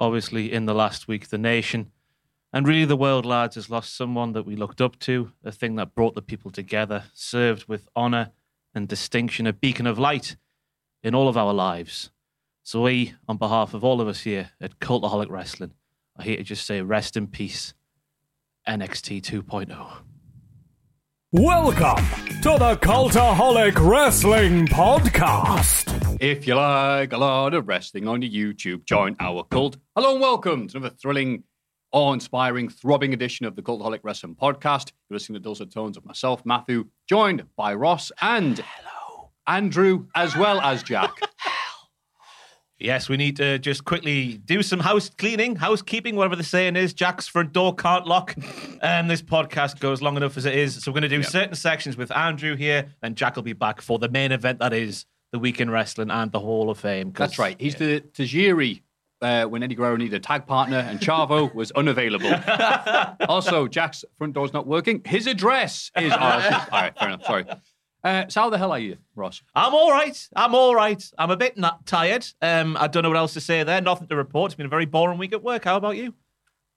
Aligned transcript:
obviously 0.00 0.52
in 0.52 0.66
the 0.66 0.74
last 0.74 1.06
week 1.06 1.28
the 1.28 1.38
nation. 1.38 1.92
And 2.52 2.66
really 2.66 2.86
the 2.86 2.96
world 2.96 3.24
lads 3.24 3.54
has 3.54 3.70
lost 3.70 3.94
someone 3.94 4.32
that 4.32 4.44
we 4.44 4.56
looked 4.56 4.80
up 4.80 4.98
to 5.00 5.30
a 5.44 5.52
thing 5.52 5.76
that 5.76 5.94
brought 5.94 6.16
the 6.16 6.22
people 6.22 6.50
together 6.50 7.04
served 7.14 7.68
with 7.68 7.88
honor 7.94 8.32
and 8.74 8.88
distinction 8.88 9.46
a 9.46 9.52
beacon 9.52 9.86
of 9.86 9.98
light 9.98 10.36
in 11.02 11.14
all 11.14 11.28
of 11.28 11.36
our 11.36 11.52
lives. 11.52 12.10
So 12.62 12.82
we 12.82 13.14
on 13.28 13.36
behalf 13.36 13.74
of 13.74 13.84
all 13.84 14.00
of 14.00 14.08
us 14.08 14.22
here 14.22 14.50
at 14.60 14.80
cultaholic 14.80 15.30
wrestling 15.30 15.74
are 16.16 16.24
here 16.24 16.38
to 16.38 16.42
just 16.42 16.66
say 16.66 16.82
rest 16.82 17.16
in 17.16 17.26
peace 17.26 17.74
nxt 18.68 19.22
2.0 19.22 20.02
Welcome 21.32 22.04
to 22.42 22.58
the 22.58 22.76
Cultaholic 22.76 23.76
Wrestling 23.78 24.66
Podcast. 24.66 25.89
If 26.20 26.46
you 26.46 26.54
like 26.54 27.12
a 27.14 27.16
lot 27.18 27.54
of 27.54 27.66
wrestling 27.66 28.06
on 28.06 28.20
your 28.20 28.30
YouTube, 28.54 28.84
join 28.84 29.16
our 29.20 29.42
cult. 29.44 29.78
Hello 29.96 30.12
and 30.12 30.20
welcome 30.20 30.68
to 30.68 30.76
another 30.76 30.94
thrilling, 30.94 31.44
awe-inspiring, 31.92 32.68
throbbing 32.68 33.14
edition 33.14 33.46
of 33.46 33.56
the 33.56 33.62
Cultaholic 33.62 34.00
Wrestling 34.02 34.34
Podcast. 34.34 34.92
You're 35.08 35.14
listening 35.16 35.36
to 35.36 35.40
dulcet 35.40 35.72
tones 35.72 35.96
of 35.96 36.04
myself, 36.04 36.44
Matthew, 36.44 36.88
joined 37.08 37.44
by 37.56 37.72
Ross 37.72 38.12
and 38.20 38.58
Hello. 38.58 39.30
Andrew, 39.46 40.08
as 40.14 40.36
well 40.36 40.60
as 40.60 40.82
Jack. 40.82 41.12
Yes, 42.82 43.10
we 43.10 43.18
need 43.18 43.36
to 43.36 43.58
just 43.58 43.84
quickly 43.84 44.38
do 44.38 44.62
some 44.62 44.80
house 44.80 45.10
cleaning, 45.10 45.54
housekeeping, 45.56 46.16
whatever 46.16 46.34
the 46.34 46.42
saying 46.42 46.76
is. 46.76 46.94
Jack's 46.94 47.28
front 47.28 47.52
door 47.52 47.74
can't 47.74 48.06
lock. 48.06 48.34
And 48.80 49.10
this 49.10 49.20
podcast 49.20 49.80
goes 49.80 50.00
long 50.00 50.16
enough 50.16 50.38
as 50.38 50.46
it 50.46 50.54
is. 50.54 50.82
So 50.82 50.90
we're 50.90 50.94
going 51.00 51.02
to 51.02 51.08
do 51.10 51.16
Yep. 51.16 51.26
certain 51.26 51.54
sections 51.56 51.98
with 51.98 52.10
Andrew 52.10 52.56
here, 52.56 52.86
and 53.02 53.16
Jack 53.16 53.36
will 53.36 53.42
be 53.42 53.52
back 53.52 53.82
for 53.82 53.98
the 53.98 54.08
main 54.08 54.32
event 54.32 54.60
that 54.60 54.72
is 54.72 55.04
the 55.32 55.38
Weekend 55.38 55.70
Wrestling 55.72 56.10
and 56.10 56.32
the 56.32 56.40
Hall 56.40 56.70
of 56.70 56.78
Fame. 56.78 57.12
That's 57.16 57.38
right. 57.38 57.56
He's 57.60 57.76
the 57.76 58.00
Tajiri 58.00 58.82
uh, 59.22 59.44
when 59.44 59.62
Eddie 59.62 59.74
Guerrero 59.74 59.96
needed 59.96 60.14
a 60.14 60.20
tag 60.20 60.46
partner 60.46 60.78
and 60.78 60.98
Chavo 61.00 61.54
was 61.54 61.70
unavailable. 61.72 62.32
also, 63.28 63.68
Jack's 63.68 64.04
front 64.18 64.34
door's 64.34 64.52
not 64.52 64.66
working. 64.66 65.02
His 65.04 65.26
address 65.26 65.90
is. 65.96 66.12
Oh, 66.12 66.16
all 66.18 66.28
right, 66.72 66.98
fair 66.98 67.08
enough. 67.08 67.24
Sorry. 67.24 67.44
Uh, 68.02 68.26
so, 68.28 68.40
how 68.40 68.50
the 68.50 68.56
hell 68.56 68.72
are 68.72 68.78
you, 68.78 68.96
Ross? 69.14 69.42
I'm 69.54 69.74
all 69.74 69.92
right. 69.92 70.28
I'm 70.34 70.54
all 70.54 70.74
right. 70.74 71.02
I'm 71.18 71.30
a 71.30 71.36
bit 71.36 71.58
not 71.58 71.84
tired. 71.84 72.26
Um, 72.40 72.76
I 72.80 72.86
don't 72.86 73.02
know 73.02 73.10
what 73.10 73.18
else 73.18 73.34
to 73.34 73.42
say 73.42 73.62
there. 73.62 73.80
Nothing 73.82 74.08
to 74.08 74.16
report. 74.16 74.50
It's 74.52 74.56
been 74.56 74.66
a 74.66 74.70
very 74.70 74.86
boring 74.86 75.18
week 75.18 75.34
at 75.34 75.42
work. 75.42 75.64
How 75.64 75.76
about 75.76 75.96
you? 75.98 76.14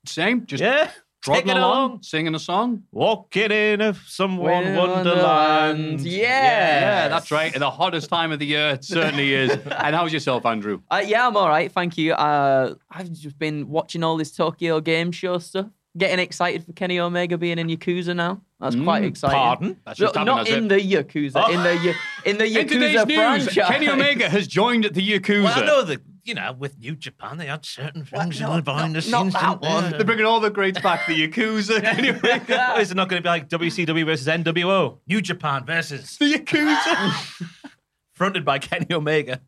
Same. 0.05 0.45
Just 0.45 0.61
Yeah. 0.61 0.91
Trotting 1.23 1.49
along, 1.49 1.61
along. 1.89 2.03
singing 2.03 2.35
a 2.35 2.39
song. 2.39 2.83
Walking 2.91 3.51
in 3.51 3.81
a 3.81 3.93
someone 4.05 4.63
Winter 4.65 4.77
wonderland. 4.77 5.05
Wonderland. 5.05 6.01
Yeah. 6.01 6.19
Yeah, 6.27 7.07
that's 7.07 7.31
right. 7.31 7.53
The 7.53 7.69
hottest 7.71 8.09
time 8.09 8.31
of 8.31 8.39
the 8.39 8.45
year. 8.45 8.69
It 8.71 8.83
certainly 8.83 9.33
is. 9.33 9.51
And 9.83 9.95
how's 9.95 10.13
yourself, 10.13 10.45
Andrew? 10.45 10.81
Uh, 10.89 11.03
yeah, 11.05 11.27
I'm 11.27 11.35
all 11.35 11.49
right. 11.49 11.71
Thank 11.71 11.97
you. 11.97 12.13
Uh, 12.13 12.75
I've 12.89 13.11
just 13.11 13.37
been 13.39 13.67
watching 13.69 14.03
all 14.03 14.17
this 14.17 14.31
Tokyo 14.31 14.79
Game 14.79 15.11
Show 15.11 15.37
stuff. 15.39 15.67
Getting 15.97 16.19
excited 16.19 16.65
for 16.65 16.73
Kenny 16.73 16.99
Omega 16.99 17.37
being 17.37 17.59
in 17.59 17.67
Yakuza 17.67 18.15
now. 18.15 18.41
That's 18.59 18.75
quite 18.75 19.03
exciting. 19.03 19.37
Pardon? 19.37 19.77
That's 19.85 19.99
just 19.99 20.15
happened, 20.15 20.25
not 20.25 20.47
has 20.47 20.57
in 20.57 20.65
it? 20.65 20.69
the 20.69 20.79
Yakuza. 20.95 21.49
In 21.49 21.61
the 21.63 21.75
Ya- 21.85 21.93
in 22.25 22.37
the 22.37 22.45
Yakuza 22.45 22.57
In 22.61 22.67
today's 22.67 23.05
news. 23.05 23.67
Kenny 23.67 23.89
Omega 23.89 24.27
has 24.29 24.47
joined 24.47 24.85
the 24.85 25.07
Yakuza. 25.07 25.43
Well, 25.43 25.63
I 25.63 25.65
know 25.65 25.83
that, 25.83 26.01
you 26.23 26.33
know, 26.33 26.53
with 26.53 26.79
New 26.79 26.95
Japan, 26.95 27.37
they 27.37 27.47
had 27.47 27.65
certain 27.65 28.05
things 28.05 28.39
no, 28.39 28.61
behind 28.61 28.95
the 28.95 29.09
not 29.09 29.23
scenes. 29.23 29.33
that 29.33 29.61
one. 29.61 29.91
they? 29.91 29.97
They're 29.97 30.05
bringing 30.05 30.25
all 30.25 30.39
the 30.39 30.49
greats 30.49 30.79
back. 30.79 31.05
The 31.05 31.13
Yakuza. 31.27 31.81
Kenny 31.81 32.09
Omega. 32.11 32.75
Is 32.79 32.91
it 32.91 32.95
not 32.95 33.09
going 33.09 33.21
to 33.21 33.25
be 33.25 33.29
like 33.29 33.49
WCW 33.49 34.05
versus 34.05 34.27
NWO? 34.27 34.99
New 35.07 35.21
Japan 35.21 35.65
versus 35.65 36.17
the 36.17 36.33
Yakuza. 36.33 37.49
fronted 38.13 38.45
by 38.45 38.59
Kenny 38.59 38.87
Omega. 38.91 39.41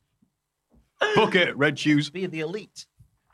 Book 1.15 1.35
it, 1.35 1.55
red 1.57 1.77
shoes. 1.79 2.09
Be 2.09 2.25
the 2.25 2.41
elite. 2.41 2.87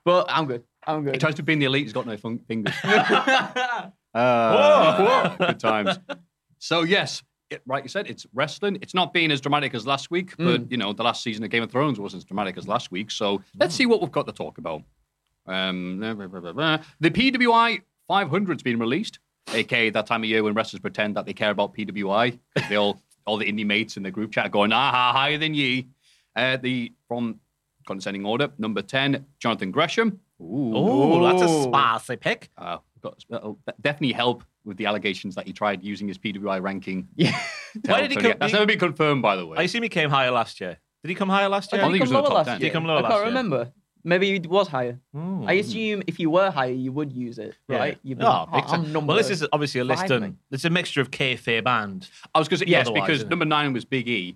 But 0.03 0.25
I'm 0.29 0.45
good. 0.45 0.63
I'm 0.85 1.03
good. 1.03 1.09
He 1.09 1.11
good. 1.13 1.21
tries 1.21 1.35
to 1.35 1.43
be 1.43 1.53
in 1.53 1.59
the 1.59 1.65
elite. 1.65 1.83
He's 1.85 1.93
got 1.93 2.05
no 2.05 2.17
fun- 2.17 2.39
fingers. 2.47 2.73
Uh, 4.13 5.35
good 5.37 5.59
times. 5.59 5.99
So 6.59 6.81
yes, 6.83 7.23
it, 7.51 7.61
right. 7.65 7.83
You 7.83 7.89
said 7.89 8.09
it's 8.09 8.25
wrestling. 8.33 8.77
It's 8.81 8.93
not 8.93 9.13
being 9.13 9.31
as 9.31 9.41
dramatic 9.41 9.73
as 9.75 9.85
last 9.85 10.09
week, 10.09 10.35
but 10.37 10.71
you 10.71 10.77
know 10.77 10.93
the 10.93 11.03
last 11.03 11.23
season 11.23 11.43
of 11.43 11.49
Game 11.49 11.63
of 11.63 11.71
Thrones 11.71 11.99
wasn't 11.99 12.21
as 12.21 12.25
dramatic 12.25 12.57
as 12.57 12.67
last 12.67 12.91
week. 12.91 13.11
So 13.11 13.41
let's 13.59 13.75
see 13.75 13.85
what 13.85 14.01
we've 14.01 14.11
got 14.11 14.25
to 14.27 14.31
talk 14.31 14.57
about. 14.57 14.81
Um, 15.47 15.99
blah, 15.99 16.13
blah, 16.13 16.53
blah, 16.53 16.77
the 16.99 17.09
PWI 17.09 17.81
500's 18.09 18.63
been 18.63 18.79
released, 18.79 19.19
aka 19.53 19.89
that 19.89 20.05
time 20.05 20.23
of 20.23 20.29
year 20.29 20.43
when 20.43 20.53
wrestlers 20.53 20.79
pretend 20.79 21.15
that 21.17 21.25
they 21.25 21.33
care 21.33 21.51
about 21.51 21.75
PWI. 21.75 22.37
They 22.69 22.75
all, 22.75 23.01
all 23.25 23.37
the 23.37 23.51
indie 23.51 23.65
mates 23.65 23.97
in 23.97 24.03
the 24.03 24.11
group 24.11 24.31
chat 24.31 24.51
going, 24.51 24.71
ah, 24.71 25.11
higher 25.13 25.37
than 25.37 25.53
ye. 25.53 25.87
Uh, 26.35 26.57
the 26.57 26.93
from 27.07 27.39
condescending 27.85 28.25
order 28.25 28.49
number 28.57 28.81
ten, 28.81 29.25
Jonathan 29.39 29.71
Gresham. 29.71 30.19
Ooh. 30.39 30.73
Oh, 30.75 31.23
that's 31.23 31.51
a 31.51 31.63
spicy 31.63 32.15
pick. 32.15 32.49
Uh, 32.57 32.77
got, 33.01 33.23
that'll 33.29 33.59
definitely 33.81 34.13
help 34.13 34.43
with 34.65 34.77
the 34.77 34.85
allegations 34.85 35.35
that 35.35 35.47
he 35.47 35.53
tried 35.53 35.83
using 35.83 36.07
his 36.07 36.17
PWI 36.17 36.61
ranking. 36.61 37.07
Yeah. 37.15 37.37
Why 37.85 38.01
did 38.01 38.11
he 38.11 38.17
come- 38.17 38.33
That's 38.39 38.51
he- 38.51 38.57
never 38.57 38.65
been 38.65 38.79
confirmed, 38.79 39.21
by 39.21 39.35
the 39.37 39.45
way. 39.45 39.57
I 39.57 39.63
assume 39.63 39.83
he 39.83 39.89
came 39.89 40.09
higher 40.09 40.29
last 40.31 40.59
year. 40.59 40.77
Did 41.03 41.09
he 41.09 41.15
come 41.15 41.29
higher 41.29 41.47
last 41.47 41.71
year? 41.71 41.81
I 41.81 41.85
think 41.85 41.95
he 41.95 42.01
was 42.01 42.09
in 42.11 42.15
the 42.15 42.21
top 42.21 42.29
10. 42.29 42.35
last 42.47 42.59
Did 42.59 42.65
he 42.65 42.69
come 42.69 42.85
lower 42.85 42.97
I 42.97 43.01
last 43.01 43.11
can't 43.11 43.19
year? 43.21 43.27
remember. 43.27 43.71
Maybe 44.03 44.39
he 44.39 44.47
was 44.47 44.67
higher. 44.67 44.99
Oh. 45.15 45.45
I 45.47 45.53
assume 45.53 46.03
if 46.05 46.19
you 46.19 46.29
were 46.29 46.51
higher, 46.51 46.71
you 46.73 46.91
would 46.91 47.13
use 47.13 47.37
it, 47.39 47.55
Yeah. 47.69 47.77
right? 47.77 47.97
You'd 48.03 48.17
be, 48.17 48.25
Oh, 48.25 48.45
"Oh, 48.51 48.55
big 48.55 48.65
time. 48.65 48.81
I'm 48.85 48.91
number 48.91 49.07
well, 49.13 49.17
this 49.17 49.29
is 49.29 49.45
obviously 49.53 49.79
a 49.79 49.83
list 49.85 50.01
five, 50.01 50.09
done. 50.09 50.37
It's 50.51 50.65
a 50.65 50.69
mixture 50.69 50.99
of 51.01 51.11
kayfabe 51.11 51.65
and 51.67 52.07
I 52.35 52.39
was 52.39 52.47
going 52.49 52.59
to 52.59 52.65
say 52.65 52.69
yes, 52.71 52.89
because 52.89 53.23
number 53.25 53.45
nine 53.45 53.71
was 53.73 53.85
Big 53.85 54.07
E, 54.09 54.35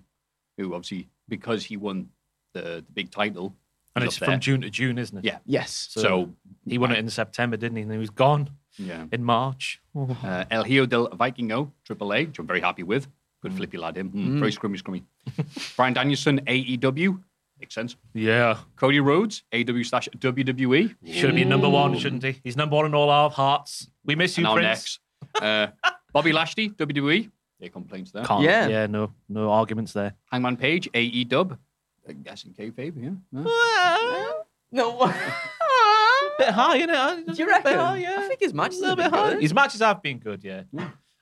who 0.56 0.72
obviously, 0.74 1.08
because 1.28 1.64
he 1.64 1.76
won 1.76 2.08
the, 2.54 2.62
the 2.86 2.92
big 2.94 3.10
title. 3.10 3.54
and 3.94 4.02
it's 4.04 4.16
from. 4.16 4.40
June 4.40 4.62
to 4.62 4.70
June, 4.70 4.96
isn't 4.98 5.18
it? 5.18 5.24
Yeah. 5.24 5.38
Yes. 5.44 5.88
So, 5.90 6.32
He 6.66 6.78
won 6.78 6.90
it 6.92 6.98
in 6.98 7.10
September, 7.10 7.56
didn't 7.58 7.76
he? 7.76 7.82
And 7.82 7.92
he 7.92 7.98
was 7.98 8.10
gone 8.10 8.48
yeah. 8.78 9.06
in 9.12 9.22
March. 9.24 9.80
Uh, 9.96 10.44
El 10.50 10.64
Hijo 10.64 10.86
del 10.86 11.08
Vikingo, 11.08 11.70
Triple 11.84 12.12
A, 12.12 12.24
which 12.26 12.38
I'm 12.38 12.46
very 12.46 12.60
happy 12.60 12.82
with. 12.82 13.08
Good 13.42 13.52
Mm. 13.52 13.56
flippy 13.56 13.76
lad, 13.78 13.96
him. 13.96 14.10
Mm, 14.10 14.38
Very 14.40 14.50
scrummy, 14.52 14.80
scrummy. 14.82 15.02
Bryan 15.76 15.92
Danielson, 15.94 16.40
AEW. 16.46 17.22
Makes 17.60 17.74
sense. 17.74 17.96
Yeah. 18.14 18.58
Cody 18.76 19.00
Rhodes, 19.00 19.42
AW 19.52 19.82
slash 19.82 20.08
WWE. 20.18 20.94
Should 21.06 21.24
have 21.30 21.34
been 21.34 21.48
number 21.48 21.68
one, 21.68 21.96
shouldn't 21.98 22.22
he? 22.22 22.40
He's 22.44 22.56
number 22.56 22.76
one 22.76 22.86
in 22.86 22.94
all 22.94 23.08
our 23.10 23.30
hearts. 23.30 23.88
We 24.04 24.14
miss 24.14 24.36
you, 24.36 24.44
now 24.44 24.54
Prince. 24.54 24.66
next. 24.66 25.42
Uh, 25.42 25.66
Bobby 26.12 26.32
Lashley, 26.32 26.70
WWE. 26.70 27.30
No 27.60 27.68
complaints 27.68 28.10
there. 28.10 28.24
Can't. 28.24 28.42
Yeah. 28.42 28.68
Yeah, 28.68 28.86
no, 28.86 29.12
no 29.28 29.50
arguments 29.50 29.92
there. 29.92 30.14
Hangman 30.30 30.56
Page, 30.56 30.88
AE 30.92 31.24
Dub. 31.24 31.56
I 32.08 32.12
guess 32.12 32.44
in 32.44 32.52
kayfabe, 32.52 32.94
yeah. 33.02 33.42
yeah. 33.44 34.32
No. 34.72 34.98
bit 36.38 36.48
high, 36.50 36.80
innit? 36.80 37.26
Do 37.26 37.42
you 37.42 37.48
reckon? 37.48 37.78
I 37.78 38.26
think 38.28 38.40
his 38.40 38.54
matches 38.54 38.78
a 38.78 38.82
little 38.82 38.96
have 39.02 39.10
bit 39.10 39.12
been 39.12 39.20
high. 39.20 39.32
good. 39.34 39.42
His 39.42 39.54
matches 39.54 39.80
have 39.80 40.02
been 40.02 40.18
good, 40.18 40.42
yeah. 40.44 40.62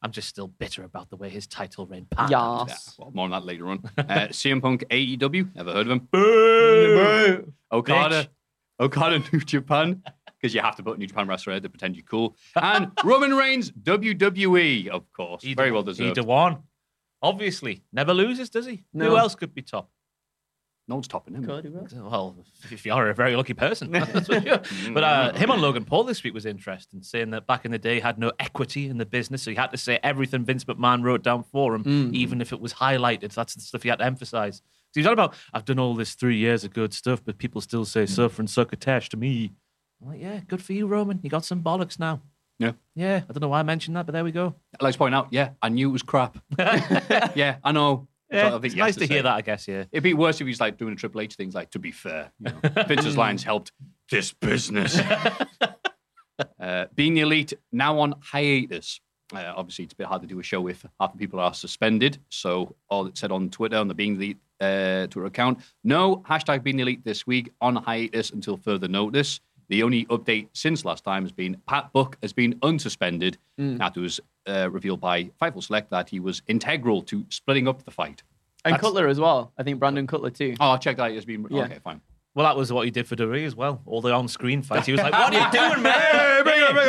I'm 0.03 0.11
just 0.11 0.29
still 0.29 0.49
bitter 0.49 0.85
about 0.85 1.09
the 1.09 1.17
way 1.17 1.31
his 1.31 1.47
title 1.47 1.87
reign 1.87 2.07
passed. 2.11 2.31
Yeah, 2.31 2.65
well, 2.99 3.11
more 3.15 3.25
on 3.25 3.31
that 3.31 3.45
later 3.47 3.69
on. 3.69 3.79
Uh, 3.97 4.03
CM 4.31 4.61
Punk, 4.61 4.85
AEW. 4.91 5.55
Never 5.55 5.73
heard 5.73 5.87
of 5.87 5.93
him. 5.93 6.09
Boo! 6.11 7.53
Okada, 7.73 8.29
Okada, 8.81 9.23
New 9.33 9.41
Japan, 9.41 10.03
because 10.39 10.55
you 10.55 10.61
have 10.61 10.77
to 10.77 10.83
put 10.83 10.99
New 10.99 11.07
Japan 11.07 11.27
wrestler 11.27 11.59
to 11.59 11.69
pretend 11.71 11.97
you're 11.97 12.05
cool. 12.05 12.37
And 12.55 12.91
Roman 13.05 13.35
Reigns, 13.35 13.71
WWE, 13.71 14.89
of 14.89 15.11
course. 15.13 15.43
Either- 15.45 15.57
Very 15.57 15.73
well 15.73 15.83
deserved. 15.83 16.19
Either 16.19 16.27
one. 16.27 16.59
Obviously. 17.23 17.83
Never 17.91 18.13
loses, 18.13 18.51
does 18.51 18.67
he? 18.67 18.85
Who 18.93 19.17
else 19.17 19.35
could 19.35 19.55
be 19.55 19.63
top? 19.63 19.89
No 20.87 20.97
one's 20.97 21.09
topping 21.09 21.35
him. 21.35 21.47
Cody 21.47 21.71
Rhodes. 21.71 21.95
Well, 21.95 22.37
if 22.71 22.85
you're 22.85 23.09
a 23.09 23.15
very 23.15 23.37
lucky 23.37 23.55
person, 23.55 23.91
that's 23.91 24.29
for 24.29 24.41
sure. 24.41 24.61
But 24.93 25.03
uh, 25.05 25.33
him 25.33 25.51
on 25.51 25.63
Logan 25.63 25.87
Paul 25.87 26.05
this 26.05 26.23
week 26.23 26.35
was 26.35 26.45
interesting, 26.45 27.03
saying 27.03 27.31
that 27.31 27.47
back 27.47 27.65
in 27.65 27.71
the 27.73 27.79
day 27.79 27.95
he 27.95 28.01
had 28.01 28.19
no 28.19 28.33
equity 28.39 28.89
in 28.89 28.99
the 28.99 29.07
business, 29.07 29.43
so 29.43 29.51
he 29.51 29.57
had 29.57 29.69
to 29.71 29.79
say 29.79 29.99
everything 30.03 30.45
Vince 30.45 30.65
McMahon 30.65 31.03
wrote 31.03 31.23
down 31.23 31.43
for 31.43 31.75
him, 31.75 32.11
even 32.15 32.43
if 32.43 32.53
it 32.53 32.61
was 32.61 32.75
highlighted. 32.75 33.33
That's 33.33 33.55
the 33.55 33.63
stuff 33.63 33.83
he 33.83 33.89
had 33.89 34.01
to 34.01 34.05
emphasize. 34.05 34.57
So 34.57 35.01
he's 35.01 35.07
on 35.07 35.15
about, 35.15 35.35
I've 35.55 35.65
done 35.65 35.79
all 35.79 35.95
this 35.95 36.15
three 36.15 36.37
years 36.37 36.65
of 36.65 36.75
good 36.75 36.93
stuff, 36.93 37.25
but 37.25 37.39
people 37.39 37.61
still 37.63 37.85
say 37.87 38.05
suffer 38.05 38.43
and 38.43 38.49
suck 38.51 38.73
attached 38.73 39.11
to 39.13 39.17
me. 39.17 39.53
I'm 40.03 40.09
like, 40.11 40.21
yeah, 40.21 40.41
good 40.47 40.63
for 40.63 40.75
you, 40.75 40.87
Roman. 40.87 41.19
You 41.23 41.31
got 41.31 41.45
some 41.47 41.63
bollocks 41.63 41.99
now. 41.99 42.21
Yeah. 42.59 42.73
Yeah, 42.95 43.23
I 43.29 43.33
don't 43.33 43.41
know 43.41 43.49
why 43.49 43.61
I 43.61 43.65
mentioned 43.65 43.97
that, 43.97 44.07
but 44.07 44.13
there 44.13 44.23
we 44.23 44.33
go. 44.33 44.55
I'd 44.79 44.83
like 44.83 44.97
point 44.97 45.15
out, 45.15 45.29
yeah, 45.31 45.51
I 45.63 45.71
knew 45.71 45.89
it 45.89 45.93
was 45.93 46.03
crap. 46.03 46.39
yeah, 46.59 47.57
I 47.65 47.73
know. 47.73 48.07
Yeah, 48.31 48.43
So 48.43 48.47
I 48.49 48.51
think 48.53 48.65
it's 48.65 48.75
nice 48.77 48.95
to, 48.95 49.07
say. 49.07 49.15
hear 49.15 49.23
that, 49.23 49.35
I 49.35 49.41
guess, 49.43 49.69
yeah. 49.69 49.85
It'd 49.93 50.03
be 50.03 50.15
worse 50.15 50.41
if 50.41 50.47
he's 50.47 50.61
like 50.61 50.79
doing 50.79 50.93
a 50.93 50.97
Triple 50.97 51.21
H 51.21 51.35
things 51.35 51.55
like, 51.55 51.71
to 51.71 51.79
be 51.79 51.93
fair, 51.93 52.33
you 52.39 52.53
know, 52.53 52.85
Vince's 52.89 53.17
lines 53.17 53.45
helped 53.45 53.73
this 54.11 54.33
business. 54.33 54.99
uh, 56.61 56.87
being 56.95 57.15
the 57.15 57.21
elite 57.21 57.53
now 57.73 57.99
on 58.01 58.15
hiatus. 58.21 59.01
Uh, 59.35 59.53
obviously, 59.57 59.85
it's 59.85 59.95
a 59.95 59.97
bit 59.97 60.07
hard 60.07 60.23
to 60.23 60.29
do 60.29 60.39
a 60.39 60.43
show 60.43 60.67
if 60.69 60.85
half 61.01 61.13
the 61.13 61.19
people 61.19 61.41
are 61.41 61.55
suspended. 61.55 62.19
So 62.29 62.77
all 62.89 63.07
it 63.07 63.17
said 63.17 63.33
on 63.33 63.51
Twitter 63.51 63.77
on 63.77 63.89
the 63.89 63.95
Being 63.95 64.19
the 64.19 64.25
Elite 64.27 64.39
uh, 64.61 65.07
Twitter 65.09 65.27
account, 65.27 65.61
no 65.83 66.17
hashtag 66.29 66.63
Being 66.63 66.77
the 66.77 66.83
Elite 66.83 67.05
this 67.05 67.27
week 67.27 67.51
on 67.61 67.77
hiatus 67.77 68.31
until 68.31 68.57
further 68.57 68.89
notice. 68.89 69.41
The 69.69 69.83
only 69.83 70.05
update 70.07 70.49
since 70.53 70.85
last 70.85 71.05
time 71.05 71.23
has 71.23 71.33
been 71.33 71.57
Pat 71.67 71.93
Buck 71.93 72.17
has 72.23 72.33
been 72.33 72.55
unsuspended 72.61 73.37
after 73.81 74.01
it 74.01 74.03
was 74.03 74.21
uh, 74.47 74.69
revealed 74.71 75.01
by 75.01 75.25
Fightful 75.41 75.63
Select 75.63 75.91
that 75.91 76.09
he 76.11 76.21
was 76.21 76.43
integral 76.49 77.03
to 77.03 77.25
splitting 77.31 77.67
up 77.69 77.85
the 77.85 77.91
fight. 77.91 78.23
And 78.67 78.79
Cutler 78.79 79.09
as 79.09 79.21
well. 79.21 79.53
I 79.59 79.63
think 79.63 79.79
Brandon 79.79 80.07
Cutler 80.07 80.31
too. 80.31 80.55
Oh, 80.61 80.71
I 80.71 80.77
check 80.79 80.97
that. 80.97 81.05
Out. 81.05 81.11
It's 81.13 81.25
been 81.27 81.47
Yeah. 81.51 81.65
okay. 81.65 81.79
Fine. 81.83 82.01
Well, 82.35 82.45
that 82.47 82.57
was 82.57 82.73
what 82.73 82.85
he 82.85 82.91
did 82.91 83.07
for 83.07 83.15
Duree 83.15 83.45
as 83.45 83.55
well. 83.55 83.81
All 83.87 84.01
the 84.01 84.11
on-screen 84.13 84.63
fights. 84.63 84.87
He 84.87 84.93
was 84.93 85.01
like, 85.01 85.13
"What 85.13 85.33
are 85.33 85.39
you 85.39 85.51
doing, 85.71 85.83
man? 85.83 86.45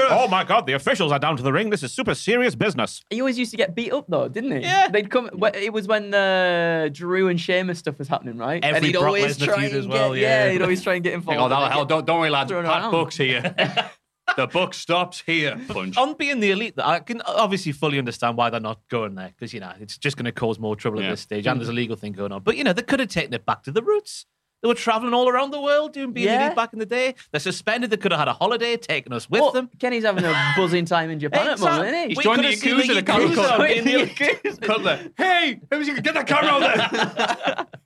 Oh 0.10 0.28
my 0.30 0.44
God, 0.44 0.66
the 0.66 0.74
officials 0.74 1.12
are 1.12 1.20
down 1.20 1.38
to 1.38 1.44
the 1.44 1.54
ring. 1.54 1.70
This 1.70 1.84
is 1.84 1.94
super 1.94 2.16
serious 2.16 2.56
business." 2.56 3.02
He 3.10 3.20
always 3.22 3.38
used 3.38 3.52
to 3.52 3.58
get 3.58 3.76
beat 3.76 3.92
up 3.92 4.06
though, 4.08 4.28
didn't 4.28 4.52
he? 4.52 4.60
Yeah. 4.60 4.88
They'd 4.90 5.10
come. 5.10 5.30
It 5.54 5.74
was 5.74 5.88
when 5.88 6.12
the 6.12 6.90
Drew 6.94 7.28
and 7.28 7.40
Sheamus 7.40 7.80
stuff 7.80 8.00
was 8.00 8.08
happening, 8.08 8.38
right? 8.38 8.64
and 8.64 8.76
Every 8.76 8.90
he'd 8.90 8.94
Brock 8.94 9.06
always 9.06 9.38
Lesnar 9.38 9.46
try 9.46 9.60
feud 9.68 9.74
as 9.74 9.88
well, 9.88 10.14
Get, 10.14 10.22
yeah. 10.22 10.50
he'd 10.52 10.62
always 10.62 10.82
try 10.82 10.96
and 10.96 11.04
get 11.04 11.14
involved. 11.14 11.42
Oh, 11.42 11.50
that 11.50 11.64
and 11.64 11.74
hell, 11.74 11.86
don't, 11.86 12.06
don't 12.06 12.20
worry, 12.20 12.30
lads. 12.30 12.52
Pat 12.52 12.64
around. 12.66 12.92
Buck's 12.92 13.18
here. 13.18 13.56
the 14.38 14.48
book 14.48 14.74
stops 14.74 15.22
here. 15.26 15.60
Punch. 15.68 15.98
On 15.98 16.14
being 16.16 16.40
the 16.40 16.52
elite, 16.52 16.74
I 16.78 17.00
can 17.00 17.22
obviously 17.22 17.72
fully 17.72 18.00
understand 18.00 18.38
why 18.38 18.50
they're 18.50 18.60
not 18.60 18.80
going 18.90 19.16
there 19.16 19.30
because 19.30 19.54
you 19.54 19.60
know 19.60 19.72
it's 19.80 19.98
just 19.98 20.18
going 20.18 20.26
to 20.26 20.32
cause 20.32 20.60
more 20.60 20.76
trouble 20.76 21.00
Yeah. 21.00 21.08
at 21.08 21.12
this 21.12 21.22
stage, 21.22 21.48
and 21.48 21.60
there's 21.60 21.70
a 21.70 21.72
mm. 21.72 21.76
legal 21.76 21.96
thing 21.96 22.14
going 22.14 22.32
on. 22.32 22.42
But 22.44 22.58
you 22.58 22.64
know 22.64 22.74
they 22.74 22.82
could 22.82 23.00
have 23.00 23.10
taken 23.10 23.34
it 23.34 23.46
back 23.46 23.64
to 23.64 23.72
the 23.72 23.82
roots. 23.82 24.26
They 24.62 24.68
were 24.68 24.74
traveling 24.74 25.14
all 25.14 25.30
around 25.30 25.52
the 25.52 25.62
world 25.62 25.94
doing 25.94 26.12
being 26.12 26.26
the 26.28 26.34
Yeah. 26.34 26.54
back 26.56 26.74
in 26.74 26.80
the 26.80 26.86
day. 26.88 27.14
They're 27.32 27.40
suspended. 27.40 27.92
They 27.92 27.98
could 27.98 28.12
have 28.12 28.18
had 28.20 28.28
a 28.28 28.34
holiday, 28.34 28.78
taken 28.78 29.14
us 29.14 29.30
with 29.30 29.42
Well, 29.42 29.52
them. 29.52 29.70
Kenny's 29.80 30.04
having 30.06 30.24
a 30.26 30.34
buzzing 30.58 30.86
time 30.86 31.12
in 31.12 31.20
Japan 31.20 31.48
at 31.48 31.58
the 31.58 31.66
moment, 31.66 31.88
isn't 31.90 32.00
he? 32.02 32.08
He's 32.10 32.18
We 32.18 32.24
joined 32.24 32.42
could 32.42 32.46
the 32.60 32.70
have 32.70 32.80
Yakuza, 32.88 32.96
the 32.96 33.04
camera 33.04 33.28
Yakuza 33.30 33.58
cut. 33.58 33.72
in 33.72 33.86
the- 33.86 33.92
Yakuza. 33.92 34.62
Cutler. 34.62 35.00
Hey, 35.18 35.60
who's 35.70 35.88
you? 35.88 36.02
Get 36.02 36.14
that 36.16 36.26
camera 36.28 36.52
out 36.52 36.92
there. 36.92 37.66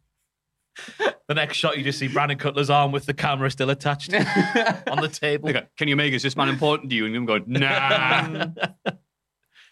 The 1.27 1.35
next 1.35 1.57
shot, 1.57 1.77
you 1.77 1.83
just 1.83 1.99
see 1.99 2.07
Brandon 2.07 2.37
Cutler's 2.37 2.69
arm 2.69 2.93
with 2.93 3.05
the 3.05 3.13
camera 3.13 3.51
still 3.51 3.69
attached 3.69 4.13
on 4.13 5.01
the 5.01 5.09
table. 5.11 5.47
They 5.47 5.53
go, 5.53 5.61
Kenny 5.77 5.91
Omega, 5.91 6.15
is 6.15 6.23
this 6.23 6.37
man 6.37 6.47
important 6.47 6.89
to 6.89 6.95
you? 6.95 7.05
And 7.05 7.15
I'm 7.17 7.25
going, 7.25 7.43
nah. 7.47 8.45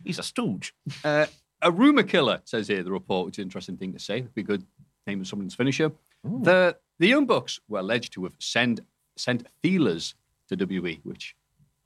He's 0.04 0.20
a 0.20 0.24
stooge. 0.24 0.74
uh, 1.06 1.26
a 1.62 1.72
rumor 1.72 2.04
killer 2.04 2.42
says 2.44 2.68
here 2.68 2.84
the 2.84 2.92
report, 2.92 3.26
which 3.26 3.36
is 3.36 3.40
an 3.40 3.44
interesting 3.44 3.78
thing 3.78 3.94
to 3.94 4.00
say. 4.00 4.18
It'd 4.20 4.36
be 4.36 4.42
a 4.42 4.44
good 4.44 4.64
name 5.08 5.22
of 5.22 5.28
someone's 5.28 5.56
finisher. 5.56 5.92
The 6.24 6.76
the 7.00 7.08
Young 7.08 7.26
Bucks 7.26 7.60
were 7.68 7.80
alleged 7.80 8.14
to 8.14 8.24
have 8.24 8.34
sent 8.40 8.80
sent 9.16 9.46
feelers 9.62 10.16
to 10.50 10.58
WWE, 10.58 11.00
which 11.04 11.36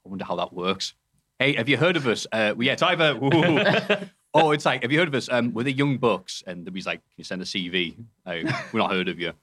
I 0.05 0.09
wonder 0.09 0.25
how 0.25 0.35
that 0.35 0.53
works. 0.53 0.93
Hey, 1.39 1.53
have 1.53 1.69
you 1.69 1.77
heard 1.77 1.97
of 1.97 2.05
us? 2.07 2.25
Uh, 2.31 2.53
well, 2.55 2.63
yeah, 2.63 2.73
it's 2.73 2.83
either. 2.83 3.17
ooh. 3.23 4.07
oh, 4.33 4.51
it's 4.51 4.65
like, 4.65 4.81
have 4.83 4.91
you 4.91 4.99
heard 4.99 5.07
of 5.07 5.15
us? 5.15 5.29
Um, 5.31 5.53
we're 5.53 5.63
the 5.63 5.71
Young 5.71 5.97
Bucks, 5.97 6.43
and 6.45 6.65
WWE's 6.65 6.85
like, 6.85 6.99
can 6.99 7.13
you 7.17 7.23
send 7.23 7.41
a 7.41 7.45
CV? 7.45 7.95
Uh, 8.25 8.35
we're 8.71 8.79
not 8.79 8.91
heard 8.91 9.07
of 9.07 9.19
you. 9.19 9.33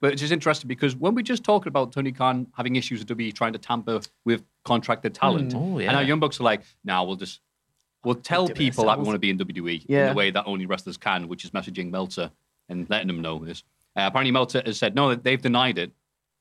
But 0.00 0.12
it's 0.12 0.20
just 0.20 0.32
interesting 0.32 0.68
because 0.68 0.94
when 0.96 1.14
we 1.14 1.22
just 1.22 1.44
talking 1.44 1.68
about 1.68 1.92
Tony 1.92 2.12
Khan 2.12 2.46
having 2.56 2.76
issues 2.76 2.98
with 3.00 3.08
WWE 3.08 3.32
trying 3.34 3.52
to 3.54 3.58
tamper 3.58 4.00
with 4.24 4.44
contracted 4.64 5.14
talent, 5.14 5.54
Oh, 5.56 5.78
yeah. 5.78 5.88
and 5.88 5.96
our 5.96 6.02
Young 6.02 6.20
Bucks 6.20 6.40
are 6.40 6.44
like, 6.44 6.62
now 6.84 7.04
we'll 7.04 7.16
just 7.16 7.40
we'll 8.04 8.14
tell 8.16 8.46
people 8.48 8.84
that 8.84 8.98
we 8.98 9.04
want 9.04 9.14
to 9.14 9.18
be 9.18 9.30
in 9.30 9.38
WWE 9.38 9.76
in 9.76 9.82
Yeah. 9.88 10.08
the 10.10 10.14
way 10.14 10.30
that 10.30 10.44
only 10.46 10.66
wrestlers 10.66 10.98
can, 10.98 11.26
which 11.28 11.44
is 11.44 11.52
messaging 11.52 11.90
Meltzer 11.90 12.30
and 12.68 12.88
letting 12.90 13.06
them 13.06 13.22
know 13.22 13.38
this. 13.38 13.64
Uh, 13.96 14.02
apparently, 14.06 14.30
Meltzer 14.32 14.62
has 14.64 14.78
said 14.78 14.94
no, 14.94 15.14
they've 15.14 15.40
denied 15.40 15.78
it, 15.78 15.92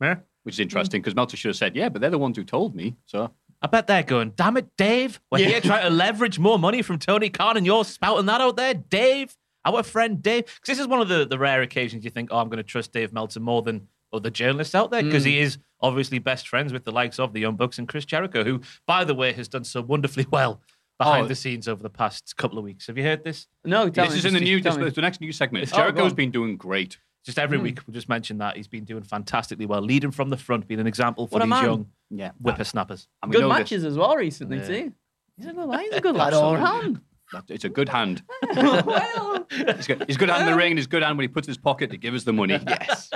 Yeah. 0.01 0.15
which 0.43 0.55
is 0.55 0.59
interesting 0.59 1.01
because 1.01 1.15
Meltzer 1.15 1.37
should 1.37 1.49
have 1.49 1.55
said, 1.57 1.75
yeah, 1.75 1.89
but 1.89 2.01
they're 2.01 2.09
the 2.09 2.17
ones 2.17 2.37
who 2.37 2.43
told 2.43 2.75
me. 2.75 2.95
So 3.05 3.31
I 3.61 3.67
bet 3.67 3.87
they're 3.87 4.03
going, 4.03 4.31
damn 4.35 4.57
it, 4.57 4.67
Dave. 4.77 5.19
We're 5.31 5.47
here 5.47 5.61
trying 5.61 5.83
to 5.83 5.89
leverage 5.89 6.39
more 6.39 6.57
money 6.59 6.81
from 6.81 6.99
Tony 6.99 7.29
Khan 7.29 7.55
and 7.57 7.65
you're 7.65 7.85
spouting 7.85 8.25
that 8.25 8.41
out 8.41 8.57
there, 8.57 8.73
Dave. 8.73 9.35
Our 9.65 9.81
friend 9.83 10.21
Dave. 10.21 10.43
Because 10.45 10.59
this 10.67 10.79
is 10.79 10.87
one 10.87 10.99
of 10.99 11.07
the, 11.07 11.25
the 11.25 11.37
rare 11.39 11.61
occasions 11.61 12.03
you 12.03 12.09
think, 12.09 12.29
oh, 12.31 12.37
I'm 12.39 12.49
going 12.49 12.57
to 12.57 12.63
trust 12.63 12.91
Dave 12.91 13.13
Meltzer 13.13 13.39
more 13.39 13.61
than 13.61 13.87
other 14.11 14.29
journalists 14.29 14.75
out 14.75 14.91
there 14.91 15.01
because 15.01 15.23
he 15.23 15.39
is 15.39 15.57
obviously 15.79 16.19
best 16.19 16.47
friends 16.49 16.73
with 16.73 16.83
the 16.83 16.91
likes 16.91 17.17
of 17.19 17.31
the 17.33 17.39
Young 17.39 17.55
Bucks 17.55 17.79
and 17.79 17.87
Chris 17.87 18.03
Jericho, 18.03 18.43
who, 18.43 18.59
by 18.85 19.03
the 19.05 19.15
way, 19.15 19.31
has 19.31 19.47
done 19.47 19.63
so 19.63 19.81
wonderfully 19.81 20.25
well 20.31 20.59
behind 20.99 21.25
Oh. 21.25 21.27
the 21.29 21.35
scenes 21.35 21.67
over 21.69 21.81
the 21.81 21.89
past 21.89 22.35
couple 22.35 22.57
of 22.57 22.63
weeks. 22.65 22.87
Have 22.87 22.97
you 22.97 23.03
heard 23.05 23.23
this? 23.23 23.47
No, 23.63 23.87
tell 23.89 24.03
this 24.05 24.13
me, 24.15 24.19
is 24.19 24.25
in 24.25 24.33
the 24.33 24.39
just- 24.41 24.49
news. 24.51 24.63
tell 24.63 24.75
This, 24.75 24.83
me. 24.85 24.89
the 24.89 25.01
next 25.01 25.21
news 25.21 25.37
segment. 25.37 25.69
Oh, 25.69 25.71
go 25.71 25.77
Jericho's 25.83 26.11
on. 26.11 26.15
been 26.15 26.31
doing 26.31 26.57
great. 26.57 26.97
Just 27.25 27.39
every 27.39 27.57
week, 27.57 27.79
we'll 27.87 27.93
just 27.93 28.09
mention 28.09 28.37
that 28.39 28.57
he's 28.57 28.67
been 28.67 28.83
doing 28.83 29.03
fantastically 29.03 29.65
well, 29.65 29.81
leading 29.81 30.11
from 30.11 30.29
the 30.29 30.35
front, 30.37 30.67
being 30.67 30.79
an 30.81 30.87
example 30.87 31.25
for 31.27 31.39
What 31.39 31.43
these 31.49 31.61
young 31.61 31.87
Yeah, 32.09 32.31
whippersnappers. 32.41 33.07
And 33.21 33.29
we 33.29 33.35
Good 33.35 33.43
know 33.43 33.49
this. 33.49 33.57
matches 33.59 33.85
as 33.85 33.97
well 33.97 34.15
recently 34.17 34.57
Yeah. 34.57 34.67
too. 34.67 34.93
He's 35.37 35.45
a 35.47 35.53
good 35.53 35.65
lad. 35.65 35.79
He's 35.81 35.93
a 35.93 36.01
good 36.01 36.15
lad 36.15 36.33
all 36.33 36.55
Absolutely. 36.55 36.79
around. 36.89 37.01
That- 37.31 37.43
It's 37.49 37.63
a 37.63 37.69
good 37.69 37.89
hand. 37.89 38.23
well, 38.55 39.47
He's 39.49 39.87
good, 39.87 40.03
he's 40.07 40.17
good 40.17 40.29
hand 40.29 40.41
in 40.43 40.51
the 40.51 40.57
ring 40.57 40.71
and 40.71 40.77
he's 40.79 40.87
good 40.87 41.01
hand 41.03 41.17
when 41.17 41.23
he 41.23 41.27
puts 41.29 41.47
his 41.47 41.57
pocket 41.57 41.89
to 41.91 41.97
give 41.97 42.13
us 42.13 42.23
the 42.23 42.33
money. 42.33 42.59
Yes. 42.67 43.09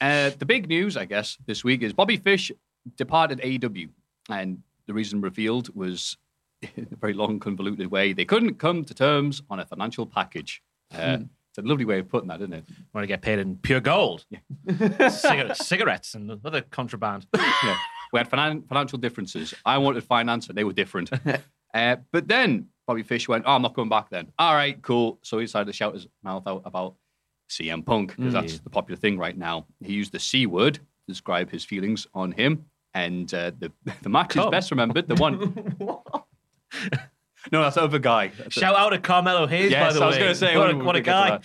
Uh, 0.00 0.30
the 0.38 0.44
big 0.44 0.68
news, 0.68 0.96
I 0.96 1.06
guess, 1.06 1.38
this 1.46 1.64
week 1.64 1.82
is 1.82 1.92
Bobby 1.94 2.16
Fish 2.18 2.52
departed 2.96 3.40
AEW. 3.40 3.88
And 4.28 4.62
the 4.86 4.92
reason 4.92 5.20
revealed 5.22 5.74
was 5.74 6.18
in 6.76 6.86
a 6.92 6.96
very 6.96 7.14
long, 7.14 7.40
convoluted 7.40 7.90
way. 7.90 8.12
They 8.12 8.24
couldn't 8.26 8.56
come 8.58 8.84
to 8.84 8.92
terms 8.94 9.42
on 9.48 9.58
a 9.60 9.64
financial 9.64 10.04
package. 10.06 10.62
Uh, 10.94 11.18
It's 11.56 11.64
a 11.64 11.68
lovely 11.68 11.84
way 11.84 12.00
of 12.00 12.08
putting 12.08 12.26
that, 12.30 12.40
isn't 12.40 12.52
it? 12.52 12.64
Want 12.92 13.04
to 13.04 13.06
get 13.06 13.22
paid 13.22 13.38
in 13.38 13.54
pure 13.58 13.78
gold, 13.80 14.26
Cigar- 15.08 15.54
cigarettes 15.54 16.14
and 16.16 16.40
other 16.44 16.62
contraband. 16.62 17.28
yeah. 17.32 17.76
We 18.12 18.18
had 18.18 18.28
finan- 18.28 18.66
financial 18.66 18.98
differences. 18.98 19.54
I 19.64 19.78
wanted 19.78 20.02
finance, 20.02 20.48
and 20.48 20.58
they 20.58 20.64
were 20.64 20.72
different. 20.72 21.10
uh, 21.74 21.96
but 22.10 22.26
then 22.26 22.66
Bobby 22.88 23.04
Fish 23.04 23.28
went, 23.28 23.44
"Oh, 23.46 23.52
I'm 23.52 23.62
not 23.62 23.74
going 23.74 23.88
back." 23.88 24.10
Then, 24.10 24.32
all 24.36 24.52
right, 24.52 24.80
cool. 24.82 25.20
So 25.22 25.38
he 25.38 25.44
decided 25.44 25.66
to 25.66 25.72
shout 25.72 25.94
his 25.94 26.08
mouth 26.24 26.42
out 26.48 26.62
about 26.64 26.96
CM 27.48 27.86
Punk 27.86 28.16
because 28.16 28.32
that's 28.32 28.58
the 28.58 28.70
popular 28.70 28.96
thing 28.98 29.16
right 29.16 29.36
now. 29.38 29.66
He 29.80 29.92
used 29.92 30.10
the 30.10 30.18
C 30.18 30.46
word 30.46 30.74
to 30.74 30.80
describe 31.06 31.50
his 31.52 31.64
feelings 31.64 32.08
on 32.14 32.32
him, 32.32 32.64
and 32.94 33.32
uh, 33.32 33.52
the 33.56 33.70
the 34.02 34.08
match 34.08 34.36
is 34.36 34.44
best 34.46 34.72
remembered. 34.72 35.06
The 35.06 35.14
one. 35.14 35.54
No, 37.52 37.62
that's 37.62 37.76
other 37.76 37.98
guy. 37.98 38.28
That's 38.38 38.54
Shout 38.54 38.74
out 38.74 38.90
to 38.90 38.98
Carmelo 38.98 39.46
Hayes, 39.46 39.70
Yes, 39.70 39.88
by 39.88 39.92
the 39.92 40.00
way. 40.00 40.04
I 40.04 40.08
was 40.08 40.18
gonna 40.18 40.34
say, 40.34 40.56
what, 40.56 40.70
a, 40.70 40.76
what 40.76 40.96
a 40.96 41.00
guy. 41.00 41.40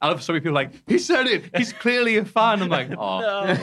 I 0.00 0.08
love 0.08 0.22
so 0.22 0.32
many 0.32 0.40
people 0.42 0.54
like 0.54 0.72
he 0.86 0.98
said 0.98 1.26
it. 1.26 1.56
He's 1.56 1.72
clearly 1.72 2.16
a 2.18 2.24
fan. 2.24 2.60
I'm 2.62 2.68
like, 2.68 2.90
oh, 2.98 3.56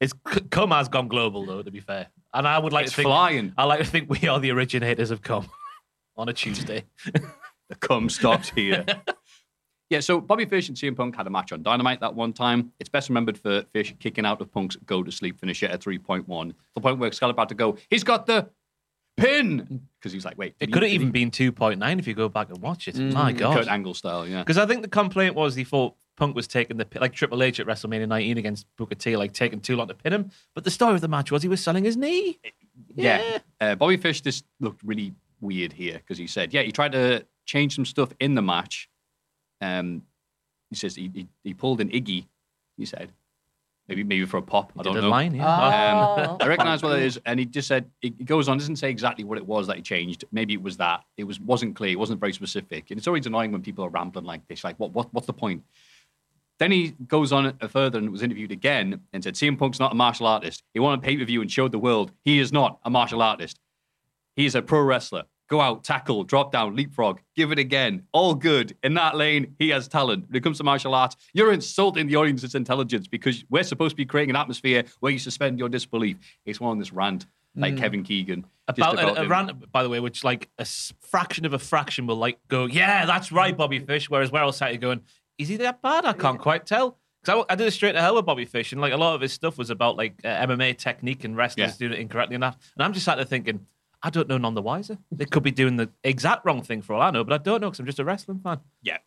It's 0.00 0.12
cum 0.50 0.70
has 0.72 0.88
gone 0.88 1.08
global, 1.08 1.46
though. 1.46 1.62
To 1.62 1.70
be 1.70 1.80
fair, 1.80 2.08
and 2.34 2.46
I 2.46 2.58
would 2.58 2.72
like 2.72 2.84
it's 2.84 2.92
to 2.92 2.96
think 2.96 3.06
flying. 3.06 3.54
I 3.56 3.64
like 3.64 3.78
to 3.80 3.86
think 3.86 4.10
we 4.10 4.28
are 4.28 4.38
the 4.38 4.50
originators 4.50 5.10
of 5.10 5.22
cum 5.22 5.48
on 6.16 6.28
a 6.28 6.32
Tuesday. 6.32 6.84
The 7.70 7.76
cum 7.76 8.10
stops 8.10 8.50
here. 8.50 8.84
Yeah, 9.88 10.00
so 10.00 10.20
Bobby 10.20 10.44
Fish 10.44 10.68
and 10.68 10.76
CM 10.76 10.94
Punk 10.94 11.16
had 11.16 11.26
a 11.26 11.30
match 11.30 11.50
on 11.50 11.62
Dynamite 11.62 12.00
that 12.00 12.14
one 12.14 12.34
time. 12.34 12.72
It's 12.78 12.90
best 12.90 13.08
remembered 13.08 13.38
for 13.38 13.62
Fish 13.72 13.94
kicking 13.98 14.26
out 14.26 14.42
of 14.42 14.52
Punk's 14.52 14.76
go 14.84 15.02
to 15.02 15.10
sleep 15.10 15.40
finisher 15.40 15.64
at 15.66 15.80
3.1. 15.80 16.52
The 16.74 16.80
point 16.82 16.98
where 16.98 17.06
Excalibur 17.06 17.40
had 17.40 17.48
to 17.48 17.54
go, 17.54 17.78
he's 17.88 18.04
got 18.04 18.26
the 18.26 18.50
pin! 19.16 19.82
Because 19.98 20.12
he's 20.12 20.24
like, 20.24 20.36
wait. 20.38 20.54
It 20.60 20.72
could 20.72 20.82
have 20.82 20.90
he- 20.90 20.94
even 20.94 21.10
been 21.10 21.30
2.9 21.30 21.98
if 21.98 22.06
you 22.06 22.14
go 22.14 22.28
back 22.28 22.48
and 22.50 22.58
watch 22.58 22.88
it. 22.88 22.96
My 22.96 23.32
Kurt 23.32 23.38
God. 23.40 23.68
Angle 23.68 23.94
style, 23.94 24.26
yeah. 24.26 24.40
Because 24.40 24.58
I 24.58 24.66
think 24.66 24.82
the 24.82 24.88
complaint 24.88 25.34
was 25.34 25.54
he 25.54 25.64
thought 25.64 25.94
Punk 26.16 26.36
was 26.36 26.46
taking 26.46 26.76
the, 26.76 26.86
like 27.00 27.12
Triple 27.12 27.42
H 27.42 27.58
at 27.60 27.66
WrestleMania 27.66 28.08
19 28.08 28.38
against 28.38 28.66
Booker 28.76 28.94
T, 28.94 29.16
like 29.16 29.32
taking 29.32 29.60
too 29.60 29.76
long 29.76 29.88
to 29.88 29.94
pin 29.94 30.12
him. 30.12 30.30
But 30.54 30.64
the 30.64 30.70
story 30.70 30.94
of 30.94 31.00
the 31.00 31.08
match 31.08 31.30
was 31.32 31.42
he 31.42 31.48
was 31.48 31.62
selling 31.62 31.84
his 31.84 31.96
knee. 31.96 32.38
Yeah. 32.94 33.38
Uh, 33.60 33.74
Bobby 33.74 33.96
Fish 33.96 34.20
just 34.20 34.44
looked 34.60 34.82
really 34.84 35.14
weird 35.40 35.72
here 35.72 35.94
because 35.94 36.18
he 36.18 36.26
said, 36.26 36.52
yeah, 36.52 36.62
he 36.62 36.72
tried 36.72 36.92
to 36.92 37.24
change 37.46 37.74
some 37.74 37.84
stuff 37.84 38.12
in 38.20 38.34
the 38.34 38.42
match. 38.42 38.88
Um, 39.60 40.02
he 40.70 40.76
says 40.76 40.94
he, 40.96 41.10
he, 41.14 41.28
he 41.42 41.54
pulled 41.54 41.80
an 41.80 41.88
Iggy, 41.90 42.26
he 42.76 42.86
said. 42.86 43.12
Maybe 43.88 44.02
maybe 44.02 44.24
for 44.24 44.38
a 44.38 44.42
pop. 44.42 44.72
I 44.78 44.82
don't 44.82 44.94
Did 44.94 45.00
a 45.00 45.06
know. 45.06 45.10
line, 45.10 45.34
yeah. 45.34 46.16
Oh. 46.16 46.30
Um, 46.30 46.36
I 46.40 46.46
recognize 46.46 46.82
what 46.82 46.98
it 46.98 47.02
is, 47.04 47.20
and 47.26 47.38
he 47.38 47.44
just 47.44 47.68
said 47.68 47.90
it 48.00 48.14
it 48.18 48.24
goes 48.24 48.48
on. 48.48 48.56
Doesn't 48.56 48.76
say 48.76 48.90
exactly 48.90 49.24
what 49.24 49.36
it 49.36 49.46
was 49.46 49.66
that 49.66 49.76
he 49.76 49.82
changed. 49.82 50.24
Maybe 50.32 50.54
it 50.54 50.62
was 50.62 50.78
that 50.78 51.04
it 51.18 51.24
was 51.24 51.38
wasn't 51.38 51.76
clear. 51.76 51.92
It 51.92 51.98
wasn't 51.98 52.18
very 52.18 52.32
specific, 52.32 52.90
and 52.90 52.98
it's 52.98 53.06
always 53.06 53.26
annoying 53.26 53.52
when 53.52 53.60
people 53.60 53.84
are 53.84 53.90
rambling 53.90 54.24
like 54.24 54.46
this. 54.48 54.64
Like, 54.64 54.76
what 54.78 54.92
what 54.92 55.12
what's 55.12 55.26
the 55.26 55.34
point? 55.34 55.62
Then 56.58 56.70
he 56.70 56.94
goes 57.08 57.32
on 57.32 57.58
further 57.68 57.98
and 57.98 58.10
was 58.10 58.22
interviewed 58.22 58.52
again 58.52 59.00
and 59.12 59.24
said, 59.24 59.34
CM 59.34 59.58
Punk's 59.58 59.80
not 59.80 59.90
a 59.90 59.96
martial 59.96 60.26
artist. 60.26 60.62
He 60.72 60.78
won 60.78 60.96
a 60.96 61.02
pay 61.02 61.16
per 61.16 61.24
view 61.24 61.40
and 61.40 61.50
showed 61.50 61.72
the 61.72 61.80
world 61.80 62.12
he 62.24 62.38
is 62.38 62.52
not 62.52 62.78
a 62.84 62.90
martial 62.90 63.22
artist. 63.22 63.58
He 64.36 64.46
is 64.46 64.54
a 64.54 64.62
pro 64.62 64.80
wrestler. 64.80 65.24
Go 65.50 65.60
out, 65.60 65.84
tackle, 65.84 66.24
drop 66.24 66.52
down, 66.52 66.74
leapfrog, 66.74 67.18
give 67.36 67.52
it 67.52 67.58
again. 67.58 68.04
All 68.12 68.34
good. 68.34 68.74
In 68.82 68.94
that 68.94 69.14
lane, 69.14 69.54
he 69.58 69.68
has 69.70 69.86
talent. 69.88 70.26
When 70.28 70.36
it 70.36 70.42
comes 70.42 70.56
to 70.58 70.64
martial 70.64 70.94
arts, 70.94 71.16
you're 71.34 71.52
insulting 71.52 72.06
the 72.06 72.16
audience's 72.16 72.54
intelligence 72.54 73.06
because 73.06 73.44
we're 73.50 73.62
supposed 73.62 73.90
to 73.92 73.96
be 73.96 74.06
creating 74.06 74.30
an 74.30 74.36
atmosphere 74.36 74.84
where 75.00 75.12
you 75.12 75.18
suspend 75.18 75.58
your 75.58 75.68
disbelief. 75.68 76.16
It's 76.46 76.60
one 76.60 76.70
on 76.70 76.78
this 76.78 76.92
rant, 76.94 77.26
like 77.56 77.76
Kevin 77.76 78.02
Keegan. 78.04 78.46
just 78.74 78.78
About, 78.78 79.18
a, 79.18 79.20
a 79.22 79.28
rant, 79.28 79.70
by 79.70 79.82
the 79.82 79.90
way, 79.90 80.00
which 80.00 80.24
like 80.24 80.48
a 80.58 80.64
fraction 80.64 81.44
of 81.44 81.52
a 81.52 81.58
fraction 81.58 82.06
will 82.06 82.16
like 82.16 82.38
go, 82.48 82.64
yeah, 82.64 83.04
that's 83.04 83.30
right, 83.30 83.54
Bobby 83.54 83.80
Fish. 83.80 84.08
Whereas 84.08 84.32
where 84.32 84.42
else 84.42 84.62
are 84.62 84.70
you 84.72 84.78
going, 84.78 85.02
is 85.36 85.48
he 85.48 85.56
that 85.58 85.82
bad? 85.82 86.06
I 86.06 86.14
can't 86.14 86.40
quite 86.40 86.64
tell. 86.64 86.96
Because 87.22 87.44
I, 87.48 87.52
I 87.52 87.56
did 87.56 87.66
a 87.66 87.70
straight 87.70 87.92
to 87.92 88.00
hell 88.00 88.14
with 88.16 88.24
Bobby 88.26 88.44
Fish, 88.46 88.72
and 88.72 88.80
like 88.80 88.92
a 88.92 88.96
lot 88.96 89.14
of 89.14 89.20
his 89.20 89.32
stuff 89.32 89.58
was 89.58 89.68
about 89.70 89.96
like 89.96 90.14
uh, 90.24 90.28
MMA 90.46 90.76
technique 90.78 91.24
and 91.24 91.36
wrestlers 91.36 91.72
Yeah. 91.72 91.76
doing 91.88 91.92
it 91.92 91.98
incorrectly 92.00 92.34
and 92.34 92.42
that. 92.42 92.56
And 92.76 92.84
I'm 92.84 92.92
just 92.92 93.04
sat 93.04 93.16
there 93.16 93.24
thinking, 93.24 93.66
I 94.04 94.10
don't 94.10 94.28
know 94.28 94.36
none 94.36 94.52
the 94.54 94.60
wiser. 94.62 94.98
They 95.10 95.24
could 95.24 95.42
be 95.42 95.50
doing 95.50 95.76
the 95.76 95.88
exact 96.04 96.44
wrong 96.44 96.62
thing 96.62 96.82
for 96.82 96.92
all 96.92 97.00
I 97.00 97.10
know, 97.10 97.24
but 97.24 97.32
I 97.32 97.42
don't 97.42 97.62
know 97.62 97.68
because 97.70 97.80
I'm 97.80 97.86
just 97.86 97.98
a 97.98 98.04
wrestling 98.04 98.38
fan. 98.38 98.60
Yeah, 98.82 98.98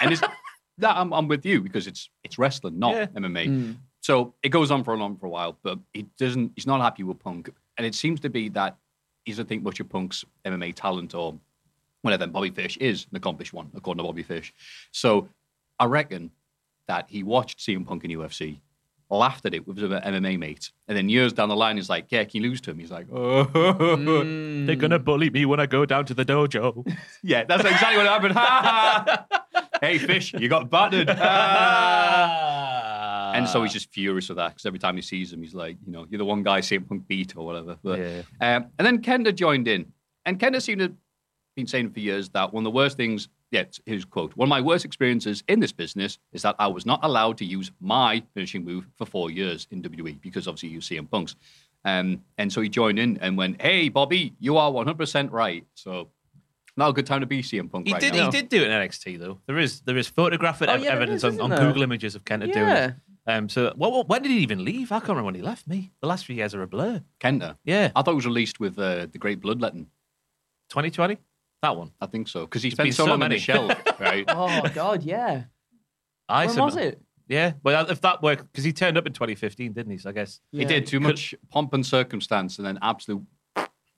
and 0.00 0.12
it's 0.12 0.20
that 0.78 0.96
I'm, 0.96 1.12
I'm 1.12 1.26
with 1.26 1.44
you 1.44 1.60
because 1.60 1.88
it's 1.88 2.08
it's 2.22 2.38
wrestling, 2.38 2.78
not 2.78 2.94
Yeah. 2.94 3.06
MMA. 3.06 3.76
So 4.02 4.34
it 4.44 4.50
goes 4.50 4.70
on 4.70 4.84
for 4.84 4.94
a 4.94 4.96
long 4.96 5.16
for 5.16 5.26
a 5.26 5.30
while, 5.30 5.58
but 5.64 5.80
he 5.92 6.06
doesn't. 6.16 6.52
He's 6.54 6.66
not 6.66 6.80
happy 6.80 7.02
with 7.02 7.18
Punk, 7.18 7.50
and 7.76 7.84
it 7.84 7.94
seems 7.96 8.20
to 8.20 8.30
be 8.30 8.48
that 8.50 8.76
he 9.24 9.32
doesn't 9.32 9.48
think 9.48 9.64
much 9.64 9.80
of 9.80 9.88
Punk's 9.88 10.24
MMA 10.44 10.74
talent 10.76 11.12
or 11.12 11.36
whatever. 12.02 12.22
And 12.22 12.32
Bobby 12.32 12.50
Fish 12.50 12.76
is 12.76 13.08
an 13.10 13.16
accomplished 13.16 13.52
one, 13.52 13.68
according 13.74 13.98
to 13.98 14.04
Bobby 14.04 14.22
Fish. 14.22 14.54
So 14.92 15.28
I 15.80 15.86
reckon 15.86 16.30
that 16.86 17.06
he 17.08 17.24
watched 17.24 17.58
CM 17.58 17.84
Punk 17.84 18.04
in 18.04 18.12
UFC. 18.12 18.60
Laughed 19.08 19.46
at 19.46 19.54
it 19.54 19.68
with 19.68 19.76
his 19.78 19.88
MMA 19.88 20.36
mates, 20.36 20.72
and 20.88 20.98
then 20.98 21.08
years 21.08 21.32
down 21.32 21.48
the 21.48 21.54
line, 21.54 21.76
he's 21.76 21.88
like, 21.88 22.06
"Yeah, 22.10 22.24
can 22.24 22.42
you 22.42 22.48
lose 22.48 22.60
to 22.62 22.72
him?" 22.72 22.80
He's 22.80 22.90
like, 22.90 23.06
"Oh, 23.12 23.44
They're 24.66 24.74
gonna 24.74 24.98
bully 24.98 25.30
me 25.30 25.46
when 25.46 25.60
I 25.60 25.66
go 25.66 25.84
down 25.86 26.06
to 26.06 26.14
the 26.14 26.24
dojo. 26.24 26.84
yeah, 27.22 27.44
that's 27.44 27.62
exactly 27.64 27.98
what 27.98 28.06
happened." 28.08 28.32
Ha, 28.34 29.26
ha. 29.54 29.68
hey, 29.80 29.98
Fish, 29.98 30.32
you 30.34 30.48
got 30.48 30.68
battered. 30.70 31.08
And 33.36 33.46
so 33.46 33.62
he's 33.62 33.72
just 33.74 33.92
furious 33.92 34.28
with 34.30 34.38
that 34.38 34.48
because 34.54 34.64
every 34.64 34.78
time 34.78 34.96
he 34.96 35.02
sees 35.02 35.30
him, 35.30 35.42
he's 35.42 35.52
like, 35.54 35.76
you 35.84 35.92
know, 35.92 36.06
you're 36.08 36.16
the 36.18 36.24
one 36.24 36.42
guy 36.42 36.60
CM 36.60 36.88
Punk 36.88 37.06
beat 37.06 37.36
or 37.36 37.44
whatever. 37.44 37.76
But, 37.82 37.98
Yeah. 37.98 38.22
um, 38.40 38.66
and 38.78 38.86
then 38.86 39.02
Kenta 39.02 39.34
joined 39.34 39.68
in. 39.68 39.92
And 40.24 40.38
Kenta 40.40 40.62
seemed 40.62 40.78
to 40.78 40.84
have 40.86 40.94
been 41.54 41.66
saying 41.66 41.90
for 41.90 42.00
years 42.00 42.30
that 42.30 42.54
one 42.54 42.62
of 42.62 42.64
the 42.64 42.70
worst 42.74 42.96
things, 42.96 43.28
yeah, 43.50 43.64
his 43.84 44.04
quote, 44.04 44.36
one 44.36 44.46
of 44.46 44.50
my 44.50 44.60
worst 44.60 44.84
experiences 44.84 45.42
in 45.48 45.60
this 45.60 45.72
business 45.72 46.18
is 46.32 46.42
that 46.42 46.56
I 46.58 46.66
was 46.66 46.84
not 46.84 47.00
allowed 47.02 47.38
to 47.38 47.44
use 47.44 47.70
my 47.80 48.22
finishing 48.34 48.64
move 48.64 48.86
for 48.96 49.06
four 49.06 49.30
years 49.30 49.66
in 49.70 49.82
WWE 49.82 50.20
because 50.20 50.48
obviously 50.48 50.70
you 50.70 50.80
see 50.80 50.96
him 50.96 51.06
Punk's. 51.06 51.36
Um, 51.84 52.22
and 52.38 52.52
so 52.52 52.60
he 52.60 52.68
joined 52.68 52.98
in 52.98 53.16
and 53.18 53.36
went, 53.36 53.62
hey, 53.62 53.88
Bobby, 53.88 54.34
you 54.40 54.56
are 54.56 54.70
100% 54.72 55.30
right. 55.30 55.64
So 55.74 56.08
not 56.76 56.88
a 56.90 56.92
good 56.92 57.06
time 57.06 57.20
to 57.20 57.26
be 57.26 57.40
CM 57.42 57.70
Punk 57.70 57.86
He 57.86 57.92
right 57.92 58.00
did. 58.02 58.14
now. 58.14 58.24
He 58.24 58.30
did 58.32 58.48
do 58.48 58.62
it 58.62 58.64
in 58.68 58.70
NXT 58.72 59.18
though. 59.20 59.38
There 59.46 59.58
is 59.58 59.80
there 59.82 59.96
is 59.96 60.08
photographic 60.08 60.68
Oh, 60.68 60.74
yeah, 60.74 60.90
evidence 60.90 61.22
is, 61.22 61.38
on, 61.38 61.52
on? 61.52 61.58
Google 61.58 61.82
images 61.84 62.14
of 62.16 62.24
Kenta 62.24 62.52
doing 62.52 62.66
Yeah. 62.66 62.86
it. 62.88 62.94
Um. 63.28 63.48
So 63.48 63.72
what, 63.76 63.92
what? 63.92 64.08
When 64.08 64.22
did 64.22 64.30
he 64.30 64.38
even 64.38 64.64
leave? 64.64 64.92
I 64.92 64.96
can't 64.98 65.08
remember 65.10 65.26
when 65.26 65.34
he 65.36 65.42
left 65.42 65.66
me. 65.66 65.92
The 66.00 66.06
last 66.08 66.26
few 66.26 66.36
years 66.36 66.54
are 66.54 66.62
a 66.62 66.66
blur. 66.66 67.02
Kenta. 67.20 67.56
Yeah. 67.64 67.90
I 67.96 68.02
thought 68.02 68.12
it 68.12 68.14
was 68.16 68.26
released 68.26 68.60
with 68.60 68.78
uh, 68.78 69.06
The 69.06 69.18
Great 69.18 69.40
Bloodletting. 69.40 69.86
2020. 70.70 71.18
That 71.62 71.76
one. 71.76 71.92
I 72.00 72.06
think 72.06 72.28
so 72.28 72.40
because 72.42 72.62
he 72.62 72.70
been 72.70 72.76
spent 72.76 72.94
so 72.94 73.04
so 73.04 73.10
long 73.10 73.14
on 73.14 73.18
many. 73.20 73.36
the 73.36 73.40
shelf, 73.40 73.72
right? 74.00 74.24
Oh 74.28 74.62
God, 74.74 75.02
yeah. 75.02 75.44
I 76.28 76.46
When 76.46 76.56
was 76.58 76.76
it? 76.76 77.00
Yeah. 77.28 77.52
Well, 77.62 77.88
if 77.90 78.00
that 78.02 78.22
worked, 78.22 78.50
because 78.52 78.62
he 78.64 78.72
turned 78.72 78.96
up 78.98 79.06
in 79.06 79.12
2015, 79.12 79.72
didn't 79.72 79.90
he? 79.90 79.98
So 79.98 80.10
I 80.10 80.12
guess. 80.12 80.40
He 80.52 80.64
did 80.64 80.86
too 80.86 81.00
much 81.00 81.34
pomp 81.50 81.72
and 81.74 81.84
circumstance, 81.84 82.58
and 82.58 82.66
then 82.66 82.78
absolute. 82.82 83.22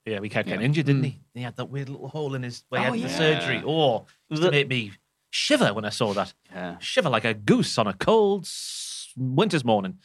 Yeah, 0.06 0.20
we 0.20 0.30
kept 0.30 0.46
getting 0.48 0.60
Yeah. 0.62 0.66
injured, 0.66 0.86
didn't 0.86 1.02
he? 1.04 1.10
Mm. 1.10 1.20
He 1.34 1.42
had 1.42 1.56
that 1.56 1.66
weird 1.66 1.90
little 1.90 2.08
hole 2.08 2.34
in 2.34 2.42
his 2.42 2.64
where 2.70 2.80
he 2.80 2.86
Oh, 2.86 2.92
had 2.92 2.94
the 2.94 2.98
yeah. 3.12 3.18
surgery. 3.40 3.62
Oh, 3.66 3.96
it 3.98 4.06
used 4.30 4.42
to 4.42 4.50
make 4.50 4.68
me 4.68 4.92
shiver 5.30 5.74
when 5.74 5.84
I 5.84 5.90
saw 5.90 6.14
that. 6.14 6.32
Yeah. 6.50 6.78
Shiver 6.78 7.10
like 7.10 7.24
a 7.26 7.34
goose 7.34 7.76
on 7.76 7.86
a 7.86 7.92
cold 7.92 8.44
s- 8.44 9.12
winter's 9.16 9.64
morning. 9.66 9.98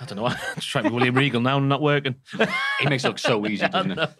I 0.00 0.04
don't 0.06 0.16
know. 0.16 0.26
I'm 0.26 0.36
just 0.56 0.68
trying 0.68 0.84
to 0.84 0.90
be 0.90 0.96
William 0.96 1.14
Regal 1.16 1.40
now, 1.40 1.60
not 1.60 1.80
working. 1.82 2.16
He 2.80 2.86
makes 2.88 3.04
it 3.04 3.08
look 3.08 3.18
so 3.20 3.46
easy, 3.46 3.68
doesn't 3.68 3.92
it? 3.98 4.10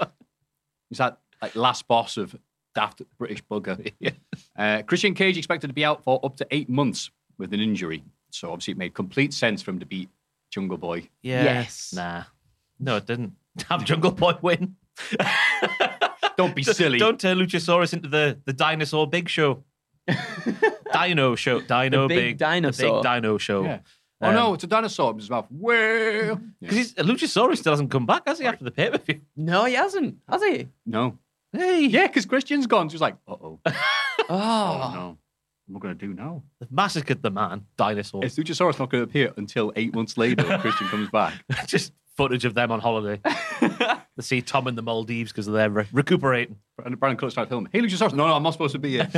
He's 0.88 0.98
that 0.98 1.18
like 1.42 1.56
last 1.56 1.88
boss 1.88 2.16
of 2.16 2.37
daft 2.78 3.02
British 3.18 3.42
bugger. 3.44 3.92
Uh, 4.56 4.82
Christian 4.82 5.14
Cage 5.14 5.37
expected 5.37 5.66
to 5.66 5.73
be 5.75 5.85
out 5.85 6.04
for 6.04 6.20
up 6.25 6.37
to 6.37 6.47
eight 6.52 6.68
months 6.68 7.11
with 7.37 7.52
an 7.52 7.61
injury, 7.61 8.04
so 8.30 8.52
obviously 8.52 8.73
it 8.73 8.78
made 8.78 8.94
complete 8.94 9.35
sense 9.35 9.62
for 9.62 9.73
him 9.73 9.80
to 9.80 9.87
beat 9.87 10.08
Jungle 10.50 10.78
Boy. 10.78 11.08
Yeah. 11.23 11.42
Yes. 11.42 11.92
Nah. 11.94 12.25
No, 12.78 12.97
it 12.97 13.06
didn't. 13.06 13.32
Have 13.68 13.85
Jungle 13.85 14.12
Boy 14.12 14.35
win. 14.42 14.76
Don't 16.37 16.54
be 16.54 16.62
silly. 16.62 16.99
Don't 17.00 17.20
turn 17.20 17.37
Luchasaurus 17.38 17.92
into 17.92 18.08
the, 18.08 18.38
the 18.44 18.52
dinosaur 18.52 19.08
big 19.08 19.28
show. 19.28 19.64
Dino 20.92 21.35
show. 21.35 21.61
Dino 21.61 22.06
big 22.06 22.16
big. 22.16 22.38
dinosaur. 22.38 22.88
The 22.88 22.94
big 22.94 23.02
dino 23.02 23.38
show. 23.38 23.64
Yeah. 23.64 23.80
Oh 24.20 24.32
no, 24.32 24.54
it's 24.54 24.64
a 24.64 24.68
dinosaur 24.68 25.12
in 25.12 25.18
his 25.18 25.30
mouth. 25.30 25.47
Well, 25.50 26.40
Because 26.61 26.94
Luchasaurus 26.94 27.58
still 27.58 27.73
hasn't 27.73 27.90
come 27.90 28.06
back, 28.06 28.23
has 28.26 28.38
he, 28.38 28.47
after 28.47 28.64
the 28.64 28.70
pay 28.70 28.90
per 28.90 28.99
view? 28.99 29.20
No, 29.37 29.64
he 29.64 29.75
hasn't, 29.75 30.18
has 30.28 30.42
he? 30.42 30.68
no. 30.87 31.18
Hey. 31.52 31.87
Yeah, 31.87 32.07
because 32.07 32.26
Christian's 32.26 32.67
gone. 32.67 32.88
So 32.90 32.95
he's 32.95 33.00
like, 33.00 33.17
uh 33.26 33.37
oh, 33.40 33.61
oh 33.67 33.75
Oh, 34.28 34.90
no, 34.95 35.19
what 35.67 35.71
am 35.71 35.76
I 35.76 35.78
gonna 35.81 35.95
do 35.95 36.12
now? 36.14 36.43
They've 36.61 36.71
massacred 36.71 37.23
the 37.23 37.31
man, 37.31 37.67
dinosaur. 37.76 38.25
Is 38.25 38.37
Luchasaurus 38.37 38.78
not 38.78 38.90
going 38.90 39.02
to 39.05 39.09
appear 39.09 39.33
until 39.37 39.73
eight 39.76 39.95
months 39.95 40.17
later 40.19 40.47
when 40.47 40.61
Christian 40.61 40.87
comes 40.88 41.09
back? 41.11 41.35
Just 41.67 41.93
footage 42.17 42.45
of 42.45 42.55
them 42.55 42.71
on 42.73 42.81
holiday. 42.81 43.21
they 43.61 44.23
see 44.23 44.43
Tom 44.43 44.67
in 44.69 44.75
the 44.75 44.83
Maldives 44.83 45.31
because 45.33 45.47
they're 45.47 45.71
re- 45.71 45.87
recuperating. 45.93 46.57
And 46.85 46.99
Brian 46.99 47.17
Cutler's 47.17 47.35
trying 47.35 47.47
to 47.47 47.50
film 47.50 47.67
him. 47.67 47.71
Hey, 47.73 47.81
Luchasaurus. 47.81 48.12
No, 48.12 48.26
no, 48.26 48.35
I'm 48.35 48.43
not 48.43 48.52
supposed 48.52 48.73
to 48.73 48.78
be 48.78 48.90
here. 48.90 49.09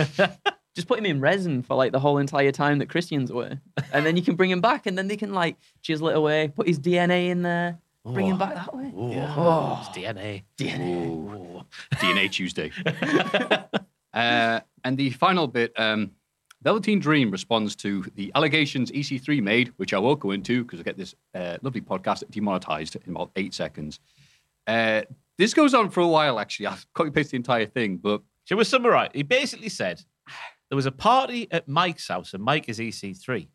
just 0.77 0.87
put 0.87 0.99
him 0.99 1.07
in 1.07 1.21
resin 1.21 1.63
for 1.63 1.75
like 1.77 1.93
the 1.93 1.99
whole 2.01 2.19
entire 2.19 2.53
time 2.53 2.79
that 2.79 2.89
Christian's 2.89 3.31
away, 3.31 3.59
and 3.93 4.07
then 4.07 4.17
you 4.17 4.23
can 4.23 4.37
bring 4.37 4.51
him 4.51 4.61
back, 4.61 4.87
and 4.87 4.97
then 4.97 5.09
they 5.09 5.17
can 5.17 5.33
like 5.33 5.57
chisel 5.83 6.09
it 6.09 6.17
away, 6.17 6.49
put 6.49 6.69
his 6.69 6.79
DNA 6.79 7.29
in 7.31 7.43
there, 7.43 7.79
bring 8.12 8.26
him 8.26 8.38
back 8.38 8.55
that 8.55 8.75
way. 8.75 8.93
Oh, 8.97 9.79
it's 9.81 9.97
DNA. 9.97 10.43
Ooh. 10.81 11.62
DNA 11.95 12.31
Tuesday. 12.31 12.71
uh, 14.14 14.61
and 14.85 14.97
the 14.97 15.11
final 15.11 15.47
bit 15.47 15.73
um, 15.79 16.12
Velveteen 16.62 17.00
Dream 17.00 17.31
responds 17.31 17.76
to 17.76 18.05
the 18.17 18.31
allegations 18.35 18.90
EC3 18.90 19.43
made, 19.43 19.69
which 19.76 19.95
I 19.95 19.99
won't 19.99 20.21
go 20.21 20.31
into 20.33 20.64
because 20.64 20.81
I 20.81 20.83
get 20.83 20.97
this 20.97 21.14
uh, 21.35 21.59
lovely 21.62 21.81
podcast 21.81 22.29
demonetized 22.31 22.97
in 22.97 23.12
about 23.12 23.31
eight 23.37 23.55
seconds. 23.55 24.00
Uh, 24.67 25.02
this 25.38 25.55
goes 25.55 25.75
on 25.75 25.90
for 25.90 26.00
a 26.00 26.09
while, 26.09 26.38
actually. 26.38 26.67
I've 26.67 26.87
copy 26.93 27.11
pasted 27.11 27.33
the 27.33 27.37
entire 27.37 27.67
thing, 27.67 27.97
but 27.97 28.23
Shall 28.50 28.59
we 28.59 28.64
summarize? 28.64 29.11
He 29.14 29.23
basically 29.23 29.69
said 29.69 30.02
there 30.71 30.77
was 30.77 30.87
a 30.87 30.93
party 30.93 31.47
at 31.50 31.69
Mike's 31.69 32.09
house, 32.09 32.33
and 32.33 32.43
Mike 32.43 32.69
is 32.69 32.79
EC3. 32.79 33.49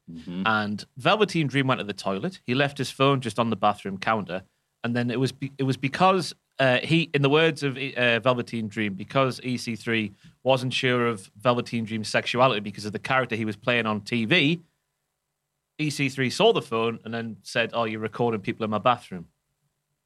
And 0.45 0.85
Velveteen 0.97 1.47
Dream 1.47 1.65
went 1.67 1.79
to 1.79 1.85
the 1.85 1.93
toilet. 1.93 2.41
He 2.45 2.53
left 2.53 2.77
his 2.77 2.91
phone 2.91 3.21
just 3.21 3.39
on 3.39 3.49
the 3.49 3.55
bathroom 3.55 3.97
counter. 3.97 4.43
And 4.83 4.95
then 4.95 5.09
it 5.09 5.19
was 5.19 5.31
be- 5.31 5.51
it 5.57 5.63
was 5.63 5.77
because 5.77 6.35
uh, 6.59 6.77
he, 6.83 7.09
in 7.13 7.21
the 7.21 7.29
words 7.29 7.63
of 7.63 7.77
uh, 7.77 8.19
Velveteen 8.19 8.67
Dream, 8.67 8.93
because 8.93 9.39
EC3 9.39 10.13
wasn't 10.43 10.73
sure 10.73 11.07
of 11.07 11.31
Velveteen 11.37 11.85
Dream's 11.85 12.07
sexuality 12.09 12.59
because 12.59 12.85
of 12.85 12.91
the 12.93 12.99
character 12.99 13.35
he 13.35 13.45
was 13.45 13.55
playing 13.55 13.85
on 13.87 14.01
TV. 14.01 14.61
EC3 15.79 16.31
saw 16.31 16.53
the 16.53 16.61
phone 16.61 16.99
and 17.03 17.13
then 17.13 17.37
said, 17.43 17.71
"Oh, 17.73 17.85
you're 17.85 17.99
recording 17.99 18.41
people 18.41 18.63
in 18.63 18.69
my 18.69 18.77
bathroom," 18.77 19.27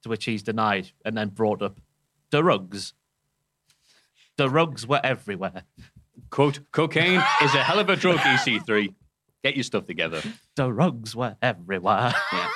to 0.03 0.09
which 0.09 0.25
he's 0.25 0.43
denied, 0.43 0.91
and 1.03 1.17
then 1.17 1.29
brought 1.29 1.61
up 1.61 1.79
the 2.31 2.43
rugs. 2.43 2.93
The 4.37 4.49
rugs 4.49 4.87
were 4.87 5.01
everywhere. 5.03 5.63
Quote, 6.29 6.59
cocaine 6.71 7.21
is 7.41 7.55
a 7.55 7.63
hell 7.63 7.79
of 7.79 7.89
a 7.89 7.95
drug, 7.95 8.17
EC3. 8.17 8.93
Get 9.43 9.55
your 9.55 9.63
stuff 9.63 9.85
together. 9.85 10.21
Drugs 10.55 11.15
were 11.15 11.35
everywhere. 11.41 12.13
Yeah. 12.31 12.49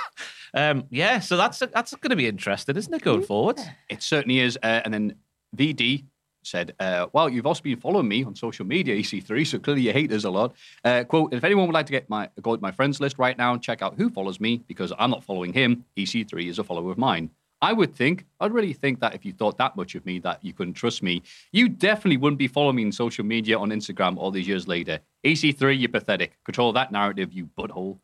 Um, 0.55 0.83
yeah, 0.91 1.19
so 1.19 1.35
that's 1.35 1.57
that's 1.59 1.95
going 1.95 2.11
to 2.11 2.15
be 2.15 2.27
interesting, 2.27 2.75
isn't 2.77 2.93
it, 2.93 3.01
going 3.01 3.23
forward? 3.23 3.59
It 3.89 4.03
certainly 4.03 4.39
is. 4.39 4.55
Uh, 4.61 4.81
and 4.85 4.93
then 4.93 5.15
VD 5.57 6.05
said, 6.43 6.75
uh, 6.79 7.07
Well, 7.11 7.29
you've 7.29 7.47
also 7.47 7.63
been 7.63 7.79
following 7.79 8.07
me 8.07 8.23
on 8.23 8.35
social 8.35 8.65
media, 8.65 8.95
EC3, 8.95 9.47
so 9.47 9.59
clearly 9.59 9.81
you 9.81 9.93
hate 9.93 10.11
us 10.11 10.25
a 10.25 10.29
lot. 10.29 10.53
Uh, 10.83 11.03
quote, 11.05 11.33
if 11.33 11.43
anyone 11.43 11.67
would 11.67 11.73
like 11.73 11.87
to 11.87 11.91
get 11.91 12.09
my 12.09 12.29
go 12.41 12.55
to 12.55 12.61
my 12.61 12.71
friends 12.71 12.99
list 12.99 13.17
right 13.17 13.37
now 13.37 13.53
and 13.53 13.61
check 13.61 13.81
out 13.81 13.95
who 13.97 14.09
follows 14.09 14.39
me, 14.39 14.63
because 14.67 14.93
I'm 14.99 15.09
not 15.09 15.23
following 15.23 15.53
him, 15.53 15.85
EC3 15.97 16.49
is 16.49 16.59
a 16.59 16.63
follower 16.63 16.91
of 16.91 16.97
mine. 16.97 17.31
I 17.63 17.71
would 17.71 17.95
think, 17.95 18.25
I'd 18.41 18.51
really 18.53 18.73
think 18.73 18.99
that 18.99 19.15
if 19.15 19.23
you 19.25 19.31
thought 19.31 19.57
that 19.57 19.75
much 19.77 19.95
of 19.95 20.05
me, 20.05 20.19
that 20.19 20.43
you 20.43 20.51
couldn't 20.53 20.73
trust 20.73 21.01
me, 21.01 21.23
you 21.53 21.69
definitely 21.69 22.17
wouldn't 22.17 22.37
be 22.37 22.49
following 22.49 22.75
me 22.75 22.85
on 22.85 22.91
social 22.91 23.23
media 23.23 23.57
on 23.57 23.69
Instagram 23.69 24.17
all 24.17 24.31
these 24.31 24.47
years 24.47 24.67
later. 24.67 24.99
EC3, 25.25 25.79
you're 25.79 25.87
pathetic. 25.89 26.31
Control 26.43 26.73
that 26.73 26.91
narrative, 26.91 27.31
you 27.31 27.45
butthole. 27.57 27.99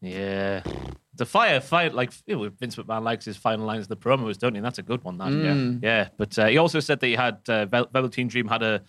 Yeah. 0.00 0.62
The 1.14 1.26
fire 1.26 1.60
fight, 1.60 1.94
like 1.94 2.12
Vince 2.12 2.74
McMahon 2.76 3.04
likes 3.04 3.24
his 3.24 3.36
final 3.36 3.64
lines 3.64 3.84
of 3.84 3.88
the 3.88 3.96
promos, 3.96 4.36
don't 4.36 4.56
he? 4.56 4.60
That's 4.60 4.78
a 4.78 4.82
good 4.82 5.04
one. 5.04 5.16
That 5.18 5.28
Mm. 5.28 5.80
yeah, 5.82 5.88
yeah. 5.88 6.08
But 6.16 6.36
uh, 6.38 6.46
he 6.46 6.58
also 6.58 6.80
said 6.80 6.98
that 6.98 7.06
he 7.06 7.14
had 7.14 7.38
uh, 7.48 7.66
Velveteen 7.66 8.26
Dream 8.26 8.48
had 8.48 8.64
a, 8.64 8.82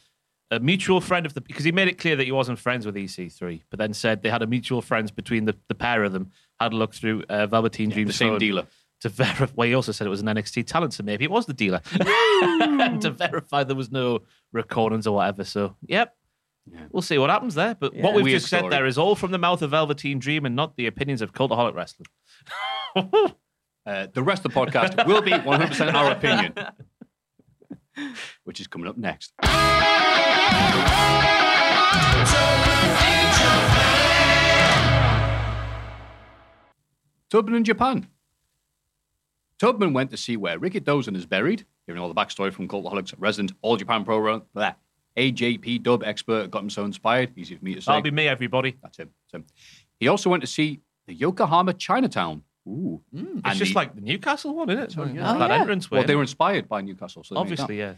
a 0.49 0.59
mutual 0.59 1.01
friend 1.01 1.27
of 1.27 1.35
the 1.35 1.41
because 1.41 1.65
he 1.65 1.71
made 1.71 1.87
it 1.87 1.99
clear 1.99 2.15
that 2.15 2.23
he 2.23 2.31
wasn't 2.31 2.57
friends 2.57 2.83
with 2.87 2.95
EC3, 2.95 3.61
but 3.69 3.77
then 3.77 3.93
said 3.93 4.23
they 4.23 4.31
had 4.31 4.41
a 4.41 4.47
mutual 4.47 4.81
friends 4.81 5.11
between 5.11 5.45
the, 5.45 5.55
the 5.67 5.75
pair 5.75 6.03
of 6.03 6.13
them. 6.13 6.31
Had 6.59 6.73
a 6.73 6.75
look 6.75 6.95
through 6.95 7.23
uh, 7.29 7.45
Velveteen 7.45 7.89
Dream's 7.91 8.07
The 8.09 8.13
same 8.13 8.29
phone 8.29 8.39
dealer. 8.39 8.65
To 9.05 9.09
verify. 9.09 9.53
Well, 9.55 9.67
he 9.67 9.75
also 9.75 9.91
said 9.91 10.07
it 10.07 10.09
was 10.09 10.21
an 10.21 10.27
NXT 10.27 10.65
talent, 10.65 10.93
so 10.93 11.03
maybe 11.03 11.25
it 11.25 11.31
was 11.31 11.45
the 11.45 11.53
dealer 11.53 11.79
to 11.93 13.15
verify 13.15 13.63
there 13.63 13.75
was 13.75 13.91
no 13.91 14.21
recordings 14.51 15.05
or 15.05 15.15
whatever. 15.15 15.43
So, 15.43 15.75
yep. 15.85 16.15
We'll 16.89 17.03
see 17.03 17.19
what 17.19 17.29
happens 17.29 17.53
there. 17.53 17.75
But 17.75 17.93
what 17.95 18.15
we've 18.15 18.23
Weird 18.23 18.39
just 18.39 18.49
said 18.49 18.61
story. 18.61 18.71
there 18.71 18.87
is 18.87 18.97
all 18.97 19.15
from 19.15 19.29
the 19.29 19.37
mouth 19.37 19.61
of 19.61 19.69
Velveteen 19.69 20.17
Dream 20.17 20.47
and 20.47 20.55
not 20.55 20.75
the 20.77 20.87
opinions 20.87 21.21
of 21.21 21.31
Cultaholic 21.31 21.75
Wrestling. 21.75 22.07
Uh, 23.87 24.07
the 24.15 24.23
rest 24.23 24.43
of 24.43 24.51
the 24.51 24.59
podcast 24.59 25.05
will 25.05 25.21
be 25.21 25.29
100% 25.29 25.93
our 25.93 26.11
opinion, 26.11 26.55
which 28.43 28.59
is 28.59 28.65
coming 28.65 28.87
up 28.87 28.97
next. 28.97 29.31
Tubman 37.29 37.53
in 37.53 37.63
Japan. 37.63 38.07
Tubman 39.59 39.93
went 39.93 40.11
to 40.11 40.17
see 40.17 40.37
where 40.37 40.59
Rikidozan 40.59 41.15
is 41.15 41.25
buried, 41.25 41.65
hearing 41.85 42.01
all 42.01 42.07
the 42.09 42.15
backstory 42.15 42.51
from 42.51 42.67
Cultaholics 42.67 43.13
resident 43.17 43.53
All 43.61 43.77
Japan 43.77 44.03
Pro 44.03 44.19
Wrestling. 44.19 44.43
blah, 44.53 44.73
AJP 45.17 45.81
dub 45.83 46.03
expert 46.03 46.51
got 46.51 46.63
him 46.63 46.69
so 46.69 46.83
inspired. 46.83 47.31
Easy 47.37 47.55
for 47.55 47.63
me 47.63 47.73
to 47.75 47.81
say. 47.81 47.87
That'll 47.91 48.01
be 48.01 48.11
me, 48.11 48.27
everybody. 48.27 48.75
That's 48.81 48.97
him. 48.97 49.11
That's 49.31 49.41
him. 49.43 49.45
He 49.99 50.07
also 50.09 50.29
went 50.29 50.41
to 50.41 50.47
see 50.47 50.81
the 51.07 51.13
Yokohama 51.13 51.73
Chinatown. 51.73 52.43
Ooh. 52.67 53.01
It's 53.13 53.59
just 53.59 53.71
the- 53.73 53.75
like 53.79 53.95
the 53.95 54.01
Newcastle 54.01 54.55
one, 54.55 54.69
isn't 54.71 54.83
it? 54.83 54.91
Sorry, 54.91 55.13
yeah. 55.13 55.33
Oh, 55.35 55.39
that 55.39 55.49
yeah. 55.51 55.59
entrance 55.59 55.89
way. 55.89 55.99
Well, 55.99 56.07
they 56.07 56.15
were 56.15 56.23
inspired 56.23 56.67
by 56.67 56.81
Newcastle. 56.81 57.23
So 57.23 57.35
there 57.35 57.43
you 57.43 57.55
go. 57.55 57.63
obviously, 57.63 57.77
yeah. 57.79 57.93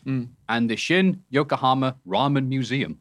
And 0.49 0.69
the 0.69 0.75
Shin 0.75 1.23
Yokohama 1.29 1.95
Ramen 2.07 2.47
Museum. 2.47 2.99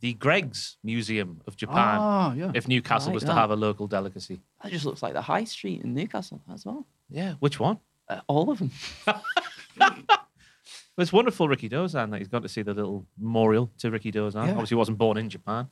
The 0.00 0.14
Greggs 0.14 0.78
Museum 0.84 1.40
of 1.48 1.56
Japan. 1.56 1.76
Ah, 2.00 2.32
yeah. 2.32 2.52
If 2.54 2.68
Newcastle 2.68 3.08
like 3.08 3.14
was 3.14 3.24
to 3.24 3.34
have 3.34 3.50
a 3.50 3.56
local 3.56 3.88
delicacy. 3.88 4.40
That 4.62 4.70
just 4.70 4.84
looks 4.84 5.02
like 5.02 5.12
the 5.12 5.22
high 5.22 5.42
street 5.42 5.82
in 5.82 5.92
Newcastle 5.92 6.40
as 6.54 6.64
well. 6.64 6.86
Yeah, 7.10 7.34
which 7.40 7.58
one? 7.58 7.80
Uh, 8.08 8.20
all 8.26 8.50
of 8.50 8.58
them. 8.58 8.70
Well, 10.96 11.02
it's 11.04 11.12
wonderful, 11.12 11.46
Rikidozan, 11.46 12.10
that 12.10 12.18
he's 12.18 12.26
got 12.26 12.42
to 12.42 12.48
see 12.48 12.62
the 12.62 12.74
little 12.74 13.06
memorial 13.20 13.70
to 13.78 13.88
Rikidozan. 13.88 14.34
Yeah. 14.46 14.50
Obviously, 14.50 14.70
he 14.70 14.78
wasn't 14.78 14.98
born 14.98 15.16
in 15.16 15.30
Japan. 15.30 15.68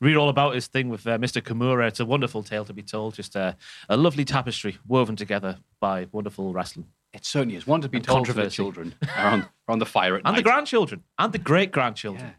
Read 0.00 0.16
all 0.16 0.30
about 0.30 0.54
his 0.54 0.68
thing 0.68 0.88
with 0.88 1.06
uh, 1.06 1.18
Mr. 1.18 1.42
Kimura. 1.42 1.86
It's 1.86 2.00
a 2.00 2.06
wonderful 2.06 2.42
tale 2.42 2.64
to 2.64 2.72
be 2.72 2.80
told. 2.82 3.12
Just 3.12 3.36
uh, 3.36 3.52
a 3.90 3.98
lovely 3.98 4.24
tapestry 4.24 4.78
woven 4.88 5.16
together 5.16 5.58
by 5.80 6.06
wonderful 6.12 6.54
wrestling. 6.54 6.86
It 7.12 7.26
certainly 7.26 7.56
is. 7.56 7.66
One 7.66 7.82
to 7.82 7.90
be 7.90 7.98
And 7.98 8.06
told 8.06 8.24
to 8.24 8.32
the 8.32 8.36
controversy. 8.48 8.56
children 8.56 8.94
around, 9.18 9.46
around 9.68 9.80
the 9.80 9.84
fire 9.86 10.16
at 10.16 10.22
And 10.24 10.34
the 10.34 10.42
grandchildren. 10.42 11.02
And 11.18 11.30
the 11.30 11.38
great 11.38 11.72
grandchildren. 11.72 12.24
Yeah. 12.28 12.32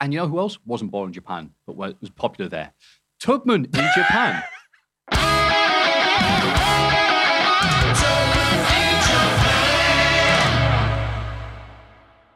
And 0.00 0.14
you 0.14 0.20
know 0.20 0.26
who 0.28 0.38
else 0.38 0.58
wasn't 0.64 0.90
born 0.90 1.08
in 1.10 1.12
Japan, 1.12 1.50
but 1.66 1.76
was 1.76 2.08
popular 2.16 2.48
there? 2.48 2.72
Tubman 3.20 3.66
in 3.66 3.88
Japan. 3.94 4.42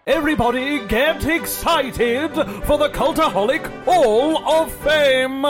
Everybody 0.07 0.85
get 0.89 1.25
excited 1.25 2.35
for 2.65 2.77
the 2.77 2.89
Cultaholic 2.89 3.65
Hall 3.85 4.37
of 4.49 4.73
Fame! 4.73 5.47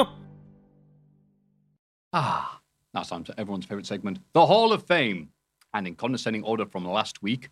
Ah, 2.13 2.61
that's 2.93 3.09
time 3.09 3.25
to 3.25 3.41
everyone's 3.41 3.65
favorite 3.65 3.87
segment, 3.87 4.19
the 4.35 4.45
Hall 4.45 4.75
of 4.75 4.83
Fame. 4.87 5.31
And 5.73 5.89
in 5.89 5.95
condescending 5.95 6.43
order 6.43 6.67
from 6.67 6.85
last 6.85 7.23
week, 7.23 7.49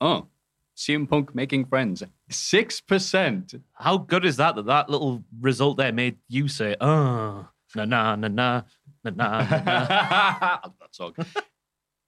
oh, 0.00 0.26
CM 0.76 1.08
Punk 1.08 1.36
making 1.36 1.66
friends, 1.66 2.02
6%. 2.28 3.62
How 3.74 3.98
good 3.98 4.24
is 4.24 4.36
that 4.38 4.56
that 4.56 4.66
that 4.66 4.90
little 4.90 5.22
result 5.40 5.76
there 5.76 5.92
made 5.92 6.16
you 6.26 6.48
say, 6.48 6.74
oh, 6.80 7.46
na 7.76 7.84
na 7.84 8.16
na 8.16 8.26
na 8.26 8.62
na 9.04 9.10
na 9.10 9.10
na. 9.12 9.38
na." 9.40 10.58
that 10.80 10.90
song. 10.90 11.14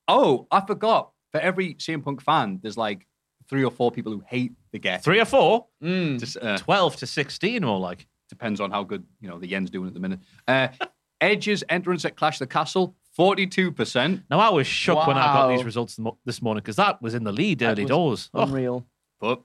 oh, 0.09 0.49
I 0.51 0.67
forgot. 0.67 1.12
For 1.31 1.41
every 1.41 1.75
CM 1.75 2.03
Punk 2.03 2.23
fan, 2.23 2.59
there's 2.61 2.77
like 2.77 3.07
three 3.49 3.65
or 3.65 3.71
four 3.71 3.91
people 3.91 4.13
who 4.13 4.23
hate 4.27 4.53
the 4.73 4.79
guest. 4.79 5.05
Three 5.05 5.21
or 5.21 5.25
four? 5.25 5.67
Just, 5.83 6.37
uh, 6.39 6.59
12 6.59 6.97
to 6.97 7.07
16, 7.07 7.65
or 7.65 7.79
like. 7.79 8.07
depends 8.29 8.61
on 8.61 8.71
how 8.71 8.83
good 8.83 9.05
you 9.21 9.29
know 9.29 9.39
the 9.39 9.47
yen's 9.47 9.71
doing 9.71 9.89
at 9.89 9.95
the 9.95 10.01
minute. 10.01 10.21
Uh, 10.49 10.69
Edge's 11.21 11.65
entrance 11.69 12.05
at 12.05 12.15
Clash 12.17 12.39
the 12.39 12.47
Castle, 12.47 12.95
42%. 13.19 14.25
Now, 14.29 14.39
I 14.39 14.51
was 14.51 14.67
shocked 14.67 15.09
when 15.09 15.17
I 15.17 15.25
got 15.33 15.49
these 15.49 15.65
results 15.65 15.99
this 16.27 16.43
morning 16.43 16.61
because 16.61 16.77
that 16.77 17.01
was 17.01 17.15
in 17.15 17.25
the 17.25 17.33
lead 17.33 17.63
early 17.63 17.87
doors. 17.87 18.29
Oh, 18.35 18.43
Unreal. 18.43 18.87
but 19.19 19.41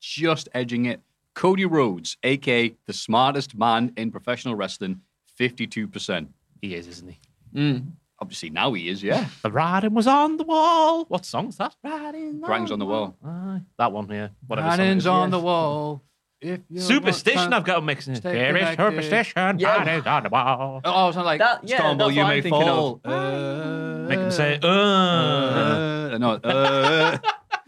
just 0.00 0.48
edging 0.54 0.86
it. 0.86 1.00
Cody 1.34 1.64
Rhodes, 1.64 2.16
aka 2.24 2.74
the 2.86 2.92
smartest 2.92 3.56
man 3.56 3.92
in 3.96 4.10
professional 4.10 4.56
wrestling, 4.56 5.02
52%. 5.38 6.26
he 6.60 6.74
is, 6.74 6.88
isn't 6.88 7.08
he? 7.08 7.18
Mm. 7.54 7.92
Obviously, 8.20 8.50
now 8.50 8.72
he 8.72 8.88
is, 8.88 9.02
yeah. 9.02 9.26
The 9.42 9.50
writing 9.52 9.94
was 9.94 10.06
on 10.08 10.36
the 10.38 10.44
wall. 10.44 11.04
What 11.04 11.24
song's 11.24 11.56
that? 11.58 11.76
Writing 11.84 12.40
Writings 12.40 12.72
on 12.72 12.78
the 12.80 12.86
wall. 12.86 13.16
Aye, 13.24 13.60
that 13.78 13.92
one, 13.92 14.08
yeah. 14.10 14.28
Whatever. 14.46 14.68
song 14.70 14.78
it 14.80 14.82
Writings 14.82 15.02
is. 15.04 15.06
on 15.06 15.30
the 15.30 15.38
wall. 15.38 16.02
If 16.40 16.60
you're 16.68 16.82
Superstition, 16.82 17.52
I've 17.52 17.64
got 17.64 17.76
to 17.76 17.82
mix 17.82 18.06
it. 18.08 18.16
Stay 18.16 18.36
Here 18.36 18.56
is 18.56 18.62
connected. 18.76 18.84
superstition. 18.90 19.58
Yeah. 19.60 19.76
writings 19.78 20.06
on 20.06 20.22
the 20.24 20.28
wall. 20.30 20.80
Oh, 20.84 21.08
it's 21.08 21.16
not 21.16 21.24
like 21.26 21.38
That- 21.40 21.60
yeah, 21.68 21.76
stumble, 21.78 22.06
that's 22.06 22.16
you 22.16 22.22
what 22.22 22.28
may 22.28 22.36
I'm 22.36 22.42
thinking 22.42 22.60
fall. 22.62 23.00
of. 23.04 23.12
Uh, 23.12 24.08
Make 24.08 24.18
him 24.20 24.30
say, 24.30 24.58
uh. 24.62 24.68
uh, 24.68 26.18
no, 26.18 26.30
uh. 26.42 27.18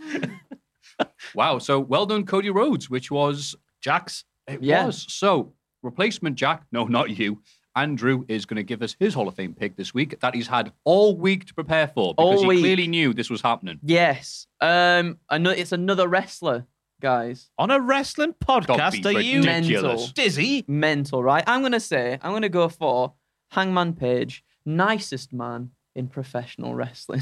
wow. 1.35 1.59
So 1.59 1.81
well 1.81 2.07
done, 2.07 2.25
Cody 2.27 2.51
Rhodes, 2.51 2.89
which 2.91 3.11
was 3.11 3.55
Jack's. 3.81 4.25
It 4.47 4.63
Yeah. 4.63 4.87
was. 4.87 5.07
So, 5.13 5.53
replacement 5.83 6.37
Jack, 6.37 6.65
no, 6.73 6.85
not 6.87 7.11
you. 7.11 7.41
Andrew 7.77 8.25
is 8.29 8.47
going 8.47 8.57
to 8.57 8.63
give 8.63 8.83
us 8.83 8.97
his 8.99 9.15
Hall 9.15 9.29
of 9.29 9.35
Fame 9.35 9.55
pick 9.55 9.77
this 9.77 9.95
week 9.95 10.19
that 10.21 10.35
he's 10.35 10.49
had 10.49 10.73
all 10.85 11.17
week 11.17 11.45
to 11.47 11.55
prepare 11.55 11.87
for 11.89 12.15
because 12.15 12.37
All 12.37 12.41
he 12.43 12.47
week. 12.49 12.59
clearly 12.61 12.89
knew 12.89 13.13
this 13.15 13.31
was 13.31 13.41
happening. 13.43 13.79
Yes. 13.83 14.47
Um. 14.61 15.19
Ano- 15.31 15.51
it's 15.51 15.73
another 15.73 16.09
wrestler, 16.09 16.67
guys. 17.01 17.51
On 17.59 17.71
a 17.71 17.81
wrestling 17.81 18.35
podcast, 18.45 19.05
are 19.07 19.21
you 19.21 19.41
ridiculous. 19.41 19.83
Mental. 20.01 20.07
dizzy? 20.15 20.65
Mental, 20.67 21.23
right? 21.23 21.45
I'm 21.47 21.63
gonna 21.63 21.81
say. 21.81 22.19
I'm 22.23 22.33
gonna 22.33 22.49
go 22.49 22.69
for 22.69 23.15
Hangman 23.53 23.95
Page, 23.95 24.45
nicest 24.65 25.33
man 25.33 25.71
in 25.97 26.07
professional 26.07 26.75
wrestling. 26.75 27.21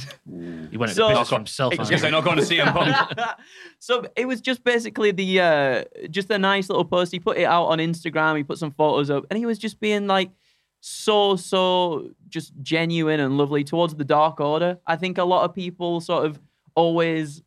He 0.70 0.76
went 0.76 0.92
So- 0.92 1.06
into 1.08 1.14
business 1.14 1.28
for 1.30 1.34
himself. 1.36 1.72
It's 1.72 1.78
hasn't 1.78 1.90
Guess 1.94 2.00
he? 2.02 2.06
I'm 2.06 2.12
not 2.12 2.24
going 2.24 2.36
to 2.36 2.44
see 2.44 2.56
him. 2.58 2.68
So 3.78 4.04
it 4.16 4.26
was 4.26 4.40
just 4.40 4.62
basically 4.64 5.10
the 5.12 5.40
uh 5.40 5.84
just 6.10 6.30
a 6.30 6.38
nice 6.38 6.68
little 6.68 6.84
post. 6.84 7.12
He 7.12 7.20
put 7.20 7.38
it 7.38 7.44
out 7.44 7.66
on 7.66 7.78
Instagram. 7.78 8.36
He 8.36 8.42
put 8.44 8.58
some 8.58 8.72
photos 8.72 9.08
up, 9.10 9.24
and 9.30 9.38
he 9.38 9.46
was 9.46 9.58
just 9.58 9.80
being 9.80 10.06
like 10.06 10.30
so 10.80 11.36
so 11.36 12.10
just 12.28 12.52
genuine 12.62 13.20
and 13.20 13.38
lovely 13.38 13.64
towards 13.64 13.94
the 13.94 14.04
Dark 14.04 14.40
Order. 14.40 14.78
I 14.86 14.96
think 14.96 15.18
a 15.18 15.24
lot 15.24 15.44
of 15.44 15.54
people 15.54 16.00
sort 16.00 16.26
of 16.26 16.40
always 16.74 17.42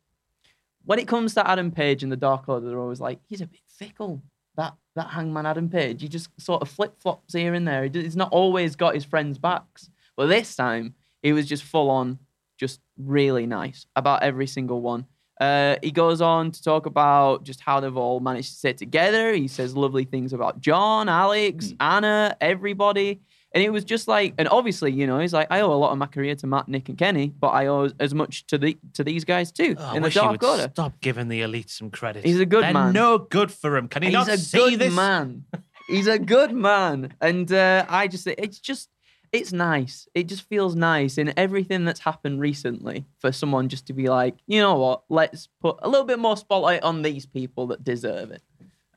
when 0.85 0.97
it 0.99 1.07
comes 1.07 1.33
to 1.35 1.47
Adam 1.47 1.71
Page 1.71 2.01
and 2.03 2.11
the 2.11 2.17
Dark 2.17 2.49
Order, 2.49 2.67
they're 2.67 2.79
always 2.79 2.99
like 2.99 3.19
he's 3.27 3.41
a 3.41 3.45
bit 3.47 3.61
fickle. 3.67 4.21
That 4.57 4.73
that 4.95 5.07
Hangman 5.09 5.45
Adam 5.45 5.69
Page, 5.69 6.01
he 6.01 6.07
just 6.07 6.29
sort 6.39 6.61
of 6.61 6.69
flip 6.69 6.99
flops 6.99 7.33
here 7.33 7.53
and 7.53 7.67
there. 7.67 7.87
He's 7.87 8.15
not 8.17 8.29
always 8.31 8.75
got 8.75 8.95
his 8.95 9.05
friends' 9.05 9.37
backs, 9.37 9.89
but 10.17 10.25
this 10.27 10.55
time 10.55 10.95
he 11.21 11.33
was 11.33 11.45
just 11.47 11.63
full 11.63 11.89
on, 11.89 12.19
just 12.57 12.79
really 12.97 13.45
nice 13.45 13.85
about 13.95 14.23
every 14.23 14.47
single 14.47 14.81
one. 14.81 15.05
Uh, 15.39 15.75
he 15.81 15.89
goes 15.91 16.21
on 16.21 16.51
to 16.51 16.61
talk 16.61 16.85
about 16.85 17.43
just 17.43 17.61
how 17.61 17.79
they've 17.79 17.97
all 17.97 18.19
managed 18.19 18.51
to 18.51 18.55
sit 18.57 18.77
together. 18.77 19.33
He 19.33 19.47
says 19.47 19.75
lovely 19.75 20.03
things 20.05 20.33
about 20.33 20.59
John, 20.59 21.09
Alex, 21.09 21.73
Anna, 21.79 22.35
everybody. 22.39 23.21
And 23.53 23.61
it 23.63 23.69
was 23.69 23.83
just 23.83 24.07
like, 24.07 24.33
and 24.37 24.47
obviously, 24.47 24.91
you 24.93 25.07
know, 25.07 25.19
he's 25.19 25.33
like, 25.33 25.47
I 25.49 25.59
owe 25.61 25.73
a 25.73 25.75
lot 25.75 25.91
of 25.91 25.97
my 25.97 26.05
career 26.05 26.35
to 26.35 26.47
Matt, 26.47 26.69
Nick, 26.69 26.87
and 26.89 26.97
Kenny, 26.97 27.33
but 27.37 27.49
I 27.49 27.67
owe 27.67 27.89
as 27.99 28.13
much 28.13 28.45
to 28.47 28.57
the 28.57 28.77
to 28.93 29.03
these 29.03 29.25
guys 29.25 29.51
too 29.51 29.75
Oh, 29.77 29.93
in 29.95 30.03
the 30.03 30.09
Dark 30.09 30.41
Order. 30.43 30.69
Stop 30.71 31.01
giving 31.01 31.27
the 31.27 31.41
elite 31.41 31.69
some 31.69 31.89
credit. 31.89 32.23
He's 32.23 32.39
a 32.39 32.45
good 32.45 32.63
They're 32.63 32.71
man. 32.73 32.93
no 32.93 33.17
good 33.17 33.51
for 33.51 33.75
him. 33.75 33.87
Can 33.89 34.03
he 34.03 34.09
He's 34.09 34.13
not 34.13 34.29
a 34.29 34.37
see 34.37 34.57
good 34.57 34.79
this? 34.79 34.93
man. 34.95 35.43
He's 35.89 36.07
a 36.07 36.17
good 36.19 36.53
man, 36.53 37.13
and 37.19 37.51
uh, 37.51 37.85
I 37.89 38.07
just 38.07 38.25
it's 38.27 38.59
just 38.59 38.89
it's 39.31 39.53
nice. 39.53 40.07
It 40.13 40.27
just 40.27 40.43
feels 40.43 40.75
nice 40.75 41.17
in 41.17 41.33
everything 41.37 41.85
that's 41.85 42.01
happened 42.01 42.41
recently 42.41 43.05
for 43.19 43.31
someone 43.31 43.69
just 43.69 43.87
to 43.87 43.93
be 43.93 44.09
like, 44.09 44.35
you 44.45 44.59
know 44.59 44.75
what? 44.75 45.03
Let's 45.09 45.47
put 45.61 45.77
a 45.81 45.89
little 45.89 46.05
bit 46.05 46.19
more 46.19 46.35
spotlight 46.35 46.83
on 46.83 47.01
these 47.01 47.25
people 47.25 47.67
that 47.67 47.83
deserve 47.83 48.31
it. 48.31 48.41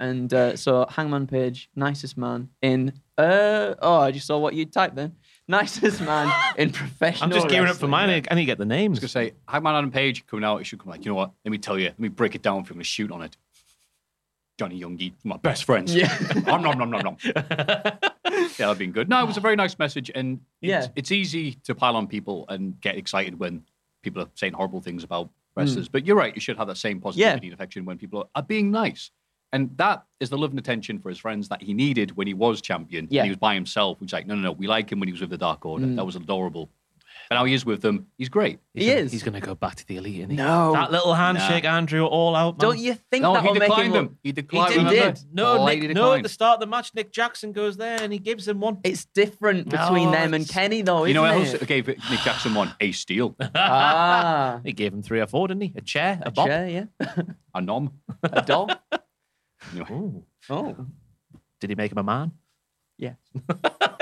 And 0.01 0.35
uh, 0.35 0.57
so 0.57 0.87
Hangman 0.91 1.29
Page, 1.29 1.71
nicest 1.77 2.17
man 2.17 2.49
in 2.61 2.93
uh 3.17 3.75
oh, 3.79 4.01
I 4.01 4.11
just 4.11 4.27
saw 4.27 4.39
what 4.39 4.55
you 4.55 4.67
typed 4.67 4.97
then. 4.97 5.15
Nicest 5.47 6.01
man 6.01 6.33
in 6.59 6.73
professional. 6.73 7.31
I'm 7.31 7.33
just 7.33 7.49
gearing 7.49 7.71
up 7.71 7.77
for 7.77 7.87
mine. 7.87 8.11
I 8.11 8.23
I 8.29 8.35
need 8.35 8.43
to 8.43 8.47
get 8.47 8.59
the 8.59 8.65
names. 8.65 8.99
I 8.99 9.03
was 9.03 9.15
gonna 9.15 9.27
say, 9.27 9.35
Hangman 9.47 9.77
Adam 9.77 9.93
Page 9.93 10.27
coming 10.27 10.45
out. 10.45 10.61
It 10.61 10.65
should 10.65 10.81
come 10.81 10.91
like, 10.91 11.05
you 11.05 11.13
know 11.13 11.17
what? 11.17 11.31
Let 11.45 11.53
me 11.53 11.59
tell 11.59 11.79
you. 11.79 11.87
Let 11.87 12.01
me 12.01 12.09
break 12.09 12.35
it 12.35 12.43
down 12.43 12.65
for 12.65 12.71
you. 12.71 12.75
I'm 12.75 12.79
gonna 12.79 12.85
shoot 12.85 13.13
on 13.13 13.23
it. 13.23 13.37
Johnny 14.59 14.81
Youngie, 14.81 15.13
my 15.25 15.37
best 15.37 15.65
friends. 15.65 15.95
Yeah. 15.95 16.17
nom 16.47 16.63
nom 16.63 16.79
nom 16.79 16.91
nom 16.91 17.03
nom. 17.03 17.17
yeah, 17.25 17.97
that'd 18.59 18.79
been 18.79 18.93
good. 18.93 19.09
No, 19.09 19.23
it 19.23 19.27
was 19.27 19.37
a 19.37 19.41
very 19.41 19.57
nice 19.57 19.79
message, 19.79 20.11
and 20.15 20.41
it's, 20.63 20.69
Yeah. 20.71 20.87
it's 20.95 21.11
easy 21.13 21.55
to 21.65 21.75
pile 21.75 21.97
on 21.97 22.07
people 22.07 22.45
and 22.49 22.81
get 22.81 22.97
excited 22.97 23.39
when 23.39 23.65
people 24.03 24.23
are 24.23 24.29
saying 24.35 24.53
horrible 24.53 24.81
things 24.81 25.03
about 25.05 25.27
Hmm. 25.57 25.61
wrestlers. 25.61 25.89
But 25.89 26.07
you're 26.07 26.17
right; 26.17 26.35
you 26.35 26.41
should 26.41 26.57
have 26.57 26.67
that 26.69 26.77
same 26.77 27.01
positivity 27.01 27.47
and 27.49 27.55
affection 27.55 27.85
when 27.85 27.99
people 27.99 28.29
are 28.35 28.43
being 28.43 28.71
nice. 28.71 29.11
And 29.53 29.71
that 29.77 30.05
is 30.19 30.31
the 30.31 30.37
love 30.39 30.51
and 30.51 30.59
attention 30.59 30.99
for 30.99 31.09
his 31.11 31.19
friends 31.19 31.49
that 31.49 31.63
he 31.63 31.75
needed 31.75 32.17
when 32.17 32.27
he 32.27 32.35
was 32.35 32.61
champion. 32.61 33.07
Yeah. 33.09 33.23
He 33.23 33.29
was 33.31 33.39
by 33.39 33.55
himself. 33.55 34.01
Which 34.01 34.13
like, 34.13 34.27
no, 34.27 34.35
no, 34.35 34.41
no. 34.41 34.53
We 34.53 34.67
like 34.67 34.91
him 34.91 34.99
when 34.99 35.07
he 35.09 35.13
was 35.13 35.21
with 35.21 35.31
the 35.31 35.39
Dark 35.39 35.65
Order. 35.65 35.87
That 35.95 36.05
was 36.05 36.17
adorable. 36.17 36.71
And 37.31 37.39
now 37.39 37.45
he 37.47 37.55
is 37.55 37.65
with 37.65 37.81
them. 37.81 38.07
He's 38.19 38.29
great. 38.29 38.59
He 38.75 38.87
gonna- 38.87 38.99
is. 39.01 39.13
He's 39.13 39.23
going 39.23 39.33
to 39.35 39.41
go 39.41 39.55
back 39.55 39.77
to 39.77 39.87
the 39.87 39.97
elite. 39.97 40.17
Isn't 40.19 40.31
he? 40.31 40.37
No. 40.37 40.73
That 40.75 40.93
little 40.93 41.15
handshake, 41.15 41.65
Andrew, 41.65 42.05
all 42.05 42.37
out. 42.37 42.59
Man. 42.59 42.69
Don't 42.69 42.79
you 42.79 42.95
think 43.11 43.23
No, 43.23 43.33
that'll 43.33 43.55
he 43.55 43.59
make 43.59 43.63
him 43.63 43.69
declined 43.71 43.93
look? 43.93 44.09
them. 44.09 44.19
He 44.23 44.33
declined. 44.33 44.69
did. 44.75 44.77
remember? 44.79 45.13
did. 45.13 45.21
No, 45.33 45.57
Politely 45.57 45.87
Nick, 45.89 45.97
no. 45.97 46.13
At 46.13 46.23
the 46.23 46.29
start 46.29 46.57
of 46.57 46.61
the 46.61 46.67
match, 46.67 46.95
Nick 46.95 47.13
Jackson 47.13 47.53
goes 47.53 47.77
there 47.79 47.99
and 48.03 48.13
he 48.13 48.19
gives 48.19 48.47
him 48.47 48.61
one. 48.61 48.79
It's 48.85 49.07
different 49.07 49.71
between 49.71 50.07
No, 50.07 50.13
them 50.13 50.35
and 50.35 50.47
Kenny, 50.49 50.83
though. 50.83 51.05
You 51.07 51.15
know 51.15 51.23
what 51.23 51.37
isn't 51.41 51.55
else 51.55 51.63
it? 51.63 51.67
gave 51.67 51.87
Nick 51.89 51.99
Jackson 52.25 52.55
one? 52.55 52.75
A 52.81 52.93
steal, 52.93 53.35
Ah, 53.55 54.61
He 54.65 54.73
gave 54.73 54.93
him 54.93 55.03
three 55.03 55.21
or 55.21 55.27
four, 55.27 55.49
didn't 55.49 55.63
he? 55.63 55.73
A 55.77 55.81
chair, 55.81 56.21
a, 56.23 56.29
a 56.29 56.31
bop. 56.31 56.47
chair, 56.47 56.69
yeah. 56.69 57.15
a 57.55 57.61
nom. 57.63 57.93
A 58.23 58.43
doll. 58.43 58.71
Anyway. 59.73 60.23
Oh, 60.51 60.77
Did 61.59 61.71
he 61.71 61.77
make 61.77 61.91
him 61.91 61.97
a 61.99 62.03
man? 62.03 62.33
yeah. 62.99 63.15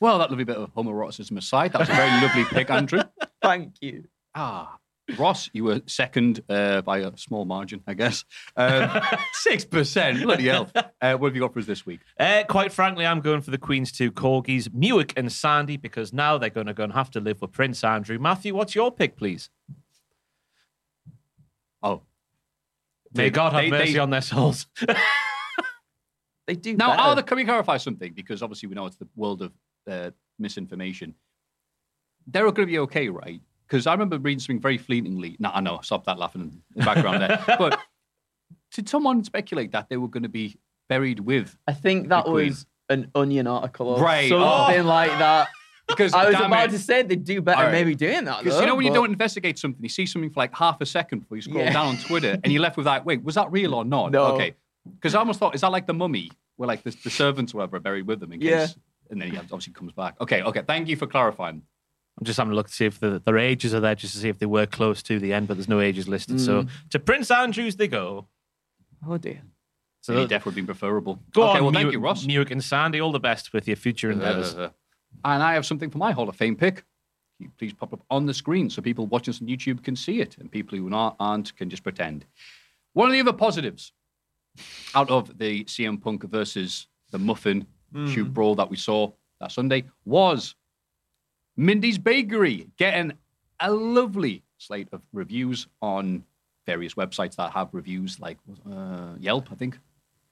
Well, 0.00 0.18
that 0.18 0.30
lovely 0.30 0.44
bit 0.44 0.56
of 0.56 0.72
homoeroticism 0.74 1.36
aside, 1.36 1.72
that 1.72 1.80
was 1.80 1.88
a 1.88 1.92
very 1.94 2.10
lovely 2.22 2.44
pick, 2.44 2.70
Andrew. 2.70 3.02
Thank 3.42 3.74
you. 3.80 4.04
Ah, 4.34 4.78
Ross, 5.18 5.50
you 5.52 5.64
were 5.64 5.80
second 5.86 6.40
uh, 6.48 6.82
by 6.82 6.98
a 6.98 7.16
small 7.16 7.44
margin, 7.44 7.82
I 7.86 7.94
guess. 7.94 8.24
Six 9.32 9.64
percent, 9.64 10.22
bloody 10.22 10.46
hell. 10.48 10.70
Uh, 11.00 11.14
what 11.16 11.28
have 11.28 11.34
you 11.34 11.40
got 11.40 11.52
for 11.52 11.58
us 11.58 11.66
this 11.66 11.84
week? 11.86 12.00
Uh, 12.20 12.44
quite 12.48 12.72
frankly, 12.72 13.06
I'm 13.06 13.20
going 13.20 13.40
for 13.40 13.50
the 13.50 13.58
Queen's 13.58 13.90
two 13.90 14.12
corgis, 14.12 14.72
Muick 14.72 15.14
and 15.16 15.32
Sandy, 15.32 15.76
because 15.76 16.12
now 16.12 16.38
they're 16.38 16.50
going 16.50 16.66
to 16.68 16.74
go 16.74 16.84
and 16.84 16.92
have 16.92 17.10
to 17.12 17.20
live 17.20 17.40
with 17.40 17.50
Prince 17.52 17.82
Andrew. 17.82 18.18
Matthew, 18.18 18.54
what's 18.54 18.74
your 18.76 18.92
pick, 18.92 19.16
please? 19.16 19.50
Oh, 21.82 22.02
May 23.14 23.24
They- 23.24 23.30
God 23.30 23.52
have 23.52 23.62
they- 23.62 23.70
mercy 23.70 23.92
they- 23.94 23.98
on 23.98 24.10
their 24.10 24.20
souls. 24.22 24.66
They 26.46 26.54
do. 26.54 26.74
now, 26.78 26.88
better. 26.92 27.02
are 27.02 27.14
the, 27.16 27.22
can 27.22 27.36
we 27.36 27.44
clarify 27.44 27.76
something? 27.76 28.14
Because 28.14 28.42
obviously 28.42 28.70
we 28.70 28.74
know 28.74 28.86
it's 28.86 28.96
the 28.96 29.06
world 29.14 29.42
of 29.42 29.52
uh, 29.88 30.10
misinformation. 30.38 31.14
They're 32.26 32.42
going 32.44 32.54
to 32.54 32.66
be 32.66 32.78
okay, 32.80 33.08
right? 33.08 33.40
Because 33.66 33.86
I 33.86 33.92
remember 33.92 34.18
reading 34.18 34.40
something 34.40 34.60
very 34.60 34.78
fleetingly. 34.78 35.36
No, 35.38 35.50
I 35.52 35.60
know. 35.60 35.80
Stop 35.82 36.04
that 36.06 36.18
laughing 36.18 36.42
in 36.42 36.62
the 36.74 36.84
background 36.84 37.22
there. 37.22 37.42
But 37.58 37.78
did 38.72 38.88
someone 38.88 39.24
speculate 39.24 39.72
that 39.72 39.88
they 39.88 39.96
were 39.96 40.08
going 40.08 40.22
to 40.22 40.28
be 40.28 40.58
buried 40.88 41.20
with? 41.20 41.56
I 41.66 41.72
think 41.72 42.08
that 42.08 42.28
was 42.28 42.66
an 42.88 43.10
Onion 43.14 43.46
article 43.46 43.88
or 43.88 44.02
Right, 44.02 44.28
something 44.28 44.80
oh. 44.80 44.84
like 44.88 45.10
that. 45.18 45.48
Because 45.86 46.12
I 46.12 46.26
was 46.26 46.34
about 46.34 46.68
it. 46.68 46.72
to 46.72 46.78
say 46.78 47.02
they'd 47.02 47.24
do 47.24 47.40
better 47.40 47.62
right. 47.64 47.72
maybe 47.72 47.94
doing 47.94 48.24
that. 48.26 48.44
Because 48.44 48.60
you 48.60 48.66
know 48.66 48.74
when 48.74 48.84
you 48.84 48.92
don't 48.92 49.10
investigate 49.10 49.58
something, 49.58 49.82
you 49.82 49.88
see 49.88 50.04
something 50.04 50.30
for 50.30 50.40
like 50.40 50.54
half 50.54 50.82
a 50.82 50.86
second 50.86 51.20
before 51.20 51.36
you 51.36 51.42
scroll 51.42 51.64
Yeah. 51.64 51.72
down 51.72 51.86
on 51.86 51.96
Twitter, 51.96 52.38
and 52.44 52.52
you're 52.52 52.60
left 52.60 52.76
with 52.76 52.86
like, 52.86 53.06
wait, 53.06 53.22
was 53.22 53.36
that 53.36 53.50
real 53.50 53.74
or 53.74 53.86
not? 53.86 54.12
No. 54.12 54.26
Okay. 54.34 54.54
Because 54.84 55.14
I 55.14 55.18
almost 55.20 55.38
thought, 55.38 55.54
is 55.54 55.62
that 55.62 55.72
like 55.72 55.86
the 55.86 55.94
mummy, 55.94 56.30
where 56.56 56.66
like 56.66 56.82
the, 56.82 56.94
the 57.04 57.08
servants 57.10 57.54
or 57.54 57.58
whatever 57.58 57.76
are 57.78 57.80
buried 57.80 58.06
with 58.06 58.20
them 58.20 58.32
in 58.32 58.40
Yeah. 58.42 58.66
case, 58.66 58.76
and 59.10 59.20
then 59.20 59.30
he 59.30 59.36
obviously 59.38 59.72
comes 59.72 59.92
back. 59.92 60.16
Okay, 60.20 60.42
okay. 60.42 60.62
Thank 60.66 60.88
you 60.88 60.96
for 60.96 61.06
clarifying. 61.06 61.62
I'm 62.18 62.24
just 62.24 62.36
having 62.38 62.52
a 62.52 62.56
look 62.56 62.66
to 62.68 62.72
see 62.74 62.86
if 62.86 62.98
the, 62.98 63.22
their 63.24 63.38
ages 63.38 63.72
are 63.74 63.80
there, 63.80 63.94
just 63.94 64.14
to 64.14 64.20
see 64.20 64.28
if 64.28 64.38
they 64.38 64.46
were 64.46 64.66
close 64.66 65.02
to 65.04 65.18
the 65.20 65.32
end, 65.32 65.46
but 65.46 65.56
there's 65.56 65.68
no 65.68 65.80
ages 65.80 66.08
listed. 66.08 66.40
So 66.40 66.62
Mm. 66.64 66.68
to 66.90 66.98
Prince 66.98 67.30
Andrews 67.30 67.76
they 67.76 67.86
go. 67.88 68.26
Oh 69.06 69.18
dear. 69.18 69.42
So 70.00 70.14
So 70.14 70.20
he 70.20 70.26
death 70.26 70.44
would 70.44 70.54
be 70.54 70.62
preferable. 70.62 71.20
go 71.32 71.48
okay, 71.50 71.58
on, 71.58 71.64
well, 71.64 71.72
thank 71.72 71.84
Muick, 71.84 71.92
you, 71.92 72.00
Ross. 72.00 72.26
Muick 72.26 72.50
and 72.50 72.62
Sandy. 72.64 73.00
All 73.00 73.12
the 73.12 73.20
best 73.20 73.52
with 73.52 73.66
your 73.68 73.76
future 73.76 74.10
endeavors. 74.10 74.54
Uh, 74.54 74.70
and 75.24 75.42
I 75.42 75.54
have 75.54 75.64
something 75.64 75.90
for 75.90 75.98
my 75.98 76.12
Hall 76.12 76.28
of 76.28 76.36
Fame 76.36 76.56
pick. 76.56 76.76
Can 77.38 77.46
you 77.46 77.50
Please 77.56 77.72
pop 77.72 77.92
up 77.92 78.00
on 78.10 78.26
the 78.26 78.34
screen 78.34 78.68
so 78.68 78.82
people 78.82 79.06
watching 79.06 79.32
us 79.32 79.40
on 79.40 79.46
YouTube 79.46 79.84
can 79.84 79.94
see 79.94 80.20
it, 80.20 80.36
and 80.38 80.50
people 80.50 80.76
who 80.76 80.92
aren't, 80.92 81.14
aren't 81.20 81.56
can 81.56 81.70
just 81.70 81.84
pretend. 81.84 82.24
One 82.94 83.06
of 83.06 83.12
the 83.12 83.20
other 83.20 83.32
positives 83.32 83.92
out 84.94 85.08
of 85.10 85.38
the 85.38 85.62
CM 85.64 86.02
Punk 86.02 86.24
versus 86.24 86.88
the 87.12 87.18
Muffin 87.18 87.66
shoot 88.08 88.32
brawl 88.32 88.54
that 88.56 88.70
we 88.70 88.76
saw 88.76 89.10
that 89.40 89.52
Sunday 89.52 89.84
was 90.04 90.54
Mindy's 91.56 91.98
Bakery 91.98 92.68
getting 92.76 93.12
a 93.60 93.72
lovely 93.72 94.42
slate 94.58 94.88
of 94.92 95.02
reviews 95.12 95.66
on 95.80 96.24
various 96.66 96.94
websites 96.94 97.36
that 97.36 97.52
have 97.52 97.68
reviews 97.72 98.20
like 98.20 98.38
uh, 98.70 99.14
Yelp, 99.18 99.48
I 99.50 99.54
think. 99.54 99.78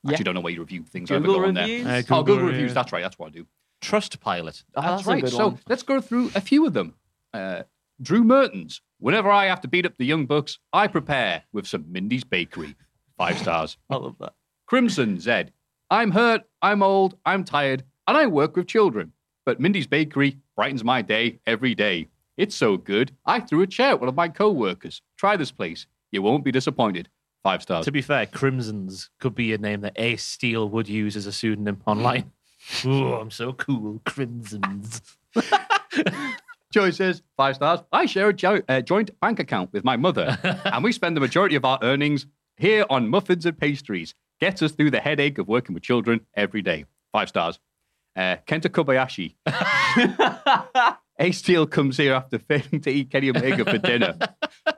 Yeah. 0.05 0.11
Actually, 0.13 0.25
don't 0.25 0.35
know 0.35 0.41
where 0.41 0.53
you 0.53 0.61
review 0.61 0.85
things. 0.85 1.11
I 1.11 1.19
Google 1.19 1.41
go 1.41 1.47
on 1.47 1.55
there. 1.55 1.65
reviews? 1.65 1.87
Uh, 1.87 1.91
oh, 1.91 2.03
Google 2.03 2.23
Google 2.23 2.37
reviews. 2.37 2.53
reviews. 2.53 2.75
That's 2.75 2.93
right. 2.93 3.03
That's 3.03 3.19
what 3.19 3.29
I 3.29 3.31
do. 3.31 3.47
Trust 3.81 4.21
Pilot. 4.21 4.63
Oh, 4.75 4.83
That's, 4.83 5.05
that's, 5.05 5.07
right. 5.07 5.29
so 5.29 5.49
one. 5.49 5.59
let's 5.69 5.83
go 5.83 6.01
through 6.01 6.31
a 6.35 6.41
few 6.41 6.67
of 6.67 6.73
them. 6.73 6.95
Uh, 7.33 7.63
Drew 8.01 8.23
Mertens. 8.25 8.81
Whenever 8.99 9.31
I 9.31 9.47
have 9.47 9.61
to 9.63 9.69
beat 9.69 9.85
up 9.87 9.95
the 9.99 10.07
Young 10.07 10.27
Bucks, 10.27 10.59
I 10.73 10.87
prepare 10.87 11.43
with 11.53 11.67
some 11.67 11.85
Mindy's 11.91 12.25
Bakery. 12.25 12.75
Five 13.17 13.39
stars. 13.39 13.77
I 13.91 13.97
love 13.97 14.17
that. 14.21 14.35
Crimson 14.67 15.21
Zed. 15.21 15.53
I'm 15.91 16.11
hurt, 16.11 16.43
I'm 16.63 16.83
old, 16.83 17.17
I'm 17.25 17.45
tired, 17.45 17.85
and 18.09 18.17
I 18.17 18.27
work 18.27 18.57
with 18.57 18.67
children. 18.67 19.13
But 19.45 19.61
Mindy's 19.61 19.87
Bakery 19.87 20.39
brightens 20.57 20.83
my 20.83 21.01
day 21.03 21.39
every 21.47 21.75
day. 21.77 22.09
It's 22.37 22.57
so 22.57 22.77
good, 22.77 23.13
I 23.25 23.41
threw 23.41 23.63
a 23.63 23.67
chair 23.67 23.91
at 23.91 24.01
one 24.01 24.09
of 24.09 24.17
my 24.17 24.29
co 24.29 24.51
workers. 24.51 25.01
Try 25.17 25.37
this 25.37 25.53
place. 25.53 25.87
You 26.11 26.23
won't 26.23 26.45
be 26.45 26.53
disappointed. 26.53 27.09
Five 27.45 27.63
stars. 27.63 27.85
To 27.85 27.93
be 27.93 28.03
fair, 28.03 28.27
Crimsons 28.27 29.11
could 29.21 29.37
be 29.37 29.53
a 29.53 29.59
name 29.59 29.83
that 29.83 29.93
Ace 29.97 30.25
Steel 30.25 30.69
would 30.71 30.89
use 30.89 31.15
as 31.15 31.27
a 31.27 31.33
pseudonym 31.33 31.81
online. 31.87 32.33
Ooh, 32.85 33.15
I'm 33.15 33.31
so 33.31 33.53
cool. 33.53 34.01
Crimsons. 34.05 35.01
Joey 36.73 36.91
says, 36.91 37.23
five 37.37 37.55
stars. 37.55 37.81
I 37.93 38.07
share 38.07 38.29
a 38.29 38.33
jo- 38.35 38.63
uh, 38.69 38.81
joint 38.81 39.19
bank 39.21 39.39
account 39.39 39.73
with 39.73 39.85
my 39.85 39.97
mother, 39.97 40.37
and 40.65 40.83
we 40.83 40.91
spend 40.91 41.17
the 41.17 41.21
majority 41.21 41.55
of 41.55 41.65
our 41.65 41.79
earnings 41.81 42.27
here 42.57 42.85
on 42.91 43.09
muffins 43.09 43.47
and 43.47 43.57
pastries. 43.57 44.15
Gets 44.41 44.63
us 44.63 44.73
through 44.73 44.91
the 44.91 45.01
headache 45.01 45.39
of 45.39 45.49
working 45.49 45.75
with 45.75 45.83
children 45.83 46.21
every 46.35 46.63
day. 46.63 46.85
Five 47.13 47.29
stars. 47.29 47.59
Uh, 48.15 48.37
Kenta 48.47 48.69
Kobayashi. 48.69 49.35
Ace 51.19 51.39
Steel 51.39 51.67
comes 51.67 51.97
here 51.97 52.13
after 52.13 52.39
failing 52.39 52.81
to 52.83 52.91
eat 52.91 53.11
Kenny 53.11 53.31
Omega 53.31 53.65
for 53.65 53.79
dinner. 53.79 54.19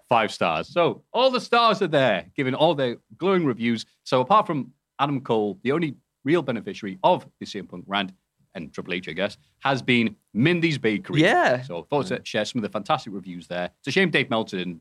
Five 0.08 0.32
stars. 0.32 0.72
So 0.72 1.02
all 1.12 1.30
the 1.30 1.40
stars 1.40 1.82
are 1.82 1.88
there, 1.88 2.26
giving 2.36 2.54
all 2.54 2.74
their 2.74 2.96
glowing 3.16 3.44
reviews. 3.44 3.84
So 4.04 4.20
apart 4.20 4.46
from 4.46 4.72
Adam 5.00 5.20
Cole, 5.20 5.58
the 5.62 5.72
only 5.72 5.96
real 6.24 6.42
beneficiary 6.42 6.98
of 7.02 7.26
the 7.40 7.46
CM 7.46 7.68
Punk 7.68 7.84
rant, 7.86 8.12
and 8.54 8.72
Triple 8.72 8.94
H, 8.94 9.08
I 9.08 9.12
guess, 9.12 9.36
has 9.60 9.82
been 9.82 10.16
Mindy's 10.34 10.78
Bakery. 10.78 11.20
Yeah. 11.20 11.62
So 11.62 11.82
thought 11.82 12.06
to 12.06 12.20
share 12.24 12.44
some 12.44 12.58
of 12.58 12.62
the 12.62 12.68
fantastic 12.68 13.12
reviews 13.12 13.46
there. 13.46 13.70
It's 13.80 13.88
a 13.88 13.90
shame 13.90 14.10
Dave 14.10 14.30
Meltzer 14.30 14.58
didn't 14.58 14.80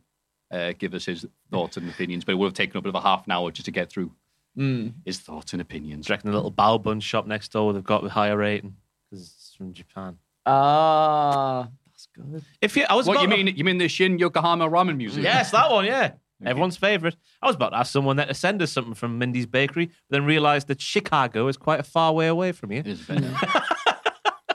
uh, 0.52 0.74
give 0.78 0.94
us 0.94 1.06
his 1.06 1.26
thoughts 1.52 1.78
and 1.78 1.90
opinions, 1.90 2.24
but 2.24 2.34
it 2.34 2.36
would 2.36 2.48
have 2.48 2.54
taken 2.54 2.78
up 2.78 2.84
a 2.84 2.84
bit 2.84 2.90
of 2.90 3.04
a 3.04 3.08
half 3.08 3.26
an 3.26 3.32
hour 3.32 3.52
just 3.52 3.66
to 3.66 3.72
get 3.72 3.90
through 3.90 4.12
Mm. 4.58 4.94
his 5.06 5.20
thoughts 5.20 5.54
and 5.54 5.62
opinions. 5.62 6.08
Do 6.08 6.12
you 6.12 6.16
reckon 6.16 6.32
the 6.32 6.36
little 6.36 6.52
bao 6.52 6.82
bun 6.82 7.00
shop 7.00 7.28
next 7.28 7.52
door 7.52 7.74
they've 7.74 7.84
got 7.84 8.02
with 8.02 8.12
higher 8.12 8.36
rating? 8.38 8.76
Because 9.10 9.26
it's 9.38 9.54
from 9.56 9.72
Japan. 9.74 10.18
Ah, 10.46 11.68
that's 11.86 12.08
good. 12.16 12.44
If 12.62 12.76
you, 12.76 12.86
I 12.90 12.96
was 12.96 13.06
What 13.08 13.20
you 13.20 13.28
about- 13.28 13.38
mean? 13.38 13.56
You 13.56 13.64
mean 13.64 13.78
the 13.78 13.88
Shin 13.88 14.18
Yokohama 14.18 14.68
Ramen 14.68 14.98
Museum? 14.98 15.24
Yes, 15.24 15.52
that 15.52 15.70
one, 15.70 15.86
yeah. 15.86 16.14
Everyone's 16.46 16.78
favourite. 16.78 17.16
I 17.42 17.48
was 17.48 17.56
about 17.56 17.70
to 17.70 17.78
ask 17.78 17.92
someone 17.92 18.16
there 18.18 18.28
to 18.28 18.34
send 18.34 18.62
us 18.62 18.72
something 18.72 18.94
from 18.94 19.18
Mindy's 19.18 19.48
Bakery, 19.48 19.88
but 19.88 19.96
then 20.10 20.26
realised 20.26 20.68
that 20.68 20.80
Chicago 20.82 21.48
is 21.48 21.58
quite 21.58 21.80
a 21.80 21.84
far 21.84 22.14
way 22.14 22.28
away 22.28 22.52
from 22.52 22.70
here. 22.70 22.82
It 22.82 22.88
is 22.88 23.02
better. 23.02 23.34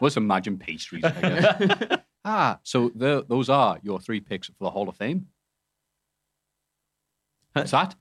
Let's 0.01 0.17
imagine 0.17 0.59
pastries. 0.59 1.03
I 1.05 1.11
guess. 1.11 1.99
ah, 2.25 2.59
so 2.63 2.91
the, 2.95 3.25
those 3.29 3.49
are 3.49 3.79
your 3.83 3.99
three 4.01 4.21
picks 4.21 4.47
for 4.47 4.55
the 4.61 4.71
Hall 4.71 4.89
of 4.89 4.97
Fame. 4.97 5.27
What's 7.53 7.73
that? 7.73 7.95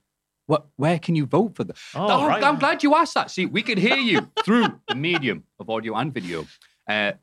What? 0.48 0.68
Where 0.76 1.00
can 1.00 1.16
you 1.16 1.26
vote 1.26 1.56
for 1.56 1.64
them? 1.64 1.76
Oh, 1.96 2.28
right. 2.28 2.44
I'm 2.44 2.60
glad 2.60 2.84
you 2.84 2.96
asked 2.96 3.14
that. 3.14 3.32
See, 3.32 3.46
we 3.46 3.62
could 3.62 3.78
hear 3.78 3.96
you 3.98 4.30
through 4.44 4.68
the 4.88 4.96
medium 4.96 5.44
of 5.60 5.70
audio 5.70 5.96
and 5.96 6.14
video. 6.14 6.46
Uh, 6.90 7.14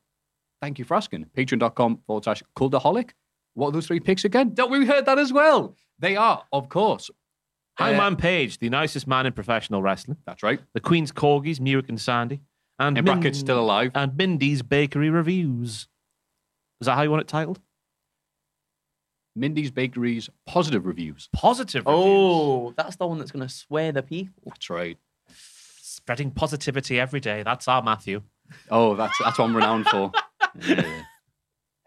thank 0.62 0.78
you 0.78 0.84
for 0.84 0.96
asking. 0.96 1.26
Patreon.com 1.36 2.00
forward 2.06 2.24
slash 2.24 2.42
Cultaholic. 2.56 3.10
What 3.54 3.68
are 3.68 3.72
those 3.72 3.86
three 3.86 4.00
picks 4.00 4.24
again? 4.24 4.54
Don't 4.54 4.70
we 4.70 4.86
heard 4.86 5.04
that 5.06 5.18
as 5.18 5.32
well? 5.32 5.76
They 5.98 6.16
are, 6.16 6.44
of 6.52 6.68
course. 6.68 7.10
Uh, 7.78 7.84
Hangman 7.84 8.16
Page, 8.16 8.58
the 8.58 8.70
nicest 8.70 9.06
man 9.06 9.26
in 9.26 9.32
professional 9.32 9.82
wrestling. 9.82 10.16
That's 10.26 10.42
right. 10.42 10.60
The 10.74 10.80
Queen's 10.80 11.12
Corgis, 11.12 11.60
Muick 11.60 11.88
and 11.88 12.00
Sandy. 12.00 12.40
And 12.78 12.96
In 12.96 13.04
brackets, 13.04 13.38
still 13.38 13.58
alive. 13.58 13.90
And 13.94 14.16
Mindy's 14.16 14.62
Bakery 14.62 15.10
Reviews. 15.10 15.88
Is 16.80 16.86
that 16.86 16.94
how 16.94 17.02
you 17.02 17.10
want 17.10 17.22
it 17.22 17.28
titled? 17.28 17.60
Mindy's 19.38 19.70
Bakery's 19.70 20.28
positive 20.46 20.84
reviews. 20.86 21.28
Positive 21.32 21.84
reviews. 21.86 22.04
Oh, 22.04 22.74
that's 22.76 22.96
the 22.96 23.06
one 23.06 23.18
that's 23.18 23.30
going 23.30 23.46
to 23.46 23.52
sway 23.52 23.90
the 23.90 24.02
people. 24.02 24.42
That's 24.46 24.68
right. 24.68 24.98
Spreading 25.32 26.30
positivity 26.30 26.98
every 26.98 27.20
day. 27.20 27.42
That's 27.42 27.68
our 27.68 27.82
Matthew. 27.82 28.22
Oh, 28.70 28.96
that's 28.96 29.18
that's 29.18 29.38
what 29.38 29.44
I'm 29.44 29.56
renowned 29.56 29.86
for. 29.88 30.12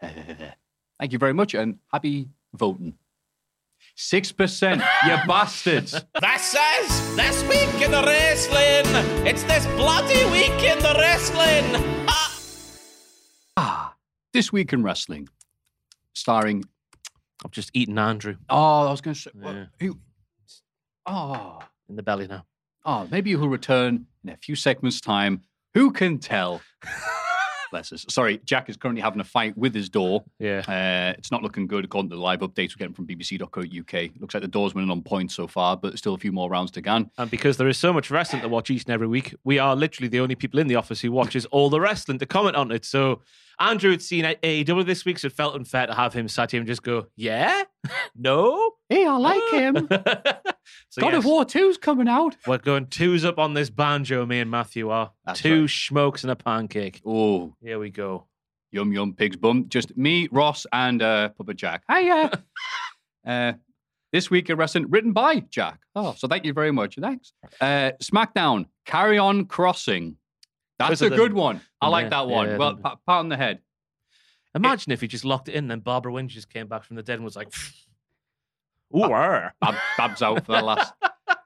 Thank 0.00 1.12
you 1.12 1.18
very 1.18 1.34
much 1.34 1.54
and 1.54 1.78
happy 1.92 2.28
voting. 2.54 2.94
Six 3.96 4.32
percent, 4.32 4.80
you 5.04 5.08
bastards. 5.26 5.92
That 6.20 6.40
says 6.40 7.16
this 7.16 7.42
week 7.42 7.82
in 7.82 7.90
the 7.90 8.02
wrestling. 8.02 9.26
It's 9.26 9.42
this 9.44 9.66
bloody 9.66 10.24
week 10.30 10.62
in 10.62 10.78
the 10.78 10.94
wrestling. 10.98 12.06
Ah, 13.56 13.94
this 14.32 14.52
week 14.52 14.72
in 14.72 14.82
wrestling, 14.82 15.28
starring. 16.14 16.64
I've 17.44 17.50
just 17.50 17.70
eaten 17.74 17.98
Andrew 17.98 18.36
Oh, 18.48 18.86
I 18.86 18.90
was 18.90 19.00
going 19.00 19.14
to 19.14 19.20
say. 19.20 19.30
Yeah. 19.42 19.64
who? 19.80 19.98
Oh, 21.06 21.58
in 21.88 21.96
the 21.96 22.02
belly 22.02 22.26
now. 22.28 22.46
oh, 22.84 23.08
maybe 23.10 23.30
he'll 23.30 23.48
return 23.48 24.06
in 24.24 24.30
a 24.30 24.36
few 24.36 24.54
segments' 24.54 25.00
time. 25.00 25.42
Who 25.74 25.90
can 25.90 26.18
tell? 26.18 26.60
Bless 27.72 27.90
us. 27.92 28.04
Sorry, 28.10 28.38
Jack 28.44 28.68
is 28.68 28.76
currently 28.76 29.00
having 29.00 29.18
a 29.18 29.24
fight 29.24 29.56
with 29.56 29.74
his 29.74 29.88
door. 29.88 30.22
Yeah. 30.38 30.58
Uh, 30.68 31.14
it's 31.18 31.32
not 31.32 31.42
looking 31.42 31.66
good 31.66 31.84
according 31.86 32.10
to 32.10 32.16
the 32.16 32.22
live 32.22 32.40
updates 32.40 32.76
we're 32.76 32.80
getting 32.80 32.92
from 32.94 33.06
BBC.co.uk. 33.06 34.10
Looks 34.20 34.34
like 34.34 34.42
the 34.42 34.46
door's 34.48 34.74
winning 34.74 34.90
on 34.90 35.02
points 35.02 35.34
so 35.34 35.46
far, 35.46 35.76
but 35.76 35.96
still 35.96 36.12
a 36.14 36.18
few 36.18 36.32
more 36.32 36.50
rounds 36.50 36.70
to 36.72 36.82
go. 36.82 37.06
And 37.16 37.30
because 37.30 37.56
there 37.56 37.68
is 37.68 37.78
so 37.78 37.90
much 37.92 38.10
wrestling 38.10 38.42
to 38.42 38.48
watch 38.48 38.70
each 38.70 38.84
and 38.84 38.92
every 38.92 39.06
week, 39.06 39.34
we 39.42 39.58
are 39.58 39.74
literally 39.74 40.08
the 40.08 40.20
only 40.20 40.34
people 40.34 40.60
in 40.60 40.66
the 40.66 40.76
office 40.76 41.00
who 41.00 41.10
watches 41.10 41.46
all 41.46 41.70
the 41.70 41.80
wrestling 41.80 42.18
to 42.18 42.26
comment 42.26 42.56
on 42.56 42.70
it. 42.70 42.84
So 42.84 43.22
Andrew 43.58 43.90
had 43.90 44.02
seen 44.02 44.24
AEW 44.24 44.84
this 44.84 45.04
week, 45.06 45.18
so 45.18 45.26
it 45.28 45.32
felt 45.32 45.54
unfair 45.54 45.86
to 45.86 45.94
have 45.94 46.12
him 46.12 46.28
sat 46.28 46.50
here 46.50 46.60
and 46.60 46.66
just 46.68 46.82
go, 46.82 47.06
"Yeah, 47.16 47.62
no, 48.14 48.72
Hey, 48.88 49.06
I 49.06 49.16
like 49.16 49.50
him. 49.50 49.88
so 50.90 51.00
God 51.02 51.14
of 51.14 51.24
War 51.24 51.44
2's 51.44 51.78
coming 51.78 52.08
out. 52.08 52.36
We're 52.46 52.58
going 52.58 52.86
twos 52.86 53.24
up 53.24 53.38
on 53.38 53.54
this 53.54 53.70
banjo. 53.70 54.24
Me 54.26 54.40
and 54.40 54.50
Matthew 54.50 54.90
are 54.90 55.10
That's 55.24 55.40
two 55.40 55.62
right. 55.62 55.70
smokes 55.70 56.24
and 56.24 56.30
a 56.30 56.36
pancake. 56.36 57.00
Oh, 57.06 57.54
Here 57.62 57.78
we 57.78 57.90
go. 57.90 58.26
yum 58.70 58.92
yum 58.92 59.14
pig's 59.14 59.36
bum. 59.36 59.68
Just 59.68 59.96
me, 59.96 60.28
Ross, 60.32 60.66
and 60.72 61.02
uh, 61.02 61.30
Papa 61.30 61.54
Jack. 61.54 61.82
Hiya. 61.90 62.30
uh, 63.26 63.52
this 64.12 64.30
week 64.30 64.50
a 64.50 64.56
wrestling, 64.56 64.90
written 64.90 65.12
by 65.12 65.40
Jack. 65.40 65.80
Oh, 65.94 66.14
so 66.16 66.28
thank 66.28 66.44
you 66.44 66.52
very 66.52 66.70
much. 66.72 66.96
Thanks. 67.00 67.32
Uh, 67.60 67.92
SmackDown, 68.02 68.66
Carry 68.84 69.16
On 69.18 69.46
Crossing. 69.46 70.16
That's 70.78 71.00
Because 71.00 71.02
a 71.02 71.10
the- 71.10 71.16
good 71.16 71.32
one. 71.32 71.60
I 71.80 71.88
like 71.88 72.04
Yeah, 72.04 72.08
that 72.10 72.28
one. 72.28 72.48
yeah, 72.48 72.56
well, 72.56 72.74
the- 72.76 72.82
pat, 72.82 72.98
pat 73.06 73.16
on 73.18 73.28
the 73.28 73.36
head. 73.36 73.60
Imagine 74.54 74.92
if 74.92 75.00
he 75.00 75.06
just 75.08 75.24
locked 75.24 75.48
it 75.48 75.54
in, 75.54 75.68
then 75.68 75.80
Barbara 75.80 76.12
Winch 76.12 76.32
just 76.34 76.50
came 76.50 76.66
back 76.66 76.84
from 76.84 76.96
the 76.96 77.02
dead 77.02 77.14
and 77.14 77.24
was 77.24 77.36
like, 77.36 77.50
"Ooh, 78.96 79.02
arr." 79.02 79.54
Bab, 79.60 79.74
Babs 79.96 80.22
out 80.22 80.44
for 80.44 80.52
the 80.52 80.62
last. 80.62 80.92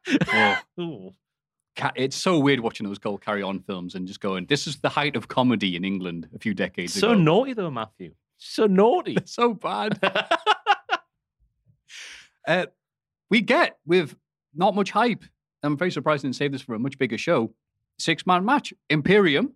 Oh. 0.08 0.58
Ooh. 0.80 1.14
It's 1.96 2.14
so 2.14 2.38
weird 2.38 2.60
watching 2.60 2.86
those 2.86 2.98
Gold 2.98 3.22
Carry 3.22 3.42
On 3.42 3.58
films 3.58 3.96
and 3.96 4.06
just 4.06 4.20
going, 4.20 4.46
this 4.46 4.68
is 4.68 4.76
the 4.76 4.88
height 4.88 5.16
of 5.16 5.26
comedy 5.26 5.74
in 5.74 5.84
England 5.84 6.28
a 6.32 6.38
few 6.38 6.54
decades 6.54 6.94
So 6.94 7.08
ago. 7.08 7.14
So 7.16 7.20
naughty 7.20 7.52
though, 7.54 7.70
Matthew. 7.70 8.14
So 8.38 8.66
naughty. 8.66 9.16
so 9.24 9.52
bad. 9.54 9.98
uh, 12.48 12.66
we 13.30 13.40
get 13.40 13.78
with 13.84 14.16
not 14.54 14.74
much 14.74 14.90
hype. 14.90 15.24
I'm 15.62 15.76
very 15.76 15.90
surprised 15.90 16.22
they 16.22 16.28
didn't 16.28 16.36
save 16.36 16.52
this 16.52 16.62
for 16.62 16.74
a 16.74 16.78
much 16.78 16.98
bigger 16.98 17.18
show. 17.18 17.52
Six 17.98 18.26
man 18.26 18.44
match 18.44 18.72
Imperium, 18.88 19.54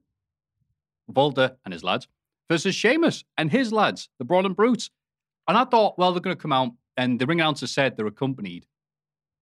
Volta 1.08 1.56
and 1.64 1.72
his 1.72 1.84
lads, 1.84 2.08
versus 2.50 2.74
Sheamus 2.74 3.24
and 3.36 3.50
his 3.50 3.72
lads, 3.72 4.08
the 4.18 4.24
Brawling 4.24 4.54
Brutes. 4.54 4.90
And 5.46 5.56
I 5.56 5.64
thought, 5.64 5.98
well, 5.98 6.12
they're 6.12 6.20
going 6.20 6.36
to 6.36 6.40
come 6.40 6.52
out, 6.52 6.72
and 7.00 7.18
the 7.20 7.26
ring 7.26 7.40
announcer 7.40 7.66
said 7.66 7.96
they're 7.96 8.06
accompanied 8.06 8.66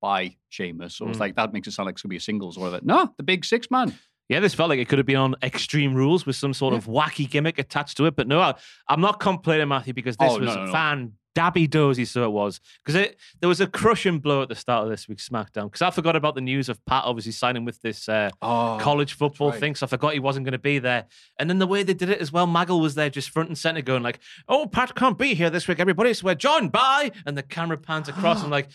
by 0.00 0.36
Sheamus. 0.48 0.94
So 0.96 1.08
it's 1.08 1.16
Mm. 1.18 1.20
like, 1.20 1.34
that 1.36 1.52
makes 1.52 1.66
it 1.68 1.72
sound 1.72 1.86
like 1.86 1.94
it's 1.94 2.02
going 2.02 2.08
to 2.10 2.12
be 2.12 2.16
a 2.16 2.20
singles 2.20 2.56
or 2.56 2.60
whatever. 2.62 2.84
No, 2.84 3.12
the 3.16 3.22
big 3.24 3.44
six 3.44 3.70
man. 3.70 3.92
Yeah, 4.28 4.40
this 4.40 4.54
felt 4.54 4.68
like 4.68 4.78
it 4.78 4.88
could 4.88 4.98
have 4.98 5.06
been 5.06 5.16
on 5.16 5.34
Extreme 5.42 5.94
Rules 5.94 6.26
with 6.26 6.36
some 6.36 6.52
sort 6.52 6.74
of 6.74 6.84
wacky 6.86 7.28
gimmick 7.28 7.58
attached 7.58 7.96
to 7.96 8.04
it. 8.04 8.14
But 8.14 8.28
no, 8.28 8.40
I, 8.40 8.54
I'm 8.88 9.00
not 9.00 9.18
complaining, 9.20 9.68
Matthew, 9.68 9.94
because 9.94 10.16
this 10.18 10.30
Oh, 10.30 10.36
no, 10.38 10.46
was 10.46 10.54
no, 10.56 10.64
no. 10.66 10.72
fan 10.72 11.12
dabby 11.38 11.68
dozy, 11.68 12.04
so 12.04 12.24
it 12.24 12.32
was. 12.32 12.60
Because 12.84 12.96
it 12.96 13.16
there 13.38 13.48
was 13.48 13.60
a 13.60 13.68
crushing 13.68 14.18
blow 14.18 14.42
at 14.42 14.48
the 14.48 14.56
start 14.56 14.82
of 14.82 14.90
this 14.90 15.06
week's 15.06 15.28
SmackDown. 15.28 15.66
Because 15.66 15.82
I 15.82 15.90
forgot 15.90 16.16
about 16.16 16.34
the 16.34 16.40
news 16.40 16.68
of 16.68 16.84
Pat 16.84 17.04
obviously 17.04 17.30
signing 17.30 17.64
with 17.64 17.80
this 17.80 18.08
uh, 18.08 18.30
Oh, 18.42 18.76
college 18.80 19.12
football 19.12 19.50
right. 19.50 19.60
thing, 19.60 19.74
so 19.76 19.86
I 19.86 19.88
forgot 19.88 20.14
he 20.14 20.18
wasn't 20.18 20.44
going 20.44 20.52
to 20.52 20.58
be 20.58 20.80
there. 20.80 21.06
And 21.38 21.48
then 21.48 21.60
the 21.60 21.66
way 21.68 21.84
they 21.84 21.94
did 21.94 22.08
it 22.08 22.20
as 22.20 22.32
well, 22.32 22.48
Maggle 22.48 22.80
was 22.80 22.96
there 22.96 23.08
just 23.08 23.30
front 23.30 23.50
and 23.50 23.56
center 23.56 23.82
going 23.82 24.02
like, 24.02 24.18
oh, 24.48 24.66
Pat 24.66 24.96
can't 24.96 25.16
be 25.16 25.34
here 25.34 25.48
this 25.48 25.68
week, 25.68 25.78
everybody, 25.78 26.12
so 26.12 26.24
we're 26.26 26.34
joined 26.34 26.72
by... 26.72 27.12
And 27.24 27.38
the 27.38 27.44
camera 27.44 27.78
pans 27.78 28.08
across 28.08 28.42
and 28.42 28.50
like, 28.50 28.68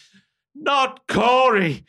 not 0.55 1.05
Corey. 1.07 1.83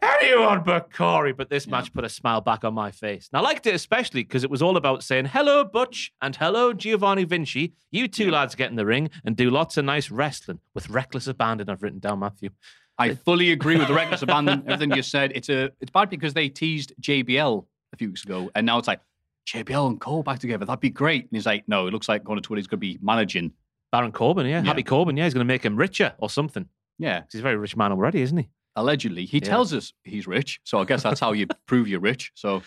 Anyone 0.00 0.62
but 0.62 0.92
Corey. 0.92 1.32
But 1.32 1.50
this 1.50 1.66
match 1.66 1.92
put 1.92 2.04
a 2.04 2.08
smile 2.08 2.40
back 2.40 2.64
on 2.64 2.74
my 2.74 2.90
face. 2.90 3.28
And 3.32 3.38
I 3.38 3.42
liked 3.42 3.66
it 3.66 3.74
especially 3.74 4.22
because 4.22 4.44
it 4.44 4.50
was 4.50 4.62
all 4.62 4.76
about 4.76 5.02
saying, 5.02 5.26
hello, 5.26 5.64
Butch, 5.64 6.12
and 6.22 6.36
hello, 6.36 6.72
Giovanni 6.72 7.24
Vinci. 7.24 7.74
You 7.90 8.06
two 8.08 8.30
lads 8.30 8.54
get 8.54 8.70
in 8.70 8.76
the 8.76 8.86
ring 8.86 9.10
and 9.24 9.36
do 9.36 9.50
lots 9.50 9.76
of 9.76 9.84
nice 9.84 10.10
wrestling 10.10 10.60
with 10.74 10.88
reckless 10.90 11.26
abandon, 11.26 11.68
I've 11.68 11.82
written 11.82 11.98
down, 11.98 12.20
Matthew. 12.20 12.50
I 12.98 13.14
fully 13.14 13.52
agree 13.52 13.76
with 13.76 13.88
the 13.88 13.94
reckless 13.94 14.22
abandon. 14.22 14.64
Everything 14.66 14.96
you 14.96 15.02
said. 15.02 15.32
It's 15.34 15.48
a 15.48 15.70
it's 15.80 15.90
bad 15.90 16.10
because 16.10 16.34
they 16.34 16.48
teased 16.48 16.92
JBL 17.00 17.64
a 17.92 17.96
few 17.96 18.08
weeks 18.08 18.24
ago, 18.24 18.50
and 18.54 18.66
now 18.66 18.78
it's 18.78 18.88
like 18.88 19.00
JBL 19.48 19.86
and 19.86 20.00
Cole 20.00 20.22
back 20.22 20.40
together. 20.40 20.64
That'd 20.64 20.80
be 20.80 20.90
great. 20.90 21.22
And 21.22 21.30
he's 21.32 21.46
like, 21.46 21.64
no, 21.68 21.86
it 21.86 21.92
looks 21.92 22.08
like 22.08 22.24
going 22.24 22.36
to 22.36 22.42
Twitter. 22.42 22.58
He's 22.58 22.66
going 22.66 22.78
to 22.78 22.86
be 22.86 22.98
managing. 23.00 23.52
Baron 23.90 24.12
Corbin, 24.12 24.46
yeah. 24.46 24.58
Yeah. 24.60 24.64
Happy 24.66 24.82
Corbin, 24.82 25.16
yeah. 25.16 25.24
He's 25.24 25.32
going 25.32 25.46
to 25.46 25.50
make 25.50 25.64
him 25.64 25.76
richer 25.76 26.12
or 26.18 26.28
something. 26.28 26.68
Yeah. 26.98 27.22
he's 27.30 27.40
a 27.40 27.42
very 27.42 27.56
rich 27.56 27.74
man 27.74 27.90
already, 27.90 28.20
isn't 28.20 28.36
he? 28.36 28.48
Allegedly. 28.80 29.24
He 29.26 29.38
Yeah. 29.38 29.48
tells 29.48 29.72
us 29.74 29.92
he's 30.04 30.26
rich, 30.26 30.60
so 30.64 30.78
I 30.78 30.84
guess 30.84 31.02
that's 31.02 31.20
how 31.20 31.32
you 31.32 31.46
prove 31.66 31.88
you're 31.88 32.00
rich. 32.00 32.30
So, 32.34 32.62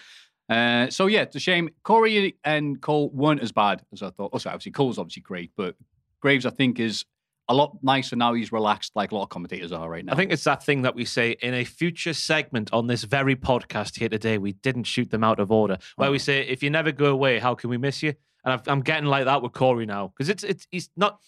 uh, 0.49 0.89
so 0.89 1.07
yeah, 1.07 1.21
it's 1.21 1.35
a 1.35 1.39
shame. 1.39 1.69
Corey 1.83 2.37
and 2.43 2.81
Cole 2.81 3.09
weren't 3.13 3.41
as 3.41 3.51
bad 3.51 3.83
as 3.93 4.01
I 4.03 4.09
thought. 4.09 4.31
Also, 4.33 4.49
obviously, 4.49 4.71
Cole's 4.71 4.97
obviously 4.97 5.21
great, 5.21 5.51
but 5.55 5.75
Graves, 6.21 6.45
I 6.45 6.49
think, 6.49 6.79
is 6.79 7.05
a 7.47 7.53
lot 7.53 7.77
nicer 7.81 8.15
now. 8.15 8.33
He's 8.33 8.51
relaxed, 8.51 8.91
like 8.95 9.11
a 9.11 9.15
lot 9.15 9.23
of 9.23 9.29
commentators 9.29 9.71
are 9.71 9.89
right 9.89 10.05
now. 10.05 10.13
I 10.13 10.15
think 10.15 10.31
it's 10.31 10.43
that 10.43 10.63
thing 10.63 10.83
that 10.83 10.95
we 10.95 11.03
say 11.05 11.31
in 11.41 11.53
a 11.53 11.63
future 11.65 12.13
segment 12.13 12.69
on 12.71 12.87
this 12.87 13.03
very 13.03 13.35
podcast 13.35 13.97
here 13.97 14.09
today. 14.09 14.37
We 14.37 14.53
didn't 14.53 14.83
shoot 14.83 15.09
them 15.09 15.23
out 15.23 15.39
of 15.39 15.51
order, 15.51 15.77
where 15.95 16.11
we 16.11 16.19
say, 16.19 16.41
if 16.47 16.61
you 16.63 16.69
never 16.69 16.91
go 16.91 17.07
away, 17.11 17.39
how 17.39 17.55
can 17.55 17.69
we 17.69 17.77
miss 17.77 18.03
you? 18.03 18.13
And 18.45 18.53
I've, 18.53 18.67
I'm 18.67 18.81
getting 18.81 19.05
like 19.05 19.25
that 19.25 19.41
with 19.41 19.53
Corey 19.53 19.85
now 19.85 20.07
because 20.09 20.29
it's 20.29 20.43
it's 20.43 20.65
it's 20.71 20.89
not. 20.95 21.19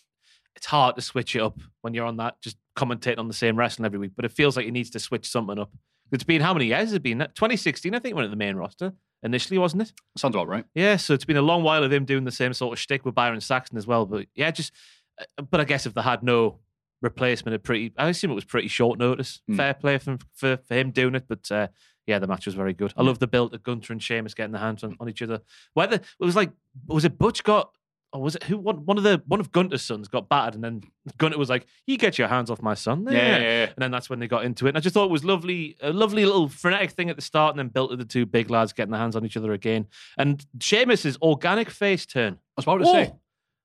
It's 0.63 0.69
hard 0.69 0.95
to 0.95 1.01
switch 1.01 1.35
it 1.35 1.41
up 1.41 1.59
when 1.81 1.93
you're 1.93 2.05
on 2.05 2.15
that 2.17 2.39
just 2.41 2.55
commentating 2.77 3.17
on 3.17 3.27
the 3.27 3.33
same 3.33 3.57
wrestling 3.57 3.85
every 3.85 3.99
week, 3.99 4.13
but 4.15 4.23
it 4.23 4.31
feels 4.31 4.55
like 4.55 4.63
he 4.63 4.71
needs 4.71 4.89
to 4.91 4.99
switch 4.99 5.29
something 5.29 5.59
up. 5.59 5.69
It's 6.13 6.23
been 6.23 6.39
how 6.39 6.53
many 6.53 6.67
years 6.67 6.83
has 6.83 6.93
it 6.93 7.03
been? 7.03 7.19
2016, 7.19 7.93
I 7.93 7.99
think, 7.99 8.15
when 8.15 8.23
at 8.23 8.31
the 8.31 8.37
main 8.37 8.55
roster 8.55 8.93
initially, 9.23 9.57
wasn't 9.57 9.81
it? 9.81 9.91
sounds 10.15 10.33
about 10.35 10.47
right. 10.47 10.63
Yeah, 10.73 10.95
so 10.95 11.13
it's 11.13 11.25
been 11.25 11.35
a 11.35 11.41
long 11.41 11.63
while 11.63 11.83
of 11.83 11.91
him 11.91 12.05
doing 12.05 12.23
the 12.23 12.31
same 12.31 12.53
sort 12.53 12.71
of 12.71 12.79
shtick 12.79 13.03
with 13.03 13.13
Byron 13.13 13.41
Saxton 13.41 13.77
as 13.77 13.85
well. 13.85 14.05
But 14.05 14.27
yeah, 14.35 14.51
just 14.51 14.71
uh, 15.19 15.41
but 15.41 15.59
I 15.59 15.65
guess 15.65 15.85
if 15.85 15.95
they 15.95 16.01
had 16.01 16.23
no 16.23 16.59
replacement, 17.01 17.55
it 17.55 17.63
pretty 17.63 17.91
I 17.97 18.07
assume 18.07 18.31
it 18.31 18.35
was 18.35 18.45
pretty 18.45 18.69
short 18.69 18.97
notice. 18.97 19.41
Mm. 19.51 19.57
Fair 19.57 19.73
play 19.73 19.97
for, 19.97 20.17
for 20.33 20.55
for 20.65 20.75
him 20.75 20.91
doing 20.91 21.15
it, 21.15 21.25
but 21.27 21.51
uh, 21.51 21.67
yeah, 22.07 22.19
the 22.19 22.27
match 22.27 22.45
was 22.45 22.55
very 22.55 22.71
good. 22.71 22.93
I 22.95 23.03
love 23.03 23.19
the 23.19 23.27
build 23.27 23.53
of 23.53 23.63
Gunther 23.63 23.91
and 23.91 24.01
Sheamus 24.01 24.33
getting 24.33 24.53
their 24.53 24.61
hands 24.61 24.81
on, 24.85 24.95
on 25.01 25.09
each 25.09 25.21
other. 25.21 25.41
Whether 25.73 25.97
it 25.97 26.03
was 26.19 26.37
like 26.37 26.51
was 26.87 27.03
it 27.03 27.17
Butch 27.17 27.43
got 27.43 27.69
or 28.13 28.21
was 28.21 28.35
it 28.35 28.43
who 28.43 28.57
one, 28.57 28.85
one 28.85 28.97
of 28.97 29.03
the 29.03 29.21
one 29.25 29.39
of 29.39 29.51
Gunther's 29.51 29.81
sons 29.81 30.07
got 30.07 30.29
battered 30.29 30.55
and 30.55 30.63
then 30.63 30.81
Gunther 31.17 31.37
was 31.37 31.49
like, 31.49 31.65
"You 31.87 31.97
get 31.97 32.17
your 32.17 32.27
hands 32.27 32.51
off 32.51 32.61
my 32.61 32.75
son." 32.75 33.07
Yeah, 33.09 33.17
yeah, 33.17 33.37
yeah. 33.39 33.63
And 33.65 33.75
then 33.77 33.91
that's 33.91 34.09
when 34.09 34.19
they 34.19 34.27
got 34.27 34.45
into 34.45 34.67
it. 34.67 34.69
And 34.69 34.77
I 34.77 34.81
just 34.81 34.93
thought 34.93 35.05
it 35.05 35.11
was 35.11 35.25
lovely, 35.25 35.75
a 35.81 35.91
lovely 35.91 36.23
little 36.25 36.47
frenetic 36.47 36.91
thing 36.91 37.09
at 37.09 37.15
the 37.15 37.21
start, 37.21 37.53
and 37.53 37.59
then 37.59 37.69
built 37.69 37.91
to 37.91 37.97
the 37.97 38.05
two 38.05 38.25
big 38.25 38.49
lads 38.49 38.71
getting 38.71 38.91
their 38.91 39.01
hands 39.01 39.15
on 39.15 39.25
each 39.25 39.35
other 39.35 39.51
again. 39.51 39.87
And 40.17 40.45
Sheamus's 40.59 41.17
organic 41.21 41.69
face 41.69 42.05
turn. 42.05 42.33
I 42.33 42.37
was 42.57 42.65
about 42.65 42.77
to 42.77 42.85
say, 42.85 43.13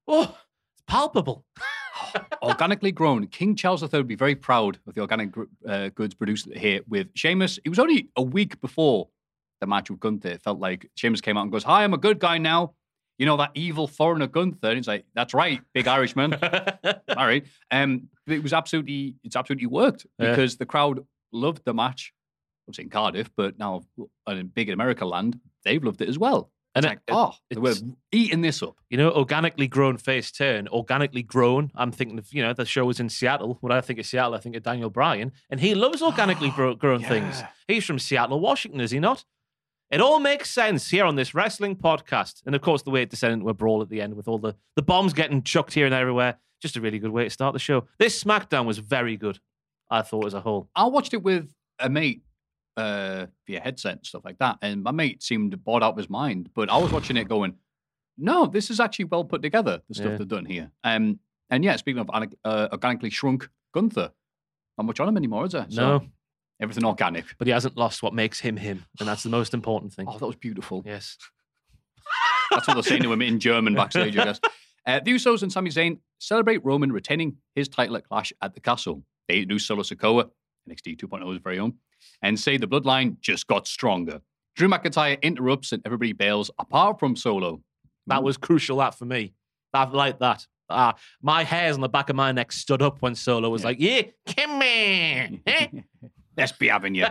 oh, 0.07 0.23
it's 0.73 0.83
palpable. 0.87 1.45
organically 2.43 2.93
grown. 2.93 3.27
King 3.27 3.55
Charles 3.55 3.83
III 3.83 3.91
would 3.93 4.09
be 4.09 4.15
very 4.15 4.35
proud 4.35 4.79
of 4.87 4.95
the 4.95 5.01
organic 5.01 5.33
gr- 5.33 5.45
uh, 5.67 5.89
goods 5.91 6.15
produced 6.15 6.49
here 6.55 6.81
with 6.89 7.09
Sheamus. 7.15 7.59
It 7.65 7.69
was 7.69 7.79
only 7.79 8.09
a 8.17 8.23
week 8.23 8.61
before 8.61 9.09
the 9.61 9.67
match 9.67 9.91
with 9.91 10.01
Gunther. 10.01 10.29
It 10.29 10.43
felt 10.43 10.59
like 10.59 10.91
Sheamus 10.95 11.21
came 11.21 11.37
out 11.37 11.43
and 11.43 11.53
goes, 11.53 11.65
Hi, 11.65 11.85
I'm 11.85 11.95
a 11.95 11.99
good 11.99 12.19
guy 12.19 12.39
now. 12.39 12.75
You 13.19 13.27
know, 13.27 13.37
that 13.37 13.51
evil 13.55 13.87
foreigner 13.89 14.27
Gunther. 14.29 14.69
And 14.69 14.77
he's 14.77 14.89
like, 14.89 15.05
That's 15.15 15.35
right, 15.35 15.61
big 15.75 15.87
Irishman. 15.89 16.35
All 17.17 17.27
right. 17.27 17.45
Um, 17.71 18.09
it 18.27 18.43
was 18.43 18.53
absolutely, 18.53 19.17
it's 19.25 19.37
absolutely 19.37 19.67
worked 19.67 20.07
Yeah. 20.19 20.31
because 20.31 20.57
the 20.57 20.67
crowd 20.67 21.05
loved 21.33 21.65
the 21.65 21.75
match. 21.75 22.13
I 22.67 22.71
was 22.71 22.79
in 22.79 22.91
Cardiff, 22.91 23.31
but 23.37 23.59
now 23.59 23.83
in 24.29 24.47
big 24.49 24.71
America 24.71 25.05
land, 25.07 25.41
they've 25.65 25.83
loved 25.83 26.01
it 26.03 26.09
as 26.09 26.19
well. 26.19 26.51
And 26.75 26.85
It's 26.85 26.93
it- 26.93 26.97
like, 27.13 27.17
oh, 27.17 27.35
it- 27.51 27.59
we're 27.59 27.75
eating 28.13 28.43
this 28.43 28.63
up. 28.63 28.77
You 28.91 28.99
know, 28.99 29.11
organically 29.11 29.67
grown 29.67 29.97
face 29.97 30.31
turn, 30.31 30.69
organically 30.69 31.23
grown. 31.23 31.73
I'm 31.75 31.91
thinking 31.91 32.19
of, 32.19 32.33
you 32.33 32.43
know, 32.43 32.53
the 32.53 32.67
show 32.67 32.85
was 32.85 33.01
in 33.01 33.09
Seattle. 33.09 33.57
When 33.63 33.73
I 33.73 33.81
think 33.81 33.99
of 33.99 34.07
Seattle, 34.07 34.35
I 34.35 34.39
think 34.39 34.55
of 34.55 34.63
Daniel 34.63 34.91
Bryan, 34.91 35.33
and 35.51 35.59
he 35.61 35.75
loves 35.75 36.03
organically 36.03 36.51
gro- 36.55 36.75
grown 36.77 37.03
things. 37.03 37.43
He's 37.67 37.85
from 37.87 37.99
Seattle, 37.99 38.39
Washington, 38.39 38.81
is 38.81 38.91
he 38.91 39.01
not? 39.01 39.25
It 39.90 40.01
all 40.01 40.20
makes 40.20 40.51
sense 40.51 40.90
here 40.90 41.05
on 41.05 41.16
this 41.16 41.35
wrestling 41.35 41.74
podcast. 41.77 42.42
And 42.44 42.55
of 42.55 42.61
course, 42.61 42.83
the 42.83 42.90
way 42.90 43.03
it 43.03 43.11
descended 43.11 43.38
into 43.38 43.48
a 43.48 43.55
brawl 43.55 43.81
at 43.81 43.88
the 43.88 44.01
end 44.03 44.14
with 44.14 44.29
all 44.29 44.38
the, 44.38 44.55
the 44.77 44.83
bombs 44.83 45.12
getting 45.14 45.42
chucked 45.42 45.72
here 45.74 45.87
and 45.87 45.94
everywhere. 45.94 46.37
Just 46.61 46.77
a 46.77 46.81
really 46.81 46.98
good 46.98 47.11
way 47.12 47.24
to 47.24 47.31
start 47.31 47.53
the 47.55 47.59
show. 47.59 47.87
This 47.98 48.22
SmackDown 48.22 48.66
was 48.66 48.79
very 48.79 49.16
good, 49.16 49.38
I 49.90 50.03
thought, 50.03 50.27
as 50.27 50.35
a 50.35 50.40
whole. 50.40 50.68
I 50.74 50.87
watched 50.88 51.14
it 51.14 51.22
with 51.22 51.55
a 51.79 51.88
mate 51.88 52.22
uh, 52.77 53.27
via 53.46 53.61
headset 53.61 53.92
and 53.98 54.07
stuff 54.07 54.24
like 54.24 54.38
that, 54.38 54.59
and 54.61 54.83
my 54.83 54.90
mate 54.90 55.22
seemed 55.22 55.62
bored 55.64 55.83
out 55.83 55.92
of 55.92 55.96
his 55.96 56.11
mind. 56.11 56.51
But 56.55 56.68
I 56.70 56.77
was 56.77 56.92
watching 56.92 57.16
it 57.16 57.29
going, 57.29 57.55
no, 58.18 58.46
this 58.46 58.70
is 58.70 58.81
actually 58.81 59.07
well 59.07 59.24
put 59.24 59.40
together. 59.42 59.81
The 59.88 59.94
stuff 59.94 60.11
Yeah. 60.11 60.16
they've 60.16 60.29
done 60.29 60.44
here. 60.44 60.70
Um, 60.85 61.20
and 61.51 61.64
yeah, 61.64 61.77
speaking 61.77 62.01
of 62.01 62.11
uh, 62.44 62.68
organically 62.72 63.11
shrunk 63.11 63.48
Gunther, 63.72 64.11
not 64.77 64.85
much 64.85 64.98
on 65.01 65.09
him 65.09 65.16
anymore, 65.16 65.46
is 65.46 65.53
there? 65.53 65.66
No, 65.70 66.03
everything 66.61 66.85
organic. 66.85 67.25
but 67.38 67.47
he 67.47 67.53
hasn't 67.53 67.77
lost 67.77 68.03
what 68.03 68.14
makes 68.14 68.40
him 68.40 68.57
him. 68.57 68.85
And 69.01 69.09
that's 69.09 69.23
the 69.23 69.29
most 69.31 69.55
important 69.55 69.92
thing. 69.92 70.07
Oh, 70.11 70.18
that 70.18 70.27
was 70.27 70.37
beautiful. 70.37 70.83
Yes. 70.87 71.16
That's 72.51 72.66
what 72.66 72.75
they're 72.75 72.83
saying 72.83 73.03
to 73.03 73.12
him 73.12 73.21
in 73.23 73.38
German 73.40 73.75
backstage, 73.75 74.16
I 74.16 74.25
guess. 74.25 74.40
Uh, 74.87 75.01
the 75.01 75.12
Usos 75.12 75.42
and 75.42 75.53
Sami 75.53 75.71
Zayn 75.71 75.99
celebrate 76.18 76.64
Roman 76.64 76.90
retaining 76.90 77.37
his 77.55 77.68
title 77.68 77.97
at 77.97 78.09
Clash 78.09 78.33
at 78.40 78.55
the 78.55 78.61
Castle. 78.61 79.03
They 79.29 79.44
do 79.44 79.59
Solo 79.59 79.83
Sikoa, 79.83 80.31
NXT 80.68 80.97
2.0's 80.99 81.42
very 81.42 81.59
own, 81.59 81.75
and 82.23 82.40
say 82.40 82.57
the 82.57 82.66
bloodline 82.66 83.21
just 83.21 83.47
got 83.47 83.66
stronger. 83.66 84.23
Drew 84.57 84.66
McIntyre 84.68 85.21
interrupts 85.21 85.73
and 85.73 85.83
everybody 85.85 86.14
bails, 86.14 86.51
apart 86.59 86.99
from 86.99 87.16
Solo. 87.16 87.61
That 88.07 88.23
was 88.23 88.38
crucial, 88.38 88.79
that 88.79 88.94
for 88.94 89.05
me. 89.05 89.35
I 89.75 89.85
like 89.85 90.18
that. 90.21 90.47
Ah, 90.71 90.94
my 91.21 91.44
hairs 91.44 91.75
on 91.77 91.83
the 91.83 91.88
back 91.90 92.09
of 92.09 92.16
my 92.16 92.33
neck 92.33 92.51
stood 92.53 92.81
up 92.81 93.03
when 93.03 93.14
Solo 93.14 93.51
was 93.51 93.61
Yeah. 93.62 93.66
like, 93.68 93.77
yeah, 93.81 94.03
come 94.35 94.51
on. 94.53 95.40
eh?" 95.47 95.66
Let's 96.38 96.53
be 96.53 96.68
having 96.68 96.94
you. 96.94 97.07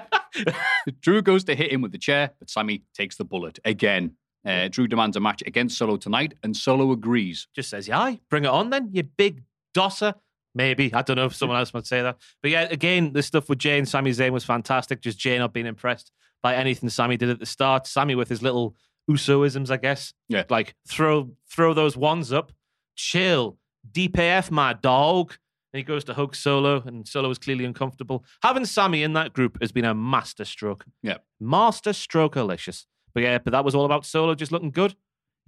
Drew 1.01 1.21
goes 1.21 1.43
to 1.45 1.55
hit 1.55 1.71
him 1.71 1.81
with 1.81 1.91
the 1.91 1.97
chair, 1.97 2.31
but 2.39 2.49
Sammy 2.49 2.83
takes 2.95 3.17
the 3.17 3.25
bullet 3.25 3.59
again. 3.65 4.13
Uh, 4.45 4.69
Drew 4.69 4.87
demands 4.87 5.17
a 5.17 5.19
match 5.19 5.43
against 5.45 5.77
Solo 5.77 5.97
tonight, 5.97 6.35
and 6.43 6.55
Solo 6.55 6.91
agrees. 6.91 7.47
Just 7.53 7.69
says, 7.69 7.87
yeah, 7.87 7.99
aye, 7.99 8.19
bring 8.29 8.45
it 8.45 8.49
on 8.49 8.69
then, 8.69 8.89
you 8.93 9.03
big 9.03 9.43
dosser. 9.73 10.13
Maybe. 10.55 10.91
I 10.93 11.03
don't 11.03 11.17
know 11.17 11.25
if 11.25 11.35
someone 11.35 11.57
else 11.59 11.73
might 11.73 11.85
say 11.85 12.01
that. 12.01 12.17
But 12.41 12.49
yeah, 12.49 12.61
again, 12.71 13.13
the 13.13 13.21
stuff 13.21 13.47
with 13.47 13.59
Jay 13.59 13.77
and 13.77 13.87
Sami 13.87 14.09
Zayn 14.11 14.31
was 14.31 14.43
fantastic. 14.43 15.01
Just 15.01 15.19
Jay 15.19 15.37
not 15.37 15.53
being 15.53 15.67
impressed 15.67 16.11
by 16.41 16.55
anything 16.55 16.89
Sammy 16.89 17.15
did 17.15 17.29
at 17.29 17.39
the 17.39 17.45
start. 17.45 17.85
Sammy 17.85 18.15
with 18.15 18.29
his 18.29 18.41
little 18.41 18.75
Usoisms, 19.09 19.69
I 19.69 19.77
guess. 19.77 20.13
Yeah. 20.29 20.43
Like 20.49 20.75
throw 20.87 21.29
throw 21.49 21.73
those 21.73 21.95
ones 21.95 22.33
up, 22.33 22.51
chill, 22.95 23.57
DPF, 23.91 24.51
my 24.51 24.73
dog. 24.73 25.37
And 25.73 25.79
he 25.79 25.83
goes 25.83 26.03
to 26.05 26.13
hug 26.13 26.35
Solo, 26.35 26.81
and 26.85 27.07
Solo 27.07 27.29
is 27.29 27.37
clearly 27.37 27.65
uncomfortable. 27.65 28.23
Having 28.41 28.65
Sammy 28.65 29.03
in 29.03 29.13
that 29.13 29.33
group 29.33 29.57
has 29.61 29.71
been 29.71 29.85
a 29.85 29.93
master 29.93 30.45
stroke. 30.45 30.85
Yeah. 31.03 31.17
Master 31.39 31.91
stroke 31.93 32.33
delicious. 32.35 32.87
But 33.13 33.23
yeah, 33.23 33.37
but 33.39 33.51
that 33.51 33.65
was 33.65 33.75
all 33.75 33.85
about 33.85 34.05
Solo 34.05 34.33
just 34.35 34.51
looking 34.51 34.71
good. 34.71 34.95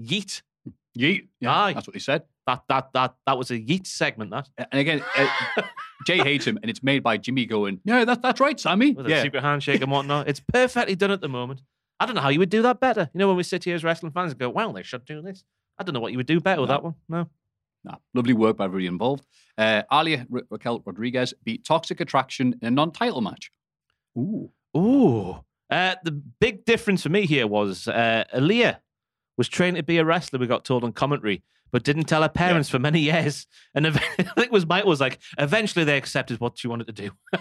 Yeet. 0.01 0.41
Yeet. 0.97 1.27
Yeah, 1.39 1.55
Aye. 1.55 1.73
that's 1.73 1.87
what 1.87 1.95
he 1.95 1.99
said. 1.99 2.23
That 2.47 2.63
that 2.67 2.89
that 2.93 3.15
that 3.27 3.37
was 3.37 3.51
a 3.51 3.59
yeet 3.59 3.85
segment. 3.85 4.31
That 4.31 4.49
And 4.71 4.79
again, 4.81 5.03
uh, 5.15 5.27
Jay 6.07 6.17
hates 6.17 6.45
him, 6.45 6.57
and 6.61 6.69
it's 6.69 6.81
made 6.81 7.03
by 7.03 7.17
Jimmy 7.17 7.45
going, 7.45 7.79
"Yeah, 7.85 8.05
that, 8.05 8.21
that's 8.23 8.39
right, 8.39 8.59
Sammy." 8.59 8.93
with 8.93 9.05
a 9.05 9.09
yeah, 9.09 9.21
secret 9.21 9.41
handshake 9.43 9.81
and 9.81 9.91
whatnot. 9.91 10.27
It's 10.27 10.39
perfectly 10.39 10.95
done 10.95 11.11
at 11.11 11.21
the 11.21 11.29
moment. 11.29 11.61
I 11.99 12.05
don't 12.07 12.15
know 12.15 12.21
how 12.21 12.29
you 12.29 12.39
would 12.39 12.49
do 12.49 12.63
that 12.63 12.79
better. 12.79 13.09
You 13.13 13.19
know, 13.19 13.27
when 13.27 13.37
we 13.37 13.43
sit 13.43 13.65
here 13.65 13.75
as 13.75 13.83
wrestling 13.83 14.11
fans 14.13 14.31
and 14.31 14.39
go, 14.39 14.49
"Well, 14.49 14.73
they 14.73 14.81
should 14.83 15.05
do 15.05 15.21
this." 15.21 15.43
I 15.77 15.83
don't 15.83 15.93
know 15.93 15.99
what 15.99 16.11
you 16.11 16.17
would 16.17 16.25
do 16.27 16.39
better 16.41 16.59
with 16.61 16.69
No. 16.69 16.75
that 16.75 16.83
one. 16.83 16.95
No. 17.07 17.29
Nah, 17.83 17.95
lovely 18.13 18.33
work 18.33 18.57
by 18.57 18.65
everybody 18.65 18.87
involved. 18.87 19.25
Uh, 19.57 19.83
Aliyah 19.91 20.25
Ra- 20.29 20.41
Raquel 20.49 20.81
Rodriguez 20.85 21.33
beat 21.43 21.65
Toxic 21.65 21.99
Attraction 22.01 22.55
in 22.61 22.67
a 22.67 22.71
non-title 22.71 23.21
match. 23.21 23.51
Ooh, 24.17 24.51
Ooh. 24.75 25.43
Uh, 25.69 25.95
the 26.03 26.11
big 26.11 26.65
difference 26.65 27.03
for 27.03 27.09
me 27.09 27.25
here 27.25 27.45
was 27.47 27.87
uh, 27.87 28.23
Aliyah 28.33 28.77
was 29.37 29.47
trained 29.47 29.77
to 29.77 29.83
be 29.83 29.97
a 29.97 30.05
wrestler. 30.05 30.39
We 30.39 30.47
got 30.47 30.65
told 30.65 30.83
on 30.83 30.91
commentary, 30.93 31.43
but 31.71 31.83
didn't 31.83 32.05
tell 32.05 32.21
her 32.23 32.29
parents 32.29 32.69
for 32.69 32.79
many 32.79 32.99
years. 32.99 33.47
And 33.73 33.85
ev- 33.85 33.95
I 34.19 34.23
think 34.23 34.47
it 34.47 34.51
was 34.51 34.65
Mike 34.65 34.85
was 34.85 34.99
like, 34.99 35.19
eventually 35.37 35.85
they 35.85 35.95
accepted 35.97 36.39
what 36.41 36.57
she 36.57 36.67
wanted 36.67 36.87
to 36.87 36.93
do. 36.93 37.11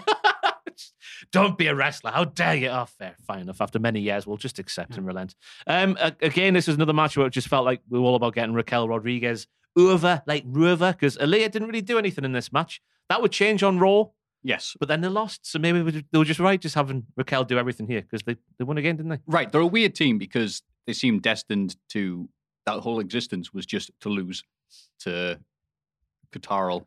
Don't 1.31 1.57
be 1.57 1.67
a 1.67 1.75
wrestler. 1.75 2.11
How 2.11 2.23
dare 2.23 2.55
you? 2.55 2.69
Oh, 2.69 2.85
fair, 2.85 3.15
fine 3.27 3.41
enough. 3.41 3.59
After 3.61 3.77
many 3.79 3.99
years, 3.99 4.25
we'll 4.25 4.37
just 4.37 4.57
accept 4.59 4.95
and 4.95 5.05
relent. 5.05 5.35
Um, 5.67 5.97
a- 5.99 6.15
again, 6.21 6.53
this 6.53 6.67
was 6.67 6.77
another 6.77 6.93
match 6.93 7.17
where 7.17 7.27
it 7.27 7.33
just 7.33 7.49
felt 7.49 7.65
like 7.65 7.81
we 7.89 7.99
were 7.99 8.05
all 8.05 8.15
about 8.15 8.33
getting 8.35 8.53
Raquel 8.53 8.87
Rodriguez 8.87 9.45
over, 9.77 10.21
like 10.25 10.45
over, 10.55 10.91
because 10.91 11.17
Aliyah 11.17 11.51
didn't 11.51 11.67
really 11.67 11.81
do 11.81 11.97
anything 11.97 12.25
in 12.25 12.31
this 12.31 12.51
match. 12.51 12.81
That 13.09 13.21
would 13.21 13.31
change 13.31 13.63
on 13.63 13.79
Raw. 13.79 14.05
yes, 14.43 14.75
But 14.79 14.87
then 14.87 15.01
they 15.01 15.07
lost, 15.07 15.45
so 15.45 15.59
maybe 15.59 16.03
they 16.11 16.17
were 16.17 16.25
just 16.25 16.39
right, 16.39 16.59
just 16.61 16.75
having 16.75 17.05
Raquel 17.17 17.43
do 17.43 17.57
everything 17.57 17.87
here 17.87 18.01
because 18.01 18.23
they, 18.23 18.35
they 18.57 18.63
won 18.65 18.77
again, 18.77 18.97
didn't 18.97 19.09
they? 19.09 19.19
right. 19.27 19.51
They're 19.51 19.61
a 19.61 19.67
weird 19.67 19.95
team 19.95 20.17
because 20.17 20.61
they 20.85 20.93
seem 20.93 21.19
destined 21.19 21.75
to 21.89 22.29
that 22.65 22.79
whole 22.79 22.99
existence 22.99 23.53
was 23.53 23.65
just 23.65 23.89
to 24.01 24.09
lose 24.09 24.43
to 24.99 25.39
Katarl. 26.31 26.85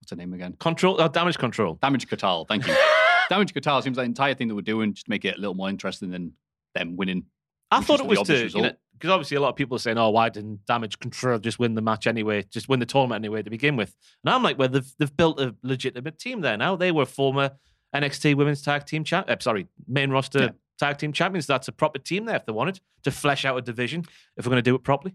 What's 0.00 0.10
her 0.10 0.16
name 0.16 0.32
again? 0.32 0.54
Control, 0.58 1.00
uh, 1.00 1.08
damage 1.08 1.38
control. 1.38 1.78
Damage 1.80 2.08
Katal. 2.08 2.46
Thank 2.48 2.66
you. 2.66 2.74
Damage 3.30 3.54
Katal 3.54 3.82
seems 3.82 3.96
like 3.96 4.04
the 4.04 4.10
entire 4.10 4.34
thing 4.34 4.48
that 4.48 4.54
we're 4.54 4.60
doing 4.60 4.94
just 4.94 5.06
to 5.06 5.10
make 5.10 5.24
it 5.24 5.36
a 5.36 5.40
little 5.40 5.54
more 5.54 5.68
interesting 5.68 6.10
than 6.10 6.32
them 6.74 6.96
winning. 6.96 7.24
I 7.70 7.80
thought 7.80 7.98
it 8.00 8.06
was 8.06 8.22
to 8.22 8.42
result. 8.44 8.76
Because 8.98 9.10
obviously 9.10 9.36
a 9.36 9.40
lot 9.40 9.50
of 9.50 9.56
people 9.56 9.76
are 9.76 9.80
saying, 9.80 9.98
"Oh, 9.98 10.10
why 10.10 10.28
didn't 10.28 10.64
damage 10.66 10.98
control 10.98 11.38
just 11.38 11.58
win 11.58 11.74
the 11.74 11.82
match 11.82 12.06
anyway? 12.06 12.42
Just 12.50 12.68
win 12.68 12.80
the 12.80 12.86
tournament 12.86 13.20
anyway 13.24 13.42
to 13.42 13.50
begin 13.50 13.76
with?" 13.76 13.94
And 14.24 14.32
I'm 14.34 14.42
like, 14.42 14.58
"Well, 14.58 14.68
they've 14.68 14.90
they've 14.98 15.16
built 15.16 15.40
a 15.40 15.54
legitimate 15.62 16.18
team 16.18 16.40
there 16.40 16.56
now. 16.56 16.76
They 16.76 16.92
were 16.92 17.06
former 17.06 17.52
NXT 17.94 18.34
Women's 18.36 18.62
Tag 18.62 18.84
Team 18.86 19.04
champ, 19.04 19.28
uh, 19.30 19.36
sorry, 19.40 19.68
main 19.86 20.10
roster 20.10 20.40
Yeah. 20.40 20.48
tag 20.78 20.98
team 20.98 21.12
champions. 21.12 21.46
That's 21.46 21.68
a 21.68 21.72
proper 21.72 21.98
team 21.98 22.24
there 22.26 22.36
if 22.36 22.44
they 22.46 22.52
wanted 22.52 22.80
to 23.04 23.10
flesh 23.10 23.44
out 23.44 23.56
a 23.56 23.62
division. 23.62 24.04
If 24.36 24.44
we're 24.44 24.50
going 24.50 24.62
to 24.62 24.70
do 24.70 24.74
it 24.74 24.82
properly, 24.82 25.14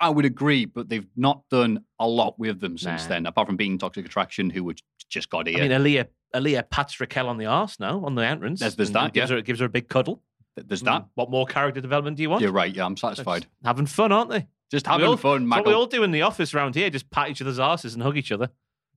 I 0.00 0.10
would 0.10 0.24
agree, 0.24 0.64
but 0.64 0.88
they've 0.88 1.06
not 1.16 1.42
done 1.50 1.84
a 1.98 2.06
lot 2.06 2.38
with 2.38 2.60
them 2.60 2.76
since 2.78 3.04
Nah. 3.04 3.08
then, 3.08 3.26
apart 3.26 3.46
from 3.46 3.56
being 3.56 3.78
Toxic 3.78 4.04
Attraction, 4.06 4.50
who 4.50 4.72
just 5.08 5.30
got 5.30 5.46
here. 5.46 5.58
I 5.58 5.62
mean, 5.62 5.70
Aliyah 5.70 6.08
Aliyah 6.34 6.68
pats 6.68 7.00
Raquel 7.00 7.26
on 7.28 7.38
the 7.38 7.46
arse 7.46 7.80
now 7.80 8.04
on 8.04 8.14
the 8.14 8.26
entrance. 8.26 8.60
There's- 8.60 8.74
there's 8.74 8.90
that, 8.90 9.14
Gives 9.14 9.30
yeah. 9.30 9.36
her 9.36 9.42
gives 9.42 9.60
her 9.60 9.66
a 9.66 9.70
big 9.70 9.88
cuddle. 9.88 10.22
There's 10.66 10.82
that. 10.82 11.02
Mm, 11.02 11.08
What 11.14 11.30
more 11.30 11.46
character 11.46 11.80
development 11.80 12.16
do 12.16 12.22
you 12.22 12.30
want? 12.30 12.42
You're 12.42 12.52
right. 12.52 12.74
Yeah, 12.74 12.84
I'm 12.86 12.96
satisfied. 12.96 13.46
Having 13.64 13.86
fun, 13.86 14.12
aren't 14.12 14.30
they? 14.30 14.46
Just 14.70 14.86
having 14.86 15.06
all- 15.06 15.16
fun, 15.16 15.48
what 15.48 15.66
we 15.66 15.72
all 15.72 15.86
do 15.86 16.02
in 16.02 16.10
the 16.10 16.22
office 16.22 16.52
around 16.54 16.74
here. 16.74 16.90
Just 16.90 17.10
pat 17.10 17.30
each 17.30 17.40
other's 17.40 17.58
asses 17.58 17.94
and 17.94 18.02
hug 18.02 18.16
each 18.16 18.32
other. 18.32 18.44
A 18.46 18.50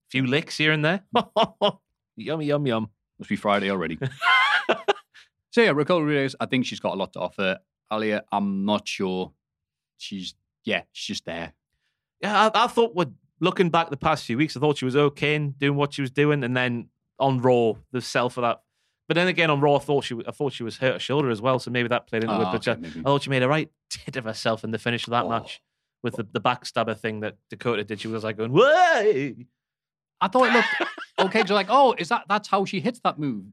few 0.09 0.25
licks 0.25 0.57
here 0.57 0.71
and 0.71 0.83
there. 0.83 1.03
yum, 2.17 2.41
yum, 2.41 2.67
yum. 2.67 2.89
Must 3.19 3.29
be 3.29 3.35
Friday 3.35 3.69
already. 3.71 3.97
so 5.51 5.61
yeah, 5.61 5.71
Raquel 5.71 5.99
Rodriguez, 6.01 6.35
I 6.39 6.45
think 6.45 6.65
she's 6.65 6.79
got 6.79 6.93
a 6.93 6.97
lot 6.97 7.13
to 7.13 7.19
offer. 7.19 7.59
Aliyah, 7.91 8.21
I'm 8.31 8.65
not 8.65 8.87
sure. 8.87 9.31
She's 9.97 10.33
yeah, 10.63 10.83
she's 10.91 11.15
just 11.17 11.25
there. 11.25 11.53
Yeah, 12.21 12.49
I, 12.53 12.65
I 12.65 12.67
thought, 12.67 12.93
what 12.95 13.09
looking 13.39 13.69
back 13.69 13.89
the 13.89 13.97
past 13.97 14.25
few 14.25 14.37
weeks, 14.37 14.55
I 14.55 14.59
thought 14.59 14.77
she 14.77 14.85
was 14.85 14.95
okay 14.95 15.35
in 15.35 15.51
doing 15.51 15.75
what 15.75 15.93
she 15.93 16.01
was 16.01 16.11
doing. 16.11 16.43
And 16.43 16.55
then 16.55 16.89
on 17.19 17.39
Raw, 17.41 17.73
the 17.91 18.01
sell 18.01 18.29
for 18.29 18.41
that. 18.41 18.61
But 19.11 19.15
then 19.15 19.27
again, 19.27 19.49
on 19.49 19.59
Raw, 19.59 19.75
I 19.75 19.79
thought 19.79 20.05
she, 20.05 20.15
I 20.25 20.31
thought 20.31 20.53
she 20.53 20.63
was 20.63 20.77
hurt 20.77 20.93
her 20.93 20.99
shoulder 20.99 21.29
as 21.31 21.41
well. 21.41 21.59
So 21.59 21.69
maybe 21.69 21.89
that 21.89 22.07
played 22.07 22.23
into 22.23 22.33
it. 22.33 22.45
Ah, 22.45 22.51
But 22.53 22.65
okay, 22.65 22.71
uh, 22.71 22.81
maybe. 22.81 22.99
I 23.01 23.03
thought 23.03 23.23
she 23.23 23.29
made 23.29 23.43
a 23.43 23.47
right 23.49 23.69
tit 23.89 24.15
of 24.15 24.23
herself 24.23 24.63
in 24.63 24.71
the 24.71 24.77
finish 24.79 25.05
of 25.05 25.11
that 25.11 25.25
Oh. 25.25 25.29
match 25.29 25.61
with 26.01 26.15
the, 26.15 26.23
the 26.31 26.39
backstabber 26.39 26.97
thing 26.97 27.19
that 27.19 27.35
Dakota 27.49 27.83
did. 27.83 27.99
She 27.99 28.07
was 28.07 28.23
like 28.23 28.37
going, 28.37 28.53
"Whoa!" 28.53 29.33
I 30.21 30.27
thought 30.29 30.47
it 30.47 30.53
looked 30.53 30.91
okay. 31.19 31.43
So 31.45 31.53
like, 31.55 31.67
oh, 31.69 31.93
is 31.97 32.07
that 32.07 32.23
that's 32.29 32.47
how 32.47 32.63
she 32.63 32.79
hits 32.79 33.01
that 33.03 33.19
move 33.19 33.43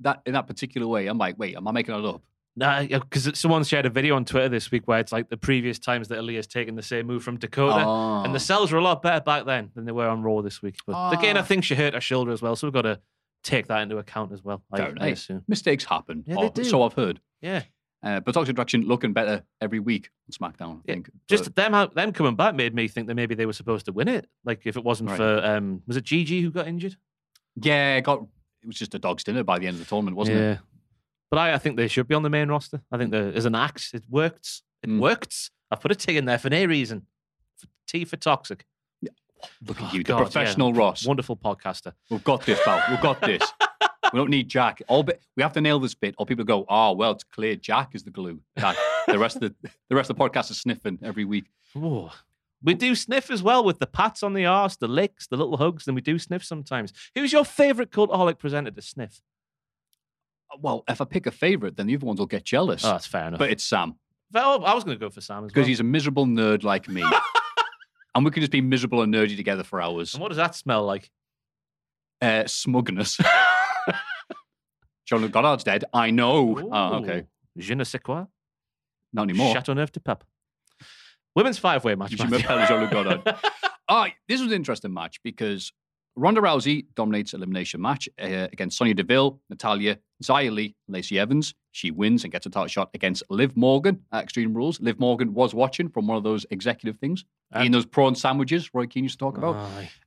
that 0.00 0.20
in 0.26 0.34
that 0.34 0.46
particular 0.46 0.86
way? 0.86 1.06
I'm 1.06 1.16
like, 1.16 1.38
wait, 1.38 1.56
am 1.56 1.66
I 1.66 1.72
making 1.72 1.94
it 1.94 2.04
up? 2.04 2.20
Nah, 2.54 2.82
because 2.82 3.38
someone 3.38 3.64
shared 3.64 3.86
a 3.86 3.90
video 3.90 4.16
on 4.16 4.26
Twitter 4.26 4.50
this 4.50 4.70
week 4.70 4.86
where 4.86 4.98
it's 4.98 5.12
like 5.12 5.30
the 5.30 5.38
previous 5.38 5.78
times 5.78 6.08
that 6.08 6.18
Aliyah's 6.18 6.46
taken 6.46 6.74
the 6.74 6.82
same 6.82 7.06
move 7.06 7.22
from 7.24 7.38
Dakota. 7.38 7.84
Oh. 7.86 8.22
And 8.22 8.34
the 8.34 8.40
cells 8.40 8.70
were 8.70 8.78
a 8.78 8.82
lot 8.82 9.00
better 9.00 9.22
back 9.22 9.46
then 9.46 9.70
than 9.74 9.86
they 9.86 9.92
were 9.92 10.08
on 10.08 10.22
Raw 10.22 10.42
this 10.42 10.60
week. 10.60 10.76
But 10.86 11.12
again, 11.18 11.38
I 11.38 11.40
Ah. 11.40 11.42
think 11.44 11.64
she 11.64 11.74
hurt 11.74 11.94
her 11.94 12.00
shoulder 12.02 12.32
as 12.32 12.42
well, 12.42 12.54
so 12.54 12.66
we've 12.66 12.74
got 12.74 12.82
to 12.82 13.00
take 13.46 13.66
that 13.68 13.80
into 13.82 13.98
account 13.98 14.32
as 14.32 14.42
well. 14.42 14.62
I, 14.72 14.92
I 15.00 15.06
assume. 15.08 15.42
mistakes 15.48 15.84
happen. 15.84 16.24
Yeah, 16.26 16.36
or 16.36 16.44
they 16.50 16.62
do. 16.62 16.64
So 16.64 16.82
I've 16.82 16.92
heard. 16.94 17.20
Yeah, 17.40 17.62
Uh, 18.02 18.20
but 18.20 18.32
Toxic 18.32 18.52
Attraction 18.52 18.82
looking 18.82 19.12
better 19.12 19.42
every 19.60 19.78
week 19.80 20.10
on 20.28 20.32
SmackDown. 20.52 20.78
I 20.78 20.80
Yeah, 20.86 20.94
think. 20.94 21.10
just 21.28 21.44
But- 21.44 21.54
them 21.56 21.74
out, 21.74 21.94
them 21.94 22.12
coming 22.12 22.36
back 22.36 22.54
made 22.54 22.74
me 22.74 22.88
think 22.88 23.06
that 23.08 23.14
maybe 23.14 23.34
they 23.34 23.46
were 23.46 23.52
supposed 23.52 23.86
to 23.86 23.92
win 23.92 24.08
it. 24.08 24.28
Like 24.44 24.66
if 24.66 24.76
it 24.76 24.84
wasn't 24.84 25.10
Right. 25.10 25.16
for 25.16 25.44
um, 25.44 25.82
was 25.86 25.96
it 25.96 26.04
Gigi 26.04 26.40
who 26.42 26.50
got 26.50 26.66
injured? 26.66 26.96
yeah, 27.62 27.96
it 27.96 28.02
got 28.02 28.20
it 28.62 28.66
was 28.66 28.76
just 28.76 28.94
a 28.94 28.98
dog's 28.98 29.22
dinner 29.24 29.44
by 29.44 29.58
the 29.58 29.66
end 29.66 29.74
of 29.76 29.80
the 29.80 29.86
tournament, 29.88 30.16
wasn't 30.16 30.36
yeah. 30.38 30.52
it? 30.52 30.58
But 31.30 31.38
I, 31.38 31.54
I 31.54 31.58
think 31.58 31.76
they 31.76 31.88
should 31.88 32.08
be 32.08 32.14
on 32.14 32.22
the 32.22 32.30
main 32.30 32.48
roster. 32.48 32.80
I 32.92 32.98
think 32.98 33.10
there 33.12 33.28
is 33.30 33.44
an 33.44 33.54
axe. 33.54 33.92
It 33.94 34.04
worked. 34.08 34.62
It 34.82 34.90
Mm. 34.90 35.00
worked. 35.00 35.50
I 35.70 35.76
put 35.76 35.90
a 35.90 35.94
T 35.94 36.16
in 36.16 36.24
there 36.24 36.38
for 36.38 36.50
no 36.50 36.64
reason. 36.64 37.06
For 37.58 37.66
T 37.88 38.04
for 38.04 38.16
toxic. 38.16 38.64
Look 39.66 39.80
at 39.80 39.92
Oh, 39.92 39.96
you, 39.96 40.02
God, 40.02 40.16
the 40.16 40.18
yeah. 40.18 40.24
professional 40.24 40.72
Ross. 40.72 41.06
Wonderful 41.06 41.36
podcaster. 41.36 41.92
We've 42.10 42.24
got 42.24 42.44
this, 42.46 42.60
pal. 42.64 42.82
We've 42.90 43.00
got 43.00 43.20
this. 43.20 43.42
we 44.12 44.18
don't 44.18 44.30
need 44.30 44.48
Jack. 44.48 44.82
All 44.88 45.02
bit, 45.02 45.20
we 45.36 45.42
have 45.42 45.52
to 45.54 45.60
nail 45.60 45.78
this 45.78 45.94
bit, 45.94 46.14
or 46.18 46.26
people 46.26 46.44
go, 46.44 46.64
"Oh, 46.68 46.92
well, 46.92 47.12
it's 47.12 47.24
clear. 47.24 47.56
Jack 47.56 47.94
is 47.94 48.02
the 48.04 48.10
glue. 48.10 48.40
That 48.56 48.76
the 49.06 49.18
rest 49.18 49.36
of 49.36 49.42
the 49.42 49.54
the 49.88 49.96
rest 49.96 50.10
of 50.10 50.16
the 50.16 50.24
podcast 50.28 50.50
is 50.50 50.60
sniffing 50.60 50.98
every 51.02 51.24
week. 51.24 51.46
Ooh. 51.76 52.10
We 52.62 52.72
do 52.74 52.94
sniff 52.94 53.30
as 53.30 53.42
well 53.42 53.62
with 53.62 53.78
the 53.80 53.86
pats 53.86 54.22
on 54.22 54.32
the 54.32 54.46
arse, 54.46 54.76
the 54.76 54.88
licks, 54.88 55.26
the 55.26 55.36
little 55.36 55.58
hugs, 55.58 55.86
and 55.86 55.94
we 55.94 56.00
do 56.00 56.18
sniff 56.18 56.42
sometimes. 56.42 56.92
Who's 57.14 57.30
your 57.32 57.44
favourite 57.44 57.90
cultaholic 57.90 58.38
presenter 58.38 58.70
to 58.70 58.82
sniff? 58.82 59.20
Uh, 60.50 60.56
well, 60.60 60.82
if 60.88 61.00
I 61.00 61.04
pick 61.04 61.26
a 61.26 61.30
favorite, 61.30 61.76
then 61.76 61.86
the 61.86 61.94
other 61.94 62.06
ones 62.06 62.18
will 62.18 62.26
get 62.26 62.44
jealous. 62.44 62.82
Oh, 62.84 62.88
that's 62.92 63.06
fair 63.06 63.28
enough. 63.28 63.38
but 63.38 63.50
it's 63.50 63.62
Sam 63.62 63.96
Well, 64.32 64.64
I 64.64 64.74
was 64.74 64.84
going 64.84 64.96
to 64.98 65.00
go 65.00 65.10
for 65.10 65.20
Sam 65.20 65.44
as 65.44 65.52
because 65.52 65.66
he's 65.66 65.80
a 65.80 65.84
miserable 65.84 66.24
nerd 66.26 66.62
like 66.64 66.88
me, 66.88 67.04
and 68.16 68.24
we 68.24 68.30
can 68.30 68.40
just 68.40 68.50
be 68.50 68.62
miserable 68.62 69.02
and 69.02 69.12
nerdy 69.12 69.36
together 69.36 69.62
for 69.62 69.80
hours. 69.80 70.14
And 70.14 70.22
what 70.22 70.28
does 70.28 70.38
that 70.38 70.54
smell 70.54 70.84
like? 70.84 71.10
Uh, 72.22 72.44
smugness. 72.46 73.18
Jean-Luc 75.06 75.30
Godard's 75.30 75.64
dead. 75.64 75.84
I 75.92 76.10
know. 76.10 76.58
Oh, 76.72 76.94
okay. 76.96 77.24
Je 77.58 77.74
ne 77.74 77.84
sais 77.84 78.02
quoi. 78.02 78.24
Not 79.12 79.24
anymore. 79.24 79.52
Chateauneuf 79.52 79.92
de 79.92 80.00
Pape. 80.00 80.24
Women's 81.34 81.62
match. 81.62 81.82
Je 81.82 81.94
Matthew. 81.94 82.26
m'appelle 82.26 82.66
Jean-Luc 82.66 82.90
Godard. 82.90 83.36
Ah, 83.88 84.08
this 84.26 84.40
was 84.40 84.50
an 84.50 84.56
interesting 84.56 84.92
match 84.92 85.22
because 85.22 85.72
Ronda 86.16 86.40
Rousey 86.40 86.86
dominates 86.96 87.34
elimination 87.34 87.80
match 87.80 88.08
uh, 88.20 88.48
against 88.50 88.78
Sonya 88.78 88.94
Deville, 88.94 89.40
Natalya, 89.50 89.98
Xia 90.22 90.50
Li, 90.52 90.74
Lacey 90.88 91.18
Evans. 91.18 91.54
She 91.72 91.90
wins 91.90 92.24
and 92.24 92.32
gets 92.32 92.46
a 92.46 92.50
title 92.50 92.68
shot 92.68 92.90
against 92.94 93.22
Liv 93.28 93.56
Morgan 93.56 94.00
at 94.12 94.22
Extreme 94.22 94.54
Rules. 94.54 94.80
Liv 94.80 94.98
Morgan 94.98 95.34
was 95.34 95.54
watching 95.54 95.88
from 95.88 96.06
one 96.06 96.16
of 96.16 96.22
those 96.24 96.46
executive 96.50 96.98
things, 96.98 97.24
Uh, 97.54 97.60
eating 97.60 97.72
those 97.72 97.86
prawn 97.86 98.14
sandwiches 98.14 98.70
Roy 98.74 98.86
Keane 98.86 99.04
used 99.04 99.18
to 99.18 99.24
talk 99.24 99.36
about. 99.38 99.56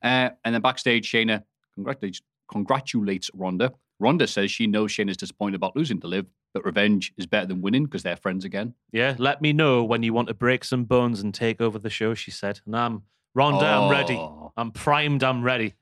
Uh, 0.02 0.30
and 0.44 0.54
then 0.54 0.60
backstage, 0.60 1.10
Shayna 1.10 1.44
congratulates, 1.74 2.20
congratulates 2.50 3.30
Ronda. 3.34 3.72
Ronda 4.00 4.26
says 4.26 4.50
she 4.50 4.66
knows 4.66 4.90
Shayna's 4.92 5.16
disappointed 5.16 5.56
about 5.56 5.76
losing 5.76 6.00
to 6.00 6.06
Liv, 6.08 6.26
but 6.54 6.64
revenge 6.64 7.12
is 7.16 7.26
better 7.26 7.46
than 7.46 7.60
winning 7.62 7.84
because 7.84 8.02
they're 8.02 8.16
friends 8.16 8.44
again. 8.44 8.74
Yeah, 8.92 9.14
let 9.18 9.40
me 9.40 9.52
know 9.52 9.84
when 9.84 10.02
you 10.02 10.12
want 10.12 10.28
to 10.28 10.34
break 10.34 10.64
some 10.64 10.84
bones 10.84 11.20
and 11.20 11.32
take 11.34 11.60
over 11.60 11.78
the 11.78 11.90
show, 11.90 12.14
she 12.14 12.30
said. 12.30 12.60
And 12.66 12.74
I'm, 12.76 13.02
Ronda, 13.34 13.66
I'm 13.66 13.90
ready. 13.90 14.16
Oh. 14.16 14.52
I'm 14.56 14.72
primed, 14.72 15.22
I'm 15.22 15.42
ready. 15.42 15.74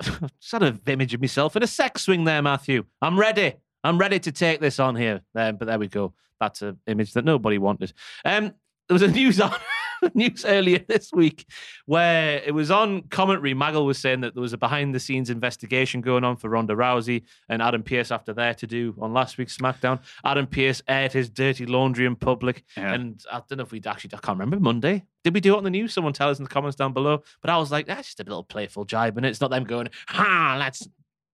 Just 0.40 0.52
had 0.52 0.80
image 0.86 1.14
of 1.14 1.20
myself 1.20 1.56
in 1.56 1.62
a 1.62 1.66
sex 1.66 2.02
swing 2.02 2.24
there, 2.24 2.42
Matthew. 2.42 2.84
I'm 3.02 3.18
ready. 3.18 3.54
I'm 3.84 3.98
ready 3.98 4.18
to 4.20 4.32
take 4.32 4.60
this 4.60 4.78
on 4.78 4.96
here. 4.96 5.20
Um, 5.34 5.56
but 5.56 5.66
there 5.66 5.78
we 5.78 5.88
go. 5.88 6.14
That's 6.38 6.62
an 6.62 6.78
image 6.86 7.12
that 7.14 7.24
nobody 7.24 7.58
wanted. 7.58 7.92
Um, 8.24 8.54
there 8.88 8.94
was 8.94 9.02
a 9.02 9.08
news 9.08 9.40
on 9.40 9.54
news 10.14 10.44
earlier 10.44 10.78
this 10.78 11.10
week 11.12 11.46
where 11.86 12.42
it 12.44 12.52
was 12.52 12.70
on 12.70 13.02
commentary. 13.02 13.54
Maggle 13.54 13.86
was 13.86 13.98
saying 13.98 14.20
that 14.20 14.34
there 14.34 14.40
was 14.40 14.52
a 14.52 14.58
behind 14.58 14.94
the 14.94 15.00
scenes 15.00 15.30
investigation 15.30 16.00
going 16.00 16.24
on 16.24 16.36
for 16.36 16.48
Ronda 16.48 16.74
Rousey 16.74 17.22
and 17.48 17.62
Adam 17.62 17.82
Pearce 17.82 18.10
after 18.10 18.32
their 18.32 18.54
to 18.54 18.66
do 18.66 18.94
on 19.00 19.12
last 19.12 19.38
week's 19.38 19.56
SmackDown. 19.56 20.00
Adam 20.24 20.46
Pearce 20.46 20.82
aired 20.88 21.12
his 21.12 21.28
dirty 21.28 21.66
laundry 21.66 22.06
in 22.06 22.16
public. 22.16 22.64
Yeah. 22.76 22.94
And 22.94 23.22
I 23.30 23.42
don't 23.48 23.58
know 23.58 23.64
if 23.64 23.72
we'd 23.72 23.86
actually, 23.86 24.10
I 24.14 24.18
can't 24.18 24.38
remember, 24.38 24.60
Monday. 24.60 25.04
Did 25.22 25.34
we 25.34 25.40
do 25.40 25.54
it 25.54 25.58
on 25.58 25.64
the 25.64 25.70
news? 25.70 25.92
Someone 25.92 26.12
tell 26.12 26.30
us 26.30 26.38
in 26.38 26.44
the 26.44 26.50
comments 26.50 26.76
down 26.76 26.92
below. 26.92 27.22
But 27.42 27.50
I 27.50 27.58
was 27.58 27.70
like, 27.70 27.86
that's 27.86 28.08
just 28.08 28.20
a 28.20 28.24
little 28.24 28.44
playful 28.44 28.84
jibe, 28.84 29.16
and 29.16 29.26
it's 29.26 29.40
not 29.40 29.50
them 29.50 29.64
going, 29.64 29.88
ha, 30.08 30.56
let's 30.58 30.88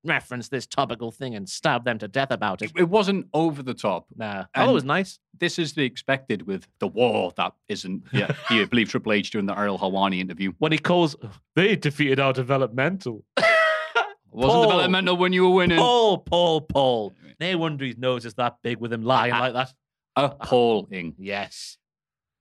reference 0.07 0.49
this 0.49 0.67
topical 0.67 1.11
thing 1.11 1.35
and 1.35 1.49
stab 1.49 1.85
them 1.85 1.99
to 1.99 2.09
death 2.09 2.31
about 2.31 2.63
it. 2.63 2.71
It, 2.71 2.81
it 2.83 2.89
wasn't 2.89 3.27
over 3.35 3.63
the 3.63 3.75
top. 3.75 4.07
Nah, 4.17 4.45
oh, 4.55 4.71
it 4.71 4.73
was 4.73 4.85
nice. 4.85 5.19
This 5.39 5.59
is 5.59 5.75
the 5.75 5.85
expected 5.85 6.47
with 6.47 6.67
the 6.79 6.89
war 6.89 7.33
that 7.37 7.53
isn't. 7.69 8.05
Yeah, 8.13 8.35
do 8.49 8.55
you 8.55 8.67
believe 8.69 8.89
Triple 8.89 9.13
H 9.13 9.31
during 9.31 9.47
the 9.47 9.59
Ariel 9.59 9.79
Helwani 9.79 10.21
interview? 10.21 10.53
When 10.59 10.73
he 10.73 10.79
calls, 10.79 11.17
they 11.55 11.77
defeated 11.77 12.21
our 12.21 12.33
developmental. 12.33 13.25
Wasn't 13.37 14.53
Paul. 14.53 14.63
developmental 14.63 15.17
when 15.17 15.33
you 15.33 15.45
were 15.49 15.55
winning. 15.55 15.79
Paul, 15.79 16.19
Paul, 16.19 16.61
Paul. 16.61 17.15
No 17.41 17.57
wonder 17.59 17.85
his 17.85 17.97
nose 17.97 18.27
is 18.27 18.35
that 18.35 18.57
big 18.63 18.79
with 18.79 18.93
him 18.93 19.03
lying 19.03 19.33
like 19.33 19.55
that. 19.55 19.73
Appalling. 20.15 21.15
Yes. 21.19 21.79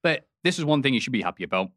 But 0.02 0.26
this 0.44 0.58
is 0.58 0.64
one 0.64 0.82
thing 0.82 0.94
you 0.94 1.00
should 1.00 1.12
be 1.12 1.22
happy 1.22 1.44
about. 1.44 1.70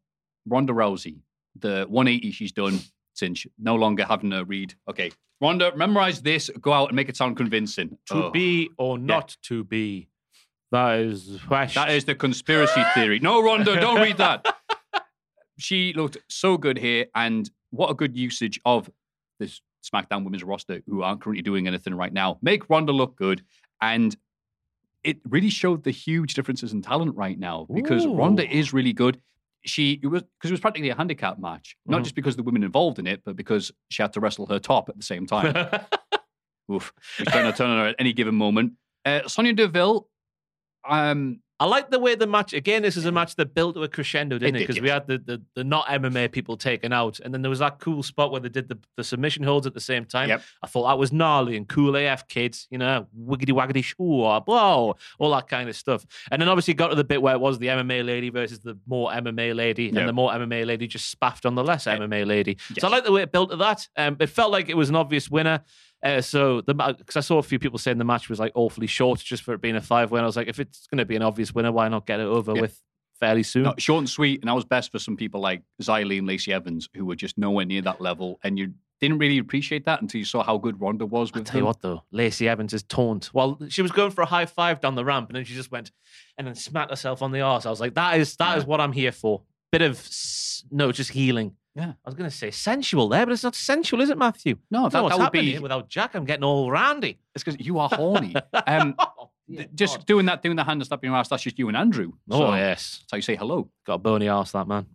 Ronda 0.45 0.73
Rousey, 0.73 1.19
the 1.57 1.85
180 1.89 2.31
she's 2.31 2.51
done 2.51 2.79
since 3.19 3.45
no 3.59 3.75
longer 3.75 4.05
having 4.05 4.31
to 4.31 4.43
read. 4.45 4.73
Okay, 4.89 5.11
Ronda, 5.41 5.75
memorize 5.75 6.21
this, 6.21 6.49
go 6.61 6.73
out 6.73 6.87
and 6.89 6.95
make 6.95 7.09
it 7.09 7.17
sound 7.17 7.37
convincing. 7.37 7.97
To 8.07 8.25
Oh. 8.25 8.31
be 8.31 8.69
or 8.77 8.97
not 8.97 9.37
to 9.43 9.63
be. 9.63 10.07
That 10.71 10.99
is 10.99 11.39
question. 11.47 11.81
That 11.81 11.91
is 11.93 12.05
the 12.05 12.15
conspiracy 12.15 12.81
theory. 12.93 13.19
No, 13.19 13.41
Ronda, 13.41 13.79
don't 13.79 14.01
read 14.01 14.17
that. 14.17 14.45
She 15.57 15.91
looked 15.93 16.17
so 16.29 16.57
good 16.57 16.77
here, 16.77 17.07
and 17.13 17.49
what 17.71 17.89
a 17.89 17.93
good 17.93 18.15
usage 18.15 18.61
of 18.63 18.89
this 19.39 19.59
SmackDown 19.83 20.23
women's 20.23 20.43
roster 20.43 20.81
who 20.87 21.01
aren't 21.03 21.19
currently 21.21 21.41
doing 21.41 21.67
anything 21.67 21.93
right 21.95 22.13
now. 22.13 22.37
Make 22.41 22.69
Ronda 22.69 22.93
look 22.93 23.17
good, 23.17 23.43
and 23.81 24.15
it 25.03 25.17
really 25.27 25.49
showed 25.49 25.83
the 25.83 25.91
huge 25.91 26.33
differences 26.33 26.71
in 26.71 26.81
talent 26.81 27.15
right 27.17 27.37
now 27.37 27.67
because 27.73 28.07
Ronda 28.07 28.43
Ooh. 28.43 28.49
is 28.59 28.71
really 28.71 28.93
good. 28.93 29.19
She 29.65 29.99
it 30.01 30.07
was 30.07 30.21
because 30.23 30.51
it 30.51 30.53
was 30.53 30.59
practically 30.61 30.89
a 30.89 30.95
handicap 30.95 31.37
match, 31.39 31.75
not 31.85 32.01
Mhm. 32.01 32.03
just 32.03 32.15
because 32.15 32.33
of 32.33 32.37
the 32.37 32.43
women 32.43 32.63
involved 32.63 32.97
in 32.99 33.07
it, 33.07 33.21
but 33.25 33.35
because 33.35 33.71
she 33.89 34.01
had 34.01 34.13
to 34.13 34.19
wrestle 34.19 34.45
her 34.47 34.59
top 34.59 34.87
at 34.89 34.95
the 34.97 35.03
same 35.03 35.25
time. 35.27 35.53
Oof, 36.71 36.93
she's 37.17 37.27
trying 37.27 37.51
to 37.51 37.57
turn 37.57 37.69
on 37.69 37.79
her 37.79 37.87
at 37.87 37.95
any 37.99 38.13
given 38.13 38.35
moment. 38.35 38.73
Uh, 39.05 39.27
Sonya 39.27 39.53
Deville, 39.53 40.07
um, 40.87 41.41
I 41.61 41.65
like 41.65 41.91
the 41.91 41.99
way 41.99 42.15
the 42.15 42.25
match 42.27 42.53
again. 42.53 42.81
This 42.83 42.95
is 42.95 43.05
a 43.05 43.11
match 43.11 43.35
that 43.35 43.53
built 43.53 43.75
to 43.75 43.83
a 43.83 43.87
crescendo, 43.89 44.37
didn't 44.37 44.55
it? 44.55 44.59
did, 44.59 44.67
Because 44.67 44.81
we 44.81 44.89
had 44.89 45.07
the, 45.07 45.17
the 45.17 45.41
the 45.55 45.63
not 45.63 45.85
MMA 45.87 46.31
people 46.31 46.55
taken 46.55 46.93
out, 46.93 47.19
and 47.19 47.33
then 47.33 47.41
there 47.41 47.49
was 47.49 47.59
that 47.59 47.79
cool 47.79 48.01
spot 48.01 48.31
where 48.31 48.39
they 48.39 48.49
did 48.49 48.69
the, 48.69 48.77
the 48.95 49.03
submission 49.03 49.43
holds 49.43 49.67
at 49.67 49.73
the 49.73 49.81
same 49.81 50.05
time. 50.05 50.29
Yep. 50.29 50.41
I 50.63 50.67
thought 50.67 50.87
that 50.87 50.97
was 50.97 51.11
gnarly 51.11 51.57
and 51.57 51.67
cool 51.67 51.95
AF 51.95 52.27
kids, 52.27 52.67
you 52.71 52.77
know, 52.77 53.07
wiggity 53.19 53.51
waggity 53.51 53.83
shoo, 53.83 53.95
whoa, 53.99 54.95
all 55.19 55.31
that 55.31 55.47
kind 55.47 55.67
of 55.67 55.75
stuff. 55.75 56.05
And 56.31 56.41
then 56.41 56.47
obviously 56.49 56.73
got 56.75 56.89
to 56.89 56.95
the 56.95 57.03
bit 57.03 57.21
where 57.21 57.35
it 57.35 57.39
was 57.41 57.59
the 57.59 57.67
MMA 57.67 58.05
lady 58.05 58.29
versus 58.29 58.59
the 58.59 58.77
more 58.87 59.11
MMA 59.11 59.53
lady, 59.55 59.85
Yep. 59.85 59.95
and 59.97 60.07
the 60.07 60.13
more 60.13 60.31
MMA 60.31 60.65
lady 60.65 60.87
just 60.87 61.09
spaffed 61.09 61.45
on 61.45 61.55
the 61.55 61.63
less 61.63 61.85
MMA 61.85 62.25
lady. 62.25 62.57
yes. 62.69 62.79
So 62.81 62.87
I 62.87 62.91
like 62.91 63.03
the 63.03 63.11
way 63.11 63.21
it 63.23 63.31
built 63.31 63.49
to 63.51 63.57
that. 63.57 63.87
Um, 63.97 64.15
it 64.19 64.27
felt 64.27 64.51
like 64.51 64.69
it 64.69 64.77
was 64.77 64.89
an 64.89 64.95
obvious 64.95 65.29
winner. 65.29 65.61
Uh, 66.01 66.21
so 66.21 66.61
the 66.61 66.73
because 66.73 67.17
I 67.17 67.19
saw 67.21 67.39
a 67.39 67.43
few 67.43 67.59
people 67.59 67.77
saying 67.77 67.97
the 67.97 68.05
match 68.05 68.29
was 68.29 68.39
like 68.39 68.53
awfully 68.55 68.87
short 68.87 69.19
just 69.19 69.43
for 69.43 69.53
it 69.53 69.61
being 69.61 69.75
a 69.75 69.81
five 69.81 70.11
win. 70.11 70.23
I 70.23 70.25
was 70.25 70.37
like, 70.37 70.47
if 70.47 70.59
it's 70.59 70.87
going 70.87 70.99
to 70.99 71.05
be 71.05 71.15
an 71.15 71.21
obvious 71.21 71.53
winner, 71.53 71.71
why 71.71 71.87
not 71.89 72.05
get 72.05 72.19
it 72.19 72.23
over 72.27 72.53
Yeah. 72.55 72.61
with 72.61 72.81
fairly 73.19 73.43
soon? 73.43 73.63
No, 73.63 73.73
short 73.77 73.99
and 73.99 74.09
sweet, 74.09 74.39
and 74.41 74.47
that 74.49 74.53
was 74.55 74.63
best 74.65 74.91
for 74.91 74.99
some 74.99 75.17
people 75.17 75.41
like 75.41 75.61
Xia 75.81 76.05
Li 76.05 76.19
and 76.19 76.27
Lacey 76.27 76.53
Evans, 76.53 76.87
who 76.95 77.05
were 77.05 77.15
just 77.17 77.37
nowhere 77.37 77.65
near 77.65 77.81
that 77.81 77.99
level, 77.99 78.39
and 78.43 78.57
you 78.57 78.73
didn't 79.01 79.17
really 79.17 79.37
appreciate 79.37 79.85
that 79.85 80.01
until 80.01 80.19
you 80.19 80.25
saw 80.25 80.43
how 80.43 80.57
good 80.57 80.79
Ronda 80.81 81.05
was 81.05 81.31
I'll 81.33 81.39
with 81.41 81.47
tell 81.47 81.59
you 81.61 81.65
what 81.65 81.81
though, 81.81 82.03
Lacey 82.11 82.47
Evans 82.47 82.73
is 82.73 82.83
taunt. 82.83 83.29
Well, 83.33 83.57
she 83.69 83.81
was 83.81 83.91
going 83.91 84.11
for 84.11 84.21
a 84.21 84.25
high 84.25 84.45
five 84.45 84.79
down 84.79 84.95
the 84.95 85.03
ramp, 85.05 85.29
and 85.29 85.35
then 85.35 85.43
she 85.43 85.53
just 85.53 85.71
went 85.71 85.91
and 86.37 86.47
then 86.47 86.55
smacked 86.55 86.91
herself 86.91 87.21
on 87.21 87.31
the 87.33 87.41
arse. 87.41 87.65
I 87.65 87.69
was 87.69 87.79
like, 87.81 87.95
that 87.95 88.19
is 88.19 88.35
that 88.37 88.57
is 88.57 88.63
Yeah. 88.63 88.67
what 88.69 88.79
I'm 88.81 88.93
here 88.93 89.11
for. 89.11 89.43
Bit 89.71 89.81
of 89.83 90.09
no, 90.71 90.91
just 90.91 91.11
healing. 91.11 91.55
Yeah. 91.79 91.93
I 92.05 92.09
was 92.09 92.15
going 92.15 92.29
to 92.29 92.35
say 92.35 92.51
sensual 92.51 93.07
there, 93.09 93.25
but 93.25 93.31
it's 93.31 93.43
not 93.43 93.55
sensual, 93.55 94.01
is 94.01 94.09
it, 94.09 94.17
Matthew? 94.17 94.57
No, 94.69 94.89
that, 94.89 95.07
that 95.09 95.17
would 95.17 95.31
be 95.31 95.57
without 95.59 95.87
Jack. 95.89 96.13
I'm 96.13 96.25
getting 96.25 96.43
all 96.43 96.69
randy. 96.69 97.17
it's 97.33 97.43
because 97.43 97.65
you 97.65 97.79
are 97.79 97.89
horny. 97.89 98.35
Um, 98.67 98.95
Oh, 98.99 99.29
th- 99.55 99.69
just 99.73 99.97
God. 99.99 100.05
doing 100.05 100.25
that, 100.27 100.43
doing 100.43 100.55
the 100.57 100.63
hand 100.63 100.81
and 100.81 100.87
slapping 100.87 101.09
your 101.09 101.17
ass. 101.17 101.29
That's 101.29 101.41
just 101.43 101.57
you 101.57 101.67
and 101.69 101.77
Andrew. 101.77 102.11
oh 102.29 102.39
So 102.39 102.55
yes, 102.55 102.99
That's 103.01 103.11
how 103.11 103.15
you 103.15 103.21
say 103.21 103.35
hello. 103.35 103.69
got 103.85 103.93
a 103.95 103.97
bony 103.97 104.27
ass, 104.27 104.51
that 104.51 104.67
man. 104.67 104.85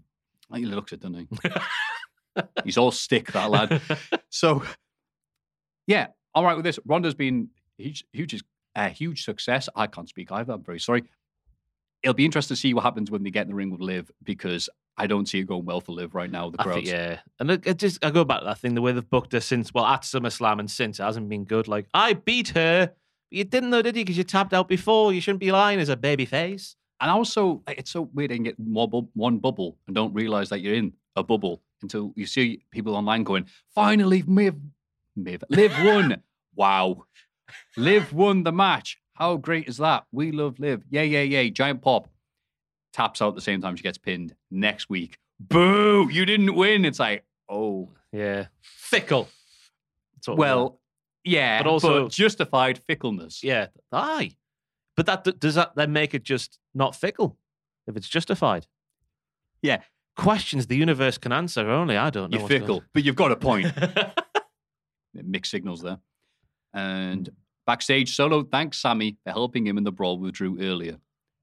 He 0.55 0.65
looks 0.67 0.93
it, 0.93 1.01
doesn't 1.01 1.29
he? 1.43 1.51
He's 2.65 2.77
all 2.79 2.91
stick, 2.93 3.33
that 3.33 3.51
lad. 3.51 3.81
So, 4.29 4.63
yeah, 5.87 6.09
all 6.35 6.45
right 6.45 6.55
with 6.57 6.65
this. 6.65 6.79
Ronda's 6.85 7.15
been 7.15 7.49
huge, 7.79 8.05
huge, 8.13 8.43
a 8.75 8.89
huge 8.89 9.25
success. 9.25 9.69
I 9.75 9.87
can't 9.87 10.09
speak 10.09 10.31
either. 10.33 10.53
I'm 10.53 10.63
very 10.65 10.81
sorry. 10.81 11.05
It'll 12.05 12.15
be 12.15 12.25
interesting 12.25 12.55
to 12.55 12.61
see 12.61 12.75
what 12.75 12.85
happens 12.85 13.11
when 13.11 13.23
they 13.25 13.31
get 13.31 13.43
in 13.43 13.49
the 13.49 13.55
ring 13.55 13.71
with 13.71 13.81
Liv 13.81 14.11
because 14.23 14.69
I 14.97 15.07
don't 15.07 15.27
see 15.27 15.41
it 15.41 15.45
going 15.45 15.65
well 15.65 15.81
for 15.81 15.93
Liv 15.93 16.15
right 16.15 16.31
now. 16.31 16.51
The 16.51 16.59
crowds. 16.59 16.77
think, 16.77 16.89
yeah, 16.89 17.21
and 17.41 17.51
it, 17.51 17.67
it 17.67 17.79
just 17.79 18.05
I 18.05 18.11
go 18.11 18.25
back 18.25 18.41
to 18.41 18.45
that 18.45 18.59
thing 18.59 18.75
the 18.75 18.83
way 18.83 18.93
they've 18.93 19.09
booked 19.09 19.33
her 19.33 19.41
since 19.41 19.75
well 19.75 19.87
at 19.87 20.03
SummerSlam 20.03 20.61
and 20.61 20.71
since 20.71 21.01
it 21.01 21.03
hasn't 21.03 21.29
been 21.29 21.45
good. 21.45 21.67
Like 21.67 21.87
I 21.95 22.13
beat 22.13 22.51
her, 22.51 22.87
but 22.87 22.97
you 23.31 23.45
didn't 23.45 23.71
know, 23.71 23.83
did 23.83 23.97
you? 23.97 24.05
Because 24.05 24.19
you 24.19 24.25
tapped 24.25 24.53
out 24.53 24.69
before. 24.69 25.13
You 25.13 25.21
shouldn't 25.21 25.41
be 25.41 25.51
lying 25.51 25.81
as 25.81 25.89
a 25.89 25.97
baby 25.97 26.27
face. 26.27 26.77
And 27.01 27.11
also, 27.11 27.63
it's 27.67 27.91
so 27.91 28.09
weird 28.15 28.31
you 28.31 28.39
get 28.39 28.59
more 28.59 28.89
bu- 28.89 29.09
one 29.15 29.39
bubble 29.39 29.77
and 29.87 29.97
don't 29.97 30.15
realize 30.15 30.49
that 30.51 30.61
you're 30.61 30.75
in 30.75 30.93
a 31.17 31.23
bubble 31.23 31.63
until 31.83 32.13
you 32.17 32.27
see 32.27 32.65
people 32.71 32.97
online 32.97 33.25
going, 33.25 33.47
finally, 33.75 34.23
Miv, 34.27 34.55
Miv, 35.17 35.45
Liv 35.51 35.73
won. 35.83 36.23
wow. 36.55 37.05
Liv 37.77 38.13
won 38.13 38.43
the 38.43 38.53
match. 38.53 38.99
How 39.15 39.37
great 39.37 39.69
is 39.69 39.77
that? 39.79 40.05
We 40.13 40.33
love 40.33 40.59
Liv. 40.59 40.85
Yay, 40.91 41.07
yay, 41.07 41.25
yay. 41.27 41.51
Giant 41.51 41.83
pop. 41.83 42.09
Taps 42.93 43.21
out 43.23 43.29
at 43.31 43.35
the 43.35 43.41
same 43.41 43.61
time 43.61 43.77
she 43.77 43.83
gets 43.83 43.99
pinned. 43.99 44.35
Next 44.51 44.89
week, 44.89 45.19
boo, 45.41 46.09
you 46.11 46.25
didn't 46.25 46.55
win. 46.55 46.85
It's 46.85 47.01
like, 47.01 47.25
oh, 47.49 47.89
Yeah, 48.13 48.47
fickle. 48.63 49.29
That's 50.15 50.29
what 50.29 50.37
we 50.39 50.41
want. 50.47 50.51
well, 50.59 50.81
yeah, 51.25 51.61
But 51.63 51.69
also- 51.69 52.09
justified 52.09 52.79
fickleness. 52.79 53.43
yeah, 53.43 53.69
aye. 53.91 54.37
But 54.97 55.07
that 55.07 55.41
does 55.41 55.57
that 55.57 55.75
then 55.75 55.93
make 55.93 56.15
it 56.15 56.23
just 56.23 56.61
not 56.73 56.95
fickle 56.95 57.37
if 57.89 57.97
it's 57.97 58.09
justified? 58.09 58.67
Yeah. 59.61 59.83
Questions 60.17 60.69
the 60.69 60.77
universe 60.77 61.19
can 61.19 61.33
answer. 61.33 61.69
Only 61.69 61.97
I 61.97 62.11
don't 62.11 62.31
know. 62.31 62.37
You're 62.39 62.43
what's 62.43 62.51
going- 62.53 62.61
fickle, 62.61 62.83
but 62.93 63.03
you've 63.03 63.17
got 63.17 63.33
a 63.33 63.37
point. 63.37 63.73
mixed 65.15 65.51
signals 65.51 65.83
there. 65.83 65.99
And 66.73 67.29
backstage, 67.67 68.15
Solo 68.15 68.43
thanks 68.43 68.79
Sammy 68.79 69.17
for 69.25 69.33
helping 69.33 69.67
him 69.67 69.79
in 69.79 69.85
the 69.85 69.93
brawl 69.93 70.19
with 70.19 70.35
Drew 70.35 70.61
earlier. 70.61 70.99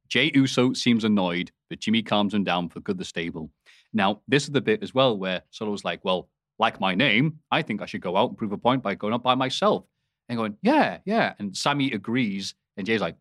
Jay 0.09 0.31
Uso 0.35 0.73
seems 0.73 1.03
annoyed, 1.03 1.51
but 1.69 1.79
Jimmy 1.79 2.03
calms 2.03 2.33
him 2.33 2.43
down 2.43 2.67
for 2.69 2.81
good 2.81 2.97
the 2.97 3.05
stable. 3.05 3.49
Now, 3.93 4.21
this 4.27 4.43
is 4.43 4.51
the 4.51 4.61
bit 4.61 4.83
as 4.83 4.93
well 4.93 5.17
where 5.17 5.41
Solo's 5.51 5.85
like, 5.85 6.03
well, 6.03 6.29
like 6.59 6.79
my 6.79 6.95
name, 6.95 7.39
I 7.49 7.61
think 7.61 7.81
I 7.81 7.85
should 7.85 8.01
go 8.01 8.17
out 8.17 8.29
and 8.29 8.37
prove 8.37 8.51
a 8.51 8.57
point 8.57 8.83
by 8.83 8.95
going 8.95 9.13
out 9.13 9.23
by 9.23 9.35
myself. 9.35 9.85
And 10.29 10.37
going, 10.37 10.57
yeah, 10.61 10.99
yeah. 11.05 11.33
And 11.39 11.55
Sammy 11.55 11.91
agrees. 11.91 12.55
And 12.77 12.85
Jay's 12.85 13.01
like, 13.01 13.15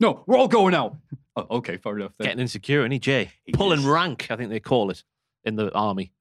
no, 0.00 0.24
we're 0.26 0.36
all 0.36 0.48
going 0.48 0.74
out. 0.74 0.96
oh, 1.36 1.46
okay, 1.58 1.76
fair 1.76 1.96
enough. 1.96 2.12
Then. 2.18 2.26
Getting 2.26 2.40
insecure, 2.40 2.84
any 2.84 2.98
Jay? 2.98 3.30
Pulling 3.52 3.86
rank, 3.86 4.26
I 4.30 4.36
think 4.36 4.50
they 4.50 4.60
call 4.60 4.90
it 4.90 5.04
in 5.44 5.56
the 5.56 5.72
army. 5.72 6.12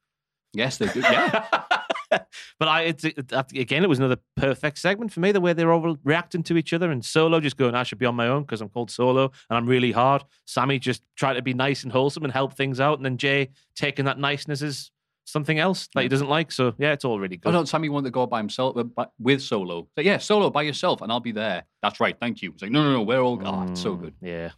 Yes, 0.53 0.77
they 0.77 0.87
do. 0.87 0.99
Yeah. 0.99 1.45
but 2.11 2.67
I, 2.67 2.81
it's, 2.83 3.03
it, 3.03 3.31
again, 3.55 3.83
it 3.83 3.89
was 3.89 3.99
another 3.99 4.17
perfect 4.35 4.77
segment 4.79 5.11
for 5.13 5.19
me. 5.19 5.31
The 5.31 5.41
way 5.41 5.53
they're 5.53 5.71
all 5.71 5.97
reacting 6.03 6.43
to 6.43 6.57
each 6.57 6.73
other, 6.73 6.91
and 6.91 7.03
Solo 7.03 7.39
just 7.39 7.57
going, 7.57 7.75
"I 7.75 7.83
should 7.83 7.99
be 7.99 8.05
on 8.05 8.15
my 8.15 8.27
own 8.27 8.43
because 8.43 8.61
I'm 8.61 8.69
called 8.69 8.91
Solo 8.91 9.31
and 9.49 9.57
I'm 9.57 9.65
really 9.67 9.91
hard." 9.91 10.23
Sammy 10.45 10.79
just 10.79 11.03
trying 11.15 11.35
to 11.35 11.41
be 11.41 11.53
nice 11.53 11.83
and 11.83 11.91
wholesome 11.91 12.23
and 12.23 12.33
help 12.33 12.53
things 12.53 12.79
out, 12.79 12.97
and 12.97 13.05
then 13.05 13.17
Jay 13.17 13.49
taking 13.75 14.05
that 14.05 14.17
niceness 14.19 14.61
as 14.61 14.91
something 15.25 15.59
else 15.59 15.87
that 15.93 16.01
he 16.01 16.07
doesn't 16.09 16.29
like. 16.29 16.51
So 16.51 16.73
yeah, 16.79 16.91
it's 16.93 17.05
all 17.05 17.19
really 17.19 17.37
good. 17.37 17.49
Oh 17.49 17.51
no, 17.51 17.63
Sammy 17.63 17.89
wanted 17.89 18.05
to 18.07 18.11
go 18.11 18.25
by 18.25 18.39
himself 18.39 18.75
uh, 18.77 18.83
but 18.83 19.11
with 19.19 19.41
Solo. 19.41 19.87
So 19.95 20.01
yeah, 20.01 20.17
Solo 20.17 20.49
by 20.49 20.63
yourself, 20.63 21.01
and 21.01 21.11
I'll 21.11 21.19
be 21.19 21.31
there. 21.31 21.65
That's 21.83 21.99
right, 21.99 22.17
thank 22.19 22.41
you. 22.41 22.51
It's 22.51 22.61
like 22.63 22.71
no, 22.71 22.83
no, 22.83 22.93
no, 22.93 23.01
we're 23.03 23.21
all. 23.21 23.39
Oh, 23.45 23.65
it's 23.69 23.81
so 23.81 23.95
Mm, 23.95 24.01
good. 24.01 24.13
Yeah. 24.21 24.49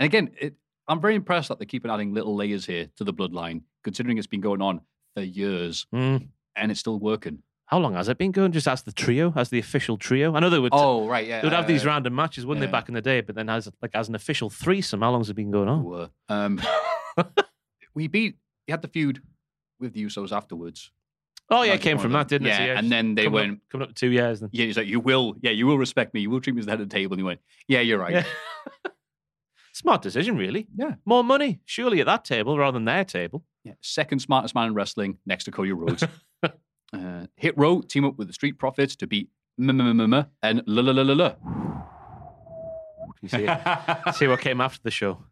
And 0.00 0.06
again, 0.06 0.30
it, 0.40 0.54
I'm 0.86 1.00
very 1.00 1.14
impressed 1.16 1.48
that 1.50 1.58
they 1.58 1.66
keep 1.66 1.84
adding 1.84 2.14
little 2.14 2.34
layers 2.34 2.64
here 2.64 2.88
to 2.96 3.04
the 3.04 3.12
bloodline, 3.12 3.60
considering 3.84 4.16
it's 4.16 4.26
been 4.26 4.40
going 4.40 4.62
on 4.62 4.80
for 5.14 5.22
years 5.22 5.86
Mm. 5.94 6.28
And 6.58 6.70
it's 6.70 6.80
still 6.80 6.98
working. 6.98 7.42
How 7.66 7.78
long 7.78 7.94
has 7.94 8.08
it 8.08 8.16
been 8.16 8.32
going? 8.32 8.52
Just 8.52 8.66
as 8.66 8.82
the 8.82 8.92
trio, 8.92 9.32
as 9.36 9.50
the 9.50 9.58
official 9.58 9.98
trio. 9.98 10.34
I 10.34 10.40
know 10.40 10.48
they 10.48 10.58
would. 10.58 10.72
Oh 10.74 11.06
right, 11.06 11.26
yeah. 11.26 11.40
They 11.40 11.46
would 11.46 11.52
have 11.52 11.66
these 11.66 11.84
uh, 11.84 11.88
random 11.88 12.14
matches, 12.14 12.46
wouldn't 12.46 12.62
yeah. 12.62 12.68
they, 12.68 12.72
back 12.72 12.88
in 12.88 12.94
the 12.94 13.02
day? 13.02 13.20
But 13.20 13.34
then, 13.34 13.50
as 13.50 13.68
like 13.82 13.90
as 13.94 14.08
an 14.08 14.14
official 14.14 14.48
threesome, 14.48 15.02
how 15.02 15.10
long's 15.10 15.28
it 15.28 15.34
been 15.34 15.50
going 15.50 15.68
on? 15.68 16.10
Um, 16.28 16.60
we 17.94 18.08
beat. 18.08 18.36
He 18.66 18.70
had 18.70 18.80
the 18.80 18.88
feud 18.88 19.22
with 19.78 19.92
the 19.92 20.04
Usos 20.04 20.32
afterwards. 20.32 20.90
Oh 21.50 21.62
yeah, 21.62 21.74
it 21.74 21.80
came 21.80 21.98
from 21.98 22.12
that, 22.12 22.28
didn't 22.28 22.48
it? 22.48 22.50
Yeah, 22.50 22.78
and 22.78 22.90
then 22.90 23.14
they 23.14 23.24
coming 23.24 23.34
went. 23.34 23.52
up, 23.52 23.58
coming 23.70 23.88
up 23.88 23.94
to 23.94 23.94
two 23.94 24.10
years. 24.10 24.40
Then 24.40 24.50
Yeah, 24.52 24.66
he's 24.66 24.76
like, 24.76 24.86
you 24.86 25.00
will. 25.00 25.34
Yeah, 25.40 25.50
you 25.50 25.66
will 25.66 25.78
respect 25.78 26.12
me. 26.12 26.20
You 26.20 26.30
will 26.30 26.40
treat 26.40 26.54
me 26.54 26.60
as 26.60 26.66
the 26.66 26.72
head 26.72 26.80
of 26.80 26.88
the 26.88 26.94
table. 26.94 27.14
And 27.14 27.20
he 27.20 27.24
went, 27.24 27.40
Yeah, 27.66 27.80
you're 27.80 27.98
right. 27.98 28.12
Yeah. 28.12 28.24
Smart 29.72 30.02
decision, 30.02 30.36
really. 30.36 30.66
Yeah. 30.76 30.94
More 31.04 31.22
money, 31.22 31.60
surely, 31.64 32.00
at 32.00 32.06
that 32.06 32.24
table 32.24 32.58
rather 32.58 32.76
than 32.76 32.84
their 32.84 33.04
table. 33.04 33.44
Yeah, 33.64 33.74
Second 33.80 34.18
smartest 34.20 34.54
man 34.54 34.68
in 34.68 34.74
wrestling 34.74 35.18
next 35.24 35.44
to 35.44 35.50
Cody 35.50 35.72
Rhodes. 35.72 36.04
uh, 36.92 37.26
Hit 37.36 37.56
Row 37.56 37.80
team 37.80 38.04
up 38.04 38.18
with 38.18 38.26
the 38.28 38.32
Street 38.32 38.58
Profits 38.58 38.96
to 38.96 39.06
beat 39.06 39.30
M 39.58 39.68
and 39.80 40.62
La 40.66 40.82
La 40.82 40.92
La 40.92 41.02
La 41.02 41.14
La. 41.14 41.34
You 43.20 43.28
see, 43.28 43.48
see 44.12 44.26
what 44.28 44.40
came 44.40 44.60
after 44.60 44.80
the 44.82 44.90
show. 44.90 45.24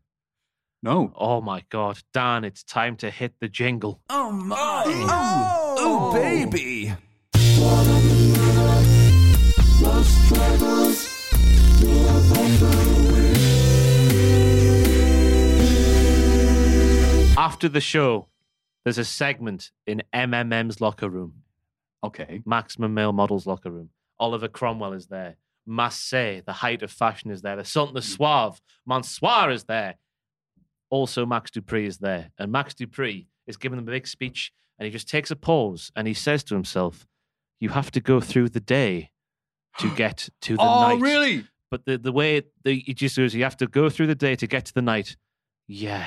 No. 0.82 1.12
Oh 1.16 1.40
my 1.40 1.64
God, 1.70 1.98
Dan! 2.12 2.44
It's 2.44 2.62
time 2.62 2.96
to 2.96 3.10
hit 3.10 3.34
the 3.40 3.48
jingle. 3.48 4.00
Oh 4.10 4.30
my. 4.30 4.84
Oh, 4.86 5.76
oh, 5.78 6.12
baby. 6.12 6.92
After 17.38 17.68
the 17.68 17.80
show, 17.80 18.28
there's 18.84 18.98
a 18.98 19.04
segment 19.04 19.70
in 19.86 20.02
MMM's 20.12 20.80
locker 20.80 21.08
room, 21.08 21.42
Okay. 22.06 22.42
Maximum 22.46 22.94
Male 22.94 23.12
Models 23.12 23.46
locker 23.46 23.70
room. 23.70 23.90
Oliver 24.18 24.48
Cromwell 24.48 24.92
is 24.92 25.06
there. 25.06 25.36
Mace, 25.66 26.10
the 26.10 26.52
height 26.52 26.82
of 26.82 26.90
fashion, 26.90 27.30
is 27.30 27.42
there. 27.42 27.56
The 27.56 27.64
Sultan 27.64 27.94
the 27.94 28.00
hmm. 28.00 28.06
Suave, 28.06 28.60
Mansoor 28.86 29.50
is 29.50 29.64
there. 29.64 29.96
Also, 30.90 31.26
Max 31.26 31.50
Dupri 31.50 31.86
is 31.86 31.98
there. 31.98 32.30
And 32.38 32.52
Max 32.52 32.74
Dupri 32.74 33.26
is 33.46 33.56
giving 33.56 33.76
them 33.76 33.88
a 33.88 33.90
big 33.90 34.06
speech 34.06 34.52
and 34.78 34.86
he 34.86 34.92
just 34.92 35.08
takes 35.08 35.30
a 35.30 35.36
pause 35.36 35.90
and 35.96 36.06
he 36.06 36.14
says 36.14 36.44
to 36.44 36.54
himself, 36.54 37.06
You 37.60 37.70
have 37.70 37.90
to 37.92 38.00
go 38.00 38.20
through 38.20 38.50
the 38.50 38.60
day 38.60 39.10
to 39.78 39.94
get 39.94 40.28
to 40.42 40.56
the 40.56 40.62
oh, 40.62 40.80
night. 40.82 40.94
Oh, 40.94 41.00
really? 41.00 41.44
But 41.70 41.84
the, 41.84 41.98
the 41.98 42.12
way 42.12 42.42
the, 42.64 42.78
he 42.78 42.94
just 42.94 43.16
goes, 43.16 43.34
You 43.34 43.42
have 43.44 43.56
to 43.58 43.66
go 43.66 43.90
through 43.90 44.06
the 44.06 44.14
day 44.14 44.36
to 44.36 44.46
get 44.46 44.66
to 44.66 44.74
the 44.74 44.82
night. 44.82 45.16
Yeah. 45.66 46.06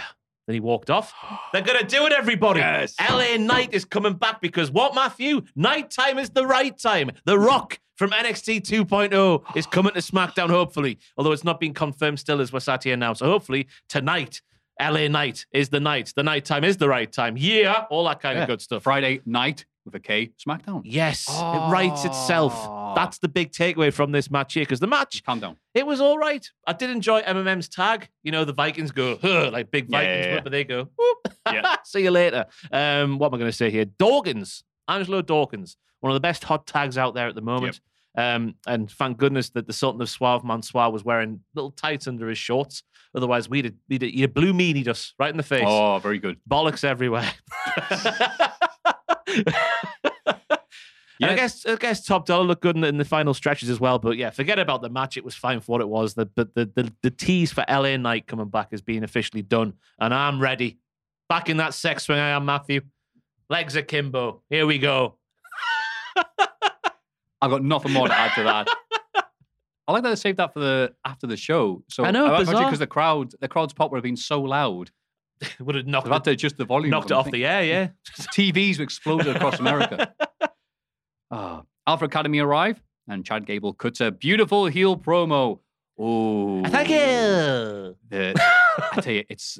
Then 0.49 0.55
he 0.55 0.59
walked 0.61 0.89
off. 0.89 1.13
They're 1.53 1.61
going 1.61 1.77
to 1.79 1.85
do 1.85 2.07
it, 2.07 2.11
everybody. 2.11 2.59
Yes. 2.59 2.95
LA 3.07 3.37
Knight 3.37 3.71
is 3.71 3.85
coming 3.85 4.13
back 4.13 4.41
because 4.41 4.71
what, 4.71 4.95
Matthew? 4.95 5.43
Nighttime 5.55 6.17
is 6.17 6.31
the 6.31 6.47
right 6.47 6.75
time. 6.75 7.11
The 7.25 7.37
Rock 7.37 7.79
from 7.97 8.09
NXT 8.09 8.61
2.0 8.61 9.55
is 9.55 9.67
coming 9.67 9.93
to 9.93 9.99
SmackDown, 9.99 10.49
hopefully. 10.49 10.97
Although 11.17 11.33
it's 11.33 11.43
not 11.43 11.59
been 11.59 11.75
confirmed 11.75 12.19
still, 12.19 12.41
as 12.41 12.51
we're 12.51 12.61
sat 12.61 12.83
here 12.83 12.97
now. 12.97 13.13
So 13.13 13.27
hopefully 13.27 13.67
tonight, 13.89 14.41
LA 14.81 15.07
Knight 15.07 15.45
is 15.53 15.69
the 15.69 15.79
night. 15.79 16.13
The 16.15 16.23
night 16.23 16.45
time 16.45 16.63
is 16.63 16.77
the 16.77 16.89
right 16.89 17.11
time. 17.11 17.35
Yeah, 17.37 17.85
all 17.91 18.05
that 18.05 18.19
kind 18.19 18.37
Yeah. 18.37 18.43
of 18.45 18.47
good 18.49 18.61
stuff. 18.61 18.81
Friday 18.81 19.21
night 19.27 19.65
with 19.91 20.01
a 20.01 20.05
K, 20.05 20.31
SmackDown. 20.37 20.81
Yes, 20.85 21.27
it 21.29 21.71
writes 21.71 22.05
itself. 22.05 22.53
Oh. 22.55 22.93
That's 22.95 23.19
the 23.19 23.27
big 23.27 23.51
takeaway 23.51 23.93
from 23.93 24.11
this 24.11 24.31
match 24.31 24.53
here 24.53 24.63
because 24.63 24.79
the 24.79 24.87
match 24.87 25.23
Calm 25.23 25.39
down. 25.39 25.57
it 25.73 25.85
was 25.85 26.01
all 26.01 26.17
right. 26.17 26.45
I 26.65 26.73
did 26.73 26.89
enjoy 26.89 27.21
MMM's 27.21 27.69
tag. 27.69 28.09
You 28.23 28.31
know, 28.31 28.45
the 28.45 28.53
Vikings 28.53 28.91
go, 28.91 29.19
like 29.51 29.71
big 29.71 29.89
Vikings, 29.89 30.25
yeah, 30.25 30.33
yeah. 30.35 30.39
but 30.41 30.51
they 30.51 30.63
go, 30.63 30.87
whoop. 30.97 31.33
Yeah. 31.51 31.75
See 31.83 32.03
you 32.03 32.11
later. 32.11 32.45
Um, 32.71 33.17
what 33.17 33.27
am 33.27 33.35
I 33.35 33.37
going 33.37 33.51
to 33.51 33.57
say 33.57 33.69
here? 33.69 33.85
Dawkins, 33.85 34.63
Angelo 34.87 35.21
Dawkins, 35.21 35.77
one 35.99 36.11
of 36.11 36.15
the 36.15 36.21
best 36.21 36.43
hot 36.43 36.67
tags 36.67 36.97
out 36.97 37.13
there 37.13 37.27
at 37.27 37.35
the 37.35 37.41
moment. 37.41 37.79
Um, 38.17 38.55
and 38.65 38.89
thank 38.89 39.17
goodness 39.17 39.49
that 39.51 39.67
the 39.67 39.73
Sultan 39.73 40.01
of 40.01 40.09
Suave 40.09 40.43
Mansoor 40.43 40.91
was 40.91 41.03
wearing 41.03 41.41
little 41.53 41.71
tights 41.71 42.07
under 42.07 42.27
his 42.27 42.37
shorts. 42.37 42.83
Otherwise, 43.15 43.49
we'd 43.49 43.65
have, 43.65 43.73
we'd 43.87 44.01
have, 44.01 44.11
he'd 44.11 44.21
have 44.21 44.33
blue 44.33 44.53
meanied 44.53 44.87
us 44.87 45.13
right 45.19 45.29
in 45.29 45.37
the 45.37 45.43
face. 45.43 45.63
Oh, 45.65 45.99
very 45.99 46.19
good. 46.19 46.37
Bollocks 46.49 46.83
everywhere. 46.83 47.31
And 51.21 51.31
I 51.31 51.35
guess 51.35 51.65
I 51.65 51.75
guess 51.75 52.05
Top 52.05 52.25
Dollar 52.25 52.45
looked 52.45 52.61
good 52.61 52.75
in 52.75 52.81
the, 52.81 52.87
in 52.87 52.97
the 52.97 53.05
final 53.05 53.33
stretches 53.33 53.69
as 53.69 53.79
well. 53.79 53.99
But 53.99 54.17
yeah, 54.17 54.29
forget 54.29 54.57
about 54.57 54.81
the 54.81 54.89
match. 54.89 55.17
It 55.17 55.25
was 55.25 55.35
fine 55.35 55.59
for 55.59 55.73
what 55.73 55.81
it 55.81 55.89
was. 55.89 56.13
The 56.13 56.29
the 56.35 56.49
the 56.55 56.71
the, 56.75 56.93
the 57.03 57.11
tease 57.11 57.51
for 57.51 57.65
LA 57.69 57.97
Knight 57.97 58.25
coming 58.27 58.47
back 58.47 58.69
is 58.71 58.81
being 58.81 59.03
officially 59.03 59.41
done, 59.41 59.73
and 59.99 60.13
I'm 60.13 60.39
ready. 60.41 60.79
Back 61.27 61.49
in 61.49 61.57
that 61.57 61.73
sex 61.73 62.05
swing, 62.05 62.19
I 62.19 62.29
am 62.29 62.45
Matthew. 62.45 62.81
Legs 63.49 63.75
akimbo. 63.75 64.43
Here 64.49 64.65
we 64.65 64.79
go. 64.79 65.17
I've 67.41 67.51
got 67.51 67.63
nothing 67.63 67.93
more 67.93 68.07
to 68.07 68.13
add 68.13 68.33
to 68.35 68.43
that. 68.43 68.67
I 69.87 69.91
like 69.91 70.03
that 70.03 70.09
they 70.09 70.15
saved 70.15 70.37
that 70.37 70.53
for 70.53 70.59
the 70.59 70.93
after 71.03 71.25
the 71.25 71.37
show. 71.37 71.83
So 71.89 72.03
I 72.03 72.11
know, 72.11 72.37
because 72.37 72.79
the 72.79 72.87
crowd, 72.87 73.33
the 73.41 73.47
crowd's 73.47 73.73
pop 73.73 73.91
would 73.91 73.97
have 73.97 74.03
been 74.03 74.17
so 74.17 74.41
loud. 74.41 74.91
Would 75.61 75.75
have 75.75 75.87
knocked 75.87 76.05
They've 76.05 76.13
had 76.13 76.23
to 76.25 76.31
adjust 76.31 76.57
the 76.57 76.65
volume. 76.65 76.91
knocked 76.91 77.11
it 77.11 77.13
off 77.13 77.31
the 77.31 77.45
air. 77.45 77.63
Yeah. 77.63 77.87
TVs 78.35 78.81
exploded 78.81 79.37
across 79.37 79.57
America. 79.57 80.13
Ah, 81.31 81.63
Alpha 81.87 82.05
Academy 82.05 82.39
arrive, 82.39 82.81
and 83.07 83.25
Chad 83.25 83.45
Gable 83.45 83.73
cuts 83.73 84.01
a 84.01 84.11
beautiful 84.11 84.65
heel 84.67 84.97
promo. 84.97 85.59
Oh, 85.97 86.63
Thank 86.65 86.89
you. 86.89 86.95
the- 88.09 88.33
I 88.93 89.01
tell 89.01 89.13
you, 89.13 89.23
it's. 89.29 89.59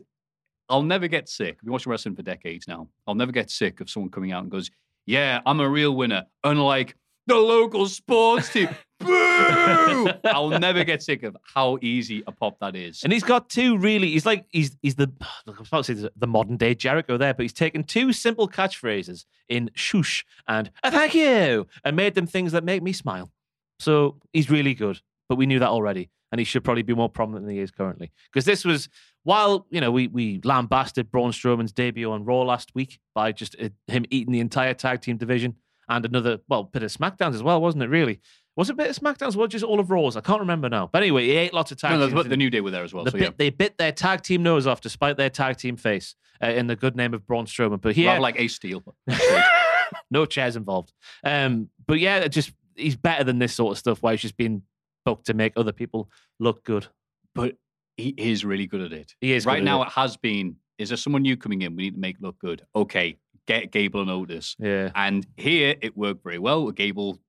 I'll 0.69 0.83
never 0.83 1.07
get 1.07 1.27
sick. 1.27 1.55
I've 1.59 1.63
been 1.63 1.71
watching 1.73 1.89
wrestling 1.91 2.15
for 2.15 2.21
decades 2.21 2.67
now. 2.67 2.87
I'll 3.07 3.15
never 3.15 3.31
get 3.31 3.49
sick 3.49 3.81
of 3.81 3.89
someone 3.89 4.11
coming 4.11 4.31
out 4.31 4.43
and 4.43 4.51
goes, 4.51 4.69
"Yeah, 5.05 5.41
I'm 5.45 5.59
a 5.59 5.67
real 5.69 5.95
winner," 5.95 6.25
unlike 6.43 6.95
the 7.27 7.35
local 7.35 7.87
sports 7.87 8.53
team. 8.53 8.69
Boo! 8.99 10.09
I'll 10.25 10.49
never 10.49 10.83
get 10.83 11.01
sick 11.01 11.23
of 11.23 11.37
how 11.43 11.77
easy 11.81 12.23
a 12.27 12.31
pop 12.31 12.59
that 12.59 12.75
is. 12.75 13.03
And 13.03 13.13
he's 13.13 13.23
got 13.23 13.49
two 13.49 13.77
really. 13.77 14.11
He's 14.11 14.25
like 14.25 14.45
he's 14.49 14.77
he's 14.81 14.95
the 14.95 15.11
I 15.21 15.51
was 15.57 15.67
about 15.67 15.85
to 15.85 15.97
say 15.97 16.09
the 16.15 16.27
modern 16.27 16.57
day 16.57 16.75
Jericho 16.75 17.17
there, 17.17 17.33
but 17.33 17.43
he's 17.43 17.53
taken 17.53 17.83
two 17.83 18.13
simple 18.13 18.47
catchphrases 18.47 19.25
in 19.47 19.69
"shush" 19.73 20.25
and 20.47 20.71
"Uh, 20.83 20.91
"thank 20.91 21.15
you" 21.15 21.67
and 21.83 21.95
made 21.95 22.15
them 22.15 22.27
things 22.27 22.51
that 22.51 22.63
make 22.63 22.83
me 22.83 22.93
smile. 22.93 23.31
So 23.79 24.17
he's 24.33 24.49
really 24.49 24.73
good, 24.73 25.01
but 25.29 25.35
we 25.35 25.45
knew 25.45 25.59
that 25.59 25.69
already, 25.69 26.09
and 26.31 26.39
he 26.39 26.45
should 26.45 26.63
probably 26.63 26.83
be 26.83 26.93
more 26.93 27.09
prominent 27.09 27.45
than 27.45 27.55
he 27.55 27.61
is 27.61 27.71
currently. 27.71 28.11
Because 28.31 28.45
this 28.45 28.65
was 28.65 28.89
while 29.23 29.65
you 29.69 29.79
know 29.79 29.91
we 29.91 30.07
we 30.07 30.41
lambasted 30.43 31.11
Braun 31.11 31.31
Strowman's 31.31 31.71
debut 31.71 32.11
on 32.11 32.25
Raw 32.25 32.41
last 32.41 32.75
week 32.75 32.99
by 33.15 33.31
just 33.31 33.55
uh, 33.61 33.69
him 33.87 34.05
eating 34.09 34.33
the 34.33 34.39
entire 34.41 34.73
tag 34.73 35.01
team 35.01 35.17
division 35.17 35.55
and 35.89 36.05
another 36.05 36.39
well 36.47 36.63
bit 36.63 36.83
of 36.83 36.91
Smackdowns 36.91 37.33
as 37.33 37.43
well, 37.43 37.61
wasn't 37.61 37.83
it? 37.83 37.89
Really. 37.89 38.19
Was 38.55 38.69
it 38.69 38.73
a 38.73 38.75
bit 38.75 38.89
of 38.89 38.97
Smackdowns 38.97 39.37
or 39.37 39.47
just 39.47 39.63
all 39.63 39.79
of 39.79 39.89
Raws? 39.89 40.17
I 40.17 40.21
can't 40.21 40.41
remember 40.41 40.67
now. 40.69 40.89
But 40.91 41.03
anyway, 41.03 41.25
he 41.25 41.31
ate 41.37 41.53
lots 41.53 41.71
of 41.71 41.79
tag 41.79 41.91
No, 41.91 42.07
teams. 42.07 42.13
no, 42.13 42.23
the, 42.23 42.35
New 42.35 42.49
Day 42.49 42.61
were 42.61 42.71
there 42.71 42.83
as 42.83 42.93
well. 42.93 43.05
The 43.05 43.11
so 43.11 43.17
bit, 43.17 43.23
yeah, 43.23 43.31
They 43.37 43.49
bit 43.51 43.77
their 43.77 43.91
tag 43.91 44.21
team 44.21 44.43
nose 44.43 44.67
off 44.67 44.81
despite 44.81 45.15
their 45.17 45.29
tag 45.29 45.57
team 45.57 45.77
face 45.77 46.15
uh, 46.43 46.47
in 46.47 46.67
the 46.67 46.75
good 46.75 46.95
name 46.95 47.13
of 47.13 47.25
Braun 47.25 47.45
Strowman. 47.45 47.79
But 47.79 47.95
here, 47.95 48.07
rather 48.07 48.19
like 48.19 48.39
Ace 48.39 48.55
Steel. 48.55 48.83
no 50.11 50.25
chairs 50.25 50.55
involved. 50.55 50.91
Um, 51.23 51.69
but 51.87 51.99
yeah, 51.99 52.27
just 52.27 52.51
he's 52.75 52.95
better 52.95 53.23
than 53.23 53.39
this 53.39 53.53
sort 53.53 53.71
of 53.71 53.77
stuff 53.77 54.01
where 54.01 54.13
he's 54.13 54.21
just 54.21 54.37
been 54.37 54.63
booked 55.05 55.27
to 55.27 55.33
make 55.33 55.53
other 55.55 55.71
people 55.71 56.09
look 56.39 56.63
good. 56.63 56.87
but 57.33 57.55
he 57.97 58.13
is 58.17 58.45
really 58.45 58.65
good 58.65 58.81
at 58.81 58.93
it. 58.93 59.13
He 59.19 59.33
is 59.33 59.45
right 59.45 59.61
now. 59.63 59.81
it. 59.83 59.87
It. 59.87 59.91
has 59.91 60.17
been. 60.17 60.55
Is 60.77 60.89
there 60.89 60.97
someone 60.97 61.21
new 61.21 61.35
coming 61.35 61.61
in? 61.61 61.75
We 61.75 61.83
need 61.83 61.95
to 61.95 61.99
make 61.99 62.15
look 62.21 62.39
good. 62.39 62.65
Okay, 62.73 63.17
get 63.45 63.71
Gable 63.71 64.01
and 64.01 64.09
Otis. 64.09 64.55
Yeah. 64.57 64.91
And 64.95 65.27
here 65.35 65.75
it 65.81 65.97
worked 65.97 66.23
very 66.23 66.39
well. 66.39 66.65
with 66.65 66.75
Gable 66.75 67.19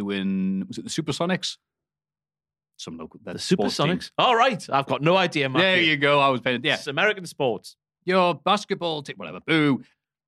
doing 0.00 0.64
was 0.68 0.78
it 0.78 0.84
the 0.84 0.90
Supersonics? 0.90 1.56
some 2.76 2.96
local 2.96 3.20
The. 3.22 3.34
Supersonics. 3.34 4.10
All 4.16 4.34
right. 4.34 4.66
I've 4.72 4.86
got 4.86 5.02
no 5.02 5.16
idea, 5.16 5.48
Matthew. 5.48 5.62
There 5.62 5.82
you 5.82 5.96
go. 5.98 6.18
I 6.18 6.28
was 6.28 6.40
paying. 6.40 6.60
Yeah, 6.64 6.74
It's 6.74 6.86
American 6.86 7.26
sports. 7.26 7.76
your 8.06 8.34
basketball 8.34 9.02
team, 9.02 9.16
whatever, 9.16 9.40
boo. 9.46 9.82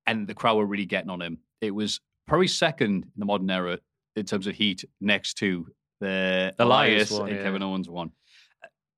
And 0.05 0.27
the 0.27 0.35
crowd 0.35 0.57
were 0.57 0.65
really 0.65 0.85
getting 0.85 1.09
on 1.09 1.21
him. 1.21 1.39
It 1.61 1.71
was 1.71 1.99
probably 2.27 2.47
second 2.47 3.05
in 3.05 3.11
the 3.17 3.25
modern 3.25 3.49
era 3.49 3.79
in 4.15 4.25
terms 4.25 4.45
of 4.47 4.53
heat 4.55 4.85
next 5.01 5.35
to 5.39 5.67
the 5.99 6.53
Elias 6.59 7.09
Elias 7.09 7.11
one, 7.11 7.29
and 7.29 7.37
yeah. 7.37 7.43
Kevin 7.43 7.63
Owens 7.63 7.89
one. 7.89 8.11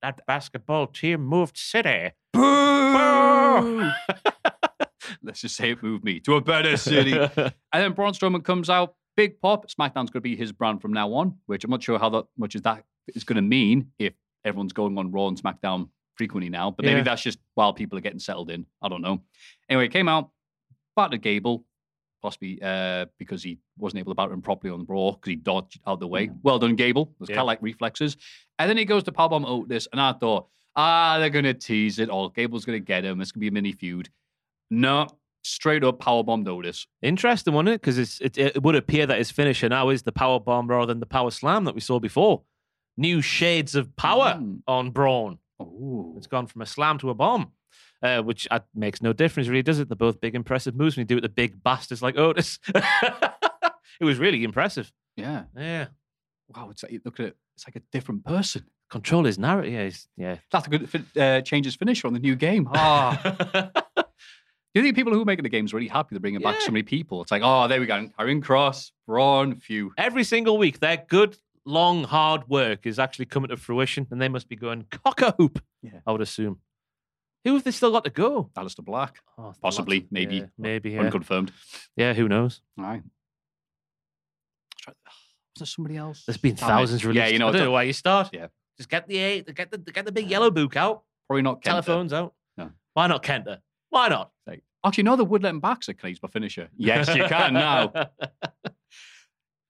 That 0.02 0.20
basketball 0.28 0.88
team 0.88 1.22
moved 1.26 1.58
city. 1.58 2.12
Boo! 2.34 3.90
Let's 5.24 5.42
just 5.42 5.56
say 5.56 5.72
it 5.72 5.82
moved 5.82 6.04
me 6.04 6.20
to 6.22 6.36
a 6.36 6.42
better 6.42 6.76
city. 6.78 7.14
and 7.38 7.54
then 7.72 7.94
Braun 7.94 8.14
Strowman 8.14 8.44
comes 8.44 8.70
out, 8.70 8.96
big 9.16 9.40
pop. 9.42 9.68
SmackDown's 9.70 10.10
going 10.10 10.14
to 10.14 10.22
be 10.22 10.36
his 10.36 10.52
brand 10.52 10.82
from 10.82 10.94
now 10.94 11.14
on, 11.14 11.38
which 11.46 11.64
I'm 11.64 11.72
not 11.72 11.84
sure 11.84 11.98
how 12.00 12.10
that 12.10 12.26
much 12.38 12.56
is 12.56 12.62
that 12.64 12.84
is 13.08 13.24
going 13.24 13.36
to 13.38 13.42
mean 13.42 13.92
if 14.00 14.14
everyone's 14.44 14.74
going 14.74 14.98
on 14.98 15.12
Raw 15.12 15.28
and 15.28 15.42
SmackDown 15.42 15.90
frequently 16.16 16.50
now. 16.50 16.72
But 16.72 16.86
maybe 16.86 16.98
Yeah. 16.98 17.04
that's 17.04 17.22
just 17.22 17.40
while 17.56 17.74
people 17.74 17.98
are 17.98 18.02
getting 18.02 18.20
settled 18.20 18.50
in. 18.50 18.66
I 18.82 18.90
don't 18.90 19.02
know. 19.02 19.22
Anyway, 19.70 19.86
it 19.86 19.92
came 19.92 20.08
out, 20.08 20.32
battered 20.96 21.22
Gable, 21.22 21.66
possibly 22.22 22.60
uh, 22.62 23.06
because 23.20 23.44
he 23.44 23.60
wasn't 23.78 24.00
able 24.00 24.12
to 24.12 24.16
batter 24.16 24.34
him 24.34 24.42
properly 24.42 24.74
on 24.74 24.86
Raw 24.88 25.12
because 25.12 25.30
he 25.30 25.36
dodged 25.36 25.80
out 25.86 26.00
the 26.00 26.08
way. 26.08 26.30
Well 26.44 26.60
done, 26.60 26.76
Gable. 26.76 27.14
Was 27.20 27.30
Yeah. 27.30 27.36
kind 27.36 27.44
of 27.44 27.48
like 27.48 27.62
reflexes. 27.62 28.18
And 28.60 28.70
then 28.70 28.78
he 28.78 28.86
goes 28.86 29.04
to 29.04 29.12
powerbomb 29.12 29.46
Otis, 29.48 29.88
and 29.92 30.00
I 30.02 30.14
thought, 30.14 30.48
ah, 30.76 31.18
they're 31.20 31.30
going 31.30 31.46
to 31.46 31.54
tease 31.54 32.00
it. 32.00 32.10
Or 32.10 32.32
Gable's 32.32 32.66
going 32.66 32.80
to 32.80 32.86
get 32.86 33.04
him. 33.06 33.22
It's 33.22 33.32
going 33.32 33.40
to 33.40 33.44
be 33.44 33.48
a 33.50 33.52
mini 33.52 33.72
feud. 33.74 34.10
No, 34.72 35.08
straight 35.46 35.84
up 35.84 36.00
powerbombed 36.00 36.48
Otis. 36.48 36.88
Interesting, 37.02 37.54
wasn't 37.54 37.70
it? 37.70 37.82
Because 37.82 38.20
it, 38.20 38.38
it 38.38 38.64
would 38.64 38.76
appear 38.76 39.06
that 39.06 39.18
his 39.18 39.32
finisher 39.32 39.70
now 39.70 39.90
is 39.90 40.04
the 40.04 40.12
power 40.12 40.40
bomb 40.40 40.68
rather 40.68 40.88
than 40.88 41.00
the 41.00 41.06
power 41.06 41.32
slam 41.32 41.64
that 41.66 41.76
we 41.76 41.82
saw 41.82 42.00
before. 42.00 42.42
New 42.98 43.22
shades 43.22 43.76
of 43.76 43.96
power 43.96 44.36
Mm. 44.40 44.62
on 44.68 44.92
Braun. 44.92 45.40
Oh, 45.60 46.14
It's 46.18 46.28
gone 46.28 46.48
from 46.48 46.62
a 46.62 46.66
slam 46.66 46.98
to 47.00 47.10
a 47.10 47.14
bomb, 47.14 47.52
uh, 48.02 48.22
which 48.22 48.48
uh, 48.52 48.60
makes 48.74 49.02
no 49.02 49.14
difference, 49.14 49.48
really, 49.50 49.62
does 49.64 49.80
it? 49.80 49.88
They're 49.90 49.96
both 49.96 50.20
big, 50.22 50.36
impressive 50.36 50.76
moves 50.76 50.96
when 50.96 51.02
you 51.04 51.08
do 51.08 51.18
it 51.18 51.22
the 51.22 51.30
big 51.30 51.62
bastards 51.64 52.02
like 52.02 52.18
Otis. 52.18 52.60
it 52.74 54.04
was 54.06 54.18
really 54.18 54.44
impressive. 54.44 54.92
yeah. 55.16 55.44
Yeah. 55.58 55.88
Wow, 56.56 56.70
it's 56.70 56.84
like, 56.84 57.02
look 57.04 57.20
at 57.20 57.28
it. 57.28 57.38
It's 57.56 57.68
like 57.68 57.76
a 57.76 57.82
different 57.92 58.24
person. 58.24 58.66
Control 58.92 59.24
his 59.26 59.40
narrative. 59.40 60.06
Yeah. 60.16 60.26
yeah. 60.28 60.38
That's 60.52 60.68
a 60.68 60.70
good 60.70 61.06
uh, 61.18 61.42
change 61.42 61.66
his 61.66 61.76
finisher 61.76 62.06
on 62.08 62.14
the 62.14 62.20
new 62.20 62.36
game. 62.36 62.68
Ah. 62.72 63.72
Do 64.76 64.82
you 64.82 64.84
think 64.84 64.96
people 64.98 65.14
who 65.14 65.22
are 65.22 65.26
making 65.26 65.44
the 65.44 65.50
games 65.50 65.74
really 65.74 65.88
happy 65.88 66.10
they're 66.12 66.20
bringing 66.20 66.42
back 66.42 66.60
so 66.60 66.70
many 66.72 66.84
people? 66.84 67.22
It's 67.22 67.32
like, 67.32 67.42
oh, 67.46 67.68
there 67.70 67.80
we 67.80 67.86
go. 67.86 68.10
Karrion 68.20 68.44
Cross, 68.44 68.92
Braun, 69.08 69.56
few. 69.56 69.94
Every 69.98 70.26
single 70.26 70.58
week, 70.58 70.80
their 70.82 70.98
good, 71.08 71.38
long, 71.66 72.04
hard 72.04 72.48
work 72.50 72.86
is 72.86 73.00
actually 73.00 73.26
coming 73.26 73.50
to 73.50 73.58
fruition, 73.58 74.06
and 74.12 74.22
they 74.22 74.28
must 74.28 74.50
be 74.50 74.58
going 74.58 74.86
cock 74.92 75.22
a 75.22 75.32
hoop, 75.38 75.64
Yeah. 75.82 76.00
I 76.06 76.12
would 76.12 76.20
assume. 76.20 76.60
Who 77.46 77.54
have 77.54 77.64
they 77.64 77.72
still 77.72 77.92
got 77.92 78.04
to 78.04 78.10
go? 78.10 78.50
Aleister 78.58 78.84
Black, 78.84 79.16
Oh, 79.38 79.54
possibly, 79.62 80.00
lots. 80.02 80.12
maybe. 80.12 80.36
Yeah, 80.38 80.46
maybe, 80.58 80.92
yeah. 80.92 81.02
unconfirmed. 81.04 81.54
Yeah, 81.96 82.14
who 82.14 82.28
knows? 82.28 82.60
All 82.78 82.84
right. 82.84 83.04
Was 84.88 84.96
there 85.60 85.66
somebody 85.68 85.96
else? 85.96 86.26
There's 86.26 86.38
been 86.38 86.56
Damn 86.56 86.68
it. 86.68 86.72
thousands 86.74 87.06
released. 87.06 87.18
Yeah, 87.26 87.28
you 87.32 87.40
know, 87.40 87.48
I 87.48 87.52
don't 87.54 87.62
know 87.62 87.72
where 87.72 87.84
you 87.86 87.94
start. 87.94 88.30
Yeah. 88.34 88.48
Just 88.78 88.90
get 88.90 89.08
the 89.08 89.18
eight, 89.18 89.56
get 89.56 89.72
the 89.72 89.78
get 89.78 90.04
the 90.06 90.12
big 90.12 90.30
yellow 90.30 90.52
book 90.52 90.76
out, 90.76 91.04
probably 91.30 91.44
not 91.44 91.62
Kenta. 91.62 91.64
telephones 91.64 92.12
out. 92.12 92.34
No. 92.58 92.72
Why 92.94 93.08
not 93.08 93.24
Kenta? 93.24 93.60
Why 93.90 94.08
not? 94.10 94.32
Like, 94.46 94.64
actually, 94.86 95.04
no, 95.04 95.16
they 95.16 95.24
would 95.24 95.44
let 95.44 95.50
him 95.50 95.60
back, 95.60 95.84
so 95.84 95.94
can 95.94 96.10
he's 96.10 96.22
my 96.22 96.30
finisher. 96.30 96.70
Yes, 96.76 97.14
you 97.16 97.24
can 97.26 97.54
now. 97.54 97.92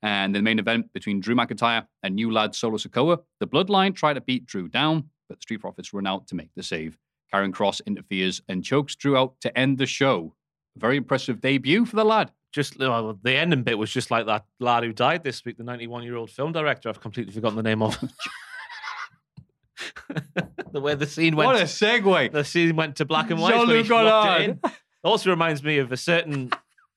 And 0.06 0.36
the 0.36 0.42
main 0.44 0.60
event 0.60 0.94
between 0.94 1.20
Drew 1.20 1.34
McIntyre 1.34 1.88
and 2.04 2.14
new 2.14 2.32
lad 2.32 2.54
Solo 2.54 2.78
Sikoa, 2.78 3.24
the 3.40 3.48
Bloodline 3.48 3.96
try 3.96 4.14
to 4.14 4.22
beat 4.22 4.46
Drew 4.46 4.68
down, 4.68 5.10
but 5.28 5.40
the 5.40 5.42
Street 5.42 5.62
Profits 5.62 5.94
run 5.94 6.06
out 6.06 6.28
to 6.28 6.36
make 6.36 6.50
the 6.56 6.62
save. 6.62 7.00
Karrion 7.34 7.52
Cross 7.52 7.82
interferes 7.88 8.40
and 8.48 8.64
chokes 8.64 8.96
Drew 8.96 9.18
out 9.18 9.34
to 9.42 9.58
end 9.58 9.80
the 9.80 9.88
show. 9.88 10.36
Very 10.78 10.98
impressive 10.98 11.42
debut 11.42 11.86
for 11.86 11.96
the 11.96 12.06
lad. 12.06 12.32
just 12.54 12.76
uh, 12.76 12.86
well, 12.86 13.20
the 13.24 13.36
ending 13.36 13.64
bit 13.64 13.80
was 13.80 13.90
just 13.90 14.12
like 14.12 14.28
that 14.28 14.46
lad 14.60 14.84
who 14.84 14.94
died 14.94 15.24
this 15.24 15.44
week, 15.44 15.58
the 15.58 15.64
91 15.64 16.04
year 16.04 16.18
old 16.18 16.30
film 16.30 16.52
director. 16.52 16.88
I've 16.88 17.02
completely 17.02 17.34
forgotten 17.34 17.58
the 17.58 17.64
name 17.64 17.82
of. 17.82 17.98
the 20.72 20.80
way 20.82 20.96
the 20.96 21.06
scene 21.06 21.36
went. 21.36 21.48
What 21.48 21.56
a 21.62 21.64
segue. 21.66 22.32
the 22.32 22.44
scene 22.44 22.76
went 22.76 22.98
to 22.98 23.06
black 23.06 23.30
and 23.32 23.40
white. 23.40 23.54
Jean-Luc 23.56 23.90
locked 23.90 23.90
Godard. 23.90 24.60
Also 25.04 25.30
reminds 25.30 25.64
me 25.64 25.78
of 25.78 25.92
a 25.92 25.98
certain 25.98 26.50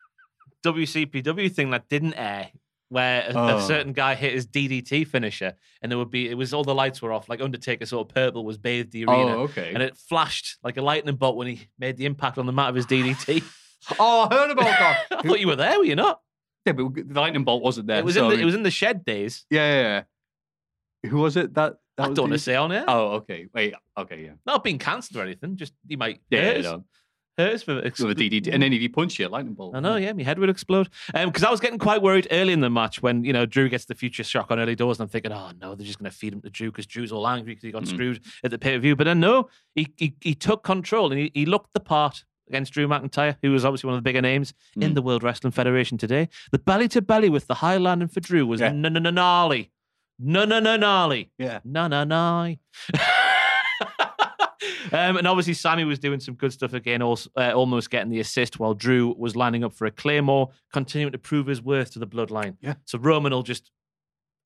WCPW 0.65 1.53
thing 1.53 1.71
that 1.71 1.89
didn't 1.89 2.15
air, 2.15 2.51
where 2.89 3.25
a, 3.29 3.33
a 3.35 3.55
Oh. 3.57 3.61
certain 3.67 3.93
guy 3.93 4.15
hit 4.15 4.33
his 4.33 4.47
DDT 4.47 5.07
finisher, 5.07 5.55
and 5.83 5.91
there 5.93 5.99
would 5.99 6.11
be 6.11 6.29
it 6.29 6.35
was 6.35 6.53
all 6.55 6.65
the 6.65 6.75
lights 6.75 7.01
were 7.03 7.13
off, 7.13 7.29
like 7.29 7.41
Undertaker 7.41 7.87
sort 7.87 8.09
of 8.09 8.15
purple 8.15 8.45
was 8.45 8.59
bathed 8.59 8.93
the 8.93 9.05
arena, 9.05 9.37
Oh, 9.37 9.41
okay. 9.43 9.73
and 9.75 9.83
it 9.83 9.97
flashed 9.97 10.59
like 10.63 10.77
a 10.77 10.83
lightning 10.83 11.17
bolt 11.17 11.37
when 11.37 11.47
he 11.49 11.69
made 11.79 11.97
the 11.97 12.07
impact 12.07 12.39
on 12.39 12.47
the 12.47 12.53
mat 12.53 12.71
of 12.71 12.75
his 12.75 12.87
DDT. 12.87 13.43
oh, 13.99 14.29
I 14.31 14.35
heard 14.35 14.51
about 14.51 14.65
that. 14.65 14.99
I 15.11 15.23
thought 15.23 15.41
you 15.41 15.47
were 15.47 15.57
there, 15.57 15.79
were 15.79 15.85
you 15.85 15.97
not? 15.97 16.21
yeah, 16.67 16.73
but 16.73 16.93
the 16.95 17.21
lightning 17.21 17.45
bolt 17.45 17.63
wasn't 17.63 17.87
there. 17.87 17.99
it 17.99 18.05
was 18.05 18.15
so, 18.15 18.29
in 18.31 18.37
the, 18.37 18.43
it 18.43 18.45
was 18.45 18.55
in 18.55 18.63
the 18.63 18.71
shed 18.71 19.05
days. 19.05 19.45
yeah, 19.51 19.73
yeah, 19.83 20.03
yeah. 21.05 21.11
Who 21.11 21.19
was 21.19 21.37
it? 21.37 21.55
That 21.55 21.77
I 21.99 22.05
don't 22.05 22.19
want 22.19 22.33
to 22.33 22.39
say 22.39 22.55
on 22.55 22.71
it. 22.73 22.85
Oh, 22.89 23.13
okay. 23.17 23.47
Wait. 23.53 23.75
Okay, 23.97 24.25
yeah. 24.25 24.31
Not 24.47 24.63
being 24.65 24.79
cancelled 24.79 25.17
or 25.21 25.23
anything. 25.25 25.57
Just 25.57 25.73
he 25.89 25.97
might 25.97 26.21
Yeah, 26.31 26.41
hurt 26.45 26.53
yeah, 26.53 26.59
us- 26.59 26.65
no. 26.65 26.85
hurt 27.37 27.55
us 27.55 27.63
for 27.63 27.75
With 27.77 27.85
a 28.01 28.15
DDT. 28.15 28.53
And 28.53 28.63
then 28.63 28.73
if 28.73 28.81
you 28.83 28.89
punch 28.91 29.19
you, 29.19 29.29
lightning 29.29 29.55
bolt. 29.55 29.75
I 29.77 29.81
know, 29.81 29.97
yeah, 29.97 30.13
my 30.13 30.23
head 30.23 30.39
would 30.39 30.51
explode. 30.51 30.89
Because 31.13 31.43
I 31.45 31.51
was 31.51 31.61
getting 31.61 31.79
quite 31.79 32.03
worried 32.03 32.27
early 32.31 32.53
in 32.53 32.61
the 32.61 32.71
match 32.71 33.01
when 33.03 33.25
you 33.25 33.33
know 33.33 33.47
Drew 33.47 33.69
gets 33.69 33.85
the 33.87 33.95
future 33.95 34.25
shock 34.25 34.51
on 34.51 34.59
early 34.59 34.75
doors, 34.75 34.99
and 34.99 35.05
I'm 35.07 35.11
thinking, 35.11 35.33
oh 35.33 35.51
no, 35.61 35.75
they're 35.75 35.87
just 35.87 35.99
going 35.99 36.11
to 36.11 36.17
feed 36.17 36.33
him 36.33 36.41
to 36.43 36.51
Drew 36.51 36.71
because 36.71 36.87
Drew's 36.87 37.13
all 37.13 37.27
angry 37.29 37.53
because 37.53 37.63
he 37.65 37.71
got 37.73 37.83
Mhm. 37.85 37.89
screwed 37.89 38.21
at 38.45 38.51
the 38.51 38.59
pay 38.59 38.75
per 38.75 38.81
view. 38.81 38.97
But 38.97 39.05
then 39.05 39.21
no, 39.21 39.49
he, 39.75 39.89
he 39.97 40.15
he 40.21 40.35
took 40.35 40.63
control 40.65 41.11
and 41.13 41.21
he, 41.21 41.31
he 41.35 41.47
looked 41.47 41.73
the 41.75 41.81
part 41.81 42.25
against 42.49 42.73
Drew 42.73 42.89
McIntyre, 42.89 43.37
who 43.43 43.51
was 43.53 43.65
obviously 43.65 43.89
one 43.89 43.95
of 43.95 44.03
the 44.03 44.09
bigger 44.09 44.23
names 44.23 44.55
in 44.75 44.93
Mm. 44.93 44.95
the 44.95 45.03
World 45.03 45.23
Wrestling 45.23 45.51
Federation 45.51 45.99
today. 45.99 46.29
The 46.51 46.59
belly 46.59 46.89
to 46.89 47.03
belly 47.03 47.29
with 47.29 47.47
the 47.47 47.57
high 47.57 47.77
landing 47.77 48.09
for 48.09 48.21
Drew 48.21 48.47
was 48.47 48.61
Yeah. 48.63 48.73
gnarly, 48.73 49.71
no 50.19 50.45
no 50.45 50.61
no 50.61 50.77
gnarly. 50.77 51.31
Yeah. 51.39 51.61
No, 51.65 51.87
no, 51.87 52.05
no. 52.05 52.57
um, 54.93 55.17
and 55.17 55.27
obviously, 55.27 55.55
Sammy 55.55 55.85
was 55.85 55.99
doing 55.99 56.21
some 56.21 56.35
good 56.35 56.53
stuff 56.53 56.73
again, 56.73 57.03
also, 57.03 57.31
uh, 57.37 57.53
almost 57.53 57.91
getting 57.91 58.11
the 58.11 58.21
assist 58.21 58.59
while 58.59 58.75
Drew 58.75 59.15
was 59.17 59.37
lining 59.37 59.65
up 59.65 59.75
for 59.75 59.87
a 59.87 59.91
Claymore, 59.91 60.51
continuing 60.73 61.13
to 61.13 61.19
prove 61.19 61.47
his 61.47 61.63
worth 61.63 61.93
to 61.93 61.99
the 61.99 62.07
bloodline. 62.07 62.57
Yeah. 62.61 62.75
So 62.85 62.99
Roman 62.99 63.33
will 63.33 63.43
just 63.43 63.71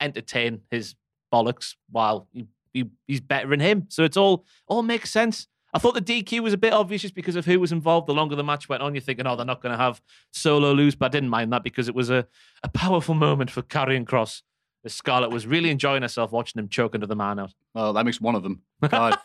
entertain 0.01 0.62
his 0.70 0.95
bollocks 1.33 1.77
while 1.91 2.29
he, 2.33 2.47
he, 2.73 2.85
he's 3.07 3.20
better 3.20 3.49
than 3.49 3.61
him. 3.61 3.87
So 3.89 4.05
it's 4.05 4.16
all 4.16 4.45
all 4.66 4.83
makes 4.83 5.11
sense. 5.11 5.49
I 5.75 5.79
thought 5.79 5.95
the 5.95 6.03
DQ 6.03 6.41
was 6.41 6.53
a 6.53 6.59
bit 6.59 6.75
obvious 6.75 7.01
just 7.01 7.14
because 7.14 7.35
of 7.35 7.47
who 7.47 7.59
was 7.59 7.73
involved. 7.73 8.07
The 8.07 8.12
longer 8.12 8.37
the 8.37 8.45
match 8.45 8.68
went 8.68 8.83
on, 8.83 8.95
you're 8.95 9.01
thinking, 9.01 9.27
oh, 9.27 9.37
they're 9.37 9.47
not 9.47 9.62
going 9.62 9.73
to 9.73 9.83
have 9.83 10.03
Solo 10.31 10.73
lose, 10.73 10.95
but 10.95 11.07
I 11.07 11.09
didn't 11.09 11.31
mind 11.31 11.51
that 11.55 11.64
because 11.64 11.89
it 11.89 11.95
was 11.95 12.11
a, 12.11 12.27
a 12.62 12.68
powerful 12.68 13.14
moment 13.14 13.51
for 13.51 13.62
Karrion 13.62 14.07
Cross. 14.07 14.43
As 14.85 14.95
Scarlett 14.95 15.30
was 15.30 15.47
really 15.47 15.70
enjoying 15.70 16.03
herself 16.03 16.33
watching 16.33 16.59
him 16.59 16.68
choke 16.68 16.95
under 16.95 17.07
the 17.07 17.14
man 17.14 17.39
out. 17.39 17.55
Oh, 17.74 17.93
that 17.93 18.05
makes 18.05 18.20
one 18.20 18.35
of 18.35 18.43
them. 18.43 18.62
God. 18.89 19.16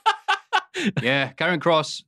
yeah, 1.01 1.34
Karrion 1.34 1.60
Cross 1.60 2.03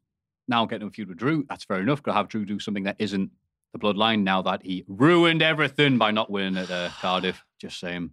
now 0.48 0.66
getting 0.66 0.88
a 0.88 0.92
feud 0.92 1.10
with 1.10 1.18
Drew. 1.18 1.46
That's 1.50 1.64
fair 1.64 1.80
enough. 1.80 2.04
To 2.04 2.14
have 2.14 2.28
Drew 2.28 2.46
do 2.46 2.60
something 2.60 2.84
that 2.84 2.98
isn't 3.00 3.32
the 3.74 3.80
bloodline 3.80 4.24
now 4.24 4.42
that 4.44 4.64
he 4.64 4.84
ruined 4.88 5.42
everything 5.42 5.98
by 5.98 6.12
not 6.12 6.30
winning 6.30 6.58
at 6.58 6.70
uh, 6.70 6.90
Cardiff. 7.02 7.44
Just 7.60 7.80
saying. 7.80 8.12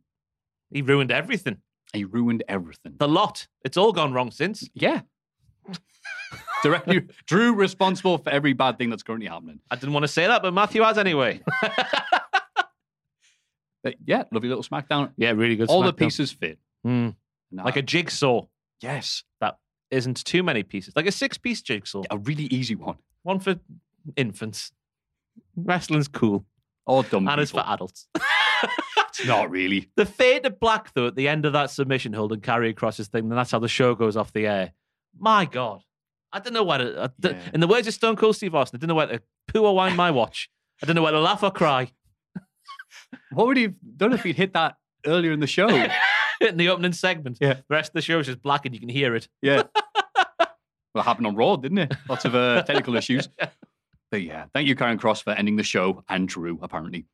He 0.71 0.83
ruined 0.83 1.11
everything. 1.11 1.59
He 1.93 2.05
ruined 2.05 2.43
everything. 2.49 2.95
The 2.99 3.09
lot. 3.09 3.47
It's 3.65 3.77
all 3.77 3.93
gone 3.93 4.13
wrong 4.13 4.31
since. 4.31 4.69
Yeah. 4.75 5.03
Directly, 6.63 7.03
Drew 7.27 7.55
responsible 7.55 8.19
for 8.19 8.31
every 8.31 8.53
bad 8.53 8.79
thing 8.79 8.91
that's 8.91 9.03
currently 9.03 9.29
happening. 9.29 9.61
I 9.71 9.77
didn't 9.77 9.93
want 9.93 10.05
to 10.05 10.09
say 10.09 10.27
that, 10.27 10.43
but 10.43 10.53
Matthew 10.53 10.83
has 10.83 10.99
anyway. 10.99 11.41
But 13.87 13.95
yeah, 14.05 14.25
lovely 14.33 14.49
little 14.49 14.65
SmackDown. 14.65 15.13
yeah, 15.17 15.31
really 15.31 15.55
good. 15.55 15.69
All 15.69 15.83
the 15.85 15.93
pieces 15.93 16.33
fit. 16.33 16.59
Hmm. 16.85 17.11
Now- 17.53 17.63
Like 17.65 17.77
a 17.77 17.83
jigsaw 17.83 18.47
yes, 18.83 19.23
that 19.41 19.59
isn't 19.93 20.25
too 20.25 20.43
many 20.43 20.65
pieces. 20.65 20.93
Like 20.97 21.07
a 21.07 21.13
six 21.13 21.39
piece 21.39 21.63
jigsaw. 21.63 22.03
a 22.11 22.19
really 22.19 22.47
easy 22.47 22.75
one. 22.75 22.97
One 23.23 23.39
for 23.39 23.61
infants. 24.17 24.73
Wrestling's 25.55 26.09
cool. 26.09 26.45
Or 26.85 27.05
dumb 27.05 27.29
and 27.29 27.41
it's 27.41 27.53
for 27.53 27.63
adults. 27.67 28.09
It's 28.17 29.25
not 29.27 29.51
really. 29.51 29.89
The 29.97 30.05
fade 30.07 30.43
to 30.43 30.51
black, 30.51 30.93
though, 30.95 31.07
at 31.07 31.15
the 31.15 31.29
end 31.29 31.47
of 31.47 31.53
that 31.53 31.71
submission 31.71 32.13
hold 32.13 32.33
and 32.33 32.43
carry 32.43 32.69
across 32.71 32.97
his 32.97 33.07
thing, 33.09 33.25
and 33.25 33.33
that's 33.33 33.53
how 33.53 33.59
the 33.61 33.69
show 33.69 33.95
goes 33.95 34.17
off 34.17 34.33
the 34.33 34.47
air. 34.49 34.73
My 35.19 35.45
God. 35.45 35.83
I 36.33 36.41
don't 36.41 36.53
know 36.55 36.65
whether, 36.65 37.01
I 37.01 37.09
Yeah. 37.29 37.39
in 37.55 37.61
the 37.61 37.69
words 37.69 37.87
of 37.87 37.95
Stone 37.95 38.17
Cold 38.17 38.35
Steve 38.37 38.55
Austin, 38.57 38.79
I 38.79 38.81
don't 38.81 38.89
know 38.89 38.95
whether 38.97 39.19
to 39.19 39.23
poo 39.49 39.65
or 39.65 39.75
wind 39.77 39.97
my 39.97 40.11
watch. 40.11 40.51
I 40.83 40.87
don't 40.87 40.97
know 40.97 41.03
whether 41.03 41.17
to 41.19 41.23
laugh 41.23 41.43
or 41.45 41.51
cry. 41.51 41.93
What 43.33 43.47
would 43.47 43.57
he 43.57 43.65
have 43.65 43.75
done 43.97 44.13
if 44.13 44.23
he'd 44.23 44.37
hit 44.37 44.53
that 44.55 44.77
earlier 45.05 45.33
in 45.33 45.41
the 45.41 45.47
show? 45.47 45.69
in 46.41 46.57
the 46.57 46.69
opening 46.69 46.93
segment. 46.93 47.39
Yeah. 47.41 47.55
The 47.55 47.65
rest 47.71 47.91
of 47.91 47.95
the 47.95 48.03
show 48.03 48.19
is 48.19 48.27
just 48.27 48.43
black 48.43 48.67
and 48.67 48.75
you 48.75 48.81
can 48.81 48.89
hear 48.89 49.15
it. 49.15 49.29
Yeah. 49.43 49.63
well, 50.39 50.49
it 50.97 51.03
happened 51.03 51.27
on 51.27 51.37
Raw, 51.37 51.57
didn't 51.57 51.79
it? 51.79 51.95
Lots 52.09 52.25
of 52.25 52.35
uh, 52.35 52.63
technical 52.67 52.97
issues. 52.97 53.29
But 54.11 54.23
yeah, 54.23 54.47
thank 54.55 54.69
you, 54.69 54.77
Karrion 54.77 54.99
Cross, 54.99 55.23
for 55.23 55.31
ending 55.33 55.57
the 55.57 55.63
show 55.63 56.05
and 56.09 56.29
Drew, 56.29 56.59
apparently. 56.63 57.07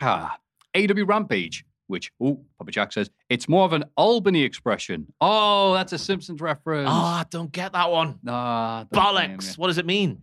Ah, 0.00 0.38
AEW 0.74 1.06
Rampage. 1.06 1.64
which, 1.88 2.12
oh, 2.22 2.40
Papa 2.58 2.70
Jack 2.70 2.92
says, 2.92 3.10
it's 3.28 3.48
more 3.48 3.64
of 3.64 3.72
an 3.72 3.84
Albany 3.96 4.42
expression. 4.44 5.12
Oh, 5.20 5.74
that's 5.74 5.92
a 5.92 5.98
Simpsons 5.98 6.40
reference. 6.40 6.88
Oh, 6.88 6.92
I 6.92 7.24
don't 7.28 7.52
get 7.52 7.72
that 7.72 7.90
one. 7.90 8.18
Nah, 8.22 8.84
Bollocks. 8.84 9.58
What 9.58 9.66
does 9.66 9.78
it 9.78 9.86
mean? 9.86 10.22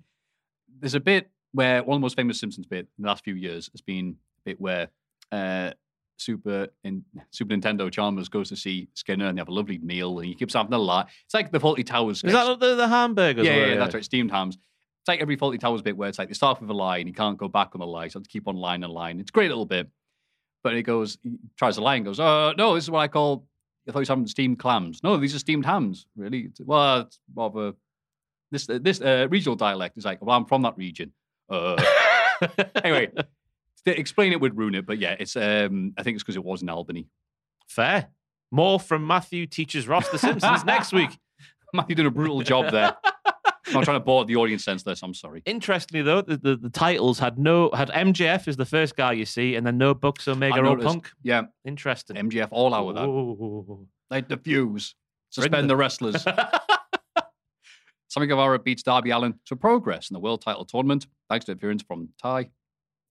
There's 0.79 0.95
a 0.95 0.99
bit 0.99 1.29
where 1.51 1.83
one 1.83 1.95
of 1.95 1.99
the 1.99 2.05
most 2.05 2.15
famous 2.15 2.39
Simpsons 2.39 2.65
bit 2.65 2.87
in 2.97 3.03
the 3.03 3.07
last 3.07 3.23
few 3.23 3.35
years 3.35 3.69
has 3.73 3.81
been 3.81 4.15
bit 4.47 4.61
where 4.61 4.87
uh, 5.31 5.71
Super 6.17 6.67
in 6.83 7.03
Super 7.31 7.53
Nintendo 7.55 7.91
Chalmers 7.91 8.29
goes 8.29 8.49
to 8.49 8.55
see 8.55 8.87
Skinner 8.95 9.27
and 9.27 9.37
they 9.37 9.41
have 9.41 9.49
a 9.49 9.53
lovely 9.53 9.77
meal 9.77 10.17
and 10.19 10.27
he 10.27 10.33
keeps 10.35 10.53
having 10.53 10.73
a 10.73 10.77
lot. 10.77 11.09
It's 11.25 11.33
like 11.33 11.51
the 11.51 11.59
Fawlty 11.59 11.85
Towers. 11.85 12.23
Is 12.23 12.33
that 12.33 12.59
the, 12.59 12.75
the 12.75 12.87
hamburgers? 12.87 13.45
yeah, 13.45 13.53
or- 13.55 13.67
yeah, 13.67 13.75
that's 13.75 13.93
right. 13.93 14.03
Steamed 14.03 14.31
hams. 14.31 14.55
It's 14.55 15.07
like 15.07 15.21
every 15.21 15.37
Fawlty 15.37 15.59
Towers 15.59 15.81
bit 15.81 15.95
where 15.95 16.09
it's 16.09 16.17
like 16.19 16.27
they 16.29 16.33
start 16.33 16.59
with 16.59 16.69
a 16.69 16.73
lie 16.73 16.97
and 16.97 17.07
you 17.07 17.13
can't 17.13 17.37
go 17.37 17.47
back 17.47 17.69
on 17.75 17.79
the 17.79 17.87
lie, 17.87 18.07
so 18.07 18.19
to 18.19 18.27
keep 18.29 18.47
on 18.47 18.55
line 18.55 18.83
and 18.83 18.91
line. 18.91 19.19
It's 19.19 19.29
a 19.29 19.31
great 19.31 19.49
little 19.49 19.65
bit. 19.65 19.87
But 20.63 20.75
he 20.75 20.81
goes, 20.81 21.17
he 21.23 21.37
tries 21.57 21.77
a 21.77 21.81
lie 21.81 21.95
and 21.95 22.03
goes, 22.05 22.19
uh, 22.19 22.53
no, 22.57 22.73
this 22.75 22.83
is 22.85 22.91
what 22.91 22.99
I 22.99 23.07
call, 23.07 23.47
I 23.87 23.91
thought 23.91 23.99
he 23.99 24.01
was 24.01 24.09
having 24.09 24.27
steamed 24.27 24.59
clams. 24.59 25.01
No, 25.03 25.15
these 25.17 25.33
are 25.35 25.39
steamed 25.39 25.65
hams, 25.65 26.07
really. 26.17 26.39
It's, 26.49 26.59
well, 26.59 27.01
it's 27.01 27.19
more 27.33 27.45
of 27.45 27.55
a, 27.55 27.75
this, 28.51 28.65
this 28.67 28.99
uh, 28.99 29.27
regional 29.29 29.55
dialect 29.55 29.97
is 29.97 30.03
like, 30.03 30.21
well, 30.21 30.35
I'm 30.35 30.45
from 30.45 30.63
that 30.63 30.77
region. 30.77 31.13
Uh, 31.49 31.81
anyway, 32.83 33.11
to 33.85 33.97
explain 33.99 34.31
it 34.31 34.41
would 34.41 34.57
ruin 34.57 34.75
it, 34.75 34.85
but 34.85 34.97
yeah, 34.99 35.15
it's, 35.19 35.35
um, 35.35 35.93
I 35.97 36.03
think 36.03 36.15
it's 36.15 36.23
because 36.23 36.35
it 36.35 36.43
was 36.43 36.61
in 36.61 36.69
Albany. 36.69 37.07
Fair. 37.67 38.07
More 38.51 38.79
from 38.79 39.05
Matthew 39.05 39.45
teaches 39.45 39.87
Ross 39.87 40.09
The 40.09 40.17
Simpsons 40.17 40.63
next 40.65 40.93
week. 40.93 41.17
Matthew 41.73 41.95
did 41.95 42.05
a 42.05 42.11
brutal 42.11 42.41
job 42.41 42.71
there. 42.71 42.95
I'm 43.75 43.83
trying 43.83 43.97
to 43.99 44.03
board 44.03 44.27
the 44.27 44.37
audience 44.37 44.63
senseless. 44.63 45.03
I'm 45.03 45.13
sorry. 45.13 45.41
Interestingly, 45.45 46.01
though, 46.01 46.21
the, 46.21 46.37
the, 46.37 46.55
the 46.55 46.69
titles 46.69 47.19
had 47.19 47.37
no 47.37 47.69
had 47.73 47.89
MJF 47.89 48.47
is 48.47 48.55
the 48.55 48.65
first 48.65 48.95
guy 48.95 49.11
you 49.11 49.25
see, 49.25 49.55
and 49.55 49.67
then 49.67 49.77
no 49.77 49.93
Bucks 49.93 50.25
Omega 50.27 50.65
or. 50.65 50.77
Punk. 50.77 51.09
Yeah, 51.21 51.43
Interesting. 51.65 52.15
MJF 52.15 52.47
all 52.51 52.73
out 52.73 52.87
with 52.87 52.95
that. 52.95 53.05
Ooh. 53.05 53.87
Like 54.09 54.29
the 54.29 54.37
fuse. 54.37 54.95
Bring 55.35 55.43
Suspend 55.43 55.69
the- 55.69 55.75
wrestlers. 55.75 56.25
Sammy 58.09 58.27
Guevara 58.27 58.57
beats 58.59 58.83
Darby 58.83 59.09
Allin 59.09 59.37
to 59.47 59.55
progress 59.57 60.09
in 60.09 60.13
the 60.13 60.19
world 60.21 60.41
title 60.41 60.63
tournament 60.63 61.07
thanks 61.29 61.45
to 61.45 61.51
interference 61.51 61.83
from 61.83 62.07
Ty, 62.21 62.49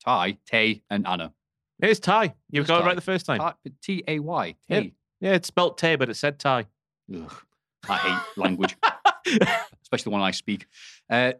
Ty, 0.07 0.38
Tay, 0.46 0.82
and 0.88 1.07
Anna. 1.07 1.32
Here's 1.80 1.98
Ty. 2.00 2.34
You 2.50 2.61
It's 2.62 2.68
got 2.68 2.82
it 2.82 2.86
right 2.86 2.94
the 2.94 3.00
first 3.02 3.26
time. 3.26 3.40
T 3.82 4.02
A 4.07 4.18
Y. 4.20 4.54
Yeah. 4.68 4.80
Tay. 4.80 4.92
Yeah, 5.20 5.32
it's 5.32 5.48
spelt 5.48 5.76
Tay, 5.78 5.96
but 5.96 6.09
it 6.09 6.14
said 6.14 6.38
Ty. 6.38 6.66
Ugh, 7.14 7.32
I 7.88 7.96
hate 7.96 8.18
language, 8.42 8.76
especially 9.82 10.04
the 10.04 10.11
one 10.11 10.20
I 10.22 10.30
speak. 10.30 10.66
Uh, 11.11 11.32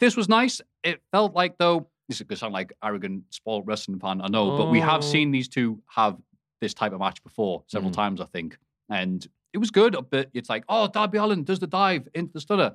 this 0.00 0.16
was 0.16 0.28
nice. 0.28 0.60
It 0.82 1.00
felt 1.12 1.34
like, 1.34 1.56
though, 1.58 1.86
this 2.08 2.18
is 2.18 2.22
going 2.22 2.36
to 2.36 2.40
sound 2.40 2.52
like 2.52 2.72
arrogant, 2.82 3.24
spoiled 3.30 3.66
wrestling 3.66 3.98
fan, 4.00 4.20
I 4.20 4.28
know, 4.28 4.56
but 4.56 4.70
we 4.70 4.80
have 4.80 4.98
Oh. 4.98 5.00
seen 5.06 5.30
these 5.30 5.48
two 5.48 5.80
have 5.86 6.16
this 6.60 6.74
type 6.74 6.92
of 6.92 6.98
match 7.00 7.22
before 7.22 7.64
several 7.68 7.90
Mm. 7.90 7.94
times, 7.96 8.20
I 8.20 8.26
think. 8.26 8.58
And 8.90 9.26
it 9.52 9.58
was 9.58 9.70
good, 9.70 9.96
but 10.10 10.30
it's 10.34 10.48
like, 10.50 10.64
oh, 10.68 10.88
Darby 10.88 11.18
Allin 11.18 11.44
does 11.44 11.58
the 11.60 11.66
dive 11.66 12.08
into 12.14 12.32
the 12.32 12.40
stunner. 12.40 12.74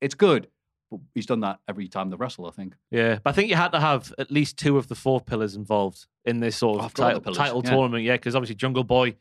It's 0.00 0.14
good. 0.14 0.48
But 0.90 1.00
he's 1.14 1.26
done 1.26 1.40
that 1.40 1.60
every 1.68 1.86
time 1.88 2.10
they 2.10 2.16
wrestle, 2.16 2.46
I 2.46 2.50
think. 2.50 2.74
Yeah, 2.90 3.18
but 3.22 3.30
I 3.30 3.32
think 3.32 3.48
you 3.48 3.54
had 3.56 3.72
to 3.72 3.80
have 3.80 4.12
at 4.18 4.30
least 4.30 4.58
two 4.58 4.76
of 4.76 4.88
the 4.88 4.94
four 4.94 5.20
pillars 5.20 5.54
involved 5.54 6.06
in 6.24 6.40
this 6.40 6.56
sort 6.56 6.80
Oh, 6.80 6.86
of 6.86 6.94
the 6.94 7.02
title, 7.02 7.34
title 7.34 7.62
yeah. 7.64 7.70
tournament. 7.70 8.04
Yeah, 8.04 8.14
because 8.14 8.34
obviously 8.34 8.56
Jungle 8.56 8.84
Boy 8.84 9.16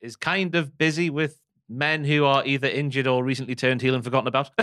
is 0.00 0.16
kind 0.16 0.54
of 0.54 0.76
busy 0.78 1.10
with 1.10 1.40
men 1.68 2.04
who 2.04 2.24
are 2.24 2.44
either 2.46 2.68
injured 2.68 3.06
or 3.06 3.22
recently 3.24 3.54
turned 3.54 3.82
heel 3.82 3.94
and 3.94 4.04
forgotten 4.04 4.28
about. 4.28 4.50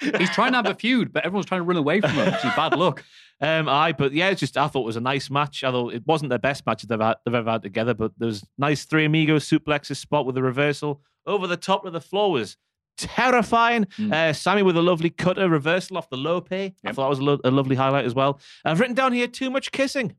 He's 0.00 0.30
trying 0.30 0.52
to 0.52 0.56
have 0.58 0.66
a 0.66 0.74
feud, 0.74 1.12
but 1.12 1.24
everyone's 1.24 1.46
trying 1.46 1.60
to 1.60 1.64
run 1.64 1.76
away 1.76 2.00
from 2.00 2.10
him. 2.10 2.28
It's 2.28 2.42
bad 2.42 2.76
luck. 2.76 3.04
Um, 3.40 3.68
I 3.68 3.92
but 3.92 4.12
yeah, 4.12 4.30
it's 4.30 4.40
just 4.40 4.56
I 4.56 4.66
thought 4.66 4.80
it 4.80 4.86
was 4.86 4.96
a 4.96 5.00
nice 5.00 5.30
match. 5.30 5.62
Although 5.62 5.90
it 5.92 6.04
wasn't 6.04 6.30
their 6.30 6.40
best 6.40 6.66
match 6.66 6.82
they've, 6.82 6.98
had, 7.00 7.18
they've 7.24 7.32
ever 7.36 7.52
had 7.52 7.62
together, 7.62 7.94
but 7.94 8.10
there 8.18 8.26
was 8.26 8.44
nice 8.58 8.84
three 8.84 9.04
amigos 9.04 9.48
suplexes 9.48 9.94
spot 9.98 10.26
with 10.26 10.36
a 10.36 10.42
reversal 10.42 11.02
over 11.24 11.46
the 11.46 11.56
top 11.56 11.84
of 11.84 11.92
the 11.92 12.00
floor 12.00 12.32
was 12.32 12.56
terrifying. 12.98 13.84
Mm. 13.98 14.12
Uh, 14.12 14.32
Sammy 14.32 14.62
with 14.62 14.76
a 14.76 14.82
lovely 14.82 15.10
cutter 15.10 15.48
reversal 15.48 15.96
off 15.96 16.10
the 16.10 16.16
lope. 16.16 16.48
I 16.50 16.74
Yep. 16.82 16.94
thought 16.94 17.04
that 17.04 17.08
was 17.08 17.18
a, 17.20 17.24
lo- 17.24 17.40
a 17.44 17.50
lovely 17.50 17.76
highlight 17.76 18.04
as 18.04 18.14
well. 18.14 18.40
I've 18.64 18.80
written 18.80 18.94
down 18.94 19.12
here 19.12 19.26
too 19.28 19.50
much 19.50 19.72
kissing. 19.72 20.14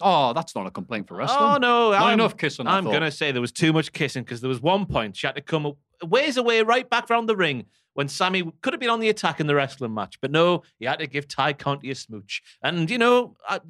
Oh, 0.00 0.32
that's 0.32 0.54
not 0.56 0.66
a 0.66 0.70
complaint 0.70 1.06
for 1.06 1.16
wrestling. 1.16 1.38
Oh 1.40 1.56
no, 1.58 1.92
Not 1.92 2.02
I'm, 2.02 2.14
enough 2.14 2.36
kissing. 2.36 2.66
I 2.66 2.76
I'm 2.76 2.84
gonna 2.84 3.10
say 3.10 3.30
there 3.30 3.40
was 3.40 3.52
too 3.52 3.72
much 3.72 3.92
kissing 3.92 4.24
because 4.24 4.40
there 4.40 4.48
was 4.48 4.60
one 4.60 4.84
point 4.86 5.16
she 5.16 5.26
had 5.28 5.36
to 5.36 5.42
come 5.42 5.64
a 5.66 6.06
ways 6.06 6.36
away, 6.36 6.62
right 6.62 6.88
back 6.90 7.08
round 7.08 7.28
the 7.28 7.36
ring 7.36 7.66
when 7.94 8.08
Sammy 8.08 8.42
could 8.62 8.72
have 8.72 8.80
been 8.80 8.90
on 8.90 8.98
the 9.00 9.10
attack 9.10 9.38
in 9.38 9.46
the 9.46 9.54
wrestling 9.54 9.92
match, 9.94 10.18
but 10.20 10.30
no, 10.32 10.62
he 10.78 10.86
had 10.86 10.98
to 10.98 11.06
give 11.06 11.28
Ty 11.28 11.52
Conti 11.52 11.90
a 11.90 11.94
smooch, 11.94 12.42
and 12.64 12.90
you 12.90 12.98
know, 12.98 13.36
I, 13.46 13.60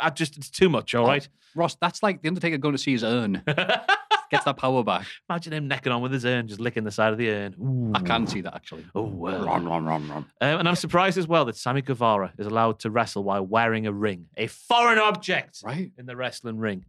I 0.00 0.10
just 0.10 0.36
it's 0.36 0.50
too 0.50 0.68
much. 0.68 0.94
All 0.94 1.04
Oh, 1.06 1.08
right, 1.08 1.26
Ross, 1.54 1.76
that's 1.80 2.02
like 2.02 2.20
the 2.20 2.28
Undertaker 2.28 2.58
going 2.58 2.74
to 2.74 2.78
see 2.78 2.92
his 2.92 3.04
urn. 3.04 3.42
Gets 4.32 4.44
that 4.46 4.56
power 4.56 4.82
back. 4.82 5.06
imagine 5.30 5.52
him 5.52 5.68
necking 5.68 5.92
on 5.92 6.02
with 6.02 6.10
his 6.12 6.24
urn, 6.24 6.48
just 6.48 6.58
licking 6.58 6.82
the 6.84 6.90
side 6.90 7.12
of 7.12 7.18
the 7.18 7.30
urn. 7.30 7.54
Ooh. 7.60 7.92
I 7.94 8.00
can 8.00 8.26
see 8.26 8.40
that 8.40 8.54
actually. 8.54 8.84
Oh 8.94 9.02
well. 9.02 9.44
Ron, 9.44 9.64
ron, 9.66 9.84
ron, 9.84 10.08
ron. 10.08 10.16
Um, 10.40 10.58
and 10.60 10.68
I'm 10.68 10.74
surprised 10.74 11.18
as 11.18 11.28
well 11.28 11.44
that 11.44 11.56
Sammy 11.56 11.82
Guevara 11.82 12.32
is 12.38 12.46
allowed 12.46 12.80
to 12.80 12.90
wrestle 12.90 13.22
while 13.24 13.46
wearing 13.46 13.86
a 13.86 13.92
ring, 13.92 14.26
a 14.36 14.46
foreign 14.48 14.98
object 14.98 15.60
Right? 15.64 15.92
in 15.98 16.06
the 16.06 16.16
wrestling 16.16 16.58
ring. 16.58 16.84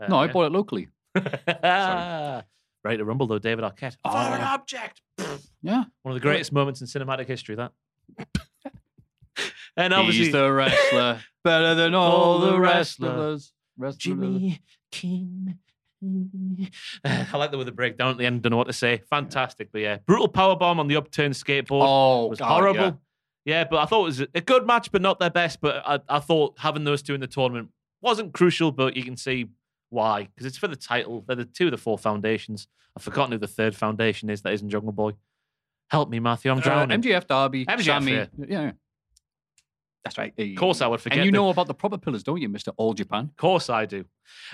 Uh, 0.00 0.06
No, 0.06 0.16
I 0.18 0.26
yeah. 0.26 0.32
bought 0.32 0.46
it 0.46 0.52
locally. 0.52 0.88
Ready 1.16 2.98
to 2.98 3.04
rumble 3.04 3.26
though, 3.26 3.38
David 3.40 3.64
Arquette. 3.64 3.96
Oh. 4.04 4.10
Foreign 4.12 4.42
object. 4.42 5.02
Yeah. 5.62 5.84
One 6.02 6.14
of 6.14 6.14
the 6.14 6.20
greatest 6.20 6.52
moments 6.52 6.80
in 6.80 6.86
cinematic 6.86 7.26
history. 7.26 7.56
That. 7.56 7.72
and 9.76 9.92
He's 9.92 9.98
obviously, 10.00 10.30
the 10.30 10.52
wrestler, 10.52 11.20
better 11.42 11.74
than 11.74 11.94
all 11.94 12.38
the 12.38 12.58
wrestlers. 12.60 13.52
Wrestlers. 13.76 13.96
Jimmy 13.96 14.60
King. 14.92 15.58
I 17.04 17.36
like 17.36 17.50
the 17.50 17.58
way 17.58 17.64
the 17.64 17.72
breakdown 17.72 18.10
at 18.10 18.18
the 18.18 18.26
end. 18.26 18.42
Don't 18.42 18.50
know 18.50 18.56
what 18.56 18.66
to 18.66 18.72
say. 18.72 19.02
Fantastic, 19.10 19.70
but 19.72 19.80
yeah, 19.80 19.98
brutal 20.06 20.28
power 20.28 20.56
bomb 20.56 20.78
on 20.80 20.88
the 20.88 20.96
upturned 20.96 21.34
skateboard. 21.34 21.82
Oh, 21.82 22.26
was 22.26 22.38
God, 22.38 22.48
horrible. 22.48 22.80
yeah. 22.80 22.92
Yeah. 23.44 23.64
but 23.70 23.78
I 23.78 23.86
thought 23.86 24.00
it 24.02 24.04
was 24.04 24.20
a 24.20 24.40
good 24.40 24.66
match, 24.66 24.90
but 24.92 25.02
not 25.02 25.18
their 25.20 25.30
best. 25.30 25.60
But 25.60 25.82
I, 25.86 26.00
I 26.08 26.18
thought 26.20 26.58
having 26.58 26.84
those 26.84 27.02
two 27.02 27.14
in 27.14 27.20
the 27.20 27.26
tournament 27.26 27.70
wasn't 28.02 28.32
crucial, 28.34 28.72
but 28.72 28.96
you 28.96 29.04
can 29.04 29.16
see 29.16 29.46
why 29.90 30.24
because 30.34 30.46
it's 30.46 30.58
for 30.58 30.68
the 30.68 30.76
title. 30.76 31.24
They're 31.26 31.36
the 31.36 31.44
two 31.44 31.66
of 31.66 31.70
the 31.70 31.78
four 31.78 31.96
foundations. 31.98 32.66
I've 32.96 33.02
forgotten 33.02 33.32
who 33.32 33.38
the 33.38 33.46
third 33.46 33.74
foundation 33.76 34.30
is. 34.30 34.42
That 34.42 34.52
isn't 34.54 34.68
Jungle 34.70 34.92
Boy. 34.92 35.12
Help 35.90 36.08
me, 36.10 36.18
Matthew. 36.18 36.50
I'm 36.50 36.58
Uh, 36.58 36.62
drowning. 36.62 37.00
MJF 37.02 37.26
Darby, 37.26 37.64
MJF, 37.66 37.82
Sammy. 37.84 38.12
yeah. 38.12 38.26
Yeah. 38.48 38.72
That's 40.06 40.18
right. 40.18 40.32
of 40.38 40.56
course, 40.56 40.80
I 40.80 40.86
would 40.86 41.00
forget. 41.00 41.18
And 41.18 41.24
you 41.26 41.32
them. 41.32 41.42
know 41.42 41.50
about 41.50 41.66
the 41.66 41.74
proper 41.74 41.98
pillars, 41.98 42.22
don't 42.22 42.40
you, 42.40 42.48
Mister 42.48 42.70
All 42.76 42.94
Japan? 42.94 43.24
Of 43.24 43.36
course, 43.36 43.68
I 43.68 43.86
do. 43.86 44.04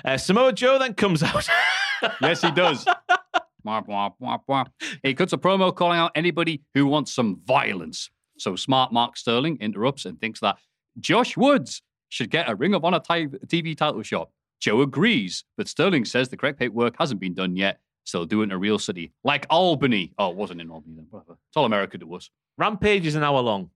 Uh, 0.05 0.17
Samoa 0.17 0.53
Joe 0.53 0.79
then 0.79 0.95
comes 0.95 1.23
out. 1.23 1.49
Yes, 2.21 2.41
he 2.43 2.51
does. 2.51 2.85
Wah, 3.65 3.81
wah, 3.87 4.11
wah, 4.19 4.39
wah. 4.49 4.65
He 5.05 5.15
cuts 5.15 5.33
a 5.33 5.39
promo 5.39 5.73
calling 5.73 5.99
out 6.01 6.11
anybody 6.17 6.63
who 6.75 6.87
wants 6.87 7.13
some 7.15 7.41
violence. 7.47 8.11
So 8.39 8.57
smart 8.57 8.93
Mark 8.93 9.17
Sterling 9.17 9.59
interrupts 9.61 10.05
and 10.05 10.21
thinks 10.21 10.41
that 10.41 10.57
Josh 10.99 11.37
Woods 11.37 11.81
should 12.09 12.29
get 12.29 12.51
a 12.51 12.57
Ring 12.57 12.75
of 12.75 12.85
Honor 12.85 12.99
ti- 12.99 13.29
TV 13.47 13.77
title 13.77 14.03
shot. 14.03 14.31
Joe 14.59 14.81
agrees, 14.83 15.45
but 15.57 15.69
Sterling 15.69 16.05
says 16.05 16.29
the 16.29 16.37
correct 16.37 16.59
paperwork 16.59 16.97
hasn't 16.99 17.21
been 17.21 17.35
done 17.35 17.55
yet, 17.55 17.79
so 18.03 18.19
they'll 18.19 18.27
do 18.27 18.41
it 18.41 18.45
in 18.45 18.53
a 18.53 18.59
real 18.59 18.81
city, 18.81 19.13
like 19.23 19.47
Albany. 19.49 20.13
Oh, 20.19 20.31
it 20.31 20.37
wasn't 20.37 20.61
in 20.61 20.71
Albany 20.71 20.97
then, 20.97 21.07
whatever. 21.11 21.33
It's 21.49 21.57
all 21.57 21.65
America 21.65 21.99
to 21.99 22.15
us. 22.15 22.31
Rampage 22.59 23.07
is 23.07 23.15
an 23.15 23.23
hour 23.23 23.41
long, 23.41 23.71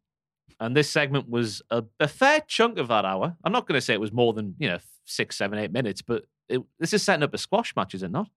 and 0.61 0.77
this 0.77 0.91
segment 0.91 1.29
was 1.29 1.63
a, 1.71 1.85
a 2.01 2.09
fair 2.09 2.41
chunk 2.47 2.79
of 2.79 2.89
that 2.89 3.05
hour. 3.05 3.37
I'm 3.45 3.53
not 3.53 3.67
going 3.67 3.77
to 3.79 3.81
say 3.81 3.95
it 3.95 4.01
was 4.01 4.13
more 4.13 4.33
than 4.33 4.55
you 4.59 4.69
know 4.69 4.79
six, 5.05 5.37
seven, 5.37 5.59
eight 5.59 5.73
minutes, 5.73 6.03
but 6.03 6.25
it, 6.49 6.61
this 6.79 6.93
is 6.93 7.03
setting 7.03 7.23
up 7.23 7.35
a 7.35 7.39
squash 7.39 7.75
match, 7.77 7.95
is 7.95 8.03
it 8.03 8.11
not? 8.11 8.29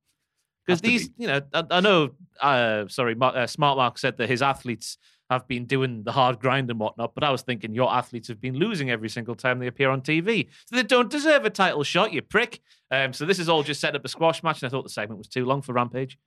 Because 0.66 0.82
these, 0.82 1.10
you 1.18 1.28
know, 1.28 1.42
I, 1.54 1.64
I 1.72 1.80
know. 1.80 2.12
Uh, 2.40 2.88
sorry, 2.88 3.16
uh, 3.20 3.48
Smart 3.48 3.78
Mark 3.78 3.98
said 3.98 4.18
that 4.18 4.30
his 4.30 4.42
athletes 4.42 4.98
have 5.30 5.48
been 5.48 5.66
doing 5.66 6.04
the 6.04 6.12
hard 6.12 6.40
grind 6.40 6.70
and 6.70 6.80
whatnot, 6.80 7.14
but 7.16 7.24
I 7.24 7.32
was 7.32 7.42
thinking 7.42 7.74
your 7.74 7.92
athletes 7.92 8.28
have 8.28 8.42
been 8.42 8.56
losing 8.56 8.90
every 8.90 9.10
single 9.10 9.36
time 9.36 9.60
they 9.60 9.68
appear 9.68 9.90
on 9.90 10.02
TV, 10.02 10.48
so 10.66 10.76
they 10.76 10.84
don't 10.84 11.10
deserve 11.10 11.46
a 11.46 11.50
title 11.50 11.84
shot, 11.84 12.14
you 12.14 12.22
prick. 12.22 12.62
Um, 12.92 13.14
so 13.14 13.26
this 13.26 13.40
is 13.40 13.50
all 13.50 13.64
just 13.64 13.82
set 13.82 13.96
up 13.96 14.06
a 14.06 14.08
squash 14.08 14.44
match, 14.44 14.62
and 14.62 14.68
I 14.68 14.70
thought 14.70 14.84
the 14.84 14.90
segment 14.90 15.18
was 15.18 15.28
too 15.28 15.46
long 15.46 15.62
for 15.62 15.74
Rampage. 15.74 16.18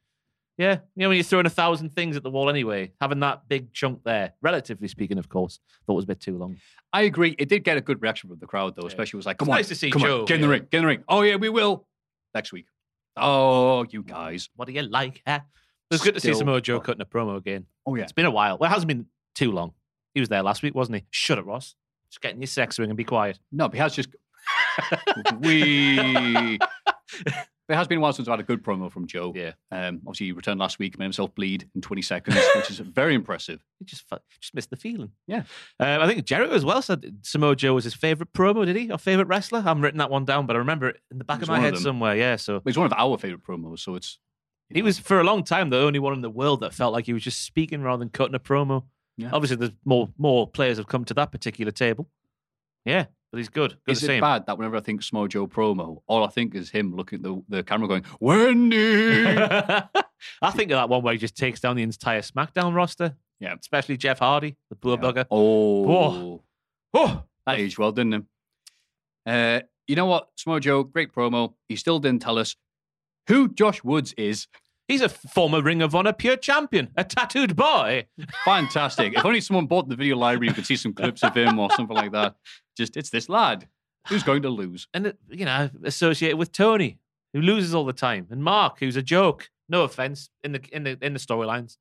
Yeah, 0.59 0.72
you 0.94 1.03
know 1.03 1.09
when 1.09 1.16
you're 1.16 1.24
throwing 1.24 1.46
a 1.46 1.50
thousand 1.50 1.94
things 1.94 2.16
at 2.16 2.22
the 2.22 2.30
wall 2.30 2.50
anyway, 2.50 2.92
having 3.00 3.20
that 3.20 3.48
big 3.48 3.72
chunk 3.72 4.05
there, 4.05 4.34
relatively 4.42 4.86
speaking, 4.86 5.18
of 5.18 5.28
course, 5.28 5.59
thought 5.86 5.94
it 5.94 5.96
was 5.96 6.05
a 6.05 6.09
bit 6.09 6.20
too 6.20 6.36
long. 6.36 6.59
I 6.92 7.03
agree. 7.03 7.34
It 7.38 7.48
did 7.48 7.64
get 7.64 7.78
a 7.78 7.80
good 7.80 8.03
reaction 8.03 8.28
from 8.28 8.38
the 8.38 8.46
crowd, 8.46 8.76
though, 8.76 8.86
especially 8.86 9.16
it 9.16 9.20
was 9.20 9.26
like, 9.26 9.38
come 9.38 9.48
It's 9.48 9.53
on, 9.53 9.57
nice 9.59 9.68
to 9.68 9.74
see 9.74 9.90
come 9.90 10.03
Joe, 10.03 10.20
on, 10.20 10.24
get 10.26 10.34
in 10.36 10.40
the 10.42 10.48
ring, 10.48 10.66
get 10.70 10.78
in 10.78 10.82
the 10.84 10.88
ring. 10.88 11.05
Oh, 11.09 11.22
yeah, 11.22 11.36
we 11.36 11.48
will. 11.48 11.86
Next 12.34 12.53
week. 12.53 12.66
Oh, 13.16 13.84
you 13.90 14.03
guys. 14.03 14.50
What 14.57 14.66
do 14.68 14.72
you 14.74 14.82
like? 14.82 15.22
Huh? 15.26 15.40
It 15.90 15.94
was 15.94 16.03
good 16.03 16.14
to 16.14 16.20
see 16.20 16.32
Samoa 16.34 16.61
Joe 16.61 16.80
cutting 16.80 17.03
a 17.03 17.07
promo 17.07 17.36
again. 17.36 17.66
Oh, 17.86 17.94
yeah. 17.94 18.03
It's 18.05 18.12
been 18.12 18.26
a 18.26 18.30
while. 18.30 18.59
Well, 18.59 18.70
it 18.70 18.72
hasn't 18.72 18.88
been 18.88 19.07
too 19.34 19.53
long. 19.53 19.72
He 20.14 20.20
was 20.20 20.28
there 20.28 20.42
last 20.42 20.62
week, 20.62 20.74
wasn't 20.74 20.96
he? 20.98 21.05
Shut 21.11 21.38
it, 21.38 21.46
Ross. 21.46 21.74
Just 22.11 22.20
get 22.20 22.34
in 22.34 22.40
your 22.40 22.46
sex 22.46 22.78
ring 22.78 22.90
and 22.90 22.96
be 22.96 23.05
quiet. 23.05 23.38
No, 23.50 23.68
but 23.68 23.74
he 23.74 23.80
has 23.80 23.94
just 23.94 24.11
we. 25.40 26.59
It 27.68 27.76
has 27.76 27.86
been 27.86 27.98
a 27.98 28.00
while 28.00 28.12
since 28.12 28.28
I've 28.28 28.32
had 28.32 28.40
a 28.40 28.42
good 28.42 28.62
promo 28.62 28.90
from 28.90 29.06
Joe. 29.06 29.32
Yeah. 29.34 29.52
Um, 29.70 30.00
obviously, 30.06 30.26
he 30.26 30.32
returned 30.32 30.58
last 30.60 30.78
week, 30.78 30.98
made 30.98 31.06
himself 31.06 31.34
bleed 31.34 31.68
in 31.74 31.80
20 31.80 32.02
seconds, 32.02 32.36
which 32.56 32.70
is 32.70 32.78
very 32.80 33.14
impressive. 33.14 33.64
He 33.78 33.84
just 33.86 34.04
just 34.40 34.54
missed 34.54 34.70
the 34.70 34.76
feeling. 34.76 35.10
Yeah. 35.26 35.42
Um, 35.80 36.00
I 36.02 36.06
think 36.06 36.24
Jericho 36.24 36.54
as 36.54 36.64
well 36.64 36.82
said 36.82 37.18
Samoa 37.22 37.56
Joe 37.56 37.74
was 37.74 37.84
his 37.84 37.94
favorite 37.94 38.32
promo. 38.32 38.64
Did 38.64 38.76
he? 38.76 38.90
Or 38.92 38.98
favorite 38.98 39.26
wrestler? 39.26 39.58
I 39.58 39.62
haven't 39.62 39.82
written 39.82 39.98
that 39.98 40.10
one 40.10 40.24
down, 40.24 40.46
but 40.46 40.54
I 40.54 40.60
remember 40.60 40.88
it 40.88 41.00
in 41.10 41.18
the 41.18 41.24
back 41.24 41.42
of 41.42 41.48
my 41.48 41.56
of 41.56 41.62
head 41.64 41.74
them. 41.74 41.82
somewhere. 41.82 42.14
Yeah. 42.16 42.36
So 42.36 42.60
he's 42.64 42.76
one 42.76 42.86
of 42.86 42.92
our 42.96 43.18
favorite 43.18 43.42
promos, 43.42 43.80
so 43.80 43.94
it's. 43.96 44.18
you 44.68 44.74
he 44.74 44.80
know, 44.80 44.84
was 44.86 44.98
for 45.00 45.18
a 45.20 45.24
long 45.24 45.42
time 45.42 45.70
the 45.70 45.78
only 45.78 45.98
one 45.98 46.12
in 46.12 46.20
the 46.20 46.30
world 46.30 46.60
that 46.60 46.74
felt 46.74 46.92
like 46.92 47.06
he 47.06 47.12
was 47.12 47.22
just 47.24 47.42
speaking 47.44 47.82
rather 47.82 47.98
than 47.98 48.08
cutting 48.10 48.34
a 48.34 48.40
promo. 48.40 48.84
Yeah. 49.16 49.30
Obviously, 49.32 49.56
there's 49.56 49.72
more 49.84 50.08
more 50.16 50.46
players 50.46 50.76
have 50.78 50.86
come 50.86 51.04
to 51.06 51.14
that 51.14 51.32
particular 51.32 51.72
table. 51.72 52.08
Yeah, 52.84 53.06
but 53.33 53.39
he's 53.39 53.49
good. 53.49 53.76
Good 53.87 53.93
Is 53.93 54.05
it 54.05 54.11
him. 54.11 54.20
bad 54.20 54.47
that 54.47 54.59
whenever 54.59 54.76
I 54.76 54.80
think 54.80 55.03
Samoa 55.03 55.26
Joe 55.28 55.47
promo, 55.49 56.03
all 56.07 56.22
I 56.24 56.28
think 56.28 56.55
is 56.55 56.70
him 56.70 56.95
looking 56.95 57.16
at 57.16 57.22
the, 57.22 57.43
the 57.49 57.62
camera 57.64 57.89
going, 57.89 58.05
Wendy! 58.20 59.24
I 59.37 60.51
think 60.53 60.70
of 60.70 60.76
that 60.76 60.89
one 60.89 61.03
where 61.03 61.12
he 61.14 61.18
just 61.18 61.37
takes 61.37 61.59
down 61.61 61.74
the 61.76 61.83
entire 61.83 62.20
SmackDown 62.20 62.74
roster. 62.74 63.16
Yeah. 63.41 63.55
especially 63.59 63.97
Jeff 63.97 64.20
Hardy, 64.20 64.57
the 64.70 64.76
poor 64.76 64.97
bugger. 64.97 65.24
Oh. 65.30 65.83
Whoa. 65.83 66.43
Oh, 66.95 67.22
That 67.47 67.59
aged 67.59 67.76
well, 67.78 67.91
didn't 67.91 68.14
it? 68.14 68.22
Uh, 69.26 69.61
you 69.89 69.97
know 69.97 70.07
what? 70.07 70.28
Samoa 70.37 70.61
Joe, 70.61 70.85
great 70.85 71.12
promo. 71.12 71.55
He 71.68 71.74
still 71.76 71.99
didn't 71.99 72.22
tell 72.22 72.39
us 72.39 72.55
who 73.28 73.49
Josh 73.49 73.83
Woods 73.83 74.12
is. 74.16 74.47
he's 74.89 75.01
a 75.01 75.09
former 75.09 75.61
Ring 75.62 75.80
of 75.83 75.95
Honor 75.95 76.12
pure 76.12 76.37
champion, 76.37 76.89
a 76.97 77.03
tattooed 77.05 77.57
boy. 77.57 78.07
Fantastic. 78.45 79.14
if 79.16 79.24
only 79.24 79.41
someone 79.41 79.66
bought 79.66 79.89
the 79.89 79.97
video 79.97 80.16
library, 80.16 80.49
you 80.49 80.55
could 80.55 80.66
see 80.66 80.76
some 80.76 80.93
clips 80.93 81.22
of 81.24 81.35
him 81.37 81.59
or 81.59 81.70
something 81.72 81.97
like 81.97 82.12
that. 82.12 82.35
Just, 82.76 82.96
it's 82.96 83.10
this 83.10 83.28
lad 83.28 83.68
who's 84.08 84.22
going 84.30 84.42
to 84.42 84.48
lose. 84.50 84.88
and 84.94 85.08
uh, 85.08 85.12
you 85.28 85.44
know 85.44 85.70
associated 85.84 86.36
with 86.36 86.52
Tony, 86.52 86.98
who 87.32 87.40
loses 87.40 87.74
all 87.74 87.84
the 87.84 87.92
time, 87.92 88.26
and 88.30 88.42
Mark, 88.42 88.78
who's 88.80 88.96
a 88.96 89.02
joke. 89.02 89.50
No 89.68 89.82
offense 89.84 90.28
in 90.44 90.52
the 90.52 90.60
in 90.72 90.82
the 90.84 90.98
in 91.00 91.12
the 91.14 91.18
storylines. 91.18 91.76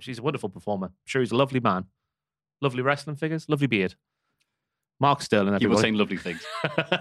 She's 0.00 0.18
a 0.18 0.22
wonderful 0.22 0.48
performer. 0.48 0.86
I'm 0.86 0.92
sure 1.06 1.20
he's 1.22 1.32
a 1.32 1.36
lovely 1.36 1.60
man, 1.60 1.86
lovely 2.60 2.82
wrestling 2.82 3.16
figures, 3.16 3.48
lovely 3.48 3.66
beard. 3.66 3.94
Mark 5.00 5.20
Sterling, 5.22 5.58
He 5.58 5.66
was 5.66 5.82
everybody. 5.82 5.82
saying 5.82 5.94
lovely 5.96 6.16
things. 6.16 6.44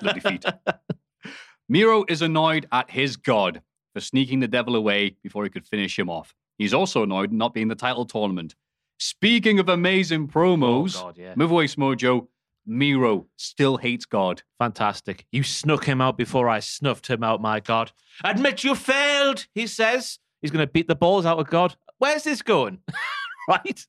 lovely 0.02 0.20
feet. 0.22 0.44
Miro 1.70 2.04
is 2.10 2.22
annoyed 2.22 2.68
at 2.72 2.90
his 2.90 3.16
god 3.16 3.62
for 3.94 4.02
sneaking 4.02 4.40
the 4.40 4.48
devil 4.48 4.76
away 4.76 5.16
before 5.24 5.44
he 5.44 5.50
could 5.50 5.66
finish 5.68 5.98
him 5.98 6.10
off. 6.10 6.34
He's 6.58 6.74
also 6.74 7.04
annoyed 7.04 7.32
not 7.32 7.54
being 7.54 7.68
the 7.68 7.76
title 7.76 8.06
tournament. 8.06 8.56
Speaking 9.00 9.60
of 9.60 9.70
amazing 9.70 10.28
promos, 10.28 10.98
Oh, 10.98 11.04
God, 11.06 11.18
yeah. 11.18 11.34
move 11.36 11.52
away, 11.52 11.66
Smojo. 11.68 12.28
Miro 12.66 13.28
still 13.38 13.78
hates 13.78 14.06
God. 14.06 14.44
Fantastic. 14.60 15.26
You 15.32 15.44
snuck 15.44 15.86
him 15.86 16.02
out 16.02 16.18
before 16.18 16.50
I 16.50 16.60
snuffed 16.60 17.08
him 17.08 17.24
out, 17.24 17.42
my 17.42 17.60
God. 17.60 17.92
Admit 18.24 18.64
you 18.64 18.76
failed, 18.76 19.48
he 19.54 19.68
says. 19.68 20.20
He's 20.42 20.52
going 20.52 20.66
to 20.66 20.72
beat 20.72 20.88
the 20.88 20.96
balls 20.96 21.26
out 21.26 21.40
of 21.40 21.48
God. 21.48 21.76
Where's 21.98 22.24
this 22.24 22.42
going? 22.42 22.80
right? 23.48 23.86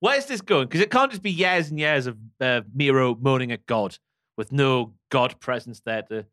Where's 0.00 0.26
this 0.26 0.40
going? 0.40 0.66
Because 0.66 0.80
it 0.80 0.90
can't 0.90 1.10
just 1.10 1.22
be 1.22 1.30
years 1.30 1.70
and 1.70 1.78
years 1.78 2.06
of 2.06 2.16
uh, 2.40 2.62
Miro 2.74 3.14
moaning 3.14 3.52
at 3.52 3.66
God 3.66 3.96
with 4.36 4.52
no 4.52 4.94
God 5.10 5.38
presence 5.40 5.80
there 5.84 6.02
to. 6.02 6.26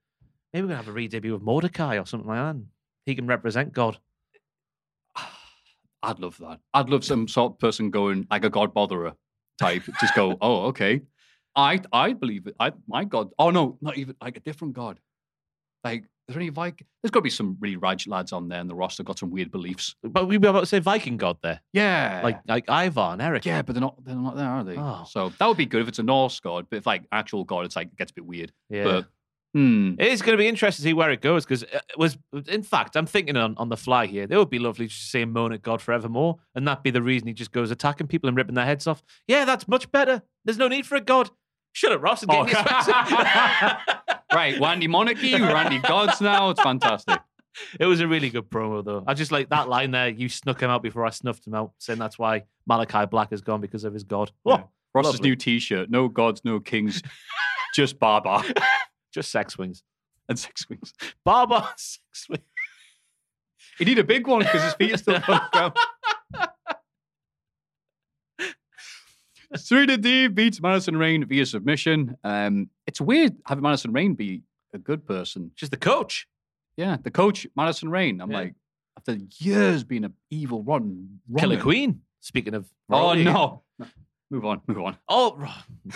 Maybe 0.53 0.63
we're 0.63 0.73
going 0.73 0.79
to 0.79 0.85
have 0.85 0.87
a 0.87 0.91
re 0.91 1.07
debut 1.07 1.33
of 1.33 1.41
Mordecai 1.41 1.97
or 1.97 2.05
something 2.05 2.27
like 2.27 2.55
that. 2.55 2.61
He 3.05 3.15
can 3.15 3.27
represent 3.27 3.71
God. 3.71 3.97
I'd 6.03 6.19
love 6.19 6.37
that. 6.39 6.59
I'd 6.73 6.89
love 6.89 7.05
some 7.05 7.27
sort 7.27 7.53
of 7.53 7.59
person 7.59 7.89
going 7.89 8.27
like 8.29 8.43
a 8.43 8.49
God 8.49 8.73
botherer 8.73 9.13
type. 9.57 9.83
Just 10.01 10.15
go, 10.15 10.37
oh, 10.41 10.65
okay. 10.65 11.01
I 11.55 11.79
I 11.91 12.13
believe 12.13 12.47
it. 12.47 12.55
I 12.59 12.71
my 12.87 13.03
God. 13.03 13.29
Oh 13.37 13.49
no, 13.49 13.77
not 13.81 13.97
even 13.97 14.15
like 14.21 14.37
a 14.37 14.39
different 14.39 14.73
God. 14.73 14.99
Like, 15.83 16.03
is 16.03 16.35
there 16.35 16.37
any 16.41 16.49
Viking? 16.49 16.85
There's 17.01 17.09
got 17.11 17.19
to 17.19 17.23
be 17.23 17.29
some 17.31 17.57
really 17.59 17.75
raj 17.75 18.05
lads 18.07 18.31
on 18.31 18.47
there 18.47 18.61
in 18.61 18.67
the 18.67 18.75
roster 18.75 19.01
got 19.03 19.17
some 19.17 19.31
weird 19.31 19.51
beliefs. 19.51 19.95
But 20.03 20.27
we 20.27 20.37
were 20.37 20.49
about 20.49 20.59
to 20.61 20.65
say 20.67 20.79
Viking 20.79 21.17
God 21.17 21.37
there. 21.41 21.59
Yeah, 21.73 22.21
Like 22.23 22.39
like 22.47 22.65
Ivar 22.69 23.13
and 23.13 23.21
Erik. 23.21 23.45
yeah, 23.45 23.61
but 23.63 23.73
they're 23.73 23.81
not. 23.81 24.03
They're 24.05 24.15
not 24.15 24.35
there, 24.35 24.47
are 24.47 24.63
they? 24.63 24.77
Oh. 24.77 25.03
So 25.09 25.31
that 25.39 25.45
would 25.47 25.57
be 25.57 25.65
good 25.65 25.81
if 25.81 25.87
it's 25.87 25.99
a 25.99 26.03
Norse 26.03 26.39
God. 26.39 26.67
But 26.69 26.77
if 26.77 26.85
like 26.85 27.03
actual 27.11 27.43
God, 27.43 27.65
it's 27.65 27.75
like 27.75 27.87
it 27.87 27.97
gets 27.97 28.11
a 28.11 28.13
bit 28.13 28.25
weird. 28.25 28.51
Yeah. 28.69 28.83
But 28.83 29.07
hmm, 29.55 29.95
It 29.99 30.07
is 30.11 30.21
going 30.21 30.37
to 30.37 30.41
be 30.41 30.47
interesting 30.47 30.83
to 30.83 30.89
see 30.89 30.93
where 30.93 31.09
it 31.11 31.19
goes 31.21 31.43
because 31.45 31.63
it 31.63 31.83
was, 31.97 32.17
in 32.47 32.61
fact, 32.63 32.95
I'm 32.95 33.07
thinking 33.07 33.35
on, 33.35 33.55
on 33.57 33.67
the 33.69 33.75
fly 33.75 34.05
here. 34.05 34.25
It 34.29 34.37
would 34.37 34.49
be 34.51 34.59
lovely 34.59 34.87
to 34.87 34.93
see 34.93 35.21
him 35.21 35.33
moan 35.33 35.51
at 35.51 35.61
God 35.63 35.81
forevermore, 35.81 36.37
and 36.55 36.65
that 36.67 36.83
be 36.83 36.91
the 36.91 37.01
reason 37.01 37.27
he 37.27 37.33
just 37.33 37.51
goes 37.51 37.71
attacking 37.71 38.07
people 38.07 38.27
and 38.29 38.37
ripping 38.37 38.55
their 38.55 38.65
heads 38.65 38.85
off. 38.87 39.01
Yeah, 39.27 39.43
that's 39.45 39.67
much 39.67 39.91
better. 39.91 40.21
There's 40.45 40.57
no 40.59 40.67
need 40.67 40.85
for 40.85 40.95
a 40.95 41.01
God. 41.01 41.31
Shut 41.73 41.91
up, 41.91 42.01
Ross, 42.01 42.21
and 42.23 42.31
get 42.31 42.37
Oh. 42.39 42.43
in 42.43 42.49
your 42.49 42.57
sweats. 42.63 42.87
right, 44.33 44.59
we're 44.59 44.67
anti-monarchy, 44.67 45.33
we're 45.33 45.49
anti-gods 45.55 46.21
now. 46.21 46.49
It's 46.49 46.61
fantastic. 46.61 47.19
It 47.79 47.85
was 47.85 47.99
a 47.99 48.07
really 48.07 48.29
good 48.29 48.49
promo, 48.49 48.83
though. 48.83 49.03
I 49.07 49.13
just 49.13 49.31
like 49.31 49.49
that 49.49 49.67
line 49.69 49.91
there. 49.91 50.07
You 50.09 50.29
snuck 50.29 50.61
him 50.61 50.69
out 50.69 50.81
before 50.83 51.05
I 51.05 51.09
snuffed 51.09 51.45
him 51.47 51.53
out, 51.53 51.73
saying 51.79 51.99
that's 51.99 52.17
why 52.17 52.43
Malachi 52.65 53.05
Black 53.05 53.31
is 53.33 53.41
gone 53.41 53.61
because 53.61 53.83
of 53.83 53.93
his 53.93 54.03
God. 54.03 54.31
Oh, 54.45 54.51
Yeah. 54.51 54.63
Ross's 54.93 55.13
lovely. 55.15 55.29
new 55.29 55.35
T-shirt: 55.35 55.89
No 55.89 56.07
gods, 56.09 56.41
no 56.43 56.59
kings, 56.59 57.01
just 57.75 57.97
Barbar 57.99 58.43
just 59.13 59.31
sex 59.31 59.57
wings. 59.57 59.83
and 60.29 60.37
sex 60.39 60.67
wings. 60.69 60.93
Barbar 61.25 61.69
sex 61.77 62.27
wings. 62.29 62.43
He 63.77 63.85
need 63.85 63.99
a 63.99 64.03
big 64.03 64.27
one 64.27 64.39
because 64.39 64.63
his 64.63 64.73
feet 64.73 64.93
are 64.93 64.97
still 64.97 65.15
on 65.15 65.21
the 65.27 65.41
ground. 65.51 65.73
Serena 69.55 69.97
D 69.97 70.27
beats 70.27 70.61
Madison 70.61 70.95
Rayne 70.97 71.25
via 71.25 71.45
submission. 71.45 72.15
Um, 72.23 72.69
it's 72.87 73.01
weird 73.01 73.35
having 73.45 73.63
Madison 73.63 73.91
Rayne 73.91 74.13
be 74.15 74.43
a 74.73 74.77
good 74.77 75.05
person. 75.05 75.51
She's 75.55 75.69
the 75.69 75.77
coach. 75.77 76.27
Yeah, 76.77 76.97
the 77.01 77.11
coach, 77.11 77.45
Madison 77.55 77.89
Rayne. 77.89 78.21
I'm 78.21 78.31
Yeah. 78.31 78.37
like, 78.37 78.55
after 78.97 79.17
years 79.39 79.83
being 79.83 80.05
an 80.05 80.13
evil, 80.29 80.63
rotten, 80.63 81.19
Killer 81.37 81.51
Roman- 81.55 81.61
Queen. 81.63 82.01
Speaking 82.21 82.53
of. 82.53 82.69
Oh 82.89 82.99
royalty. 83.07 83.23
no! 83.25 83.63
Move 84.29 84.45
on, 84.45 84.61
move 84.67 84.77
on. 84.79 84.97
Oh, 85.09 85.37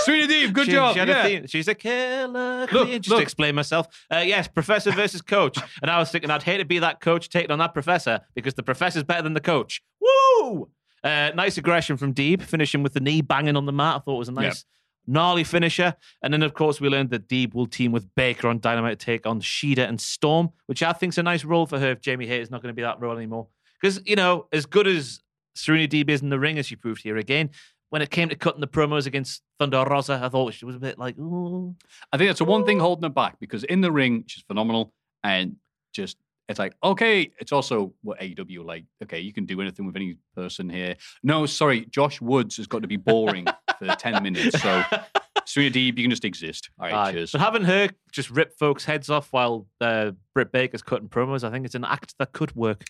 Serena 0.00 0.26
D, 0.26 0.50
good 0.50 0.66
She- 0.66 0.72
job. 0.72 0.94
she 0.94 1.00
a 1.00 1.06
yeah. 1.06 1.40
She's 1.46 1.68
a 1.68 1.74
killer 1.74 2.66
Look, 2.70 2.86
queen. 2.86 3.02
Just 3.02 3.10
look. 3.10 3.18
to 3.18 3.22
explain 3.22 3.54
myself. 3.54 3.86
Uh, 4.12 4.18
yes, 4.24 4.48
professor 4.48 4.90
versus 4.92 5.20
coach. 5.22 5.58
and 5.82 5.90
I 5.90 5.98
was 5.98 6.10
thinking 6.10 6.30
I'd 6.30 6.42
hate 6.42 6.58
to 6.58 6.64
be 6.64 6.78
that 6.78 7.00
coach 7.00 7.28
taking 7.28 7.50
on 7.50 7.58
that 7.58 7.74
professor 7.74 8.20
because 8.34 8.54
the 8.54 8.62
professor's 8.62 9.04
better 9.04 9.22
than 9.22 9.34
the 9.34 9.40
coach. 9.40 9.82
Woo! 10.00 10.70
Uh, 11.04 11.30
nice 11.34 11.58
aggression 11.58 11.96
from 11.96 12.14
Deeb, 12.14 12.42
finishing 12.42 12.82
with 12.82 12.94
the 12.94 13.00
knee 13.00 13.20
banging 13.22 13.56
on 13.56 13.66
the 13.66 13.72
mat. 13.72 13.96
I 13.96 13.98
thought 14.00 14.16
it 14.16 14.18
was 14.18 14.28
a 14.28 14.32
nice, 14.32 14.64
gnarly 15.06 15.44
finisher. 15.44 15.94
And 16.22 16.32
then, 16.32 16.42
of 16.42 16.54
course, 16.54 16.80
we 16.80 16.88
learned 16.88 17.10
that 17.10 17.28
Deeb 17.28 17.54
will 17.54 17.66
team 17.66 17.92
with 17.92 18.14
Baker 18.14 18.48
on 18.48 18.60
Dynamite 18.60 18.98
to 18.98 19.04
take 19.06 19.26
on 19.26 19.40
Shida 19.40 19.88
and 19.88 20.00
Storm, 20.00 20.50
which 20.66 20.82
I 20.82 20.92
think's 20.92 21.18
a 21.18 21.22
nice 21.22 21.44
role 21.44 21.66
for 21.66 21.78
her 21.78 21.90
if 21.90 22.00
Jamie 22.00 22.26
Hayter's 22.26 22.50
not 22.50 22.62
going 22.62 22.72
to 22.72 22.76
be 22.76 22.82
that 22.82 23.00
role 23.00 23.16
anymore. 23.16 23.48
Because, 23.80 24.00
you 24.04 24.16
know, 24.16 24.46
as 24.52 24.66
good 24.66 24.86
as 24.86 25.20
Serena 25.54 25.88
Deeb 25.88 26.10
is 26.10 26.20
in 26.20 26.30
the 26.30 26.38
ring, 26.38 26.58
as 26.58 26.66
she 26.66 26.76
proved 26.76 27.02
here 27.02 27.16
again, 27.16 27.50
when 27.90 28.02
it 28.02 28.10
came 28.10 28.28
to 28.28 28.36
cutting 28.36 28.60
the 28.60 28.68
promos 28.68 29.06
against 29.06 29.42
Thunder 29.58 29.84
Rosa, 29.84 30.20
I 30.22 30.28
thought 30.28 30.54
she 30.54 30.64
was 30.64 30.76
a 30.76 30.80
bit 30.80 30.98
like, 30.98 31.18
ooh. 31.18 31.74
I 32.12 32.18
think 32.18 32.28
that's 32.28 32.38
the 32.38 32.44
one 32.44 32.64
thing 32.64 32.78
holding 32.78 33.04
her 33.04 33.08
back 33.08 33.38
because 33.40 33.64
in 33.64 33.80
the 33.80 33.90
ring 33.90 34.24
she's 34.26 34.44
phenomenal 34.44 34.92
and 35.24 35.56
just 35.92 36.18
it's 36.48 36.58
like 36.58 36.74
okay, 36.82 37.30
it's 37.38 37.52
also 37.52 37.92
what 38.02 38.18
AEW 38.20 38.64
like. 38.64 38.84
Okay, 39.02 39.20
you 39.20 39.32
can 39.32 39.46
do 39.46 39.60
anything 39.60 39.86
with 39.86 39.96
any 39.96 40.16
person 40.34 40.68
here. 40.68 40.96
No, 41.22 41.46
sorry, 41.46 41.86
Josh 41.86 42.20
Woods 42.20 42.56
has 42.56 42.66
got 42.66 42.82
to 42.82 42.88
be 42.88 42.96
boring 42.96 43.46
for 43.78 43.86
ten 43.96 44.22
minutes. 44.22 44.60
So 44.62 44.82
Serena 45.46 45.74
Deeb, 45.74 45.96
you 45.98 46.04
can 46.04 46.10
just 46.10 46.24
exist. 46.24 46.70
All 46.78 46.86
right, 46.86 46.94
Aye. 46.94 47.12
cheers. 47.12 47.32
But 47.32 47.40
having 47.40 47.64
her 47.64 47.88
just 48.12 48.30
rip 48.30 48.56
folks' 48.58 48.84
heads 48.84 49.10
off 49.10 49.28
while 49.32 49.66
uh, 49.80 50.12
Britt 50.34 50.52
Baker's 50.52 50.82
cutting 50.82 51.08
promos, 51.08 51.44
I 51.44 51.50
think 51.50 51.66
it's 51.66 51.74
an 51.74 51.84
act 51.84 52.14
that 52.18 52.32
could 52.32 52.54
work. 52.56 52.84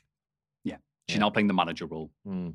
Yeah. 0.65 0.77
She's 1.09 1.17
yeah. 1.17 1.21
now 1.21 1.31
playing 1.31 1.49
the 1.49 1.55
manager 1.55 1.87
role 1.87 2.11
Hmm. 2.25 2.51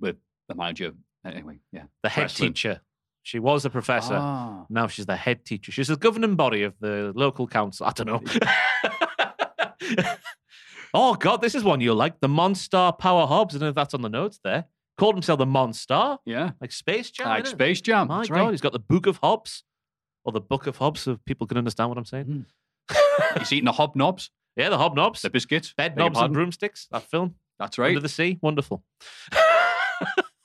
with 0.00 0.16
the 0.48 0.54
manager. 0.54 0.92
Anyway, 1.24 1.60
yeah, 1.72 1.84
The 2.02 2.08
head 2.08 2.22
Wrestling. 2.22 2.50
teacher. 2.50 2.80
She 3.24 3.38
was 3.38 3.64
a 3.64 3.70
professor. 3.70 4.16
Ah. 4.16 4.66
Now 4.68 4.88
she's 4.88 5.06
the 5.06 5.14
head 5.14 5.44
teacher. 5.44 5.70
She's 5.70 5.86
the 5.88 5.96
governing 5.96 6.34
body 6.34 6.64
of 6.64 6.74
the 6.80 7.12
local 7.14 7.46
council. 7.46 7.86
I 7.86 7.92
don't 7.92 8.06
know. 8.08 8.20
oh, 10.94 11.14
God, 11.14 11.40
this 11.40 11.54
is 11.54 11.64
one 11.64 11.80
you'll 11.80 11.96
like. 11.96 12.20
The 12.20 12.28
Monstar 12.28 12.98
Power 12.98 13.26
Hobbs. 13.26 13.54
I 13.54 13.58
don't 13.58 13.66
know 13.66 13.70
if 13.70 13.74
that's 13.74 13.94
on 13.94 14.02
the 14.02 14.08
notes 14.08 14.38
there. 14.44 14.64
Called 14.98 15.14
himself 15.14 15.38
the 15.38 15.46
Monstar, 15.46 16.18
Yeah, 16.26 16.50
like 16.60 16.70
Space 16.70 17.10
Jam. 17.10 17.28
like? 17.28 17.46
Space 17.46 17.80
Jam. 17.80 18.08
My 18.08 18.18
that's 18.18 18.28
God, 18.28 18.36
right. 18.36 18.50
he's 18.50 18.60
got 18.60 18.72
the 18.72 18.78
Book 18.78 19.06
of 19.06 19.16
Hobbs, 19.16 19.64
or 20.24 20.32
the 20.32 20.40
Book 20.40 20.66
of 20.66 20.76
Hobbs, 20.76 21.00
so 21.00 21.18
people 21.24 21.46
can 21.46 21.56
understand 21.56 21.88
what 21.88 21.96
I'm 21.98 22.04
saying. 22.04 22.46
Hmm. 22.90 22.98
He's 23.38 23.52
eating 23.52 23.64
the 23.64 23.72
hobnobs, 23.72 24.28
yeah, 24.54 24.68
the 24.68 24.76
Hobnobs, 24.76 25.22
the 25.22 25.30
biscuits, 25.30 25.72
Bed 25.74 25.96
Knobs 25.96 26.18
and. 26.20 26.34
Broomsticks. 26.34 26.88
That 26.90 27.04
film, 27.04 27.36
That's 27.58 27.78
right. 27.78 27.88
Under 27.88 28.00
the 28.00 28.08
Sea, 28.08 28.38
wonderful. 28.42 28.84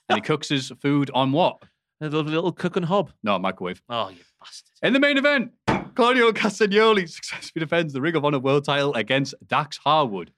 and 0.09 0.15
he 0.15 0.21
cooks 0.21 0.47
his 0.49 0.71
food 0.81 1.11
on 1.13 1.31
what? 1.33 1.61
A 2.01 2.05
little, 2.05 2.21
little 2.23 2.51
cook 2.51 2.75
and 2.77 2.85
hob. 2.85 3.11
No, 3.23 3.37
microwave. 3.39 3.81
Oh, 3.89 4.09
you 4.09 4.19
bastard! 4.39 4.69
In 4.83 4.93
the 4.93 4.99
main 4.99 5.17
event, 5.17 5.51
Claudio 5.95 6.31
Castagnoli 6.31 7.09
successfully 7.09 7.65
defends 7.65 7.91
the 7.91 8.01
Ring 8.01 8.15
of 8.15 8.23
Honor 8.23 8.39
World 8.39 8.65
title 8.65 8.93
against 8.93 9.33
Dax 9.47 9.77
Harwood 9.77 10.31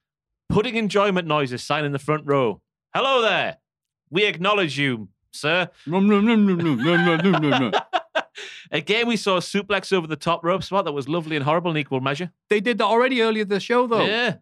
putting 0.49 0.75
enjoyment 0.75 1.27
noises 1.27 1.63
sign 1.63 1.85
in 1.85 1.91
the 1.91 1.99
front 1.99 2.25
row. 2.25 2.61
Hello 2.93 3.21
there. 3.21 3.57
We 4.09 4.25
acknowledge 4.25 4.77
you, 4.77 5.09
sir. 5.31 5.69
Again, 8.71 9.07
we 9.07 9.17
saw 9.17 9.37
a 9.37 9.41
suplex 9.41 9.93
over 9.93 10.07
the 10.07 10.15
top 10.15 10.43
rope 10.43 10.63
spot 10.63 10.85
that 10.85 10.91
was 10.91 11.07
lovely 11.07 11.35
and 11.35 11.45
horrible 11.45 11.71
in 11.71 11.77
equal 11.77 12.01
measure. 12.01 12.31
They 12.49 12.59
did 12.59 12.79
that 12.79 12.85
already 12.85 13.21
earlier 13.21 13.45
this 13.45 13.63
show, 13.63 13.87
though. 13.87 14.05
Yeah. 14.05 14.37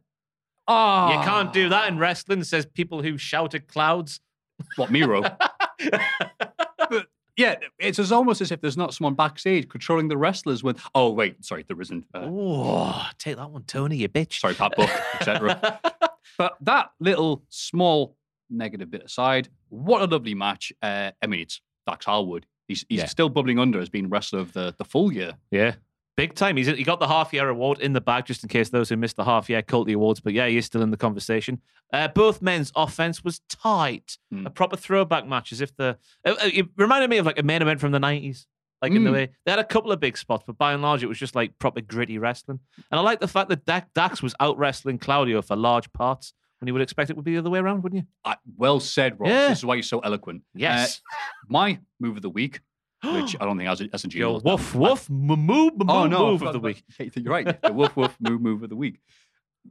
Ah. 0.67 1.19
You 1.19 1.25
can't 1.25 1.53
do 1.53 1.69
that 1.69 1.87
in 1.89 1.97
wrestling, 1.97 2.43
says 2.43 2.65
people 2.65 3.01
who 3.01 3.17
shout 3.17 3.55
at 3.55 3.67
clouds. 3.67 4.19
What, 4.75 4.91
Miro? 4.91 5.23
yeah, 7.37 7.55
it's 7.79 7.99
as 7.99 8.11
almost 8.11 8.41
as 8.41 8.51
if 8.51 8.59
there's 8.61 8.77
not 8.77 8.93
someone 8.93 9.13
backstage 9.13 9.69
controlling 9.69 10.07
the 10.07 10.17
wrestlers. 10.17 10.63
With 10.63 10.79
oh 10.95 11.11
wait, 11.11 11.43
sorry, 11.45 11.63
there 11.67 11.79
isn't. 11.79 12.05
Uh, 12.13 12.27
Oh, 12.29 13.05
take 13.19 13.37
that 13.37 13.49
one, 13.49 13.63
Tony, 13.63 13.97
you 13.97 14.09
bitch. 14.09 14.39
sorry, 14.39 14.53
Pat 14.55 14.73
Buck, 14.75 14.89
etc. 15.15 15.79
But 16.37 16.55
that 16.61 16.91
little 16.99 17.43
small 17.49 18.15
negative 18.49 18.91
bit 18.91 19.03
aside, 19.03 19.49
what 19.69 20.01
a 20.01 20.05
lovely 20.05 20.33
match. 20.35 20.71
Uh, 20.81 21.11
I 21.21 21.27
mean, 21.27 21.41
it's 21.41 21.61
Dax 21.87 22.05
Harwood. 22.05 22.45
He's, 22.67 22.85
he's 22.89 22.99
Yeah. 22.99 23.05
still 23.05 23.29
bubbling 23.29 23.59
under 23.59 23.79
as 23.79 23.89
being 23.89 24.09
wrestler 24.09 24.39
of 24.39 24.53
the, 24.53 24.75
the 24.77 24.83
full 24.85 25.11
year. 25.11 25.33
Yeah. 25.51 25.75
Big 26.17 26.33
time. 26.33 26.57
He's 26.57 26.67
he 26.67 26.83
got 26.83 26.99
the 26.99 27.07
half 27.07 27.31
year 27.31 27.47
award 27.47 27.79
in 27.79 27.93
the 27.93 28.01
bag, 28.01 28.25
just 28.25 28.43
in 28.43 28.49
case 28.49 28.69
those 28.69 28.89
who 28.89 28.97
missed 28.97 29.15
the 29.15 29.23
half 29.23 29.49
year 29.49 29.61
Culty 29.61 29.93
awards. 29.93 30.19
But 30.19 30.33
yeah, 30.33 30.47
he 30.47 30.57
is 30.57 30.65
still 30.65 30.81
in 30.81 30.91
the 30.91 30.97
conversation. 30.97 31.61
Uh, 31.93 32.07
both 32.09 32.41
men's 32.41 32.71
offense 32.75 33.23
was 33.23 33.39
tight, 33.47 34.17
Hmm. 34.31 34.45
a 34.45 34.49
proper 34.49 34.75
throwback 34.75 35.25
match, 35.27 35.51
as 35.53 35.61
if 35.61 35.73
the 35.77 35.97
it, 36.25 36.57
it 36.57 36.67
reminded 36.75 37.09
me 37.09 37.17
of 37.17 37.25
like 37.25 37.39
a 37.39 37.43
main 37.43 37.61
event 37.61 37.79
from 37.79 37.91
the 37.91 37.99
nineties. 37.99 38.47
Like 38.81 38.91
in 38.91 39.03
the 39.03 39.09
Mm. 39.09 39.13
way 39.13 39.29
they 39.45 39.51
had 39.51 39.59
a 39.59 39.63
couple 39.63 39.91
of 39.91 39.99
big 39.99 40.17
spots, 40.17 40.43
but 40.45 40.57
by 40.57 40.73
and 40.73 40.81
large, 40.83 41.01
it 41.03 41.07
was 41.07 41.17
just 41.17 41.33
like 41.35 41.57
proper 41.59 41.81
gritty 41.81 42.17
wrestling. 42.19 42.59
And 42.91 42.99
I 42.99 43.01
like 43.01 43.19
the 43.19 43.27
fact 43.27 43.49
that 43.49 43.65
Dak, 43.65 43.91
Dax 43.95 44.21
was 44.21 44.35
out 44.39 44.55
wrestling 44.57 44.99
Claudio 44.99 45.41
for 45.41 45.55
large 45.55 45.91
parts 45.93 46.33
when 46.59 46.67
you 46.67 46.73
would 46.73 46.81
expect 46.83 47.09
it 47.09 47.15
would 47.15 47.25
be 47.25 47.33
the 47.33 47.39
other 47.39 47.49
way 47.49 47.57
around, 47.59 47.81
wouldn't 47.83 48.01
you? 48.03 48.07
Uh, 48.25 48.35
well 48.55 48.79
said, 48.79 49.19
Ross. 49.19 49.29
Yeah. 49.29 49.49
This 49.49 49.59
is 49.59 49.65
why 49.65 49.75
you're 49.75 49.83
so 49.83 49.99
eloquent. 49.99 50.43
Yes. 50.53 51.01
Uh, 51.11 51.15
my 51.49 51.79
move 51.99 52.17
of 52.17 52.21
the 52.21 52.29
week, 52.29 52.59
which 53.03 53.35
I 53.41 53.45
don't 53.45 53.57
think 53.57 53.69
has 53.69 53.81
a, 53.81 53.89
has 53.91 54.05
a 54.05 54.09
Yo, 54.09 54.39
woof 54.39 54.73
woof 54.75 55.09
move 55.09 55.39
move 55.39 55.73
Oh 55.87 56.07
no, 56.07 56.31
move 56.31 56.41
of 56.43 56.53
the 56.53 56.59
week. 56.59 56.83
You're 57.15 57.31
right. 57.33 57.61
The 57.61 57.73
woof 57.73 57.95
woof 57.95 58.15
move 58.19 58.41
move 58.41 58.63
of 58.63 58.69
the 58.69 58.75
week. 58.75 58.99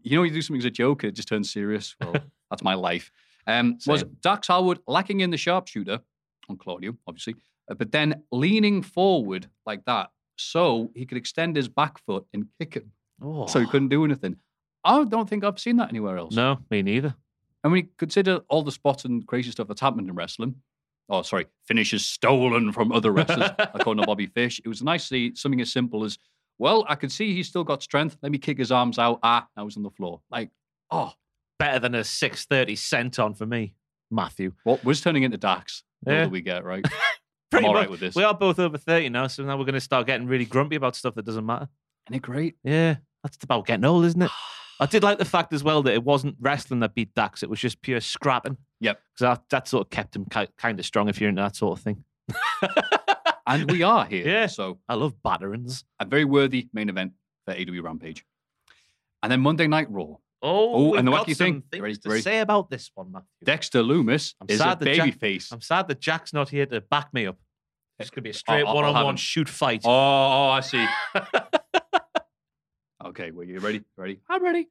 You 0.02 0.16
know, 0.18 0.22
you 0.24 0.30
do 0.30 0.42
something 0.42 0.60
as 0.60 0.64
a 0.66 0.70
joke, 0.70 1.02
and 1.02 1.10
it 1.12 1.16
just 1.16 1.28
turns 1.28 1.50
serious. 1.52 1.96
Well, 2.04 2.14
that's 2.50 2.62
my 2.62 2.74
life. 2.74 3.10
Um, 3.46 3.78
was. 3.86 4.04
Dax 4.22 4.48
Harwood 4.48 4.80
lacking 4.86 5.20
in 5.20 5.30
the 5.30 5.36
sharpshooter 5.36 6.00
on 6.48 6.56
Claudio, 6.56 6.96
obviously, 7.08 7.34
uh, 7.70 7.74
but 7.74 7.90
then 7.92 8.22
leaning 8.30 8.82
forward 8.82 9.48
like 9.64 9.84
that 9.86 10.10
so 10.36 10.90
he 10.94 11.06
could 11.06 11.18
extend 11.18 11.56
his 11.56 11.66
back 11.68 11.98
foot 11.98 12.24
and 12.32 12.46
kick 12.60 12.74
him, 12.74 12.92
Oh. 13.22 13.46
so 13.46 13.58
he 13.58 13.66
couldn't 13.66 13.88
do 13.88 14.04
anything. 14.04 14.36
I 14.84 15.02
don't 15.04 15.28
think 15.28 15.42
I've 15.42 15.58
seen 15.58 15.76
that 15.78 15.88
anywhere 15.88 16.18
else. 16.18 16.34
No, 16.36 16.58
me 16.70 16.82
neither. 16.82 17.14
And 17.64 17.72
when 17.72 17.82
you 17.84 17.88
consider 17.98 18.40
all 18.48 18.62
the 18.62 18.70
spots 18.70 19.04
and 19.04 19.26
crazy 19.26 19.50
stuff 19.50 19.66
that's 19.66 19.80
happened 19.80 20.08
in 20.08 20.14
wrestling, 20.14 20.56
oh, 21.08 21.22
sorry, 21.22 21.46
finishes 21.66 22.04
stolen 22.04 22.72
from 22.72 22.92
other 22.92 23.12
wrestlers, 23.12 23.50
according 23.58 24.02
to 24.02 24.06
Bobby 24.06 24.26
Fish, 24.26 24.60
it 24.64 24.68
was 24.68 24.82
nice 24.82 25.02
to 25.04 25.08
see 25.08 25.32
something 25.34 25.60
as 25.60 25.72
simple 25.72 26.04
as, 26.04 26.18
well, 26.58 26.84
I 26.88 26.94
could 26.94 27.12
see 27.12 27.34
he's 27.34 27.48
still 27.48 27.64
got 27.64 27.82
strength. 27.82 28.16
Let 28.22 28.32
me 28.32 28.38
kick 28.38 28.58
his 28.58 28.72
arms 28.72 28.98
out. 28.98 29.20
Ah, 29.22 29.46
now 29.56 29.64
was 29.64 29.76
on 29.76 29.82
the 29.82 29.90
floor. 29.90 30.22
Like, 30.30 30.50
oh, 30.90 31.12
Better 31.58 31.78
than 31.78 31.94
a 31.94 32.04
six 32.04 32.44
thirty 32.44 32.76
senton 32.76 33.36
for 33.36 33.46
me, 33.46 33.74
Matthew. 34.10 34.52
what 34.64 34.84
was 34.84 35.00
turning 35.00 35.22
into 35.22 35.38
Dax? 35.38 35.84
Yeah. 36.06 36.20
older 36.20 36.30
we 36.30 36.42
get, 36.42 36.64
right? 36.64 36.84
Pretty 37.50 37.66
all 37.66 37.72
much. 37.72 37.82
right 37.82 37.90
with 37.90 38.00
this. 38.00 38.14
We 38.14 38.24
are 38.24 38.34
both 38.34 38.58
over 38.58 38.76
30 38.76 39.08
now, 39.08 39.26
so 39.28 39.42
now 39.44 39.56
we're 39.56 39.64
going 39.64 39.74
to 39.74 39.80
start 39.80 40.06
getting 40.06 40.26
really 40.26 40.44
grumpy 40.44 40.76
about 40.76 40.96
stuff 40.96 41.14
that 41.14 41.24
doesn't 41.24 41.46
matter. 41.46 41.68
Isn't 42.08 42.16
it 42.16 42.22
great? 42.22 42.56
Yeah, 42.64 42.96
that's 43.22 43.38
about 43.42 43.66
getting 43.66 43.84
old, 43.84 44.04
isn't 44.04 44.20
it? 44.20 44.30
I 44.80 44.84
did 44.86 45.02
like 45.02 45.18
the 45.18 45.24
fact 45.24 45.54
as 45.54 45.64
well 45.64 45.82
that 45.84 45.94
it 45.94 46.04
wasn't 46.04 46.36
wrestling 46.40 46.80
that 46.80 46.94
beat 46.94 47.14
Dax, 47.14 47.42
it 47.42 47.48
was 47.48 47.60
just 47.60 47.80
pure 47.80 48.00
scrapping. 48.00 48.58
Yep. 48.80 49.00
Because 49.14 49.38
that, 49.38 49.48
that 49.50 49.68
sort 49.68 49.86
of 49.86 49.90
kept 49.90 50.14
him 50.16 50.26
kind 50.26 50.78
of 50.78 50.84
strong 50.86 51.08
if 51.08 51.20
you're 51.20 51.30
into 51.30 51.42
that 51.42 51.56
sort 51.56 51.78
of 51.78 51.84
thing. 51.84 52.04
And 53.48 53.70
we 53.70 53.84
are 53.84 54.04
here. 54.04 54.26
Yeah. 54.26 54.46
So 54.46 54.80
I 54.88 54.94
love 54.94 55.22
batterings. 55.22 55.84
a 56.00 56.04
very 56.04 56.24
worthy 56.24 56.68
main 56.72 56.88
event 56.88 57.12
for 57.44 57.54
AEW 57.54 57.80
Rampage. 57.82 58.24
And 59.22 59.30
then 59.30 59.40
Monday 59.40 59.68
Night 59.68 59.88
Raw. 59.88 60.16
Oh, 60.42 60.90
Oh, 60.92 60.94
and 60.94 61.06
the 61.06 61.12
wacky 61.12 61.36
thing. 61.36 61.62
Ready- 61.72 61.94
to 61.96 62.08
ready? 62.08 62.22
say 62.22 62.40
about 62.40 62.70
this 62.70 62.90
one, 62.94 63.12
Matthew. 63.12 63.28
Dexter 63.44 63.82
Lumis 63.82 64.34
I'm 64.40 64.46
is 64.50 64.60
a 64.60 64.64
sad 64.64 64.80
that 64.80 64.94
Jack- 64.94 65.18
babyface. 65.18 65.52
I'm 65.52 65.60
sad 65.60 65.86
that 65.88 66.00
Jack's 66.00 66.32
not 66.32 66.48
here 66.48 66.66
to 66.66 66.80
back 66.80 67.14
me 67.14 67.26
up. 67.26 67.38
It's 68.00 68.10
going 68.10 68.16
to 68.16 68.22
be 68.22 68.30
a 68.30 68.32
eh, 68.32 68.36
straight 68.36 68.60
I'll- 68.62 68.68
I'll 68.70 68.74
one-on-one 68.74 69.10
him. 69.14 69.16
shoot 69.16 69.48
fight. 69.48 69.82
Oh, 69.84 69.90
oh, 69.90 70.48
I 70.48 70.60
see. 70.60 70.84
okay, 73.04 73.30
well, 73.30 73.46
you 73.46 73.60
ready? 73.60 73.82
Ready? 73.96 74.18
I'm 74.28 74.42
ready. 74.42 74.68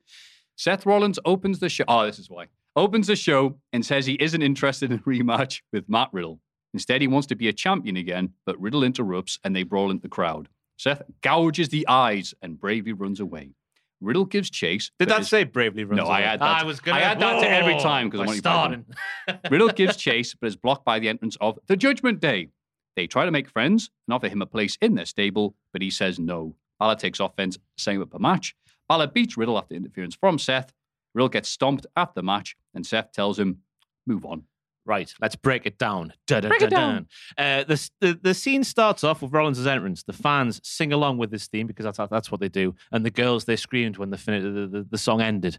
Seth 0.57 0.85
Rollins 0.85 1.17
opens 1.25 1.59
the 1.59 1.69
show. 1.69 1.85
Oh, 1.87 2.05
this 2.05 2.19
is 2.19 2.29
why. 2.29 2.47
Opens 2.75 3.07
the 3.07 3.15
show 3.15 3.57
and 3.71 3.85
says 3.85 4.05
he 4.05 4.15
isn't 4.15 4.41
interested 4.41 4.91
in 4.91 4.99
a 4.99 5.01
rematch 5.03 5.61
with 5.71 5.87
Matt 5.87 6.09
Riddle. 6.11 6.39
Instead, 6.73 7.01
he 7.01 7.07
wants 7.07 7.27
to 7.27 7.35
be 7.35 7.47
a 7.47 7.53
champion 7.53 7.95
again, 7.95 8.33
but 8.45 8.59
Riddle 8.59 8.83
interrupts 8.83 9.39
and 9.43 9.55
they 9.55 9.63
brawl 9.63 9.91
into 9.91 10.01
the 10.01 10.09
crowd. 10.09 10.49
Seth 10.77 11.01
gouges 11.21 11.69
the 11.69 11.87
eyes 11.87 12.33
and 12.41 12.59
bravely 12.59 12.91
runs 12.91 13.21
away. 13.21 13.51
Riddle 14.01 14.25
gives 14.25 14.49
chase. 14.49 14.91
Did 14.99 15.07
but 15.07 15.13
that 15.15 15.21
is- 15.21 15.29
say 15.29 15.45
bravely 15.45 15.85
runs 15.85 15.97
No, 15.99 16.07
I 16.07 16.19
away? 16.19 16.27
add 16.27 16.39
that 16.41 16.55
I 16.57 16.59
to- 16.59 16.65
was 16.65 16.81
gonna 16.81 16.97
I 16.97 17.01
add 17.01 17.19
that 17.21 17.39
to 17.39 17.49
every 17.49 17.73
time 17.75 17.81
time 17.81 18.11
'cause 18.11 18.19
I 18.19 18.23
we're 18.23 18.25
want 18.27 18.35
you 18.35 18.41
back 18.41 18.53
starting. 18.53 19.49
Riddle 19.51 19.69
gives 19.69 19.95
chase, 19.95 20.35
but 20.35 20.47
is 20.47 20.57
blocked 20.57 20.83
by 20.83 20.99
the 20.99 21.07
entrance 21.07 21.37
of 21.39 21.57
the 21.67 21.77
Judgment 21.77 22.19
Day. 22.19 22.49
They 22.97 23.07
try 23.07 23.23
to 23.23 23.31
make 23.31 23.49
friends 23.49 23.89
and 24.05 24.13
offer 24.13 24.27
him 24.27 24.41
a 24.41 24.45
place 24.45 24.77
in 24.81 24.95
their 24.95 25.05
stable, 25.05 25.55
but 25.71 25.81
he 25.81 25.89
says 25.89 26.19
no. 26.19 26.55
Balor 26.77 26.95
takes 26.95 27.21
offense, 27.21 27.57
saying 27.77 28.01
up 28.01 28.13
a 28.13 28.19
match. 28.19 28.53
Balor 28.89 29.07
beats 29.07 29.37
Riddle 29.37 29.57
after 29.57 29.75
interference 29.75 30.15
from 30.15 30.37
Seth. 30.39 30.73
Riddle 31.13 31.29
gets 31.29 31.47
stomped 31.47 31.85
after 31.95 32.15
the 32.15 32.23
match, 32.23 32.57
and 32.75 32.85
Seth 32.85 33.11
tells 33.11 33.39
him, 33.39 33.61
move 34.05 34.25
on. 34.25 34.43
Right, 34.85 35.11
let's 35.19 35.35
break 35.35 35.65
it 35.65 35.79
down. 35.79 36.13
Break 36.27 36.61
it 36.61 36.69
down. 36.69 37.07
Uh, 37.37 37.63
the, 37.63 37.89
the 38.01 38.19
the 38.21 38.33
scene 38.35 38.63
starts 38.63 39.03
off 39.03 39.21
with 39.21 39.33
Rollins' 39.33 39.65
entrance. 39.65 40.03
The 40.03 40.13
fans 40.13 40.61
sing 40.63 40.93
along 40.93 41.17
with 41.17 41.31
this 41.31 41.47
theme 41.47 41.65
because 41.65 41.85
that's 41.85 41.97
that's 42.11 42.31
what 42.31 42.39
they 42.39 42.49
do, 42.49 42.75
and 42.91 43.03
the 43.03 43.09
girls 43.09 43.45
they 43.45 43.55
screamed 43.55 43.97
when 43.97 44.11
the 44.11 44.17
fin- 44.17 44.53
the, 44.53 44.67
the, 44.67 44.87
the 44.91 44.97
song 44.97 45.21
ended. 45.21 45.57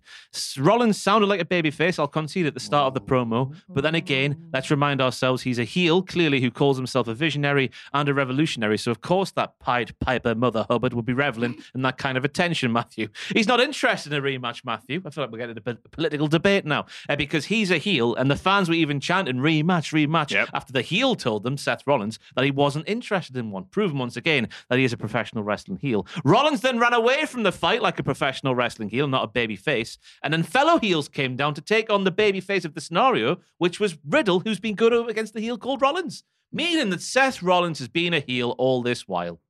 Rollins 0.58 1.00
sounded 1.00 1.26
like 1.26 1.40
a 1.40 1.44
babyface. 1.44 1.98
I'll 1.98 2.06
concede 2.06 2.46
at 2.46 2.54
the 2.54 2.60
start 2.60 2.86
of 2.86 2.94
the 2.94 3.00
promo, 3.00 3.54
but 3.68 3.82
then 3.82 3.94
again, 3.96 4.48
let's 4.52 4.70
remind 4.70 5.00
ourselves 5.00 5.42
he's 5.42 5.58
a 5.58 5.64
heel, 5.64 6.02
clearly 6.02 6.40
who 6.40 6.50
calls 6.50 6.76
himself 6.76 7.08
a 7.08 7.14
visionary 7.14 7.70
and 7.92 8.08
a 8.08 8.14
revolutionary. 8.14 8.78
So 8.78 8.90
of 8.90 9.00
course 9.00 9.32
that 9.32 9.58
Pied 9.58 9.98
Piper 9.98 10.34
Mother 10.34 10.66
Hubbard 10.68 10.92
would 10.94 11.04
be 11.04 11.12
reveling 11.12 11.56
in 11.74 11.82
that 11.82 11.98
kind 11.98 12.16
of 12.16 12.24
attention. 12.24 12.72
Matthew, 12.72 13.08
he's 13.34 13.48
not 13.48 13.60
interested 13.60 14.12
in 14.12 14.18
a 14.18 14.22
rematch. 14.22 14.64
Matthew, 14.64 15.02
I 15.04 15.10
feel 15.10 15.24
like 15.24 15.32
we're 15.32 15.38
getting 15.38 15.58
a 15.58 15.74
political 15.90 16.28
debate 16.28 16.64
now 16.64 16.86
uh, 17.08 17.16
because 17.16 17.46
he's 17.46 17.70
a 17.70 17.78
heel, 17.78 18.14
and 18.14 18.30
the 18.30 18.36
fans 18.36 18.68
were 18.68 18.74
even 18.74 19.00
chanting 19.16 19.36
rematch, 19.36 19.92
rematch 19.92 20.30
Yep. 20.32 20.50
after 20.52 20.72
the 20.72 20.82
heel 20.82 21.14
told 21.14 21.42
them, 21.42 21.56
Seth 21.56 21.86
Rollins, 21.86 22.18
that 22.34 22.44
he 22.44 22.50
wasn't 22.50 22.88
interested 22.88 23.36
in 23.36 23.50
one, 23.50 23.64
proving 23.64 23.98
once 23.98 24.16
again 24.16 24.48
that 24.68 24.78
he 24.78 24.84
is 24.84 24.92
a 24.92 24.96
professional 24.96 25.42
wrestling 25.44 25.78
heel. 25.78 26.06
Rollins 26.24 26.60
then 26.60 26.78
ran 26.78 26.92
away 26.94 27.24
from 27.26 27.42
the 27.42 27.52
fight 27.52 27.82
like 27.82 27.98
a 27.98 28.02
professional 28.02 28.54
wrestling 28.54 28.90
heel, 28.90 29.08
not 29.08 29.24
a 29.24 29.28
baby 29.28 29.56
face, 29.56 29.98
and 30.22 30.32
then 30.32 30.42
fellow 30.42 30.78
heels 30.78 31.08
came 31.08 31.36
down 31.36 31.54
to 31.54 31.60
take 31.60 31.90
on 31.90 32.04
the 32.04 32.10
baby 32.10 32.40
face 32.40 32.64
of 32.64 32.74
the 32.74 32.80
scenario, 32.80 33.38
which 33.58 33.80
was 33.80 33.96
Riddle, 34.06 34.40
who's 34.40 34.60
been 34.60 34.74
good 34.74 34.92
against 35.08 35.34
the 35.34 35.40
heel 35.40 35.58
called 35.58 35.80
Rollins. 35.82 36.22
Meaning 36.52 36.90
that 36.90 37.02
Seth 37.02 37.42
Rollins 37.42 37.78
has 37.80 37.88
been 37.88 38.14
a 38.14 38.20
heel 38.20 38.54
all 38.58 38.82
this 38.82 39.08
while. 39.08 39.40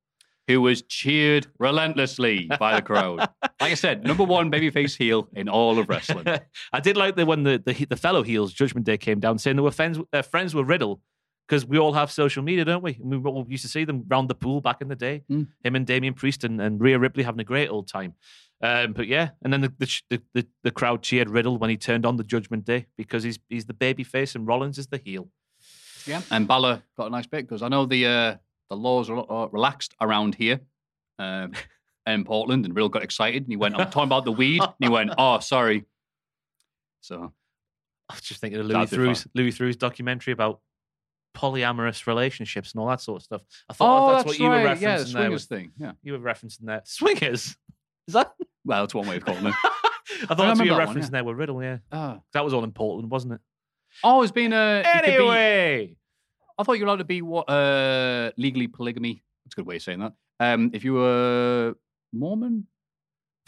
Who 0.47 0.61
was 0.61 0.81
cheered 0.83 1.47
relentlessly 1.59 2.49
by 2.57 2.75
the 2.75 2.81
crowd. 2.81 3.19
like 3.59 3.71
I 3.71 3.73
said, 3.73 4.03
number 4.03 4.23
one 4.23 4.49
babyface 4.49 4.97
heel 4.97 5.27
in 5.33 5.49
all 5.49 5.77
of 5.77 5.89
wrestling. 5.89 6.25
I 6.73 6.79
did 6.79 6.95
like 6.95 7.15
the 7.17 7.25
when 7.25 7.43
the, 7.43 7.61
the 7.65 7.85
the 7.85 7.97
fellow 7.97 8.23
heels 8.23 8.53
Judgment 8.53 8.85
Day 8.85 8.97
came 8.97 9.19
down 9.19 9.39
saying 9.39 9.57
they 9.57 9.61
were 9.61 9.71
friends 9.71 9.99
uh, 10.13 10.21
friends 10.21 10.55
with 10.55 10.67
Riddle 10.67 11.01
because 11.47 11.65
we 11.65 11.77
all 11.77 11.93
have 11.93 12.11
social 12.11 12.43
media, 12.43 12.65
don't 12.65 12.83
we? 12.83 12.97
And 13.01 13.23
we 13.23 13.29
all 13.29 13.45
used 13.47 13.63
to 13.63 13.69
see 13.69 13.85
them 13.85 14.03
round 14.07 14.29
the 14.29 14.35
pool 14.35 14.61
back 14.61 14.81
in 14.81 14.87
the 14.89 14.95
day. 14.95 15.23
Mm. 15.31 15.47
Him 15.63 15.75
and 15.75 15.85
Damian 15.85 16.13
Priest 16.13 16.43
and, 16.43 16.61
and 16.61 16.79
Rhea 16.79 16.99
Ripley 16.99 17.23
having 17.23 17.39
a 17.39 17.45
great 17.45 17.69
old 17.69 17.87
time. 17.87 18.13
Um, 18.61 18.93
but 18.93 19.07
yeah, 19.07 19.29
and 19.43 19.53
then 19.53 19.61
the, 19.61 19.73
the 20.09 20.21
the 20.33 20.47
the 20.63 20.71
crowd 20.71 21.03
cheered 21.03 21.29
Riddle 21.29 21.57
when 21.57 21.69
he 21.69 21.77
turned 21.77 22.05
on 22.05 22.17
the 22.17 22.23
Judgment 22.23 22.65
Day 22.65 22.87
because 22.97 23.23
he's 23.23 23.37
he's 23.49 23.65
the 23.65 23.73
baby 23.73 24.03
face 24.03 24.33
and 24.33 24.47
Rollins 24.47 24.77
is 24.77 24.87
the 24.87 24.97
heel. 24.97 25.29
Yeah, 26.07 26.21
and 26.31 26.47
Balor 26.47 26.81
got 26.95 27.07
a 27.07 27.09
nice 27.09 27.27
bit 27.27 27.47
because 27.47 27.61
I 27.61 27.67
know 27.67 27.85
the 27.85 28.07
uh, 28.07 28.35
the 28.69 28.75
laws 28.77 29.09
are 29.09 29.31
uh, 29.31 29.47
relaxed 29.47 29.93
around 30.01 30.35
here 30.35 30.59
um, 31.19 31.53
in 32.05 32.23
Portland, 32.23 32.65
and 32.65 32.75
Riddle 32.75 32.89
got 32.89 33.03
excited 33.03 33.43
and 33.43 33.51
he 33.51 33.57
went, 33.57 33.75
"I'm 33.75 33.89
talking 33.89 34.03
about 34.07 34.25
the 34.25 34.31
weed," 34.31 34.61
and 34.61 34.73
he 34.79 34.89
went, 34.89 35.11
"Oh, 35.17 35.39
sorry." 35.39 35.85
So 37.01 37.31
I 38.09 38.13
was 38.13 38.21
just 38.21 38.41
thinking 38.41 38.59
of 38.59 38.65
Louis 38.65 38.85
Theroux's 38.89 39.27
Louis 39.35 39.51
Theroux's 39.51 39.77
documentary 39.77 40.33
about 40.33 40.59
polyamorous 41.35 42.07
relationships 42.07 42.71
and 42.73 42.81
all 42.81 42.87
that 42.87 43.01
sort 43.01 43.21
of 43.21 43.23
stuff. 43.23 43.41
I 43.69 43.73
thought 43.73 44.15
that's, 44.15 44.25
what 44.25 44.39
you 44.39 44.49
were 44.49 44.55
referencing 44.57 44.81
Yeah, 44.81 44.97
the 44.97 45.03
there. 45.13 45.31
with- 45.31 45.43
thing. 45.43 45.71
Yeah, 45.77 45.91
You 46.03 46.13
were 46.13 46.19
referencing 46.19 46.61
there. 46.65 46.81
Swingers. 46.85 47.55
Is 48.07 48.13
that? 48.13 48.33
well, 48.65 48.81
that's 48.83 48.95
one 48.95 49.07
way 49.07 49.17
of 49.17 49.25
calling 49.25 49.45
it. 49.45 49.53
I 49.63 50.25
thought 50.33 50.37
that's 50.37 50.59
what 50.59 50.65
you 50.65 50.71
were 50.71 50.77
that 50.79 50.87
one, 50.87 50.95
referencing 50.97 51.01
yeah. 51.03 51.09
there 51.09 51.23
with 51.25 51.37
Riddle, 51.37 51.61
yeah. 51.61 51.77
Ah. 51.91 52.19
That 52.33 52.43
was 52.43 52.53
all 52.53 52.63
in 52.63 52.71
Portland, 52.71 53.11
wasn't 53.11 53.33
it? 53.33 53.39
Oh, 54.03 54.21
it's 54.23 54.31
been 54.31 54.53
a. 54.53 54.81
be- 54.83 55.11
Anyway. 55.11 55.95
I 56.57 56.63
thought 56.63 56.73
you 56.73 56.81
were 56.85 56.87
allowed 56.87 56.97
to 56.97 57.03
be 57.05 57.21
what 57.21 57.49
uh, 57.49 58.31
legally 58.37 58.67
polygamy. 58.67 59.23
That's 59.45 59.53
a 59.53 59.57
good 59.57 59.67
way 59.67 59.75
of 59.77 59.81
saying 59.83 59.99
that. 59.99 60.13
Um, 60.39 60.71
if 60.73 60.83
you 60.83 60.93
were 60.93 61.75
Mormon, 62.13 62.67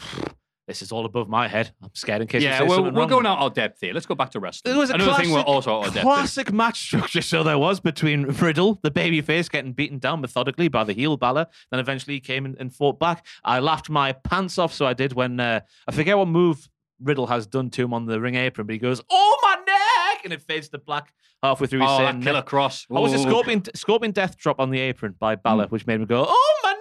This 0.68 0.82
is 0.82 0.92
all 0.92 1.04
above 1.04 1.28
my 1.28 1.48
head. 1.48 1.72
I'm 1.82 1.90
scared 1.94 2.22
in 2.22 2.28
case 2.28 2.44
Yeah, 2.44 2.62
we're, 2.62 2.80
we're 2.80 2.90
wrong. 2.92 3.08
going 3.08 3.26
out 3.26 3.38
our 3.40 3.50
depth 3.50 3.78
here. 3.80 3.92
Let's 3.92 4.06
go 4.06 4.14
back 4.14 4.30
to 4.30 4.38
wrestling. 4.38 4.72
It 4.72 4.78
was 4.78 4.90
a 4.90 4.94
Another 4.94 5.10
classic, 5.10 5.24
thing 5.26 5.34
we're 5.34 5.40
also 5.40 5.78
out 5.80 5.84
our 5.86 5.90
depth 5.90 6.48
in. 6.48 6.56
match 6.56 6.78
structure. 6.80 7.22
So 7.22 7.42
there 7.42 7.58
was 7.58 7.80
between 7.80 8.22
Riddle, 8.26 8.78
the 8.84 8.90
babyface, 8.92 9.50
getting 9.50 9.72
beaten 9.72 9.98
down 9.98 10.20
methodically 10.20 10.68
by 10.68 10.84
the 10.84 10.92
heel 10.92 11.16
Balor. 11.16 11.48
Then 11.72 11.80
eventually 11.80 12.14
he 12.14 12.20
came 12.20 12.44
and, 12.44 12.56
and 12.60 12.72
fought 12.72 13.00
back. 13.00 13.26
I 13.42 13.58
laughed 13.58 13.90
my 13.90 14.12
pants 14.12 14.58
off, 14.58 14.72
so 14.72 14.86
I 14.86 14.92
did 14.92 15.12
when 15.12 15.40
uh, 15.40 15.58
I 15.88 15.92
forget 15.92 16.16
what 16.16 16.28
move 16.28 16.68
Riddle 17.00 17.26
has 17.26 17.48
done 17.48 17.70
to 17.70 17.82
him 17.82 17.92
on 17.92 18.06
the 18.06 18.20
ring 18.20 18.36
apron, 18.36 18.68
but 18.68 18.72
he 18.74 18.78
goes, 18.78 19.02
"Oh 19.10 19.38
my 19.42 19.56
neck!" 19.66 19.89
And 20.24 20.32
it 20.32 20.42
fades 20.42 20.68
to 20.70 20.78
black 20.78 21.12
halfway 21.42 21.66
through. 21.66 21.80
He's 21.80 21.88
Oh, 21.90 21.98
saying, 21.98 22.20
that 22.20 22.24
killer 22.24 22.42
cross. 22.42 22.86
I 22.90 22.98
was 23.00 23.12
a 23.12 23.18
scorpion, 23.18 23.62
scorpion 23.74 24.12
death 24.12 24.36
drop 24.36 24.60
on 24.60 24.70
the 24.70 24.80
apron 24.80 25.14
by 25.18 25.36
Balor, 25.36 25.66
mm. 25.66 25.70
which 25.70 25.86
made 25.86 26.00
me 26.00 26.06
go, 26.06 26.24
"Oh 26.28 26.60
my 26.62 26.72
neck!" 26.72 26.79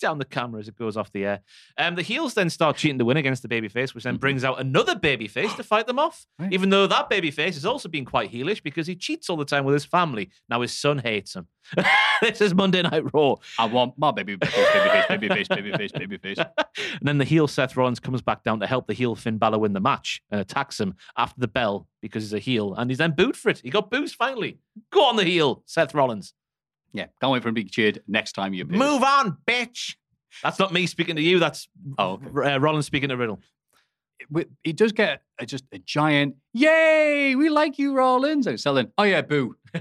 Down 0.00 0.18
the 0.18 0.24
camera 0.24 0.60
as 0.60 0.68
it 0.68 0.76
goes 0.76 0.96
off 0.96 1.12
the 1.12 1.24
air. 1.24 1.40
Um, 1.78 1.94
the 1.94 2.02
heels 2.02 2.34
then 2.34 2.50
start 2.50 2.76
cheating 2.76 2.98
to 2.98 3.04
win 3.04 3.16
against 3.16 3.42
the 3.42 3.48
babyface, 3.48 3.94
which 3.94 4.04
then 4.04 4.16
brings 4.16 4.42
out 4.44 4.60
another 4.60 4.94
babyface 4.94 5.54
to 5.56 5.62
fight 5.62 5.86
them 5.86 5.98
off. 5.98 6.26
Right. 6.38 6.52
Even 6.52 6.70
though 6.70 6.86
that 6.86 7.08
babyface 7.08 7.54
has 7.54 7.64
also 7.64 7.88
been 7.88 8.04
quite 8.04 8.32
heelish 8.32 8.62
because 8.62 8.86
he 8.86 8.96
cheats 8.96 9.30
all 9.30 9.36
the 9.36 9.44
time 9.44 9.64
with 9.64 9.74
his 9.74 9.84
family. 9.84 10.30
Now 10.48 10.62
his 10.62 10.72
son 10.72 10.98
hates 10.98 11.36
him. 11.36 11.46
this 12.22 12.40
is 12.40 12.54
Monday 12.54 12.82
Night 12.82 13.04
Raw. 13.12 13.36
I 13.58 13.66
want 13.66 13.94
my 13.98 14.10
baby 14.10 14.36
face, 14.36 14.54
baby 14.54 14.88
face, 14.88 15.06
baby 15.08 15.28
face, 15.28 15.48
baby 15.48 15.72
face, 15.72 15.92
baby 15.92 16.18
face. 16.18 16.38
And 16.38 17.02
then 17.02 17.18
the 17.18 17.24
heel 17.24 17.46
Seth 17.46 17.76
Rollins 17.76 18.00
comes 18.00 18.22
back 18.22 18.42
down 18.42 18.60
to 18.60 18.66
help 18.66 18.86
the 18.86 18.94
heel 18.94 19.14
Finn 19.14 19.38
Balor 19.38 19.58
win 19.58 19.72
the 19.72 19.80
match 19.80 20.22
and 20.30 20.40
attacks 20.40 20.80
him 20.80 20.94
after 21.16 21.40
the 21.40 21.48
bell 21.48 21.86
because 22.00 22.22
he's 22.24 22.32
a 22.32 22.38
heel. 22.38 22.74
And 22.74 22.90
he's 22.90 22.98
then 22.98 23.12
booed 23.12 23.36
for 23.36 23.50
it. 23.50 23.60
He 23.62 23.70
got 23.70 23.90
booed 23.90 24.10
finally. 24.10 24.58
Go 24.90 25.04
on 25.04 25.16
the 25.16 25.24
heel, 25.24 25.62
Seth 25.66 25.94
Rollins. 25.94 26.34
Yeah, 26.92 27.06
can't 27.20 27.32
wait 27.32 27.42
for 27.42 27.48
him 27.48 27.54
to 27.54 27.62
be 27.62 27.68
cheered 27.68 28.02
next 28.08 28.32
time 28.32 28.52
you 28.54 28.64
appear. 28.64 28.78
Move 28.78 29.02
on, 29.02 29.36
bitch. 29.46 29.94
That's 30.42 30.58
not 30.58 30.72
me 30.72 30.86
speaking 30.86 31.16
to 31.16 31.22
you. 31.22 31.38
That's 31.38 31.68
Oh, 31.98 32.20
okay. 32.34 32.54
uh, 32.54 32.58
Rollins 32.58 32.86
speaking 32.86 33.08
to 33.10 33.16
Riddle. 33.16 33.40
Wi- 34.30 34.48
He 34.62 34.72
does 34.72 34.92
get 34.92 35.22
a, 35.38 35.46
just 35.46 35.64
a 35.72 35.78
giant, 35.78 36.36
yay, 36.52 37.34
we 37.36 37.48
like 37.48 37.78
you, 37.78 37.94
Rollins. 37.94 38.46
And 38.46 38.60
selling, 38.60 38.92
oh 38.98 39.02
yeah, 39.04 39.22
boo. 39.22 39.56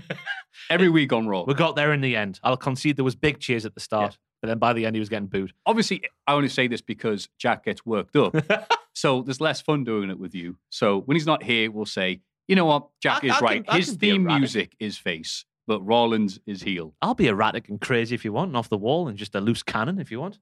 Every 0.69 0.89
week 0.89 1.11
on 1.13 1.27
Raw. 1.27 1.43
We 1.43 1.53
got 1.53 1.75
there 1.75 1.93
in 1.93 2.01
the 2.01 2.15
end. 2.15 2.39
I'll 2.43 2.57
concede 2.57 2.95
there 2.97 3.05
was 3.05 3.15
big 3.15 3.39
cheers 3.39 3.65
at 3.65 3.73
the 3.73 3.79
start, 3.79 4.17
but 4.41 4.47
then 4.49 4.59
by 4.59 4.73
the 4.73 4.85
end 4.85 4.95
he 4.95 4.99
was 4.99 5.09
getting 5.09 5.27
booed. 5.27 5.53
Obviously, 5.65 6.03
I 6.27 6.33
only 6.33 6.49
say 6.49 6.67
this 6.67 6.81
because 6.81 7.27
Jack 7.37 7.65
gets 7.65 7.85
worked 7.85 8.15
up. 8.15 8.35
so 8.93 9.21
there's 9.23 9.41
less 9.41 9.61
fun 9.61 9.83
doing 9.83 10.09
it 10.09 10.19
with 10.19 10.35
you. 10.35 10.57
So 10.69 10.99
when 11.01 11.15
he's 11.15 11.25
not 11.25 11.43
here, 11.43 11.71
we'll 11.71 11.85
say, 11.85 12.21
you 12.47 12.55
know 12.55 12.65
what, 12.65 12.87
Jack 13.01 13.23
I- 13.23 13.27
is 13.27 13.33
I 13.33 13.39
right. 13.39 13.65
I 13.67 13.77
His 13.77 13.93
theme 13.93 14.23
music 14.25 14.75
is 14.79 14.97
face, 14.97 15.45
but 15.69 15.85
Rollins 15.85 16.39
is 16.47 16.63
heel. 16.63 16.95
I'll 16.99 17.13
be 17.13 17.27
erratic 17.27 17.69
and 17.69 17.79
crazy 17.79 18.15
if 18.15 18.25
you 18.25 18.33
want, 18.33 18.47
and 18.49 18.57
off 18.57 18.69
the 18.69 18.77
wall, 18.77 19.07
and 19.07 19.15
just 19.15 19.35
a 19.35 19.39
loose 19.39 19.61
cannon 19.61 19.99
if 19.99 20.09
you 20.09 20.19
want. 20.19 20.39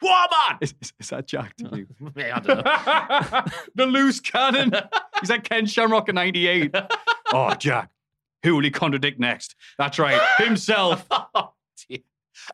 Woman! 0.00 0.58
Is, 0.62 0.74
is, 0.80 0.94
is 0.98 1.10
that 1.10 1.26
Jack 1.26 1.54
to 1.58 1.76
you? 1.76 1.86
Yeah, 2.16 2.36
I 2.36 2.40
don't 2.40 2.64
know. 2.64 3.52
the 3.74 3.84
loose 3.84 4.18
cannon. 4.18 4.72
He's 5.20 5.28
like 5.28 5.44
Ken 5.44 5.66
Shamrock 5.66 6.08
in 6.08 6.14
98. 6.14 6.74
oh, 7.34 7.54
Jack. 7.54 7.90
Who 8.44 8.56
will 8.56 8.62
he 8.62 8.70
contradict 8.70 9.20
next? 9.20 9.56
That's 9.76 9.98
right, 9.98 10.18
himself. 10.38 11.06
Oh, 11.10 11.52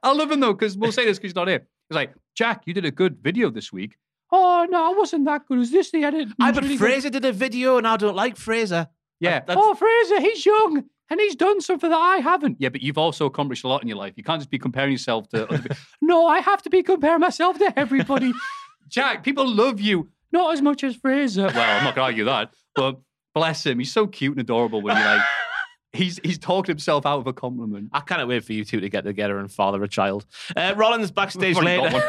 I 0.03 0.13
love 0.13 0.33
him 0.33 0.41
though, 0.41 0.55
because 0.55 0.77
we'll 0.77 0.91
say 0.91 1.05
this 1.05 1.19
because 1.19 1.31
he's 1.31 1.37
not 1.37 1.47
here. 1.47 1.69
He's 1.89 1.95
like, 1.95 2.15
Jack, 2.35 2.63
you 2.67 2.75
did 2.75 2.85
a 2.85 2.91
good 2.91 3.19
video 3.23 3.49
this 3.49 3.73
week. 3.73 3.97
Oh, 4.33 4.67
no, 4.69 4.93
I 4.93 4.99
wasn't 4.99 5.25
that 5.27 5.47
good. 5.47 5.59
Was 5.59 5.71
this 5.71 5.93
the 5.93 6.03
edit? 6.03 6.31
I 6.41 6.49
It 6.49 6.55
but 6.57 6.65
really 6.65 6.77
good." 6.77 6.85
Fraser 6.85 7.11
did 7.11 7.25
a 7.25 7.33
video, 7.33 7.79
and 7.79 7.87
I 7.87 7.97
don't 7.97 8.17
like 8.17 8.37
Fraser. 8.37 8.89
Yeah. 9.21 9.39
that's- 9.39 9.57
oh, 9.59 9.75
Fraser, 9.77 10.21
he's 10.21 10.45
young 10.45 10.85
and 11.11 11.21
he's 11.21 11.35
done 11.37 11.61
something 11.61 11.91
that 11.91 11.97
I 11.97 12.19
haven't. 12.19 12.57
Yeah, 12.59 12.69
but 12.69 12.83
you've 12.83 12.99
also 12.99 13.27
accomplished 13.27 13.65
a 13.65 13.69
lot 13.69 13.83
in 13.83 13.89
your 13.89 13.97
life. 13.97 14.15
You 14.17 14.23
can't 14.23 14.41
just 14.41 14.51
be 14.51 14.59
comparing 14.59 14.93
yourself 14.93 15.29
to 15.31 15.45
other 15.49 15.59
people. 15.59 15.77
no, 16.03 16.27
I 16.27 16.41
have 16.41 16.63
to 16.63 16.71
be 16.71 16.83
comparing 16.83 17.21
myself 17.21 17.59
to 17.59 17.79
everybody. 17.79 18.33
Jack, 18.89 19.23
people 19.25 19.47
love 19.47 19.81
you. 19.81 20.09
Not 20.33 20.53
as 20.53 20.63
much 20.63 20.85
as 20.85 20.97
Fraser. 20.97 21.47
Well, 21.47 21.79
I'm 21.79 21.85
not 21.85 21.95
going 21.95 22.05
to 22.05 22.11
argue 22.13 22.25
that, 22.25 22.53
but 22.75 23.01
bless 23.35 23.65
him. 23.65 23.79
He's 23.79 23.93
so 23.93 24.07
cute 24.07 24.33
and 24.33 24.41
adorable 24.41 24.83
when 24.83 24.97
you 24.97 25.03
like. 25.05 25.23
He's 25.95 26.21
he's 26.23 26.37
talked 26.39 26.69
himself 26.69 27.07
out 27.07 27.21
of 27.21 27.27
a 27.27 27.33
compliment. 27.33 27.89
I 27.95 28.01
cannot 28.01 28.29
wait 28.29 28.45
for 28.45 28.53
you 28.53 28.63
two 28.63 28.79
to 28.79 28.91
get 28.91 29.05
together 29.05 29.39
and 29.39 29.51
father 29.51 29.83
a 29.83 29.89
child. 29.89 30.27
Uh, 30.55 30.75
Rollins 30.77 31.11
backstage 31.11 31.57
later. 31.57 32.03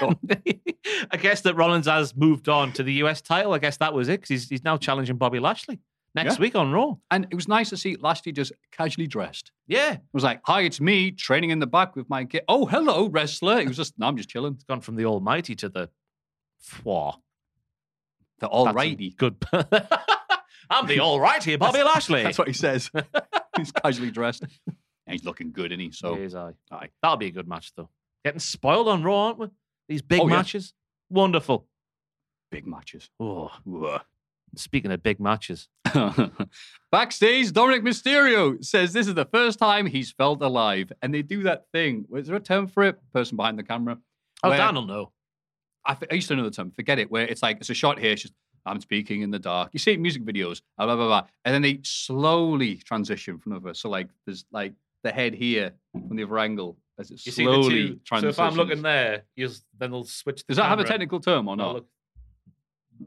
I 0.00 1.16
guess 1.18 1.42
that 1.42 1.54
Rollins 1.54 1.86
has 1.86 2.16
moved 2.16 2.48
on 2.48 2.72
to 2.72 2.82
the 2.82 2.94
US 2.94 3.20
title. 3.22 3.52
I 3.54 3.58
guess 3.58 3.76
that 3.76 3.94
was 3.94 4.08
it 4.08 4.22
'cause 4.22 4.28
he's, 4.28 4.48
he's 4.48 4.64
now 4.64 4.76
challenging 4.76 5.16
Bobby 5.16 5.38
Lashley 5.38 5.78
next 6.14 6.34
Yeah. 6.36 6.40
week 6.40 6.54
on 6.56 6.72
Raw. 6.72 6.96
And 7.10 7.26
it 7.30 7.34
was 7.34 7.48
nice 7.48 7.70
to 7.70 7.76
see 7.76 7.96
Lashley 7.96 8.32
just 8.32 8.52
casually 8.70 9.06
dressed. 9.06 9.50
Yeah. 9.66 9.92
It 9.94 10.00
was 10.12 10.24
like, 10.24 10.40
hi, 10.44 10.62
it's 10.62 10.80
me 10.80 11.10
training 11.10 11.50
in 11.50 11.58
the 11.58 11.66
back 11.66 11.96
with 11.96 12.08
my 12.10 12.24
kid. 12.24 12.42
Oh, 12.48 12.66
hello, 12.66 13.08
wrestler. 13.08 13.60
He 13.60 13.66
was 13.68 13.76
just, 13.76 13.98
no, 13.98 14.06
I'm 14.06 14.16
just 14.16 14.28
chilling. 14.28 14.54
It's 14.54 14.64
gone 14.64 14.80
from 14.80 14.96
the 14.96 15.04
almighty 15.06 15.54
to 15.56 15.68
the 15.68 15.88
Fwa. 16.64 17.14
The 18.40 18.48
alrighty. 18.48 19.16
Good. 19.16 19.36
I'm 20.70 20.86
the 20.86 20.98
alrighty 20.98 21.58
Bobby 21.58 21.82
Lashley. 21.82 22.22
That's 22.22 22.38
what 22.38 22.48
he 22.48 22.54
says. 22.54 22.90
he's 23.56 23.72
casually 23.72 24.10
dressed. 24.10 24.42
And 24.44 24.76
he's 25.06 25.24
looking 25.24 25.52
good, 25.52 25.72
isn't 25.72 25.80
he? 25.80 25.90
So, 25.92 26.16
Yes, 26.16 26.34
aye. 26.34 26.52
aye. 26.70 26.88
That'll 27.02 27.16
be 27.18 27.26
a 27.26 27.30
good 27.30 27.48
match, 27.48 27.72
though. 27.76 27.90
Getting 28.24 28.40
spoiled 28.40 28.88
on 28.88 29.02
Raw, 29.02 29.26
aren't 29.26 29.38
we? 29.38 29.46
These 29.88 30.02
big 30.02 30.20
Oh, 30.20 30.28
yeah. 30.28 30.36
matches. 30.36 30.74
Wonderful. 31.10 31.66
big 32.50 32.66
matches. 32.66 33.10
Oh, 33.18 33.50
speaking 34.56 34.92
of 34.92 35.02
big 35.02 35.18
matches, 35.20 35.68
Backstage, 36.92 37.52
Dominic 37.52 37.82
Mysterio 37.82 38.62
says 38.64 38.92
this 38.92 39.06
is 39.08 39.14
the 39.14 39.24
first 39.24 39.58
time 39.58 39.86
he's 39.86 40.12
felt 40.12 40.42
alive. 40.42 40.92
And 41.00 41.12
they 41.14 41.22
do 41.22 41.42
that 41.44 41.64
thing. 41.72 42.06
Is 42.14 42.26
there 42.26 42.36
a 42.36 42.40
term 42.40 42.66
for 42.66 42.82
it? 42.84 42.98
Person 43.12 43.36
behind 43.36 43.58
the 43.58 43.62
camera. 43.62 43.98
oh, 44.42 44.48
Where- 44.50 44.58
Dan 44.58 44.74
will 44.74 44.86
know. 44.86 45.12
I, 45.84 45.92
f- 45.92 46.02
I 46.10 46.14
used 46.14 46.28
to 46.28 46.36
know 46.36 46.44
the 46.44 46.50
term. 46.50 46.70
Forget 46.70 46.98
it. 47.00 47.10
Where 47.10 47.26
it's 47.26 47.42
like 47.42 47.56
it's 47.58 47.70
a 47.70 47.74
shot 47.74 47.98
here. 47.98 48.12
It's 48.12 48.22
just 48.22 48.34
I'm 48.64 48.80
speaking 48.80 49.22
in 49.22 49.32
the 49.32 49.40
dark. 49.40 49.70
You 49.72 49.80
see 49.80 49.90
it 49.90 49.94
in 49.94 50.02
music 50.02 50.24
videos. 50.24 50.62
Blah 50.78 50.86
blah 50.86 50.94
blah, 50.96 51.06
blah. 51.06 51.22
and 51.44 51.52
then 51.52 51.62
they 51.62 51.80
slowly 51.82 52.76
transition 52.76 53.38
from 53.38 53.54
over. 53.54 53.74
So 53.74 53.88
like 53.90 54.08
there's 54.24 54.44
like 54.52 54.74
the 55.02 55.10
head 55.10 55.34
here 55.34 55.72
from 55.92 56.16
the 56.16 56.22
other 56.22 56.38
angle 56.38 56.78
as 57.00 57.10
it 57.10 57.26
You 57.26 57.32
see 57.32 57.44
the 57.44 57.50
slowly 57.52 57.88
two. 58.04 58.20
So 58.20 58.28
if 58.28 58.38
I'm 58.38 58.54
looking 58.54 58.82
there, 58.82 59.24
you'll, 59.34 59.50
then 59.76 59.90
they'll 59.90 60.04
switch. 60.04 60.44
The 60.46 60.52
Does 60.52 60.56
that 60.58 60.66
have 60.68 60.78
a 60.78 60.84
technical 60.84 61.18
term 61.18 61.48
or 61.48 61.56
not? 61.56 61.74
look. 61.74 61.86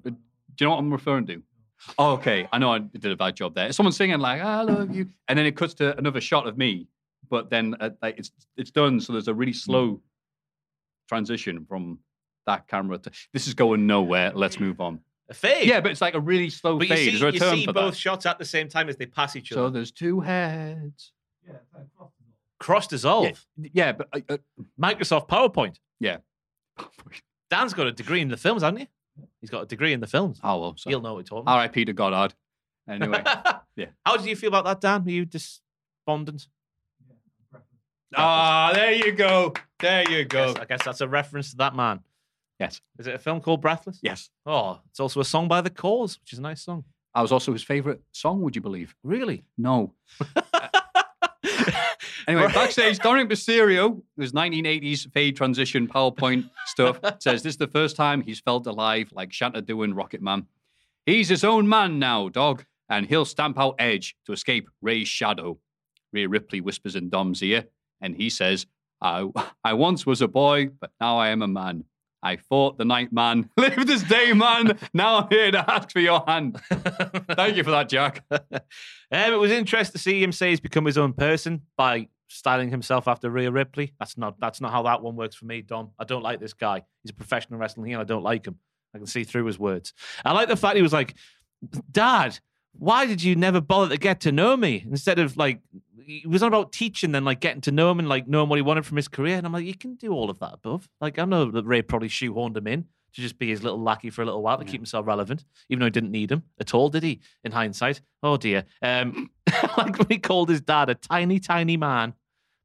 Uh, 0.05 0.09
do 0.09 0.15
you 0.59 0.65
know 0.67 0.71
what 0.71 0.79
I'm 0.79 0.91
referring 0.91 1.27
to? 1.27 1.41
Oh, 1.97 2.13
okay. 2.13 2.47
I 2.51 2.57
know 2.57 2.71
I 2.73 2.79
did 2.79 3.05
a 3.05 3.15
bad 3.15 3.35
job 3.35 3.55
there. 3.55 3.71
Someone's 3.71 3.97
singing 3.97 4.19
like 4.19 4.41
"I 4.41 4.61
love 4.61 4.93
you," 4.95 5.07
and 5.27 5.37
then 5.37 5.45
it 5.45 5.55
cuts 5.55 5.73
to 5.75 5.97
another 5.97 6.21
shot 6.21 6.47
of 6.47 6.57
me, 6.57 6.87
but 7.29 7.49
then 7.49 7.75
uh, 7.79 7.91
like 8.01 8.17
it's 8.17 8.31
it's 8.57 8.71
done. 8.71 8.99
So 8.99 9.13
there's 9.13 9.27
a 9.27 9.33
really 9.33 9.53
slow 9.53 10.01
transition 11.07 11.65
from 11.67 11.99
that 12.45 12.67
camera 12.67 12.97
to 12.97 13.11
this 13.33 13.47
is 13.47 13.53
going 13.53 13.87
nowhere. 13.87 14.31
Let's 14.33 14.59
move 14.59 14.81
on. 14.81 14.99
A 15.29 15.33
fade. 15.33 15.67
Yeah, 15.67 15.81
but 15.81 15.91
it's 15.91 16.01
like 16.01 16.13
a 16.13 16.19
really 16.19 16.49
slow 16.49 16.77
but 16.77 16.87
you 16.87 16.95
fade. 16.95 17.09
see, 17.09 17.13
is 17.15 17.19
there 17.19 17.29
a 17.29 17.33
you 17.33 17.39
term 17.39 17.55
see 17.57 17.65
for 17.65 17.73
both 17.73 17.93
that? 17.93 17.99
shots 17.99 18.25
at 18.25 18.37
the 18.37 18.45
same 18.45 18.69
time 18.69 18.89
as 18.89 18.97
they 18.97 19.07
pass 19.07 19.35
each 19.35 19.51
other. 19.51 19.61
So 19.61 19.69
there's 19.69 19.91
two 19.91 20.19
heads. 20.19 21.11
Yeah, 21.45 21.53
cross 22.59 22.87
dissolve. 22.87 23.45
Yeah, 23.57 23.69
yeah 23.73 23.91
but 23.93 24.07
uh, 24.13 24.19
uh, 24.29 24.37
Microsoft 24.79 25.27
PowerPoint. 25.27 25.77
yeah. 25.99 26.17
Dan's 27.49 27.73
got 27.73 27.87
a 27.87 27.91
degree 27.91 28.21
in 28.21 28.27
the 28.27 28.37
films, 28.37 28.63
hasn't 28.63 28.79
he? 28.79 28.87
He's 29.41 29.49
got 29.49 29.63
a 29.63 29.65
degree 29.65 29.93
in 29.93 29.99
the 29.99 30.07
films. 30.07 30.39
Oh 30.43 30.59
well. 30.59 30.75
So. 30.77 30.89
He'll 30.89 31.01
know 31.01 31.13
what 31.13 31.17
we're 31.17 31.23
talking 31.23 31.43
about. 31.43 31.57
R.I.P. 31.57 31.85
to 31.85 31.93
Goddard. 31.93 32.33
Anyway. 32.89 33.23
yeah. 33.75 33.87
How 34.05 34.17
did 34.17 34.25
you 34.25 34.35
feel 34.35 34.49
about 34.49 34.65
that, 34.65 34.81
Dan? 34.81 35.03
Were 35.03 35.11
you 35.11 35.25
despondent? 35.25 36.47
Ah, 38.15 38.71
there 38.73 38.93
you 38.93 39.11
go. 39.11 39.53
There 39.79 40.09
you 40.09 40.25
go. 40.25 40.47
Yes, 40.47 40.55
I 40.55 40.65
guess 40.65 40.83
that's 40.85 41.01
a 41.01 41.07
reference 41.07 41.51
to 41.51 41.57
that 41.57 41.75
man. 41.75 41.99
Yes. 42.59 42.79
Is 42.97 43.07
it 43.07 43.15
a 43.15 43.19
film 43.19 43.41
called 43.41 43.61
Breathless? 43.61 43.99
Yes. 44.01 44.29
Oh, 44.45 44.79
it's 44.89 44.99
also 44.99 45.19
a 45.19 45.25
song 45.25 45.47
by 45.47 45.61
The 45.61 45.69
Corrs, 45.69 46.19
which 46.19 46.31
is 46.31 46.39
a 46.39 46.41
nice 46.41 46.61
song. 46.61 46.85
I 47.13 47.21
was 47.21 47.31
also 47.31 47.51
his 47.51 47.63
favorite 47.63 48.01
song. 48.11 48.41
Would 48.41 48.55
you 48.55 48.61
believe? 48.61 48.95
Really? 49.03 49.45
No. 49.57 49.93
Anyway, 52.27 52.47
backstage, 52.53 52.97
Dominic 52.99 53.29
Mysterio, 53.29 54.01
his 54.17 54.31
1980s 54.31 55.11
fade 55.11 55.35
transition 55.35 55.87
PowerPoint 55.87 56.49
stuff, 56.65 56.99
says 57.19 57.43
this 57.43 57.53
is 57.53 57.57
the 57.57 57.67
first 57.67 57.95
time 57.95 58.21
he's 58.21 58.39
felt 58.39 58.65
alive 58.67 59.09
like 59.11 59.29
Shatner 59.29 59.65
doing 59.65 59.93
Rocket 59.93 60.21
Man. 60.21 60.47
He's 61.05 61.29
his 61.29 61.43
own 61.43 61.69
man 61.69 61.99
now, 61.99 62.29
dog, 62.29 62.65
and 62.89 63.05
he'll 63.05 63.25
stamp 63.25 63.59
out 63.59 63.75
Edge 63.77 64.15
to 64.25 64.33
escape 64.33 64.69
Rey's 64.81 65.07
shadow. 65.07 65.59
Rhea 66.13 66.29
Ripley 66.29 66.61
whispers 66.61 66.95
in 66.95 67.09
Dom's 67.09 67.43
ear, 67.43 67.65
and 68.01 68.15
he 68.15 68.29
says, 68.29 68.65
I, 69.01 69.29
I 69.63 69.73
once 69.73 70.05
was 70.05 70.21
a 70.21 70.27
boy, 70.27 70.67
but 70.79 70.91
now 70.99 71.17
I 71.17 71.29
am 71.29 71.41
a 71.41 71.47
man. 71.47 71.83
I 72.23 72.37
fought 72.37 72.79
the 72.79 72.85
night 72.85 73.13
man. 73.13 73.51
Live 73.57 73.85
this 73.85 74.01
day, 74.01 74.33
man. 74.33 74.79
Now 74.95 75.19
I'm 75.19 75.27
here 75.29 75.51
to 75.51 75.71
ask 75.71 75.91
for 75.91 75.99
your 75.99 76.23
hand. 76.25 76.59
Thank 76.71 77.55
you 77.55 77.63
for 77.63 77.69
that, 77.69 77.87
Jack. 77.87 78.23
Um, 78.31 78.41
it 79.11 79.37
was 79.37 79.51
interesting 79.51 79.91
to 79.91 79.99
see 79.99 80.23
him 80.23 80.31
say 80.31 80.49
he's 80.49 80.59
become 80.59 80.85
his 80.85 80.97
own 80.97 81.13
person 81.13 81.61
by 81.77 82.07
styling 82.27 82.69
himself 82.69 83.07
after 83.07 83.29
Rhea 83.29 83.51
Ripley. 83.51 83.93
That's 83.99 84.17
not 84.17 84.39
that's 84.39 84.61
not 84.61 84.71
how 84.71 84.83
that 84.83 85.01
one 85.01 85.15
works 85.15 85.35
for 85.35 85.45
me, 85.45 85.61
Dom. 85.61 85.91
I 85.99 86.03
don't 86.03 86.23
like 86.23 86.39
this 86.39 86.53
guy. 86.53 86.83
He's 87.03 87.11
a 87.11 87.15
professional 87.15 87.59
wrestling 87.59 87.89
heel. 87.89 87.99
I 87.99 88.03
don't 88.03 88.23
like 88.23 88.45
him. 88.45 88.59
I 88.93 88.97
can 88.97 89.07
see 89.07 89.23
through 89.23 89.45
his 89.45 89.59
words. 89.59 89.93
I 90.23 90.31
like 90.31 90.47
the 90.47 90.55
fact 90.55 90.77
he 90.77 90.81
was 90.81 90.93
like, 90.93 91.15
Dad, 91.91 92.39
why 92.73 93.05
did 93.05 93.21
you 93.21 93.35
never 93.35 93.61
bother 93.61 93.89
to 93.89 93.97
get 93.97 94.21
to 94.21 94.31
know 94.31 94.55
me? 94.55 94.85
Instead 94.89 95.19
of 95.19 95.37
like 95.37 95.59
it 96.07 96.29
was 96.29 96.43
on 96.43 96.47
about 96.47 96.71
teaching 96.71 97.11
then 97.11 97.25
like 97.25 97.39
getting 97.39 97.61
to 97.61 97.71
know 97.71 97.89
him 97.91 97.99
and 97.99 98.07
like 98.07 98.27
knowing 98.27 98.49
what 98.49 98.57
he 98.57 98.61
wanted 98.61 98.85
from 98.85 98.97
his 98.97 99.07
career. 99.07 99.37
And 99.37 99.45
I'm 99.45 99.53
like, 99.53 99.65
you 99.65 99.75
can 99.75 99.95
do 99.95 100.11
all 100.11 100.29
of 100.29 100.39
that 100.39 100.53
above. 100.53 100.87
Like 101.01 101.19
I 101.19 101.25
know 101.25 101.51
that 101.51 101.65
Rey 101.65 101.81
probably 101.81 102.09
shoehorned 102.09 102.57
him 102.57 102.67
in 102.67 102.85
to 103.15 103.21
just 103.21 103.39
be 103.39 103.49
his 103.49 103.63
little 103.63 103.81
lackey 103.81 104.09
for 104.09 104.21
a 104.21 104.25
little 104.25 104.41
while 104.43 104.57
to 104.57 104.65
keep 104.65 104.79
himself 104.79 105.07
relevant, 105.07 105.45
even 105.69 105.79
though 105.79 105.85
he 105.85 105.91
didn't 105.91 106.11
need 106.11 106.31
him 106.31 106.43
at 106.59 106.73
all, 106.73 106.89
did 106.89 107.03
he? 107.03 107.21
In 107.43 107.51
hindsight, 107.51 108.01
oh 108.23 108.37
dear. 108.37 108.65
Um, 108.81 109.29
like 109.77 109.97
when 109.97 110.07
he 110.09 110.17
called 110.19 110.49
his 110.49 110.61
dad 110.61 110.89
a 110.89 110.95
tiny, 110.95 111.39
tiny 111.39 111.77
man, 111.77 112.13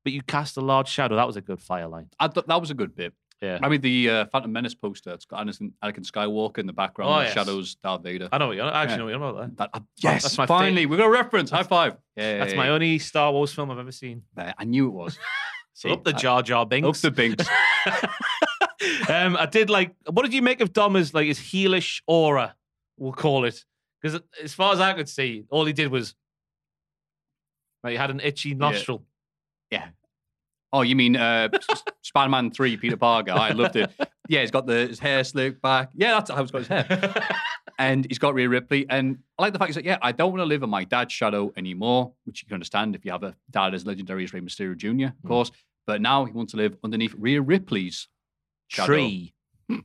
but 0.05 0.13
you 0.13 0.23
cast 0.23 0.57
a 0.57 0.61
large 0.61 0.89
shadow. 0.89 1.17
That 1.17 1.27
was 1.27 1.37
a 1.37 1.41
good 1.41 1.61
fire 1.61 1.87
line. 1.89 2.09
I 2.19 2.29
thought 2.29 2.49
that 2.49 2.61
was 2.61 2.71
a 2.71 2.75
good 2.75 2.95
bit. 2.95 3.13
Yeah. 3.43 3.59
I 3.63 3.71
mean, 3.71 3.81
the 3.81 4.11
uh, 4.11 4.25
Phantom 4.27 4.53
Menace 4.53 4.75
poster, 4.75 5.15
it's 5.15 5.25
got 5.25 5.47
Anakin, 5.47 5.73
Anakin 5.83 6.05
Skywalker 6.05 6.59
in 6.59 6.67
the 6.67 6.75
background, 6.75 7.11
Oh, 7.11 7.21
yes. 7.21 7.33
shadows 7.33 7.75
Darth 7.77 8.03
Vader. 8.03 8.29
I 8.31 8.37
know 8.37 8.49
what 8.49 8.57
you're. 8.57 8.67
I 8.67 8.83
actually 8.83 8.93
Yeah. 8.93 8.97
know 8.99 9.05
what 9.05 9.11
you're 9.11 9.31
about 9.31 9.57
that. 9.57 9.57
That, 9.57 9.71
uh, 9.73 9.81
yes, 9.97 10.23
that's 10.25 10.37
my 10.37 10.45
finally, 10.45 10.85
we've 10.85 10.99
got 10.99 11.07
a 11.07 11.11
reference. 11.11 11.49
High 11.51 11.63
five. 11.63 11.97
Yeah, 12.17 12.39
That's 12.39 12.55
my 12.55 12.69
only 12.69 12.99
Star 12.99 13.33
Wars 13.33 13.51
film 13.55 13.71
I've 13.71 13.79
ever 13.79 13.93
seen. 13.93 14.25
I 14.37 14.65
knew 14.65 14.89
it 14.89 14.93
was. 14.93 15.19
So 15.73 15.89
up 15.93 16.05
the 16.05 16.13
Jar 16.13 16.43
Jar 16.43 16.67
Binks. 16.67 16.87
Up 16.87 16.97
the 16.97 17.11
Binks. 17.11 17.47
um, 19.09 19.37
I 19.37 19.47
did 19.47 19.71
like. 19.71 19.95
What 20.09 20.23
did 20.23 20.35
you 20.35 20.43
make 20.43 20.61
of 20.61 20.73
Dom 20.73 20.97
as 20.97 21.15
like 21.15 21.27
his 21.27 21.39
heelish 21.39 22.03
aura? 22.07 22.55
We'll 22.97 23.13
call 23.13 23.45
it 23.45 23.65
because 24.01 24.21
as 24.43 24.53
far 24.55 24.73
as 24.73 24.81
I 24.81 24.93
could 24.93 25.09
see, 25.09 25.45
all 25.51 25.65
he 25.65 25.73
did 25.73 25.91
was. 25.91 26.15
Right, 27.83 27.93
he 27.93 27.97
had 27.97 28.11
an 28.11 28.21
itchy 28.21 28.55
nostril. 28.55 29.05
Yeah. 29.71 29.89
Oh, 30.73 30.83
you 30.83 30.95
mean 30.95 31.17
uh, 31.17 31.49
Spider 32.03 32.31
Man 32.31 32.51
3, 32.51 32.77
Peter 32.77 32.97
Parker? 32.97 33.33
I 33.33 33.51
loved 33.51 33.77
it. 33.77 33.91
Yeah, 34.29 34.43
he's 34.43 34.51
got 34.51 34.67
the, 34.67 34.87
his 34.87 34.99
hair 34.99 35.25
slicked 35.25 35.61
back. 35.61 35.91
Yeah, 35.95 36.13
that's 36.13 36.31
how 36.31 36.41
he's 36.41 36.51
got 36.51 36.59
his 36.59 36.69
hair. 36.69 37.15
and 37.79 38.07
he's 38.09 38.19
got 38.19 38.35
Rhea 38.35 38.49
Ripley. 38.49 38.87
And 38.89 39.19
I 39.39 39.43
like 39.43 39.53
the 39.53 39.59
fact 39.59 39.71
he's 39.71 39.77
like, 39.77 39.85
yeah, 39.85 39.99
I 40.03 40.13
don't 40.13 40.31
want 40.31 40.41
to 40.41 40.47
live 40.47 40.63
in 40.63 40.71
my 40.71 40.85
dad's 40.85 41.13
shadow 41.13 41.53
anymore, 41.57 42.13
which 42.25 42.43
you 42.43 42.47
can 42.47 42.55
understand 42.55 42.95
if 42.95 43.05
you 43.05 43.11
have 43.11 43.25
a 43.25 43.35
dad 43.51 43.75
as 43.75 43.85
legendary 43.87 44.23
as 44.23 44.33
Rey 44.33 44.41
Mysterio 44.41 44.77
Jr., 44.77 45.07
of 45.07 45.29
course. 45.29 45.51
But 45.87 46.01
now 46.01 46.25
he 46.25 46.33
wants 46.33 46.53
to 46.53 46.59
live 46.59 46.77
underneath 46.85 47.15
Rhea 47.19 47.41
Ripley's 47.41 48.09
shadow. 48.71 48.87
Tree. 48.87 49.35
um, 49.71 49.81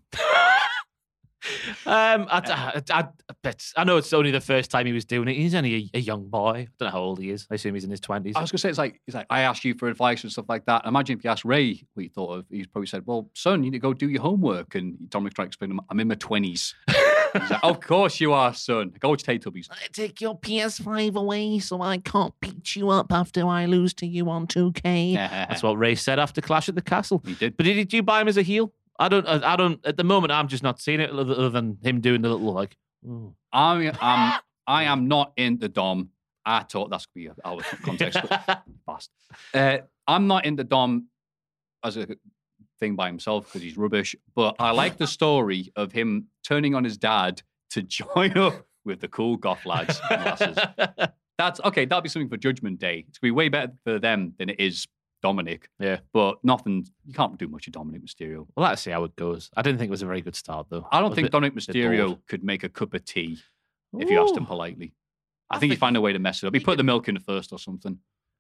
I, 1.86 2.82
I, 2.90 3.08
I, 3.44 3.54
I 3.78 3.84
know 3.84 3.98
it's 3.98 4.14
only 4.14 4.32
the 4.32 4.42
first 4.42 4.72
time 4.72 4.86
he 4.86 4.94
was 4.94 5.06
doing 5.06 5.28
it. 5.28 5.36
He's 5.36 5.54
only 5.56 5.76
a, 5.94 5.98
a 5.98 6.00
young 6.00 6.28
boy. 6.28 6.50
I 6.50 6.68
don't 6.80 6.88
know 6.88 6.92
how 6.92 7.02
old 7.02 7.20
he 7.20 7.30
is. 7.30 7.48
I 7.52 7.56
assume 7.56 7.74
he's 7.74 7.84
in 7.84 7.92
his 7.92 8.00
twenties. 8.00 8.36
I 8.36 8.42
was 8.42 8.52
gonna 8.52 8.60
say 8.60 8.70
it's 8.70 8.78
like 8.78 9.02
he's 9.06 9.16
like 9.16 9.28
I 9.30 9.42
asked 9.42 9.66
you 9.66 9.74
for 9.76 9.88
advice 9.88 10.24
and 10.24 10.32
stuff 10.32 10.46
like 10.48 10.66
that. 10.66 10.86
Imagine 10.86 11.18
if 11.18 11.24
you 11.24 11.30
asked 11.30 11.46
Rey 11.46 11.84
what 11.94 12.04
he 12.04 12.10
thought 12.10 12.38
of, 12.38 12.46
he's 12.50 12.68
probably 12.68 12.88
said, 12.88 13.04
"Well, 13.06 13.30
son, 13.34 13.64
you 13.64 13.72
need 13.72 13.78
to 13.78 13.82
go 13.82 13.94
do 13.94 14.10
your 14.10 14.22
homework." 14.22 14.76
And 14.76 15.10
Dominic's 15.10 15.36
trying 15.36 15.48
to 15.48 15.50
explain, 15.50 15.70
to 15.70 15.76
him, 15.76 15.82
"I'm 15.90 16.00
in 16.00 16.08
my 16.08 16.16
20s. 16.16 16.74
He's 17.42 17.52
like, 17.52 17.64
"Of 17.64 17.80
course 17.82 18.20
you 18.20 18.34
are, 18.34 18.54
son. 18.54 18.94
Go 19.00 19.10
watch 19.10 19.24
Teletubbies." 19.24 19.68
I 19.72 19.88
take 19.92 20.22
your 20.22 20.38
PS5 20.38 21.16
away 21.16 21.60
so 21.60 21.82
I 21.82 21.98
can't 21.98 22.34
beat 22.40 22.76
you 22.76 22.90
up 22.90 23.12
after 23.12 23.46
I 23.48 23.66
lose 23.66 23.94
to 23.96 24.06
you 24.06 24.30
on 24.30 24.48
2K. 24.48 25.16
That's 25.16 25.64
what 25.64 25.78
Rey 25.78 25.96
said 25.96 26.20
after 26.20 26.42
Clash 26.42 26.70
at 26.70 26.76
the 26.76 26.82
Castle. 26.82 27.22
He 27.26 27.34
did. 27.36 27.58
But 27.58 27.66
did 27.66 27.94
you 27.94 28.04
buy 28.04 28.22
him 28.22 28.28
as 28.28 28.38
a 28.38 28.42
heel? 28.42 28.74
I 28.98 29.10
don't. 29.10 29.28
I 29.28 29.54
I 29.54 29.56
don't. 29.56 29.86
At 29.86 29.98
the 29.98 30.04
moment, 30.04 30.32
I'm 30.32 30.48
just 30.48 30.64
not 30.64 30.80
seeing 30.80 31.00
it 31.00 31.10
other 31.10 31.34
other 31.34 31.50
than 31.50 31.78
him 31.84 32.02
doing 32.02 32.22
the 32.22 32.30
little 32.30 32.54
like. 32.54 32.78
"Oh." 33.08 33.36
I 33.52 33.92
am. 34.02 34.40
I 34.68 34.84
am 34.86 35.08
not 35.08 35.32
in 35.38 35.60
the 35.60 35.70
Dom 35.70 36.10
at 36.46 36.74
all. 36.76 36.88
That's 36.88 37.06
gonna 37.06 37.34
be 37.36 37.42
out 37.46 37.60
of 37.60 37.82
context. 37.84 38.20
but 38.28 38.64
fast. 38.86 39.12
Uh, 39.54 39.78
I'm 40.08 40.28
not 40.28 40.46
in 40.46 40.56
the 40.56 40.64
Dom 40.64 41.08
as 41.84 41.98
a 41.98 42.08
thing 42.80 42.96
by 42.96 43.08
himself 43.08 43.46
because 43.46 43.62
he's 43.62 43.78
rubbish. 43.78 44.16
But 44.36 44.56
I 44.60 44.72
like 44.72 44.98
the 44.98 45.08
story 45.08 45.72
of 45.76 45.92
him 45.92 46.28
turning 46.46 46.76
on 46.76 46.84
his 46.84 46.98
dad 46.98 47.42
to 47.72 47.82
join 47.84 48.38
up 48.38 48.66
with 48.86 49.02
the 49.02 49.08
cool 49.08 49.36
goth 49.38 49.66
lads 49.66 50.00
and 50.10 50.26
lasses. 50.26 50.58
That's 51.38 51.60
okay. 51.66 51.86
That'll 51.86 52.02
be 52.02 52.10
something 52.10 52.30
for 52.30 52.38
Judgment 52.38 52.80
Day. 52.80 53.06
It's 53.10 53.18
gonna 53.18 53.28
be 53.28 53.36
way 53.36 53.50
better 53.50 53.74
for 53.84 54.00
them 54.00 54.34
than 54.38 54.50
it 54.50 54.60
is 54.60 54.88
Dominic. 55.22 55.70
Yeah. 55.80 56.00
But 56.14 56.38
nothing. 56.44 56.88
You 57.06 57.14
can't 57.14 57.38
do 57.38 57.48
much 57.48 57.68
of 57.68 57.74
Dominic 57.74 58.06
Mysterio. 58.06 58.48
Well, 58.56 58.70
let's 58.70 58.82
see 58.82 58.92
how 58.92 59.04
it 59.04 59.16
goes. 59.16 59.50
I 59.58 59.62
didn't 59.62 59.80
think 59.80 59.90
it 59.90 59.92
was 59.92 60.02
a 60.02 60.06
very 60.06 60.22
good 60.22 60.36
start, 60.36 60.68
though. 60.70 60.88
I 60.92 61.02
don't 61.02 61.14
think 61.14 61.26
bit- 61.26 61.32
Dominic 61.32 61.56
Mysterio 61.56 62.20
could 62.28 62.44
make 62.44 62.64
a 62.64 62.70
cup 62.70 62.94
of 62.94 63.04
tea 63.04 63.40
if 64.00 64.10
you 64.10 64.22
asked 64.22 64.38
him 64.38 64.46
politely. 64.46 64.94
I, 65.50 65.60
think 65.60 65.72
he'd 65.72 65.80
find 65.80 65.96
a 65.96 66.02
way 66.02 66.14
to 66.14 66.20
mess 66.20 66.44
it 66.44 66.48
up. 66.48 66.54
He 66.54 66.60
put 66.60 66.78
the 66.78 66.84
milk 66.84 67.08
in 67.08 67.20
first 67.20 67.52
or 67.52 67.60
something. 67.60 68.00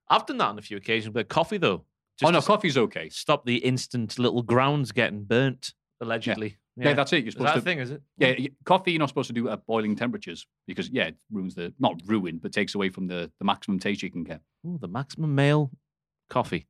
I've 0.10 0.26
done 0.26 0.38
that 0.38 0.48
on 0.48 0.60
a 0.60 0.61
few 0.61 0.77
occasions, 0.77 1.14
but 1.14 1.27
coffee 1.27 1.57
though. 1.57 1.86
oh 2.23 2.30
no, 2.30 2.41
coffee's 2.41 2.77
okay. 2.77 3.10
Stop 3.10 3.45
the 3.45 3.57
instant 3.57 4.18
little 4.19 4.41
grounds 4.41 4.91
getting 4.91 5.23
burnt, 5.23 5.73
allegedly. 6.02 6.57
Yeah, 6.78 6.94
that's 6.94 7.14
it. 7.14 7.24
You're 7.24 7.32
supposed 7.32 7.50
that 7.50 7.56
to 7.56 7.62
thing, 7.62 7.80
is 7.80 7.92
it? 7.92 8.02
Yeah, 8.18 8.36
coffee 8.66 8.92
you're 8.92 9.00
not 9.00 9.10
supposed 9.10 9.28
to 9.28 9.34
do 9.34 9.50
at 9.50 9.66
boiling 9.66 9.96
temperatures 9.96 10.46
because 10.68 10.90
yeah, 10.90 11.06
it 11.06 11.16
ruins 11.32 11.56
the 11.56 11.74
not 11.80 12.02
ruin, 12.06 12.38
but 12.42 12.52
takes 12.52 12.76
away 12.76 12.90
from 12.90 13.08
the, 13.08 13.32
the 13.40 13.46
maximum 13.46 13.80
taste 13.80 14.04
you 14.04 14.12
can 14.12 14.24
get. 14.24 14.42
Ooh, 14.68 14.78
the 14.80 14.88
maximum 14.88 15.36
male 15.36 15.72
coffee. 16.30 16.68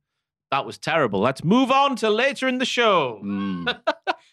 That 0.52 0.64
was 0.64 0.78
terrible. 0.78 1.20
Let's 1.20 1.42
move 1.42 1.72
on 1.72 1.96
to 1.96 2.10
later 2.10 2.46
in 2.46 2.58
the 2.58 2.64
show. 2.64 3.20
Mm. 3.24 3.78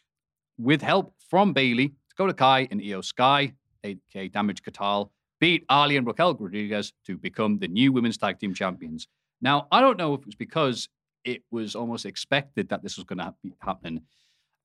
With 0.59 0.83
help 0.83 1.15
from 1.29 1.53
Bayley, 1.53 1.93
Dakota 2.11 2.35
Kai 2.35 2.67
and 2.69 2.79
Iyo 2.79 3.03
Sky, 3.03 3.53
aka 3.83 4.27
Damage 4.27 4.61
Katal, 4.61 5.09
beat 5.39 5.65
Ali 5.69 5.97
and 5.97 6.05
Raquel 6.05 6.35
Rodriguez 6.35 6.93
to 7.07 7.17
become 7.17 7.57
the 7.57 7.67
new 7.67 7.91
women's 7.91 8.17
tag 8.17 8.39
team 8.39 8.53
champions. 8.53 9.07
Now, 9.41 9.67
I 9.71 9.81
don't 9.81 9.97
know 9.97 10.13
if 10.13 10.21
it 10.21 10.27
was 10.27 10.35
because 10.35 10.87
it 11.25 11.41
was 11.51 11.75
almost 11.75 12.05
expected 12.05 12.69
that 12.69 12.83
this 12.83 12.95
was 12.95 13.05
going 13.05 13.19
to 13.19 13.33
be 13.43 13.53
happening. 13.59 14.03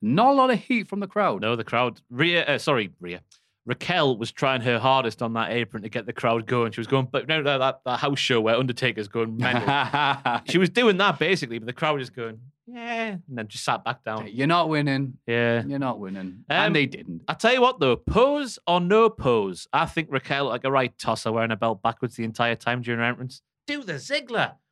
Not 0.01 0.31
a 0.31 0.33
lot 0.33 0.51
of 0.51 0.61
heat 0.61 0.89
from 0.89 1.01
the 1.01 1.07
crowd. 1.07 1.43
No, 1.43 1.57
the 1.57 1.65
crowd. 1.65 2.01
Rhea, 2.11 2.45
uh, 2.45 2.59
sorry, 2.59 2.91
Rhea. 3.01 3.21
Raquel 3.67 4.17
was 4.17 4.33
trying 4.33 4.63
her 4.63 4.79
hardest 4.79 5.21
on 5.21 5.35
that 5.35 5.51
apron 5.51 5.83
to 5.83 5.91
get 5.91 6.07
the 6.07 6.13
crowd 6.13 6.47
going. 6.47 6.73
She 6.73 6.81
was 6.81 6.87
going, 6.87 7.07
but 7.11 7.29
no, 7.29 7.43
that, 7.43 7.59
that, 7.59 7.81
that 7.85 7.99
house 7.99 8.19
show 8.19 8.41
where 8.41 8.55
Undertaker's 8.55 9.09
going 9.09 9.37
mental. 9.37 10.41
she 10.49 10.57
was 10.57 10.71
doing 10.71 10.97
that 10.97 11.19
basically, 11.19 11.59
but 11.59 11.67
the 11.67 11.75
crowd 11.75 11.99
was 11.99 12.09
going, 12.09 12.41
yeah, 12.67 13.09
and 13.09 13.23
then 13.29 13.47
just 13.47 13.65
sat 13.65 13.85
back 13.85 14.05
down. 14.05 14.29
You're 14.33 14.47
not 14.47 14.71
winning. 14.71 15.19
Yeah. 15.27 15.65
You're 15.67 15.79
not 15.79 15.99
winning. 15.99 16.45
Um, 16.49 16.57
and 16.57 16.77
they 16.77 16.87
didn't. 16.87 17.23
I 17.29 17.35
tell 17.35 17.53
you 17.53 17.61
what, 17.61 17.79
though, 17.79 17.97
pose 17.97 18.59
or 18.67 18.81
no 18.81 19.11
pose, 19.11 19.69
I 19.73 19.85
think 19.85 20.09
Raquel 20.11 20.47
like 20.47 20.65
a 20.65 20.71
right 20.71 20.97
tosser 20.99 21.31
wearing 21.31 21.51
a 21.51 21.57
belt 21.57 21.83
backwards 21.83 22.17
the 22.17 22.25
entire 22.25 22.55
time 22.55 22.81
during 22.81 23.01
her 23.01 23.07
entrance. 23.07 23.43
Do 23.67 23.83
the 23.83 23.95
Ziggler. 23.95 24.55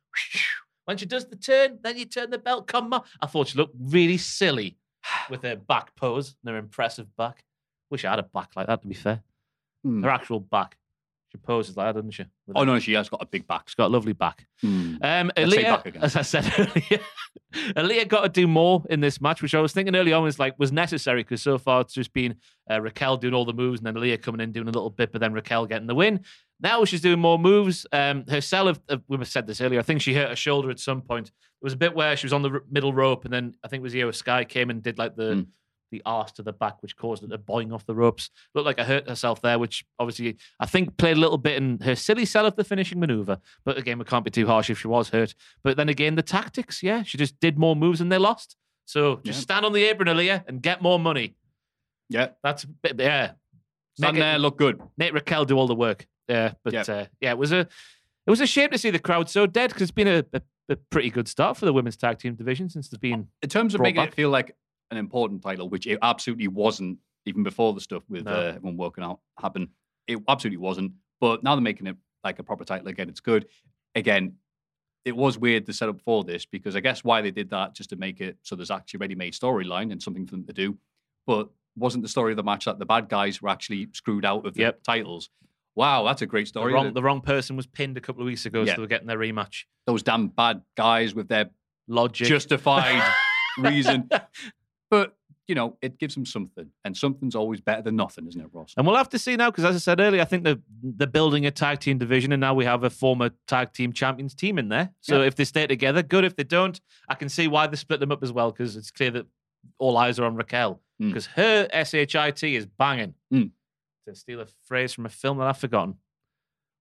When 0.85 0.95
she 0.95 1.05
does 1.05 1.25
the 1.25 1.35
turn, 1.35 1.79
then 1.83 1.97
you 1.97 2.05
turn 2.05 2.29
the 2.29 2.37
belt. 2.37 2.65
Come 2.65 2.93
on. 2.93 3.03
I 3.19 3.25
thought 3.25 3.49
she 3.49 3.57
looked 3.57 3.75
really 3.77 4.15
silly 4.15 4.77
with 5.29 5.41
their 5.41 5.55
back 5.55 5.95
pose 5.95 6.35
and 6.43 6.51
her 6.51 6.57
impressive 6.57 7.15
back. 7.15 7.43
Wish 7.89 8.05
I 8.05 8.09
had 8.09 8.19
a 8.19 8.23
back 8.23 8.51
like 8.55 8.67
that, 8.67 8.81
to 8.81 8.87
be 8.87 8.93
fair. 8.93 9.23
Hmm. 9.83 10.03
Her 10.03 10.09
actual 10.09 10.39
back. 10.39 10.77
She 11.37 11.45
poses 11.45 11.77
like 11.77 11.87
that, 11.87 11.95
doesn't 11.99 12.11
she? 12.11 12.23
With 12.45 12.57
Oh 12.57 12.61
her- 12.61 12.65
no, 12.65 12.79
she 12.79 12.93
has 12.93 13.09
got 13.09 13.21
a 13.21 13.25
big 13.25 13.47
back. 13.47 13.67
She's 13.69 13.75
got 13.75 13.87
a 13.87 13.93
lovely 13.93 14.13
back. 14.13 14.45
Hmm. 14.61 14.95
Um, 15.01 15.31
Let's 15.37 15.51
say 15.53 15.63
Aliyah, 15.63 15.63
back 15.63 15.85
again. 15.85 16.03
as 16.03 16.15
I 16.15 16.21
said 16.23 16.51
earlier, 16.57 17.01
Aliyah 17.75 18.07
got 18.07 18.21
to 18.23 18.29
do 18.29 18.47
more 18.47 18.83
in 18.89 18.99
this 18.99 19.21
match, 19.21 19.41
which 19.41 19.55
I 19.55 19.61
was 19.61 19.71
thinking 19.73 19.95
early 19.95 20.13
on 20.13 20.23
was 20.23 20.39
like 20.39 20.55
was 20.59 20.71
necessary 20.71 21.21
because 21.23 21.41
so 21.41 21.57
far 21.57 21.81
it's 21.81 21.93
just 21.93 22.13
been 22.13 22.35
uh, 22.69 22.81
Raquel 22.81 23.17
doing 23.17 23.33
all 23.33 23.45
the 23.45 23.53
moves 23.53 23.79
and 23.79 23.87
then 23.87 23.95
Aliyah 23.95 24.21
coming 24.21 24.41
in 24.41 24.51
doing 24.51 24.67
a 24.67 24.71
little 24.71 24.89
bit, 24.89 25.11
but 25.11 25.21
then 25.21 25.33
Raquel 25.33 25.65
getting 25.65 25.87
the 25.87 25.95
win. 25.95 26.21
Now 26.59 26.83
she's 26.85 27.01
doing 27.01 27.19
more 27.19 27.37
moves. 27.39 27.85
Um, 27.91 28.25
her 28.29 28.41
cell, 28.41 28.67
uh, 28.67 28.97
we 29.07 29.23
said 29.25 29.47
this 29.47 29.61
earlier. 29.61 29.79
I 29.79 29.83
think 29.83 30.01
she 30.01 30.13
hurt 30.15 30.29
her 30.29 30.35
shoulder 30.35 30.69
at 30.71 30.79
some 30.79 31.01
point. 31.01 31.27
It 31.27 31.63
was 31.63 31.73
a 31.73 31.77
bit 31.77 31.95
where 31.95 32.15
she 32.17 32.25
was 32.25 32.33
on 32.33 32.41
the 32.41 32.49
r- 32.51 32.63
middle 32.69 32.93
rope, 32.93 33.25
and 33.25 33.33
then 33.33 33.53
I 33.63 33.67
think 33.67 33.81
it 33.81 33.83
was 33.83 33.93
Iyo 33.93 34.13
Sky 34.13 34.43
came 34.43 34.69
and 34.69 34.81
did 34.83 34.97
like 34.97 35.15
the 35.15 35.33
Hmm. 35.35 35.41
The 35.91 36.01
arse 36.05 36.31
to 36.33 36.43
the 36.43 36.51
back, 36.53 36.81
which 36.81 36.97
caused 36.97 37.23
it 37.23 37.29
to 37.29 37.37
boing 37.37 37.73
off 37.73 37.85
the 37.85 37.95
ropes. 37.95 38.29
Looked 38.53 38.65
like 38.65 38.79
I 38.79 38.83
hurt 38.83 39.07
herself 39.07 39.41
there, 39.41 39.57
which 39.57 39.85
obviously 39.99 40.37
I 40.59 40.65
think 40.65 40.97
played 40.97 41.15
a 41.17 41.19
little 41.19 41.37
bit 41.37 41.55
in 41.57 41.79
her 41.81 41.95
silly 41.95 42.25
sell 42.25 42.45
of 42.45 42.55
the 42.57 42.63
finishing 42.63 42.99
maneuver. 42.99 43.37
But 43.63 43.77
again, 43.77 43.97
we 43.99 44.05
can't 44.05 44.25
be 44.25 44.31
too 44.31 44.47
harsh 44.47 44.69
if 44.69 44.79
she 44.79 44.87
was 44.87 45.09
hurt. 45.09 45.33
But 45.63 45.77
then 45.77 45.87
again, 45.89 46.15
the 46.15 46.21
tactics, 46.23 46.83
yeah, 46.83 47.03
she 47.03 47.17
just 47.17 47.39
did 47.39 47.57
more 47.57 47.75
moves 47.75 48.01
and 48.01 48.11
they 48.11 48.17
lost. 48.17 48.57
So 48.85 49.17
just 49.23 49.39
Yeah. 49.39 49.43
stand 49.43 49.65
on 49.65 49.73
the 49.73 49.83
apron, 49.85 50.07
Aliyah, 50.07 50.45
and 50.47 50.61
get 50.61 50.81
more 50.81 50.99
money. 50.99 51.35
Yeah. 52.09 52.29
That's 52.43 52.63
a 52.63 52.67
bit, 52.67 52.99
yeah. 52.99 53.31
Stand 53.97 54.13
Make 54.13 54.21
it- 54.21 54.25
there, 54.25 54.39
look 54.39 54.57
good. 54.57 54.81
Make 54.97 55.13
Raquel 55.13 55.45
do 55.45 55.57
all 55.57 55.67
the 55.67 55.75
work. 55.75 56.05
Yeah, 56.27 56.53
but 56.63 56.73
Yep. 56.73 56.89
uh, 56.89 57.05
yeah, 57.21 57.31
it 57.31 57.37
was 57.37 57.51
a 57.53 57.59
it 57.61 58.29
was 58.29 58.41
a 58.41 58.45
shame 58.47 58.69
to 58.71 58.77
see 58.77 58.89
the 58.89 58.99
crowd 58.99 59.29
so 59.29 59.47
dead 59.47 59.69
because 59.69 59.83
it's 59.83 59.91
been 59.91 60.07
a, 60.09 60.23
a, 60.33 60.41
a 60.67 60.75
pretty 60.89 61.09
good 61.09 61.29
start 61.29 61.55
for 61.55 61.63
the 61.65 61.71
women's 61.71 61.95
tag 61.95 62.19
team 62.19 62.35
division 62.35 62.69
since 62.69 62.89
they've 62.89 62.99
been. 62.99 63.29
In 63.41 63.47
terms 63.47 63.73
of 63.73 63.79
making 63.79 64.01
back. 64.01 64.09
it 64.09 64.15
feel 64.15 64.29
like 64.29 64.53
an 64.91 64.97
important 64.97 65.41
title, 65.41 65.69
which 65.69 65.85
it 65.87 65.99
absolutely 66.01 66.47
wasn't, 66.47 66.97
even 67.25 67.43
before 67.43 67.73
the 67.73 67.81
stuff 67.81 68.03
with 68.09 68.25
No. 68.25 68.31
uh, 68.31 68.53
everyone 68.55 68.77
working 68.77 69.03
out 69.03 69.19
happened, 69.39 69.69
it 70.07 70.19
absolutely 70.27 70.57
wasn't. 70.57 70.93
But 71.19 71.43
now 71.43 71.55
they're 71.55 71.61
making 71.61 71.87
it 71.87 71.97
like 72.23 72.39
a 72.39 72.43
proper 72.43 72.63
title 72.63 72.87
again. 72.87 73.09
It's 73.09 73.19
good. 73.19 73.47
Again, 73.95 74.33
it 75.05 75.15
was 75.15 75.37
weird 75.37 75.65
to 75.65 75.73
set 75.73 75.89
up 75.89 75.99
for 76.01 76.23
this 76.23 76.45
because 76.45 76.75
I 76.75 76.79
guess 76.81 77.03
why 77.03 77.21
they 77.21 77.31
did 77.31 77.49
that 77.51 77.73
just 77.73 77.89
to 77.91 77.95
make 77.95 78.19
it 78.21 78.37
so 78.43 78.55
there's 78.55 78.71
actually 78.71 78.97
a 78.97 79.01
ready-made 79.01 79.33
storyline 79.33 79.91
and 79.91 80.01
something 80.01 80.25
for 80.25 80.31
them 80.31 80.45
to 80.45 80.53
do. 80.53 80.77
But 81.25 81.49
wasn't 81.75 82.03
the 82.03 82.09
story 82.09 82.31
of 82.33 82.37
the 82.37 82.43
match 82.43 82.65
that 82.65 82.79
the 82.79 82.85
bad 82.85 83.07
guys 83.09 83.41
were 83.41 83.49
actually 83.49 83.87
screwed 83.93 84.25
out 84.25 84.45
of 84.45 84.53
the 84.53 84.61
Yep. 84.61 84.83
titles? 84.83 85.29
Wow, 85.75 86.03
that's 86.05 86.21
a 86.23 86.25
great 86.25 86.45
The 86.45 86.49
story. 86.49 86.73
wrong, 86.73 86.93
the 86.93 87.03
wrong 87.03 87.21
person 87.21 87.55
was 87.55 87.67
pinned 87.67 87.97
a 87.97 88.01
couple 88.01 88.21
of 88.21 88.25
weeks 88.25 88.45
ago, 88.45 88.63
Yeah. 88.63 88.71
so 88.73 88.77
they 88.77 88.81
were 88.81 88.87
getting 88.87 89.07
their 89.07 89.19
rematch. 89.19 89.65
Those 89.85 90.01
damn 90.03 90.27
bad 90.27 90.61
guys 90.75 91.13
with 91.13 91.27
their 91.27 91.51
Logic. 91.87 92.27
justified 92.27 93.01
reason. 93.59 94.09
But, 94.89 95.15
you 95.47 95.55
know, 95.55 95.77
it 95.81 95.97
gives 95.99 96.13
them 96.15 96.25
something. 96.25 96.69
And 96.85 96.95
something's 96.95 97.35
always 97.35 97.61
better 97.61 97.81
than 97.81 97.95
nothing, 97.95 98.27
isn't 98.27 98.39
it, 98.39 98.49
Ross? 98.53 98.73
And 98.77 98.85
we'll 98.87 98.95
have 98.95 99.09
to 99.09 99.19
see 99.19 99.35
now, 99.35 99.49
because 99.51 99.65
as 99.65 99.75
I 99.75 99.79
said 99.79 99.99
earlier, 99.99 100.21
I 100.21 100.25
think 100.25 100.43
they're, 100.43 100.59
they're 100.83 101.07
building 101.07 101.45
a 101.45 101.51
tag 101.51 101.79
team 101.79 101.97
division, 101.97 102.31
and 102.31 102.41
now 102.41 102.53
we 102.53 102.65
have 102.65 102.83
a 102.83 102.89
former 102.89 103.31
tag 103.47 103.73
team 103.73 103.93
champions 103.93 104.33
team 104.33 104.57
in 104.59 104.69
there. 104.69 104.89
So 105.01 105.21
Yeah. 105.21 105.27
if 105.27 105.35
they 105.35 105.43
stay 105.45 105.67
together, 105.67 106.01
good. 106.03 106.23
If 106.25 106.35
they 106.35 106.43
don't, 106.43 106.79
I 107.09 107.15
can 107.15 107.29
see 107.29 107.47
why 107.47 107.67
they 107.67 107.75
split 107.75 107.99
them 107.99 108.11
up 108.11 108.23
as 108.23 108.31
well, 108.31 108.51
because 108.51 108.75
it's 108.75 108.91
clear 108.91 109.11
that 109.11 109.25
all 109.79 109.97
eyes 109.97 110.19
are 110.19 110.25
on 110.25 110.35
Raquel. 110.35 110.81
Mm. 111.01 111.09
because 111.09 111.27
her 111.27 111.67
shit 111.85 112.15
is 112.43 112.65
banging. 112.65 113.13
Mm. 113.31 113.51
To 114.07 114.15
steal 114.15 114.41
a 114.41 114.47
phrase 114.65 114.93
from 114.93 115.05
a 115.05 115.09
film 115.09 115.37
that 115.37 115.45
I've 115.45 115.57
forgotten. 115.57 115.95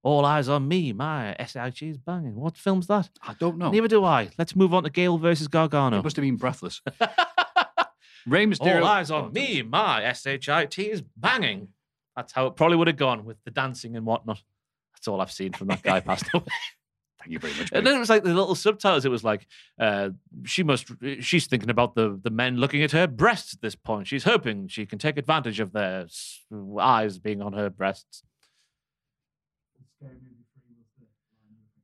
All 0.03 0.25
eyes 0.25 0.49
on 0.49 0.67
me. 0.69 0.93
My 0.95 1.37
shit 1.47 1.83
is 1.83 1.99
banging. 1.99 2.35
What 2.37 2.57
film's 2.57 2.87
that? 2.87 3.11
I 3.21 3.35
don't 3.39 3.59
know. 3.59 3.71
Neither 3.71 3.89
do 3.89 4.05
I. 4.05 4.31
Let's 4.39 4.57
move 4.57 4.73
on 4.73 4.85
to 4.85 4.91
Gable 4.91 5.19
versus 5.19 5.49
Gargano. 5.49 5.99
It 5.99 6.05
must 6.05 6.17
have 6.17 6.23
been 6.23 6.37
breathless. 6.37 6.81
Rey 8.27 8.47
Mysterio. 8.47 8.81
All 8.81 8.87
eyes 8.87 9.11
on 9.11 9.33
me. 9.33 9.63
My 9.63 10.13
shit 10.13 10.49
is 10.79 11.03
banging. 11.17 11.69
That's 12.17 12.33
how 12.33 12.47
it 12.47 12.57
probably 12.57 12.77
would 12.77 12.87
have 12.87 12.97
gone 12.97 13.25
with 13.25 13.37
the 13.45 13.51
dancing 13.51 13.97
and 13.97 14.07
whatnot. 14.07 14.43
That's 14.95 15.07
all 15.07 15.21
I've 15.21 15.31
seen 15.31 15.53
from 15.53 15.69
that 15.69 15.83
guy 15.83 16.01
passed 16.01 16.27
away. 16.33 16.45
Thank 17.21 17.33
you 17.33 17.39
very 17.39 17.55
much. 17.55 17.71
And 17.73 17.87
then 17.87 17.97
it 17.97 17.99
was 17.99 18.09
like 18.09 18.23
the 18.23 18.33
little 18.33 18.55
subtitles. 18.55 19.05
It 19.05 19.11
was 19.11 19.25
like, 19.25 19.47
uh, 19.79 20.11
she 20.45 20.63
must, 20.63 20.91
she's 21.21 21.47
thinking 21.47 21.71
about 21.71 21.95
the, 21.95 22.19
the 22.23 22.31
men 22.31 22.57
looking 22.57 22.83
at 22.83 22.93
her 22.93 23.07
breasts 23.07 23.53
at 23.53 23.61
this 23.61 23.75
point. 23.75 24.07
She's 24.07 24.25
hoping 24.25 24.69
she 24.69 24.87
can 24.87 24.99
take 24.99 25.19
advantage 25.19 25.61
of 25.61 25.73
their 25.73 26.07
eyes 26.81 27.19
being 27.19 27.43
on 27.43 27.53
her 27.53 27.69
breasts. 27.69 28.23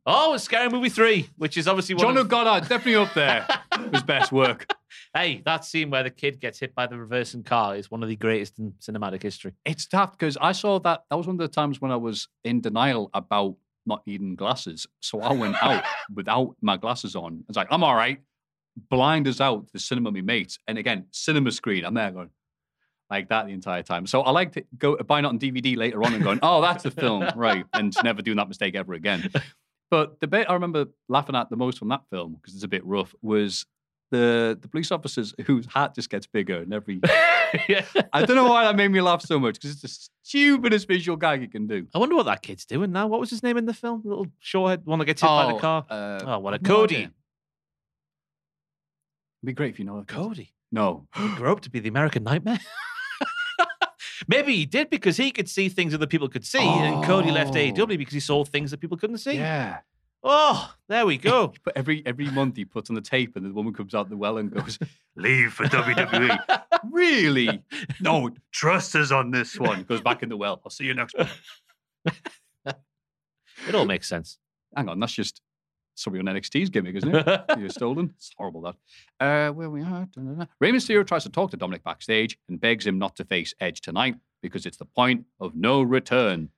Oh, 0.05 0.35
it's 0.35 0.44
Scary 0.44 0.69
Movie 0.69 0.89
3, 0.89 1.28
which 1.36 1.56
is 1.56 1.69
obviously 1.69 1.94
one 1.94 2.06
John 2.06 2.16
of, 2.16 2.27
O'Goddard, 2.27 2.69
definitely 2.69 2.97
up 2.97 3.14
there. 3.14 3.47
His 3.93 4.02
best 4.02 4.32
work. 4.32 4.66
Hey, 5.14 5.43
that 5.44 5.64
scene 5.66 5.90
where 5.90 6.02
the 6.02 6.10
kid 6.10 6.40
gets 6.40 6.59
hit 6.59 6.74
by 6.74 6.86
the 6.86 6.97
reversing 6.97 7.43
car 7.43 7.76
is 7.76 7.90
one 7.90 8.02
of 8.02 8.09
the 8.09 8.16
greatest 8.16 8.59
in 8.59 8.72
cinematic 8.80 9.22
history. 9.22 9.52
It's 9.66 9.86
tough 9.86 10.12
because 10.12 10.39
I 10.40 10.52
saw 10.52 10.78
that. 10.80 11.05
That 11.10 11.16
was 11.16 11.26
one 11.26 11.34
of 11.34 11.40
the 11.40 11.48
times 11.48 11.80
when 11.82 11.90
I 11.90 11.97
was 11.97 12.28
in 12.44 12.62
denial 12.62 13.10
about 13.12 13.56
not 13.84 14.06
needing 14.06 14.36
glasses. 14.36 14.86
So 15.01 15.20
I 15.20 15.32
went 15.32 15.62
out 15.62 15.84
without 16.14 16.56
my 16.62 16.78
glasses 16.78 17.14
on. 17.14 17.40
I 17.40 17.44
was 17.47 17.56
like, 17.56 17.68
I'm 17.70 17.84
all 17.84 17.94
right. 17.94 18.20
Blind 18.89 19.26
as 19.26 19.40
out 19.40 19.66
to 19.66 19.72
the 19.74 19.78
cinema, 19.78 20.12
me 20.12 20.22
mates. 20.22 20.59
And 20.66 20.78
again, 20.78 21.06
cinema 21.10 21.51
screen. 21.51 21.84
I'm 21.84 21.93
there 21.93 22.10
going 22.10 22.30
like 23.10 23.28
that 23.28 23.44
the 23.44 23.52
entire 23.52 23.82
time. 23.82 24.06
So 24.06 24.22
I 24.22 24.30
like 24.30 24.52
to 24.52 24.64
go 24.78 24.97
buying 24.97 25.26
it 25.26 25.28
on 25.28 25.39
DVD 25.39 25.76
later 25.76 26.02
on 26.02 26.14
and 26.14 26.24
going, 26.24 26.39
oh, 26.43 26.62
that's 26.62 26.84
the 26.84 26.90
film, 26.90 27.28
right? 27.36 27.66
And 27.74 27.94
never 28.02 28.22
doing 28.22 28.39
that 28.39 28.48
mistake 28.48 28.74
ever 28.74 28.94
again. 28.94 29.30
But 29.90 30.20
the 30.20 30.26
bit 30.26 30.48
I 30.48 30.55
remember 30.55 30.86
laughing 31.10 31.36
at 31.36 31.51
the 31.51 31.56
most 31.56 31.78
from 31.78 31.89
that 31.89 32.05
film 32.09 32.32
because 32.32 32.55
it's 32.55 32.64
a 32.64 32.68
bit 32.68 32.82
rough 32.86 33.14
was 33.20 33.66
the 34.12 34.56
the 34.60 34.68
police 34.68 34.93
officers 34.93 35.34
whose 35.47 35.66
hat 35.66 35.97
just 35.97 36.09
gets 36.09 36.26
bigger 36.28 36.62
in 36.62 36.72
every. 36.72 37.01
yeah. 37.68 37.84
I 38.12 38.24
don't 38.24 38.36
know 38.36 38.48
why 38.48 38.62
that 38.64 38.76
made 38.76 38.89
me 38.89 39.01
laugh 39.01 39.22
so 39.22 39.40
much 39.40 39.55
because 39.56 39.72
it's 39.72 39.82
the 39.82 40.09
stupidest 40.22 40.86
visual 40.86 41.16
gag 41.16 41.40
you 41.43 41.48
can 41.48 41.66
do. 41.66 41.86
I 41.93 41.98
wonder 41.98 42.14
what 42.14 42.26
that 42.26 42.43
kid's 42.43 42.64
doing 42.64 42.93
now. 42.93 43.09
What 43.09 43.18
was 43.18 43.30
his 43.30 43.43
name 43.43 43.56
in 43.56 43.66
the 43.66 43.74
film? 43.74 44.02
The 44.05 44.09
little 44.10 44.28
shorthead 44.40 44.84
one 44.84 45.01
that 45.01 45.06
gets 45.06 45.20
hit 45.22 45.26
by 45.26 45.52
the 45.52 45.59
car. 45.59 45.84
Uh, 45.90 46.20
Oh, 46.24 46.39
what 46.39 46.55
a 46.55 46.60
Cody. 46.60 46.97
It'd 46.97 47.10
be 49.44 49.52
great 49.52 49.70
if 49.72 49.78
you 49.80 49.84
know. 49.84 49.98
that. 49.98 50.06
Cody. 50.09 50.52
No. 50.70 51.09
He 51.16 51.28
grew 51.34 51.51
up 51.51 51.60
to 51.62 51.70
be 51.70 51.80
the 51.80 51.89
American 51.89 52.22
Nightmare. 52.22 52.60
Maybe 54.28 54.55
he 54.55 54.66
did 54.66 54.89
because 54.89 55.16
he 55.16 55.32
could 55.32 55.48
see 55.48 55.68
things 55.68 55.93
other 55.94 56.06
people 56.06 56.28
could 56.28 56.44
see, 56.47 56.60
and 56.62 57.02
Cody 57.05 57.32
left 57.32 57.51
Oh. 57.55 57.59
AEW 57.59 57.98
because 57.98 58.14
he 58.14 58.20
saw 58.20 58.44
things 58.44 58.70
that 58.70 58.78
people 58.78 58.97
couldn't 58.97 59.18
see. 59.18 59.32
Yeah. 59.34 59.78
Oh, 60.23 60.73
there 60.89 61.05
we 61.05 61.19
go. 61.19 61.53
But 61.65 61.77
every 61.77 62.03
every 62.07 62.27
month 62.31 62.57
he 62.57 62.65
puts 62.65 62.90
on 62.90 62.94
the 62.94 63.01
tape, 63.03 63.36
and 63.36 63.44
the 63.44 63.53
woman 63.53 63.73
comes 63.73 63.94
out 63.94 64.09
the 64.09 64.16
well 64.16 64.39
and 64.39 64.51
goes, 64.51 64.78
"Leave 65.16 65.53
for 65.53 65.65
WWE." 65.65 66.62
really? 66.90 67.62
No, 68.01 68.31
trust 68.53 68.94
us 68.97 69.11
on 69.11 69.31
this 69.31 69.59
one. 69.59 69.82
Goes 69.85 70.01
back 70.01 70.23
in 70.23 70.28
the 70.28 70.36
well. 70.36 70.61
I'll 70.65 70.70
see 70.70 70.85
you 70.85 70.94
next 70.94 71.16
month. 71.16 71.31
It 73.69 73.74
all 73.74 73.85
makes 73.85 74.09
sense. 74.09 74.39
Hang 74.77 74.89
on, 74.89 74.99
that's 74.99 75.12
just 75.12 75.40
somebody 75.94 76.27
on 76.27 76.35
NXT's 76.35 76.70
gimmick, 76.70 76.97
isn't 76.97 77.15
it? 77.15 77.44
You're 77.59 77.69
stolen. 77.69 78.12
It's 78.16 78.32
horrible 78.36 78.62
that. 78.62 78.74
Uh, 79.20 79.53
where 79.53 79.70
we 79.70 79.82
are. 79.82 80.09
Rey 80.61 80.73
Mysterio 80.73 81.07
tries 81.07 81.23
to 81.24 81.28
talk 81.31 81.51
to 81.53 81.57
Dominic 81.57 81.85
backstage 81.85 82.39
and 82.49 82.61
begs 82.61 82.86
him 82.86 82.99
not 82.99 83.15
to 83.16 83.24
face 83.24 83.55
Edge 83.61 83.81
tonight 83.82 84.16
because 84.43 84.66
it's 84.66 84.78
the 84.78 84.85
point 84.86 85.27
of 85.39 85.55
no 85.55 85.82
return. 85.82 86.49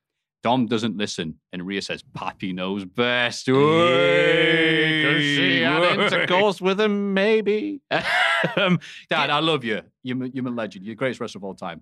Dom 0.44 0.66
doesn't 0.66 0.96
listen, 0.96 1.40
and 1.52 1.66
Rhea 1.66 1.80
says, 1.82 2.02
"Pappy 2.14 2.52
knows 2.52 2.84
best." 2.84 3.48
Way, 3.48 5.18
she 5.18 5.62
had 5.62 5.98
intercourse 5.98 6.60
with 6.60 6.78
him, 6.80 7.14
maybe. 7.14 7.80
um, 8.56 8.78
Dad, 9.08 9.30
I 9.30 9.40
love 9.40 9.64
you. 9.64 9.80
You're, 10.02 10.26
you're 10.26 10.44
my 10.44 10.50
legend. 10.50 10.84
You're 10.84 10.92
the 10.94 10.98
greatest 10.98 11.20
wrestler 11.20 11.38
of 11.40 11.44
all 11.44 11.54
time. 11.54 11.80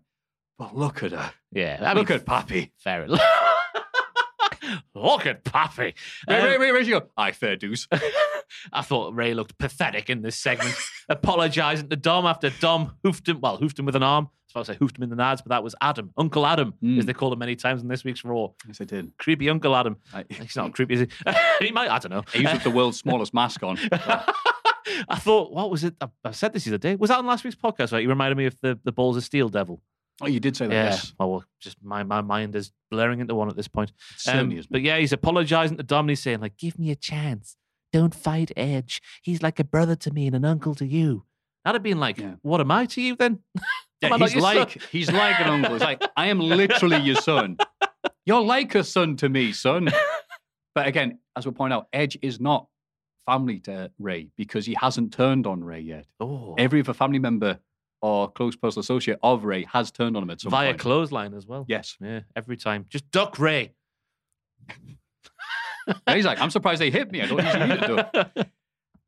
But 0.58 0.76
look 0.76 1.02
at 1.02 1.10
her. 1.10 1.32
yeah, 1.50 1.78
I 1.82 1.92
look 1.92 2.08
mean, 2.08 2.18
at 2.20 2.24
Pappy. 2.24 2.72
fair 2.78 3.02
enough. 3.04 3.20
Look 4.94 5.26
at 5.26 5.42
Pappy. 5.44 5.94
Wait, 6.28 6.38
Um, 6.54 6.60
wait, 6.60 6.72
where's 6.72 6.86
she 6.86 6.92
go? 6.92 7.02
Aye, 7.16 7.32
fair 7.32 7.56
dues. 7.56 7.88
I 8.72 8.82
thought 8.82 9.12
Rey 9.14 9.34
looked 9.34 9.58
pathetic 9.58 10.08
in 10.08 10.22
this 10.22 10.36
segment, 10.36 10.74
apologising 11.08 11.88
to 11.88 11.96
Dom 11.96 12.24
after 12.26 12.48
Dom 12.50 12.94
hoofed 13.02 13.28
him. 13.28 13.40
Well, 13.40 13.56
hoofed 13.56 13.78
him 13.78 13.86
with 13.86 13.96
an 13.96 14.02
arm. 14.04 14.28
About 14.52 14.66
to 14.66 14.72
say 14.72 14.78
hoofed 14.78 14.96
him 14.98 15.02
in 15.04 15.10
the 15.10 15.16
nads, 15.16 15.38
but 15.38 15.48
that 15.48 15.62
was 15.64 15.74
Adam, 15.80 16.12
Uncle 16.16 16.46
Adam, 16.46 16.74
Mm. 16.82 16.98
as 16.98 17.06
they 17.06 17.12
called 17.12 17.32
him 17.32 17.38
many 17.40 17.56
times 17.56 17.82
in 17.82 17.88
this 17.88 18.04
week's 18.04 18.24
Raw. 18.24 18.48
yes, 18.66 18.80
I 18.80 18.84
did. 18.84 19.16
Creepy 19.18 19.50
Uncle 19.50 19.74
Adam. 19.74 19.96
I, 20.14 20.24
He's 20.30 20.54
not 20.56 20.72
creepy, 20.74 20.94
is 20.94 21.00
he? 21.00 21.08
he 21.66 21.72
might. 21.72 21.90
I 21.90 21.98
don't 21.98 22.10
know. 22.12 22.22
he 22.32 22.42
used 22.48 22.62
the 22.64 22.70
world's 22.70 22.98
smallest 22.98 23.34
mask 23.34 23.62
on. 23.62 23.78
I 25.08 25.16
thought, 25.18 25.52
what 25.52 25.70
was 25.70 25.84
it? 25.84 25.94
I, 26.00 26.08
I 26.24 26.30
said 26.32 26.52
this 26.52 26.64
the 26.64 26.70
other 26.70 26.78
day. 26.78 26.94
Was 26.96 27.08
that 27.10 27.18
on 27.18 27.26
last 27.26 27.44
week's 27.44 27.56
podcast? 27.56 27.92
Right, 27.92 28.02
you 28.02 28.08
reminded 28.08 28.36
me 28.36 28.46
of 28.46 28.56
the 28.60 28.78
the 28.84 28.92
balls 28.92 29.16
of 29.16 29.24
steel 29.24 29.48
devil. 29.48 29.80
Oh, 30.20 30.26
you 30.26 30.38
did 30.40 30.56
say 30.56 30.66
that, 30.66 30.72
Yeah. 30.74 30.84
yes. 30.84 31.14
Well, 31.18 31.30
well, 31.30 31.44
just 31.60 31.78
my 31.82 32.02
my 32.02 32.20
mind 32.20 32.54
is 32.54 32.72
blurring 32.90 33.20
into 33.20 33.34
one 33.34 33.48
at 33.48 33.56
this 33.56 33.68
point. 33.68 33.92
Um, 34.28 34.60
but 34.70 34.82
yeah, 34.82 34.98
he's 34.98 35.12
apologising 35.12 35.76
to 35.78 35.82
Dom 35.82 36.08
he's 36.08 36.20
saying 36.20 36.40
like, 36.40 36.56
"Give 36.58 36.78
me 36.78 36.90
a 36.90 36.96
chance. 36.96 37.56
Don't 37.92 38.14
fight 38.14 38.52
Edge. 38.56 39.00
He's 39.22 39.42
like 39.42 39.58
a 39.58 39.64
brother 39.64 39.96
to 39.96 40.10
me 40.10 40.26
and 40.26 40.36
an 40.36 40.44
uncle 40.44 40.74
to 40.76 40.86
you." 40.86 41.24
That'd 41.64 41.76
have 41.76 41.82
been 41.82 42.00
like, 42.00 42.18
Yeah. 42.18 42.34
"What 42.42 42.60
am 42.60 42.70
I 42.70 42.86
to 42.86 43.00
you 43.02 43.16
then?" 43.16 43.40
Yeah, 44.02 44.08
Am 44.08 44.14
I 44.14 44.16
not 44.16 44.30
he's 44.30 44.34
your 44.34 44.42
son? 44.42 44.56
like 44.56 44.82
he's 44.90 45.12
like 45.12 45.38
an 45.40 45.46
uncle. 45.48 45.74
He's 45.74 45.80
like, 45.82 46.02
I 46.16 46.26
am 46.26 46.40
literally 46.40 46.98
your 46.98 47.14
son. 47.14 47.56
You're 48.26 48.40
like 48.42 48.74
a 48.74 48.82
son 48.82 49.16
to 49.18 49.28
me, 49.28 49.52
son. 49.52 49.88
But 50.74 50.86
again, 50.88 51.18
as 51.36 51.44
we 51.46 51.52
point 51.52 51.72
out, 51.72 51.86
Edge 51.92 52.18
is 52.22 52.40
not 52.40 52.66
family 53.26 53.60
to 53.60 53.92
Rey 54.00 54.30
because 54.36 54.64
he 54.66 54.72
hasn't 54.74 55.12
turned 55.12 55.46
on 55.46 55.62
Rey 55.62 55.80
yet. 55.80 56.06
Oh, 56.18 56.54
Every 56.58 56.80
other 56.80 56.94
family 56.94 57.18
member 57.20 57.60
or 58.00 58.28
close 58.32 58.56
personal 58.56 58.80
associate 58.80 59.18
of 59.22 59.44
Rey 59.44 59.64
has 59.70 59.90
turned 59.92 60.16
on 60.16 60.22
him 60.24 60.30
at 60.30 60.40
some 60.40 60.50
point. 60.50 60.60
via 60.62 60.70
point. 60.70 60.80
clothesline 60.80 61.34
as 61.34 61.46
well. 61.46 61.64
yes. 61.68 61.96
Yeah, 62.00 62.20
every 62.34 62.56
time. 62.56 62.86
Just 62.88 63.08
duck 63.12 63.38
Rey. 63.38 63.74
He's 66.08 66.24
like, 66.24 66.40
I'm 66.40 66.50
surprised 66.50 66.80
they 66.80 66.90
hit 66.90 67.10
me. 67.12 67.20
I 67.22 67.26
don't 67.26 67.44
usually 67.44 67.66
need 67.66 67.82
it. 68.36 68.48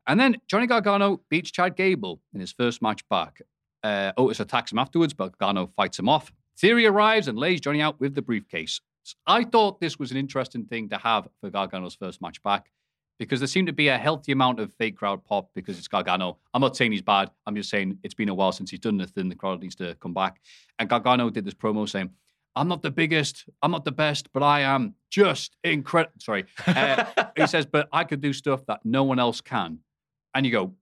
And 0.07 0.19
then 0.19 0.37
Johnny 0.47 0.67
Gargano 0.67 1.21
beats 1.29 1.51
Chad 1.51 1.75
Gable 1.75 2.21
in 2.33 2.39
his 2.39 2.51
first 2.51 2.81
match 2.81 3.07
back. 3.09 3.41
Uh, 3.83 4.11
Otis 4.17 4.39
attacks 4.39 4.71
him 4.71 4.79
afterwards, 4.79 5.13
but 5.13 5.37
Gargano 5.37 5.71
fights 5.75 5.99
him 5.99 6.09
off. 6.09 6.31
Theory 6.57 6.85
arrives 6.85 7.27
and 7.27 7.37
lays 7.37 7.61
Johnny 7.61 7.81
out 7.81 7.99
with 7.99 8.15
the 8.15 8.21
briefcase. 8.21 8.81
I 9.27 9.43
thought 9.43 9.79
this 9.79 9.99
was 9.99 10.11
an 10.11 10.17
interesting 10.17 10.65
thing 10.65 10.89
to 10.89 10.97
have 10.97 11.27
for 11.41 11.49
Gargano's 11.49 11.95
first 11.95 12.21
match 12.21 12.41
back 12.41 12.71
because 13.19 13.39
there 13.39 13.47
seemed 13.47 13.67
to 13.67 13.73
be 13.73 13.87
a 13.87 13.97
healthy 13.97 14.31
amount 14.31 14.59
of 14.59 14.73
fake 14.73 14.97
crowd 14.97 15.23
pop 15.23 15.49
because 15.53 15.77
it's 15.77 15.87
Gargano. 15.87 16.37
I'm 16.53 16.61
not 16.61 16.75
saying 16.75 16.91
he's 16.91 17.01
bad. 17.01 17.29
I'm 17.45 17.55
just 17.55 17.69
saying 17.69 17.99
it's 18.03 18.13
been 18.13 18.29
a 18.29 18.33
while 18.33 18.51
since 18.51 18.71
he's 18.71 18.79
done 18.79 18.97
nothing. 18.97 19.29
The 19.29 19.35
crowd 19.35 19.61
needs 19.61 19.75
to 19.75 19.95
come 19.95 20.13
back. 20.13 20.41
And 20.79 20.89
Gargano 20.89 21.29
did 21.29 21.45
this 21.45 21.53
promo 21.53 21.87
saying, 21.87 22.09
I'm 22.55 22.67
not 22.67 22.81
the 22.81 22.91
biggest, 22.91 23.45
I'm 23.61 23.71
not 23.71 23.83
the 23.83 23.91
best, 23.91 24.31
but 24.33 24.41
I 24.41 24.61
am 24.61 24.95
just 25.09 25.57
incredible. 25.63 26.13
Sorry. 26.19 26.45
Uh, 26.65 27.05
he 27.35 27.47
says, 27.47 27.65
but 27.65 27.89
I 27.91 28.05
could 28.05 28.21
do 28.21 28.31
stuff 28.33 28.65
that 28.67 28.79
no 28.85 29.03
one 29.03 29.19
else 29.19 29.41
can. 29.41 29.79
And 30.35 30.45
you 30.45 30.51
go, 30.51 30.73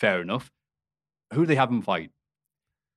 fair 0.00 0.20
enough. 0.20 0.50
Who 1.32 1.42
do 1.42 1.46
they 1.46 1.54
have 1.54 1.70
him 1.70 1.80
fight? 1.80 2.10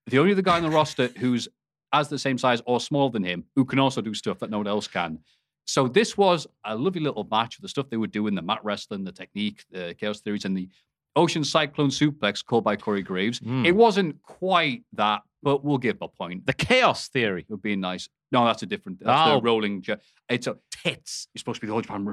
The 0.08 0.20
only 0.20 0.34
other 0.34 0.42
guy 0.42 0.58
on 0.58 0.64
the 0.64 0.70
roster 0.70 1.08
who's 1.18 1.48
as 1.94 2.10
the 2.10 2.18
same 2.20 2.38
size 2.38 2.62
or 2.66 2.80
smaller 2.82 3.12
than 3.12 3.24
him, 3.24 3.46
who 3.56 3.64
can 3.64 3.78
also 3.80 4.02
do 4.02 4.14
stuff 4.16 4.40
that 4.40 4.50
no 4.50 4.58
one 4.58 4.68
else 4.68 4.88
can. 4.88 5.20
So 5.66 5.88
this 5.88 6.18
was 6.18 6.46
a 6.66 6.76
lovely 6.76 7.00
little 7.02 7.26
match 7.30 7.56
of 7.58 7.62
the 7.62 7.70
stuff 7.70 7.90
they 7.90 7.98
were 7.98 8.08
doing, 8.08 8.36
the 8.36 8.42
mat 8.42 8.60
wrestling, 8.64 9.04
the 9.06 9.12
technique, 9.12 9.64
the 9.72 9.96
chaos 9.98 10.20
theories, 10.20 10.44
and 10.44 10.58
the 10.58 10.68
ocean 11.16 11.44
cyclone 11.44 11.90
suplex 11.90 12.44
called 12.44 12.64
by 12.64 12.76
Corey 12.76 13.04
Graves. 13.04 13.40
Mm. 13.40 13.66
It 13.66 13.74
wasn't 13.74 14.20
quite 14.24 14.84
that, 14.94 15.22
but 15.44 15.64
we'll 15.64 15.78
give 15.78 15.98
a 16.02 16.08
point. 16.08 16.46
The 16.48 16.54
chaos 16.54 17.08
theory. 17.10 17.46
Would 17.48 17.62
be 17.62 17.76
nice. 17.76 18.10
No, 18.32 18.44
that's 18.44 18.64
a 18.64 18.66
different. 18.66 19.00
That's 19.06 19.30
Oh. 19.30 19.36
the 19.36 19.42
rolling. 19.44 19.86
It's 20.28 20.48
a. 20.48 20.58
Tits. 20.72 21.28
You're 21.34 21.40
supposed 21.40 21.58
to 21.58 21.62
be 21.62 21.68
the 21.68 21.74
old 21.74 21.84
Japan. 21.84 22.04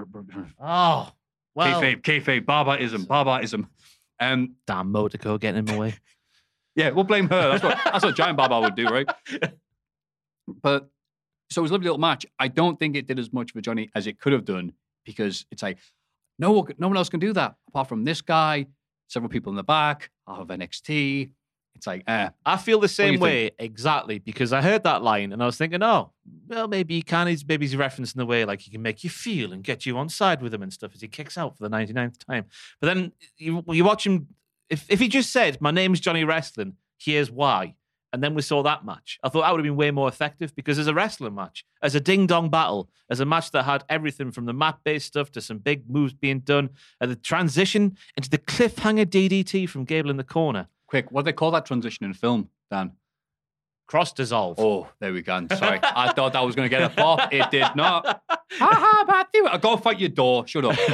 Oh, 0.61 1.11
well. 1.55 1.81
Kayfabe, 1.81 2.03
kayfabe, 2.03 2.47
barbarism, 2.47 3.05
barbarism. 3.05 3.69
Um, 4.19 4.57
Damn 4.67 4.93
Motico 4.93 5.39
getting 5.39 5.61
in 5.61 5.65
my 5.65 5.79
way. 5.79 5.95
yeah, 6.77 6.91
we'll 6.91 7.05
blame 7.05 7.29
her. 7.29 7.51
That's 7.51 7.63
what 7.63 7.79
that's 7.85 8.05
what 8.05 8.17
Giant 8.17 8.37
Baba 8.37 8.61
would 8.61 8.75
do, 8.75 8.87
right? 8.87 9.09
But 10.63 10.91
so 11.51 11.61
it 11.61 11.63
was 11.63 11.71
a 11.71 11.75
lovely 11.75 11.85
little 11.85 11.99
match. 12.01 12.27
I 12.39 12.49
don't 12.49 12.77
think 12.77 12.97
it 12.97 13.07
did 13.07 13.21
as 13.21 13.33
much 13.33 13.53
for 13.53 13.61
Johnny 13.61 13.89
as 13.95 14.09
it 14.09 14.19
could 14.19 14.33
have 14.33 14.45
done 14.45 14.73
because 15.05 15.47
it's 15.53 15.63
like 15.63 15.79
no, 16.41 16.51
one- 16.53 16.75
no 16.79 16.89
one 16.89 16.97
else 16.97 17.09
can 17.09 17.21
do 17.21 17.33
that 17.35 17.55
apart 17.69 17.89
from 17.89 18.03
this 18.05 18.21
guy, 18.21 18.67
several 19.09 19.29
people 19.31 19.51
in 19.51 19.57
the 19.57 19.63
back, 19.63 20.11
half 20.27 20.39
of 20.39 20.49
NXT. 20.49 21.31
It's 21.77 21.87
like, 21.87 22.05
eh, 22.07 22.29
I 22.45 22.57
feel 22.59 22.79
the 22.79 22.89
same 22.89 23.15
think? 23.15 23.23
way 23.23 23.51
exactly 23.59 24.19
because 24.19 24.53
I 24.53 24.61
heard 24.61 24.85
that 24.85 25.03
line 25.03 25.33
and 25.33 25.43
I 25.43 25.47
was 25.47 25.57
thinking, 25.57 25.83
oh, 25.83 26.11
well, 26.47 26.69
maybe 26.69 26.95
he 26.95 27.03
can. 27.03 27.27
He's 27.27 27.47
maybe 27.47 27.67
he's 27.67 27.75
referencing 27.75 28.17
the 28.17 28.27
way 28.27 28.45
like 28.45 28.61
he 28.61 28.71
can 28.71 28.83
make 28.83 29.03
you 29.03 29.09
feel 29.09 29.53
and 29.53 29.65
get 29.65 29.87
you 29.87 29.97
on 29.97 30.09
side 30.11 30.43
with 30.43 30.53
him 30.53 30.63
and 30.63 30.73
stuff 30.73 30.93
as 30.95 31.01
he 31.01 31.09
kicks 31.09 31.39
out 31.39 31.57
for 31.57 31.67
the 31.67 31.75
99th 31.75 32.19
time. 32.27 32.45
But 32.81 32.89
then 32.89 33.13
you, 33.39 33.65
you 33.69 33.85
watch 33.85 34.07
him. 34.07 34.29
If 34.69 34.85
if 34.91 35.01
he 35.01 35.09
just 35.09 35.33
said, 35.33 35.59
"My 35.61 35.71
name's 35.71 36.01
Johnny 36.01 36.23
Wrestling," 36.23 36.75
here's 36.99 37.31
why, 37.31 37.77
and 38.13 38.23
then 38.23 38.35
we 38.35 38.43
saw 38.43 38.63
that 38.63 38.85
match. 38.85 39.19
I 39.23 39.29
thought 39.29 39.43
that 39.43 39.51
would 39.51 39.61
have 39.61 39.65
been 39.65 39.77
way 39.77 39.91
more 39.91 40.09
effective 40.09 40.55
because 40.55 40.79
as 40.79 40.87
a 40.87 40.95
wrestling 40.95 41.35
match, 41.35 41.65
as 41.83 41.95
a 41.95 42.01
ding 42.01 42.27
dong 42.27 42.51
battle, 42.51 42.91
as 43.09 43.21
a 43.21 43.25
match 43.25 43.53
that 43.53 43.65
had 43.65 43.85
everything 43.89 44.33
from 44.33 44.47
the 44.47 44.53
mat 44.53 44.79
based 44.85 45.07
stuff 45.07 45.31
to 45.33 45.41
some 45.41 45.59
big 45.59 45.89
moves 45.89 46.13
being 46.13 46.41
done, 46.41 46.71
and 47.01 47.11
the 47.11 47.17
transition 47.17 47.97
into 48.17 48.29
the 48.29 48.39
cliffhanger 48.39 49.07
DDT 49.07 49.69
from 49.69 49.85
Gable 49.85 50.11
in 50.11 50.17
the 50.17 50.25
corner, 50.25 50.69
Quick, 50.91 51.11
what 51.11 51.23
do 51.23 51.27
they 51.27 51.33
call 51.33 51.53
that 51.53 51.65
transition 51.67 52.05
in 52.05 52.13
film, 52.13 52.49
Dan? 52.71 52.93
cross 53.87 54.13
dissolve. 54.13 54.57
Oh, 54.61 54.89
there 55.01 55.13
we 55.13 55.21
go. 55.21 55.45
Sorry. 55.57 55.81
I 55.83 56.13
thought 56.13 56.33
that 56.35 56.45
was 56.47 56.55
going 56.55 56.67
to 56.67 56.71
get 56.71 56.81
a 56.81 56.91
pop. 56.95 57.33
It 57.33 57.51
did 57.51 57.67
not. 57.75 58.07
Ha 58.07 58.47
ha, 58.53 59.05
Matthew. 59.09 59.45
Go 59.61 59.77
fight 59.77 59.99
your 59.99 60.11
door. 60.11 60.47
Shut 60.47 60.65
up. 60.65 60.77
What 60.77 60.89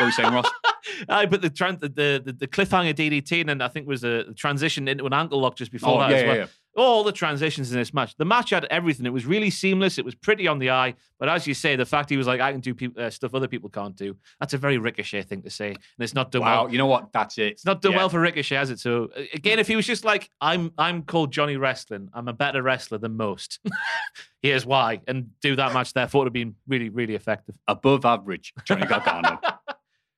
were 0.00 0.06
you 0.06 0.12
saying, 0.12 0.32
Ross? 0.32 0.50
I 1.08 1.26
but 1.26 1.40
the, 1.40 1.48
the 1.48 1.88
the 2.24 2.32
the 2.32 2.48
cliffhanger 2.48 2.94
DDT, 2.94 3.40
and 3.40 3.48
then 3.48 3.60
I 3.62 3.68
think 3.68 3.86
was 3.86 4.02
a 4.02 4.32
transition 4.34 4.88
into 4.88 5.06
an 5.06 5.12
ankle 5.12 5.40
lock 5.40 5.54
just 5.54 5.70
before 5.70 5.94
Oh, 5.96 6.00
that 6.00 6.10
yeah, 6.10 6.16
as 6.16 6.22
yeah, 6.22 6.28
well. 6.28 6.36
yeah. 6.38 6.46
All 6.74 7.04
the 7.04 7.12
transitions 7.12 7.70
in 7.70 7.78
this 7.78 7.92
match. 7.92 8.16
The 8.16 8.24
match 8.24 8.48
had 8.50 8.64
everything. 8.70 9.04
It 9.04 9.12
was 9.12 9.26
really 9.26 9.50
seamless. 9.50 9.98
It 9.98 10.04
was 10.06 10.14
pretty 10.14 10.48
on 10.48 10.58
the 10.58 10.70
eye. 10.70 10.94
But 11.18 11.28
as 11.28 11.46
you 11.46 11.52
say, 11.52 11.76
the 11.76 11.84
fact 11.84 12.08
he 12.08 12.16
was 12.16 12.26
like, 12.26 12.40
I 12.40 12.50
can 12.50 12.60
do 12.62 12.74
peop 12.74 12.98
uh, 12.98 13.10
stuff 13.10 13.34
other 13.34 13.46
people 13.46 13.68
can't 13.68 13.94
do. 13.94 14.16
That's 14.40 14.54
a 14.54 14.58
very 14.58 14.78
Ricochet 14.78 15.22
thing 15.22 15.42
to 15.42 15.50
say, 15.50 15.68
and 15.68 15.78
it's 15.98 16.14
not 16.14 16.30
done 16.30 16.40
Wow. 16.42 16.64
well. 16.64 16.72
You 16.72 16.78
know 16.78 16.86
what? 16.86 17.12
That's 17.12 17.36
it. 17.36 17.52
It's 17.52 17.66
not 17.66 17.82
done 17.82 17.92
Yeah. 17.92 17.98
well 17.98 18.08
for 18.08 18.20
Ricochet, 18.20 18.56
has 18.56 18.70
it? 18.70 18.80
So 18.80 19.10
again, 19.34 19.58
if 19.58 19.68
he 19.68 19.76
was 19.76 19.86
just 19.86 20.04
like, 20.04 20.30
I'm 20.40 20.72
I'm 20.78 21.02
called 21.02 21.30
Johnny 21.30 21.56
Wrestling. 21.58 22.08
I'm 22.14 22.28
a 22.28 22.32
better 22.32 22.62
wrestler 22.62 22.96
than 22.98 23.16
most. 23.18 23.60
Here's 24.42 24.66
why, 24.66 25.00
and 25.06 25.30
do 25.40 25.54
that 25.56 25.72
match. 25.74 25.92
Therefore, 25.92 26.20
it 26.20 26.24
would 26.24 26.28
have 26.28 26.32
been 26.32 26.54
really 26.66 26.88
really 26.88 27.14
effective. 27.14 27.54
Above 27.68 28.04
average, 28.04 28.52
Johnny 28.64 28.86
Gargano. 28.86 29.38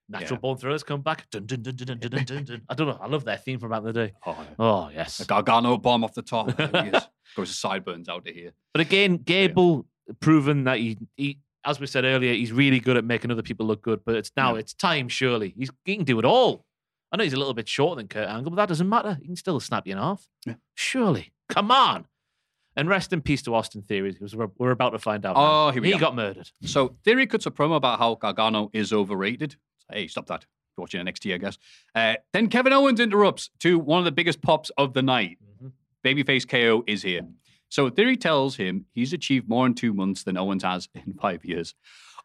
Natural 0.09 0.33
Yeah. 0.37 0.41
Born 0.41 0.59
Thrillers 0.59 0.83
come 0.83 1.01
back. 1.01 1.29
Dun, 1.31 1.47
dun, 1.47 1.63
dun, 1.63 1.75
dun, 1.77 1.87
dun, 1.87 1.99
dun, 2.11 2.25
dun, 2.25 2.45
dun. 2.45 2.63
I 2.69 2.75
don't 2.75 2.89
know. 2.89 2.99
I 3.01 3.07
love 3.07 3.25
their 3.25 3.37
theme 3.39 3.59
from 3.59 3.71
back 3.71 3.79
in 3.81 3.85
the 3.87 3.93
day. 3.93 4.13
Oh, 4.27 4.47
Oh 4.59 4.91
yes. 4.93 5.21
a 5.21 5.25
Gargano 5.25 5.79
bomb 5.79 6.05
off 6.05 6.15
the 6.15 6.23
top. 6.23 6.51
He. 6.59 6.91
Goes 7.37 7.49
to 7.49 7.55
sideburns 7.57 8.09
out 8.09 8.29
of 8.29 8.35
here. 8.35 8.53
But 8.73 8.81
again, 8.83 9.17
Gable 9.17 9.87
proven 10.21 10.65
that 10.65 10.79
he, 10.79 10.99
he, 11.17 11.39
as 11.65 11.81
we 11.81 11.87
said 11.87 12.05
earlier, 12.05 12.33
he's 12.33 12.53
really 12.53 12.79
good 12.79 12.97
at 12.97 13.05
making 13.05 13.31
other 13.33 13.43
people 13.43 13.67
look 13.67 13.83
good. 13.83 14.01
But 14.05 14.15
it's 14.17 14.31
now 14.37 14.53
Yeah. 14.55 14.61
it's 14.61 14.75
time. 14.75 15.09
Surely 15.09 15.55
he's 15.57 15.71
he 15.85 15.97
can 15.97 16.05
do 16.05 16.19
it 16.19 16.25
all. 16.25 16.65
I 17.11 17.17
know 17.17 17.25
he's 17.25 17.33
a 17.33 17.39
little 17.39 17.55
bit 17.55 17.69
shorter 17.69 17.97
than 18.01 18.09
Kurt 18.09 18.29
Angle, 18.29 18.51
but 18.51 18.57
that 18.57 18.69
doesn't 18.69 18.89
matter. 18.89 19.17
He 19.21 19.27
can 19.27 19.37
still 19.37 19.59
snap 19.59 19.87
you 19.87 19.93
in 19.93 19.99
half. 19.99 20.29
Yeah. 20.47 20.55
Surely, 20.75 21.33
come 21.49 21.71
on. 21.71 22.07
And 22.77 22.89
rest 22.89 23.13
in 23.13 23.21
peace 23.23 23.41
to 23.43 23.55
Austin 23.55 23.83
Theory, 23.83 24.11
because 24.13 24.35
we're, 24.35 24.49
we're 24.59 24.73
about 24.73 24.91
to 24.91 24.99
find 24.99 25.25
out. 25.25 25.37
now. 25.37 25.67
Oh, 25.69 25.71
here 25.71 25.81
we 25.81 25.89
he 25.89 25.95
go. 25.95 26.01
got 26.01 26.17
murdered. 26.17 26.51
So 26.65 26.97
Theory 27.05 27.27
cuts 27.29 27.47
a 27.47 27.53
promo 27.53 27.77
about 27.77 28.01
how 28.01 28.17
Gargano 28.17 28.69
is 28.73 28.93
overrated. 28.93 29.55
Hey, 29.90 30.06
stop 30.06 30.27
that. 30.27 30.47
You're 30.77 30.82
watching 30.82 31.05
NXT, 31.05 31.35
I 31.35 31.39
guess. 31.39 31.59
Uh, 31.94 32.15
then 32.32 32.48
Kevin 32.48 32.73
Owens 32.73 33.01
interrupts 33.01 33.51
to 33.61 33.78
one 33.78 34.01
of 34.01 34.05
the 34.05 34.12
biggest 34.12 34.43
pops 34.43 34.70
of 34.77 34.93
the 34.93 35.02
night. 35.02 35.39
Babyface 36.05 36.48
KO 36.48 36.85
is 36.86 37.02
here. 37.02 37.23
So 37.69 37.90
Theory 37.90 38.16
tells 38.16 38.56
him 38.56 38.86
he's 38.93 39.12
achieved 39.12 39.48
more 39.48 39.66
in 39.66 39.74
two 39.74 39.93
months 39.93 40.23
than 40.23 40.36
Owens 40.36 40.62
has 40.62 40.89
in 40.94 41.15
five 41.20 41.44
years. 41.44 41.74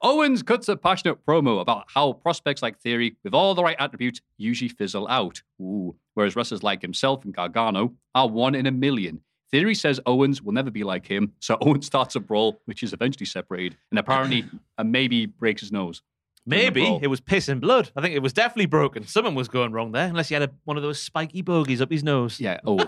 Owens 0.01 0.43
cuts 0.43 0.69
a 0.69 0.77
passionate 0.77 1.25
promo 1.25 1.59
about 1.59 1.85
how 1.93 2.13
prospects 2.13 2.61
like 2.61 2.79
Theory, 2.79 3.17
with 3.23 3.33
all 3.33 3.53
the 3.53 3.63
right 3.63 3.75
attributes, 3.79 4.21
usually 4.37 4.69
fizzle 4.69 5.07
out. 5.09 5.41
Ooh. 5.61 5.95
Whereas 6.13 6.35
wrestlers 6.35 6.63
like 6.63 6.81
himself 6.81 7.25
and 7.25 7.33
Gargano 7.33 7.93
are 8.15 8.27
one 8.27 8.55
in 8.55 8.65
a 8.65 8.71
million. 8.71 9.21
Theory 9.51 9.75
says 9.75 9.99
Owens 10.05 10.41
will 10.41 10.53
never 10.53 10.69
be 10.71 10.83
like 10.83 11.07
him, 11.07 11.33
so 11.39 11.57
Owens 11.61 11.85
starts 11.85 12.15
a 12.15 12.19
brawl, 12.19 12.61
which 12.65 12.83
is 12.83 12.93
eventually 12.93 13.25
separated, 13.25 13.77
and 13.91 13.99
apparently, 13.99 14.45
and 14.77 14.91
maybe 14.91 15.25
breaks 15.25 15.61
his 15.61 15.71
nose. 15.71 16.01
Maybe 16.45 16.99
it 17.01 17.07
was 17.07 17.19
piss 17.19 17.47
and 17.47 17.61
blood. 17.61 17.91
I 17.95 18.01
think 18.01 18.15
it 18.15 18.23
was 18.23 18.33
definitely 18.33 18.65
broken. 18.65 19.05
Something 19.05 19.35
was 19.35 19.47
going 19.47 19.71
wrong 19.71 19.91
there, 19.91 20.07
unless 20.07 20.29
he 20.29 20.33
had 20.33 20.43
a, 20.43 20.49
one 20.65 20.77
of 20.77 20.83
those 20.83 21.01
spiky 21.01 21.41
bogies 21.41 21.81
up 21.81 21.91
his 21.91 22.03
nose. 22.03 22.39
Yeah. 22.39 22.59
Oh, 22.65 22.79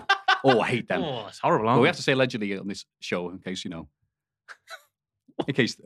oh, 0.44 0.60
I 0.60 0.68
hate 0.68 0.88
them. 0.88 1.02
Oh, 1.12 1.26
it's 1.28 1.38
horrible. 1.38 1.80
We 1.80 1.86
have 1.86 1.96
to 1.96 2.02
say 2.02 2.12
allegedly 2.12 2.56
on 2.58 2.66
this 2.66 2.84
show 3.00 3.30
in 3.30 3.38
case 3.38 3.64
you 3.64 3.70
know. 3.70 3.88
in 5.46 5.54
case. 5.54 5.76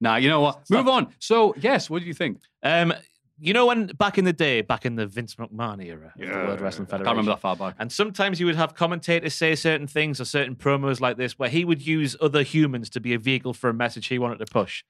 Nah, 0.00 0.16
you 0.16 0.28
know 0.28 0.40
what? 0.40 0.68
Move 0.70 0.88
on. 0.88 1.08
So, 1.18 1.54
yes, 1.60 1.90
what 1.90 2.00
do 2.00 2.06
you 2.06 2.14
think? 2.14 2.38
Um, 2.62 2.94
you 3.42 3.54
know 3.54 3.66
when 3.66 3.86
back 3.86 4.18
in 4.18 4.24
the 4.24 4.32
day, 4.32 4.60
back 4.60 4.84
in 4.84 4.96
the 4.96 5.06
Vince 5.06 5.36
McMahon 5.36 5.82
era 5.84 6.12
of 6.14 6.20
the 6.20 6.26
World 6.26 6.60
Wrestling 6.60 6.86
I 6.86 6.90
Federation, 6.90 7.04
can't 7.06 7.16
remember 7.16 7.32
that 7.32 7.40
far 7.40 7.56
back. 7.56 7.74
And 7.78 7.90
sometimes 7.90 8.38
you 8.38 8.46
would 8.46 8.56
have 8.56 8.74
commentators 8.74 9.34
say 9.34 9.54
certain 9.54 9.86
things 9.86 10.20
or 10.20 10.26
certain 10.26 10.54
promos 10.54 11.00
like 11.00 11.16
this, 11.16 11.38
where 11.38 11.48
he 11.48 11.64
would 11.64 11.84
use 11.84 12.14
other 12.20 12.42
humans 12.42 12.90
to 12.90 13.00
be 13.00 13.14
a 13.14 13.18
vehicle 13.18 13.54
for 13.54 13.70
a 13.70 13.74
message 13.74 14.08
he 14.08 14.18
wanted 14.18 14.38
to 14.38 14.46
push. 14.46 14.84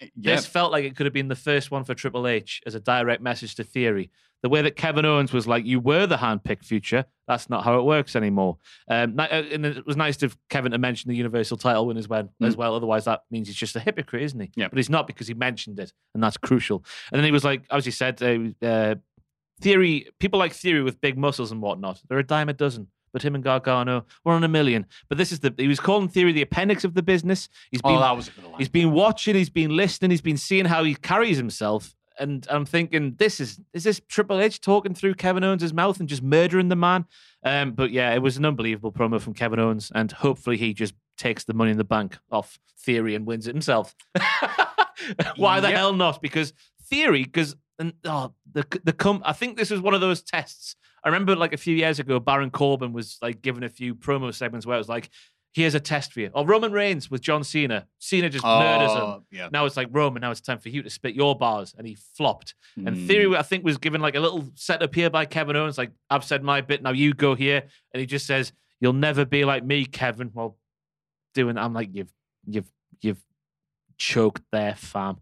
Yeah. 0.00 0.36
This 0.36 0.46
felt 0.46 0.72
like 0.72 0.84
it 0.84 0.96
could 0.96 1.06
have 1.06 1.12
been 1.12 1.28
the 1.28 1.36
first 1.36 1.70
one 1.70 1.84
for 1.84 1.94
Triple 1.94 2.26
H 2.26 2.60
as 2.66 2.74
a 2.74 2.80
direct 2.80 3.22
message 3.22 3.54
to 3.56 3.64
Theory. 3.64 4.10
The 4.42 4.48
way 4.48 4.62
that 4.62 4.76
Kevin 4.76 5.04
Owens 5.04 5.32
was 5.32 5.48
like, 5.48 5.64
"You 5.64 5.80
were 5.80 6.06
the 6.06 6.18
hand-picked 6.18 6.64
future. 6.64 7.04
That's 7.26 7.50
not 7.50 7.64
how 7.64 7.80
it 7.80 7.82
works 7.82 8.14
anymore." 8.14 8.58
Um, 8.88 9.18
uh, 9.18 9.22
and 9.24 9.66
it 9.66 9.84
was 9.84 9.96
nice 9.96 10.22
of 10.22 10.38
Kevin 10.48 10.70
to 10.70 10.78
mention 10.78 11.08
the 11.10 11.16
Universal 11.16 11.56
Title 11.56 11.86
win 11.86 11.96
as 11.96 12.08
well. 12.08 12.32
As 12.40 12.56
well, 12.56 12.76
otherwise 12.76 13.04
that 13.06 13.22
means 13.32 13.48
he's 13.48 13.56
just 13.56 13.74
a 13.74 13.80
hypocrite, 13.80 14.22
isn't 14.22 14.38
he? 14.38 14.50
Yeah. 14.54 14.68
But 14.68 14.76
he's 14.76 14.90
not 14.90 15.08
because 15.08 15.26
he 15.26 15.34
mentioned 15.34 15.80
it, 15.80 15.92
and 16.14 16.22
that's 16.22 16.36
crucial. 16.36 16.84
And 17.10 17.18
then 17.18 17.24
he 17.24 17.32
was 17.32 17.42
like, 17.42 17.62
as 17.68 17.84
he 17.84 17.90
said, 17.90 18.22
uh, 18.22 18.64
uh, 18.64 18.94
Theory, 19.60 20.06
people 20.20 20.38
like 20.38 20.52
Theory 20.52 20.82
with 20.82 21.00
big 21.00 21.18
muscles 21.18 21.50
and 21.50 21.60
whatnot, 21.60 22.00
they're 22.08 22.20
a 22.20 22.24
dime 22.24 22.48
a 22.48 22.52
dozen. 22.52 22.86
But 23.12 23.22
him 23.22 23.34
and 23.34 23.42
Gargano 23.44 24.04
were 24.24 24.32
on 24.32 24.44
a 24.44 24.48
million. 24.48 24.86
But 25.08 25.18
this 25.18 25.32
is 25.32 25.40
the 25.40 25.54
he 25.56 25.68
was 25.68 25.80
calling 25.80 26.08
Theory 26.08 26.32
the 26.32 26.42
appendix 26.42 26.84
of 26.84 26.94
the 26.94 27.02
business. 27.02 27.48
He's 27.70 27.82
been 27.82 27.96
Oh, 27.96 28.00
that 28.00 28.16
was 28.16 28.28
a. 28.28 28.30
He's 28.58 28.68
been 28.68 28.92
watching, 28.92 29.34
he's 29.34 29.50
been 29.50 29.74
listening, 29.76 30.10
he's 30.10 30.20
been 30.20 30.36
seeing 30.36 30.64
how 30.66 30.84
he 30.84 30.94
carries 30.94 31.36
himself. 31.36 31.94
And 32.20 32.44
I'm 32.50 32.64
thinking, 32.64 33.14
this 33.16 33.38
is 33.38 33.60
is 33.72 33.84
this 33.84 34.00
Triple 34.08 34.40
H 34.40 34.60
talking 34.60 34.92
through 34.92 35.14
Kevin 35.14 35.44
Owens' 35.44 35.72
mouth 35.72 36.00
and 36.00 36.08
just 36.08 36.22
murdering 36.22 36.68
the 36.68 36.74
man? 36.76 37.06
Um, 37.44 37.70
but 37.72 37.92
yeah, 37.92 38.12
it 38.12 38.18
was 38.20 38.36
an 38.36 38.44
unbelievable 38.44 38.90
promo 38.90 39.20
from 39.20 39.34
Kevin 39.34 39.60
Owens, 39.60 39.92
and 39.94 40.10
hopefully 40.10 40.56
he 40.56 40.74
just 40.74 40.94
takes 41.16 41.44
the 41.44 41.54
money 41.54 41.70
in 41.70 41.78
the 41.78 41.84
bank 41.84 42.18
off 42.32 42.58
Theory 42.80 43.14
and 43.14 43.24
wins 43.26 43.46
it 43.46 43.54
himself. 43.54 43.94
Why 45.36 45.60
the 45.60 45.68
Yep. 45.68 45.76
hell 45.76 45.92
not? 45.92 46.20
Because 46.22 46.52
Theory, 46.90 47.22
because 47.24 47.54
and 47.78 47.92
oh, 48.04 48.32
the 48.50 48.66
the 48.82 48.92
com- 48.92 49.22
I 49.24 49.32
think 49.32 49.56
this 49.56 49.70
was 49.70 49.80
one 49.80 49.94
of 49.94 50.00
those 50.00 50.22
tests. 50.22 50.74
I 51.04 51.08
remember 51.08 51.36
like 51.36 51.52
a 51.52 51.56
few 51.56 51.74
years 51.76 51.98
ago, 51.98 52.18
Baron 52.20 52.50
Corbin 52.50 52.92
was 52.92 53.18
like 53.22 53.42
giving 53.42 53.62
a 53.64 53.68
few 53.68 53.94
promo 53.94 54.34
segments 54.34 54.66
where 54.66 54.74
it 54.76 54.78
was 54.78 54.88
like, 54.88 55.10
"Here's 55.54 55.74
a 55.74 55.80
test 55.80 56.12
for 56.12 56.20
you." 56.20 56.30
Or 56.34 56.46
Roman 56.46 56.72
Reigns 56.72 57.10
with 57.10 57.20
John 57.20 57.44
Cena. 57.44 57.86
Cena 57.98 58.28
just 58.28 58.44
murders 58.44 58.92
him. 58.92 59.02
Oh, 59.02 59.22
yeah. 59.30 59.48
Now 59.52 59.64
it's 59.66 59.76
like 59.76 59.88
Roman. 59.90 60.20
Now 60.22 60.30
it's 60.30 60.40
time 60.40 60.58
for 60.58 60.68
you 60.68 60.82
to 60.82 60.90
spit 60.90 61.14
your 61.14 61.36
bars, 61.36 61.74
and 61.78 61.86
he 61.86 61.94
flopped. 62.16 62.54
And 62.76 62.96
Mm. 62.96 63.06
Theory, 63.06 63.36
I 63.36 63.42
think, 63.42 63.64
was 63.64 63.78
given 63.78 64.00
like 64.00 64.14
a 64.16 64.20
little 64.20 64.50
setup 64.54 64.94
here 64.94 65.10
by 65.10 65.24
Kevin 65.26 65.56
Owens. 65.56 65.78
Like 65.78 65.92
I've 66.10 66.24
said 66.24 66.42
my 66.42 66.60
bit, 66.60 66.82
now 66.82 66.90
you 66.92 67.14
go 67.14 67.34
here, 67.34 67.64
and 67.92 68.00
he 68.00 68.06
just 68.06 68.26
says, 68.26 68.52
"You'll 68.80 68.92
never 68.92 69.24
be 69.24 69.44
like 69.44 69.64
me, 69.64 69.84
Kevin." 69.84 70.30
Well, 70.34 70.58
doing, 71.34 71.56
I'm 71.58 71.74
like, 71.74 71.90
you've, 71.92 72.12
you've, 72.46 72.70
you've 73.00 73.22
choked 73.98 74.42
there, 74.50 74.74
fam. 74.74 75.18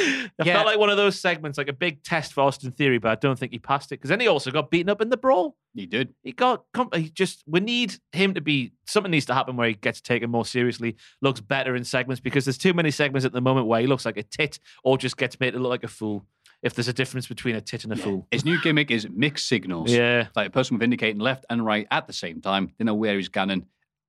I 0.00 0.30
Yeah. 0.44 0.54
felt 0.54 0.66
like 0.66 0.78
one 0.78 0.90
of 0.90 0.96
those 0.96 1.18
segments, 1.20 1.58
like 1.58 1.68
a 1.68 1.72
big 1.72 2.02
test 2.02 2.32
for 2.32 2.40
Austin 2.42 2.72
Theory, 2.72 2.98
but 2.98 3.10
I 3.10 3.14
don't 3.16 3.38
think 3.38 3.52
he 3.52 3.58
passed 3.58 3.92
it 3.92 3.96
because 3.96 4.08
then 4.08 4.20
he 4.20 4.26
also 4.26 4.50
got 4.50 4.70
beaten 4.70 4.88
up 4.88 5.00
in 5.00 5.10
the 5.10 5.16
brawl. 5.16 5.56
He 5.74 5.86
did. 5.86 6.14
He 6.22 6.32
got, 6.32 6.64
he 6.94 7.10
just, 7.10 7.44
we 7.46 7.60
need 7.60 7.96
him 8.12 8.34
to 8.34 8.40
be, 8.40 8.72
something 8.86 9.10
needs 9.10 9.26
to 9.26 9.34
happen 9.34 9.56
where 9.56 9.68
he 9.68 9.74
gets 9.74 10.00
taken 10.00 10.30
more 10.30 10.44
seriously, 10.44 10.96
looks 11.22 11.40
better 11.40 11.76
in 11.76 11.84
segments 11.84 12.20
because 12.20 12.44
there's 12.44 12.58
too 12.58 12.74
many 12.74 12.90
segments 12.90 13.24
at 13.24 13.32
the 13.32 13.40
moment 13.40 13.66
where 13.66 13.80
he 13.80 13.86
looks 13.86 14.04
like 14.04 14.16
a 14.16 14.22
tit 14.22 14.58
or 14.84 14.98
just 14.98 15.16
gets 15.16 15.38
made 15.38 15.52
to 15.52 15.58
look 15.58 15.70
like 15.70 15.84
a 15.84 15.88
fool. 15.88 16.24
If 16.62 16.74
there's 16.74 16.88
a 16.88 16.92
difference 16.92 17.26
between 17.26 17.54
a 17.56 17.60
tit 17.62 17.84
and 17.84 17.92
a 17.92 17.96
fool. 17.96 18.26
His 18.30 18.44
new 18.44 18.60
gimmick 18.62 18.90
is 18.90 19.08
mixed 19.08 19.48
signals. 19.48 19.90
Yeah. 19.90 20.26
Like 20.36 20.48
a 20.48 20.50
person 20.50 20.76
with 20.76 20.82
indicating 20.82 21.18
left 21.20 21.46
and 21.48 21.64
right 21.64 21.86
at 21.90 22.06
the 22.06 22.12
same 22.12 22.40
time. 22.42 22.72
They 22.78 22.84
know 22.84 22.94
where 22.94 23.16
he's 23.16 23.28
going. 23.30 23.64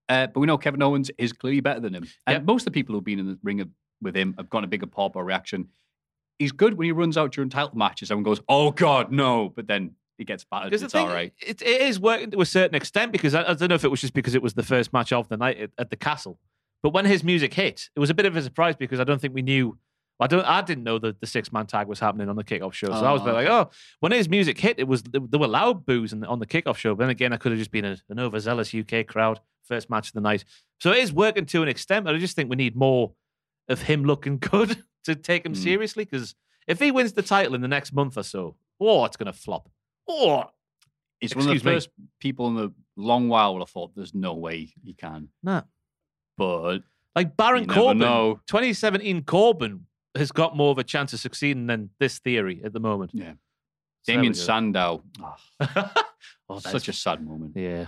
Uh, 0.10 0.28
but 0.28 0.40
we 0.42 0.48
know 0.48 0.58
Kevin 0.58 0.82
Owens 0.82 1.10
is 1.18 1.32
clearly 1.32 1.62
better 1.62 1.80
than 1.80 1.94
him. 1.96 2.08
And 2.28 2.36
Yep. 2.36 2.44
most 2.44 2.62
of 2.64 2.66
the 2.66 2.72
people 2.72 2.94
who've 2.96 3.04
been 3.06 3.20
in 3.20 3.28
the 3.28 3.40
ring 3.44 3.62
of- 3.62 3.70
with 4.02 4.16
him 4.16 4.34
have 4.38 4.50
gotten 4.50 4.66
a 4.66 4.68
bigger 4.68 4.88
pop 4.88 5.16
or 5.16 5.24
reaction. 5.24 5.70
He's 6.40 6.52
good 6.52 6.76
when 6.78 6.86
he 6.86 6.92
runs 6.92 7.18
out 7.18 7.32
during 7.34 7.50
title 7.50 7.78
matches. 7.78 8.10
Everyone 8.10 8.24
goes, 8.24 8.42
oh, 8.50 8.72
God, 8.72 9.12
no. 9.12 9.50
But 9.50 9.68
then 9.68 9.92
he 10.18 10.26
gets 10.26 10.44
battered. 10.44 10.74
It's 10.74 10.84
thing, 10.92 11.08
all 11.08 11.14
right. 11.14 11.34
it, 11.40 11.62
it 11.62 11.82
is 11.82 12.00
working 12.00 12.32
to 12.32 12.42
a 12.42 12.46
certain 12.46 12.76
extent 12.76 13.12
because 13.12 13.36
I, 13.36 13.42
I 13.42 13.54
don't 13.54 13.70
know 13.70 13.76
if 13.76 13.84
it 13.84 13.90
was 13.90 14.02
just 14.02 14.14
because 14.14 14.36
it 14.36 14.42
was 14.42 14.54
the 14.54 14.64
first 14.64 14.94
match 14.94 15.12
of 15.12 15.28
the 15.30 15.38
night 15.38 15.58
at, 15.60 15.72
at 15.78 15.90
the 15.90 15.96
castle, 15.96 16.40
but 16.84 16.94
when 16.94 17.06
his 17.06 17.24
music 17.24 17.54
hit, 17.54 17.90
it 17.96 18.00
was 18.00 18.10
a 18.10 18.14
bit 18.14 18.26
of 18.26 18.36
a 18.36 18.42
surprise 18.42 18.76
because 18.76 19.00
I 19.00 19.04
don't 19.04 19.20
think 19.20 19.34
we 19.34 19.42
knew. 19.42 19.78
I 20.20 20.28
don't. 20.28 20.46
I 20.46 20.62
didn't 20.62 20.84
know 20.84 21.00
that 21.00 21.20
the 21.20 21.26
six 21.26 21.52
man 21.52 21.66
tag 21.66 21.88
was 21.88 22.00
happening 22.00 22.30
on 22.30 22.36
the 22.36 22.44
kickoff 22.44 22.74
show, 22.74 22.88
so 22.88 22.94
I 23.04 23.12
was 23.12 23.24
Oh, 23.24 23.34
like, 23.34 23.48
oh, 23.48 23.72
when 24.02 24.12
his 24.12 24.30
music 24.30 24.60
hit, 24.60 24.78
it 24.78 24.88
was 24.88 25.02
there 25.02 25.40
were 25.40 25.48
loud 25.48 25.84
boos 25.86 26.14
on 26.14 26.20
the, 26.20 26.28
on 26.28 26.38
the 26.38 26.46
kickoff 26.46 26.78
show. 26.78 26.94
But 26.94 27.06
then 27.06 27.10
again, 27.10 27.34
I 27.34 27.38
could 27.38 27.52
have 27.52 27.60
just 27.60 27.72
been 27.72 27.86
a, 27.86 27.98
an 28.10 28.20
overzealous 28.20 28.74
UK 28.76 29.08
crowd 29.08 29.40
first 29.64 29.90
match 29.90 30.10
of 30.10 30.14
the 30.14 30.22
night. 30.22 30.46
So 30.80 30.92
it 30.92 31.00
is 31.00 31.12
working 31.12 31.48
to 31.48 31.64
an 31.64 31.70
extent, 31.70 32.06
but 32.06 32.14
I 32.14 32.20
just 32.20 32.36
think 32.36 32.52
we 32.52 32.56
need 32.56 32.76
more 32.76 33.14
of 33.72 33.82
him 33.84 34.04
looking 34.06 34.38
good 34.38 34.84
to 35.06 35.16
take 35.16 35.46
him 35.46 35.54
Hmm. 35.54 35.62
seriously. 35.62 36.06
Because 36.06 36.36
if 36.68 36.80
he 36.80 36.92
wins 36.92 37.14
the 37.14 37.22
title 37.24 37.56
in 37.56 37.62
the 37.62 37.68
next 37.68 37.94
month 37.94 38.18
or 38.18 38.24
so, 38.24 38.56
oh, 38.80 39.06
it's 39.06 39.18
going 39.18 39.32
to 39.32 39.38
flop. 39.38 39.70
Oh, 40.08 40.46
He's 41.20 41.36
one 41.36 41.44
of 41.44 41.48
the 41.48 41.52
Excuse 41.54 41.64
me. 41.66 41.72
first 41.74 41.90
people 42.20 42.48
in 42.48 42.58
a 42.58 42.72
long 42.96 43.30
while 43.30 43.54
would 43.54 43.60
have 43.62 43.70
thought 43.70 43.92
there's 43.96 44.14
no 44.16 44.34
way 44.34 44.74
he 44.84 44.94
can. 44.94 45.30
no. 45.44 45.64
But 46.38 46.80
Like 47.16 47.38
Baron 47.38 47.68
Corbin, 47.68 48.00
know. 48.00 48.40
2017 48.48 49.24
Corbin 49.24 49.86
has 50.16 50.32
got 50.32 50.58
more 50.58 50.72
of 50.72 50.78
a 50.80 50.84
chance 50.84 51.14
of 51.14 51.20
succeeding 51.20 51.68
than 51.68 51.90
this 52.00 52.18
theory 52.20 52.62
at 52.64 52.74
the 52.74 52.80
moment. 52.80 53.12
yeah. 53.14 53.34
there 54.08 54.16
Damien. 54.18 54.34
Sandow. 54.34 55.04
Oh, 56.50 56.56
that's 56.60 56.72
Such 56.72 56.90
a 56.90 56.94
sad 56.94 57.26
moment. 57.26 57.54
yeah. 57.56 57.86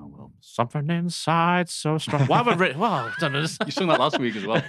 Oh 0.00 0.06
well. 0.06 0.32
Something 0.40 0.88
inside 0.90 1.68
so 1.68 1.98
strong. 1.98 2.22
Why 2.26 2.38
have 2.38 2.48
I 2.48 2.54
written? 2.54 2.80
Wow, 2.80 3.08
I 3.08 3.12
don't 3.20 3.32
know. 3.34 3.40
You 3.66 3.70
sung 3.72 3.88
that 3.88 4.00
last 4.00 4.18
week 4.18 4.36
as 4.36 4.46
well. 4.46 4.62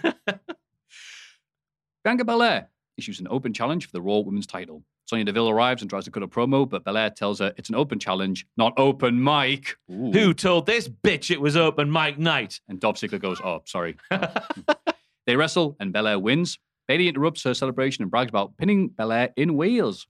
Bianca 2.08 2.24
Belair 2.24 2.70
issues 2.96 3.20
an 3.20 3.28
open 3.30 3.52
challenge 3.52 3.86
for 3.86 3.92
the 3.92 4.02
Raw 4.02 4.20
Women's 4.20 4.48
title. 4.48 4.82
Sonya 5.08 5.26
Deville 5.26 5.50
arrives 5.50 5.82
and 5.82 5.90
tries 5.90 6.06
to 6.06 6.12
cut 6.12 6.24
a 6.24 6.28
promo, 6.30 6.68
but 6.68 6.86
Belair 6.86 7.10
tells 7.10 7.40
her 7.40 7.54
it's 7.58 7.68
an 7.68 7.76
open 7.76 8.00
challenge, 8.00 8.48
not 8.56 8.74
open 8.78 9.22
mic. 9.22 9.76
Ooh. 9.92 10.14
Who 10.14 10.34
told 10.34 10.68
this 10.68 10.88
bitch 10.88 11.32
it 11.32 11.42
was 11.42 11.58
open 11.58 11.92
mic 11.92 12.18
night? 12.18 12.62
And 12.70 12.80
Dolph 12.80 12.96
Ziggler 12.96 13.20
goes, 13.20 13.42
"Oh, 13.42 13.62
sorry." 13.66 13.98
they 15.26 15.36
wrestle, 15.36 15.76
and 15.82 15.92
Belair 15.92 16.18
wins. 16.18 16.60
Bayley 16.88 17.10
interrupts 17.10 17.44
her 17.44 17.54
celebration 17.54 18.04
and 18.04 18.10
brags 18.10 18.30
about 18.30 18.56
pinning 18.56 18.88
Belair 18.88 19.34
in 19.36 19.58
Wales. 19.58 20.08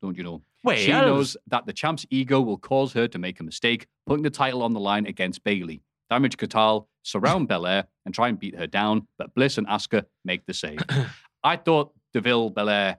Don't 0.00 0.16
you 0.16 0.22
know? 0.22 0.42
Wales? 0.62 0.80
She 0.82 0.92
knows 0.92 1.36
that 1.48 1.66
the 1.66 1.72
champ's 1.72 2.06
ego 2.10 2.40
will 2.40 2.58
cause 2.58 2.92
her 2.92 3.08
to 3.08 3.18
make 3.18 3.40
a 3.40 3.42
mistake, 3.42 3.88
putting 4.06 4.22
the 4.22 4.30
title 4.30 4.62
on 4.62 4.72
the 4.72 4.78
line 4.78 5.04
against 5.04 5.42
Bayley. 5.42 5.82
Damage 6.10 6.36
Katal 6.36 6.86
surround 7.02 7.48
Belair 7.48 7.88
and 8.06 8.14
try 8.14 8.28
and 8.28 8.38
beat 8.38 8.56
her 8.56 8.68
down, 8.68 9.08
but 9.18 9.34
Bliss 9.34 9.58
and 9.58 9.66
Asuka 9.66 10.04
make 10.24 10.46
the 10.46 10.54
save. 10.54 10.78
I 11.42 11.56
thought 11.56 11.92
Deville 12.12 12.50
Belair 12.50 12.98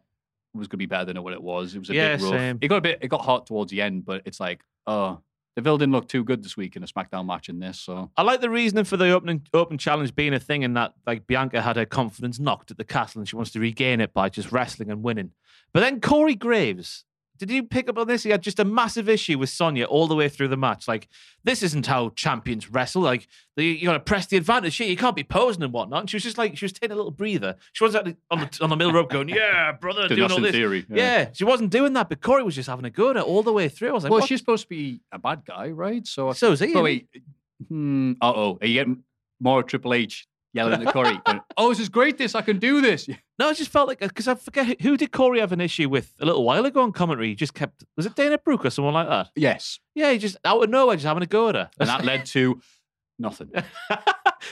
was 0.53 0.68
going 0.68 0.72
to 0.72 0.77
be 0.77 0.85
better 0.85 1.05
than 1.05 1.22
what 1.23 1.34
it 1.34 1.41
was. 1.41 1.76
It 1.76 1.80
was 1.80 1.89
a 1.89 1.93
Yeah, 1.93 2.15
bit 2.18 2.23
rough. 2.23 2.31
same. 2.34 2.57
It 2.61 2.68
got 2.68 2.77
a 2.77 2.81
bit, 2.81 2.99
it 3.01 3.07
got 3.07 3.22
hot 3.22 3.47
towards 3.47 3.72
the 3.72 3.81
end, 3.81 4.05
but 4.05 4.22
it's 4.26 4.39
like, 4.39 4.61
oh, 4.88 5.19
Deville 5.55 5.77
didn't 5.77 5.91
look 5.93 6.07
too 6.07 6.23
good 6.23 6.43
this 6.43 6.55
week 6.55 6.76
in 6.76 6.84
a 6.84 6.88
SmackDown 6.88 7.26
match 7.26 7.49
in 7.49 7.59
this. 7.59 7.80
So 7.80 8.09
I 8.15 8.22
like 8.23 8.39
the 8.41 8.49
reasoning 8.49 8.85
for 8.85 8.95
the 8.97 9.11
opening 9.11 9.45
open 9.53 9.77
challenge 9.77 10.15
being 10.15 10.34
a 10.34 10.39
thing 10.39 10.63
in 10.63 10.73
that 10.76 10.93
like 11.05 11.27
Bianca 11.27 11.61
had 11.61 11.76
her 11.76 11.85
confidence 11.85 12.39
knocked 12.39 12.72
at 12.72 12.77
the 12.77 12.85
castle 12.85 13.19
and 13.19 13.27
she 13.27 13.35
wants 13.35 13.51
to 13.51 13.59
regain 13.59 13.99
it 14.01 14.13
by 14.13 14.30
just 14.30 14.51
wrestling 14.51 14.89
and 14.89 15.03
winning. 15.03 15.31
But 15.73 15.81
then 15.81 15.99
Corey 16.01 16.35
Graves, 16.35 17.03
did 17.45 17.55
you 17.55 17.63
pick 17.63 17.89
up 17.89 17.97
on 17.97 18.07
this? 18.07 18.23
He 18.23 18.30
had 18.30 18.41
just 18.41 18.59
a 18.59 18.65
massive 18.65 19.09
issue 19.09 19.38
with 19.38 19.49
Sonya 19.49 19.85
all 19.85 20.07
the 20.07 20.15
way 20.15 20.30
through 20.30 20.47
the 20.49 20.57
match. 20.57 20.88
Like, 20.88 21.07
this 21.43 21.63
isn't 21.63 21.88
how 21.88 22.09
champions 22.15 22.69
wrestle. 22.69 23.01
Like, 23.01 23.27
the, 23.55 23.65
you 23.65 23.85
got 23.85 23.93
to 23.93 23.99
press 23.99 24.27
the 24.27 24.38
advantage 24.38 24.77
here. 24.77 24.88
You 24.88 24.97
can't 24.97 25.15
be 25.15 25.23
posing 25.23 25.63
and 25.63 25.73
whatnot. 25.73 26.01
And 26.01 26.09
she 26.09 26.15
was 26.15 26.23
just 26.23 26.38
like, 26.38 26.57
she 26.57 26.65
was 26.65 26.73
taking 26.73 26.91
a 26.91 26.95
little 26.95 27.11
breather. 27.11 27.55
She 27.73 27.84
wasn't 27.84 28.18
on 28.30 28.39
the, 28.41 28.59
on 28.61 28.69
the 28.69 28.76
middle 28.76 28.93
rope 28.93 29.09
going, 29.09 29.30
yeah, 29.30 29.72
brother, 29.81 30.07
Did 30.07 30.15
doing 30.15 30.27
that 30.27 30.31
all 30.31 30.38
in 30.38 30.43
this. 30.43 30.51
theory, 30.51 30.85
yeah. 30.89 30.95
Yeah. 30.95 31.30
she 31.34 31.43
wasn't 31.43 31.72
doing 31.72 31.93
that. 31.93 32.09
But 32.09 32.22
Corey 32.22 32.43
was 32.43 32.55
just 32.55 32.69
having 32.69 32.85
a 32.85 32.89
go 32.89 33.09
at 33.11 33.18
it 33.18 33.23
all 33.23 33.43
the 33.43 33.53
way 33.53 33.69
through. 33.69 33.89
I 33.89 33.93
was 33.93 34.03
like, 34.03 34.11
well, 34.11 34.19
what? 34.22 34.30
she's 34.30 34.39
supposed 34.39 34.63
to 34.63 34.69
be 34.69 35.01
a 35.11 35.19
bad 35.19 35.43
guy, 35.45 35.69
right? 35.69 36.05
So, 36.05 36.31
So 36.34 36.51
is 36.51 36.59
he, 36.59 36.73
But 36.73 36.84
wait, 36.84 37.07
hmm, 37.68 38.13
uh 38.22 38.34
oh, 38.35 38.57
are 38.61 38.68
you 38.68 38.73
getting 38.76 39.03
more 39.39 39.63
Triple 39.63 39.93
H 39.93 40.27
yelling 40.53 40.85
at 40.85 40.93
Corey? 40.93 41.19
going, 41.25 41.41
oh, 41.57 41.69
this 41.69 41.79
is 41.79 41.89
great! 41.89 42.17
This 42.17 42.35
I 42.35 42.41
can 42.41 42.59
do 42.59 42.81
this. 42.81 43.07
No, 43.39 43.49
I 43.49 43.53
just 43.55 43.71
felt 43.71 43.87
like 43.87 43.97
because 43.99 44.27
I 44.27 44.35
forget 44.35 44.79
who- 44.83 44.97
did 44.97 45.11
Corey 45.11 45.39
have 45.39 45.51
an 45.51 45.61
issue 45.61 45.89
with 45.89 46.13
a 46.19 46.25
little 46.27 46.43
while 46.43 46.63
ago 46.63 46.83
on 46.83 46.91
commentary. 46.91 47.29
He 47.29 47.35
just 47.35 47.55
kept 47.55 47.83
was 47.97 48.05
it 48.05 48.13
Dana 48.15 48.37
Brooke 48.37 48.65
or 48.65 48.69
someone 48.69 48.93
like 48.93 49.07
that? 49.09 49.29
Yes, 49.35 49.79
Yeah, 49.95 50.11
he 50.11 50.19
just 50.19 50.37
out 50.45 50.63
of 50.63 50.69
nowhere 50.69 50.95
just 50.95 51.07
having 51.07 51.23
a 51.23 51.25
go 51.25 51.49
at 51.49 51.55
her, 51.55 51.69
and 51.79 51.89
that 51.89 52.05
led 52.05 52.27
to 52.27 52.61
nothing. 53.17 53.49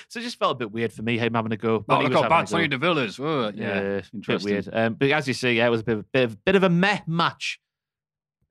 so 0.07 0.19
it 0.19 0.23
just 0.23 0.39
felt 0.39 0.53
a 0.53 0.55
bit 0.55 0.71
weird 0.71 0.91
for 0.91 1.03
me 1.03 1.19
him 1.19 1.35
having 1.35 1.51
a 1.51 1.57
go. 1.57 1.85
Oh, 1.88 1.97
when 1.97 1.97
he 1.99 2.03
look 2.05 2.13
was 2.13 2.15
how 2.17 2.23
having 2.23 2.30
bad 2.38 2.41
go. 2.41 2.49
Sonya 2.49 2.67
Deville 2.69 2.97
is. 2.97 3.19
Oh, 3.19 3.51
Yeah, 3.53 3.81
yeah, 3.81 4.01
interesting. 4.11 4.51
weird. 4.53 4.69
Um, 4.73 4.93
but 4.95 5.11
as 5.11 5.27
you 5.27 5.35
see, 5.35 5.53
yeah, 5.57 5.67
it 5.67 5.69
was 5.69 5.81
a 5.81 5.84
bit 5.84 5.97
of, 5.99 6.11
bit 6.11 6.23
of, 6.23 6.45
bit 6.45 6.55
of 6.55 6.63
a 6.63 6.69
meh 6.69 7.01
match. 7.05 7.59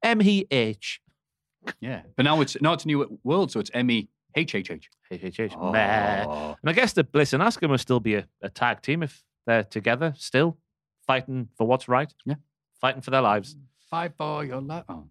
M 0.04 0.22
E 0.22 0.44
H 0.52 1.00
Yeah, 1.80 2.02
but 2.16 2.22
now 2.22 2.40
it's 2.42 2.56
now 2.62 2.74
it's 2.74 2.84
a 2.84 2.86
new 2.86 3.18
world, 3.24 3.50
so 3.50 3.58
it's 3.58 3.72
M 3.74 3.90
E 3.90 4.08
H 4.38 4.54
H 4.54 4.70
H. 4.70 4.88
H 5.10 5.20
H 5.24 5.40
H 5.40 5.52
meh. 5.60 6.24
Oh. 6.26 6.56
And 6.62 6.70
I 6.70 6.72
guess 6.72 6.92
the 6.92 7.04
Bliss 7.04 7.32
and 7.32 7.42
Asuka 7.42 7.68
must 7.68 7.82
still 7.82 8.00
be 8.00 8.14
a, 8.14 8.26
a 8.42 8.48
tag 8.48 8.82
team 8.82 9.02
if 9.02 9.22
they're 9.46 9.64
together 9.64 10.14
still 10.16 10.58
fighting 11.06 11.48
for 11.56 11.66
what's 11.66 11.88
right. 11.88 12.12
Yeah. 12.24 12.34
fighting 12.80 13.02
for 13.02 13.10
their 13.10 13.22
lives. 13.22 13.56
Fight 13.90 14.12
for 14.16 14.44
your 14.44 14.60
life. 14.60 14.84
Oh. 14.88 15.04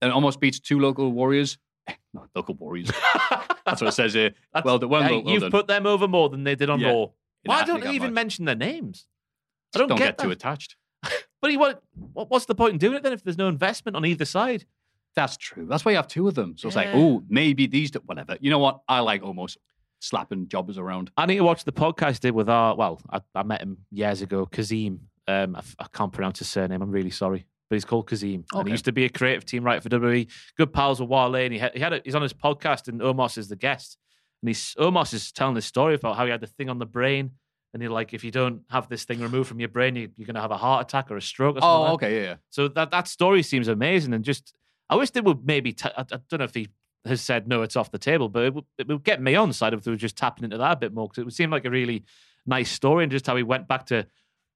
And 0.00 0.12
almost 0.12 0.40
beats 0.40 0.60
two 0.60 0.78
local 0.78 1.10
warriors. 1.12 1.58
Eh, 1.88 1.94
no, 2.14 2.26
local 2.34 2.54
warriors. 2.54 2.90
That's 3.66 3.80
what 3.80 3.88
it 3.88 3.92
says 3.92 4.14
here. 4.14 4.30
That's- 4.54 4.64
well, 4.64 4.78
done. 4.78 4.88
Well, 4.90 5.02
Hey, 5.02 5.08
done, 5.16 5.24
well 5.24 5.34
you've 5.34 5.42
done. 5.42 5.50
put 5.50 5.66
them 5.66 5.86
over 5.86 6.06
more 6.06 6.28
than 6.28 6.44
they 6.44 6.54
did 6.54 6.70
on 6.70 6.80
Yeah. 6.80 6.90
Raw. 6.92 7.06
Why 7.44 7.64
don't 7.64 7.82
they 7.82 7.92
even 7.94 8.12
match. 8.14 8.22
mention 8.22 8.44
their 8.44 8.54
names? 8.54 9.06
I 9.74 9.78
Just 9.78 9.88
don't, 9.88 9.98
get, 9.98 10.18
too 10.18 10.30
attached. 10.30 10.76
But 11.40 11.52
he, 11.52 11.56
what, 11.56 11.80
what, 12.14 12.28
what's 12.30 12.46
the 12.46 12.54
point 12.56 12.72
in 12.72 12.78
doing 12.78 12.94
it 12.94 13.04
then 13.04 13.12
if 13.12 13.22
there's 13.22 13.38
no 13.38 13.46
investment 13.46 13.96
on 13.96 14.04
either 14.04 14.24
side? 14.24 14.64
That's 15.18 15.36
true. 15.36 15.66
That's 15.68 15.84
why 15.84 15.92
you 15.92 15.96
have 15.96 16.08
two 16.08 16.28
of 16.28 16.34
them. 16.34 16.56
So 16.56 16.68
it's 16.68 16.76
like, 16.76 16.86
Yeah. 16.86 16.94
oh, 16.96 17.22
maybe 17.28 17.66
these, 17.66 17.90
do- 17.90 18.02
whatever. 18.06 18.36
You 18.40 18.50
know 18.50 18.58
what? 18.60 18.80
I 18.88 19.00
like 19.00 19.22
almost 19.22 19.58
slapping 20.00 20.48
jobbers 20.48 20.78
around. 20.78 21.10
I 21.16 21.26
need 21.26 21.36
to 21.36 21.44
watch 21.44 21.64
the 21.64 21.72
podcast 21.72 22.12
he 22.14 22.18
did 22.28 22.30
with 22.34 22.48
our, 22.48 22.76
well, 22.76 23.00
I, 23.10 23.20
I 23.34 23.42
met 23.42 23.60
him 23.60 23.78
years 23.90 24.22
ago, 24.22 24.46
Kazim. 24.46 25.00
Um, 25.26 25.56
I, 25.56 25.58
f- 25.58 25.76
I 25.78 25.86
can't 25.92 26.12
pronounce 26.12 26.38
his 26.38 26.48
surname. 26.48 26.80
I'm 26.82 26.90
really 26.90 27.10
sorry. 27.10 27.46
But 27.68 27.76
he's 27.76 27.84
called 27.84 28.08
Kazim. 28.08 28.44
And 28.52 28.60
Okay. 28.60 28.68
he 28.68 28.72
used 28.72 28.84
to 28.86 28.92
be 28.92 29.04
a 29.04 29.10
creative 29.10 29.44
team 29.44 29.64
writer 29.64 29.80
for 29.82 29.88
WWE. 29.90 30.30
Good 30.56 30.72
pals 30.72 31.00
with 31.00 31.10
Wale. 31.10 31.34
And 31.34 31.52
he 31.52 31.58
had, 31.58 31.74
he 31.74 31.80
had 31.80 31.92
a, 31.92 32.00
he's 32.04 32.14
on 32.14 32.22
his 32.22 32.32
podcast 32.32 32.88
and 32.88 33.00
Omos 33.00 33.36
is 33.36 33.48
the 33.48 33.56
guest. 33.56 33.98
And 34.40 34.48
he's, 34.48 34.74
Omos 34.78 35.12
is 35.12 35.32
telling 35.32 35.54
this 35.54 35.66
story 35.66 35.94
about 35.96 36.16
how 36.16 36.24
he 36.24 36.30
had 36.30 36.40
the 36.40 36.46
thing 36.46 36.70
on 36.70 36.78
the 36.78 36.86
brain. 36.86 37.32
And 37.74 37.82
you're 37.82 37.92
like, 37.92 38.14
if 38.14 38.24
you 38.24 38.30
don't 38.30 38.62
have 38.70 38.88
this 38.88 39.04
thing 39.04 39.20
removed 39.20 39.48
from 39.48 39.60
your 39.60 39.68
brain, 39.68 39.94
you, 39.96 40.08
you're 40.16 40.26
going 40.26 40.36
to 40.36 40.40
have 40.40 40.50
a 40.52 40.56
heart 40.56 40.86
attack 40.86 41.10
or 41.10 41.16
a 41.18 41.20
stroke 41.22 41.56
or 41.56 41.60
something. 41.60 41.68
Oh, 41.68 41.82
like 41.82 42.00
that. 42.00 42.06
okay, 42.06 42.16
yeah, 42.16 42.22
yeah. 42.30 42.34
So 42.48 42.68
that 42.68 42.90
that 42.92 43.08
story 43.08 43.42
seems 43.42 43.68
amazing, 43.68 44.14
and 44.14 44.24
just 44.24 44.54
I 44.90 44.96
wish 44.96 45.10
they 45.10 45.20
would 45.20 45.46
maybe. 45.46 45.72
T- 45.72 45.90
I, 45.96 46.02
I 46.02 46.18
don't 46.28 46.38
know 46.38 46.44
if 46.44 46.54
he 46.54 46.68
has 47.04 47.20
said 47.20 47.48
no, 47.48 47.62
it's 47.62 47.76
off 47.76 47.90
the 47.90 47.98
table, 47.98 48.28
but 48.28 48.44
it 48.44 48.54
would, 48.54 48.64
it 48.78 48.88
would 48.88 49.04
get 49.04 49.20
me 49.22 49.34
on 49.34 49.52
side 49.52 49.74
if 49.74 49.82
they 49.82 49.90
were 49.90 49.96
just 49.96 50.16
tapping 50.16 50.44
into 50.44 50.58
that 50.58 50.72
a 50.72 50.76
bit 50.76 50.92
more 50.92 51.08
because 51.08 51.20
it 51.20 51.24
would 51.24 51.34
seem 51.34 51.50
like 51.50 51.64
a 51.64 51.70
really 51.70 52.04
nice 52.46 52.70
story, 52.70 53.04
and 53.04 53.12
just 53.12 53.26
how 53.26 53.36
he 53.36 53.42
went 53.42 53.68
back 53.68 53.86
to 53.86 54.06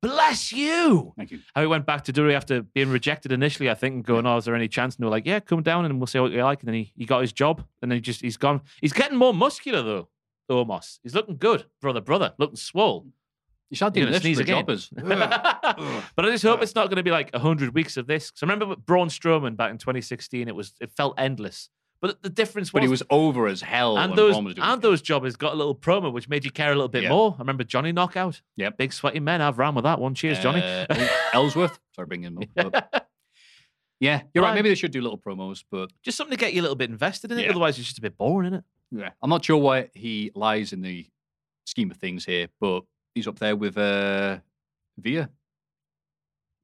bless 0.00 0.52
you. 0.52 1.12
Thank 1.16 1.30
you. 1.30 1.40
How 1.54 1.60
he 1.60 1.66
went 1.66 1.86
back 1.86 2.04
to 2.04 2.12
Dury 2.12 2.34
after 2.34 2.62
being 2.62 2.90
rejected 2.90 3.32
initially, 3.32 3.70
I 3.70 3.74
think, 3.74 3.94
and 3.94 4.04
going, 4.04 4.26
"Oh, 4.26 4.36
is 4.36 4.44
there 4.44 4.54
any 4.54 4.68
chance?" 4.68 4.96
And 4.96 5.02
they 5.02 5.06
were 5.06 5.10
like, 5.10 5.26
"Yeah, 5.26 5.40
come 5.40 5.62
down 5.62 5.84
and 5.84 5.98
we'll 5.98 6.06
see 6.06 6.18
what 6.18 6.32
you 6.32 6.42
like." 6.42 6.60
And 6.60 6.68
then 6.68 6.74
he, 6.74 6.92
he 6.96 7.04
got 7.04 7.20
his 7.20 7.32
job, 7.32 7.64
and 7.80 7.90
then 7.90 7.96
he 7.96 8.00
just 8.00 8.20
he's 8.20 8.36
gone. 8.36 8.62
He's 8.80 8.92
getting 8.92 9.18
more 9.18 9.32
muscular 9.34 9.82
though. 9.82 10.08
Omos, 10.50 10.98
he's 11.02 11.14
looking 11.14 11.36
good, 11.36 11.64
brother, 11.80 12.00
brother, 12.00 12.34
looking 12.36 12.56
swole. 12.56 13.06
You 13.72 13.78
doing 13.90 13.92
gonna 14.06 14.18
this 14.20 14.36
for 14.36 14.42
again. 14.42 14.56
jobbers. 14.58 14.90
but 14.94 16.24
I 16.26 16.30
just 16.30 16.44
hope 16.44 16.60
it's 16.62 16.74
not 16.74 16.88
going 16.88 16.98
to 16.98 17.02
be 17.02 17.10
like 17.10 17.34
hundred 17.34 17.74
weeks 17.74 17.96
of 17.96 18.06
this. 18.06 18.30
Because 18.30 18.42
I 18.42 18.44
remember 18.44 18.66
with 18.66 18.84
Braun 18.84 19.08
Strowman 19.08 19.56
back 19.56 19.70
in 19.70 19.78
2016, 19.78 20.46
it 20.46 20.54
was 20.54 20.74
it 20.80 20.90
felt 20.92 21.14
endless. 21.18 21.70
But 22.02 22.20
the 22.20 22.28
difference 22.28 22.70
was, 22.72 22.80
but 22.80 22.82
he 22.82 22.88
was 22.88 23.02
over 23.10 23.46
as 23.46 23.62
hell. 23.62 23.96
and 23.96 24.14
those 24.14 24.34
Braun 24.34 24.44
was 24.44 24.54
doing 24.56 24.66
and 24.68 24.82
those 24.82 25.00
jobbers 25.00 25.36
got 25.36 25.54
a 25.54 25.56
little 25.56 25.74
promo 25.74 26.12
which 26.12 26.28
made 26.28 26.44
you 26.44 26.50
care 26.50 26.70
a 26.72 26.74
little 26.74 26.88
bit 26.88 27.04
Yeah. 27.04 27.08
more. 27.10 27.34
I 27.38 27.38
remember 27.38 27.64
Johnny 27.64 27.92
Knockout. 27.92 28.42
Yeah, 28.56 28.70
big 28.70 28.92
sweaty 28.92 29.20
men. 29.20 29.40
I've 29.40 29.56
ran 29.58 29.74
with 29.74 29.84
that 29.84 29.98
one. 29.98 30.14
Cheers, 30.14 30.40
Johnny. 30.40 30.60
Uh, 30.62 31.08
Ellsworth. 31.32 31.78
Sorry, 31.94 32.06
bringing 32.06 32.36
him 32.36 32.48
up. 32.58 33.06
yeah, 34.00 34.22
you're 34.34 34.42
right. 34.42 34.48
Fine. 34.50 34.56
Maybe 34.56 34.68
they 34.68 34.74
should 34.74 34.90
do 34.90 35.00
little 35.00 35.16
promos, 35.16 35.64
but 35.70 35.92
just 36.02 36.16
something 36.18 36.36
to 36.36 36.40
get 36.40 36.52
you 36.52 36.60
a 36.60 36.64
little 36.64 36.76
bit 36.76 36.90
invested 36.90 37.32
in 37.32 37.38
it. 37.38 37.44
Yeah. 37.44 37.50
Otherwise, 37.50 37.78
it's 37.78 37.86
just 37.86 37.98
a 37.98 38.02
bit 38.02 38.18
boring, 38.18 38.48
isn't 38.48 38.58
it? 38.58 38.64
yeah, 38.90 39.10
I'm 39.22 39.30
not 39.30 39.44
sure 39.44 39.56
why 39.56 39.88
he 39.94 40.30
lies 40.34 40.72
in 40.74 40.82
the 40.82 41.06
scheme 41.64 41.90
of 41.90 41.96
things 41.96 42.24
here, 42.26 42.48
but 42.60 42.82
he's 43.14 43.26
up 43.26 43.38
there 43.38 43.56
with 43.56 43.76
uh, 43.78 44.38
Veer. 44.98 45.28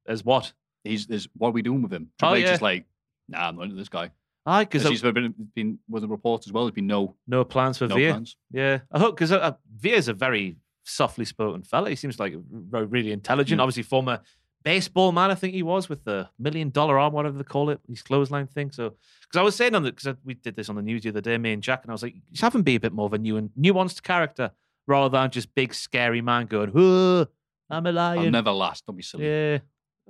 As 0.07 0.23
what? 0.23 0.53
He's 0.83 1.07
there's 1.07 1.27
what 1.37 1.49
are 1.49 1.51
we 1.51 1.61
doing 1.61 1.81
with 1.81 1.93
him? 1.93 2.09
Oh, 2.09 2.15
Triple 2.17 2.35
H 2.35 2.45
yeah. 2.45 2.53
is 2.53 2.61
like, 2.61 2.85
nah, 3.27 3.47
I'm 3.47 3.55
not 3.55 3.63
into 3.63 3.75
this 3.75 3.89
guy. 3.89 4.11
Aye, 4.45 4.63
Because 4.63 4.83
he's 4.87 5.01
been, 5.01 5.33
been 5.53 5.79
with 5.89 6.01
the 6.01 6.07
reports 6.07 6.47
as 6.47 6.53
well. 6.53 6.63
There's 6.63 6.73
been 6.73 6.87
no 6.87 7.15
no 7.27 7.43
plans 7.43 7.77
for 7.77 7.87
no 7.87 7.95
plans. 7.95 8.37
Yeah, 8.51 8.79
I 8.91 8.99
hope 8.99 9.15
because 9.15 9.31
uh, 9.31 9.53
Veer's 9.77 10.07
a 10.07 10.13
very 10.13 10.55
softly 10.83 11.25
spoken 11.25 11.61
fella. 11.61 11.89
He 11.89 11.95
seems 11.95 12.19
like 12.19 12.33
really 12.51 13.11
intelligent. 13.11 13.59
Mm. 13.59 13.63
Obviously, 13.63 13.83
former 13.83 14.21
baseball 14.63 15.11
man, 15.11 15.31
I 15.31 15.35
think 15.35 15.53
he 15.53 15.63
was 15.63 15.89
with 15.89 16.03
the 16.03 16.29
million 16.39 16.69
dollar 16.69 16.97
arm, 16.97 17.13
whatever 17.13 17.37
they 17.37 17.43
call 17.43 17.69
it, 17.69 17.79
his 17.87 18.01
clothesline 18.01 18.47
thing. 18.47 18.71
So, 18.71 18.95
because 19.21 19.39
I 19.39 19.43
was 19.43 19.55
saying 19.55 19.75
on 19.75 19.83
the 19.83 19.91
because 19.91 20.15
we 20.23 20.33
did 20.33 20.55
this 20.55 20.69
on 20.69 20.75
the 20.75 20.81
news 20.81 21.03
the 21.03 21.09
other 21.09 21.21
day, 21.21 21.37
me 21.37 21.53
and 21.53 21.61
Jack, 21.61 21.83
and 21.83 21.91
I 21.91 21.93
was 21.93 22.03
like, 22.03 22.15
just 22.31 22.41
have 22.41 22.55
him 22.55 22.63
be 22.63 22.75
a 22.75 22.79
bit 22.79 22.93
more 22.93 23.05
of 23.05 23.13
a 23.13 23.17
new 23.17 23.37
and 23.37 23.51
nuanced 23.59 24.01
character 24.03 24.51
rather 24.89 25.09
than 25.17 25.29
just 25.31 25.53
big 25.55 25.73
scary 25.73 26.21
man 26.21 26.47
going, 26.47 26.69
"Whoa, 26.71 27.27
I'm 27.69 27.85
a 27.85 27.91
I'll 27.91 28.29
never 28.31 28.51
last. 28.51 28.85
Don't 28.85 28.97
be 28.97 29.03
silly. 29.03 29.25
Yeah. 29.25 29.59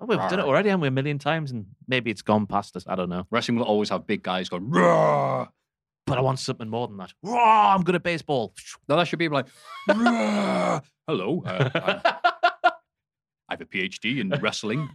Oh, 0.02 0.06
we've 0.06 0.18
done 0.18 0.40
it 0.40 0.46
already, 0.46 0.70
haven't 0.70 0.82
we, 0.82 0.88
a 0.88 0.92
million 0.92 1.20
times? 1.20 1.52
And 1.52 1.66
maybe 1.88 2.10
it's 2.10 2.22
gone 2.22 2.48
past 2.48 2.76
us. 2.78 2.86
I 2.88 2.96
don't 2.96 3.10
know. 3.10 3.28
Wrestling 3.30 3.58
will 3.58 3.66
always 3.66 3.90
have 3.90 4.08
big 4.08 4.24
guys 4.24 4.48
going, 4.48 4.70
Roar! 4.70 5.50
But 6.08 6.18
I 6.18 6.22
want 6.22 6.40
something 6.40 6.70
more 6.70 6.88
than 6.88 6.96
that. 6.98 7.14
Raw, 7.22 7.76
I'm 7.76 7.84
good 7.84 7.96
at 7.96 8.04
baseball. 8.04 8.54
No, 8.88 8.96
that 8.96 9.08
should 9.08 9.20
be 9.20 9.28
like, 9.28 9.48
"Roar! 9.88 10.82
hello, 11.08 11.44
uh, 11.46 11.70
I'm- 11.76 12.72
have 13.50 13.62
a 13.62 13.66
PhD 13.66 14.20
in 14.20 14.30
wrestling. 14.42 14.90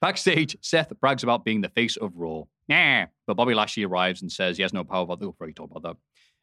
Backstage, 0.00 0.56
Seth 0.62 0.92
brags 1.00 1.22
about 1.22 1.44
being 1.44 1.60
the 1.60 1.68
face 1.68 1.96
of 1.96 2.12
Raw. 2.14 2.44
Yeah. 2.68 3.06
But 3.26 3.36
Bobby 3.36 3.54
Lashley 3.54 3.84
arrives 3.84 4.22
and 4.22 4.30
says 4.30 4.56
he 4.56 4.62
has 4.62 4.72
no 4.72 4.84
power 4.84 5.02
about 5.02 5.20
We'll 5.20 5.32
probably 5.32 5.52
talk 5.52 5.70
about 5.70 5.82
that. 5.82 5.96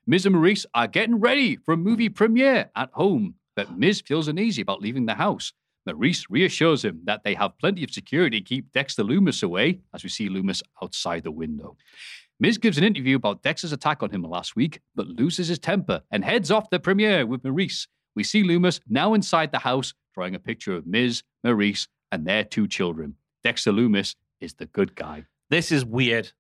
Miz 0.10 0.26
and 0.26 0.34
Maryse 0.34 0.66
are 0.74 0.88
getting 0.88 1.20
ready 1.20 1.58
for 1.58 1.74
a 1.74 1.78
movie 1.78 2.08
premiere 2.08 2.72
at 2.78 2.90
home, 2.94 3.36
but 3.58 3.78
Miz 3.78 4.00
feels 4.00 4.30
uneasy 4.30 4.62
about 4.62 4.82
leaving 4.82 5.06
the 5.06 5.16
house. 5.16 5.52
Maryse 5.86 6.26
reassures 6.30 6.86
him 6.86 7.02
that 7.04 7.26
they 7.26 7.34
have 7.34 7.58
plenty 7.58 7.84
of 7.84 7.92
security 7.92 8.40
to 8.40 8.46
keep 8.46 8.72
Dexter 8.72 9.04
Lumis 9.04 9.44
away, 9.44 9.80
as 9.94 10.04
we 10.04 10.10
see 10.10 10.30
Lumis 10.30 10.62
outside 10.82 11.24
the 11.24 11.32
window. 11.32 11.76
Miz 12.40 12.58
gives 12.58 12.78
an 12.78 12.86
interview 12.86 13.18
about 13.18 13.44
Dexter's 13.44 13.74
attack 13.74 14.02
on 14.02 14.10
him 14.10 14.24
last 14.24 14.56
week, 14.56 14.80
but 14.96 15.08
loses 15.08 15.50
his 15.50 15.60
temper 15.60 16.02
and 16.10 16.24
heads 16.24 16.52
off 16.52 16.70
the 16.70 16.80
premiere 16.80 17.26
with 17.26 17.44
Maryse. 17.44 17.88
We 18.16 18.24
see 18.24 18.44
Lumis 18.44 18.80
now 18.88 19.14
inside 19.14 19.52
the 19.52 19.60
house, 19.60 19.94
drawing 20.14 20.36
a 20.36 20.40
picture 20.40 20.74
of 20.74 20.88
Miz, 20.88 21.22
Maryse, 21.46 21.88
and 22.14 22.26
their 22.26 22.46
two 22.46 22.68
children. 22.68 23.16
Dexter 23.44 23.74
Lumis 23.74 24.16
is 24.40 24.54
the 24.54 24.68
good 24.68 24.96
guy. 24.96 25.26
This 25.50 25.70
is 25.70 25.84
weird. 25.84 26.32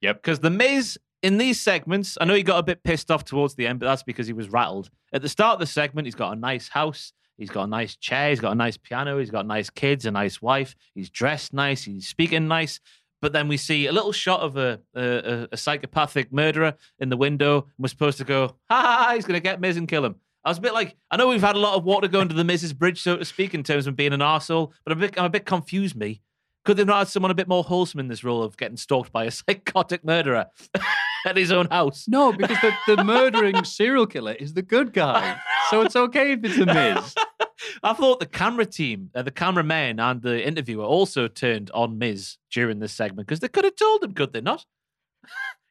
Yep. 0.00 0.22
Because 0.22 0.40
the 0.40 0.50
Miz 0.50 0.98
in 1.22 1.38
these 1.38 1.60
segments, 1.60 2.16
I 2.20 2.24
know 2.24 2.34
he 2.34 2.42
got 2.42 2.58
a 2.58 2.62
bit 2.62 2.82
pissed 2.82 3.10
off 3.10 3.24
towards 3.24 3.54
the 3.54 3.66
end, 3.66 3.80
but 3.80 3.86
that's 3.86 4.02
because 4.02 4.26
he 4.26 4.32
was 4.32 4.48
rattled. 4.48 4.90
At 5.12 5.22
the 5.22 5.28
start 5.28 5.54
of 5.54 5.60
the 5.60 5.66
segment, 5.66 6.06
he's 6.06 6.14
got 6.14 6.36
a 6.36 6.40
nice 6.40 6.68
house. 6.68 7.12
He's 7.36 7.50
got 7.50 7.64
a 7.64 7.68
nice 7.68 7.96
chair. 7.96 8.30
He's 8.30 8.40
got 8.40 8.52
a 8.52 8.56
nice 8.56 8.76
piano. 8.76 9.18
He's 9.18 9.30
got 9.30 9.46
nice 9.46 9.70
kids, 9.70 10.06
a 10.06 10.10
nice 10.10 10.42
wife. 10.42 10.74
He's 10.94 11.08
dressed 11.10 11.52
nice. 11.52 11.84
He's 11.84 12.08
speaking 12.08 12.48
nice. 12.48 12.80
But 13.20 13.32
then 13.32 13.48
we 13.48 13.56
see 13.56 13.86
a 13.86 13.92
little 13.92 14.12
shot 14.12 14.40
of 14.40 14.56
a, 14.56 14.80
a, 14.94 15.48
a 15.52 15.56
psychopathic 15.56 16.32
murderer 16.32 16.74
in 16.98 17.08
the 17.08 17.16
window. 17.16 17.62
And 17.62 17.72
we're 17.78 17.88
supposed 17.88 18.18
to 18.18 18.24
go, 18.24 18.56
ha 18.68 18.82
ha, 18.82 19.04
ha 19.04 19.14
he's 19.14 19.24
going 19.24 19.38
to 19.38 19.42
get 19.42 19.60
Miz 19.60 19.76
and 19.76 19.88
kill 19.88 20.04
him. 20.04 20.16
I 20.44 20.50
was 20.50 20.58
a 20.58 20.62
bit 20.62 20.72
like, 20.72 20.96
I 21.10 21.16
know 21.16 21.28
we've 21.28 21.40
had 21.40 21.56
a 21.56 21.60
lot 21.60 21.74
of 21.74 21.84
water 21.84 22.08
going 22.08 22.28
to 22.28 22.34
the 22.34 22.44
Miz's 22.44 22.72
bridge, 22.72 23.02
so 23.02 23.16
to 23.16 23.24
speak, 23.24 23.54
in 23.54 23.64
terms 23.64 23.86
of 23.86 23.96
being 23.96 24.12
an 24.12 24.20
arsehole, 24.20 24.72
but 24.84 24.92
I'm 24.92 24.98
a 24.98 25.06
bit, 25.06 25.18
I'm 25.18 25.24
a 25.24 25.30
bit 25.30 25.44
confused, 25.44 25.96
me. 25.96 26.22
Could 26.64 26.76
they 26.76 26.84
not 26.84 26.98
have 26.98 27.08
someone 27.08 27.30
a 27.30 27.34
bit 27.34 27.48
more 27.48 27.64
wholesome 27.64 28.00
in 28.00 28.08
this 28.08 28.24
role 28.24 28.42
of 28.42 28.56
getting 28.56 28.76
stalked 28.76 29.12
by 29.12 29.24
a 29.24 29.30
psychotic 29.32 30.04
murderer 30.04 30.46
at 31.26 31.36
his 31.36 31.52
own 31.52 31.66
house? 31.66 32.06
No, 32.08 32.32
because 32.32 32.58
the, 32.60 32.96
the 32.96 33.04
murdering 33.04 33.64
serial 33.64 34.06
killer 34.06 34.32
is 34.32 34.54
the 34.54 34.62
good 34.62 34.92
guy. 34.92 35.38
So 35.70 35.82
it's 35.82 35.96
okay 35.96 36.32
if 36.32 36.40
it's 36.44 36.58
a 36.58 36.66
Miz. 36.66 37.14
I 37.82 37.92
thought 37.92 38.20
the 38.20 38.26
camera 38.26 38.66
team, 38.66 39.10
uh, 39.14 39.22
the 39.22 39.30
cameraman, 39.30 40.00
and 40.00 40.22
the 40.22 40.46
interviewer 40.46 40.84
also 40.84 41.28
turned 41.28 41.70
on 41.72 41.98
Miz 41.98 42.36
during 42.50 42.78
this 42.78 42.92
segment 42.92 43.26
because 43.28 43.40
they 43.40 43.48
could 43.48 43.64
have 43.64 43.76
told 43.76 44.02
him, 44.02 44.14
could 44.14 44.32
they 44.32 44.40
not? 44.40 44.64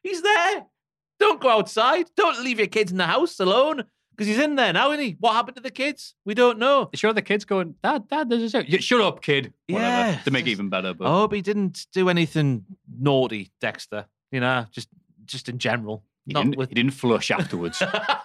he's 0.02 0.22
there. 0.22 0.66
Don't 1.18 1.40
go 1.40 1.48
outside. 1.50 2.06
Don't 2.16 2.42
leave 2.44 2.58
your 2.58 2.68
kids 2.68 2.92
in 2.92 2.98
the 2.98 3.06
house 3.06 3.40
alone 3.40 3.84
because 4.12 4.28
he's 4.28 4.38
in 4.38 4.54
there 4.54 4.72
now, 4.72 4.92
isn't 4.92 5.04
he? 5.04 5.16
What 5.18 5.34
happened 5.34 5.56
to 5.56 5.62
the 5.62 5.70
kids? 5.70 6.14
We 6.24 6.34
don't 6.34 6.58
know. 6.58 6.90
Sure, 6.94 7.12
the 7.12 7.22
kid's 7.22 7.44
going, 7.44 7.74
Dad, 7.82 8.08
Dad, 8.08 8.28
there's 8.30 8.42
a 8.42 8.50
serial. 8.50 8.70
Yeah, 8.70 8.78
Shut 8.78 9.00
up, 9.00 9.22
kid. 9.22 9.52
Whatever, 9.68 10.12
Yeah. 10.12 10.20
To 10.24 10.30
make 10.30 10.46
it 10.46 10.50
even 10.50 10.68
better. 10.68 10.94
But 10.94 11.06
I 11.06 11.10
hope 11.10 11.32
he 11.32 11.42
didn't 11.42 11.86
do 11.92 12.08
anything 12.08 12.64
naughty, 13.00 13.50
Dexter. 13.60 14.06
You 14.30 14.40
know, 14.40 14.66
just 14.70 14.88
just 15.28 15.48
in 15.48 15.58
general. 15.58 16.02
he, 16.26 16.32
Not 16.32 16.44
didn't, 16.44 16.56
with 16.58 16.68
he 16.70 16.74
didn't 16.74 16.92
flush 16.94 17.30
afterwards. 17.30 17.80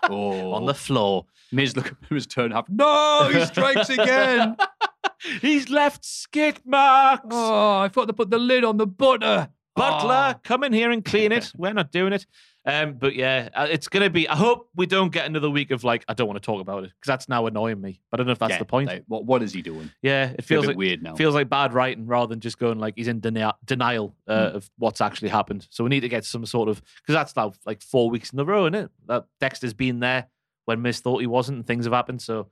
oh. 0.10 0.52
on 0.54 0.66
the 0.66 0.74
floor. 0.74 1.26
Miz 1.52 1.76
look 1.76 1.88
at 1.88 1.98
his 2.10 2.26
turn 2.26 2.52
half. 2.52 2.68
No, 2.70 3.30
he 3.32 3.46
strikes 3.46 3.90
again. 3.90 4.56
He's 5.42 5.70
left 5.70 6.04
skid 6.04 6.60
marks. 6.66 7.26
oh, 7.30 7.78
I 7.78 7.88
thought 7.90 8.08
to 8.08 8.14
put 8.14 8.30
the 8.30 8.38
lid 8.40 8.64
on 8.64 8.78
the 8.78 8.88
butter. 8.88 9.50
Butler, 9.76 10.36
Oh. 10.36 10.40
come 10.44 10.64
in 10.64 10.74
here 10.74 10.92
and 10.92 11.04
clean 11.04 11.32
it. 11.32 11.52
We're 11.58 11.74
not 11.74 11.92
doing 11.92 12.14
it. 12.14 12.26
Um, 12.66 12.94
but 12.94 13.14
yeah, 13.14 13.50
uh, 13.54 13.68
it's 13.70 13.90
gonna 13.90 14.10
be. 14.10 14.28
I 14.30 14.36
hope 14.38 14.70
we 14.74 14.86
don't 14.86 15.12
get 15.12 15.26
another 15.26 15.50
week 15.50 15.72
of 15.72 15.84
like 15.84 16.06
I 16.08 16.14
don't 16.14 16.28
want 16.28 16.42
to 16.42 16.46
talk 16.46 16.62
about 16.62 16.86
it 16.86 16.92
because 16.98 17.08
that's 17.08 17.28
now 17.28 17.46
annoying 17.46 17.82
me. 17.82 18.00
But 18.10 18.20
I 18.20 18.22
don't 18.22 18.28
know 18.28 18.32
if 18.34 18.40
that's 18.40 18.52
Yeah, 18.52 18.60
the 18.60 18.66
point. 18.66 18.88
like, 18.88 19.04
what, 19.08 19.26
what 19.26 19.44
is 19.44 19.52
he 19.52 19.62
doing? 19.62 19.92
yeah, 20.02 20.30
it 20.30 20.46
Feels 20.46 20.46
feels 20.46 20.64
a 20.64 20.68
bit 20.68 20.72
like 20.72 20.78
weird 20.78 21.04
now. 21.04 21.16
feels 21.16 21.36
like 21.36 21.50
bad 21.50 21.74
writing 21.74 22.06
rather 22.08 22.28
than 22.30 22.40
just 22.40 22.58
going 22.58 22.80
like 22.80 22.94
he's 22.96 23.10
in 23.10 23.20
deni- 23.20 23.54
denial 23.66 24.16
uh, 24.30 24.52
Hmm. 24.52 24.56
of 24.58 24.70
what's 24.78 25.02
actually 25.02 25.28
happened. 25.30 25.68
So 25.72 25.84
we 25.84 25.90
need 25.90 26.02
to 26.02 26.10
get 26.10 26.24
some 26.24 26.46
sort 26.46 26.70
of 26.70 26.82
because 27.02 27.14
that's 27.16 27.36
now 27.36 27.52
like 27.66 27.82
four 27.82 28.10
weeks 28.10 28.32
in 28.32 28.40
a 28.40 28.46
row, 28.46 28.64
isn't 28.64 28.76
it? 28.76 28.92
That 29.08 29.26
Dexter's 29.42 29.74
been 29.74 30.00
there 30.00 30.28
when 30.66 30.82
Miz 30.82 31.02
thought 31.02 31.20
he 31.20 31.28
wasn't, 31.28 31.58
and 31.58 31.68
things 31.68 31.84
have 31.84 31.94
happened. 31.94 32.22
So 32.22 32.48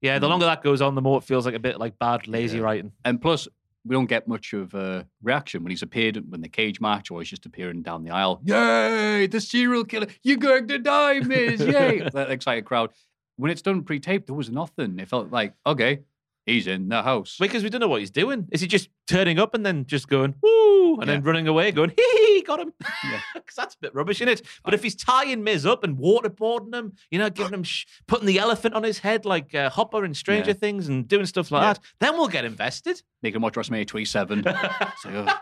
yeah, 0.00 0.18
the 0.18 0.26
longer 0.28 0.46
that 0.46 0.64
goes 0.64 0.82
on, 0.82 0.96
the 0.96 1.02
more 1.02 1.18
it 1.18 1.22
feels 1.24 1.46
like 1.46 1.54
a 1.54 1.60
bit 1.60 1.78
like 1.78 1.96
bad, 2.00 2.26
lazy. 2.26 2.58
Yeah. 2.58 2.64
writing. 2.64 2.92
and 3.04 3.22
plus, 3.22 3.46
we 3.84 3.94
don't 3.94 4.06
get 4.06 4.28
much 4.28 4.52
of 4.52 4.74
a 4.74 5.06
reaction 5.22 5.62
when 5.62 5.70
he's 5.70 5.82
appeared 5.82 6.22
when 6.30 6.40
the 6.40 6.48
cage 6.48 6.80
match 6.80 7.10
or 7.10 7.20
he's 7.20 7.30
just 7.30 7.46
appearing 7.46 7.82
down 7.82 8.04
the 8.04 8.10
aisle. 8.10 8.40
Yay, 8.44 9.26
the 9.26 9.40
serial 9.40 9.84
killer. 9.84 10.06
You're 10.22 10.36
going 10.36 10.68
to 10.68 10.78
die, 10.78 11.20
Miz. 11.20 11.60
Yay. 11.60 12.08
that 12.12 12.30
excited 12.30 12.64
crowd. 12.64 12.90
When 13.36 13.50
it's 13.50 13.62
done 13.62 13.82
pre 13.82 13.98
taped, 13.98 14.26
there 14.26 14.36
was 14.36 14.50
nothing. 14.50 14.98
It 14.98 15.08
felt 15.08 15.32
like, 15.32 15.54
okay, 15.66 16.00
he's 16.46 16.66
in 16.66 16.88
the 16.88 17.02
house. 17.02 17.36
Because 17.38 17.62
we 17.62 17.70
don't 17.70 17.80
know 17.80 17.88
what 17.88 18.00
he's 18.00 18.10
doing. 18.10 18.48
Is 18.52 18.60
he 18.60 18.66
just 18.66 18.88
turning 19.08 19.38
up 19.38 19.54
and 19.54 19.64
then 19.64 19.86
just 19.86 20.08
going 20.08 20.34
woo 20.42 20.98
and 21.00 21.08
then 21.08 21.22
running 21.22 21.46
away, 21.48 21.70
going 21.72 21.90
hee 21.90 22.26
hee, 22.36 22.42
got 22.42 22.60
him? 22.60 22.72
Yeah. 23.04 23.20
Because 23.34 23.56
that's 23.56 23.74
a 23.74 23.78
bit 23.78 23.94
rubbish, 23.94 24.18
isn't 24.20 24.28
it? 24.28 24.42
But 24.64 24.72
if 24.74 24.82
he's 24.82 24.94
tying 24.94 25.42
Miz 25.44 25.66
up 25.66 25.84
and 25.84 25.98
waterboarding 25.98 26.74
him, 26.74 26.92
you 27.10 27.18
know, 27.18 27.28
giving 27.28 27.52
him 27.54 27.62
sh- 27.64 27.86
putting 28.06 28.26
the 28.26 28.38
elephant 28.38 28.74
on 28.74 28.82
his 28.82 28.98
head 29.00 29.24
like 29.24 29.54
uh, 29.54 29.68
Hopper 29.68 30.04
in 30.04 30.14
Stranger 30.14 30.50
Yeah. 30.50 30.54
Things 30.54 30.88
and 30.88 31.06
doing 31.08 31.26
stuff 31.26 31.50
like 31.50 31.62
Yeah. 31.62 31.72
that, 31.74 31.80
then 32.00 32.12
we'll 32.16 32.28
get 32.28 32.44
invested. 32.44 33.02
Make 33.22 33.34
him 33.34 33.42
watch 33.42 33.54
WrestleMania 33.54 33.86
27. 33.86 34.38
It's 34.46 35.04
like, 35.04 35.14
ugh. 35.14 35.36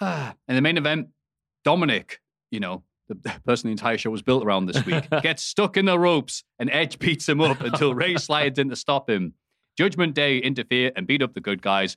Ah. 0.00 0.34
and 0.48 0.56
the 0.56 0.62
main 0.62 0.76
event, 0.78 1.08
Dominic, 1.64 2.20
you 2.50 2.60
know, 2.60 2.82
the 3.08 3.14
the 3.14 3.32
person 3.44 3.68
the 3.68 3.72
entire 3.72 3.98
show 3.98 4.10
was 4.10 4.22
built 4.22 4.44
around 4.44 4.66
this 4.66 4.84
week, 4.86 5.04
gets 5.22 5.42
stuck 5.42 5.76
in 5.76 5.84
the 5.84 5.98
ropes 5.98 6.42
and 6.58 6.70
Edge 6.70 6.98
beats 6.98 7.28
him 7.28 7.40
up 7.40 7.60
until 7.60 7.94
Rey 7.94 8.16
slides 8.16 8.58
in 8.58 8.70
to 8.70 8.76
stop 8.76 9.08
him. 9.10 9.34
Judgment 9.76 10.14
Day 10.14 10.38
interfere 10.38 10.92
and 10.96 11.06
beat 11.06 11.22
up 11.22 11.34
the 11.34 11.40
good 11.40 11.62
guys. 11.62 11.96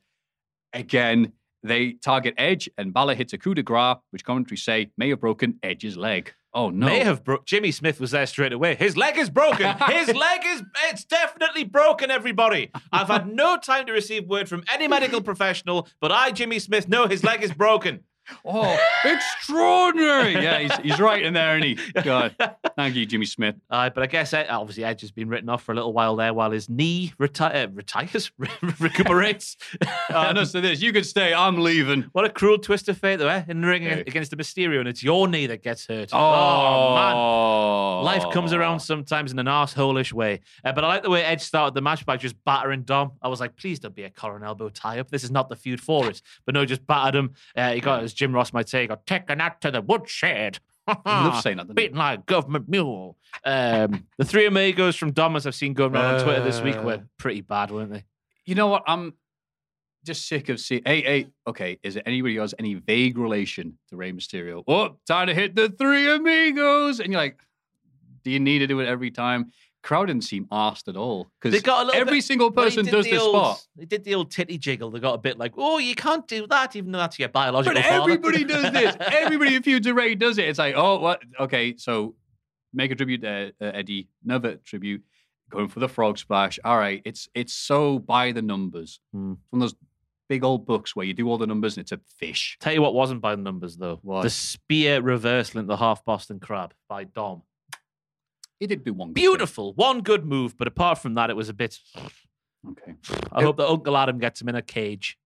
Again, 0.74 1.34
they 1.64 1.94
target 1.94 2.34
Edge 2.38 2.70
and 2.78 2.94
Balor 2.94 3.16
hits 3.16 3.34
a 3.34 3.38
coup 3.38 3.54
de 3.54 3.64
grace, 3.64 3.98
which 4.12 4.24
commentary 4.24 4.58
say 4.58 4.92
may 4.98 5.10
have 5.10 5.20
broken 5.20 5.60
Edge's 5.64 5.98
leg. 5.98 6.34
Oh 6.54 6.70
no. 6.70 6.88
May 6.88 7.00
have 7.00 7.24
broke. 7.24 7.46
Jimmy 7.46 7.72
Smith 7.72 8.00
was 8.00 8.12
there 8.12 8.26
straight 8.26 8.54
away. 8.54 8.76
His 8.76 8.98
leg 8.98 9.18
is 9.18 9.30
broken. 9.30 9.76
His 9.90 10.08
leg 10.16 10.42
is. 10.46 10.64
It's 10.86 11.04
definitely 11.04 11.64
broken. 11.64 12.10
Everybody. 12.10 12.72
I've 12.92 13.08
had 13.08 13.28
no 13.28 13.58
time 13.58 13.86
to 13.86 13.92
receive 13.92 14.28
word 14.28 14.50
from 14.50 14.64
any 14.72 14.88
medical 14.88 15.22
professional, 15.22 15.88
but 16.00 16.12
I, 16.12 16.32
Jimmy 16.32 16.60
Smith, 16.60 16.88
know 16.88 17.08
his 17.08 17.24
leg 17.24 17.44
is 17.44 17.52
broken. 17.52 18.06
Oh, 18.46 18.78
extraordinary. 19.06 20.34
Yeah, 20.34 20.60
he's, 20.60 20.78
he's 20.78 21.00
right 21.00 21.22
in 21.22 21.34
there, 21.34 21.56
and 21.56 21.64
he? 21.64 21.76
God. 22.04 22.36
Thank 22.76 22.96
you, 22.96 23.06
Jimmy 23.06 23.26
Smith. 23.26 23.56
Uh, 23.70 23.90
but 23.90 24.04
I 24.04 24.08
guess 24.08 24.34
uh, 24.34 24.46
obviously 24.50 24.84
Edge 24.84 25.02
has 25.02 25.12
been 25.12 25.30
written 25.30 25.50
off 25.50 25.64
for 25.64 25.72
a 25.72 25.76
little 25.76 25.94
while 25.94 26.16
there 26.16 26.34
while 26.34 26.52
his 26.52 26.70
knee 26.70 27.14
reti- 27.20 27.56
uh, 27.66 27.68
retires, 27.74 28.32
recuperates. 28.80 29.58
Uh, 30.10 30.32
no, 30.32 30.44
so 30.46 30.62
this, 30.62 30.82
you 30.82 30.94
could 30.94 31.06
stay. 31.06 31.34
I'm 31.34 31.58
leaving. 31.60 32.04
what 32.14 32.24
a 32.24 32.30
cruel 32.30 32.58
twist 32.58 32.88
of 32.88 32.98
fate, 32.98 33.18
though, 33.18 33.28
eh? 33.28 33.44
In 33.50 33.60
the 33.62 33.68
ring 33.68 33.84
Yeah. 33.84 33.96
against 33.96 34.32
the 34.32 34.38
Mysterio, 34.38 34.80
and 34.80 34.88
it's 34.88 35.04
your 35.04 35.28
knee 35.28 35.48
that 35.48 35.62
gets 35.62 35.86
hurt. 35.86 36.10
Oh, 36.14 36.96
man. 36.96 38.06
Life 38.06 38.32
comes 38.34 38.54
around 38.54 38.80
sometimes 38.80 39.32
in 39.34 39.40
an 39.40 39.46
arsehole-ish 39.48 40.14
way. 40.14 40.40
Uh, 40.64 40.72
but 40.72 40.84
I 40.86 40.88
like 40.88 41.04
the 41.04 41.10
way 41.10 41.24
Edge 41.24 41.42
started 41.42 41.74
the 41.74 41.82
match 41.82 42.06
by 42.06 42.16
just 42.18 42.36
battering 42.46 42.84
Dom. 42.84 43.12
I 43.22 43.28
was 43.28 43.40
like, 43.42 43.58
please 43.58 43.80
don't 43.80 43.94
be 43.96 44.04
a 44.04 44.10
collar 44.10 44.38
and 44.38 44.46
elbow 44.46 44.70
tie-up. 44.70 45.10
This 45.12 45.24
is 45.26 45.32
not 45.32 45.50
the 45.50 45.56
feud 45.58 45.82
for 45.82 46.10
it. 46.10 46.22
But 46.46 46.56
no, 46.56 46.64
just 46.66 46.88
battered 46.88 47.16
him. 47.16 47.34
Uh, 47.56 47.74
he 47.74 47.82
got, 47.82 48.02
as 48.04 48.14
Jim 48.18 48.34
Ross 48.34 48.52
might 48.52 48.68
say, 48.68 48.86
got 48.88 49.06
taken 49.06 49.40
out 49.40 49.62
to 49.62 49.72
the 49.72 49.82
woodshed. 49.82 50.60
He 50.88 50.94
loves 51.06 51.44
saying 51.44 51.58
that? 51.58 51.74
Beaten 51.76 51.98
like 51.98 52.20
a 52.20 52.22
government 52.24 52.70
mule. 52.70 53.18
Um, 53.44 54.08
the 54.18 54.24
three 54.24 54.46
amigos 54.46 54.96
from 54.96 55.12
Dom, 55.12 55.36
as 55.36 55.46
I've 55.46 55.54
seen 55.54 55.74
going 55.74 55.94
around 55.94 56.16
on 56.16 56.24
Twitter 56.24 56.42
this 56.44 56.62
week, 56.62 56.78
Uh. 56.78 56.82
were 56.82 57.04
pretty 57.18 57.42
bad, 57.42 57.72
weren't 57.72 57.92
they? 57.92 58.06
You 58.46 58.56
know 58.56 58.68
what? 58.68 58.84
I'm 58.88 59.14
just 60.06 60.30
sick 60.30 60.48
of 60.48 60.62
seeing. 60.62 60.84
Hey, 60.86 61.02
hey, 61.02 61.28
okay. 61.46 61.78
Is 61.84 61.98
it 61.98 62.04
anybody 62.06 62.36
who 62.36 62.42
has 62.42 62.56
any 62.58 62.76
vague 62.76 63.18
relation 63.18 63.78
to 63.90 63.98
Rey 63.98 64.14
Mysterio? 64.14 64.64
Oh, 64.66 64.96
time 65.06 65.28
to 65.28 65.34
hit 65.34 65.56
the 65.56 65.68
three 65.68 66.10
amigos. 66.10 67.02
And 67.02 67.12
you're 67.12 67.22
like, 67.22 67.38
do 68.24 68.32
you 68.32 68.40
need 68.40 68.60
to 68.60 68.68
do 68.68 68.80
it 68.80 68.88
every 68.88 69.12
time? 69.12 69.52
Crowd 69.84 70.08
didn't 70.08 70.24
seem 70.26 70.48
asked 70.52 70.88
at 70.88 70.98
all. 70.98 71.30
Because 71.42 71.62
got 71.62 71.84
a 71.84 71.86
little 71.86 72.02
every 72.02 72.18
bit- 72.18 72.24
single 72.26 72.52
person 72.52 72.86
does 72.86 73.06
this 73.06 73.22
old, 73.22 73.36
spot. 73.36 73.68
They 73.76 73.86
did 73.86 74.04
the 74.04 74.16
old 74.16 74.32
titty 74.32 74.58
jiggle. 74.58 74.92
They 74.92 75.00
got 75.00 75.14
a 75.14 75.18
bit 75.18 75.38
like, 75.38 75.54
oh, 75.58 75.78
you 75.78 75.96
can't 75.96 76.28
do 76.28 76.46
that, 76.48 76.76
even 76.76 76.92
though 76.92 76.98
that's 76.98 77.18
your 77.20 77.30
biological 77.30 77.76
But 77.82 77.86
father. 77.88 78.12
everybody 78.12 78.44
does 78.44 78.72
this. 78.74 78.96
Everybody 79.00 79.54
who 79.54 79.62
feuds 79.62 79.88
with 79.88 79.96
Rey 79.96 80.16
does 80.16 80.38
it. 80.38 80.48
It's 80.50 80.60
like, 80.60 80.76
oh, 80.76 81.00
what? 81.00 81.22
Okay, 81.40 81.76
so 81.78 82.16
make 82.74 82.92
a 82.92 82.96
tribute 82.96 83.22
to 83.22 83.54
uh, 83.62 83.66
Eddie, 83.66 84.10
another 84.26 84.56
tribute, 84.66 85.04
going 85.50 85.68
for 85.70 85.80
the 85.80 85.88
frog 85.88 86.18
splash. 86.18 86.60
All 86.66 86.78
right, 86.78 87.02
it's 87.06 87.30
it's 87.34 87.54
so 87.54 88.00
by 88.00 88.32
the 88.34 88.42
numbers. 88.42 89.00
It's 89.14 89.14
one 89.14 89.38
of 89.54 89.60
those 89.60 89.76
big 90.28 90.44
old 90.44 90.66
books 90.66 90.94
where 90.94 91.06
you 91.06 91.14
do 91.14 91.30
all 91.30 91.38
the 91.38 91.48
numbers 91.48 91.78
and 91.78 91.84
it's 91.84 91.94
a 91.94 92.00
fish. 92.18 92.58
Tell 92.60 92.74
you 92.74 92.82
what 92.82 92.94
wasn't 92.94 93.22
by 93.22 93.36
the 93.38 93.42
numbers 93.42 93.78
though. 93.78 94.00
What? 94.02 94.24
The 94.24 94.30
spear 94.30 95.02
reversal 95.02 95.62
into 95.62 95.70
the 95.70 95.78
half 95.78 96.04
Boston 96.04 96.42
crab 96.42 96.74
by 96.90 97.06
Dom. 97.06 97.44
He 98.60 98.68
did 98.68 98.84
do 98.84 98.94
one. 98.94 99.10
good. 99.10 99.16
Beautiful. 99.16 99.74
One 99.74 100.02
good 100.02 100.26
move, 100.26 100.58
but 100.58 100.68
apart 100.68 101.00
from 101.00 101.14
that, 101.16 101.30
it 101.30 101.36
was 101.36 101.50
a 101.50 101.54
bit. 101.54 101.78
Okay. 102.68 102.96
I 103.32 103.44
hope 103.44 103.58
that 103.58 103.68
Uncle 103.68 103.96
Adam 103.96 104.18
gets 104.18 104.42
him 104.42 104.50
in 104.50 104.56
a 104.56 104.62
cage. 104.62 105.18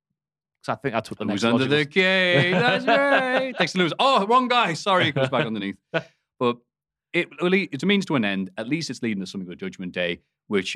Because 0.61 0.77
I 0.77 0.81
think 0.81 0.93
that's 0.93 1.09
what 1.09 1.17
the 1.17 1.25
Who's 1.25 1.43
next 1.43 1.53
under 1.53 1.65
the 1.65 1.85
cage? 1.85 2.53
That's 2.53 2.85
right. 2.85 3.55
Text 3.57 3.75
lose. 3.75 3.93
Oh, 3.97 4.27
wrong 4.27 4.47
guy. 4.47 4.73
Sorry, 4.73 5.05
he 5.05 5.11
goes 5.11 5.29
back 5.29 5.45
underneath. 5.45 5.77
But 6.39 6.57
it 7.13 7.29
really 7.39 7.69
it's 7.71 7.83
a 7.83 7.85
means 7.85 8.05
to 8.07 8.15
an 8.15 8.25
end. 8.25 8.49
At 8.57 8.67
least 8.67 8.89
it's 8.89 9.03
leading 9.03 9.21
to 9.21 9.27
something 9.27 9.47
with 9.47 9.59
Judgment 9.59 9.91
Day, 9.91 10.21
which 10.47 10.75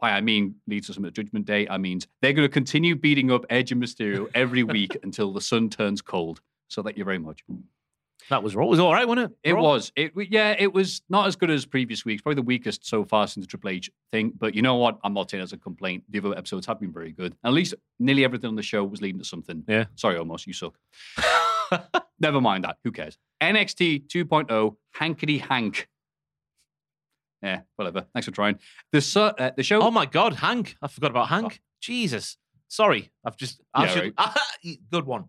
by 0.00 0.12
I 0.12 0.22
mean 0.22 0.54
leads 0.66 0.86
to 0.86 0.94
something 0.94 1.08
with 1.08 1.14
Judgment 1.14 1.44
Day. 1.44 1.68
I 1.68 1.76
means 1.76 2.06
they're 2.22 2.32
going 2.32 2.48
to 2.48 2.52
continue 2.52 2.96
beating 2.96 3.30
up 3.30 3.44
Edge 3.50 3.70
and 3.70 3.82
Mysterio 3.82 4.30
every 4.34 4.62
week 4.62 4.96
until 5.02 5.30
the 5.30 5.42
sun 5.42 5.68
turns 5.68 6.00
cold. 6.00 6.40
So 6.68 6.82
thank 6.82 6.96
you 6.96 7.04
very 7.04 7.18
much. 7.18 7.44
That 8.30 8.42
was, 8.42 8.54
it 8.54 8.58
was 8.58 8.78
all 8.78 8.92
right, 8.92 9.06
wasn't 9.06 9.30
it? 9.32 9.50
It 9.50 9.52
Raw? 9.54 9.62
was. 9.62 9.92
It 9.96 10.12
yeah. 10.30 10.54
It 10.58 10.72
was 10.72 11.02
not 11.08 11.26
as 11.26 11.36
good 11.36 11.50
as 11.50 11.66
previous 11.66 12.04
weeks. 12.04 12.22
Probably 12.22 12.36
the 12.36 12.42
weakest 12.42 12.86
so 12.86 13.04
far 13.04 13.26
since 13.26 13.44
the 13.44 13.48
Triple 13.50 13.70
H 13.70 13.90
thing. 14.10 14.32
But 14.36 14.54
you 14.54 14.62
know 14.62 14.76
what? 14.76 14.98
I'm 15.04 15.12
not 15.14 15.30
saying 15.30 15.42
as 15.42 15.52
a 15.52 15.58
complaint. 15.58 16.04
The 16.08 16.18
other 16.18 16.36
episodes 16.36 16.66
have 16.66 16.80
been 16.80 16.92
very 16.92 17.12
good. 17.12 17.36
At 17.44 17.52
least 17.52 17.74
nearly 17.98 18.24
everything 18.24 18.48
on 18.48 18.56
the 18.56 18.62
show 18.62 18.84
was 18.84 19.00
leading 19.02 19.18
to 19.18 19.24
something. 19.24 19.64
Yeah. 19.68 19.84
Sorry, 19.96 20.16
almost 20.16 20.46
you 20.46 20.52
suck. 20.52 20.78
Never 22.20 22.40
mind 22.40 22.64
that. 22.64 22.76
Who 22.84 22.92
cares? 22.92 23.18
NXT 23.42 24.06
2.0 24.08 24.76
Hankety 24.92 25.38
Hank. 25.38 25.88
Yeah, 27.42 27.62
whatever. 27.76 28.06
Thanks 28.12 28.26
for 28.26 28.32
trying. 28.32 28.58
The 28.92 29.00
su- 29.00 29.20
uh, 29.20 29.50
the 29.56 29.64
show. 29.64 29.82
Oh 29.82 29.90
my 29.90 30.06
God, 30.06 30.34
Hank. 30.34 30.76
I 30.80 30.86
forgot 30.86 31.10
about 31.10 31.28
Hank. 31.28 31.60
Jesus. 31.80 32.36
Sorry, 32.68 33.10
I've 33.24 33.36
just. 33.36 33.60
I 33.74 33.84
Yeah, 33.86 33.90
should, 34.62 34.80
good 34.90 35.04
one. 35.06 35.24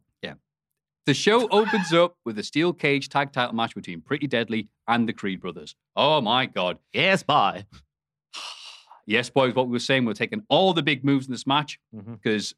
The 1.05 1.13
show 1.13 1.49
opens 1.49 1.91
up 1.91 2.15
with 2.23 2.39
a 2.39 2.43
steel 2.43 2.71
cage 2.71 3.09
tag 3.09 3.33
title 3.33 3.53
match 3.53 3.75
between 3.75 3.99
Pretty 3.99 4.25
Deadly 4.25 4.69
and 4.87 5.07
the 5.07 5.11
Creed 5.11 5.41
brothers. 5.41 5.75
Oh 5.97 6.21
my 6.21 6.45
God. 6.45 6.79
Yes, 6.93 7.23
bye. 7.23 7.65
Yes, 9.05 9.29
boys, 9.29 9.53
what 9.53 9.67
we 9.67 9.73
were 9.73 9.79
saying, 9.79 10.05
we're 10.05 10.13
taking 10.13 10.43
all 10.47 10.73
the 10.73 10.81
big 10.81 11.03
moves 11.03 11.25
in 11.25 11.33
this 11.33 11.45
match 11.45 11.77
mm-hmm. 11.93 12.13
because 12.13 12.55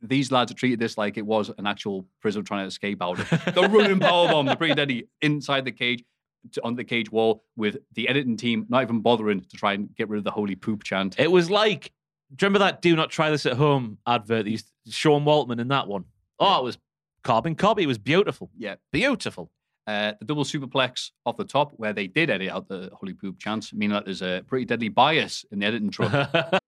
these 0.00 0.30
lads 0.30 0.52
have 0.52 0.56
treated 0.56 0.78
this 0.78 0.96
like 0.96 1.16
it 1.16 1.26
was 1.26 1.50
an 1.58 1.66
actual 1.66 2.06
prison 2.22 2.44
trying 2.44 2.62
to 2.62 2.68
escape 2.68 3.02
out 3.02 3.18
of. 3.18 3.28
The 3.52 3.62
running 3.62 3.98
powerbomb, 3.98 4.48
the 4.48 4.54
Pretty 4.54 4.74
Deadly 4.74 5.08
inside 5.22 5.64
the 5.64 5.72
cage, 5.72 6.04
to, 6.52 6.62
on 6.62 6.76
the 6.76 6.84
cage 6.84 7.10
wall, 7.10 7.42
with 7.56 7.78
the 7.94 8.08
editing 8.08 8.36
team 8.36 8.66
not 8.68 8.82
even 8.82 9.00
bothering 9.00 9.40
to 9.40 9.56
try 9.56 9.72
and 9.72 9.92
get 9.96 10.08
rid 10.08 10.18
of 10.18 10.24
the 10.24 10.30
holy 10.30 10.54
poop 10.54 10.84
chant. 10.84 11.18
It 11.18 11.32
was 11.32 11.50
like, 11.50 11.92
do 12.36 12.44
you 12.44 12.48
remember 12.48 12.60
that 12.60 12.80
"Do 12.80 12.94
not 12.94 13.10
try 13.10 13.30
this 13.30 13.44
at 13.44 13.54
home" 13.54 13.98
advert? 14.06 14.44
That 14.44 14.50
used 14.50 14.70
Sean 14.88 15.24
Waltman 15.24 15.60
in 15.60 15.66
that 15.68 15.88
one. 15.88 16.04
Oh, 16.38 16.60
it 16.60 16.64
was 16.64 16.78
carbon 17.26 17.54
copy. 17.56 17.82
It 17.82 17.86
was 17.86 17.98
beautiful, 17.98 18.50
Yeah. 18.56 18.76
beautiful. 18.92 19.50
Uh, 19.86 20.12
the 20.18 20.24
double 20.26 20.44
superplex 20.44 21.10
off 21.26 21.36
the 21.36 21.44
top, 21.44 21.72
where 21.76 21.92
they 21.92 22.06
did 22.06 22.30
edit 22.30 22.48
out 22.50 22.68
the 22.68 22.90
holy 22.98 23.12
poop 23.14 23.38
chants, 23.38 23.72
meaning 23.72 23.94
that 23.94 24.04
there's 24.04 24.22
a 24.22 24.42
pretty 24.46 24.64
deadly 24.64 24.88
bias 24.88 25.44
in 25.52 25.58
the 25.60 25.66
editing 25.66 25.90
truck. 25.90 26.12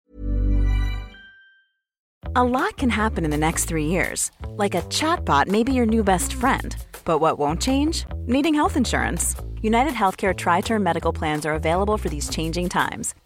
A 2.36 2.44
lot 2.44 2.76
can 2.76 2.90
happen 2.90 3.24
in 3.24 3.30
the 3.30 3.36
next 3.48 3.64
three 3.64 3.86
years. 3.86 4.30
Like 4.62 4.74
a 4.74 4.82
chatbot 4.82 5.46
may 5.48 5.62
be 5.64 5.72
your 5.72 5.86
new 5.86 6.04
best 6.04 6.32
friend. 6.34 6.76
But 7.04 7.18
what 7.20 7.38
won't 7.38 7.60
change? 7.62 8.04
Needing 8.26 8.54
health 8.54 8.76
insurance. 8.76 9.34
United 9.62 9.94
Healthcare 9.94 10.36
Tri 10.36 10.60
Term 10.60 10.82
Medical 10.82 11.12
Plans 11.12 11.46
are 11.46 11.54
available 11.54 11.96
for 11.96 12.08
these 12.08 12.28
changing 12.28 12.68
times. 12.68 13.14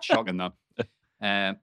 Shocking 0.00 0.36
that. 0.38 0.52
Uh, 1.22 1.54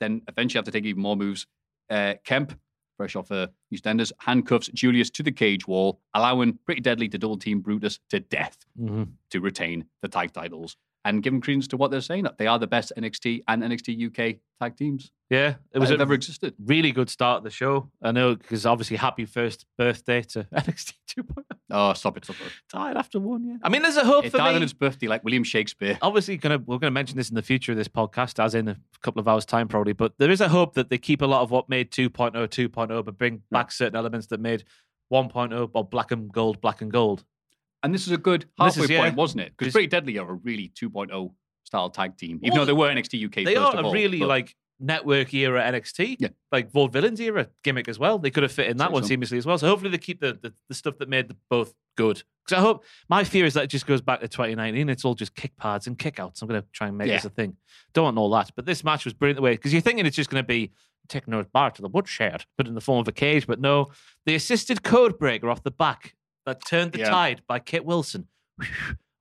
then 0.00 0.22
eventually 0.28 0.58
have 0.58 0.64
to 0.66 0.70
take 0.70 0.84
even 0.84 1.02
more 1.02 1.16
moves. 1.16 1.46
Uh, 1.88 2.14
Kemp, 2.24 2.58
fresh 2.96 3.16
off 3.16 3.30
uh, 3.32 3.48
EastEnders, 3.72 4.12
handcuffs 4.18 4.68
Julius 4.68 5.10
to 5.10 5.22
the 5.22 5.32
cage 5.32 5.66
wall, 5.66 6.00
allowing 6.14 6.58
Pretty 6.66 6.80
Deadly 6.80 7.08
to 7.08 7.18
double 7.18 7.36
team 7.38 7.60
Brutus 7.60 7.98
to 8.10 8.20
death 8.20 8.58
Mhm. 8.80 9.08
to 9.30 9.40
retain 9.40 9.84
the 10.02 10.08
tag 10.08 10.32
titles 10.32 10.76
and 11.04 11.22
giving 11.22 11.40
credence 11.40 11.66
to 11.68 11.76
what 11.76 11.90
they're 11.90 12.00
saying 12.00 12.24
that 12.24 12.36
they 12.38 12.46
are 12.46 12.58
the 12.58 12.66
best 12.66 12.92
NXT 12.98 13.42
and 13.48 13.62
NXT 13.62 14.06
UK 14.08 14.36
tag 14.60 14.76
teams 14.76 15.10
Yeah, 15.30 15.54
it 15.72 15.78
was 15.78 15.88
have 15.88 15.98
a 15.98 16.02
ever 16.02 16.12
existed. 16.12 16.54
really 16.62 16.92
good 16.92 17.08
start 17.08 17.38
of 17.38 17.44
the 17.44 17.50
show. 17.50 17.90
I 18.02 18.12
know 18.12 18.34
because 18.36 18.66
obviously 18.66 18.98
happy 18.98 19.24
first 19.24 19.64
birthday 19.78 20.20
to 20.22 20.44
NXT 20.54 20.92
2.0. 21.16 21.44
Oh, 21.70 21.92
stop 21.94 22.16
it, 22.18 22.24
stop 22.24 22.36
it. 22.44 22.52
Died 22.70 22.96
after 22.98 23.18
one, 23.18 23.44
yeah. 23.46 23.56
I 23.62 23.68
mean, 23.70 23.80
there's 23.82 23.96
a 23.96 24.04
hope 24.04 24.26
It 24.26 24.30
for 24.32 24.38
died 24.38 24.50
me. 24.50 24.56
on 24.56 24.62
his 24.62 24.72
birthday 24.74 25.08
like 25.08 25.24
William 25.24 25.44
Shakespeare. 25.44 25.96
Obviously, 26.02 26.36
gonna 26.36 26.58
we're 26.58 26.78
gonna 26.78 26.90
mention 26.90 27.16
this 27.16 27.30
in 27.30 27.34
the 27.34 27.42
future 27.42 27.72
of 27.72 27.78
this 27.78 27.88
podcast, 27.88 28.42
as 28.42 28.54
in 28.54 28.68
a 28.68 28.76
couple 29.02 29.20
of 29.20 29.26
hours 29.28 29.46
time 29.46 29.68
probably. 29.68 29.94
But 29.94 30.12
there 30.18 30.30
is 30.30 30.40
a 30.42 30.48
hope 30.50 30.74
that 30.74 30.90
they 30.90 30.98
keep 30.98 31.22
a 31.22 31.26
lot 31.26 31.40
of 31.42 31.50
what 31.50 31.68
made 31.70 31.90
2.0 31.90 32.32
2.0, 32.34 33.04
but 33.04 33.16
bring 33.16 33.42
back 33.50 33.72
certain 33.72 33.96
elements 33.96 34.26
that 34.26 34.40
made 34.40 34.64
1.0 35.12 35.70
or 35.72 35.84
black 35.84 36.10
and 36.12 36.30
gold, 36.32 36.60
black 36.60 36.82
and 36.82 36.92
gold. 36.92 37.24
And 37.82 37.94
this 37.94 38.06
is 38.06 38.12
a 38.12 38.18
good 38.18 38.42
This 38.42 38.74
halfway 38.76 38.84
is- 38.84 38.90
yeah. 38.90 39.00
point, 39.02 39.16
wasn't 39.16 39.40
it? 39.42 39.52
Because 39.56 39.72
Pretty 39.72 39.86
Deadly 39.88 40.18
are 40.18 40.28
a 40.30 40.34
really 40.34 40.68
2.0 40.74 41.32
style 41.64 41.90
tag 41.90 42.16
team, 42.16 42.38
even 42.42 42.50
Well, 42.56 42.62
though 42.62 42.64
they 42.66 42.72
were 42.72 42.88
NXT 42.90 43.24
UK 43.26 43.44
They 43.44 43.56
are 43.56 43.74
all. 43.76 43.92
really 43.92 44.18
but- 44.20 44.28
like 44.28 44.56
network 44.82 45.32
era 45.34 45.62
NXT, 45.62 46.16
Yeah. 46.18 46.28
like 46.50 46.72
Vaudevillains 46.72 47.20
era 47.20 47.48
gimmick 47.62 47.86
as 47.86 47.98
well. 47.98 48.18
They 48.18 48.30
could 48.30 48.42
have 48.42 48.52
fit 48.52 48.68
in 48.68 48.78
that 48.78 48.92
one 48.92 49.04
so. 49.04 49.14
seamlessly 49.14 49.36
as 49.36 49.44
well. 49.44 49.58
So 49.58 49.66
hopefully 49.68 49.90
they 49.90 49.98
keep 49.98 50.20
the, 50.20 50.38
the, 50.40 50.54
the 50.68 50.74
stuff 50.74 50.96
that 50.98 51.08
made 51.08 51.28
them 51.28 51.36
both 51.50 51.74
good. 51.98 52.22
Because 52.46 52.58
I 52.58 52.60
hope 52.62 52.84
my 53.08 53.22
fear 53.22 53.44
is 53.44 53.52
that 53.54 53.64
it 53.64 53.66
just 53.66 53.86
goes 53.86 54.00
back 54.00 54.20
to 54.20 54.28
2019. 54.28 54.88
It's 54.88 55.04
all 55.04 55.14
just 55.14 55.34
kick 55.34 55.54
pads 55.58 55.86
and 55.86 55.98
kick 55.98 56.18
outs. 56.18 56.40
I'm 56.40 56.48
going 56.48 56.62
to 56.62 56.66
try 56.72 56.88
and 56.88 56.96
make 56.96 57.08
Yeah. 57.08 57.16
this 57.16 57.26
a 57.26 57.30
thing. 57.30 57.56
Don't 57.92 58.04
want 58.04 58.16
all 58.18 58.30
that. 58.30 58.52
But 58.56 58.64
this 58.64 58.82
match 58.82 59.04
was 59.04 59.12
brilliant 59.12 59.36
the 59.36 59.42
way 59.42 59.52
because 59.52 59.72
you're 59.74 59.82
thinking 59.82 60.06
it's 60.06 60.16
just 60.16 60.30
going 60.30 60.42
to 60.42 60.48
be 60.48 60.72
taking 61.08 61.34
us 61.34 61.46
back 61.52 61.74
to 61.74 61.82
the 61.82 61.88
woodshed, 61.88 62.46
but 62.56 62.66
in 62.66 62.74
the 62.74 62.80
form 62.80 63.00
of 63.00 63.08
a 63.08 63.12
cage. 63.12 63.46
But 63.46 63.60
no, 63.60 63.90
the 64.24 64.34
assisted 64.34 64.82
code 64.82 65.18
breaker 65.18 65.50
off 65.50 65.62
the 65.62 65.70
back 65.70 66.14
that 66.46 66.64
turned 66.64 66.92
the 66.92 67.00
Yeah. 67.00 67.10
tide 67.10 67.42
by 67.46 67.58
Kit 67.58 67.84
Wilson. 67.84 68.28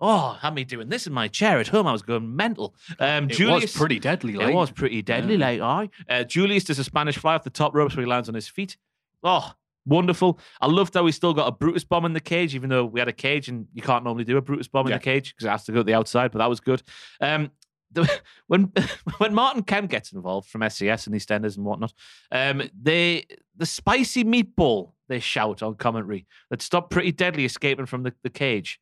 Oh, 0.02 0.38
had 0.42 0.54
me 0.54 0.64
doing 0.64 0.88
this 0.88 1.08
in 1.08 1.14
my 1.14 1.28
chair 1.28 1.60
at 1.60 1.68
home. 1.68 1.86
I 1.86 1.92
was 1.92 2.02
going 2.02 2.34
mental. 2.36 2.74
Um, 3.00 3.26
It 3.30 3.34
Julius, 3.36 3.64
was 3.64 3.76
pretty 3.76 4.00
deadly. 4.00 4.34
Like. 4.34 4.50
it 4.50 4.54
was 4.54 4.72
pretty 4.72 5.02
deadly, 5.02 5.36
Yeah. 5.36 5.46
like 5.46 5.62
aye. 5.62 5.90
Uh, 6.10 6.24
Julius 6.24 6.64
does 6.64 6.80
a 6.80 6.86
Spanish 6.86 7.18
fly 7.18 7.36
off 7.36 7.44
the 7.44 7.50
top 7.50 7.76
ropes 7.76 7.96
where 7.98 8.06
he 8.06 8.10
lands 8.10 8.30
on 8.30 8.36
his 8.36 8.48
feet. 8.48 8.78
Oh, 9.24 9.52
wonderful! 9.86 10.40
I 10.62 10.68
loved 10.68 10.94
how 10.94 11.04
we 11.04 11.12
still 11.12 11.34
got 11.34 11.48
a 11.48 11.52
Brutus 11.52 11.84
bomb 11.84 12.06
in 12.06 12.14
the 12.14 12.22
cage, 12.22 12.56
even 12.56 12.70
though 12.70 12.86
we 12.86 13.02
had 13.02 13.10
a 13.10 13.14
cage 13.14 13.50
and 13.50 13.68
you 13.74 13.82
can't 13.82 14.06
normally 14.06 14.24
do 14.24 14.38
a 14.38 14.42
Brutus 14.42 14.70
bomb 14.70 14.88
in 14.88 14.94
the 14.94 15.00
cage 15.00 15.34
because 15.36 15.46
it 15.46 15.50
has 15.50 15.66
to 15.66 15.74
go 15.74 15.80
to 15.80 15.84
the 15.84 15.94
outside. 15.96 16.32
But 16.32 16.40
that 16.40 16.50
was 16.50 16.62
good. 16.62 16.82
Um, 17.20 17.52
the, 17.92 18.10
when 18.48 18.72
when 19.18 19.34
Martin 19.34 19.64
Kemp 19.64 19.90
gets 19.92 20.14
involved 20.14 20.48
from 20.50 20.62
SCS 20.62 21.08
and 21.08 21.16
EastEnders 21.16 21.58
and 21.58 21.66
whatnot, 21.66 21.94
um, 22.32 22.62
they 22.82 23.26
the 23.58 23.66
spicy 23.66 24.24
meatball 24.24 24.94
they 25.10 25.20
shout 25.20 25.62
on 25.62 25.76
commentary 25.76 26.26
that 26.50 26.62
stopped 26.62 26.92
Pretty 26.92 27.12
Deadly 27.12 27.44
escaping 27.44 27.86
from 27.86 28.04
the, 28.04 28.14
the 28.24 28.30
cage. 28.30 28.80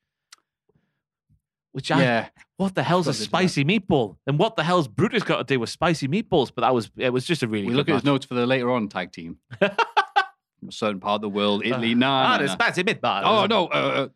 Which 1.72 1.91
I, 1.91 2.02
Yeah. 2.02 2.30
what 2.58 2.76
the 2.76 2.84
hell's 2.84 3.08
a 3.08 3.14
Forgot 3.14 3.16
to 3.16 3.20
do 3.20 3.24
that. 3.24 3.38
spicy 3.38 3.66
meatball? 3.66 4.18
And 4.26 4.40
what 4.40 4.56
the 4.56 4.64
hell's 4.64 4.88
Brutus 4.88 5.24
got 5.24 5.38
to 5.38 5.44
do 5.44 5.60
with 5.60 5.70
spicy 5.70 6.08
meatballs? 6.08 6.52
But 6.54 6.62
that 6.62 6.74
was 6.74 6.90
it 6.98 7.12
was 7.12 7.26
just 7.26 7.44
a 7.44 7.48
really 7.48 7.68
We 7.68 7.74
look 7.74 7.90
at 7.90 7.95
his 7.95 8.04
notes 8.04 8.26
for 8.26 8.34
the 8.34 8.45
later 8.45 8.72
on 8.72 8.88
tag 8.90 9.12
team. 9.12 9.38
From 9.60 9.70
a 10.70 10.72
certain 10.72 10.99
part 10.99 11.16
of 11.16 11.22
the 11.22 11.30
world, 11.30 11.66
Italy. 11.66 11.94
Nah, 11.95 12.08
ah, 12.08 12.38
nah, 12.38 12.45
nah. 12.45 12.52
spicy 12.52 12.84
meatball. 12.84 13.22
Oh 13.24 13.45
no, 13.45 13.68
uh, 13.68 13.70
uh, 13.72 14.08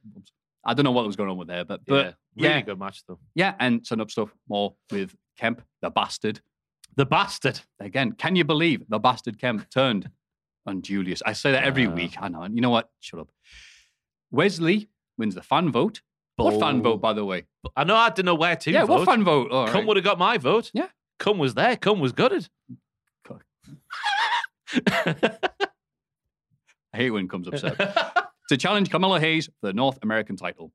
I 0.66 0.74
don't 0.74 0.84
know 0.84 0.92
what 0.92 1.06
was 1.06 1.16
going 1.16 1.30
on 1.30 1.38
with 1.38 1.48
there, 1.48 1.66
but 1.66 1.82
but 1.86 2.16
yeah, 2.36 2.44
really 2.44 2.56
yeah. 2.56 2.62
good 2.62 2.80
match 2.80 3.04
though. 3.08 3.20
yeah, 3.36 3.56
and 3.60 3.86
setting 3.86 4.02
up 4.02 4.12
stuff 4.12 4.34
more 4.50 4.76
with 4.92 5.16
Kemp, 5.38 5.62
the 5.82 5.90
bastard. 5.90 6.42
The 6.96 7.06
bastard. 7.06 7.62
Again, 7.80 8.14
can 8.14 8.36
you 8.36 8.44
believe 8.44 8.84
the 8.90 9.00
bastard 9.00 9.40
Kemp 9.40 9.70
turned 9.70 10.10
on 10.66 10.82
Julius? 10.82 11.22
I 11.26 11.34
say 11.34 11.52
that 11.52 11.64
every 11.64 11.88
Uh. 11.88 11.92
week. 11.92 12.16
I 12.20 12.28
know. 12.30 12.42
And 12.44 12.56
you 12.56 12.62
know 12.62 12.70
what? 12.70 12.90
Shut 13.00 13.20
up. 13.20 13.30
Wesley 14.32 14.90
wins 15.18 15.36
the 15.36 15.42
fan 15.42 15.72
vote. 15.72 16.02
What 16.38 16.60
fan 16.60 16.82
vote, 16.82 17.02
by 17.02 17.14
the 17.14 17.24
way? 17.24 17.46
I 17.76 17.84
know 17.84 17.96
I 17.96 18.10
didn't 18.10 18.26
know 18.26 18.36
where 18.36 18.56
to 18.56 18.72
yeah, 18.72 18.86
vote. 18.86 19.00
what 19.00 19.06
fan 19.06 19.24
vote? 19.24 19.52
All 19.52 19.68
Cum 19.68 19.76
right. 19.76 19.86
would 19.88 19.98
have 19.98 20.04
got 20.04 20.18
my 20.18 20.38
vote. 20.40 20.72
Yeah. 20.74 20.88
Cum 21.20 21.38
was 21.38 21.54
there. 21.54 21.76
Cum 21.76 22.00
was 22.00 22.14
gutted. 22.14 22.48
I 26.94 26.98
hate 26.98 27.12
when 27.12 27.28
comes 27.28 27.48
upset. 27.48 27.78
to 28.50 28.58
challenge 28.58 28.90
Carmelo 28.90 29.20
Hayes 29.20 29.46
for 29.60 29.68
the 29.68 29.74
North 29.74 30.00
American 30.02 30.36
title. 30.36 30.72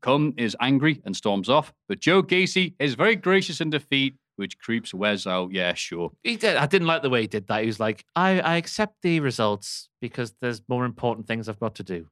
Cum 0.00 0.34
is 0.36 0.56
angry 0.60 1.02
and 1.04 1.16
storms 1.16 1.48
off, 1.48 1.72
but 1.88 1.98
Joe 1.98 2.22
Gacy 2.22 2.74
is 2.78 2.94
very 2.94 3.16
gracious 3.16 3.60
in 3.60 3.70
defeat 3.70 4.14
which 4.38 4.58
creeps 4.58 4.94
Wes 4.94 5.26
out. 5.26 5.52
Yeah, 5.52 5.74
sure. 5.74 6.12
He 6.22 6.36
did. 6.36 6.56
I 6.56 6.66
didn't 6.66 6.86
like 6.88 7.02
the 7.02 7.10
way 7.10 7.22
he 7.22 7.26
did 7.26 7.46
that. 7.48 7.60
He 7.62 7.66
was 7.66 7.78
like, 7.80 8.04
I, 8.16 8.40
I 8.40 8.56
accept 8.56 8.96
the 9.02 9.20
results 9.20 9.88
because 10.00 10.34
there's 10.40 10.62
more 10.68 10.84
important 10.84 11.26
things 11.26 11.48
I've 11.48 11.60
got 11.60 11.74
to 11.76 11.82
do. 11.84 12.06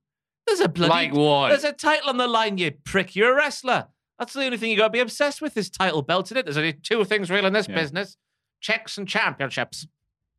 There's 0.46 0.60
a 0.60 0.68
bloody 0.68 0.90
Like 0.90 1.14
what? 1.14 1.48
There's 1.48 1.64
a 1.64 1.72
title 1.72 2.10
on 2.10 2.16
the 2.18 2.26
line, 2.28 2.58
you 2.58 2.72
prick. 2.84 3.16
You're 3.16 3.32
a 3.32 3.36
wrestler. 3.36 3.86
That's 4.18 4.32
the 4.32 4.44
only 4.44 4.56
thing 4.56 4.70
you 4.70 4.76
got 4.76 4.88
to 4.88 4.90
be 4.92 5.00
obsessed 5.00 5.40
with 5.42 5.56
is 5.56 5.68
title 5.70 6.02
belts 6.02 6.30
in 6.30 6.36
it. 6.36 6.44
There's 6.46 6.56
only 6.56 6.72
two 6.72 7.04
things 7.04 7.30
real 7.30 7.46
in 7.46 7.52
this 7.52 7.68
Yeah. 7.68 7.74
business: 7.74 8.16
checks 8.60 8.96
and 8.98 9.06
championships, 9.08 9.86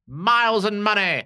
miles 0.08 0.66
and 0.66 0.84
money. 0.84 1.26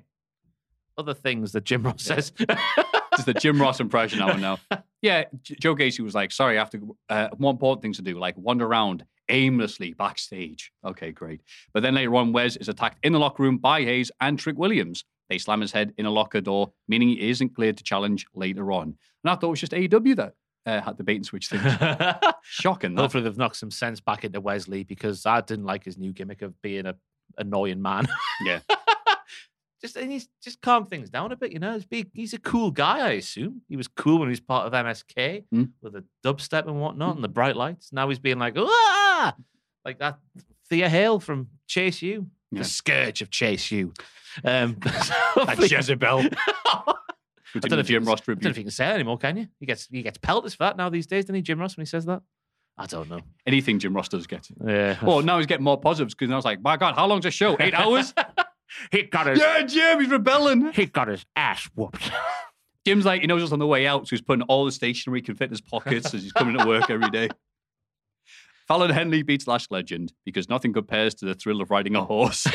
Other 0.98 1.14
things 1.14 1.54
that 1.54 1.64
Jim 1.64 1.84
Ross 1.84 2.04
says. 2.04 2.32
Just 3.16 3.26
the 3.26 3.34
Jim 3.34 3.62
Ross 3.62 3.80
impression 3.80 4.20
now 4.20 4.32
and 4.32 4.42
now. 4.42 4.60
Yeah, 5.02 5.24
Joe 5.44 5.76
Gacy 5.76 6.02
was 6.02 6.14
like, 6.14 6.32
sorry, 6.32 6.58
I 6.58 6.60
have 6.62 6.70
to, 6.72 6.96
uh, 7.10 7.30
more 7.38 7.52
important 7.52 7.82
things 7.82 7.98
to 7.98 8.04
do, 8.04 8.20
like 8.20 8.36
wander 8.38 8.66
around 8.66 9.06
aimlessly 9.32 9.94
backstage. 9.94 10.72
Okay, 10.86 11.12
great. 11.12 11.42
But 11.74 11.82
then 11.82 11.96
later 11.96 12.16
on, 12.16 12.34
Wes 12.34 12.56
is 12.58 12.70
attacked 12.70 13.04
in 13.04 13.14
the 13.14 13.20
locker 13.20 13.42
room 13.42 13.58
by 13.58 13.82
Hayes 13.82 14.12
and 14.22 14.38
Trick 14.38 14.58
Williams. 14.58 15.04
They 15.30 15.38
slam 15.38 15.62
his 15.62 15.72
head 15.72 15.94
in 15.98 16.06
a 16.06 16.12
locker 16.12 16.42
door, 16.42 16.74
meaning 16.88 17.10
he 17.10 17.30
isn't 17.30 17.56
cleared 17.56 17.78
to 17.78 17.84
challenge 17.84 18.26
later 18.36 18.72
on. 18.72 18.96
And 19.24 19.32
I 19.32 19.36
thought 19.36 19.48
it 19.48 19.52
was 19.52 19.60
just 19.62 19.72
AEW 19.72 20.18
that 20.18 20.34
uh, 20.66 20.82
had 20.82 20.98
the 20.98 21.04
bait 21.04 21.16
and 21.16 21.26
switch 21.26 21.48
thing. 21.48 21.62
Shocking. 22.44 22.96
That. 22.96 23.02
Hopefully, 23.02 23.24
they've 23.24 23.38
knocked 23.38 23.56
some 23.56 23.72
sense 23.72 24.00
back 24.00 24.26
into 24.26 24.42
Wesley 24.42 24.84
because 24.84 25.26
I 25.26 25.42
didn't 25.42 25.66
like 25.66 25.86
his 25.86 25.98
new 25.98 26.12
gimmick 26.12 26.42
of 26.42 26.62
being 26.62 26.86
a 26.86 26.96
annoying 27.38 27.82
man. 27.82 28.08
Yeah. 28.44 28.60
just 29.82 29.96
and 29.98 30.12
he's 30.12 30.30
just 30.44 30.62
calm 30.62 30.86
things 30.86 31.10
down 31.10 31.32
a 31.32 31.36
bit, 31.36 31.52
you 31.52 31.60
know. 31.60 31.74
He's, 31.74 31.86
big, 31.86 32.10
he's 32.14 32.34
a 32.34 32.40
cool 32.40 32.72
guy, 32.72 33.00
I 33.00 33.12
assume. 33.14 33.62
He 33.68 33.76
was 33.76 33.88
cool 33.88 34.20
when 34.20 34.28
he 34.30 34.32
was 34.32 34.40
part 34.40 34.68
of 34.68 34.74
MSK 34.74 35.46
Mm. 35.54 35.72
with 35.82 35.94
the 35.94 36.04
dubstep 36.24 36.68
and 36.68 36.80
whatnot 36.80 37.16
and 37.16 37.24
the 37.24 37.28
bright 37.30 37.56
lights. 37.56 37.92
Now 37.92 38.08
he's 38.10 38.20
being 38.20 38.40
like, 38.40 38.56
ah, 38.58 39.36
like 39.84 40.00
that 40.00 40.20
Thea 40.70 40.88
Hale 40.90 41.20
from 41.20 41.48
Chase 41.68 42.02
U, 42.02 42.28
Yeah. 42.52 42.60
the 42.60 42.66
scourge 42.66 43.22
of 43.22 43.30
Chase 43.32 43.72
U. 43.72 43.94
Um, 44.46 44.78
That 45.36 45.58
Jezebel. 45.72 46.24
I 47.54 47.60
don't 47.60 47.72
know 47.72 47.80
if 47.80 47.88
Jim 47.88 48.06
Ross 48.06 48.22
I 48.22 48.34
don't 48.34 48.44
know 48.44 48.50
if 48.52 48.58
you 48.58 48.64
can 48.64 48.72
say 48.72 48.86
that 48.86 48.96
anymore, 48.96 49.18
can 49.18 49.36
you? 49.36 49.48
He 49.60 49.66
gets 49.66 49.88
he 49.92 50.02
gets 50.04 50.18
pelters 50.18 50.54
for 50.54 50.64
that 50.64 50.78
now 50.78 50.90
these 50.90 51.06
days, 51.08 51.26
doesn't 51.26 51.36
he, 51.36 51.42
Jim 51.42 51.60
Ross, 51.60 51.76
when 51.76 51.86
he 51.86 51.90
says 51.90 52.06
that? 52.06 52.22
I 52.78 52.86
don't 52.86 53.10
know. 53.10 53.20
Anything 53.46 53.78
Jim 53.80 53.94
Ross 53.94 54.08
does 54.08 54.26
get. 54.26 54.48
Yeah. 54.66 54.98
Well, 55.04 55.22
now 55.22 55.38
he's 55.38 55.46
getting 55.48 55.66
more 55.66 55.80
positives 55.80 56.16
because 56.16 56.32
I 56.32 56.36
was 56.38 56.46
like, 56.46 56.62
my 56.62 56.78
God, 56.78 56.96
how 56.96 57.06
long's 57.06 57.24
the 57.26 57.32
show? 57.32 57.58
Eight 57.60 57.74
hours? 57.74 58.14
He 58.92 59.04
got 59.04 59.28
his 59.28 59.40
yeah, 59.40 59.62
Jim, 59.64 60.00
he's 60.00 60.10
rebelling. 60.10 60.72
he 60.74 60.86
got 60.86 61.08
his 61.08 61.26
ass 61.36 61.70
whooped. 61.76 62.12
Jim's 62.86 63.06
like, 63.06 63.22
he 63.22 63.28
knows 63.28 63.44
us 63.44 63.52
on 63.52 63.60
the 63.60 63.68
way 63.68 63.86
out, 63.86 64.08
so 64.08 64.12
he's 64.12 64.22
putting 64.22 64.42
all 64.44 64.66
the 64.66 64.72
stationery 64.72 65.20
he 65.20 65.24
can 65.24 65.36
fit 65.36 65.46
in 65.46 65.52
his 65.52 65.62
pockets 65.62 66.14
as 66.14 66.24
he's 66.24 66.32
coming 66.32 66.58
to 66.58 66.66
work 66.66 66.90
every 66.90 67.10
day. 67.10 67.30
Fallon 68.68 68.90
Henley 68.90 69.22
beats 69.22 69.48
Lash 69.48 69.68
Legend 69.70 70.14
because 70.26 70.50
nothing 70.50 70.74
compares 70.74 71.14
to 71.16 71.26
the 71.26 71.36
thrill 71.36 71.62
of 71.62 71.70
riding 71.70 71.96
a 71.96 72.04
horse. 72.04 72.48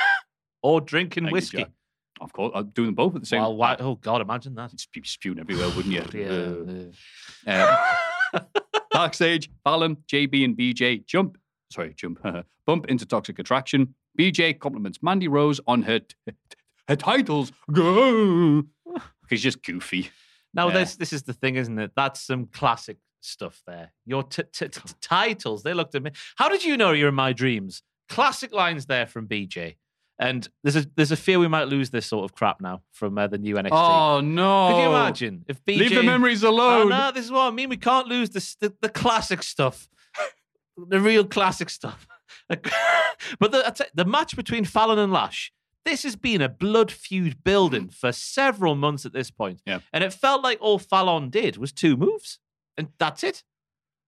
or 0.62 0.80
drinking 0.80 1.24
Thank 1.24 1.30
you, 1.30 1.34
whiskey. 1.34 1.58
Jack. 1.58 1.70
Of 2.20 2.32
course, 2.32 2.52
I'm 2.54 2.68
doing 2.68 2.86
them 2.88 2.94
both 2.94 3.16
at 3.16 3.22
the 3.22 3.26
same 3.26 3.40
Well, 3.40 3.56
why, 3.56 3.76
oh 3.80 3.96
God, 3.96 4.20
imagine 4.20 4.54
that. 4.54 4.70
You'd 4.70 4.80
spe- 4.80 5.06
spewing 5.06 5.40
everywhere, 5.40 5.68
wouldn't 5.70 5.92
you? 5.92 6.84
Yeah. 7.46 7.94
Uh, 8.32 8.40
backstage, 8.92 9.50
Fallon, 9.64 9.96
JB, 10.06 10.44
and 10.44 10.56
BJ 10.56 11.04
jump. 11.04 11.36
Sorry, 11.72 11.92
jump. 11.96 12.24
bump 12.66 12.86
into 12.86 13.04
Toxic 13.06 13.40
Attraction. 13.40 13.94
BJ 14.18 14.58
compliments 14.58 14.98
Mandy 15.02 15.28
Rose 15.28 15.60
on 15.66 15.82
her 15.82 15.98
t- 16.00 16.14
t- 16.28 16.34
her 16.88 16.96
titles. 16.96 17.52
Go. 17.72 18.64
He's 19.30 19.42
just 19.42 19.62
goofy. 19.62 20.10
Now, 20.52 20.68
Yeah. 20.68 20.74
this 20.74 20.96
this 20.96 21.12
is 21.12 21.22
the 21.24 21.32
thing, 21.32 21.56
isn't 21.56 21.78
it? 21.78 21.92
That's 21.96 22.20
some 22.20 22.46
classic 22.46 22.98
stuff 23.20 23.62
there. 23.66 23.92
Your 24.04 24.22
t- 24.22 24.42
t- 24.52 24.68
t- 24.68 24.80
titles, 25.00 25.62
they 25.62 25.74
looked 25.74 25.94
at 25.94 26.02
me. 26.02 26.10
How 26.36 26.48
did 26.48 26.64
you 26.64 26.76
know 26.76 26.92
you're 26.92 27.08
in 27.08 27.14
my 27.14 27.32
dreams? 27.32 27.82
Classic 28.08 28.52
lines 28.52 28.86
there 28.86 29.06
from 29.06 29.26
BJ. 29.26 29.76
And 30.16 30.48
there's 30.62 30.76
a 30.76 30.86
there's 30.94 31.10
a 31.10 31.16
fear 31.16 31.40
we 31.40 31.48
might 31.48 31.66
lose 31.66 31.90
this 31.90 32.06
sort 32.06 32.24
of 32.24 32.36
crap 32.36 32.60
now 32.60 32.82
from 32.92 33.18
uh, 33.18 33.26
the 33.26 33.38
new 33.38 33.56
NXT. 33.56 33.70
Oh 33.72 34.20
no! 34.20 34.68
Could 34.70 34.82
you 34.82 34.88
imagine 34.90 35.44
if 35.48 35.64
BJ 35.64 35.78
Leave 35.78 35.94
the 35.96 36.02
memories 36.04 36.44
alone? 36.44 36.82
Oh, 36.82 36.88
no, 36.88 37.10
this 37.10 37.24
is 37.24 37.32
what 37.32 37.48
I 37.48 37.50
mean. 37.50 37.68
We 37.68 37.76
can't 37.76 38.06
lose 38.06 38.30
this, 38.30 38.54
the 38.60 38.72
the 38.80 38.88
classic 38.90 39.42
stuff, 39.42 39.88
the 40.76 41.00
real 41.00 41.24
classic 41.24 41.68
stuff. 41.68 42.06
but 42.48 43.52
the 43.52 43.86
the 43.94 44.04
match 44.04 44.36
between 44.36 44.64
Fallon 44.64 44.98
and 44.98 45.12
Lash, 45.12 45.52
this 45.84 46.02
has 46.02 46.16
been 46.16 46.40
a 46.42 46.48
blood 46.48 46.90
feud 46.92 47.42
building 47.44 47.88
for 47.88 48.12
several 48.12 48.74
months 48.74 49.04
at 49.06 49.12
this 49.12 49.30
point. 49.30 49.62
Yeah. 49.66 49.80
and 49.92 50.04
it 50.04 50.12
felt 50.12 50.42
like 50.42 50.58
all 50.60 50.78
Fallon 50.78 51.30
did 51.30 51.56
was 51.56 51.72
two 51.72 51.96
moves, 51.96 52.38
and 52.76 52.88
that's 52.98 53.24
it. 53.24 53.42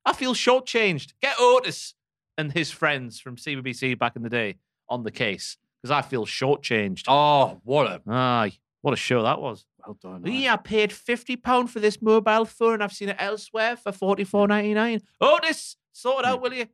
I 0.04 0.12
feel 0.12 0.34
shortchanged. 0.34 1.14
Get 1.20 1.36
Otis 1.40 1.94
and 2.38 2.52
his 2.52 2.70
friends 2.70 3.18
from 3.20 3.36
CBBC 3.36 3.98
back 3.98 4.14
in 4.16 4.22
the 4.22 4.28
day 4.30 4.56
on 4.88 5.02
the 5.02 5.10
case 5.10 5.56
because 5.82 5.90
I 5.90 6.02
feel 6.02 6.26
shortchanged. 6.26 7.04
Oh, 7.08 7.60
what 7.64 7.86
a 7.86 8.00
Aye, 8.10 8.52
what 8.82 8.92
a 8.94 8.96
show 8.96 9.22
that 9.22 9.40
was. 9.40 9.64
well 9.84 9.96
done. 10.00 10.22
Yeah, 10.26 10.54
I 10.54 10.56
paid 10.58 10.92
fifty 10.92 11.36
pound 11.36 11.70
for 11.70 11.80
this 11.80 12.00
mobile 12.02 12.44
phone. 12.44 12.82
I've 12.82 12.92
seen 12.92 13.08
it 13.08 13.16
elsewhere 13.18 13.76
for 13.76 13.92
forty 13.92 14.24
four 14.24 14.46
ninety 14.46 14.74
nine. 14.74 15.00
Otis, 15.20 15.76
sort 15.92 16.20
it 16.24 16.26
out, 16.28 16.40
will 16.42 16.52
you? 16.52 16.66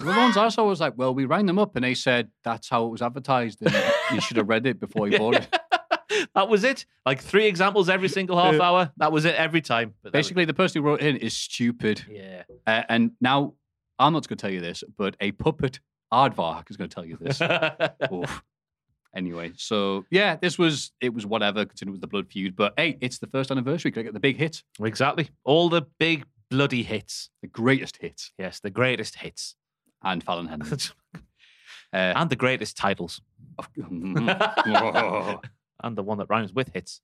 The 0.00 0.06
ones 0.06 0.36
I 0.36 0.48
saw 0.48 0.64
was 0.66 0.80
like, 0.80 0.94
well, 0.96 1.14
we 1.14 1.24
rang 1.24 1.46
them 1.46 1.58
up 1.58 1.76
and 1.76 1.84
they 1.84 1.94
said 1.94 2.28
that's 2.42 2.68
how 2.68 2.84
it 2.86 2.90
was 2.90 3.00
advertised 3.02 3.58
and 3.62 3.74
you 4.12 4.20
should 4.20 4.36
have 4.36 4.48
read 4.48 4.66
it 4.66 4.78
before 4.80 5.08
you 5.08 5.18
bought 5.18 5.36
it. 5.36 6.28
that 6.34 6.48
was 6.48 6.64
it. 6.64 6.84
Like 7.06 7.20
three 7.20 7.46
examples 7.46 7.88
every 7.88 8.08
single 8.08 8.36
half 8.36 8.60
hour. 8.60 8.92
That 8.96 9.12
was 9.12 9.24
it 9.24 9.34
every 9.36 9.60
time. 9.60 9.94
But 10.02 10.12
that 10.12 10.18
was- 10.18 10.26
Basically, 10.26 10.44
the 10.44 10.54
person 10.54 10.82
who 10.82 10.88
wrote 10.88 11.00
in 11.00 11.16
is 11.16 11.36
stupid. 11.36 12.04
yeah. 12.10 12.42
Uh, 12.66 12.82
and 12.88 13.12
now 13.20 13.54
I'm 13.98 14.12
not 14.12 14.26
going 14.28 14.36
to 14.36 14.42
tell 14.42 14.50
you 14.52 14.60
this, 14.60 14.82
but 14.96 15.16
a 15.20 15.32
puppet 15.32 15.80
aardvark 16.12 16.70
is 16.70 16.76
going 16.76 16.90
to 16.90 16.94
tell 16.94 17.04
you 17.04 17.16
this. 17.20 17.40
Anyway, 19.16 19.52
so 19.56 20.04
yeah, 20.10 20.34
this 20.34 20.58
was 20.58 20.90
it 21.00 21.14
was 21.14 21.24
whatever, 21.24 21.64
considering 21.64 21.92
with 21.92 22.00
the 22.00 22.06
blood 22.08 22.26
feud. 22.28 22.56
But 22.56 22.74
hey, 22.76 22.98
it's 23.00 23.18
the 23.20 23.28
first 23.28 23.52
anniversary. 23.52 23.92
Can 23.92 24.00
I 24.00 24.02
get 24.02 24.12
the 24.12 24.18
big 24.18 24.36
hit? 24.36 24.64
exactly. 24.82 25.30
All 25.44 25.68
the 25.68 25.82
big 26.00 26.24
bloody 26.50 26.82
hits. 26.82 27.30
The 27.40 27.46
greatest 27.46 27.98
hits. 27.98 28.32
Yes, 28.38 28.58
the 28.58 28.70
greatest 28.70 29.16
hits. 29.20 29.54
And 30.04 30.22
Fallon 30.22 30.46
Henley. 30.46 30.68
Uh, 31.92 32.12
and 32.16 32.28
the 32.28 32.34
greatest 32.34 32.76
titles. 32.76 33.20
And 35.84 35.98
the 35.98 36.02
one 36.02 36.18
that 36.18 36.26
rhymes 36.30 36.52
with 36.52 36.72
hits. 36.72 37.02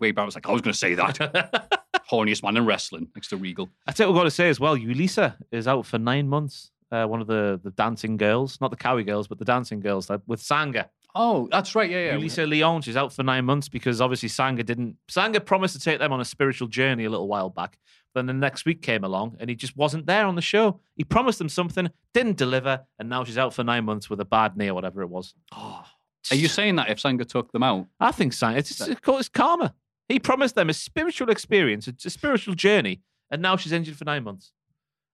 Wade 0.00 0.14
Barrett 0.14 0.26
was 0.26 0.34
like, 0.34 0.48
I 0.48 0.52
was 0.52 0.62
going 0.62 0.72
to 0.72 0.78
say 0.78 0.94
that. 0.94 1.82
Horniest 2.10 2.42
man 2.42 2.56
in 2.56 2.64
wrestling 2.64 3.08
next 3.14 3.28
to 3.28 3.36
Regal. 3.36 3.68
That's 3.86 4.00
it. 4.00 4.06
We've 4.06 4.16
got 4.16 4.24
to 4.24 4.30
say 4.30 4.48
as 4.48 4.58
well. 4.58 4.76
Yulisa 4.76 5.36
is 5.52 5.68
out 5.68 5.84
for 5.84 5.98
nine 5.98 6.26
months. 6.26 6.70
Uh, 6.90 7.06
one 7.06 7.20
of 7.20 7.26
the 7.26 7.60
the 7.62 7.70
dancing 7.72 8.16
girls, 8.16 8.58
not 8.60 8.70
the 8.70 8.76
Cowie 8.76 9.04
girls, 9.04 9.28
but 9.28 9.38
the 9.38 9.44
dancing 9.44 9.80
girls 9.80 10.06
that, 10.06 10.22
with 10.26 10.40
Sanga. 10.40 10.88
Oh, 11.14 11.48
that's 11.50 11.74
right. 11.74 11.90
Yeah, 11.90 12.06
yeah. 12.06 12.14
Yulisa 12.14 12.48
Leon, 12.48 12.82
she's 12.82 12.96
out 12.96 13.12
for 13.12 13.22
nine 13.22 13.44
months 13.44 13.68
because 13.68 14.00
obviously 14.00 14.28
Sanga 14.28 14.62
didn't. 14.62 14.96
Sanga 15.08 15.40
promised 15.40 15.74
to 15.74 15.80
take 15.80 15.98
them 15.98 16.12
on 16.12 16.20
a 16.20 16.24
spiritual 16.24 16.68
journey 16.68 17.04
a 17.04 17.10
little 17.10 17.28
while 17.28 17.50
back. 17.50 17.78
Then 18.14 18.26
the 18.26 18.32
next 18.32 18.64
week 18.64 18.80
came 18.80 19.02
along 19.02 19.36
and 19.40 19.50
he 19.50 19.56
just 19.56 19.76
wasn't 19.76 20.06
there 20.06 20.24
on 20.26 20.36
the 20.36 20.42
show. 20.42 20.80
He 20.96 21.04
promised 21.04 21.38
them 21.38 21.48
something, 21.48 21.90
didn't 22.12 22.36
deliver, 22.36 22.84
and 22.98 23.08
now 23.08 23.24
she's 23.24 23.38
out 23.38 23.52
for 23.52 23.64
nine 23.64 23.84
months 23.84 24.08
with 24.08 24.20
a 24.20 24.24
bad 24.24 24.56
knee 24.56 24.68
or 24.68 24.74
whatever 24.74 25.02
it 25.02 25.08
was. 25.08 25.34
Oh, 25.52 25.84
Are 26.30 26.36
you 26.36 26.48
saying 26.48 26.76
that 26.76 26.90
if 26.90 27.00
Sanga 27.00 27.24
took 27.24 27.50
them 27.52 27.64
out? 27.64 27.86
I 27.98 28.12
think 28.12 28.32
Sanga, 28.32 28.58
it's, 28.58 28.80
it's, 28.80 29.00
it's 29.06 29.28
karma. 29.28 29.74
He 30.08 30.20
promised 30.20 30.54
them 30.54 30.70
a 30.70 30.74
spiritual 30.74 31.30
experience, 31.30 31.88
it's 31.88 32.04
a 32.04 32.10
spiritual 32.10 32.54
journey, 32.54 33.00
and 33.30 33.42
now 33.42 33.56
she's 33.56 33.72
injured 33.72 33.96
for 33.96 34.04
nine 34.04 34.22
months 34.22 34.52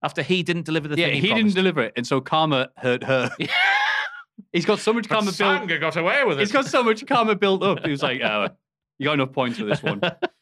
after 0.03 0.23
he 0.23 0.43
didn't 0.43 0.67
deliver 0.67 0.89
the 0.89 0.97
yeah, 0.97 1.07
thing 1.07 1.23
he, 1.23 1.29
he, 1.29 1.35
didn't 1.35 1.55
deliver 1.55 1.83
it, 1.83 1.93
and 1.97 2.07
so 2.07 2.21
karma 2.21 2.71
hurt 2.77 3.05
her. 3.05 3.31
He's 4.53 4.65
got 4.65 4.79
so 4.79 4.93
much 4.93 5.09
But 5.09 5.17
karma 5.17 5.27
built. 5.27 5.37
Sanga 5.37 5.79
got 5.79 5.97
away 5.97 6.25
with 6.25 6.39
it. 6.39 6.41
He's 6.41 6.53
got 6.53 6.67
so 6.67 6.83
much 6.83 7.07
karma 7.07 7.37
built 7.37 7.63
up. 7.63 7.85
He 7.85 7.91
was 7.91 8.03
like, 8.03 8.21
oh, 8.25 8.49
"You 8.99 9.05
got 9.05 9.15
enough 9.15 9.33
points 9.33 9.59
for 9.59 9.65
this 9.65 9.83
one." 9.83 10.01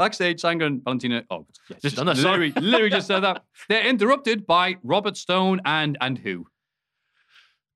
Backstage, 0.00 0.40
Sanga 0.40 0.64
and 0.64 0.82
Valentina. 0.82 1.24
Oh, 1.30 1.46
yeah, 1.68 1.76
Just 1.82 1.96
done 1.96 2.06
that, 2.06 2.16
literally, 2.16 2.52
sorry. 2.52 2.64
literally 2.64 2.90
just 2.90 3.06
said 3.06 3.20
that. 3.20 3.44
They're 3.68 3.86
interrupted 3.86 4.46
by 4.46 4.76
Robert 4.82 5.16
Stone 5.18 5.60
and 5.66 5.98
and 6.00 6.16
who? 6.16 6.46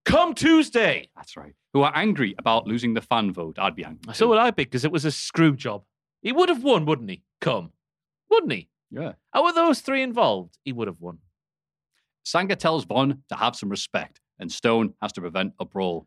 Come 0.07 0.35
Tuesday. 0.35 1.11
That's 1.17 1.37
right. 1.37 1.53
Who 1.75 1.83
are 1.83 1.93
angry 1.95 2.35
about 2.39 2.67
losing 2.67 2.95
the 2.95 3.03
fan 3.03 3.31
vote? 3.33 3.59
I'd 3.59 3.75
be 3.77 3.85
angry. 3.85 4.15
So 4.15 4.29
would 4.29 4.39
I 4.39 4.51
be 4.53 4.65
because 4.65 4.87
it 4.87 4.93
was 4.93 5.05
a 5.05 5.11
screw 5.11 5.55
job. 5.55 5.83
He 6.23 6.33
would 6.33 6.49
have 6.49 6.63
won, 6.65 6.87
wouldn't 6.87 7.11
he? 7.11 7.23
Come, 7.43 7.73
wouldn't 8.31 8.53
he? 8.53 8.69
Yeah. 8.91 9.13
How 9.33 9.45
were 9.45 9.53
those 9.53 9.81
three 9.81 10.03
involved? 10.03 10.57
He 10.65 10.73
would 10.73 10.89
have 10.89 11.01
won. 11.01 11.19
Sanga 12.25 12.57
tells 12.57 12.85
Von 12.87 13.23
to 13.29 13.35
have 13.37 13.55
some 13.55 13.69
respect, 13.69 14.21
and 14.39 14.51
Stone 14.51 14.95
has 15.03 15.13
to 15.13 15.21
prevent 15.21 15.53
a 15.61 15.67
brawl. 15.67 16.07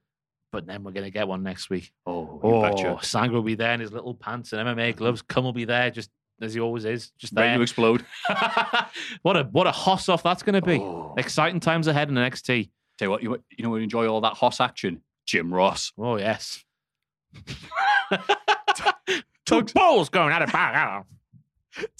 But 0.51 0.65
then 0.65 0.83
we're 0.83 0.91
going 0.93 1.03
to 1.05 1.11
get 1.11 1.27
one 1.27 1.43
next 1.43 1.69
week. 1.69 1.91
Oh, 2.05 2.39
Oh. 2.43 2.99
Sanga 3.01 3.33
will 3.33 3.41
be 3.43 3.55
there 3.55 3.73
in 3.73 3.79
his 3.81 3.91
little 3.91 4.13
pants 4.15 4.53
and 4.53 4.65
MMA 4.67 4.95
gloves. 4.95 5.21
Cum 5.21 5.43
will 5.43 5.51
be 5.53 5.65
there, 5.65 5.91
just 5.91 6.09
as 6.41 6.53
he 6.53 6.59
always 6.59 6.85
is, 6.85 7.11
just 7.17 7.33
Ready 7.33 7.49
there. 7.49 7.57
to 7.57 7.63
explode. 7.63 8.05
what 9.23 9.35
a 9.35 9.43
what 9.51 9.67
a 9.67 9.71
hoss 9.71 10.07
off 10.07 10.23
that's 10.23 10.43
going 10.43 10.53
to 10.53 10.61
be. 10.61 10.77
Oh. 10.79 11.13
Exciting 11.17 11.59
times 11.59 11.87
ahead 11.87 12.07
in 12.09 12.15
the 12.15 12.21
NXT. 12.21 12.69
Tell 12.97 13.07
you 13.07 13.09
what, 13.11 13.23
you, 13.23 13.43
you 13.57 13.63
know, 13.63 13.75
enjoy 13.75 14.07
all 14.07 14.21
that 14.21 14.33
hoss 14.35 14.59
action. 14.61 15.01
Jim 15.25 15.53
Ross. 15.53 15.91
Oh 15.97 16.15
yes. 16.17 16.63
Two 19.45 19.63
balls 19.63 20.09
going 20.09 20.31
at 20.33 20.41
it 20.41 20.51
back. 20.51 21.05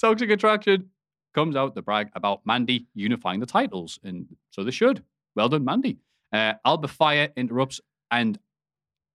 Toxic 0.00 0.30
Attraction 0.30 0.90
comes 1.34 1.56
out 1.56 1.74
to 1.74 1.82
brag 1.82 2.10
about 2.14 2.40
Mandy 2.44 2.86
unifying 2.94 3.40
the 3.40 3.46
titles, 3.46 3.98
and 4.04 4.26
so 4.50 4.64
they 4.64 4.70
should. 4.70 5.02
Well 5.34 5.48
done, 5.48 5.64
Mandy. 5.64 5.98
Uh, 6.32 6.54
Alba 6.64 6.88
Fyre 6.88 7.28
interrupts, 7.36 7.80
and 8.10 8.38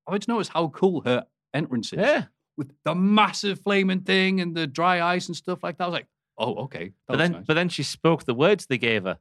I 0.07 0.18
just 0.18 0.28
noticed 0.28 0.52
how 0.52 0.68
cool 0.70 1.02
her 1.02 1.26
entrance 1.53 1.94
is. 1.94 1.99
Yeah. 1.99 2.26
With 2.57 2.72
the 2.86 2.94
massive 2.94 3.60
flaming 3.61 4.02
thing 4.02 4.40
and 4.41 4.56
the 4.56 4.68
dry 4.68 5.02
ice 5.02 5.28
and 5.28 5.36
stuff 5.36 5.64
like 5.64 5.78
that. 5.78 5.86
I 5.86 5.88
was 5.88 5.94
like, 5.94 6.07
oh, 6.38 6.56
okay. 6.65 6.86
That 6.86 6.94
But 7.07 7.18
then, 7.18 7.32
nice. 7.32 7.44
but 7.48 7.53
then 7.56 7.70
she 7.70 7.84
spoke 7.84 8.26
the 8.26 8.34
words 8.36 8.68
they 8.68 8.78
gave 8.78 9.03
her, 9.06 9.18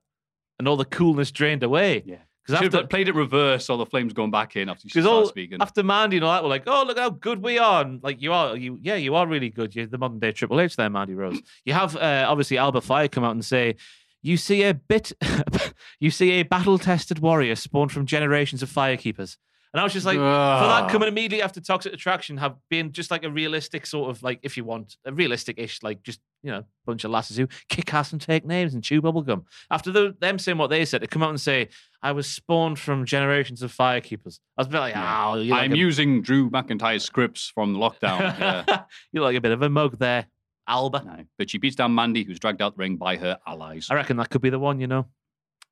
and 0.59 0.69
all 0.69 0.77
the 0.77 0.85
coolness 0.85 1.31
drained 1.33 1.63
away. 1.63 2.03
Yeah. 2.05 2.17
because 2.47 2.63
after 2.63 2.87
played 2.87 3.09
it 3.09 3.15
reverse, 3.15 3.65
so 3.67 3.77
the 3.79 3.87
flames 3.87 4.13
going 4.13 4.31
back 4.31 4.57
in 4.57 4.69
after 4.69 4.83
she 4.89 5.01
started 5.01 5.09
all 5.09 5.27
speaking. 5.27 5.63
after 5.63 5.83
Mandy 5.83 6.17
and 6.17 6.25
all 6.27 6.33
that, 6.33 6.43
we're 6.43 6.51
like, 6.51 6.65
oh 6.67 6.85
look 6.87 6.99
how 6.99 7.09
good 7.11 7.43
we 7.43 7.59
are, 7.59 7.83
and 7.83 8.03
like 8.03 8.21
you 8.21 8.33
are, 8.35 8.55
you 8.57 8.79
yeah, 8.83 8.97
you 8.97 9.15
are 9.15 9.27
really 9.27 9.49
good. 9.49 9.75
You're 9.75 9.87
the 9.87 9.97
modern 9.99 10.19
day 10.19 10.33
Triple 10.33 10.61
H 10.61 10.77
there, 10.77 10.91
Mandy 10.91 11.15
Rose. 11.15 11.41
You 11.65 11.73
have 11.73 11.97
uh, 11.97 12.27
obviously 12.29 12.59
Alba 12.59 12.81
Fyre 12.83 13.09
come 13.09 13.25
out 13.25 13.33
and 13.33 13.45
say. 13.45 13.77
You 14.25 14.37
see 14.37 14.63
a 14.63 14.73
bit, 14.73 15.11
you 15.99 16.13
see 16.13 16.31
a 16.35 16.45
battle 16.45 16.79
tested 16.79 17.19
warrior 17.19 17.57
spawned 17.57 17.91
from 17.91 18.07
generations 18.07 18.63
of 18.63 18.71
firekeepers. 18.71 19.37
And 19.73 19.81
I 19.81 19.85
was 19.85 19.95
just 19.95 20.05
like, 20.05 20.17
for 20.17 20.21
that 20.21 20.91
coming 20.91 21.09
immediately 21.09 21.41
after 21.41 21.59
Toxic 21.59 21.95
Attraction, 21.95 22.37
have 22.37 22.57
been 22.69 22.93
just 22.93 23.11
like 23.11 23.25
a 23.25 23.31
realistic 23.31 23.87
sort 23.87 24.11
of 24.11 24.23
like, 24.23 24.41
if 24.43 24.59
you 24.59 24.65
want, 24.65 24.97
a 25.07 25.13
realistic 25.13 25.59
ish, 25.59 25.83
like 25.83 26.03
just, 26.03 26.21
you 26.43 26.51
know, 26.51 26.65
bunch 26.85 27.05
of 27.05 27.11
lasses 27.11 27.39
who 27.39 27.49
kick 27.71 27.95
ass 27.95 28.13
and 28.13 28.21
take 28.21 28.45
names 28.45 28.75
and 28.75 28.85
chew 28.85 29.01
bubblegum. 29.01 29.45
After 29.71 29.91
the, 29.91 30.15
them 30.21 30.39
saying 30.39 30.59
what 30.59 30.69
they 30.69 30.85
said, 30.85 31.01
to 31.01 31.07
come 31.07 31.23
out 31.23 31.31
and 31.31 31.41
say, 31.41 31.71
I 32.03 32.13
was 32.13 32.27
spawned 32.27 32.79
from 32.81 33.07
generations 33.07 33.63
of 33.63 33.75
firekeepers. 33.75 34.41
I 34.59 34.61
was 34.61 34.67
a 34.67 34.71
bit 34.71 34.81
like, 34.81 34.95
oh, 34.95 35.37
you're 35.37 35.57
like 35.57 35.65
I'm 35.65 35.73
a, 35.73 35.77
using 35.77 36.21
Drew 36.21 36.51
McIntyre's 36.51 37.05
scripts 37.05 37.51
from 37.55 37.73
the 37.73 37.79
lockdown. 37.79 38.21
yeah. 38.69 38.83
you're 39.11 39.25
like 39.25 39.37
a 39.37 39.41
bit 39.41 39.53
of 39.53 39.63
a 39.63 39.71
mug 39.71 39.99
there, 39.99 40.27
Alba. 40.69 41.03
No. 41.03 41.25
But 41.39 41.49
she 41.49 41.57
beats 41.57 41.77
down 41.77 41.95
Mandy, 41.95 42.25
who's 42.25 42.39
dragged 42.39 42.61
out 42.61 42.77
the 42.77 42.81
ring 42.81 42.97
by 42.97 43.17
her 43.17 43.39
allies. 43.47 43.87
I 43.91 43.95
reckon 43.95 44.19
that 44.19 44.29
could 44.29 44.43
be 44.43 44.51
the 44.51 44.59
one, 44.59 44.81
you 44.81 44.87
know. 44.87 45.07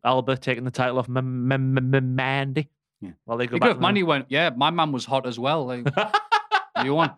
Alba 0.03 0.39
taking 0.39 0.65
the 0.65 0.71
title 0.71 0.99
off 0.99 1.09
M- 1.11 1.53
M- 1.53 1.77
M- 1.77 1.95
M- 1.95 2.15
Mandy. 2.15 2.71
Yeah. 3.01 3.11
While 3.25 3.39
they 3.39 3.47
go 3.47 3.59
back. 3.59 3.71
if 3.71 3.79
Mandy 3.79 4.03
went, 4.03 4.27
yeah, 4.29 4.51
my 4.55 4.71
man 4.71 4.93
was 4.93 5.05
hot 5.05 5.27
as 5.27 5.39
well. 5.39 5.67
Like, 5.67 5.87
you 6.85 6.95
want? 6.95 7.13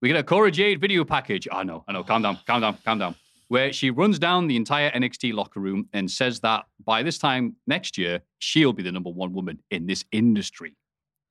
We 0.00 0.08
get 0.08 0.16
a 0.16 0.22
Cora 0.22 0.50
Jade 0.50 0.80
video 0.80 1.04
package. 1.04 1.48
I 1.50 1.64
know, 1.64 1.84
I 1.88 1.92
know. 1.92 2.04
Calm 2.04 2.22
down, 2.22 2.38
calm 2.46 2.60
down, 2.60 2.78
calm 2.84 2.98
down. 2.98 3.14
Where 3.48 3.72
she 3.72 3.90
runs 3.90 4.18
down 4.18 4.46
the 4.46 4.56
entire 4.56 4.90
NXT 4.90 5.34
locker 5.34 5.60
room 5.60 5.88
and 5.92 6.10
says 6.10 6.40
that 6.40 6.64
by 6.84 7.02
this 7.02 7.18
time 7.18 7.56
next 7.66 7.98
year, 7.98 8.20
she'll 8.38 8.72
be 8.72 8.82
the 8.82 8.92
number 8.92 9.10
one 9.10 9.32
woman 9.32 9.60
in 9.70 9.86
this 9.86 10.04
industry. 10.10 10.76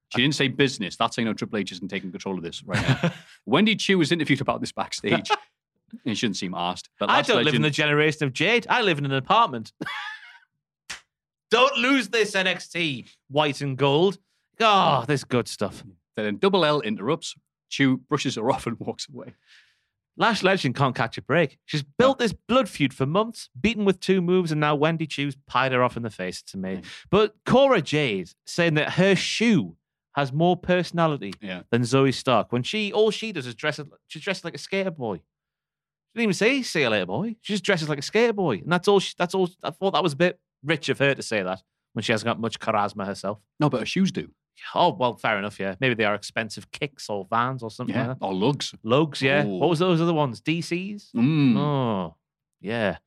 She 0.10 0.22
didn't 0.22 0.35
say 0.35 0.49
business. 0.49 0.98
That's 0.98 1.15
how 1.15 1.22
you 1.22 1.26
know 1.26 1.34
Triple 1.34 1.57
H 1.57 1.72
isn't 1.72 1.88
taking 1.88 2.11
control 2.11 2.38
of 2.38 2.43
this 2.43 2.64
right 2.64 2.81
now. 2.81 3.14
Wendy 3.45 3.77
Choo 3.77 3.98
was 3.98 4.11
interviewed 4.11 4.41
about 4.41 4.60
this 4.60 4.72
backstage. 4.72 5.31
and 6.06 6.18
shouldn't 6.18 6.38
seem 6.38 6.53
asked. 6.53 6.89
But 6.99 7.10
I 7.10 7.22
don't 7.22 7.43
live 7.43 7.53
in 7.53 7.61
the 7.61 7.69
generation 7.69 8.26
of 8.26 8.34
Jade. 8.34 8.68
I 8.69 8.81
live 8.81 8.98
in 8.98 9.06
an 9.06 9.14
apartment. 9.14 9.73
Don't 11.52 11.78
lose 11.78 12.10
this 12.10 12.32
NXT 12.32 13.07
white 13.30 13.61
and 13.61 13.78
gold. 13.78 14.18
Oh, 14.60 15.03
this 15.07 15.23
good 15.23 15.48
stuff. 15.48 15.84
Then 16.15 16.38
Double 16.38 16.65
L 16.65 16.82
interrupts. 16.82 17.36
Choo 17.69 17.98
brushes 17.98 18.36
her 18.36 18.49
off 18.52 18.65
and 18.68 18.78
walks 18.80 19.07
away. 19.14 19.34
Lash 20.18 20.44
Legend 20.44 20.76
can't 20.76 20.95
catch 20.95 21.18
a 21.18 21.22
break. 21.22 21.57
She's 21.65 21.84
built 21.84 22.19
this 22.19 22.34
blood 22.34 22.68
feud 22.68 22.94
for 22.94 23.06
months, 23.06 23.49
beaten 23.60 23.86
with 23.86 23.99
two 24.02 24.22
moves, 24.22 24.52
and 24.52 24.60
now 24.60 24.76
Wendy 24.76 25.07
Choo's 25.07 25.38
pied 25.48 25.72
her 25.72 25.82
off 25.82 25.95
in 25.95 26.03
the 26.03 26.10
face 26.10 26.41
to 26.44 26.57
me. 26.57 26.78
Mm. 26.78 26.86
But 27.10 27.36
Cora 27.45 27.82
Jade 27.82 28.30
saying 28.45 28.73
that 28.73 28.94
her 28.94 29.15
shoe 29.15 29.78
has 30.15 30.34
more 30.34 30.57
personality 30.57 31.34
Yeah. 31.41 31.61
than 31.72 31.84
Zoey 31.84 32.14
Stark. 32.14 32.52
When 32.52 32.64
she 32.64 32.91
all 32.91 33.11
she 33.11 33.32
does 33.32 33.48
is 33.48 33.56
dress 33.56 33.80
she's 34.07 34.22
dressed 34.22 34.44
like 34.44 34.53
a 34.53 34.57
skater 34.57 34.91
boy. 34.91 35.15
She 35.18 35.22
didn't 36.15 36.23
even 36.23 36.34
say 36.34 36.61
see 36.61 36.82
you 36.82 36.90
later, 36.90 37.06
boy. 37.06 37.38
She 37.41 37.53
just 37.53 37.64
dresses 37.64 37.88
like 37.88 37.99
a 37.99 38.03
skater 38.03 38.34
boy. 38.34 38.56
And 38.57 38.69
that's 38.72 38.90
all 38.90 38.99
she, 38.99 39.14
that's 39.18 39.34
all 39.34 39.49
I 39.64 39.69
thought 39.72 39.91
that 39.94 40.03
was 40.03 40.14
a 40.14 40.18
bit 40.18 40.38
rich 40.63 40.89
of 40.89 40.99
her 40.99 41.15
to 41.15 41.23
say 41.23 41.41
that 41.43 41.61
when 41.93 42.03
she 42.03 42.11
hasn't 42.11 42.27
got 42.27 42.39
much 42.39 42.59
charisma 42.59 43.05
herself. 43.05 43.39
No, 43.59 43.69
but 43.69 43.79
her 43.81 43.85
shoes 43.85 44.11
do. 44.11 44.29
Oh, 44.75 44.93
well, 44.93 45.15
fair 45.15 45.39
enough, 45.39 45.59
yeah. 45.59 45.75
Maybe 45.79 45.95
they 45.95 46.03
are 46.05 46.13
expensive 46.13 46.69
kicks 46.71 47.09
or 47.09 47.25
vans 47.29 47.63
or 47.63 47.71
something 47.71 47.95
Yeah. 47.95 48.07
like 48.09 48.19
that. 48.19 48.25
Or 48.25 48.33
lugs. 48.33 48.75
Lugs, 48.83 49.21
yeah. 49.21 49.45
Ooh. 49.45 49.57
What 49.57 49.69
was 49.69 49.79
those 49.79 50.01
other 50.01 50.13
ones? 50.13 50.41
DCs? 50.41 51.11
Mm. 51.15 51.57
Oh, 51.57 52.15
yeah. 52.59 52.97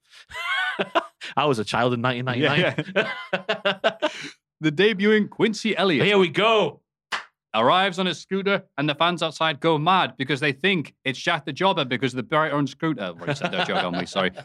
I 1.37 1.45
was 1.47 1.59
a 1.59 1.65
child 1.65 1.95
in 1.95 2.03
1999. 2.03 4.11
The 4.61 4.71
debuting 4.73 5.29
Quincy 5.29 5.77
Elliott 5.77 6.07
Here 6.07 6.17
we 6.17 6.29
go. 6.29 6.81
arrives 7.55 7.99
on 7.99 8.07
his 8.07 8.19
scooter, 8.21 8.63
and 8.79 8.89
the 8.89 8.95
fans 8.95 9.23
outside 9.23 9.61
go 9.61 9.77
mad 9.79 10.15
because 10.17 10.41
they 10.41 10.53
think 10.53 10.95
it's 11.05 11.19
Jack 11.19 11.45
the 11.45 11.53
Jobber 11.53 11.85
because 11.85 12.15
of 12.15 12.17
the 12.17 12.23
bright 12.23 12.53
orange 12.53 12.71
scooter. 12.71 13.13
I've 13.21 13.37
said 13.37 13.53
that 13.53 13.67
joke 13.67 13.83
on 13.85 13.99
me, 13.99 14.07
sorry. 14.07 14.31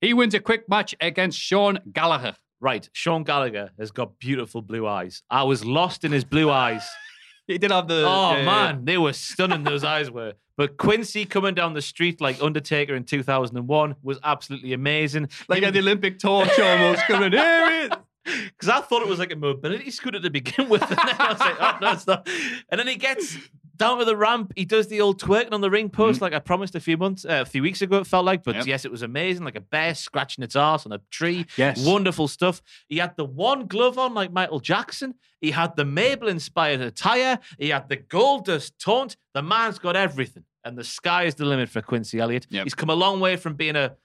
He 0.00 0.12
wins 0.12 0.34
a 0.34 0.40
quick 0.40 0.68
match 0.68 0.94
against 1.00 1.38
Sean 1.38 1.78
Gallagher. 1.90 2.36
Right, 2.64 2.88
Sean 2.94 3.24
Gallagher 3.24 3.72
has 3.78 3.90
got 3.90 4.18
beautiful 4.18 4.62
blue 4.62 4.86
eyes. 4.86 5.22
I 5.28 5.42
was 5.42 5.66
lost 5.66 6.02
in 6.02 6.12
his 6.12 6.24
blue 6.24 6.50
eyes. 6.50 6.82
He 7.46 7.58
did 7.58 7.70
have 7.72 7.88
the. 7.88 8.06
Oh 8.06 8.30
yeah, 8.30 8.38
yeah, 8.38 8.44
man, 8.46 8.86
they 8.86 8.96
were 8.96 9.12
stunning. 9.12 9.64
Those 9.64 9.84
eyes 9.84 10.10
were. 10.10 10.32
But 10.56 10.78
Quincy 10.78 11.26
coming 11.26 11.54
down 11.54 11.74
the 11.74 11.82
street 11.82 12.18
like 12.22 12.42
Undertaker 12.42 12.94
in 12.94 13.04
2001 13.04 13.96
was 14.02 14.18
absolutely 14.24 14.72
amazing. 14.72 15.28
Like 15.46 15.62
at 15.62 15.74
the 15.74 15.80
Olympic 15.80 16.18
torch 16.18 16.58
almost 16.58 17.02
coming. 17.02 17.32
Here 17.32 17.90
it. 17.92 17.92
Because 18.46 18.68
I 18.68 18.80
thought 18.80 19.02
it 19.02 19.08
was 19.08 19.18
like 19.18 19.32
a 19.32 19.36
mobility 19.36 19.90
scooter 19.90 20.18
to 20.20 20.30
begin 20.30 20.68
with. 20.68 20.82
And 20.82 20.96
then 20.98 21.16
I 21.18 21.32
was 21.32 21.40
like, 21.40 21.56
oh, 21.60 21.78
no, 21.80 21.92
it's 21.92 22.06
not. 22.06 22.28
And 22.70 22.78
then 22.78 22.86
he 22.86 22.96
gets 22.96 23.36
down 23.76 23.98
to 23.98 24.04
the 24.04 24.16
ramp. 24.16 24.52
He 24.56 24.64
does 24.64 24.86
the 24.88 25.00
old 25.00 25.20
twerking 25.20 25.52
on 25.52 25.60
the 25.60 25.68
ring 25.70 25.90
post, 25.90 26.20
like 26.22 26.32
I 26.32 26.38
promised 26.38 26.74
a 26.74 26.80
few 26.80 26.96
months, 26.96 27.24
uh, 27.24 27.42
a 27.42 27.44
few 27.44 27.60
weeks 27.62 27.82
ago, 27.82 27.98
it 27.98 28.06
felt 28.06 28.24
like. 28.24 28.42
But 28.44 28.54
Yep. 28.56 28.66
yes, 28.66 28.84
it 28.84 28.90
was 28.90 29.02
amazing. 29.02 29.44
Like 29.44 29.56
a 29.56 29.60
bear 29.60 29.94
scratching 29.94 30.42
its 30.44 30.56
ass 30.56 30.86
on 30.86 30.92
a 30.92 31.00
tree. 31.10 31.44
Yes. 31.56 31.84
Wonderful 31.84 32.28
stuff. 32.28 32.62
He 32.88 32.98
had 32.98 33.16
the 33.16 33.24
one 33.24 33.66
glove 33.66 33.98
on, 33.98 34.14
like 34.14 34.32
Michael 34.32 34.60
Jackson. 34.60 35.14
He 35.40 35.50
had 35.50 35.76
the 35.76 35.84
Mabel 35.84 36.28
inspired 36.28 36.80
attire. 36.80 37.38
He 37.58 37.70
had 37.70 37.88
the 37.88 37.96
gold 37.96 38.46
dust 38.46 38.78
taunt. 38.78 39.16
The 39.34 39.42
man's 39.42 39.78
got 39.78 39.96
everything. 39.96 40.44
And 40.64 40.78
the 40.78 40.84
sky 40.84 41.24
is 41.24 41.34
the 41.34 41.44
limit 41.44 41.68
for 41.68 41.82
Quincy 41.82 42.20
Elliott. 42.20 42.46
Yep. 42.48 42.64
He's 42.64 42.74
come 42.74 42.88
a 42.90 42.94
long 42.94 43.20
way 43.20 43.36
from 43.36 43.54
being 43.54 43.76
a 43.76 43.96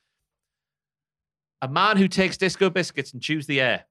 a 1.61 1.67
man 1.67 1.97
who 1.97 2.07
takes 2.07 2.37
disco 2.37 2.69
biscuits 2.69 3.11
and 3.13 3.21
chews 3.21 3.45
the 3.45 3.59
air. 3.59 3.85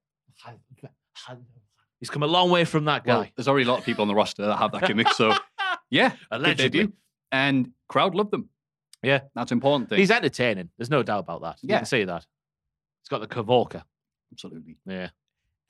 He's 2.00 2.10
come 2.10 2.22
a 2.22 2.26
long 2.26 2.50
way 2.50 2.64
from 2.64 2.84
that 2.84 3.04
guy. 3.04 3.18
Well, 3.18 3.28
there's 3.36 3.48
already 3.48 3.64
a 3.66 3.68
lot 3.70 3.78
of 3.80 3.84
people 3.84 4.02
on 4.02 4.08
the 4.08 4.14
roster 4.14 4.46
that 4.46 4.56
have 4.56 4.72
that 4.72 4.86
gimmick. 4.86 5.08
So, 5.10 5.34
yeah, 5.90 6.10
good 6.10 6.18
Allegedly. 6.30 6.68
debut. 6.80 6.92
And 7.32 7.70
crowd 7.88 8.14
loved 8.14 8.30
them. 8.30 8.48
yeah. 9.02 9.20
That's 9.34 9.50
important 9.52 9.88
thing. 9.90 9.98
He's 9.98 10.10
entertaining. 10.10 10.70
There's 10.78 10.90
no 10.90 11.02
doubt 11.02 11.20
about 11.20 11.42
that. 11.42 11.58
You 11.62 11.70
Yeah. 11.70 11.78
can 11.78 11.86
say 11.86 12.04
that. 12.04 12.24
He's 13.02 13.08
got 13.08 13.20
the 13.20 13.26
Kavorka. 13.26 13.82
Absolutely. 14.32 14.76
Yeah. 14.86 15.08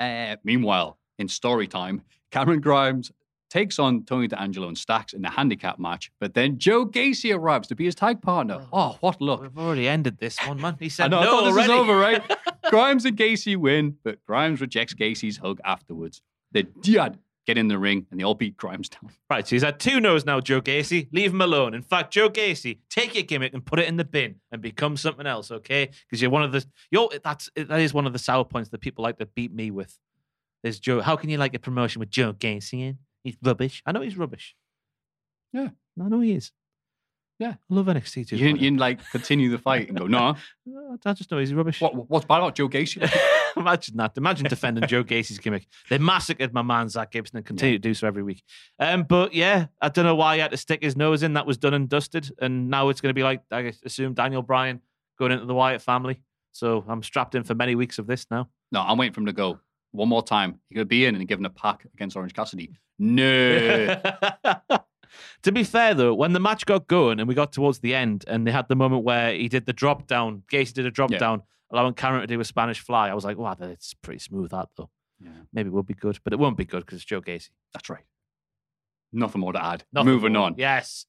Uh, 0.01 0.37
meanwhile, 0.45 0.99
in 1.19 1.29
story 1.29 1.67
time, 1.67 2.03
Cameron 2.31 2.61
Grimes 2.61 3.11
takes 3.51 3.79
on 3.79 4.05
Tony 4.05 4.29
D'Angelo 4.29 4.69
and 4.69 4.77
Stacks 4.77 5.15
in 5.15 5.25
a 5.25 5.31
handicap 5.31 5.79
match, 5.79 6.11
but 6.21 6.35
then 6.35 6.59
Joe 6.59 6.85
Gacy 6.87 7.35
arrives 7.35 7.67
to 7.69 7.75
be 7.75 7.87
his 7.87 7.95
tag 7.95 8.21
partner. 8.21 8.67
Oh, 8.73 8.99
what 9.01 9.21
luck. 9.23 9.41
We've 9.41 9.57
already 9.59 9.89
ended 9.89 10.19
this 10.19 10.37
one, 10.47 10.61
man. 10.61 10.77
He 10.79 10.87
I 10.87 10.89
said 10.89 11.11
know, 11.11 11.21
I 11.21 11.25
no 11.25 11.31
thought 11.31 11.45
this 11.45 11.53
already. 11.55 11.73
was 11.73 11.81
over, 11.81 11.97
right? 11.97 12.23
Grimes 12.71 13.05
and 13.05 13.17
Gacy 13.17 13.57
win, 13.57 13.97
but 14.03 14.25
Grimes 14.27 14.61
rejects 14.61 14.95
Gacy's 14.95 15.39
hug 15.39 15.61
afterwards. 15.65 16.23
The 16.53 16.65
Dyad 16.65 17.19
get 17.47 17.57
in 17.57 17.69
the 17.69 17.79
ring 17.79 18.07
and 18.11 18.21
they 18.21 18.25
all 18.25 18.35
beat 18.35 18.57
Grimes 18.57 18.89
down. 18.89 19.11
Right, 19.31 19.47
so 19.47 19.57
he's 19.57 19.63
had 19.63 19.81
two 19.81 20.01
no's 20.01 20.27
now, 20.27 20.41
Joe 20.41 20.61
Gacy. 20.61 21.09
Leave 21.13 21.33
him 21.33 21.41
alone. 21.41 21.75
In 21.75 21.83
fact, 21.83 22.13
Joe 22.13 22.29
Gacy, 22.29 22.79
take 22.91 23.15
your 23.15 23.25
gimmick 23.25 23.55
and 23.55 23.65
put 23.65 23.79
it 23.79 23.89
in 23.89 23.97
the 23.97 24.05
bin 24.05 24.37
and 24.53 24.61
become 24.61 24.97
something 24.97 25.27
else, 25.27 25.51
okay? 25.51 25.89
Because 26.07 26.21
you're 26.21 26.31
one 26.31 26.43
of 26.43 26.53
the 26.53 26.65
you're 26.91 27.09
that's 27.25 27.51
that 27.57 27.81
is 27.81 27.95
one 27.95 28.07
of 28.07 28.13
the 28.13 28.19
sour 28.19 28.45
points 28.45 28.71
that 28.71 28.81
people 28.81 29.03
like 29.03 29.19
to 29.19 29.27
beat 29.27 29.53
me 29.53 29.71
with. 29.71 29.99
There's 30.63 30.79
Joe. 30.79 31.01
How 31.01 31.17
can 31.17 31.31
you 31.31 31.39
like 31.39 31.55
a 31.55 31.59
promotion 31.59 32.01
with 32.01 32.11
Joe 32.11 32.33
Gacy 32.33 32.81
in? 32.81 32.99
He's 33.25 33.37
rubbish. 33.43 33.83
I 33.87 33.93
know 33.93 34.01
he's 34.01 34.17
rubbish. 34.17 34.55
Yeah. 35.53 35.71
I 36.01 36.09
know 36.09 36.21
he 36.21 36.33
is. 36.33 36.53
Yeah. 37.39 37.55
I 37.71 37.75
love 37.75 37.87
NXT 37.87 38.29
too. 38.29 38.37
You 38.37 38.47
didn't, 38.47 38.61
you 38.61 38.67
didn't 38.71 38.81
like 38.81 38.99
continue 39.11 39.49
the 39.51 39.59
fight 39.59 39.89
and 39.89 39.99
go, 39.99 40.07
no. 40.07 40.37
I 41.05 41.13
just 41.13 41.31
know 41.31 41.39
he's 41.39 41.55
rubbish. 41.55 41.81
What, 41.81 42.11
what's 42.11 42.27
bad 42.27 42.39
about 42.39 42.57
Joe 42.57 42.69
Gacy? 42.69 43.09
Imagine 43.57 43.97
that. 43.97 44.17
Imagine 44.17 44.47
defending 44.49 44.87
Joe 44.89 45.05
Gacy's 45.05 45.39
gimmick. 45.39 45.67
They 45.89 45.99
massacred 45.99 46.53
my 46.53 46.63
man 46.63 46.89
Zack 46.89 47.13
Gibson 47.13 47.37
and 47.37 47.47
continue 47.47 47.77
to 47.77 47.83
do 47.83 47.95
so 47.95 48.07
every 48.07 48.23
week. 48.23 48.43
Um, 48.79 49.05
but 49.05 49.35
yeah, 49.35 49.67
I 49.81 49.89
don't 49.89 50.05
know 50.05 50.15
why 50.15 50.35
he 50.35 50.41
had 50.41 50.51
to 50.51 50.57
stick 50.57 50.83
his 50.83 50.97
nose 50.97 51.23
in. 51.23 51.35
That 51.35 51.47
was 51.47 51.59
done 51.59 51.75
and 51.75 51.89
dusted, 51.89 52.31
and 52.41 52.69
now 52.69 52.89
it's 52.89 53.01
going 53.01 53.11
to 53.11 53.15
be 53.15 53.23
like 53.23 53.43
I 53.51 53.73
assume 53.85 54.15
Daniel 54.15 54.43
Bryan 54.43 54.81
going 55.19 55.33
into 55.33 55.47
the 55.47 55.55
Wyatt 55.55 55.83
family. 55.83 56.23
So 56.53 56.85
I'm 56.89 57.03
strapped 57.03 57.35
in 57.35 57.45
for 57.45 57.55
many 57.55 57.75
weeks 57.75 57.99
of 57.99 58.07
this 58.07 58.27
now. 58.31 58.49
No, 58.73 58.83
I'm 58.83 58.99
waiting 58.99 59.15
for 59.15 59.21
him 59.21 59.27
to 59.27 59.33
go 59.33 59.61
one 59.93 60.09
more 60.09 60.23
time. 60.23 60.61
He 60.69 60.75
could 60.75 60.89
be 60.89 61.05
in 61.05 61.15
and 61.15 61.27
give 61.27 61.39
him 61.39 61.45
a 61.45 61.51
pack 61.51 61.87
against 61.95 62.17
Orange 62.17 62.35
Cassidy. 62.35 62.73
No. 62.99 64.01
to 65.43 65.53
be 65.53 65.65
fair 65.65 65.95
though, 65.95 66.15
when 66.15 66.33
the 66.33 66.41
match 66.41 66.67
got 66.67 66.87
going 66.89 67.19
and 67.21 67.29
we 67.29 67.35
got 67.35 67.53
towards 67.53 67.79
the 67.81 67.95
end, 67.95 68.25
and 68.29 68.47
they 68.47 68.51
had 68.53 68.69
the 68.69 68.77
moment 68.77 69.05
where 69.05 69.33
he 69.35 69.49
did 69.49 69.67
the 69.67 69.73
drop 69.73 70.07
down, 70.07 70.43
Gacy 70.51 70.73
did 70.75 70.87
a 70.87 70.91
drop 70.91 71.11
Yeah. 71.11 71.19
down, 71.19 71.43
allowing 71.71 71.95
Cameron 71.95 72.23
to 72.23 72.27
do 72.27 72.41
a 72.41 72.45
Spanish 72.45 72.81
fly. 72.81 73.09
I 73.11 73.15
was 73.15 73.25
like, 73.25 73.37
wow, 73.39 73.55
that's 73.55 73.95
pretty 73.95 74.21
smooth 74.21 74.51
that 74.51 74.69
though. 74.77 74.91
Yeah. 75.21 75.31
Maybe 75.53 75.69
it 75.69 75.73
will 75.73 75.83
be 75.83 75.95
good, 75.95 76.19
but 76.25 76.33
it 76.33 76.39
won't 76.39 76.57
be 76.57 76.65
good 76.65 76.81
because 76.87 76.97
it's 76.97 77.05
Joe 77.05 77.21
Gacy. 77.21 77.51
That's 77.73 77.89
right. 77.91 78.05
Nothing 79.13 79.41
more 79.41 79.53
to 79.53 79.65
add. 79.65 79.85
Nothing 79.93 80.13
Moving 80.13 80.33
more. 80.35 80.43
on. 80.45 80.55
Yes. 80.59 81.07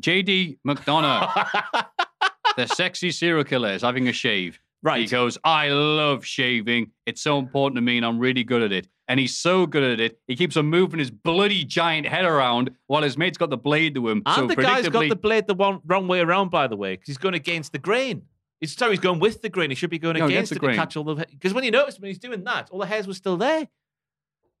JD 0.00 0.58
McDonagh, 0.66 1.86
the 2.56 2.66
sexy 2.66 3.10
serial 3.10 3.44
killer, 3.44 3.70
is 3.72 3.82
having 3.82 4.08
a 4.08 4.12
shave. 4.12 4.58
Right. 4.82 5.00
He 5.00 5.06
goes, 5.06 5.38
I 5.44 5.68
love 5.68 6.24
shaving. 6.24 6.90
It's 7.06 7.22
so 7.22 7.38
important 7.38 7.76
to 7.76 7.82
me, 7.82 7.96
and 7.96 8.04
I'm 8.06 8.18
really 8.18 8.42
good 8.44 8.62
at 8.62 8.72
it. 8.72 8.88
And 9.08 9.20
he's 9.20 9.36
so 9.38 9.66
good 9.66 9.82
at 9.82 10.00
it, 10.00 10.18
he 10.26 10.36
keeps 10.36 10.56
on 10.56 10.66
moving 10.66 10.98
his 10.98 11.10
bloody 11.10 11.64
giant 11.64 12.06
head 12.06 12.24
around 12.24 12.70
while 12.86 13.02
his 13.02 13.18
mate's 13.18 13.36
got 13.36 13.50
the 13.50 13.56
blade 13.56 13.94
to 13.96 14.08
him. 14.08 14.22
And 14.24 14.34
so 14.34 14.46
the 14.46 14.56
guy's 14.56 14.88
got 14.88 15.08
the 15.08 15.16
blade 15.16 15.46
the 15.46 15.54
one, 15.54 15.80
wrong 15.84 16.08
way 16.08 16.20
around, 16.20 16.50
by 16.50 16.66
the 16.66 16.76
way, 16.76 16.94
because 16.94 17.08
he's 17.08 17.18
going 17.18 17.34
against 17.34 17.72
the 17.72 17.78
grain. 17.78 18.22
He's 18.60 18.74
sorry, 18.76 18.92
he's 18.92 19.00
going 19.00 19.18
with 19.18 19.42
the 19.42 19.48
grain. 19.48 19.70
He 19.70 19.76
should 19.76 19.90
be 19.90 19.98
going 19.98 20.16
No, 20.16 20.26
against, 20.26 20.32
against 20.32 20.50
the 20.50 20.56
it 20.56 20.60
grain. 20.60 20.74
to 20.76 20.80
catch 20.80 20.96
all 20.96 21.04
the. 21.04 21.14
Because 21.16 21.52
when 21.52 21.64
you 21.64 21.72
notice 21.72 21.98
when 21.98 22.08
he's 22.08 22.18
doing 22.18 22.42
that, 22.44 22.70
all 22.70 22.78
the 22.78 22.86
hairs 22.86 23.06
were 23.06 23.12
still 23.14 23.36
there. 23.36 23.68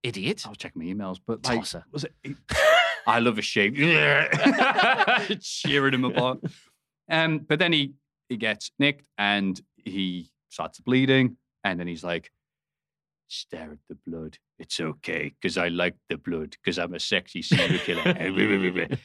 Idiot. 0.02 0.42
I 0.44 0.48
was 0.50 0.58
checking 0.58 0.82
my 0.84 0.92
emails, 0.92 1.18
but 1.24 1.44
like, 1.46 1.60
Tosser. 1.60 1.84
was 1.92 2.04
it? 2.04 2.12
I 3.06 3.20
love 3.20 3.38
a 3.38 3.42
shave. 3.42 3.74
Cheering 5.40 5.94
him 5.94 6.04
apart. 6.04 6.40
Um, 7.10 7.38
but 7.40 7.58
then 7.58 7.72
he 7.72 7.92
he 8.28 8.36
gets 8.36 8.70
nicked 8.78 9.04
and 9.18 9.60
he 9.84 10.30
starts 10.48 10.80
bleeding, 10.80 11.36
and 11.64 11.78
then 11.78 11.86
he's 11.86 12.04
like, 12.04 12.30
"Stare 13.28 13.72
at 13.72 13.78
the 13.88 13.96
blood. 14.06 14.38
It's 14.58 14.80
okay 14.80 15.32
because 15.40 15.56
I 15.58 15.68
like 15.68 15.96
the 16.08 16.16
blood 16.16 16.50
because 16.62 16.78
I'm 16.78 16.94
a 16.94 17.00
sexy 17.00 17.42
serial 17.42 17.78
killer." 17.80 18.02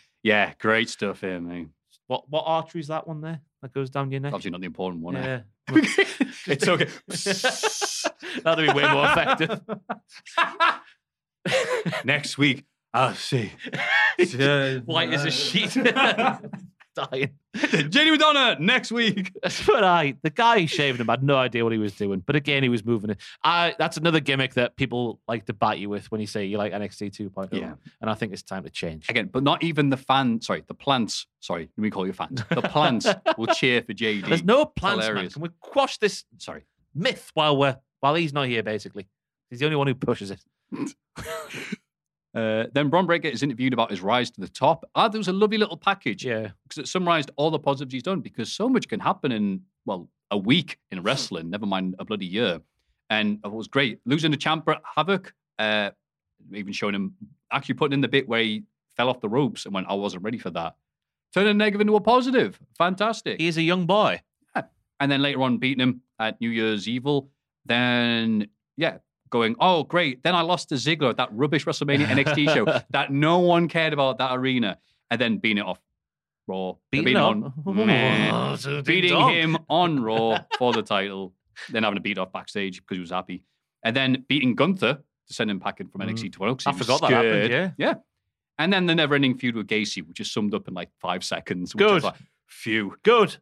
yeah, 0.24 0.54
great 0.60 0.90
stuff 0.90 1.22
here, 1.22 1.40
man. 1.40 1.72
What 2.08 2.30
what 2.30 2.44
artery 2.46 2.82
is 2.82 2.88
that 2.88 3.08
one 3.08 3.22
there 3.22 3.42
that 3.62 3.74
goes 3.74 3.90
down 3.90 4.12
your 4.12 4.22
neck? 4.22 4.34
Obviously 4.34 4.52
not 4.52 4.62
the 4.62 4.68
important 4.68 5.04
one. 5.04 5.16
eh? 5.18 5.26
Yeah. 5.26 5.42
it's 6.48 6.68
okay. 6.68 6.88
That'd 8.44 8.68
be 8.68 8.74
way 8.74 8.90
more 8.92 9.06
effective. 9.06 9.60
Next 12.06 12.38
week, 12.38 12.66
I'll 12.94 13.16
see. 13.16 13.52
White 14.86 15.14
as 15.14 15.26
a 15.26 15.32
sheet. 15.32 15.76
Dying. 16.98 17.32
Jenny 17.90 18.10
Madonna 18.12 18.58
next 18.60 18.92
week. 18.92 19.32
But 19.68 19.84
I, 19.84 20.16
the 20.24 20.30
guy 20.30 20.66
shaved 20.66 21.00
him 21.00 21.08
had 21.08 21.24
no 21.24 21.36
idea 21.36 21.64
what 21.64 21.74
he 21.74 21.80
was 21.80 21.94
doing. 21.94 22.24
But 22.26 22.36
again, 22.36 22.64
he 22.64 22.70
was 22.70 22.84
moving 22.86 23.10
it. 23.12 23.20
I, 23.44 23.76
that's 23.78 23.98
another 23.98 24.20
gimmick 24.20 24.56
that 24.56 24.76
people 24.76 25.20
like 25.28 25.46
to 25.46 25.54
bat 25.54 25.78
you 25.78 25.90
with 25.90 26.10
when 26.12 26.22
you 26.22 26.28
say 26.28 26.46
you 26.46 26.58
like 26.58 26.74
NXT 26.74 27.12
2.0. 27.12 27.54
Yeah. 27.54 27.74
And 28.02 28.10
I 28.10 28.14
think 28.14 28.34
it's 28.34 28.44
time 28.44 28.64
to 28.64 28.70
change. 28.70 29.10
Again, 29.10 29.30
but 29.32 29.44
not 29.44 29.64
even 29.64 29.90
the 29.90 29.98
fan. 29.98 30.42
Sorry, 30.42 30.64
the 30.68 30.74
plants. 30.74 31.28
Sorry, 31.40 31.70
let 31.78 31.82
me 31.82 31.90
call 31.90 32.08
you 32.08 32.14
fans. 32.14 32.42
The 32.50 32.62
plants 32.62 33.08
will 33.38 33.48
cheer 33.48 33.82
for 33.82 33.94
JD. 33.94 34.28
There's 34.28 34.44
no 34.44 34.64
It's 34.64 34.72
plans, 34.76 35.10
man. 35.10 35.30
Can 35.30 35.42
we 35.42 35.50
quash 35.60 35.98
this 35.98 36.24
Sorry. 36.38 36.66
myth 36.96 37.32
while 37.34 37.58
we're 37.58 37.78
while 38.00 38.16
he's 38.16 38.34
not 38.34 38.48
here? 38.48 38.64
Basically, 38.64 39.08
he's 39.50 39.60
the 39.60 39.66
only 39.66 39.78
one 39.78 39.88
who 39.88 39.96
pushes 39.96 40.32
it. 40.32 40.40
Uh, 42.38 42.68
then 42.72 42.90
Bron 42.90 43.08
Breakker 43.08 43.28
is 43.30 43.42
interviewed 43.42 43.74
about 43.74 43.90
his 43.90 44.00
rise 44.00 44.30
to 44.30 44.40
the 44.40 44.48
top. 44.48 44.88
Ah, 44.94 45.08
there 45.08 45.18
was 45.18 45.28
a 45.28 45.34
lovely 45.34 45.58
little 45.58 45.76
package. 45.76 46.24
Yeah. 46.24 46.50
Because 46.64 46.78
it 46.78 46.88
summarized 46.88 47.32
all 47.36 47.50
the 47.50 47.58
positives 47.58 47.94
he's 47.94 48.04
done 48.04 48.22
because 48.22 48.52
so 48.52 48.70
much 48.70 48.88
can 48.88 49.00
happen 49.00 49.32
in, 49.32 49.62
well, 49.86 50.08
a 50.30 50.38
week 50.38 50.78
in 50.92 51.02
wrestling, 51.02 51.50
never 51.50 51.66
mind 51.66 51.96
a 51.98 52.06
bloody 52.06 52.28
year. 52.28 52.62
And 53.10 53.40
it 53.44 53.52
was 53.52 53.68
great. 53.68 54.02
Losing 54.06 54.30
the 54.30 54.38
champ 54.38 54.70
at 54.70 54.82
Havoc, 54.96 55.34
uh, 55.58 55.90
even 56.54 56.74
showing 56.74 56.94
him 56.94 57.16
actually 57.52 57.74
putting 57.74 57.94
in 57.94 58.02
the 58.02 58.08
bit 58.08 58.28
where 58.28 58.44
he 58.44 58.66
fell 58.96 59.10
off 59.10 59.20
the 59.20 59.30
ropes 59.30 59.66
and 59.66 59.74
went, 59.74 59.88
I 59.90 59.96
wasn't 59.96 60.24
ready 60.24 60.38
for 60.38 60.52
that. 60.52 60.76
Turning 61.34 61.52
a 61.52 61.54
negative 61.56 61.82
into 61.82 61.96
a 61.96 62.02
positive. 62.02 62.60
Fantastic. 62.78 63.42
He 63.42 63.48
is 63.48 63.58
a 63.58 63.64
young 63.64 63.88
boy. 63.88 64.22
And 65.00 65.12
then 65.12 65.22
later 65.22 65.42
on, 65.44 65.58
beating 65.58 65.82
him 65.82 66.02
at 66.20 66.42
New 66.42 66.50
Year's 66.50 66.88
Evil. 66.88 67.30
Then, 67.66 68.48
yeah, 68.78 68.98
going, 69.30 69.56
oh, 69.60 69.84
great. 69.84 70.24
Then 70.24 70.36
I 70.36 70.42
lost 70.42 70.70
to 70.70 70.76
Ziggler 70.76 71.10
at 71.10 71.18
that 71.18 71.30
rubbish 71.32 71.66
WrestleMania 71.66 72.06
NXT 72.06 72.54
show 72.54 72.82
that 72.90 73.12
no 73.12 73.40
one 73.40 73.68
cared 73.68 73.94
about 73.94 74.18
that 74.20 74.36
arena. 74.36 74.78
And 75.10 75.22
then 75.22 75.38
beating 75.38 75.60
it 75.60 75.66
off 75.66 75.80
Raw. 76.48 76.74
Beating 76.92 77.18
on. 77.18 77.54
Oh, 77.68 78.82
beating 78.82 79.30
him 79.30 79.58
on 79.70 80.02
Raw 80.02 80.40
for 80.58 80.74
the 80.74 80.82
title. 80.82 81.34
Then 81.70 81.84
having 81.84 81.96
to 81.96 82.02
beat 82.02 82.18
off 82.18 82.32
backstage 82.32 82.82
because 82.82 82.96
he 82.98 83.02
was 83.02 83.12
happy. 83.12 83.44
And 83.84 83.96
then 83.96 84.26
beating 84.28 84.56
Gunther 84.56 84.96
to 85.28 85.34
send 85.34 85.52
him 85.52 85.60
packing 85.60 85.88
from 85.88 86.02
NXT 86.02 86.26
mm. 86.26 86.34
12. 86.34 86.58
'cause 86.58 86.64
he 86.66 86.70
I 86.70 86.74
forgot 86.74 87.02
that 87.02 87.12
happened, 87.12 87.50
yeah. 87.52 87.72
Yeah. 87.78 87.94
And 88.60 88.74
then 88.74 88.86
the 88.86 88.96
never 88.96 89.16
ending 89.16 89.38
feud 89.38 89.56
with 89.56 89.68
Gacy, 89.68 90.08
which 90.08 90.20
is 90.20 90.32
summed 90.32 90.54
up 90.54 90.68
in 90.68 90.74
like 90.74 90.90
five 91.00 91.24
seconds. 91.24 91.76
Which 91.76 91.86
Good. 91.86 92.04
like, 92.04 92.16
phew. 92.48 92.96
Good. 93.04 93.38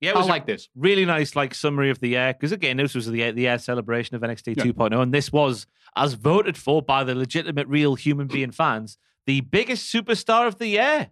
Yeah, 0.00 0.10
it 0.10 0.14
I 0.16 0.18
was 0.18 0.26
a 0.26 0.30
like 0.30 0.46
this. 0.46 0.68
Really 0.74 1.04
nice, 1.04 1.36
like 1.36 1.54
summary 1.54 1.90
of 1.90 2.00
the 2.00 2.08
year. 2.08 2.32
Because 2.32 2.52
again, 2.52 2.76
this 2.78 2.94
was 2.94 3.06
the 3.06 3.30
the 3.32 3.42
year 3.42 3.58
celebration 3.58 4.16
of 4.16 4.22
NXT 4.22 4.56
Yeah. 4.56 4.64
2.0, 4.64 5.00
and 5.02 5.12
this 5.12 5.30
was, 5.30 5.66
as 5.96 6.14
voted 6.14 6.56
for 6.56 6.80
by 6.82 7.04
the 7.04 7.14
legitimate, 7.14 7.68
real 7.68 7.94
human 7.96 8.26
being 8.26 8.50
fans, 8.50 8.96
the 9.26 9.42
biggest 9.42 9.92
superstar 9.92 10.46
of 10.46 10.58
the 10.58 10.68
year, 10.68 11.10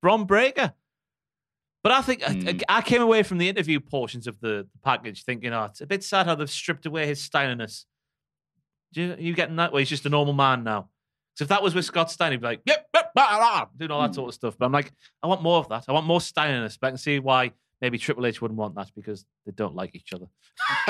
Bron 0.00 0.24
Breakker. 0.24 0.72
But 1.82 1.92
I 1.92 2.02
think 2.02 2.22
Hmm. 2.22 2.48
I, 2.68 2.78
I 2.78 2.82
came 2.82 3.00
away 3.00 3.22
from 3.22 3.38
the 3.38 3.48
interview 3.48 3.80
portions 3.80 4.26
of 4.26 4.38
the, 4.40 4.66
package 4.82 5.24
thinking, 5.24 5.52
oh, 5.52 5.64
it's 5.64 5.80
a 5.80 5.86
bit 5.86 6.02
sad 6.04 6.26
how 6.26 6.34
they've 6.34 6.50
stripped 6.50 6.84
away 6.86 7.06
his 7.06 7.22
styliness. 7.22 7.86
You, 8.92 9.16
you 9.18 9.34
getting 9.34 9.56
that 9.56 9.72
way? 9.72 9.82
He's 9.82 9.88
just 9.88 10.04
a 10.06 10.08
normal 10.10 10.34
man 10.34 10.64
now. 10.64 10.88
So 11.34 11.44
if 11.44 11.48
that 11.48 11.62
was 11.62 11.74
with 11.74 11.84
Scott 11.84 12.10
Steiner, 12.10 12.32
he'd 12.32 12.40
be 12.40 12.46
like, 12.46 12.60
yep, 12.66 12.86
yep, 12.92 13.12
blah, 13.14 13.38
blah, 13.38 13.66
doing 13.76 13.90
all 13.90 14.02
that 14.02 14.14
sort 14.14 14.28
of 14.28 14.34
stuff. 14.34 14.56
But 14.58 14.66
I'm 14.66 14.72
like, 14.72 14.92
I 15.22 15.26
want 15.26 15.42
more 15.42 15.58
of 15.58 15.68
that. 15.68 15.84
I 15.88 15.92
want 15.92 16.06
more 16.06 16.20
styliness. 16.20 16.76
But 16.76 16.88
I 16.88 16.90
can 16.90 16.98
see 16.98 17.18
why 17.18 17.52
maybe 17.80 17.98
Triple 17.98 18.26
H 18.26 18.40
wouldn't 18.42 18.58
want 18.58 18.74
that 18.74 18.90
because 18.94 19.24
they 19.46 19.52
don't 19.52 19.74
like 19.74 19.94
each 19.94 20.12
other. 20.12 20.26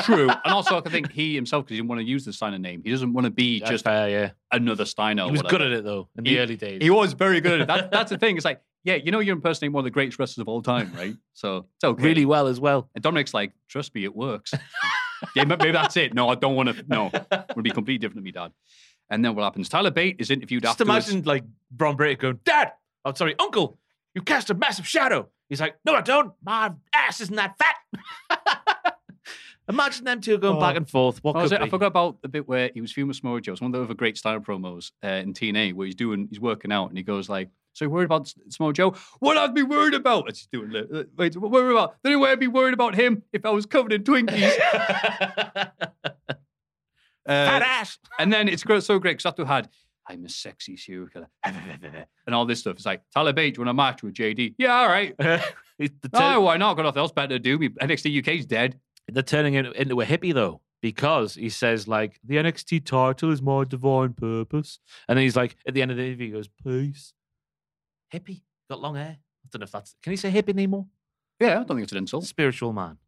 True. 0.03 0.29
and 0.45 0.53
also, 0.53 0.79
I 0.79 0.81
think 0.81 1.13
he 1.13 1.35
himself, 1.35 1.65
because 1.65 1.75
he 1.75 1.77
didn't 1.79 1.89
want 1.89 2.01
to 2.01 2.07
use 2.07 2.25
the 2.25 2.33
Steiner 2.33 2.59
name, 2.59 2.83
he 2.85 2.91
doesn't 2.91 3.13
want 3.13 3.25
to 3.27 3.31
be 3.31 3.61
That's 3.61 3.71
just 3.71 3.85
fair, 3.85 4.09
yeah. 4.09 4.31
another 4.53 4.85
Steiner. 4.85 5.25
He 5.25 5.31
was 5.31 5.43
whatever. 5.43 5.59
good 5.59 5.73
at 5.73 5.79
it 5.79 5.85
though 5.85 6.09
in 6.17 6.25
the 6.25 6.39
early 6.39 6.57
days. 6.57 6.83
He 6.83 6.91
was 6.91 7.13
very 7.13 7.41
good 7.41 7.53
at 7.53 7.61
it. 7.63 7.67
That, 7.69 7.91
that's 7.91 8.11
the 8.11 8.19
thing. 8.19 8.37
It's 8.37 8.45
like, 8.45 8.61
yeah, 8.83 8.95
you 8.95 9.13
know, 9.13 9.21
you're 9.21 9.37
impersonating 9.37 9.73
one 9.73 9.83
of 9.83 9.85
the 9.85 9.91
greatest 9.91 10.19
wrestlers 10.19 10.43
of 10.43 10.49
all 10.49 10.63
time, 10.63 10.93
right? 10.97 11.15
So 11.35 11.67
it's 11.77 11.85
okay. 11.85 12.03
really 12.03 12.25
well 12.25 12.47
as 12.47 12.59
well. 12.59 12.89
And 12.95 13.03
Dominic's 13.03 13.35
like, 13.35 13.53
trust 13.69 13.95
me, 13.95 14.05
it 14.05 14.17
works. 14.17 14.55
yeah, 15.37 15.45
maybe 15.45 15.71
that's 15.71 15.97
it. 15.97 16.15
No, 16.15 16.29
I 16.31 16.35
don't 16.35 16.57
want 16.57 16.71
to. 16.71 16.85
No, 16.89 17.11
it 17.13 17.53
would 17.55 17.65
be 17.65 17.71
completely 17.71 17.99
different 17.99 18.21
to 18.21 18.23
me, 18.23 18.33
Dad. 18.33 18.53
And 19.11 19.25
then 19.25 19.35
what 19.35 19.43
happens? 19.43 19.69
Tyler 19.69 19.91
Bate 19.91 20.17
is 20.19 20.31
interviewed 20.31 20.65
after. 20.65 20.85
Just 20.85 20.91
afterwards. 20.91 21.09
imagine 21.09 21.27
like 21.27 21.45
Bron 21.71 21.97
Breakker 21.97 22.23
going, 22.23 22.41
Dad, 22.45 22.73
I'm 23.05 23.17
sorry, 23.17 23.35
Uncle, 23.39 23.79
you 24.15 24.23
cast 24.23 24.51
a 24.51 24.55
massive 24.55 24.87
shadow. 24.87 25.29
He's 25.51 25.61
like, 25.61 25.77
No, 25.85 25.95
I 25.95 26.01
don't. 26.01 26.33
My 26.43 26.73
ass 26.95 27.21
isn't 27.21 27.37
that 27.37 27.57
fat. 27.59 28.95
imagine 29.69 30.05
them 30.05 30.21
two 30.21 30.39
going 30.39 30.57
Oh. 30.57 30.61
back 30.61 30.77
and 30.77 30.89
forth. 30.89 31.23
What 31.23 31.37
Oh, 31.37 31.43
could 31.43 31.53
it? 31.53 31.61
I 31.61 31.69
forgot 31.69 31.87
about 31.89 32.23
the 32.23 32.29
bit 32.29 32.49
where 32.49 32.71
he 32.73 32.81
was 32.81 32.91
filming 32.93 33.13
Samoa 33.13 33.41
Joe. 33.43 33.53
It's 33.53 33.61
one 33.61 33.69
of 33.75 33.79
the 33.79 33.85
other 33.85 33.95
great 33.95 34.17
style 34.17 34.41
promos 34.41 34.93
uh, 35.05 35.09
in 35.09 35.35
TNA 35.35 35.75
where 35.75 35.85
he's 35.87 35.95
doing, 35.95 36.27
he's 36.31 36.41
working 36.41 36.73
out, 36.73 36.89
and 36.89 36.97
he 36.97 37.03
goes 37.05 37.29
like, 37.29 37.51
"So 37.75 37.85
you're 37.85 37.91
worried 37.93 38.07
about 38.07 38.33
Samoa 38.49 38.73
Joe? 38.73 38.95
What 39.21 39.37
I'd 39.37 39.55
be 39.55 39.63
worried 39.63 39.95
about?" 39.95 40.29
He's 40.29 40.47
doing, 40.53 40.75
uh, 40.75 41.05
wait, 41.17 41.37
what 41.37 41.51
worried 41.51 41.73
about? 41.73 41.95
The 42.03 42.09
only 42.11 42.21
way 42.25 42.31
I'd 42.33 42.41
be 42.41 42.49
worried 42.49 42.75
about 42.75 42.95
him 42.95 43.23
if 43.33 43.45
I 43.45 43.51
was 43.51 43.67
covered 43.67 43.93
in 43.93 44.03
Twinkies. 44.03 44.53
Fat 47.27 47.63
Uh, 47.63 47.65
ass. 47.65 47.99
and 48.19 48.33
then 48.33 48.49
it's 48.49 48.63
so 48.85 48.99
great 48.99 49.13
because 49.19 49.27
after 49.27 49.45
had 49.45 49.69
I'm 50.11 50.25
a 50.25 50.29
sexy 50.29 50.77
serial 50.77 51.07
killer 51.09 51.29
and 51.45 52.35
all 52.35 52.45
this 52.47 52.61
stuff, 52.61 52.77
it's 52.77 52.87
like 52.87 53.03
Tyler 53.15 53.33
Bate, 53.33 53.55
do 53.55 53.61
you 53.61 53.65
want 53.67 53.71
a 53.71 53.75
match 53.75 54.03
with 54.03 54.15
JD? 54.15 54.55
Yeah, 54.59 54.75
all 54.75 54.89
right. 54.89 55.15
He's 55.79 55.91
the 56.03 56.11
No, 56.13 56.19
turn- 56.19 56.43
why 56.43 56.57
not? 56.57 56.75
Got 56.77 56.83
nothing 56.85 57.01
else 57.01 57.13
better 57.13 57.29
to 57.29 57.39
do. 57.39 57.59
NXT 57.59 58.19
UK's 58.21 58.47
dead. 58.47 58.79
They're 59.09 59.23
turning 59.23 59.55
it 59.55 59.67
into 59.77 60.01
a 60.01 60.05
hippie 60.07 60.35
though, 60.35 60.61
because 60.83 61.35
he 61.35 61.49
says 61.49 61.87
like 61.89 62.19
the 62.25 62.37
NXT 62.37 62.85
title 62.85 63.31
is 63.33 63.41
my 63.43 63.65
divine 63.65 64.13
purpose, 64.15 64.79
and 65.09 65.17
then 65.17 65.23
he's 65.25 65.37
like 65.37 65.57
at 65.67 65.75
the 65.75 65.83
end 65.83 65.91
of 65.91 65.97
the 65.97 66.05
interview, 66.05 66.27
he 66.27 66.33
goes 66.33 66.49
peace. 66.65 67.13
Hippie, 68.13 68.43
got 68.69 68.81
long 68.81 68.97
hair. 68.97 69.17
I 69.19 69.49
don't 69.53 69.61
know 69.61 69.65
if 69.65 69.71
that's. 69.73 69.95
Can 70.03 70.13
he 70.13 70.17
say 70.17 70.31
hippie 70.31 70.51
anymore? 70.51 70.87
Yeah, 71.41 71.53
I 71.53 71.55
don't 71.55 71.69
think 71.69 71.83
it's 71.83 71.93
an 71.93 71.99
insult. 71.99 72.25
Spiritual 72.25 72.73
man. 72.73 72.99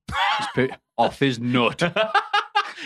Off 0.98 1.18
his 1.18 1.38
nut. 1.38 1.80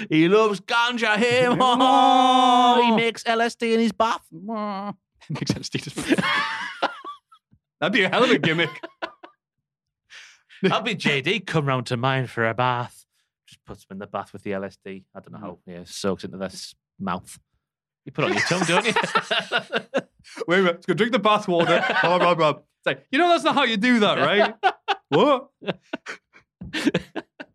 he 0.09 0.29
loves 0.29 0.61
ganja. 0.61 1.17
Him. 1.17 1.59
Oh, 1.61 2.83
he 2.83 2.93
makes 2.93 3.23
LSD 3.25 3.75
in 3.75 3.81
his 3.81 3.93
bath. 3.93 4.27
Makes 5.31 5.53
sense. 5.53 5.67
Steve. 5.67 5.95
That'd 7.81 7.93
be 7.93 8.05
a 8.05 8.09
hell 8.09 8.25
of 8.25 8.31
a 8.31 8.39
gimmick. 8.39 8.71
That'd 10.63 10.85
be 10.85 10.95
JD 10.95 11.47
come 11.47 11.67
round 11.67 11.87
to 11.87 11.97
mine 11.97 12.27
for 12.27 12.49
a 12.49 12.55
bath. 12.55 13.05
Just 13.47 13.65
puts 13.65 13.83
him 13.83 13.89
in 13.93 13.99
the 13.99 14.07
bath 14.07 14.33
with 14.33 14.43
the 14.43 14.53
LSD. 14.53 15.05
I 15.15 15.21
don't 15.21 15.33
know 15.33 15.39
how. 15.39 15.59
Yeah, 15.67 15.83
soaks 15.85 16.25
into 16.25 16.39
this 16.39 16.75
mouth. 16.99 17.39
You 18.05 18.13
put 18.13 18.25
it 18.25 18.31
on 18.31 18.35
your 18.35 18.43
tongue, 18.43 18.63
don't 18.67 18.87
you? 18.87 18.93
Wait 20.47 20.59
a 20.59 20.63
minute. 20.63 20.75
Let's 20.77 20.87
go 20.87 20.95
drink 20.95 21.13
the 21.13 21.19
bath 21.19 21.49
water. 21.49 21.85
Blah, 22.03 22.35
blah. 22.35 22.51
It's 22.51 22.87
like, 22.87 23.05
you 23.11 23.19
know, 23.19 23.29
that's 23.29 23.45
not 23.45 23.55
how 23.55 23.65
you 23.65 23.77
do 23.77 24.01
that, 24.01 24.19
right? 24.19 24.55
what? 25.09 25.49
He's 26.73 26.93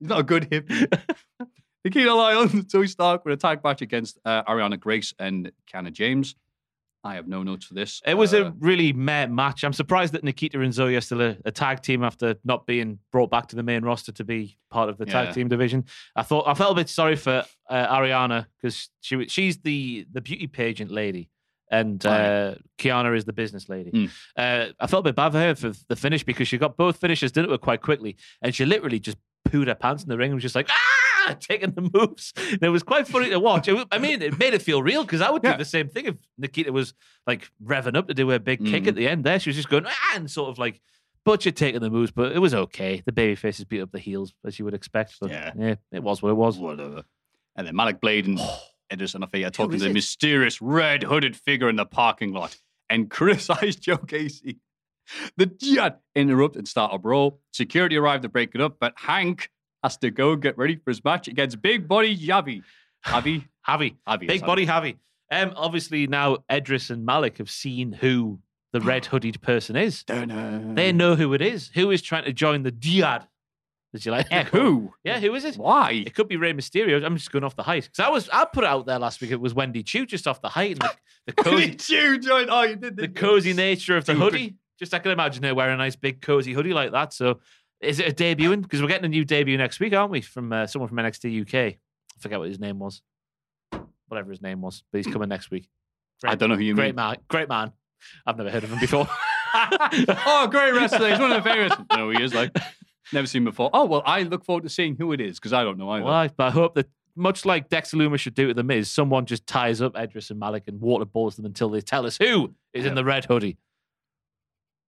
not 0.02 0.20
a 0.20 0.24
good 0.24 0.50
hippie. 0.50 0.88
Nikita 1.84 2.14
Lyons, 2.14 2.52
Zoey 2.66 2.88
Stark 2.90 3.26
with 3.26 3.34
a 3.34 3.38
tag 3.38 3.64
match 3.64 3.82
against 3.82 4.20
uh, 4.26 4.44
Ariana 4.44 4.80
Grace 4.80 5.14
and 5.20 5.52
Kiana 5.72 5.92
James. 5.92 6.36
I 7.04 7.16
have 7.16 7.28
no 7.28 7.42
notes 7.42 7.66
for 7.66 7.74
this. 7.74 8.00
It 8.06 8.14
was 8.14 8.32
Uh, 8.32 8.46
a 8.46 8.54
really 8.60 8.94
meh 8.94 9.26
match. 9.26 9.64
I'm 9.64 9.74
surprised 9.74 10.14
that 10.14 10.24
Nikita 10.24 10.60
and 10.62 10.72
Zoe 10.72 10.96
are 10.96 11.02
still 11.02 11.22
a, 11.22 11.36
a 11.46 11.52
tag 11.52 11.82
team 11.82 12.04
after 12.04 12.36
not 12.44 12.68
being 12.68 13.00
brought 13.12 13.32
back 13.32 13.48
to 13.48 13.56
the 13.56 13.64
main 13.64 13.84
roster 13.84 14.12
to 14.12 14.24
be 14.24 14.58
part 14.70 14.88
of 14.90 15.00
the 15.00 15.06
Yeah. 15.08 15.12
tag 15.26 15.34
team 15.34 15.48
division. 15.48 15.86
I 16.16 16.22
thought 16.22 16.48
I 16.48 16.54
felt 16.54 16.74
a 16.74 16.76
bit 16.76 16.90
sorry 16.90 17.16
for 17.16 17.44
uh, 17.68 17.96
Ariana 17.98 18.46
because 18.62 18.90
she 19.02 19.28
she's 19.28 19.58
the 19.58 20.06
the 20.12 20.22
beauty 20.22 20.46
pageant 20.46 20.92
lady. 20.92 21.30
And 21.72 22.06
uh, 22.06 22.56
Kiana 22.78 23.16
is 23.18 23.24
the 23.26 23.34
business 23.34 23.70
lady. 23.70 23.90
Hmm. 23.92 24.06
Uh, 24.36 24.66
I 24.80 24.88
felt 24.88 25.00
a 25.08 25.10
bit 25.10 25.16
bad 25.16 25.32
for 25.32 25.40
her 25.40 25.56
for 25.56 25.72
the 25.88 25.96
finish 25.96 26.22
because 26.24 26.48
she 26.50 26.58
got 26.60 26.76
both 26.78 26.98
finishes 26.98 27.32
done 27.32 27.46
to 27.46 27.52
her 27.52 27.58
quite 27.58 27.82
quickly, 27.82 28.18
and 28.44 28.54
she 28.54 28.66
literally 28.66 29.00
just 29.00 29.18
pooed 29.48 29.68
her 29.68 29.74
pants 29.76 30.04
in 30.04 30.10
the 30.10 30.18
ring 30.18 30.32
and 30.32 30.36
was 30.36 30.44
just 30.44 30.54
like, 30.54 30.68
ah! 30.70 30.76
Ah, 31.28 31.36
taking 31.40 31.72
the 31.72 31.90
moves. 31.94 32.34
And 32.38 32.64
it 32.64 32.70
was 32.70 32.84
quite 32.84 33.08
funny 33.08 33.30
to 33.30 33.40
watch. 33.40 33.68
It 33.68 33.88
I 33.92 33.98
mean, 33.98 34.22
it 34.22 34.38
made 34.40 34.54
it 34.54 34.62
feel 34.62 34.82
real 34.82 35.04
because 35.04 35.22
I 35.22 35.30
would 35.30 35.42
do 35.42 35.50
Yeah. 35.50 35.58
the 35.58 35.66
same 35.66 35.90
thing 35.90 36.06
if 36.06 36.16
Nikita 36.38 36.72
was 36.72 36.94
like 37.28 37.50
revving 37.64 37.96
up 37.98 38.08
to 38.08 38.14
do 38.14 38.32
a 38.32 38.40
big 38.40 38.66
kick 38.66 38.84
Mm. 38.84 38.88
at 38.88 38.96
the 38.96 39.08
end. 39.08 39.24
There, 39.24 39.40
she 39.40 39.50
was 39.50 39.56
just 39.58 39.70
going 39.70 39.86
ah, 39.88 40.12
and 40.16 40.30
sort 40.30 40.50
of 40.50 40.58
like 40.58 40.82
Butcher 41.24 41.52
taking 41.52 41.82
the 41.82 41.90
moves, 41.90 42.12
but 42.12 42.32
it 42.32 42.40
was 42.40 42.54
okay. 42.54 43.04
The 43.06 43.12
baby 43.12 43.36
faces 43.36 43.66
beat 43.66 43.82
up 43.82 43.92
the 43.92 44.00
heels 44.00 44.34
as 44.46 44.58
you 44.58 44.66
would 44.66 44.74
expect. 44.74 45.16
But 45.22 45.30
Yeah. 45.30 45.52
yeah, 45.58 45.76
it 45.92 46.02
was 46.04 46.22
what 46.22 46.30
it 46.30 46.36
was. 46.38 46.58
Whatever. 46.58 47.04
And 47.56 47.68
then 47.68 47.76
Malik 47.76 48.02
Blade 48.02 48.26
and 48.28 48.40
Edris 48.92 49.14
Enofe 49.14 49.52
talking 49.54 49.78
to 49.78 49.84
the 49.86 49.90
it? 49.92 49.94
mysterious 49.94 50.62
red 50.62 51.04
hooded 51.04 51.36
figure 51.36 51.70
in 51.70 51.76
the 51.76 51.86
parking 51.86 52.32
lot 52.34 52.58
and 52.90 53.10
criticize 53.10 53.76
Joe 53.78 53.98
Gacy. 53.98 54.58
The 55.38 55.46
Jihad 55.46 55.98
interrupt 56.16 56.56
and 56.56 56.68
start 56.68 56.94
a 56.94 56.98
brawl. 56.98 57.40
Security 57.54 57.98
arrived 57.98 58.24
to 58.24 58.30
break 58.30 58.56
it 58.56 58.62
up, 58.62 58.78
but 58.80 58.94
Hank 58.98 59.50
has 59.84 59.98
to 59.98 60.12
go 60.12 60.36
get 60.36 60.58
ready 60.58 60.76
for 60.76 60.92
his 60.92 61.04
match 61.04 61.28
against 61.28 61.62
Big 61.62 61.88
Body 61.88 62.16
Javi. 62.16 62.64
Javi? 63.06 63.46
Javi. 63.68 63.96
Javi. 64.08 64.28
Big 64.28 64.46
body 64.46 64.66
Javi. 64.66 64.98
Um, 65.32 65.54
obviously 65.56 66.08
now 66.08 66.40
Edris 66.50 66.90
and 66.90 67.06
Malik 67.06 67.38
have 67.38 67.50
seen 67.50 67.94
who 67.94 68.40
the 68.74 68.82
red 68.82 69.06
hooded 69.06 69.42
person 69.42 69.76
is. 69.76 70.04
They 70.76 70.92
know 70.92 71.16
who 71.16 71.34
it 71.34 71.42
is. 71.42 71.70
Who 71.74 71.92
is 71.92 72.02
trying 72.02 72.26
to 72.26 72.34
join 72.34 72.64
the 72.64 72.72
jihad? 72.72 73.28
Did 73.94 74.06
you 74.06 74.12
like 74.12 74.28
Yeah, 74.32 74.46
who? 74.46 74.94
Yeah, 75.04 75.20
who 75.20 75.34
is 75.36 75.44
it? 75.44 75.56
Why? 75.58 76.04
It 76.06 76.14
could 76.14 76.28
be 76.28 76.38
Rey 76.38 76.54
Mysterio. 76.54 77.04
I'm 77.04 77.18
just 77.18 77.32
going 77.32 77.44
off 77.44 77.56
the 77.56 77.64
height 77.64 77.84
because 77.84 78.00
I 78.00 78.10
was 78.10 78.30
I 78.30 78.46
put 78.46 78.64
it 78.64 78.68
out 78.68 78.86
there 78.86 79.00
last 79.00 79.22
week. 79.22 79.32
It 79.32 79.42
was 79.42 79.54
Wendy 79.54 79.84
Choo 79.84 80.06
just 80.06 80.28
off 80.28 80.42
the 80.42 80.50
height 80.50 80.72
and 80.72 80.82
the, 80.82 80.94
the 81.28 81.34
cozy 81.34 81.78
you 81.90 82.20
joined? 82.20 82.50
Oh, 82.50 82.62
you 82.64 82.76
did 82.78 82.96
the 82.96 83.10
cozy 83.10 83.54
nature 83.54 83.98
of 83.98 84.06
the 84.06 84.14
hoodie. 84.14 84.56
Just 84.80 84.94
I 84.94 85.00
can 85.00 85.12
imagine 85.12 85.44
her 85.44 85.54
wearing 85.54 85.76
a 85.76 85.78
nice 85.78 85.96
big 85.96 86.22
cozy 86.22 86.54
hoodie 86.54 86.74
like 86.74 86.92
that. 86.94 87.14
So 87.14 87.40
is 87.82 88.00
it 88.00 88.08
a 88.08 88.14
debuting? 88.14 88.62
Because 88.62 88.82
we're 88.82 88.88
getting 88.88 89.06
a 89.06 89.10
new 89.10 89.26
debut 89.26 89.58
next 89.58 89.80
week, 89.80 89.94
aren't 89.94 90.12
we? 90.12 90.22
From 90.22 90.54
uh, 90.54 90.68
someone 90.68 90.90
from 90.90 90.98
NXT 90.98 91.42
UK. 91.42 91.56
I 91.56 91.78
forget 92.20 92.40
what 92.40 92.48
his 92.48 92.60
name 92.60 92.80
was. 92.80 93.02
Whatever 94.08 94.32
his 94.32 94.42
name 94.42 94.62
was, 94.62 94.84
but 94.92 95.04
he's 95.04 95.12
coming 95.12 95.30
next 95.30 95.52
week. 95.52 95.70
I 96.24 96.36
don't 96.36 96.50
know 96.50 96.56
who 96.56 96.64
you 96.64 96.76
great 96.76 96.88
mean. 96.88 96.96
man, 96.96 97.16
great 97.30 97.50
man. 97.50 97.72
I've 98.26 98.38
never 98.38 98.50
heard 98.50 98.64
of 98.64 98.72
him 98.72 98.80
before. 98.82 99.08
oh, 99.54 100.48
great 100.52 100.74
wrestler. 100.74 101.10
He's 101.10 101.20
one 101.20 101.32
of 101.32 101.44
the 101.44 101.50
famous. 101.50 101.74
No, 101.96 102.10
he 102.10 102.22
is 102.22 102.34
like 102.34 102.56
never 103.14 103.26
seen 103.26 103.46
before. 103.46 103.70
Oh 103.74 103.86
well, 103.86 104.04
I 104.06 104.24
look 104.24 104.44
forward 104.44 104.64
to 104.64 104.70
seeing 104.70 104.96
who 104.96 105.14
it 105.14 105.22
is 105.22 105.40
because 105.40 105.54
I 105.54 105.64
don't 105.64 105.78
know 105.78 105.90
either. 105.92 106.06
Well, 106.06 106.14
I, 106.14 106.28
but 106.28 106.48
I 106.48 106.52
hope 106.52 106.76
that 106.76 106.90
much 107.16 107.46
like 107.46 107.70
Dexter 107.70 107.98
Lumis 107.98 108.20
should 108.20 108.36
do 108.36 108.48
to 108.50 108.54
the 108.54 108.64
Miz, 108.64 108.90
someone 108.90 109.26
just 109.26 109.48
ties 109.48 109.82
up 109.82 109.96
Edris 109.96 110.30
and 110.30 110.40
Malik 110.40 110.64
and 110.68 110.80
waterboards 110.82 111.36
them 111.36 111.46
until 111.46 111.70
they 111.70 111.82
tell 111.82 112.06
us 112.06 112.18
who 112.18 112.54
is 112.74 112.86
in 112.86 112.96
the 112.96 113.04
red 113.04 113.26
hoodie. 113.26 113.58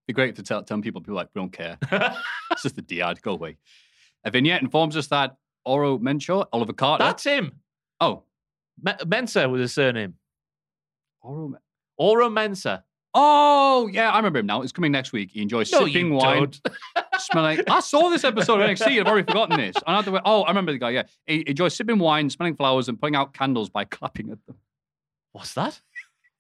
Be 0.08 0.14
great 0.14 0.36
to 0.36 0.44
tell, 0.44 0.64
tell 0.64 0.80
people, 0.82 1.02
people 1.02 1.16
like, 1.16 1.30
we 1.34 1.40
don't 1.40 1.52
care. 1.54 1.78
it's 2.52 2.64
just 2.64 2.76
the 2.76 2.82
Dyad, 2.82 3.22
go 3.22 3.32
away. 3.34 3.58
A 4.26 4.32
vignette 4.32 4.62
informs 4.62 4.98
us 4.98 5.08
that 5.08 5.38
Oro 5.66 5.98
Mensah, 5.98 6.46
Oliver 6.52 6.74
Carter. 6.74 7.04
That's 7.04 7.24
him. 7.24 7.54
oh, 8.02 8.24
Me- 8.82 8.92
Mensah 9.04 9.50
was 9.50 9.62
his 9.62 9.74
surname. 9.74 10.16
Oro. 11.22 11.54
Oro 11.98 12.30
Mensah. 12.30 12.84
Oh, 13.14 13.88
yeah, 13.94 14.10
I 14.12 14.18
remember 14.18 14.40
him 14.40 14.48
now. 14.48 14.62
It's 14.64 14.72
coming 14.72 14.92
next 14.92 15.14
week. 15.14 15.30
He 15.32 15.42
enjoys 15.44 15.72
No, 15.72 15.86
sipping 15.86 16.08
you 16.08 16.14
wine, 16.14 16.38
don't. 16.40 16.60
smelling. 17.20 17.60
I 17.70 17.80
saw 17.80 18.10
this 18.10 18.24
episode 18.24 18.60
of 18.60 18.68
NXT. 18.68 19.00
I've 19.00 19.08
already 19.08 19.28
forgotten 19.28 19.58
this. 19.58 19.76
I 19.86 19.96
had 19.98 20.06
to, 20.06 20.20
oh, 20.26 20.42
I 20.42 20.50
remember 20.50 20.72
the 20.72 20.80
guy. 20.80 20.90
Yeah, 20.90 21.04
he 21.28 21.44
enjoys 21.48 21.76
sipping 21.76 22.00
wine, 22.00 22.30
smelling 22.32 22.56
flowers, 22.56 22.90
and 22.90 23.00
putting 23.00 23.16
out 23.16 23.34
candles 23.34 23.70
by 23.70 23.86
clapping 23.86 24.32
at 24.32 24.44
them. 24.48 24.58
What's 25.32 25.54
that? 25.54 25.80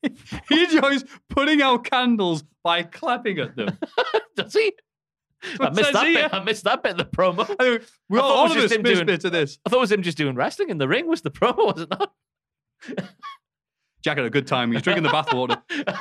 He 0.49 0.63
enjoys 0.63 1.03
putting 1.29 1.61
out 1.61 1.83
candles 1.85 2.43
by 2.63 2.83
clapping 2.83 3.39
at 3.39 3.55
them. 3.55 3.77
Does 4.35 4.53
he? 4.53 4.73
I 5.59 5.69
missed 5.71 5.93
that 5.93 6.05
here. 6.07 6.23
bit. 6.23 6.33
I 6.33 6.43
missed 6.43 6.63
that 6.63 6.83
bit 6.83 6.93
of 6.93 6.97
the 6.97 7.05
promo. 7.05 7.45
I 7.59 7.79
we 8.09 8.19
all, 8.19 8.29
thought 8.29 8.33
it 8.33 8.37
all 8.37 8.43
was 8.43 8.55
of 8.57 8.63
us 8.63 8.71
him 8.71 8.81
missed 8.83 8.93
doing- 8.95 9.05
bits 9.05 9.25
of 9.25 9.31
this. 9.31 9.59
I 9.65 9.69
thought 9.69 9.77
it 9.77 9.81
was 9.81 9.91
him 9.91 10.01
just 10.01 10.17
doing 10.17 10.35
wrestling 10.35 10.69
in 10.69 10.77
the 10.77 10.87
ring. 10.87 11.07
Was 11.07 11.21
the 11.21 11.31
promo? 11.31 11.73
Was 11.73 11.81
it 11.81 11.89
not? 11.89 12.13
Jack 14.03 14.17
had 14.17 14.25
a 14.25 14.29
good 14.29 14.47
time. 14.47 14.71
He's 14.71 14.81
drinking 14.81 15.03
the 15.03 15.09
bathwater. 15.09 15.61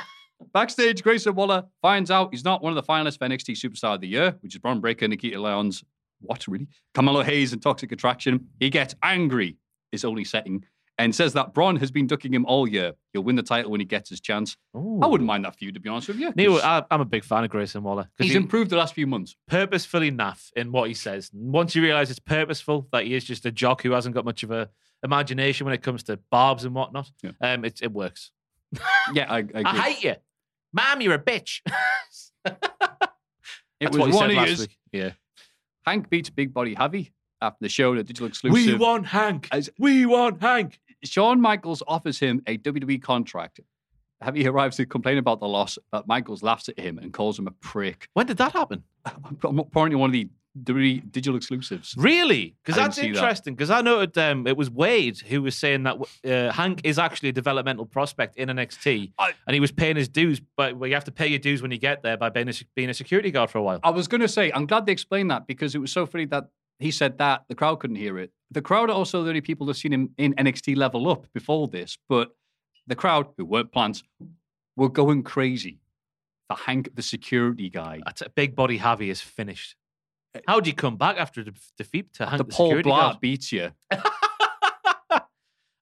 Backstage, 0.53 1.01
Grayson 1.03 1.35
Waller 1.35 1.63
finds 1.81 2.11
out 2.11 2.29
he's 2.33 2.43
not 2.43 2.61
one 2.61 2.75
of 2.75 2.75
the 2.75 2.83
finalists 2.91 3.17
for 3.17 3.25
NXT 3.27 3.55
Superstar 3.55 3.95
of 3.95 4.01
the 4.01 4.07
Year, 4.09 4.35
which 4.41 4.53
is 4.55 4.59
Bron 4.59 4.81
Breakker, 4.81 5.07
Nikita 5.07 5.39
Lyons. 5.39 5.83
What, 6.19 6.45
really? 6.47 6.67
Carmelo 6.93 7.23
Hayes 7.23 7.53
and 7.53 7.61
Toxic 7.61 7.91
Attraction. 7.93 8.47
He 8.59 8.69
gets 8.69 8.93
angry, 9.01 9.57
his 9.91 10.03
only 10.03 10.25
setting, 10.25 10.65
and 10.97 11.13
says 11.15 11.33
that 11.33 11.53
Bron 11.53 11.75
has 11.77 11.89
been 11.91 12.05
ducking 12.07 12.33
him 12.33 12.45
all 12.45 12.67
year. 12.67 12.93
He'll 13.13 13.23
win 13.23 13.35
the 13.35 13.43
title 13.43 13.71
when 13.71 13.79
he 13.79 13.85
gets 13.85 14.09
his 14.09 14.21
chance. 14.21 14.55
I 14.75 14.77
wouldn't 15.07 15.27
mind 15.27 15.43
that 15.45 15.55
feud, 15.55 15.73
to 15.73 15.79
be 15.79 15.89
honest 15.89 16.07
with 16.07 16.17
you. 16.19 16.31
Neil, 16.35 16.57
I, 16.57 16.83
I'm 16.91 17.01
a 17.01 17.05
big 17.05 17.23
fan 17.23 17.43
of 17.43 17.49
Grayson 17.49 17.81
Waller. 17.83 18.09
he's 18.19 18.31
he- 18.31 18.37
improved 18.37 18.69
the 18.69 18.77
last 18.77 18.93
few 18.93 19.07
months. 19.07 19.35
purposefully 19.47 20.11
naff 20.11 20.49
in 20.55 20.71
what 20.71 20.87
he 20.87 20.93
says. 20.93 21.29
Once 21.33 21.75
you 21.75 21.81
realize 21.81 22.09
it's 22.11 22.19
purposeful, 22.19 22.87
that 22.91 23.05
he 23.05 23.15
is 23.15 23.23
just 23.23 23.45
a 23.45 23.51
jock 23.51 23.81
who 23.81 23.91
hasn't 23.91 24.13
got 24.13 24.23
much 24.25 24.43
of 24.43 24.51
a 24.51 24.69
imagination 25.03 25.65
when 25.65 25.73
it 25.73 25.81
comes 25.81 26.03
to 26.03 26.17
barbs 26.31 26.63
and 26.63 26.73
whatnot, 26.75 27.11
Yeah. 27.21 27.31
um, 27.41 27.65
it, 27.65 27.81
it 27.81 27.91
works. 27.91 28.31
Yeah, 29.13 29.25
I, 29.31 29.37
I 29.37 29.39
agree. 29.41 29.63
I 29.65 29.77
hate 29.81 30.03
you. 30.03 30.15
Mom, 30.73 31.01
you're 31.01 31.13
a 31.15 31.19
bitch. 31.19 31.61
it 32.45 32.55
That's 33.79 33.97
was 33.97 34.15
what 34.15 34.29
he 34.29 34.35
one 34.37 34.47
of 34.47 34.59
week. 34.59 34.77
Yeah. 34.91 35.11
Hank 35.85 36.09
beats 36.09 36.29
Big 36.29 36.53
Body 36.53 36.75
Javi 36.75 37.11
after 37.41 37.57
the 37.61 37.69
show, 37.69 37.93
the 37.95 38.03
digital 38.03 38.27
exclusive. 38.27 38.53
We 38.65 38.73
want 38.75 39.05
Hank. 39.07 39.49
As- 39.51 39.69
we 39.77 40.05
want 40.05 40.41
Hank. 40.41 40.79
Shawn 41.03 41.41
Michaels 41.41 41.83
offers 41.87 42.19
him 42.19 42.41
a 42.47 42.57
WWE 42.57 43.01
contract. 43.01 43.59
Javi 44.23 44.47
arrives 44.47 44.77
to 44.77 44.85
complain 44.85 45.17
about 45.17 45.39
the 45.41 45.47
loss, 45.47 45.77
but 45.91 46.07
Michaels 46.07 46.43
laughs 46.43 46.69
at 46.69 46.79
him 46.79 46.97
and 46.97 47.11
calls 47.11 47.37
him 47.37 47.47
a 47.47 47.51
prick. 47.51 48.07
When 48.13 48.25
did 48.25 48.37
that 48.37 48.53
happen? 48.53 48.83
Apparently, 49.43 49.95
one 49.95 50.09
of 50.09 50.13
the 50.13 50.29
WWE 50.63 51.11
digital 51.11 51.35
exclusives. 51.35 51.95
Really? 51.97 52.55
Because 52.63 52.75
that's 52.79 52.99
interesting. 52.99 53.55
Because 53.55 53.71
I 53.71 53.81
noted 53.81 54.15
um, 54.19 54.45
it 54.45 54.55
was 54.55 54.69
Wade 54.69 55.17
who 55.19 55.41
was 55.41 55.55
saying 55.57 55.83
that 55.83 55.97
uh, 56.25 56.53
Hank 56.53 56.81
is 56.83 56.99
actually 56.99 57.29
a 57.29 57.31
developmental 57.33 57.85
prospect 57.85 58.37
in 58.37 58.49
NXT, 58.49 59.11
I- 59.17 59.33
and 59.47 59.53
he 59.55 59.59
was 59.59 59.71
paying 59.71 59.95
his 59.95 60.07
dues. 60.07 60.39
But 60.55 60.77
well, 60.77 60.87
you 60.87 60.93
have 60.93 61.05
to 61.05 61.11
pay 61.11 61.27
your 61.27 61.39
dues 61.39 61.61
when 61.61 61.71
you 61.71 61.79
get 61.79 62.03
there 62.03 62.17
by 62.17 62.29
being 62.29 62.47
a, 62.49 62.53
being 62.75 62.89
a 62.89 62.93
security 62.93 63.31
guard 63.31 63.49
for 63.49 63.57
a 63.57 63.63
while. 63.63 63.79
I 63.83 63.89
was 63.89 64.07
going 64.07 64.21
to 64.21 64.27
say, 64.27 64.51
I'm 64.53 64.67
glad 64.67 64.85
they 64.85 64.91
explained 64.91 65.31
that 65.31 65.47
because 65.47 65.73
it 65.75 65.79
was 65.79 65.91
so 65.91 66.05
funny 66.05 66.25
that 66.25 66.49
he 66.83 66.91
said 66.91 67.17
that 67.17 67.43
the 67.49 67.55
crowd 67.55 67.79
couldn't 67.79 67.95
hear 67.95 68.17
it. 68.19 68.31
The 68.51 68.61
crowd 68.61 68.89
are 68.89 68.93
also 68.93 69.23
the 69.23 69.29
only 69.29 69.41
people 69.41 69.65
who've 69.65 69.77
seen 69.77 69.93
him 69.93 70.11
in 70.17 70.33
NXT 70.35 70.75
level 70.77 71.09
up 71.09 71.25
before 71.33 71.67
this, 71.67 71.97
but 72.09 72.29
the 72.85 72.95
crowd, 72.95 73.27
who 73.37 73.45
weren't 73.45 73.71
plants, 73.71 74.03
were 74.75 74.89
going 74.89 75.23
crazy 75.23 75.79
for 76.49 76.57
Hank, 76.57 76.93
the 76.95 77.01
security 77.01 77.69
guy. 77.69 78.01
That's 78.05 78.21
a 78.21 78.29
big 78.29 78.55
body 78.55 78.77
Javi 78.79 79.09
is 79.09 79.21
finished. 79.21 79.75
Eh. 80.35 80.41
How 80.47 80.55
would 80.55 80.67
you 80.67 80.73
come 80.73 80.97
back 80.97 81.17
after 81.17 81.43
the 81.43 81.53
defeat 81.77 82.13
to 82.15 82.25
Hank 82.25 82.37
the 82.37 82.43
the, 82.43 82.51
Paul 82.53 82.67
security 82.67 82.89
Blart 82.89 83.19
beats 83.21 83.51
you. 83.51 83.71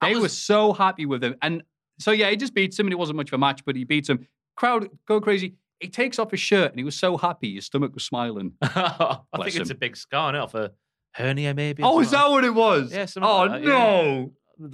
They 0.02 0.14
was- 0.16 0.22
were 0.24 0.30
so 0.30 0.74
happy 0.74 1.06
with 1.06 1.24
him. 1.24 1.36
And 1.42 1.64
so, 2.00 2.12
yeah, 2.12 2.30
he 2.32 2.36
just 2.36 2.54
beats 2.56 2.80
him, 2.80 2.88
and 2.88 2.94
it 2.94 2.98
wasn't 2.98 3.18
much 3.18 3.30
of 3.30 3.34
a 3.34 3.38
match, 3.38 3.64
but 3.64 3.76
he 3.76 3.84
beats 3.84 4.10
him. 4.10 4.28
Crowd 4.56 4.90
go 5.08 5.22
crazy. 5.22 5.56
He 5.80 5.90
takes 5.90 6.18
off 6.20 6.32
his 6.32 6.40
shirt, 6.40 6.72
and 6.72 6.80
he 6.80 6.84
was 6.84 6.98
so 6.98 7.18
happy. 7.18 7.56
His 7.56 7.66
stomach 7.68 7.94
was 7.94 8.04
smiling. 8.04 8.54
I 8.62 9.20
Bless 9.34 9.52
think 9.54 9.62
it's 9.62 9.70
him. 9.70 9.76
a 9.78 9.80
big 9.80 9.96
scar 9.96 10.32
now 10.32 10.48
for 10.48 10.72
hernia, 11.14 11.54
maybe. 11.54 11.84
Oh, 11.84 12.00
is 12.00 12.12
that 12.12 12.30
what 12.30 12.44
it 12.44 12.54
was? 12.54 12.92
Yeah, 12.92 13.06
something 13.06 13.30
Oh, 13.30 13.38
like 13.38 13.52
that, 13.52 13.64
yeah. 13.64 13.68
no. 13.70 14.32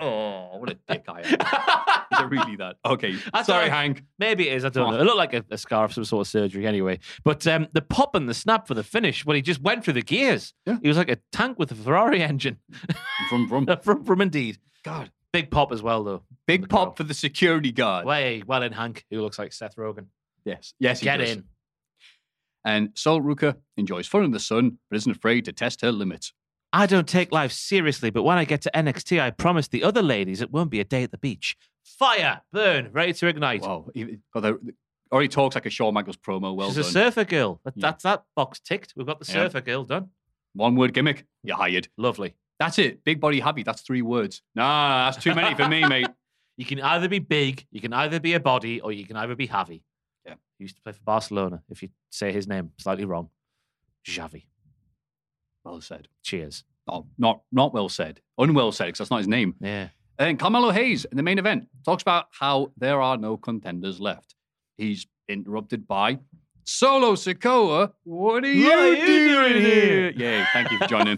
Oh, 0.00 0.56
what 0.56 0.70
a 0.70 0.78
dick 0.88 1.04
I 1.06 1.20
am. 1.20 1.24
Is 2.12 2.20
it 2.20 2.30
really 2.30 2.56
that? 2.56 2.76
Okay. 2.82 3.14
Sorry. 3.44 3.68
Hank. 3.68 4.02
Maybe 4.18 4.48
it 4.48 4.56
is. 4.56 4.64
I 4.64 4.70
don't 4.70 4.90
know. 4.90 4.98
It 4.98 5.04
looked 5.04 5.18
like 5.18 5.34
a, 5.34 5.44
a 5.50 5.58
scar 5.58 5.84
of 5.84 5.92
some 5.92 6.06
sort 6.06 6.26
of 6.26 6.30
surgery 6.30 6.66
anyway. 6.66 6.98
But 7.24 7.46
um, 7.46 7.68
the 7.74 7.82
pop 7.82 8.14
and 8.14 8.26
the 8.26 8.32
snap 8.32 8.66
for 8.66 8.72
the 8.72 8.82
finish 8.82 9.26
when 9.26 9.36
he 9.36 9.42
just 9.42 9.60
went 9.60 9.84
through 9.84 9.92
the 9.92 10.02
gears. 10.02 10.54
Yeah. 10.64 10.78
He 10.80 10.88
was 10.88 10.96
like 10.96 11.10
a 11.10 11.18
tank 11.30 11.58
with 11.58 11.72
a 11.72 11.74
Ferrari 11.74 12.22
engine. 12.22 12.56
From, 13.28 13.48
from. 13.50 13.66
from, 13.82 14.04
from 14.04 14.22
indeed. 14.22 14.56
God. 14.82 15.10
Big 15.30 15.50
pop 15.50 15.72
as 15.72 15.82
well, 15.82 16.02
though. 16.04 16.22
Big 16.46 16.70
pop 16.70 16.96
for 16.96 17.04
the 17.04 17.14
security 17.14 17.70
guard. 17.70 18.06
Way 18.06 18.42
well 18.46 18.62
in 18.62 18.72
Hank, 18.72 19.04
who 19.10 19.20
looks 19.20 19.38
like 19.38 19.52
Seth 19.52 19.76
Rogen. 19.76 20.06
Yes. 20.46 20.72
Yes, 20.78 21.00
he 21.00 21.04
Get 21.04 21.18
does. 21.18 21.32
in. 21.32 21.44
And 22.64 22.90
Sol 22.94 23.20
Ruca 23.20 23.56
enjoys 23.76 24.06
fun 24.06 24.24
in 24.24 24.30
the 24.30 24.38
sun, 24.40 24.78
but 24.90 24.96
isn't 24.96 25.10
afraid 25.16 25.44
to 25.46 25.52
test 25.52 25.80
her 25.80 25.90
limits. 25.92 26.32
I 26.72 26.86
don't 26.86 27.08
take 27.08 27.32
life 27.32 27.52
seriously, 27.52 28.10
but 28.10 28.22
when 28.22 28.38
I 28.38 28.44
get 28.44 28.62
to 28.62 28.70
NXT, 28.74 29.20
I 29.20 29.30
promise 29.30 29.68
the 29.68 29.82
other 29.84 30.00
ladies 30.02 30.40
it 30.40 30.50
won't 30.50 30.70
be 30.70 30.80
a 30.80 30.84
day 30.84 31.02
at 31.02 31.10
the 31.10 31.18
beach. 31.18 31.56
Fire, 31.84 32.40
burn, 32.52 32.90
ready 32.92 33.12
to 33.14 33.26
ignite. 33.26 33.62
Wow. 33.62 33.88
He, 33.94 34.18
the- 34.34 34.74
already 35.12 35.28
talks 35.28 35.54
like 35.54 35.66
a 35.66 35.70
Shawn 35.70 35.92
Michaels 35.92 36.16
promo. 36.16 36.54
Well 36.56 36.68
She's 36.68 36.76
done. 36.76 36.84
a 36.86 36.90
surfer 36.90 37.24
girl. 37.24 37.60
That, 37.64 37.74
Yeah. 37.76 37.80
That's 37.90 38.02
that 38.04 38.22
box 38.34 38.60
ticked. 38.60 38.94
We've 38.96 39.06
got 39.06 39.20
the 39.20 39.26
Yeah. 39.30 39.44
surfer 39.44 39.60
girl 39.60 39.84
done. 39.84 40.08
One 40.54 40.74
word 40.76 40.94
gimmick. 40.94 41.26
You're 41.42 41.56
hired. 41.56 41.88
Lovely. 41.98 42.34
That's 42.58 42.78
it. 42.78 43.04
Big 43.04 43.20
body 43.20 43.40
happy. 43.40 43.62
That's 43.62 43.82
three 43.82 44.00
words. 44.00 44.40
Nah, 44.54 45.10
that's 45.10 45.22
too 45.22 45.34
many 45.34 45.54
for 45.54 45.68
me, 45.68 45.84
mate. 45.88 46.08
You 46.56 46.64
can 46.64 46.80
either 46.80 47.08
be 47.08 47.18
big, 47.18 47.66
you 47.70 47.80
can 47.82 47.92
either 47.92 48.20
be 48.20 48.32
a 48.34 48.40
body, 48.40 48.80
or 48.80 48.92
you 48.92 49.04
can 49.06 49.16
either 49.16 49.34
be 49.34 49.48
Javi. 49.48 49.82
Yeah. 50.26 50.34
He 50.58 50.64
used 50.64 50.76
to 50.76 50.82
play 50.82 50.92
for 50.92 51.02
Barcelona, 51.04 51.62
if 51.68 51.82
you 51.82 51.88
say 52.10 52.32
his 52.32 52.46
name 52.46 52.70
slightly 52.78 53.04
wrong. 53.04 53.30
Javi. 54.06 54.44
Well 55.64 55.80
said. 55.80 56.08
Cheers. 56.22 56.64
Oh, 56.88 57.06
not 57.18 57.42
not 57.52 57.72
well 57.72 57.88
said. 57.88 58.20
Unwell 58.38 58.72
said, 58.72 58.86
because 58.86 58.98
that's 58.98 59.10
not 59.10 59.18
his 59.18 59.28
name. 59.28 59.54
Yeah. 59.60 59.88
Uh, 60.18 60.24
and 60.24 60.38
Carmelo 60.38 60.70
Hayes 60.70 61.04
in 61.04 61.16
the 61.16 61.22
main 61.22 61.38
event 61.38 61.68
talks 61.84 62.02
about 62.02 62.26
how 62.38 62.72
there 62.76 63.00
are 63.00 63.16
no 63.16 63.36
contenders 63.36 64.00
left. 64.00 64.34
He's 64.76 65.06
interrupted 65.28 65.86
by 65.86 66.18
Solo 66.64 67.12
Sikoa. 67.14 67.92
What 68.04 68.44
are 68.44 68.52
you, 68.52 68.66
What 68.66 68.78
are 68.78 68.94
you 68.94 69.06
doing 69.06 69.52
doing 69.52 69.62
here? 69.62 70.10
Yay, 70.16 70.44
thank 70.52 70.70
you 70.72 70.78
for 70.78 70.86
joining. 70.86 71.16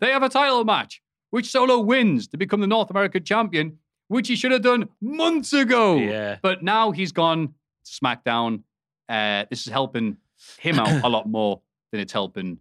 they 0.00 0.10
have 0.10 0.22
a 0.22 0.28
title 0.28 0.64
match, 0.64 1.02
which 1.30 1.50
Solo 1.50 1.78
wins 1.80 2.28
to 2.28 2.36
become 2.36 2.60
the 2.60 2.66
North 2.66 2.90
American 2.90 3.24
champion, 3.24 3.78
which 4.08 4.28
he 4.28 4.36
should 4.36 4.52
have 4.52 4.62
done 4.62 4.88
months 5.00 5.52
ago. 5.52 5.96
Yeah. 5.96 6.36
But 6.42 6.62
now 6.62 6.90
he's 6.90 7.12
gone 7.12 7.54
SmackDown. 7.84 8.62
Uh, 9.08 9.44
this 9.50 9.66
is 9.66 9.72
helping 9.72 10.16
him 10.58 10.78
out 10.78 11.04
a 11.04 11.08
lot 11.16 11.28
more 11.28 11.60
than 11.92 12.00
it's 12.00 12.12
helping 12.12 12.58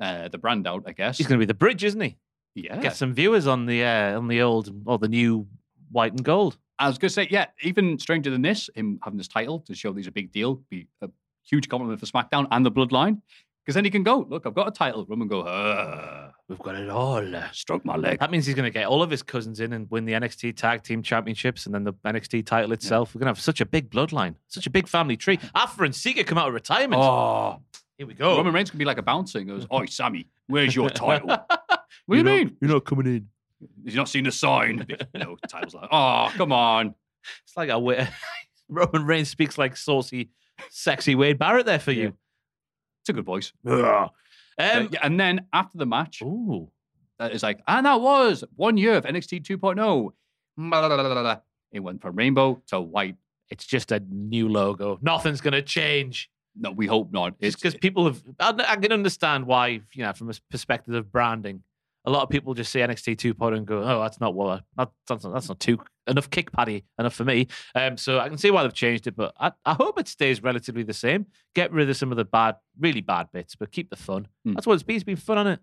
uh, 0.00 0.28
the 0.28 0.38
brand 0.38 0.66
out, 0.66 0.84
I 0.86 0.92
guess. 0.92 1.18
He's 1.18 1.26
going 1.26 1.38
to 1.38 1.42
be 1.42 1.46
the 1.46 1.54
bridge, 1.54 1.84
isn't 1.84 2.00
he? 2.00 2.16
yeah. 2.54 2.76
Get 2.78 2.96
some 2.96 3.12
viewers 3.12 3.46
on 3.46 3.66
the 3.66 3.84
uh, 3.84 4.16
on 4.16 4.28
the 4.28 4.42
old 4.42 4.72
or 4.86 4.98
the 4.98 5.08
new 5.08 5.46
white 5.90 6.12
and 6.12 6.24
gold. 6.24 6.58
I 6.78 6.88
was 6.88 6.98
going 6.98 7.08
to 7.08 7.14
say, 7.14 7.28
yeah, 7.30 7.46
even 7.62 7.98
stranger 7.98 8.30
than 8.30 8.42
this, 8.42 8.68
him 8.74 8.98
having 9.02 9.16
this 9.16 9.28
title 9.28 9.60
to 9.60 9.74
show 9.74 9.92
these 9.92 10.06
a 10.06 10.10
big 10.10 10.30
deal, 10.30 10.62
be 10.68 10.88
a 11.00 11.08
huge 11.42 11.68
compliment 11.68 12.00
for 12.00 12.06
SmackDown 12.06 12.46
and 12.50 12.66
the 12.66 12.72
Bloodline. 12.72 13.22
Because 13.66 13.74
then 13.74 13.84
he 13.84 13.90
can 13.90 14.04
go, 14.04 14.24
look, 14.30 14.46
I've 14.46 14.54
got 14.54 14.68
a 14.68 14.70
title. 14.70 15.04
Roman 15.08 15.26
go, 15.26 15.42
We've 16.48 16.58
got 16.60 16.76
it 16.76 16.88
all. 16.88 17.20
stroke 17.50 17.84
my 17.84 17.96
leg. 17.96 18.20
That 18.20 18.30
means 18.30 18.46
he's 18.46 18.54
going 18.54 18.64
to 18.64 18.70
get 18.70 18.86
all 18.86 19.02
of 19.02 19.10
his 19.10 19.24
cousins 19.24 19.58
in 19.58 19.72
and 19.72 19.90
win 19.90 20.04
the 20.04 20.12
NXT 20.12 20.54
Tag 20.54 20.84
Team 20.84 21.02
Championships 21.02 21.66
and 21.66 21.74
then 21.74 21.82
the 21.82 21.92
NXT 21.92 22.46
title 22.46 22.70
itself. 22.70 23.12
We're 23.12 23.18
going 23.18 23.26
to 23.26 23.30
have 23.30 23.40
such 23.40 23.60
a 23.60 23.66
big 23.66 23.90
bloodline, 23.90 24.36
such 24.46 24.68
a 24.68 24.70
big 24.70 24.86
family 24.86 25.16
tree. 25.16 25.40
Afa 25.56 25.82
and 25.82 25.92
Sika 25.92 26.22
come 26.22 26.38
out 26.38 26.46
of 26.46 26.54
retirement. 26.54 27.02
Oh, 27.02 27.60
Here 27.98 28.06
we 28.06 28.14
go. 28.14 28.36
Roman 28.36 28.52
Reigns 28.54 28.70
can 28.70 28.78
be 28.78 28.84
like 28.84 28.98
a 28.98 29.02
bouncer 29.02 29.38
and 29.40 29.48
goes, 29.48 29.66
Oi, 29.72 29.86
Sami, 29.86 30.28
where's 30.46 30.76
your 30.76 30.88
title? 30.88 31.26
what 31.26 31.80
do 32.08 32.18
you 32.18 32.22
mean? 32.22 32.56
You're 32.60 32.70
not 32.70 32.84
coming 32.84 33.06
in. 33.06 33.28
He's 33.84 33.96
not 33.96 34.08
seen 34.08 34.22
the 34.22 34.32
sign. 34.32 34.86
no, 35.12 35.36
title's 35.48 35.74
like, 35.74 35.88
oh, 35.90 36.30
come 36.36 36.52
on. 36.52 36.94
It's 37.42 37.56
like 37.56 37.70
a 37.70 37.78
way. 37.80 38.06
Roman 38.68 39.04
Reigns 39.04 39.28
speaks 39.28 39.58
like 39.58 39.76
saucy, 39.76 40.30
sexy 40.70 41.16
Wade 41.16 41.40
Barrett 41.40 41.66
there 41.66 41.80
for 41.80 41.90
you. 41.90 42.12
It's 43.06 43.10
a 43.10 43.12
good 43.12 43.24
voice. 43.24 43.52
Um, 44.58 44.88
Uh, 44.88 44.88
and 45.02 45.20
then 45.20 45.46
after 45.52 45.76
the 45.76 45.84
match, 45.84 46.22
Ooh. 46.22 46.70
it's 47.20 47.42
like, 47.42 47.60
and 47.68 47.84
that 47.84 48.00
was 48.00 48.42
one 48.56 48.78
year 48.78 48.94
of 48.94 49.04
NXT 49.04 49.42
2.0. 49.42 49.76
Blah, 49.76 50.10
blah, 50.56 50.88
blah, 50.88 50.96
blah, 50.96 51.22
blah. 51.22 51.36
It 51.72 51.80
went 51.80 52.00
from 52.00 52.16
rainbow 52.16 52.62
to 52.68 52.80
white. 52.80 53.16
It's 53.50 53.66
just 53.66 53.92
a 53.92 54.00
new 54.10 54.48
logo. 54.48 54.98
Nothing's 55.02 55.42
going 55.42 55.52
to 55.52 55.60
change. 55.60 56.30
No, 56.58 56.70
we 56.70 56.86
hope 56.86 57.12
not. 57.12 57.34
It's 57.38 57.54
It's 57.54 57.56
because 57.56 57.74
people 57.74 58.06
have. 58.06 58.22
I 58.40 58.54
I 58.66 58.76
can 58.76 58.92
understand 58.92 59.46
why, 59.46 59.66
you 59.92 60.02
know, 60.02 60.14
from 60.14 60.30
a 60.30 60.34
perspective 60.50 60.94
of 60.94 61.12
branding, 61.12 61.62
a 62.06 62.10
lot 62.10 62.22
of 62.22 62.30
people 62.30 62.54
just 62.54 62.72
see 62.72 62.78
NXT 62.78 63.16
2.0 63.16 63.56
and 63.56 63.66
go, 63.66 63.82
"Oh, 63.82 64.00
that's 64.00 64.20
not 64.20 64.34
what. 64.34 64.62
I, 64.78 64.86
that's 65.08 65.24
not, 65.24 65.32
that's 65.32 65.48
not 65.48 65.60
too 65.60 65.78
enough 66.06 66.30
kick 66.30 66.52
paddy 66.52 66.84
enough 66.98 67.14
for 67.14 67.24
me." 67.24 67.48
Um, 67.74 67.96
so 67.96 68.20
I 68.20 68.28
can 68.28 68.38
see 68.38 68.50
why 68.50 68.62
they've 68.62 68.72
changed 68.72 69.06
it, 69.06 69.16
but 69.16 69.34
I, 69.38 69.52
I 69.64 69.74
hope 69.74 69.98
it 69.98 70.08
stays 70.08 70.42
relatively 70.42 70.84
the 70.84 70.94
same. 70.94 71.26
Get 71.54 71.72
rid 71.72 71.90
of 71.90 71.96
some 71.96 72.12
of 72.12 72.16
the 72.16 72.24
bad, 72.24 72.56
really 72.78 73.00
bad 73.00 73.28
bits, 73.32 73.56
but 73.56 73.72
keep 73.72 73.90
the 73.90 73.96
fun. 73.96 74.28
Hmm. 74.44 74.54
That's 74.54 74.66
what 74.66 74.74
it's 74.74 74.82
been. 74.82 74.96
It's 74.96 75.04
been 75.04 75.16
fun 75.16 75.38
on 75.38 75.46
it. 75.48 75.60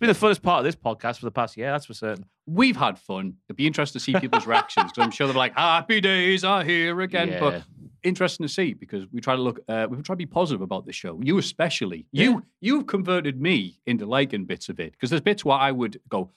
It's 0.00 0.20
been 0.20 0.30
the 0.30 0.34
funnest 0.34 0.42
part 0.42 0.60
of 0.60 0.64
this 0.64 0.76
podcast 0.76 1.18
for 1.18 1.24
the 1.24 1.32
past 1.32 1.56
year. 1.56 1.72
That's 1.72 1.86
for 1.86 1.94
certain. 1.94 2.24
we've 2.46 2.76
had 2.76 3.00
fun. 3.00 3.34
It'd 3.48 3.56
be 3.56 3.66
interesting 3.66 3.98
to 3.98 4.04
see 4.04 4.14
people's 4.14 4.46
reactions 4.52 4.92
because 4.92 5.02
I'm 5.04 5.10
sure 5.10 5.26
they're 5.26 5.34
like, 5.34 5.54
happy 5.56 6.00
days 6.00 6.44
are 6.44 6.62
here 6.62 7.00
again. 7.00 7.30
Yeah. 7.30 7.40
But 7.40 7.62
interesting 8.04 8.46
to 8.46 8.52
see 8.52 8.74
because 8.74 9.06
we 9.12 9.20
try 9.20 9.34
to 9.34 9.42
look, 9.42 9.58
uh, 9.68 9.88
we 9.90 9.96
try 9.96 10.12
to 10.12 10.16
be 10.16 10.24
positive 10.24 10.60
about 10.60 10.86
the 10.86 10.92
show. 10.92 11.18
You 11.20 11.38
especially, 11.38 12.06
you 12.12 12.44
you've 12.60 12.86
converted 12.86 13.40
me 13.40 13.80
into 13.86 14.06
liking 14.06 14.44
bits 14.44 14.68
of 14.68 14.78
it 14.78 14.92
because 14.92 15.10
there's 15.10 15.20
bits 15.20 15.44
where 15.44 15.58
I 15.58 15.72
would 15.72 16.00
go, 16.08 16.30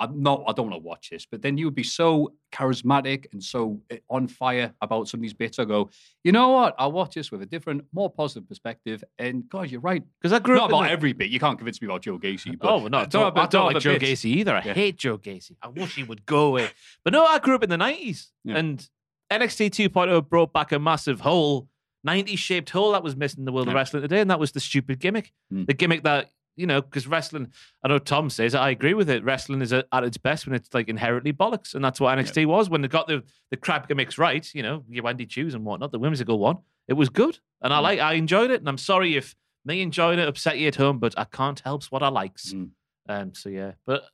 I'm 0.00 0.22
not, 0.22 0.44
I 0.46 0.52
don't 0.52 0.70
want 0.70 0.80
to 0.82 0.86
watch 0.86 1.10
this, 1.10 1.26
but 1.26 1.42
then 1.42 1.58
you 1.58 1.64
would 1.66 1.74
be 1.74 1.82
so 1.82 2.32
charismatic 2.52 3.26
and 3.32 3.42
so 3.42 3.80
uh, 3.92 3.96
on 4.08 4.28
fire 4.28 4.72
about 4.80 5.08
some 5.08 5.18
of 5.18 5.22
these 5.22 5.34
bits. 5.34 5.58
I 5.58 5.64
go, 5.64 5.90
you 6.24 6.32
know 6.32 6.50
what? 6.50 6.74
I'll 6.78 6.92
watch 6.92 7.14
this 7.14 7.30
with 7.32 7.42
a 7.42 7.46
different, 7.46 7.84
more 7.92 8.10
positive 8.10 8.48
perspective. 8.48 9.02
And 9.18 9.48
God, 9.48 9.70
you're 9.70 9.80
right. 9.80 10.02
Because 10.20 10.32
I 10.32 10.38
grew 10.38 10.56
Not 10.56 10.64
up 10.64 10.70
in 10.70 10.74
about 10.76 10.82
the- 10.86 10.92
every 10.92 11.12
bit. 11.14 11.30
You 11.30 11.40
can't 11.40 11.58
convince 11.58 11.80
me 11.82 11.86
about 11.86 12.02
Joe 12.02 12.18
Gacy. 12.18 12.58
But 12.58 12.68
oh, 12.70 12.86
no, 12.88 12.98
I 12.98 13.04
don't, 13.06 13.36
are- 13.36 13.42
I 13.42 13.46
don't 13.46 13.72
like 13.74 13.82
Joe 13.82 13.98
bits. 13.98 14.22
Gacy 14.22 14.26
either. 14.36 14.54
I 14.54 14.62
Yeah. 14.64 14.74
hate 14.74 14.96
Joe 14.98 15.18
Gacy. 15.18 15.56
I 15.62 15.68
wish 15.68 15.96
he 15.96 16.04
would 16.04 16.24
go 16.26 16.46
away. 16.46 16.70
But 17.04 17.12
no, 17.12 17.24
I 17.24 17.38
grew 17.38 17.54
up 17.56 17.62
in 17.64 17.70
the 17.70 17.76
90s. 17.76 18.28
Yeah. 18.44 18.56
And 18.56 18.88
NXT 19.30 19.70
2.0 19.90 20.28
brought 20.28 20.52
back 20.52 20.72
a 20.72 20.78
massive 20.78 21.20
hole, 21.20 21.68
90s 22.06 22.38
shaped 22.38 22.70
hole 22.70 22.92
that 22.92 23.02
was 23.02 23.16
missing 23.16 23.40
in 23.40 23.44
the 23.44 23.52
world 23.52 23.68
of 23.68 23.74
wrestling 23.74 24.02
today. 24.02 24.20
And 24.20 24.30
that 24.30 24.38
was 24.40 24.52
the 24.52 24.60
stupid 24.60 25.00
gimmick. 25.00 25.32
Mm. 25.52 25.66
The 25.66 25.74
gimmick 25.74 26.04
that, 26.04 26.30
you 26.58 26.66
know, 26.66 26.82
because 26.82 27.06
wrestling, 27.06 27.52
I 27.84 27.88
know 27.88 27.98
Tom 27.98 28.28
says, 28.30 28.54
I 28.54 28.70
agree 28.70 28.94
with 28.94 29.08
it. 29.08 29.24
Wrestling 29.24 29.62
is 29.62 29.72
at 29.72 29.86
at 29.92 30.04
its 30.04 30.18
best 30.18 30.46
when 30.46 30.54
it's 30.54 30.74
like 30.74 30.88
inherently 30.88 31.32
bollocks. 31.32 31.74
And 31.74 31.84
that's 31.84 32.00
what 32.00 32.18
NXT 32.18 32.46
was 32.46 32.68
when 32.68 32.82
they 32.82 32.88
got 32.88 33.06
the, 33.06 33.22
the 33.50 33.56
crap 33.56 33.88
gimmicks 33.88 34.18
right, 34.18 34.46
you 34.54 34.62
know, 34.62 34.84
your 34.88 35.04
Wendy 35.04 35.26
Choos 35.26 35.54
and 35.54 35.64
whatnot, 35.64 35.92
the 35.92 35.98
whimsical 35.98 36.38
one. 36.38 36.58
It 36.88 36.94
was 36.94 37.08
good. 37.08 37.38
And 37.62 37.72
Mm. 37.72 37.76
I 37.76 37.78
like, 37.78 37.98
I 38.00 38.14
enjoyed 38.14 38.50
it. 38.50 38.60
And 38.60 38.68
I'm 38.68 38.78
sorry 38.78 39.16
if 39.16 39.36
me 39.64 39.80
enjoying 39.82 40.18
it 40.18 40.26
upset 40.28 40.58
you 40.58 40.68
at 40.68 40.76
home, 40.76 40.98
but 40.98 41.14
I 41.16 41.24
can't 41.24 41.60
help 41.60 41.84
what 41.84 42.02
I 42.02 42.08
likes. 42.08 42.52
Mm. 42.52 42.70
Um, 43.08 43.34
so 43.34 43.48
yeah, 43.48 43.72
but 43.86 44.04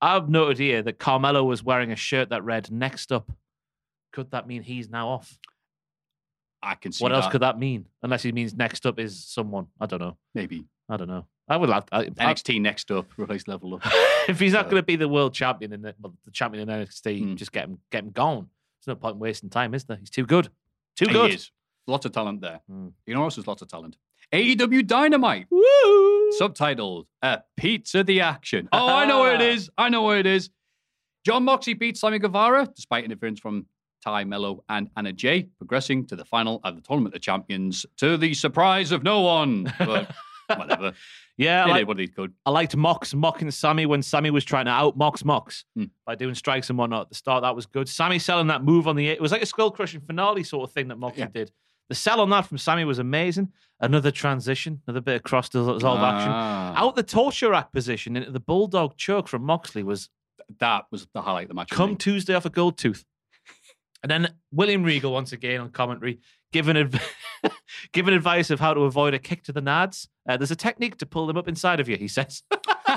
I've 0.00 0.28
noted 0.28 0.58
here 0.58 0.82
that 0.82 0.98
Carmelo 0.98 1.44
was 1.44 1.62
wearing 1.62 1.92
a 1.92 1.96
shirt 1.96 2.28
that 2.30 2.44
read 2.44 2.70
"Next 2.70 3.10
up." 3.12 3.30
Could 4.12 4.30
that 4.32 4.46
mean 4.46 4.62
he's 4.62 4.90
now 4.90 5.08
off? 5.08 5.38
I 6.62 6.74
can 6.74 6.92
see 6.92 7.02
what 7.04 7.12
else 7.12 7.26
could 7.28 7.42
that 7.42 7.58
mean? 7.58 7.86
Unless 8.02 8.22
he 8.22 8.32
means 8.32 8.54
next 8.54 8.86
up 8.86 8.98
is 8.98 9.24
someone. 9.24 9.66
I 9.80 9.86
don't 9.86 10.00
know. 10.00 10.16
Maybe. 10.34 10.64
I 10.88 10.96
don't 10.96 11.08
know. 11.08 11.26
I 11.48 11.56
would 11.58 11.68
love 11.68 11.84
I, 11.92 12.00
I, 12.00 12.04
NXT 12.06 12.60
next 12.62 12.90
up, 12.90 13.06
replace 13.18 13.46
level 13.46 13.74
up. 13.74 13.82
if 14.28 14.40
he's 14.40 14.52
not 14.54 14.64
So- 14.66 14.70
going 14.70 14.82
to 14.82 14.86
be 14.86 14.96
the 14.96 15.08
world 15.08 15.34
champion 15.34 15.72
in 15.72 15.82
the, 15.82 15.94
well, 16.00 16.14
the 16.24 16.30
champion 16.30 16.68
in 16.68 16.80
NXT, 16.86 17.20
Hmm. 17.22 17.34
just 17.36 17.52
get 17.52 17.64
him 17.64 17.78
get 17.90 18.04
him 18.04 18.10
gone. 18.10 18.48
There's 18.86 18.94
no 18.96 19.00
point 19.00 19.14
in 19.14 19.20
wasting 19.20 19.50
time, 19.50 19.74
is 19.74 19.84
there? 19.84 19.96
He's 19.98 20.10
too 20.10 20.26
good. 20.26 20.48
Too 20.96 21.06
He 21.06 21.12
good. 21.12 21.32
is. 21.34 21.50
Lots 21.86 22.06
of 22.06 22.12
talent 22.12 22.40
there. 22.40 22.60
Mm. 22.70 22.92
You 23.06 23.14
know 23.14 23.20
there's 23.28 23.46
lots 23.46 23.60
of 23.60 23.68
talent? 23.68 23.96
AEW 24.32 24.86
Dynamite. 24.86 25.46
Woo! 25.50 26.30
Subtitled 26.40 27.04
uh, 27.22 27.38
Pizza 27.56 28.02
the 28.02 28.20
Action. 28.22 28.68
Oh, 28.72 28.88
I 28.88 29.04
know 29.06 29.20
where 29.20 29.34
it 29.34 29.42
is. 29.42 29.68
I 29.76 29.88
know 29.90 30.02
where 30.02 30.18
it 30.18 30.26
is. 30.26 30.48
Jon 31.26 31.44
Moxley 31.44 31.74
beats 31.74 32.00
Sammy 32.00 32.18
Guevara 32.18 32.66
despite 32.74 33.04
interference 33.04 33.38
from 33.40 33.66
Tay 34.04 34.24
Melo 34.24 34.64
and 34.68 34.88
Anna 34.96 35.12
Jay, 35.12 35.48
progressing 35.58 36.06
to 36.06 36.16
the 36.16 36.24
final 36.24 36.60
of 36.64 36.74
the 36.76 36.82
Tournament 36.82 37.14
of 37.14 37.20
Champions 37.22 37.84
to 37.98 38.16
the 38.16 38.32
surprise 38.34 38.90
of 38.92 39.02
no 39.02 39.20
one. 39.20 39.72
But 39.78 40.10
whatever. 40.48 40.92
Yeah, 41.36 41.64
I 41.64 41.72
They 41.72 41.78
did 41.80 41.88
what 41.88 41.96
they 41.96 42.06
could. 42.06 42.32
I 42.46 42.50
liked 42.50 42.76
Mox 42.76 43.12
mocking 43.12 43.50
Sammy 43.50 43.86
when 43.86 44.02
Sammy 44.02 44.30
was 44.30 44.44
trying 44.44 44.66
to 44.66 44.70
out 44.70 44.96
Mox 44.96 45.24
Mox 45.24 45.64
Hmm. 45.74 45.86
by 46.06 46.14
doing 46.14 46.36
strikes 46.36 46.70
and 46.70 46.78
whatnot 46.78 47.02
at 47.02 47.08
the 47.08 47.16
start. 47.16 47.42
That 47.42 47.56
was 47.56 47.66
good. 47.66 47.88
Sammy 47.88 48.20
selling 48.20 48.46
that 48.46 48.62
move 48.62 48.86
on 48.86 48.94
the 48.94 49.08
it 49.08 49.20
was 49.20 49.32
like 49.32 49.42
a 49.42 49.46
skull 49.46 49.72
crushing 49.72 50.00
finale 50.00 50.44
sort 50.44 50.68
of 50.68 50.72
thing 50.72 50.86
that 50.88 50.96
Moxley 50.96 51.22
Yeah. 51.24 51.28
did. 51.34 51.50
The 51.88 51.96
sell 51.96 52.20
on 52.20 52.30
that 52.30 52.46
from 52.46 52.58
Sammy 52.58 52.84
was 52.84 53.00
amazing. 53.00 53.48
Another 53.80 54.12
transition, 54.12 54.80
another 54.86 55.00
bit 55.00 55.16
of 55.16 55.22
cross 55.24 55.48
dissolve 55.48 55.82
action. 55.82 56.30
Ah, 56.32 56.74
Out 56.76 56.94
the 56.94 57.02
torture 57.02 57.50
rack 57.50 57.72
position 57.72 58.14
into 58.16 58.30
the 58.30 58.38
bulldog 58.40 58.96
choke 58.96 59.26
from 59.26 59.42
Moxley 59.42 59.82
was 59.82 60.08
That 60.60 60.84
was 60.92 61.08
the 61.14 61.22
highlight 61.22 61.44
of 61.44 61.48
the 61.48 61.54
match. 61.54 61.70
come. 61.70 61.96
Tuesday 61.96 62.34
off 62.34 62.44
a 62.46 62.50
gold 62.50 62.78
tooth. 62.78 63.04
And 64.04 64.10
then 64.10 64.34
William 64.52 64.82
Regal 64.84 65.12
once 65.12 65.32
again 65.32 65.60
on 65.62 65.70
commentary 65.70 66.20
giving 66.54 66.76
adv- 66.76 67.02
giving 67.92 68.14
advice 68.14 68.48
of 68.48 68.60
how 68.60 68.72
to 68.72 68.82
avoid 68.84 69.12
a 69.12 69.18
kick 69.18 69.42
to 69.42 69.52
the 69.52 69.60
nads. 69.60 70.06
Uh, 70.28 70.36
there's 70.36 70.52
a 70.52 70.56
technique 70.56 70.96
to 70.98 71.04
pull 71.04 71.26
them 71.26 71.36
up 71.36 71.48
inside 71.48 71.80
of 71.80 71.88
you, 71.88 71.96
he 71.96 72.06
says. 72.06 72.44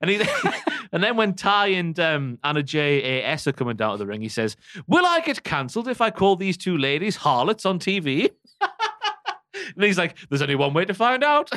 and 0.00 0.10
he 0.10 0.20
and 0.92 1.02
then 1.04 1.16
when 1.16 1.34
Ty 1.34 1.66
and 1.68 1.98
um, 2.00 2.38
Anna 2.42 2.62
J 2.62 3.18
A 3.20 3.24
S 3.26 3.46
are 3.46 3.52
coming 3.52 3.76
down 3.76 3.92
to 3.92 3.98
the 3.98 4.06
ring, 4.06 4.22
he 4.22 4.28
says, 4.30 4.56
"Will 4.86 5.04
I 5.06 5.20
get 5.20 5.42
cancelled 5.44 5.88
if 5.88 6.00
I 6.00 6.10
call 6.10 6.36
these 6.36 6.56
two 6.56 6.78
ladies 6.78 7.16
harlots 7.16 7.66
on 7.66 7.78
TV?" 7.78 8.30
and 8.60 9.84
he's 9.84 9.98
like, 9.98 10.16
"There's 10.30 10.42
only 10.42 10.54
one 10.56 10.72
way 10.72 10.86
to 10.86 10.94
find 10.94 11.22
out." 11.22 11.50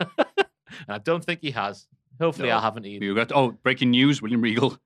and 0.00 0.88
I 0.88 0.98
don't 0.98 1.24
think 1.24 1.40
he 1.42 1.50
has. 1.50 1.86
Hopefully, 2.20 2.48
No. 2.48 2.58
I 2.58 2.60
haven't 2.60 2.86
either. 2.86 3.00
We 3.00 3.08
regret- 3.08 3.32
Oh, 3.34 3.50
breaking 3.50 3.90
news: 3.90 4.22
William 4.22 4.40
Regal 4.40 4.78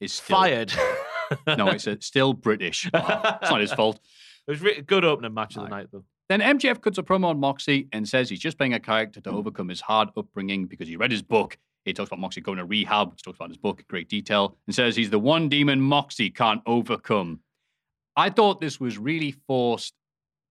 is 0.00 0.12
still, 0.12 0.36
Fired. 0.38 0.72
No, 1.46 1.68
it's 1.68 1.86
uh, 1.86 1.96
still 2.00 2.32
British. 2.32 2.86
It's 2.92 3.50
not 3.50 3.60
his 3.60 3.72
fault. 3.72 4.00
It 4.48 4.62
was 4.62 4.78
a 4.78 4.80
good 4.80 5.04
opening 5.04 5.34
match 5.34 5.58
of 5.58 5.64
the 5.64 5.68
night, 5.68 5.88
though. 5.92 6.04
Then 6.30 6.40
MJF 6.40 6.80
cuts 6.80 6.96
a 6.96 7.02
promo 7.02 7.26
on 7.26 7.38
Moxie 7.38 7.86
and 7.92 8.08
says 8.08 8.30
he's 8.30 8.40
just 8.40 8.56
playing 8.56 8.72
a 8.72 8.80
character 8.80 9.20
to 9.20 9.30
overcome 9.30 9.68
his 9.68 9.82
hard 9.82 10.08
upbringing 10.16 10.64
because 10.64 10.88
he 10.88 10.96
read 10.96 11.10
his 11.10 11.20
book. 11.20 11.58
He 11.84 11.92
talks 11.92 12.08
about 12.08 12.20
Moxie 12.20 12.40
going 12.40 12.56
to 12.56 12.64
rehab, 12.64 13.10
which 13.10 13.22
talks 13.22 13.36
about 13.36 13.50
his 13.50 13.58
book 13.58 13.80
in 13.80 13.84
great 13.88 14.08
detail, 14.08 14.56
and 14.66 14.74
says 14.74 14.96
he's 14.96 15.10
the 15.10 15.18
one 15.18 15.50
demon 15.50 15.82
Moxie 15.82 16.30
can't 16.30 16.62
overcome. 16.64 17.40
I 18.16 18.30
thought 18.30 18.60
this 18.60 18.80
was 18.80 18.96
really 18.98 19.32
forced 19.46 19.94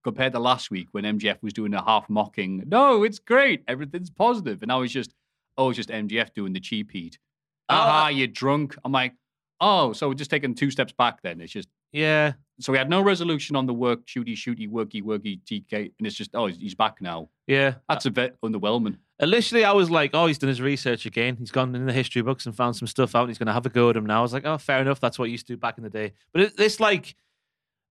compared 0.04 0.32
to 0.32 0.38
last 0.38 0.70
week 0.70 0.88
when 0.92 1.04
MJF 1.04 1.42
was 1.42 1.52
doing 1.52 1.74
a 1.74 1.84
half 1.84 2.08
mocking. 2.08 2.64
No, 2.66 3.02
it's 3.02 3.18
great. 3.18 3.62
Everything's 3.68 4.10
positive. 4.10 4.62
And 4.62 4.68
now 4.68 4.82
he's 4.82 4.92
just, 4.92 5.12
oh, 5.56 5.70
it's 5.70 5.76
just 5.76 5.90
MJF 5.90 6.34
doing 6.34 6.52
the 6.52 6.60
cheap 6.60 6.90
heat. 6.90 7.18
Ah, 7.68 8.08
you're 8.08 8.26
drunk. 8.26 8.76
I'm 8.84 8.92
like, 8.92 9.14
oh, 9.60 9.92
so 9.92 10.08
we're 10.08 10.14
just 10.14 10.30
taking 10.30 10.54
two 10.54 10.70
steps 10.70 10.92
back 10.92 11.22
then. 11.22 11.40
It's 11.40 11.52
just, 11.52 11.68
Yeah. 11.92 12.32
so 12.60 12.72
we 12.72 12.78
had 12.78 12.88
no 12.88 13.00
resolution 13.02 13.56
on 13.56 13.66
the 13.66 13.74
work, 13.74 14.06
shooty, 14.06 14.34
shooty, 14.34 14.68
worky, 14.70 15.02
worky, 15.02 15.40
TK, 15.44 15.92
and 15.98 16.06
it's 16.06 16.14
just, 16.16 16.30
oh, 16.34 16.46
he's, 16.46 16.56
he's 16.58 16.74
back 16.74 17.00
now. 17.00 17.28
Yeah. 17.46 17.74
That's 17.88 18.06
a 18.06 18.10
bit 18.10 18.36
underwhelming. 18.42 18.98
Initially, 19.20 19.64
I 19.64 19.72
was 19.72 19.90
like, 19.90 20.10
oh, 20.14 20.26
he's 20.26 20.38
done 20.38 20.48
his 20.48 20.60
research 20.60 21.04
again. 21.06 21.36
He's 21.36 21.50
gone 21.50 21.74
in 21.74 21.86
the 21.86 21.92
history 21.92 22.22
books 22.22 22.46
and 22.46 22.54
found 22.54 22.76
some 22.76 22.86
stuff 22.86 23.14
out 23.16 23.22
and 23.22 23.30
he's 23.30 23.38
going 23.38 23.48
to 23.48 23.52
have 23.52 23.66
a 23.66 23.70
go 23.70 23.90
at 23.90 23.96
him 23.96 24.06
now. 24.06 24.20
I 24.20 24.22
was 24.22 24.32
like, 24.32 24.44
oh, 24.46 24.58
fair 24.58 24.80
enough. 24.80 25.00
That's 25.00 25.18
what 25.18 25.24
he 25.26 25.32
used 25.32 25.46
to 25.48 25.54
do 25.54 25.56
back 25.56 25.76
in 25.76 25.82
the 25.84 25.90
day. 25.90 26.12
But 26.32 26.42
it, 26.42 26.56
this, 26.56 26.78
like, 26.78 27.16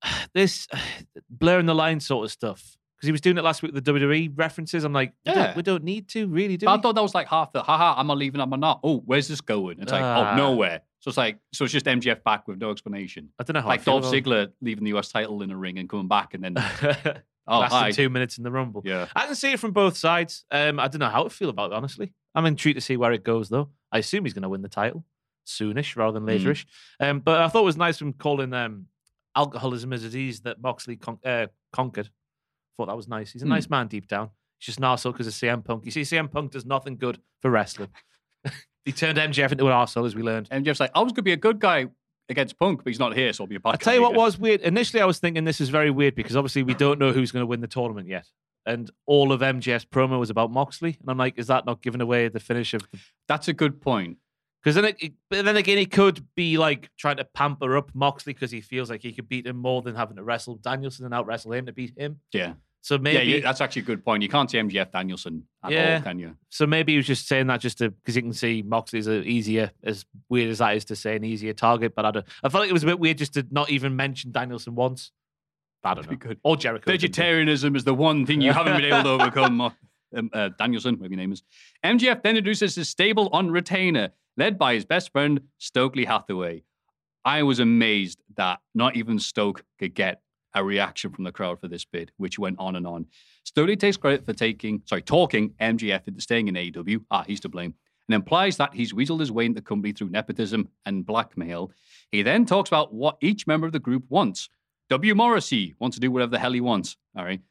this 0.34 0.68
blurring 1.30 1.66
the 1.66 1.76
line 1.76 2.00
sort 2.00 2.24
of 2.26 2.32
stuff 2.32 2.78
Because 2.96 3.08
he 3.08 3.12
was 3.12 3.20
doing 3.22 3.38
it 3.38 3.44
last 3.44 3.62
week 3.62 3.74
with 3.74 3.84
the 3.84 3.92
WWE 3.94 4.32
references. 4.38 4.84
I'm 4.86 4.94
like, 4.94 5.12
we, 5.26 5.32
Yeah. 5.34 5.48
don't, 5.48 5.56
we 5.58 5.62
don't 5.64 5.84
need 5.84 6.08
to 6.10 6.28
really 6.28 6.56
do. 6.56 6.66
But 6.66 6.80
I 6.80 6.82
thought 6.82 6.96
that 6.96 7.02
was 7.04 7.14
like 7.16 7.28
half 7.28 7.52
the 7.52 7.62
haha, 7.62 8.00
am 8.00 8.10
I 8.10 8.14
leaving, 8.14 8.40
am 8.40 8.54
I 8.54 8.58
not? 8.58 8.80
Oh, 8.84 9.00
where's 9.06 9.28
this 9.28 9.42
going? 9.42 9.82
It's 9.82 9.92
like, 9.92 10.04
Ah. 10.04 10.32
oh, 10.34 10.36
nowhere. 10.38 10.82
So 11.00 11.10
it's 11.10 11.18
like, 11.18 11.38
so 11.54 11.64
it's 11.66 11.74
just 11.74 11.86
MJF 11.86 12.24
back 12.24 12.48
with 12.48 12.60
no 12.60 12.72
explanation. 12.72 13.30
I 13.40 13.44
don't 13.44 13.54
know 13.54 13.62
how 13.62 13.68
I 13.68 13.72
Like 13.72 13.82
feel 13.82 14.00
Dolph 14.00 14.14
Ziggler 14.14 14.52
leaving 14.62 14.84
the 14.84 14.98
US 14.98 15.10
title 15.10 15.42
in 15.44 15.52
a 15.52 15.58
ring 15.58 15.78
and 15.78 15.88
coming 15.88 16.08
back 16.08 16.34
and 16.34 16.44
then, 16.44 16.56
oh, 17.48 17.60
lasted 17.60 17.76
hi. 17.78 17.92
two 17.92 18.10
minutes 18.10 18.38
in 18.38 18.44
the 18.44 18.52
Rumble. 18.52 18.82
Yeah. 18.84 19.08
I 19.16 19.26
can 19.28 19.36
see 19.36 19.52
it 19.54 19.60
from 19.60 19.72
both 19.72 19.96
sides. 19.96 20.44
Um, 20.52 20.80
I 20.80 20.88
don't 20.88 21.00
know 21.00 21.10
how 21.10 21.24
to 21.24 21.30
feel 21.30 21.50
about 21.50 21.72
it, 21.72 21.76
honestly. 21.76 22.14
I'm 22.34 22.46
intrigued 22.46 22.78
to 22.78 22.82
see 22.82 22.98
where 22.98 23.12
it 23.14 23.24
goes, 23.24 23.50
though. 23.50 23.70
I 23.92 24.00
assume 24.00 24.26
he's 24.26 24.34
going 24.34 24.44
to 24.44 24.50
win 24.50 24.62
the 24.64 24.70
title 24.70 25.06
soonish 25.46 25.96
rather 25.96 26.20
than 26.20 26.28
Mm. 26.28 26.42
laterish. 26.44 26.66
Um, 27.00 27.20
but 27.22 27.42
I 27.42 27.48
thought 27.48 27.62
it 27.62 27.66
was 27.66 27.78
nice 27.78 27.98
from 27.98 28.14
calling 28.14 28.54
um, 28.54 28.88
alcoholism 29.36 29.94
a 29.94 29.98
disease 29.98 30.42
that 30.42 30.60
Moxley 30.62 30.98
con- 30.98 31.20
uh, 31.24 31.48
conquered. 31.72 32.10
Thought 32.76 32.88
that 32.88 32.98
was 32.98 33.08
nice. 33.08 33.32
He's 33.32 33.44
a 33.44 33.46
Hmm. 33.46 33.50
nice 33.52 33.70
man 33.70 33.88
deep 33.88 34.08
down. 34.08 34.32
He's 34.60 34.66
just 34.68 34.80
an 34.80 34.84
arsehole 34.86 35.12
because 35.14 35.28
of 35.28 35.34
CM 35.34 35.64
Punk. 35.64 35.86
You 35.86 35.92
see, 35.92 36.02
CM 36.02 36.30
Punk 36.32 36.52
does 36.52 36.66
nothing 36.66 36.98
good 36.98 37.20
for 37.42 37.50
wrestling. 37.52 37.90
He 38.88 38.92
turned 38.94 39.18
MJF 39.18 39.52
into 39.52 39.68
an 39.68 39.74
arsehole, 39.74 40.06
as 40.08 40.16
we 40.16 40.24
learned. 40.24 40.50
MJF's 40.50 40.80
like, 40.80 40.92
I 40.96 41.00
was 41.02 41.12
going 41.12 41.18
to 41.18 41.22
be 41.24 41.34
a 41.34 41.38
good 41.38 41.60
guy 41.60 41.88
against 42.30 42.58
Punk, 42.58 42.84
but 42.84 42.90
he's 42.90 43.00
not 43.00 43.16
here, 43.16 43.32
so 43.34 43.44
I'll 43.44 43.48
be 43.48 43.56
a 43.56 43.60
bad 43.60 43.72
I'll 43.72 43.78
tell 43.78 43.94
you 43.94 44.02
what 44.02 44.14
was 44.16 44.40
weird. 44.40 44.62
Initially, 44.62 45.02
I 45.02 45.06
was 45.06 45.20
thinking 45.20 45.44
this 45.44 45.62
is 45.62 45.70
very 45.70 45.92
weird 45.92 46.16
because 46.16 46.36
obviously 46.36 46.64
we 46.64 46.74
don't 46.74 47.00
know 47.00 47.12
who's 47.12 47.32
going 47.32 47.42
to 47.44 47.48
win 47.48 47.62
the 47.62 47.68
tournament 47.68 48.08
yet. 48.08 48.26
And 48.66 48.90
all 49.06 49.32
of 49.32 49.42
MJF's 49.42 49.86
promo 49.86 50.20
was 50.20 50.30
about 50.30 50.52
Moxley. 50.52 50.98
And 51.00 51.10
I'm 51.10 51.18
like, 51.18 51.38
is 51.38 51.48
that 51.48 51.66
not 51.66 51.82
giving 51.82 52.02
away 52.02 52.28
the 52.28 52.40
finish 52.40 52.74
of 52.74 52.82
the. 52.92 53.00
That's 53.28 53.48
a 53.48 53.54
good 53.54 53.80
point. 53.82 54.18
Because 54.64 54.76
then, 54.76 54.86
it- 55.00 55.14
but 55.30 55.46
then 55.46 55.56
again, 55.56 55.78
he 55.78 55.86
could 55.86 56.26
be 56.36 56.58
like 56.58 56.90
trying 56.98 57.18
to 57.18 57.24
pamper 57.24 57.78
up 57.78 57.92
Moxley 57.94 58.34
because 58.34 58.52
he 58.52 58.60
feels 58.62 58.90
like 58.90 59.02
he 59.04 59.14
could 59.14 59.30
beat 59.30 59.46
him 59.48 59.56
more 59.58 59.82
than 59.82 59.96
having 59.96 60.18
to 60.18 60.24
wrestle 60.24 60.56
Danielson 60.56 61.06
and 61.06 61.14
out 61.14 61.26
wrestle 61.26 61.54
him 61.54 61.66
to 61.68 61.72
beat 61.74 61.94
him. 61.98 62.20
Yeah. 62.34 62.54
So 62.88 62.98
maybe 62.98 63.30
yeah, 63.30 63.40
that's 63.42 63.60
actually 63.60 63.82
a 63.82 63.86
good 63.86 64.06
point. 64.06 64.24
You 64.24 64.30
can't 64.30 64.50
see 64.50 64.58
MJF 64.60 64.94
Danielson 64.94 65.44
at 65.62 65.74
Yeah. 65.74 65.96
all, 65.98 66.02
can 66.04 66.20
you? 66.20 66.38
So 66.48 66.66
maybe 66.66 66.94
he 66.94 66.98
was 66.98 67.06
just 67.06 67.28
saying 67.28 67.48
that 67.48 67.60
just 67.60 67.80
to 67.80 67.90
because 67.92 68.16
you 68.16 68.22
can 68.22 68.32
see 68.32 68.62
Moxley's 68.66 69.08
a 69.08 69.24
easier, 69.24 69.72
as 69.84 70.06
weird 70.30 70.50
as 70.50 70.60
that 70.60 70.74
is 70.78 70.86
to 70.86 70.96
say, 70.96 71.18
an 71.18 71.26
easier 71.26 71.52
target. 71.52 71.96
But 71.96 72.06
I 72.06 72.12
don't. 72.12 72.26
I 72.46 72.48
felt 72.48 72.62
like 72.62 72.70
it 72.70 72.74
was 72.74 72.84
a 72.84 72.86
bit 72.86 72.98
weird 72.98 73.18
just 73.18 73.34
to 73.34 73.46
not 73.52 73.70
even 73.70 73.98
mention 73.98 74.32
Danielson 74.32 74.74
once. 74.74 75.12
I 75.84 75.96
don't 75.96 76.10
know. 76.10 76.16
good. 76.16 76.40
Or 76.44 76.56
Jericho. 76.56 76.90
Vegetarianism 76.90 77.76
is 77.76 77.84
the 77.84 77.94
one 77.94 78.26
thing 78.26 78.40
you 78.40 78.54
haven't 78.54 78.78
been 78.78 78.86
able 78.86 79.04
to 79.04 79.10
overcome. 79.24 79.60
Um, 80.16 80.30
uh, 80.32 80.50
Danielson, 80.58 80.96
whatever 80.96 81.12
your 81.14 81.18
name 81.18 81.34
is. 81.34 81.44
MJF 81.84 82.24
then 82.24 82.38
introduces 82.38 82.76
his 82.76 82.88
stable 82.90 83.28
on 83.34 83.52
retainer, 83.52 84.12
led 84.38 84.58
by 84.58 84.76
his 84.76 84.86
best 84.86 85.12
friend, 85.12 85.42
Stokely 85.58 86.06
Hathaway. 86.06 86.64
I 87.26 87.44
was 87.44 87.60
amazed 87.60 88.20
that 88.38 88.60
not 88.74 88.96
even 88.96 89.20
Stoke 89.20 89.66
could 89.78 89.94
get 89.94 90.22
a 90.58 90.64
reaction 90.64 91.12
from 91.12 91.24
the 91.24 91.32
crowd 91.32 91.60
for 91.60 91.68
this 91.68 91.86
bid, 91.86 92.12
which 92.18 92.40
went 92.40 92.58
on 92.60 92.76
and 92.76 92.88
on. 92.88 93.06
Stokely 93.44 93.76
takes 93.76 93.98
credit 93.98 94.26
for 94.26 94.34
taking, 94.34 94.82
sorry, 94.86 95.02
talking 95.02 95.52
MJF 95.62 96.08
into 96.08 96.22
staying 96.22 96.48
in 96.48 96.56
AEW. 96.56 97.04
Ah, 97.12 97.24
he's 97.26 97.40
to 97.42 97.50
blame. 97.50 97.76
And 98.10 98.16
implies 98.16 98.58
that 98.58 98.74
he's 98.74 98.94
weaseled 98.94 99.20
his 99.20 99.32
way 99.32 99.46
into 99.46 99.62
the 99.62 99.66
company 99.66 99.94
through 99.94 100.10
nepotism 100.10 100.70
and 100.86 101.06
blackmail. 101.06 101.72
He 102.12 102.22
then 102.22 102.46
talks 102.46 102.70
about 102.70 102.94
what 102.94 103.18
each 103.22 103.46
member 103.48 103.68
of 103.68 103.74
the 103.74 103.80
group 103.80 104.06
wants. 104.10 104.50
W. 104.90 105.14
Morrissey 105.14 105.76
wants 105.80 105.98
to 105.98 106.02
do 106.02 106.10
whatever 106.10 106.32
the 106.32 106.40
hell 106.40 106.54
he 106.54 106.62
wants. 106.62 106.96
All 107.18 107.26
right. 107.26 107.42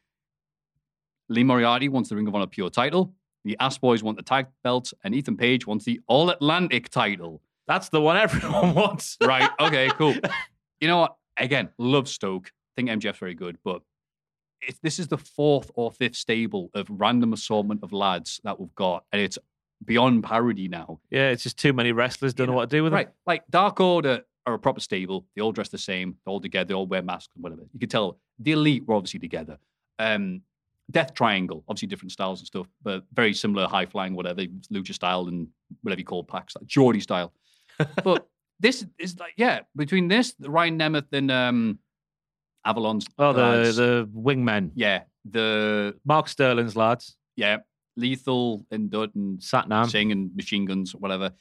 Lee 1.28 1.45
Moriarty 1.45 1.89
wants 1.89 2.09
the 2.09 2.16
Ring 2.16 2.27
of 2.27 2.35
Honor 2.35 2.47
Pure 2.47 2.70
title. 2.70 3.12
The 3.45 3.57
Ass 3.61 3.78
Boys 3.78 4.03
want 4.03 4.16
the 4.16 4.23
tag 4.24 4.47
belts, 4.65 4.93
and 5.05 5.15
Ethan 5.15 5.37
Page 5.37 5.66
wants 5.66 5.85
the 5.85 6.01
All 6.09 6.31
Atlantic 6.31 6.89
title. 6.89 7.43
That's 7.69 7.91
the 7.91 8.01
one 8.01 8.16
everyone 8.16 8.74
wants. 8.74 9.16
Right. 9.23 9.49
Okay. 9.61 9.89
Cool. 9.91 10.15
you 10.81 10.89
know 10.89 10.99
what? 10.99 11.16
Again, 11.37 11.69
love 11.78 12.09
Stoke. 12.09 12.51
Think 12.77 12.89
MJF's 12.90 13.19
very 13.19 13.35
good, 13.35 13.59
but 13.65 13.82
it's, 14.61 14.78
this 14.81 14.98
is 14.98 15.09
the 15.09 15.19
fourth 15.19 15.70
or 15.74 15.90
fifth 15.90 16.16
stable 16.16 16.70
of 16.74 16.86
random 16.90 17.32
assortment 17.32 17.82
of 17.82 17.93
lads 17.93 18.40
that 18.44 18.59
we've 18.61 18.74
got, 18.74 19.05
and 19.12 19.20
it's 19.20 19.39
beyond 19.85 20.24
parody 20.24 20.69
now. 20.69 21.01
Yeah, 21.11 21.31
it's 21.31 21.43
just 21.43 21.59
too 21.59 21.73
many 21.73 21.93
wrestlers 21.93 22.35
don't 22.35 22.47
know 22.48 22.53
what 22.55 22.70
to 22.70 22.77
do 22.77 22.82
with 22.85 22.93
Right. 22.93 23.07
them. 23.07 23.15
Like 23.27 23.43
Dark 23.51 23.81
Order 23.81 24.23
are 24.47 24.55
a 24.55 24.59
proper 24.59 24.81
stable. 24.81 25.27
They 25.35 25.43
all 25.43 25.53
dress 25.53 25.69
the 25.69 25.78
same. 25.78 26.16
They're 26.24 26.32
all 26.32 26.40
together. 26.40 26.69
They 26.69 26.74
all 26.74 26.86
wear 26.86 27.03
masks 27.03 27.32
and 27.35 27.43
whatever. 27.43 27.62
You 27.73 27.81
could 27.81 27.90
tell 27.90 28.19
the 28.39 28.53
elite 28.53 28.86
were 28.86 28.94
obviously 28.94 29.20
together. 29.20 29.59
Um, 29.98 30.43
Death 30.90 31.15
Triangle, 31.15 31.65
obviously 31.69 31.89
different 31.89 32.12
styles 32.12 32.40
and 32.40 32.47
stuff, 32.47 32.69
but 32.82 33.05
very 33.12 33.35
similar, 33.35 33.66
high 33.66 33.86
flying, 33.86 34.15
whatever, 34.15 34.43
lucha 34.73 34.94
style 34.94 35.27
and 35.27 35.48
whatever 35.82 35.98
you 35.98 36.05
call 36.05 36.23
Pac's, 36.23 36.55
like 36.55 36.66
Geordie 36.66 37.01
style. 37.01 37.32
but 38.05 38.28
this 38.61 38.86
is 38.98 39.19
like, 39.19 39.35
yeah, 39.36 39.61
between 39.74 40.07
this, 40.09 40.35
the 40.39 40.48
Ryan 40.48 40.78
Nemeth 40.78 41.12
and 41.12 41.31
um, 41.31 41.78
Avalon's. 42.66 43.06
Oh, 43.18 43.32
the 43.32 43.40
lads, 43.43 43.76
the 43.76 44.09
wingmen. 44.14 44.72
yeah, 44.74 45.02
the 45.30 45.97
Mark 46.05 46.28
Sterling's 46.28 46.76
lads. 46.76 47.16
yeah, 47.36 47.59
Lethal 47.97 48.66
and 48.70 48.90
Dutt 48.90 49.14
and 49.14 49.38
Satnam. 49.38 49.88
Singh 49.90 50.12
and 50.12 50.34
Machine 50.36 50.64
Guns, 50.66 50.94
whatever. 50.94 51.32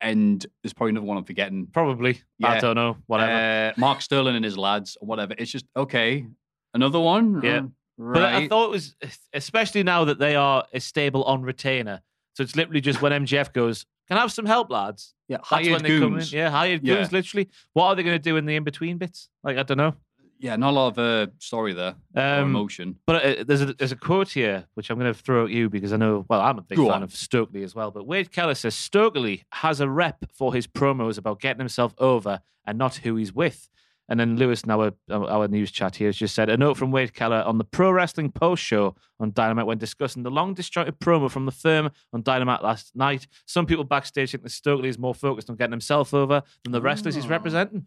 And 0.00 0.44
there's 0.62 0.72
probably 0.72 0.90
another 0.90 1.06
one 1.06 1.16
I'm 1.16 1.24
forgetting. 1.24 1.68
Probably. 1.72 2.20
Yeah. 2.38 2.50
I 2.50 2.60
don't 2.60 2.74
know. 2.74 2.96
Whatever. 3.06 3.32
Uh, 3.32 3.72
Mark 3.80 4.02
Sterling 4.02 4.36
and 4.36 4.44
his 4.44 4.58
lads, 4.58 4.96
or 5.00 5.06
whatever. 5.06 5.34
It's 5.38 5.50
just 5.50 5.66
okay. 5.76 6.26
Another 6.74 7.00
one. 7.00 7.40
Yeah. 7.42 7.58
Uh, 7.58 8.12
But 8.12 8.22
I 8.24 8.48
thought 8.48 8.66
it 8.66 8.70
was, 8.70 8.96
especially 9.32 9.82
now 9.84 10.04
that 10.06 10.18
they 10.18 10.34
are 10.34 10.64
a 10.72 10.80
stable 10.80 11.22
on 11.24 11.42
retainer. 11.42 12.02
So 12.36 12.42
it's 12.42 12.56
literally 12.56 12.80
just 12.80 13.00
when 13.00 13.12
MJF 13.12 13.52
goes, 13.52 13.86
"Can 14.08 14.18
I 14.18 14.20
have 14.22 14.32
some 14.32 14.44
help, 14.46 14.68
lads?" 14.70 15.14
yeah, 15.28 15.36
That's 15.36 15.48
hired 15.48 15.70
when 15.70 15.82
they 15.84 15.88
come 16.00 16.02
in. 16.08 16.10
goons. 16.14 16.32
Yeah, 16.32 16.50
hired 16.50 16.82
Yeah. 16.84 16.96
goons. 16.96 17.12
Literally, 17.12 17.48
what 17.72 17.86
are 17.86 17.94
they 17.94 18.02
going 18.02 18.16
to 18.16 18.22
do 18.30 18.36
in 18.36 18.44
the 18.46 18.56
in 18.56 18.64
between 18.64 18.98
bits? 18.98 19.28
Like 19.44 19.56
I 19.56 19.62
don't 19.62 19.78
know. 19.78 19.94
Yeah, 20.38 20.56
not 20.56 20.70
a 20.70 20.72
lot 20.72 20.88
of 20.88 20.98
uh, 20.98 21.32
story 21.38 21.72
there. 21.72 21.94
Um, 22.14 22.50
emotion. 22.50 22.96
But 23.06 23.24
uh, 23.24 23.44
there's 23.46 23.62
a 23.62 23.72
there's 23.74 23.92
a 23.92 23.96
quote 23.96 24.30
here 24.32 24.66
which 24.74 24.90
I'm 24.90 24.98
going 24.98 25.12
to 25.12 25.18
throw 25.18 25.44
at 25.46 25.50
you 25.50 25.70
because 25.70 25.92
I 25.92 25.96
know 25.96 26.26
well 26.28 26.40
I'm 26.40 26.58
a 26.58 26.62
big 26.62 26.76
Go 26.76 26.86
fan 26.86 26.96
on. 26.96 27.02
of 27.04 27.14
Stokely 27.14 27.62
as 27.62 27.74
well. 27.74 27.90
But 27.90 28.06
Wade 28.06 28.30
Keller 28.32 28.54
says 28.54 28.74
Stokely 28.74 29.44
has 29.52 29.80
a 29.80 29.88
rep 29.88 30.24
for 30.32 30.52
his 30.52 30.66
promos 30.66 31.16
about 31.18 31.40
getting 31.40 31.60
himself 31.60 31.94
over 31.98 32.40
and 32.66 32.76
not 32.78 32.96
who 32.96 33.16
he's 33.16 33.32
with. 33.32 33.70
And 34.06 34.20
then 34.20 34.36
Lewis, 34.36 34.66
now 34.66 34.82
our, 34.82 34.92
our 35.10 35.48
news 35.48 35.70
chat 35.70 35.96
here, 35.96 36.08
has 36.08 36.16
just 36.18 36.34
said 36.34 36.50
a 36.50 36.58
note 36.58 36.76
from 36.76 36.90
Wade 36.90 37.14
Keller 37.14 37.40
on 37.42 37.56
the 37.56 37.64
Pro 37.64 37.90
Wrestling 37.90 38.30
Post 38.30 38.62
Show 38.62 38.94
on 39.18 39.32
Dynamite 39.32 39.64
when 39.64 39.78
discussing 39.78 40.24
the 40.24 40.30
long 40.30 40.52
disjointed 40.52 40.98
promo 41.00 41.30
from 41.30 41.46
the 41.46 41.52
firm 41.52 41.88
on 42.12 42.22
Dynamite 42.22 42.62
last 42.62 42.94
night. 42.94 43.26
Some 43.46 43.64
people 43.64 43.82
backstage 43.84 44.32
think 44.32 44.42
that 44.42 44.50
Stokely 44.50 44.90
is 44.90 44.98
more 44.98 45.14
focused 45.14 45.48
on 45.48 45.56
getting 45.56 45.72
himself 45.72 46.12
over 46.12 46.42
than 46.64 46.72
the 46.72 46.82
wrestlers 46.82 47.14
he's 47.14 47.24
Oh. 47.24 47.28
representing, 47.30 47.86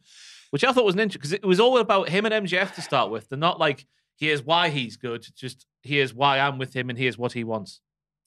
which 0.52 0.64
I 0.64 0.72
thought 0.72 0.86
was 0.86 0.96
an 0.96 1.02
interesting 1.02 1.20
because 1.20 1.34
it 1.34 1.46
was 1.46 1.60
all 1.60 1.78
about 1.78 2.10
him 2.10 2.26
and 2.26 2.48
MJF 2.48 2.74
to 2.76 2.82
start 2.82 3.12
with. 3.12 3.30
They're 3.30 3.38
not 3.40 3.60
like 3.60 3.86
here's 4.18 4.42
why 4.44 4.70
he's 4.70 4.98
good, 4.98 5.26
just 5.36 5.66
here's 5.84 6.14
why 6.14 6.40
I'm 6.40 6.58
with 6.58 6.76
him 6.76 6.90
and 6.90 6.98
here's 6.98 7.18
what 7.18 7.34
he 7.34 7.44
wants. 7.44 7.82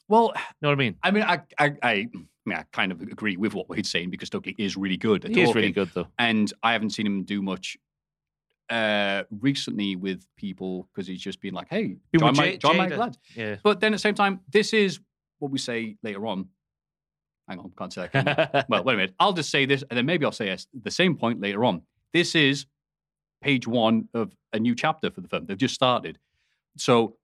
Well, 0.09 0.33
You 0.37 0.43
know 0.63 0.69
what 0.71 0.73
I 0.73 0.77
mean? 0.77 0.97
I 1.03 1.11
mean, 1.13 1.23
I, 1.23 1.41
I, 1.59 1.65
I, 1.83 1.91
I 1.93 2.07
mean, 2.47 2.59
I 2.59 2.65
kind 2.73 2.91
of 2.91 3.01
agree 3.01 3.37
with 3.37 3.55
what 3.55 3.69
Wade's 3.69 3.91
saying 3.91 4.11
because 4.11 4.27
Stokely 4.29 4.55
is 4.59 4.77
really 4.77 4.97
good. 4.97 5.25
At 5.25 5.31
He 5.35 5.43
is 5.43 5.55
really 5.55 5.71
good 5.73 5.91
though. 5.95 6.09
and 6.19 6.53
I 6.63 6.73
haven't 6.73 6.91
seen 6.91 7.07
him 7.07 7.23
do 7.25 7.43
much 7.43 7.77
uh 8.69 9.25
recently 9.41 9.97
with 9.97 10.25
people 10.37 10.89
because 10.95 11.09
he's 11.09 11.21
just 11.21 11.41
been 11.41 11.55
like, 11.55 11.69
"Hey, 11.69 11.97
join 12.17 12.37
my, 12.37 12.57
join 12.57 12.77
my 12.77 12.87
lads." 12.87 13.19
Yeah. 13.35 13.57
But 13.65 13.81
then 13.81 13.93
at 13.93 13.97
the 13.97 14.01
same 14.01 14.15
time, 14.15 14.41
this 14.49 14.73
is 14.73 15.01
what 15.41 15.51
we 15.51 15.59
say 15.59 15.97
later 16.03 16.25
on. 16.27 16.49
Hang 17.49 17.59
on, 17.59 17.73
can't 17.77 17.93
say 17.93 18.09
that. 18.13 18.67
Well, 18.69 18.85
wait 18.85 18.95
a 18.95 18.97
minute. 18.97 19.15
I'll 19.19 19.33
just 19.33 19.51
say 19.51 19.67
this, 19.67 19.83
and 19.91 19.97
then 19.99 20.07
maybe 20.07 20.25
I'll 20.25 20.31
say 20.31 20.47
yes, 20.47 20.69
the 20.73 20.91
same 20.91 21.17
point 21.17 21.41
later 21.41 21.65
on. 21.65 21.83
This 22.13 22.35
is 22.35 22.67
page 23.43 23.67
one 23.67 24.09
of 24.15 24.35
a 24.53 24.59
new 24.59 24.75
chapter 24.75 25.11
for 25.11 25.21
the 25.21 25.29
film. 25.29 25.47
They've 25.47 25.57
just 25.57 25.75
started, 25.75 26.19
so 26.77 27.17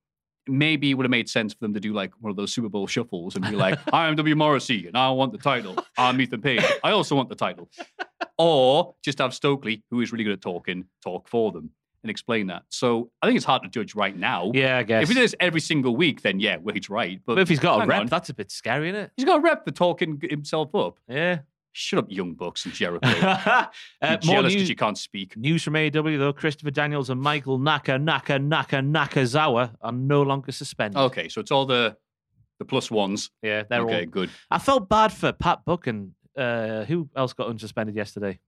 maybe 0.49 0.91
it 0.91 0.95
would 0.95 1.05
have 1.05 1.11
made 1.11 1.29
sense 1.29 1.53
for 1.53 1.61
them 1.61 1.75
to 1.75 1.81
do 1.81 1.93
like 1.93 2.13
one 2.21 2.31
of 2.31 2.37
those 2.37 2.53
Super 2.53 2.69
Bowl 2.69 2.87
shuffles 2.87 3.35
and 3.37 3.45
be 3.45 3.57
like, 3.57 3.79
"I 3.93 4.07
am 4.09 4.17
W. 4.17 4.37
Morrissey, 4.37 4.87
and 4.87 4.97
I 4.97 5.11
want 5.11 5.33
the 5.33 5.39
title. 5.39 5.77
I'm 5.99 6.21
Ethan 6.21 6.41
Page. 6.41 6.65
I 6.85 6.93
also 6.93 7.15
want 7.15 7.29
the 7.29 7.35
title." 7.35 7.69
Or 8.39 8.95
just 9.03 9.19
have 9.19 9.33
Stokely, 9.33 9.83
who 9.91 10.03
is 10.03 10.13
really 10.13 10.25
good 10.25 10.35
at 10.35 10.43
talking, 10.43 10.85
talk 11.03 11.27
for 11.27 11.53
them 11.53 11.71
and 12.03 12.11
explain 12.11 12.47
that. 12.47 12.63
So 12.69 13.11
I 13.21 13.27
think 13.27 13.37
it's 13.37 13.45
hard 13.45 13.63
to 13.63 13.69
judge 13.69 13.95
right 13.95 14.17
now. 14.17 14.53
Yeah, 14.55 14.79
I 14.79 14.83
guess. 14.85 15.03
If 15.03 15.09
he 15.09 15.15
does 15.15 15.35
every 15.41 15.61
single 15.61 15.97
week, 15.97 16.23
then 16.23 16.39
yeah, 16.39 16.57
Wade's 16.59 16.89
right. 16.89 17.21
But, 17.27 17.35
but 17.35 17.41
if 17.43 17.49
he's 17.49 17.59
got 17.59 17.83
a 17.83 17.87
rep, 17.87 18.01
on. 18.03 18.07
that's 18.07 18.29
a 18.29 18.35
bit 18.35 18.51
scary, 18.51 18.91
isn't 18.91 19.01
it? 19.01 19.11
he's 19.17 19.25
got 19.25 19.39
a 19.39 19.41
rep 19.41 19.65
for 19.65 19.73
talking 19.73 20.21
himself 20.23 20.75
up. 20.75 20.99
Yeah. 21.09 21.41
Shut 21.79 21.99
up, 21.99 22.07
Young 22.09 22.33
Bucks 22.33 22.65
and 22.65 22.73
Jericho. 22.73 23.07
uh, 23.21 24.17
jealous 24.17 24.55
because 24.55 24.69
you 24.71 24.75
can't 24.75 24.97
speak. 24.97 25.37
news 25.37 25.63
from 25.63 25.75
AEW 25.75 26.19
though: 26.19 26.33
Christopher 26.33 26.71
Daniels 26.71 27.11
and 27.11 27.21
Michael 27.21 27.59
Naka 27.59 27.99
Naka 27.99 28.39
Naka 28.39 28.77
Nakazawa 28.77 29.75
are 29.83 29.93
no 29.93 30.23
longer 30.23 30.53
suspended. 30.53 30.97
Okay, 30.97 31.29
so 31.29 31.39
it's 31.39 31.51
all 31.51 31.67
the 31.67 31.95
the 32.59 32.65
plus 32.65 32.91
ones. 32.91 33.31
Yeah, 33.43 33.65
they're 33.69 33.83
okay, 33.83 34.01
all. 34.01 34.07
good. 34.07 34.31
I 34.51 34.59
felt 34.59 34.89
bad 34.89 35.13
for 35.13 35.33
Pat 35.33 35.67
Buck 35.67 35.87
and 35.87 36.13
uh, 36.35 36.85
who 36.85 37.11
else 37.15 37.35
got 37.35 37.49
unsuspended 37.49 37.95
yesterday? 37.95 38.39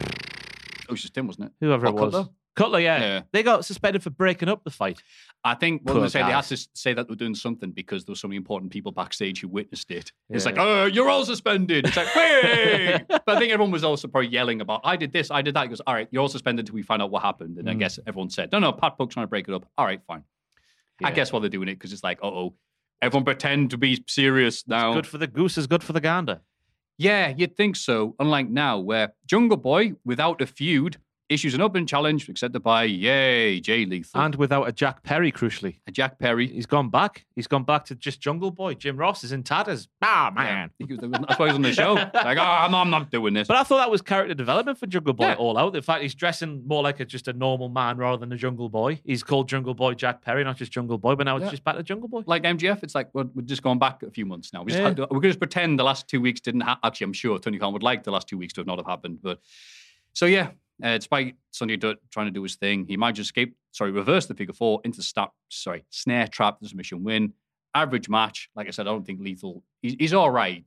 Oh, 0.00 0.92
it's 0.92 1.02
just 1.02 1.18
him, 1.18 1.26
wasn't 1.26 1.46
it? 1.46 1.52
Whoever 1.58 1.88
it 1.88 1.94
was. 1.94 2.14
Cutler? 2.14 2.28
Cutler, 2.56 2.80
yeah. 2.80 3.00
Yeah. 3.00 3.20
They 3.32 3.42
got 3.42 3.64
suspended 3.64 4.02
for 4.02 4.10
breaking 4.10 4.48
up 4.48 4.64
the 4.64 4.70
fight. 4.70 5.02
I 5.44 5.54
think 5.54 5.82
what 5.82 5.92
Poor 5.92 6.02
they 6.02 6.08
say 6.08 6.22
they 6.22 6.32
had 6.32 6.40
to 6.44 6.56
say 6.74 6.94
that 6.94 7.06
they're 7.06 7.14
doing 7.14 7.34
something 7.34 7.70
because 7.70 8.04
there 8.04 8.12
were 8.12 8.16
so 8.16 8.26
many 8.28 8.36
important 8.38 8.72
people 8.72 8.90
backstage 8.92 9.40
who 9.40 9.48
witnessed 9.48 9.90
it. 9.90 10.10
It's 10.30 10.44
like, 10.46 10.56
oh, 10.58 10.86
you're 10.86 11.08
all 11.08 11.24
suspended. 11.24 11.86
It's 11.86 11.96
like, 11.96 12.12
wait. 12.16 13.04
but 13.08 13.28
I 13.28 13.38
think 13.38 13.52
everyone 13.52 13.70
was 13.70 13.84
also 13.84 14.08
probably 14.08 14.30
yelling 14.30 14.60
about, 14.60 14.80
I 14.84 14.96
did 14.96 15.12
this, 15.12 15.30
I 15.30 15.42
did 15.42 15.54
that. 15.54 15.62
He 15.64 15.68
goes, 15.68 15.80
all 15.86 15.94
right, 15.94 16.08
you're 16.10 16.22
all 16.22 16.28
suspended 16.28 16.64
until 16.64 16.74
we 16.74 16.82
find 16.82 17.00
out 17.02 17.10
what 17.10 17.22
happened. 17.22 17.58
And 17.58 17.68
I 17.70 17.74
Mm. 17.74 17.78
guess 17.78 17.98
everyone 18.06 18.30
said, 18.30 18.50
no, 18.50 18.58
no, 18.58 18.72
Pat 18.72 18.96
Buck's 18.98 19.14
trying 19.14 19.24
to 19.26 19.28
break 19.28 19.46
it 19.48 19.54
up. 19.54 19.66
All 19.78 19.84
right, 19.84 20.00
fine. 20.06 20.24
I 21.04 21.10
guess 21.12 21.30
while 21.32 21.40
they're 21.40 21.50
doing 21.50 21.68
it 21.68 21.74
because 21.74 21.92
it's 21.92 22.02
like, 22.02 22.18
uh 22.22 22.26
oh, 22.28 22.54
everyone 23.02 23.24
pretend 23.26 23.70
to 23.72 23.76
be 23.76 24.02
serious 24.08 24.66
now. 24.66 24.94
Good 24.94 25.06
for 25.06 25.18
the 25.18 25.26
goose 25.26 25.58
is 25.58 25.66
good 25.66 25.84
for 25.84 25.92
the 25.92 26.00
gander. 26.00 26.40
Yeah, 26.98 27.34
you'd 27.36 27.54
think 27.56 27.76
so. 27.76 28.16
Unlike 28.18 28.48
now, 28.48 28.78
where 28.78 29.12
Jungle 29.26 29.58
Boy, 29.58 29.92
without 30.06 30.40
a 30.40 30.46
feud, 30.46 30.96
issues 31.28 31.54
an 31.54 31.60
open 31.60 31.86
challenge 31.86 32.28
accepted 32.28 32.60
by 32.60 32.84
Yay 32.84 33.58
Jay 33.60 33.84
Lethal 33.84 34.20
And 34.20 34.34
without 34.36 34.68
a 34.68 34.72
Jack 34.72 35.02
Perry, 35.02 35.32
crucially. 35.32 35.78
A 35.88 35.90
Jack 35.90 36.18
Perry. 36.20 36.46
He's 36.46 36.66
gone 36.66 36.88
back. 36.88 37.24
He's 37.34 37.48
gone 37.48 37.64
back 37.64 37.84
to 37.86 37.94
just 37.96 38.20
Jungle 38.20 38.50
Boy. 38.52 38.74
Jim 38.74 38.96
Ross 38.96 39.24
is 39.24 39.32
in 39.32 39.42
tatters. 39.42 39.88
Ah, 40.02 40.30
man. 40.34 40.70
Was- 40.80 40.98
That's 41.00 41.38
why 41.38 41.46
he's 41.46 41.54
on 41.56 41.62
the 41.62 41.72
show. 41.72 41.94
Like, 42.14 42.38
oh, 42.38 42.42
I'm, 42.42 42.74
I'm 42.74 42.90
not 42.90 43.10
doing 43.10 43.34
this. 43.34 43.48
But 43.48 43.56
I 43.56 43.62
thought 43.64 43.78
that 43.78 43.90
was 43.90 44.02
character 44.02 44.34
development 44.34 44.78
for 44.78 44.86
Jungle 44.86 45.12
Boy 45.14 45.26
Yeah. 45.26 45.34
all 45.34 45.58
out. 45.58 45.74
In 45.74 45.82
fact, 45.82 46.02
he's 46.02 46.14
dressing 46.14 46.62
more 46.66 46.82
like 46.82 47.00
a, 47.00 47.04
just 47.04 47.28
a 47.28 47.32
normal 47.32 47.68
man 47.68 47.96
rather 47.96 48.18
than 48.18 48.32
a 48.32 48.36
Jungle 48.36 48.68
Boy. 48.68 49.00
He's 49.04 49.22
called 49.22 49.48
Jungle 49.48 49.74
Boy 49.74 49.94
Jack 49.94 50.22
Perry, 50.22 50.44
not 50.44 50.56
just 50.56 50.70
Jungle 50.72 50.98
Boy, 50.98 51.14
but 51.16 51.24
now 51.24 51.36
it's 51.36 51.44
Yeah. 51.44 51.50
just 51.50 51.64
back 51.64 51.76
to 51.76 51.82
Jungle 51.82 52.08
Boy. 52.08 52.22
like 52.26 52.42
MJF, 52.44 52.82
it's 52.82 52.94
like 52.94 53.08
we're, 53.12 53.24
we're 53.34 53.42
just 53.42 53.62
going 53.62 53.78
back 53.78 54.02
a 54.02 54.10
few 54.10 54.26
months 54.26 54.52
now. 54.52 54.62
We 54.62 54.72
just 54.72 54.96
to, 54.96 55.02
we're 55.02 55.06
going 55.08 55.22
to 55.22 55.28
just 55.28 55.38
pretend 55.40 55.78
the 55.78 55.84
last 55.84 56.06
two 56.08 56.20
weeks 56.20 56.40
didn't 56.40 56.60
happen. 56.62 56.80
Actually, 56.84 57.06
I'm 57.06 57.12
sure 57.12 57.38
Tony 57.38 57.58
Khan 57.58 57.72
would 57.72 57.82
like 57.82 58.04
the 58.04 58.12
last 58.12 58.28
two 58.28 58.38
weeks 58.38 58.52
to 58.54 58.60
have 58.60 58.66
not 58.66 58.78
have 58.78 58.86
happened. 58.86 59.18
But 59.22 59.40
so 60.14 60.26
yeah, 60.26 60.50
uh, 60.82 60.96
despite 60.98 61.36
Sonjay 61.54 61.78
Dutt 61.80 61.98
trying 62.10 62.26
to 62.26 62.32
do 62.32 62.42
his 62.42 62.56
thing, 62.56 62.86
he 62.86 62.96
managed 62.96 63.16
to 63.16 63.22
escape. 63.22 63.56
Sorry, 63.72 63.90
reverse 63.90 64.26
the 64.26 64.34
figure 64.34 64.54
four 64.54 64.80
into 64.84 65.02
stop. 65.02 65.34
Sorry, 65.48 65.84
snare 65.90 66.28
trap, 66.28 66.60
the 66.60 66.68
submission 66.68 67.02
win. 67.04 67.32
Average 67.74 68.08
match. 68.08 68.48
Like 68.56 68.68
I 68.68 68.70
said, 68.70 68.86
I 68.86 68.90
don't 68.90 69.04
think 69.06 69.20
Lethal. 69.20 69.62
He's, 69.82 69.94
he's 69.98 70.14
all 70.14 70.30
right. 70.30 70.64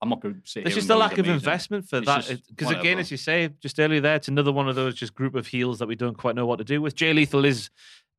I'm 0.00 0.08
not 0.10 0.20
going 0.20 0.34
to 0.36 0.40
say 0.44 0.62
It's 0.62 0.76
just 0.76 0.88
a 0.90 0.96
lack 0.96 1.18
of 1.18 1.28
investment 1.28 1.88
for 1.88 1.96
It's 1.98 2.06
that. 2.06 2.40
Because 2.48 2.70
again, 2.70 2.98
as 3.00 3.10
you 3.10 3.16
say 3.16 3.50
just 3.60 3.80
earlier 3.80 4.00
there, 4.00 4.14
it's 4.14 4.28
another 4.28 4.52
one 4.52 4.68
of 4.68 4.76
those 4.76 4.94
just 4.94 5.14
group 5.14 5.34
of 5.34 5.48
heels 5.48 5.80
that 5.80 5.88
we 5.88 5.96
don't 5.96 6.16
quite 6.16 6.36
know 6.36 6.46
what 6.46 6.58
to 6.58 6.64
do 6.64 6.80
with. 6.80 6.94
Jay 6.94 7.12
Lethal 7.12 7.44
is 7.44 7.68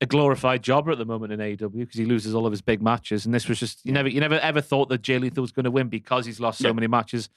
a 0.02 0.06
glorified 0.06 0.62
jobber 0.62 0.92
at 0.92 0.98
the 0.98 1.06
moment 1.06 1.32
in 1.34 1.40
AEW 1.40 1.72
because 1.80 1.98
he 1.98 2.06
loses 2.06 2.36
all 2.36 2.46
of 2.46 2.52
his 2.52 2.62
big 2.62 2.82
matches, 2.82 3.26
and 3.26 3.34
this 3.34 3.48
was 3.48 3.60
just 3.60 3.86
you 3.86 3.92
never 3.94 4.08
you 4.10 4.20
never 4.20 4.36
ever 4.40 4.62
thought 4.62 4.90
that 4.90 5.02
Jay 5.02 5.20
Lethal 5.20 5.42
was 5.42 5.52
going 5.54 5.64
to 5.66 5.72
win 5.72 5.88
because 5.88 6.26
he's 6.26 6.40
lost 6.40 6.60
so 6.60 6.68
Yeah. 6.68 6.74
many 6.74 6.88
matches 6.88 7.30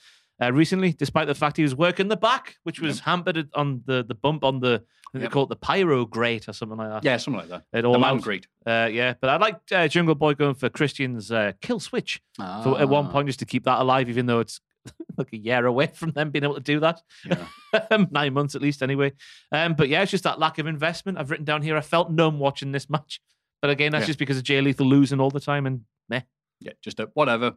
uh, 0.42 0.52
recently, 0.52 0.92
despite 0.92 1.26
the 1.28 1.34
fact 1.34 1.56
he 1.56 1.62
was 1.62 1.74
working 1.74 2.08
the 2.08 2.16
back, 2.16 2.56
which 2.64 2.80
was 2.80 3.00
hampered 3.00 3.48
on 3.54 3.82
the 3.86 4.02
the 4.02 4.14
bump 4.14 4.44
on 4.44 4.60
the 4.60 4.82
Yep. 5.14 5.22
they 5.22 5.28
call 5.28 5.42
it 5.42 5.50
the 5.50 5.56
pyro 5.56 6.06
grate 6.06 6.48
or 6.48 6.54
something 6.54 6.78
like 6.78 6.88
that. 6.88 7.04
Yeah, 7.04 7.18
something 7.18 7.40
like 7.40 7.50
that. 7.50 7.64
It 7.78 7.82
The 7.82 7.88
all 7.88 7.98
man 7.98 8.14
out. 8.16 8.22
great. 8.22 8.46
Uh, 8.66 8.88
yeah, 8.90 9.12
but 9.20 9.28
I 9.28 9.36
liked 9.36 9.70
uh, 9.70 9.86
Jungle 9.86 10.14
Boy 10.14 10.32
going 10.32 10.54
for 10.54 10.70
Christian's 10.70 11.30
uh, 11.30 11.52
kill 11.60 11.80
switch 11.80 12.22
for, 12.38 12.80
at 12.80 12.88
one 12.88 13.08
Ah. 13.08 13.10
point 13.10 13.26
just 13.28 13.38
to 13.40 13.44
keep 13.44 13.64
that 13.64 13.78
alive, 13.78 14.08
even 14.08 14.24
though 14.24 14.40
it's 14.40 14.58
like 15.18 15.30
a 15.34 15.36
year 15.36 15.66
away 15.66 15.88
from 15.88 16.12
them 16.12 16.30
being 16.30 16.44
able 16.44 16.54
to 16.54 16.60
do 16.62 16.80
that. 16.80 17.02
Yeah. 17.26 17.96
Nine 18.10 18.32
months 18.32 18.54
at 18.54 18.62
least, 18.62 18.82
anyway. 18.82 19.12
Um, 19.52 19.74
but 19.74 19.90
yeah, 19.90 20.00
it's 20.00 20.10
just 20.10 20.24
that 20.24 20.38
lack 20.38 20.56
of 20.56 20.66
investment. 20.66 21.18
I've 21.18 21.30
written 21.30 21.44
down 21.44 21.60
here. 21.60 21.76
I 21.76 21.82
felt 21.82 22.10
numb 22.10 22.38
watching 22.38 22.72
this 22.72 22.88
match, 22.88 23.20
but 23.60 23.68
again, 23.70 23.92
that's 23.92 24.04
Yeah. 24.04 24.06
just 24.06 24.18
because 24.18 24.38
of 24.38 24.44
Jay 24.44 24.62
Lethal 24.62 24.86
losing 24.86 25.20
all 25.20 25.30
the 25.30 25.40
time 25.40 25.66
and 25.66 25.82
meh. 26.08 26.22
Yeah, 26.60 26.72
just 26.82 26.98
a, 27.00 27.10
whatever. 27.12 27.52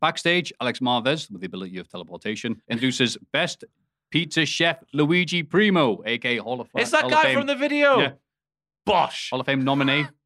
Backstage, 0.00 0.52
Alex 0.60 0.80
Marvez, 0.80 1.30
with 1.30 1.40
the 1.40 1.46
ability 1.46 1.78
of 1.78 1.88
teleportation, 1.88 2.60
introduces 2.68 3.16
best 3.32 3.64
pizza 4.10 4.44
chef 4.46 4.82
Luigi 4.92 5.42
Primo, 5.42 6.02
aka 6.06 6.38
Hall 6.38 6.60
of 6.60 6.68
Fame. 6.70 6.82
It's 6.82 6.90
that 6.92 7.02
Hall 7.02 7.10
guy 7.10 7.32
from 7.34 7.46
the 7.46 7.54
video. 7.54 7.98
Yeah. 8.00 8.12
Bosh. 8.86 9.30
Hall 9.30 9.40
of 9.40 9.46
Fame 9.46 9.62
nominee. 9.64 10.06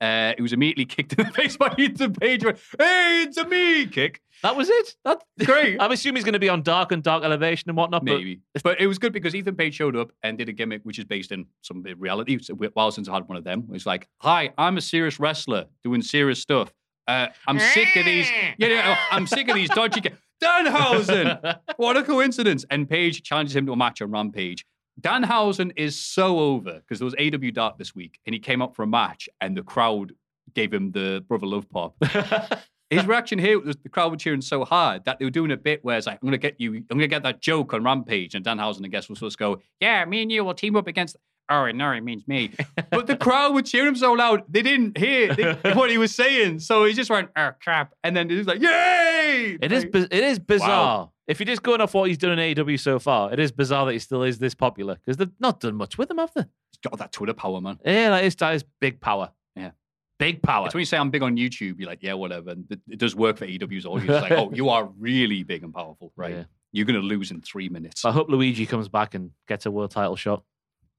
Uh, 0.00 0.32
he 0.36 0.42
was 0.42 0.52
immediately 0.52 0.84
kicked 0.84 1.12
in 1.14 1.26
the 1.26 1.32
face 1.32 1.56
by 1.56 1.74
Ethan 1.76 2.12
Page. 2.12 2.44
Went, 2.44 2.56
hey, 2.78 3.24
it's 3.26 3.36
a 3.36 3.44
me 3.44 3.84
kick. 3.86 4.22
That 4.44 4.54
was 4.54 4.68
it. 4.68 4.94
That's 5.04 5.24
Great. 5.44 5.76
I'm 5.82 5.90
assuming 5.90 6.14
he's 6.18 6.24
going 6.24 6.34
to 6.34 6.38
be 6.38 6.48
on 6.48 6.62
Dark 6.62 6.92
and 6.92 7.02
Dark 7.02 7.24
Elevation 7.24 7.68
and 7.68 7.76
whatnot. 7.76 8.04
but- 8.04 8.14
Maybe. 8.18 8.38
But 8.62 8.80
it 8.80 8.86
was 8.86 9.00
good 9.00 9.12
because 9.12 9.34
Ethan 9.34 9.56
Page 9.56 9.74
showed 9.74 9.96
up 9.96 10.12
and 10.22 10.38
did 10.38 10.48
a 10.48 10.52
gimmick 10.52 10.82
which 10.84 11.00
is 11.00 11.04
based 11.04 11.32
in 11.32 11.46
some 11.62 11.82
reality. 11.98 12.36
It's 12.36 12.48
a 12.48 12.54
while 12.54 12.92
since 12.92 13.08
I 13.08 13.14
had 13.14 13.26
one 13.28 13.38
of 13.38 13.42
them. 13.42 13.66
It's 13.72 13.86
like, 13.86 14.06
hi, 14.20 14.52
I'm 14.56 14.76
a 14.76 14.80
serious 14.80 15.18
wrestler 15.18 15.64
doing 15.82 16.02
serious 16.02 16.40
stuff. 16.40 16.72
Uh, 17.08 17.28
I'm 17.46 17.58
sick 17.58 17.96
of 17.96 18.04
these. 18.04 18.28
Yeah, 18.58 18.68
yeah, 18.68 18.98
I'm 19.10 19.26
sick 19.26 19.48
of 19.48 19.54
these 19.54 19.70
dodgy. 19.70 20.00
Ga- 20.00 20.10
Danhausen. 20.42 21.58
what 21.76 21.96
a 21.96 22.02
coincidence. 22.02 22.64
And 22.70 22.88
Page 22.88 23.22
challenges 23.22 23.56
him 23.56 23.66
to 23.66 23.72
a 23.72 23.76
match 23.76 24.02
on 24.02 24.10
Rampage. 24.10 24.64
Danhausen 25.00 25.72
is 25.76 25.98
so 25.98 26.38
over 26.38 26.74
because 26.74 26.98
there 26.98 27.06
was 27.06 27.14
AW 27.14 27.50
Dark 27.52 27.78
this 27.78 27.94
week 27.94 28.18
and 28.26 28.34
he 28.34 28.40
came 28.40 28.60
up 28.60 28.74
for 28.74 28.82
a 28.82 28.86
match 28.86 29.28
and 29.40 29.56
the 29.56 29.62
crowd 29.62 30.12
gave 30.54 30.72
him 30.72 30.90
the 30.92 31.24
brother 31.28 31.46
love 31.46 31.68
pop. 31.70 31.94
His 32.90 33.06
reaction 33.06 33.38
here 33.38 33.60
was 33.60 33.76
the 33.76 33.90
crowd 33.90 34.10
were 34.10 34.16
cheering 34.16 34.40
so 34.40 34.64
hard 34.64 35.04
that 35.04 35.18
they 35.18 35.24
were 35.26 35.30
doing 35.30 35.50
a 35.50 35.56
bit 35.58 35.84
where 35.84 35.98
it's 35.98 36.06
like, 36.06 36.18
I'm 36.22 36.26
going 36.26 36.32
to 36.32 36.38
get 36.38 36.58
you, 36.58 36.74
I'm 36.74 36.84
going 36.88 37.00
to 37.00 37.06
get 37.06 37.22
that 37.22 37.40
joke 37.40 37.74
on 37.74 37.84
Rampage. 37.84 38.34
And 38.34 38.44
Danhausen, 38.44 38.84
I 38.84 38.88
guess, 38.88 39.08
was 39.08 39.18
supposed 39.18 39.36
to 39.38 39.44
go, 39.44 39.60
Yeah, 39.78 40.04
me 40.06 40.22
and 40.22 40.32
you 40.32 40.42
will 40.44 40.54
team 40.54 40.74
up 40.74 40.86
against. 40.86 41.16
Oh, 41.50 41.70
Nari 41.70 42.00
means 42.00 42.26
me. 42.28 42.52
but 42.90 43.06
the 43.06 43.16
crowd 43.16 43.54
would 43.54 43.66
cheer 43.66 43.86
him 43.86 43.96
so 43.96 44.12
loud, 44.12 44.42
they 44.48 44.62
didn't 44.62 44.98
hear 44.98 45.34
they- 45.34 45.54
what 45.74 45.90
he 45.90 45.98
was 45.98 46.14
saying. 46.14 46.58
So 46.60 46.84
he 46.84 46.92
just 46.92 47.10
went, 47.10 47.30
Oh, 47.36 47.50
crap. 47.62 47.94
And 48.04 48.16
then 48.16 48.28
he 48.28 48.36
was 48.36 48.46
like, 48.46 48.60
Yay! 48.60 49.56
It 49.60 49.72
is. 49.72 49.84
Like, 49.84 50.08
It 50.10 50.24
is 50.24 50.38
bizarre. 50.38 50.68
Wow. 50.68 51.12
If 51.26 51.40
you're 51.40 51.46
just 51.46 51.62
going 51.62 51.80
off 51.80 51.92
what 51.94 52.08
he's 52.08 52.16
done 52.18 52.38
in 52.38 52.54
AEW 52.54 52.80
so 52.80 52.98
far, 52.98 53.32
it 53.32 53.38
is 53.38 53.52
bizarre 53.52 53.84
that 53.86 53.92
he 53.92 53.98
still 53.98 54.22
is 54.22 54.38
this 54.38 54.54
popular 54.54 54.94
because 54.94 55.18
they've 55.18 55.30
not 55.38 55.60
done 55.60 55.74
much 55.74 55.98
with 55.98 56.10
him, 56.10 56.18
have 56.18 56.32
they? 56.34 56.42
He's 56.42 56.90
got 56.90 56.98
that 56.98 57.12
Twitter 57.12 57.34
power, 57.34 57.60
man. 57.60 57.78
Yeah, 57.84 58.10
that 58.10 58.24
is, 58.24 58.34
that 58.36 58.54
is 58.54 58.64
big 58.80 59.00
power. 59.00 59.30
Yeah. 59.54 59.72
Big 60.18 60.42
power. 60.42 60.66
It's 60.66 60.74
when 60.74 60.80
you 60.80 60.86
say 60.86 60.96
I'm 60.96 61.10
big 61.10 61.22
on 61.22 61.36
YouTube, 61.36 61.78
you're 61.78 61.88
like, 61.88 62.02
yeah, 62.02 62.14
whatever. 62.14 62.50
And 62.50 62.64
it, 62.70 62.80
it 62.88 62.98
does 62.98 63.14
work 63.14 63.36
for 63.36 63.46
AEW's 63.46 63.84
audience. 63.84 64.22
like, 64.22 64.32
oh, 64.38 64.50
you 64.54 64.70
are 64.70 64.88
really 64.98 65.42
big 65.42 65.64
and 65.64 65.72
powerful, 65.74 66.12
right? 66.16 66.34
Yeah. 66.34 66.44
You're 66.72 66.86
going 66.86 67.00
to 67.00 67.06
lose 67.06 67.30
in 67.30 67.40
three 67.42 67.68
minutes. 67.68 68.04
I 68.04 68.10
hope 68.12 68.28
Luigi 68.30 68.64
comes 68.66 68.88
back 68.88 69.14
and 69.14 69.30
gets 69.48 69.64
a 69.66 69.70
world 69.70 69.90
title 69.90 70.16
shot. 70.16 70.44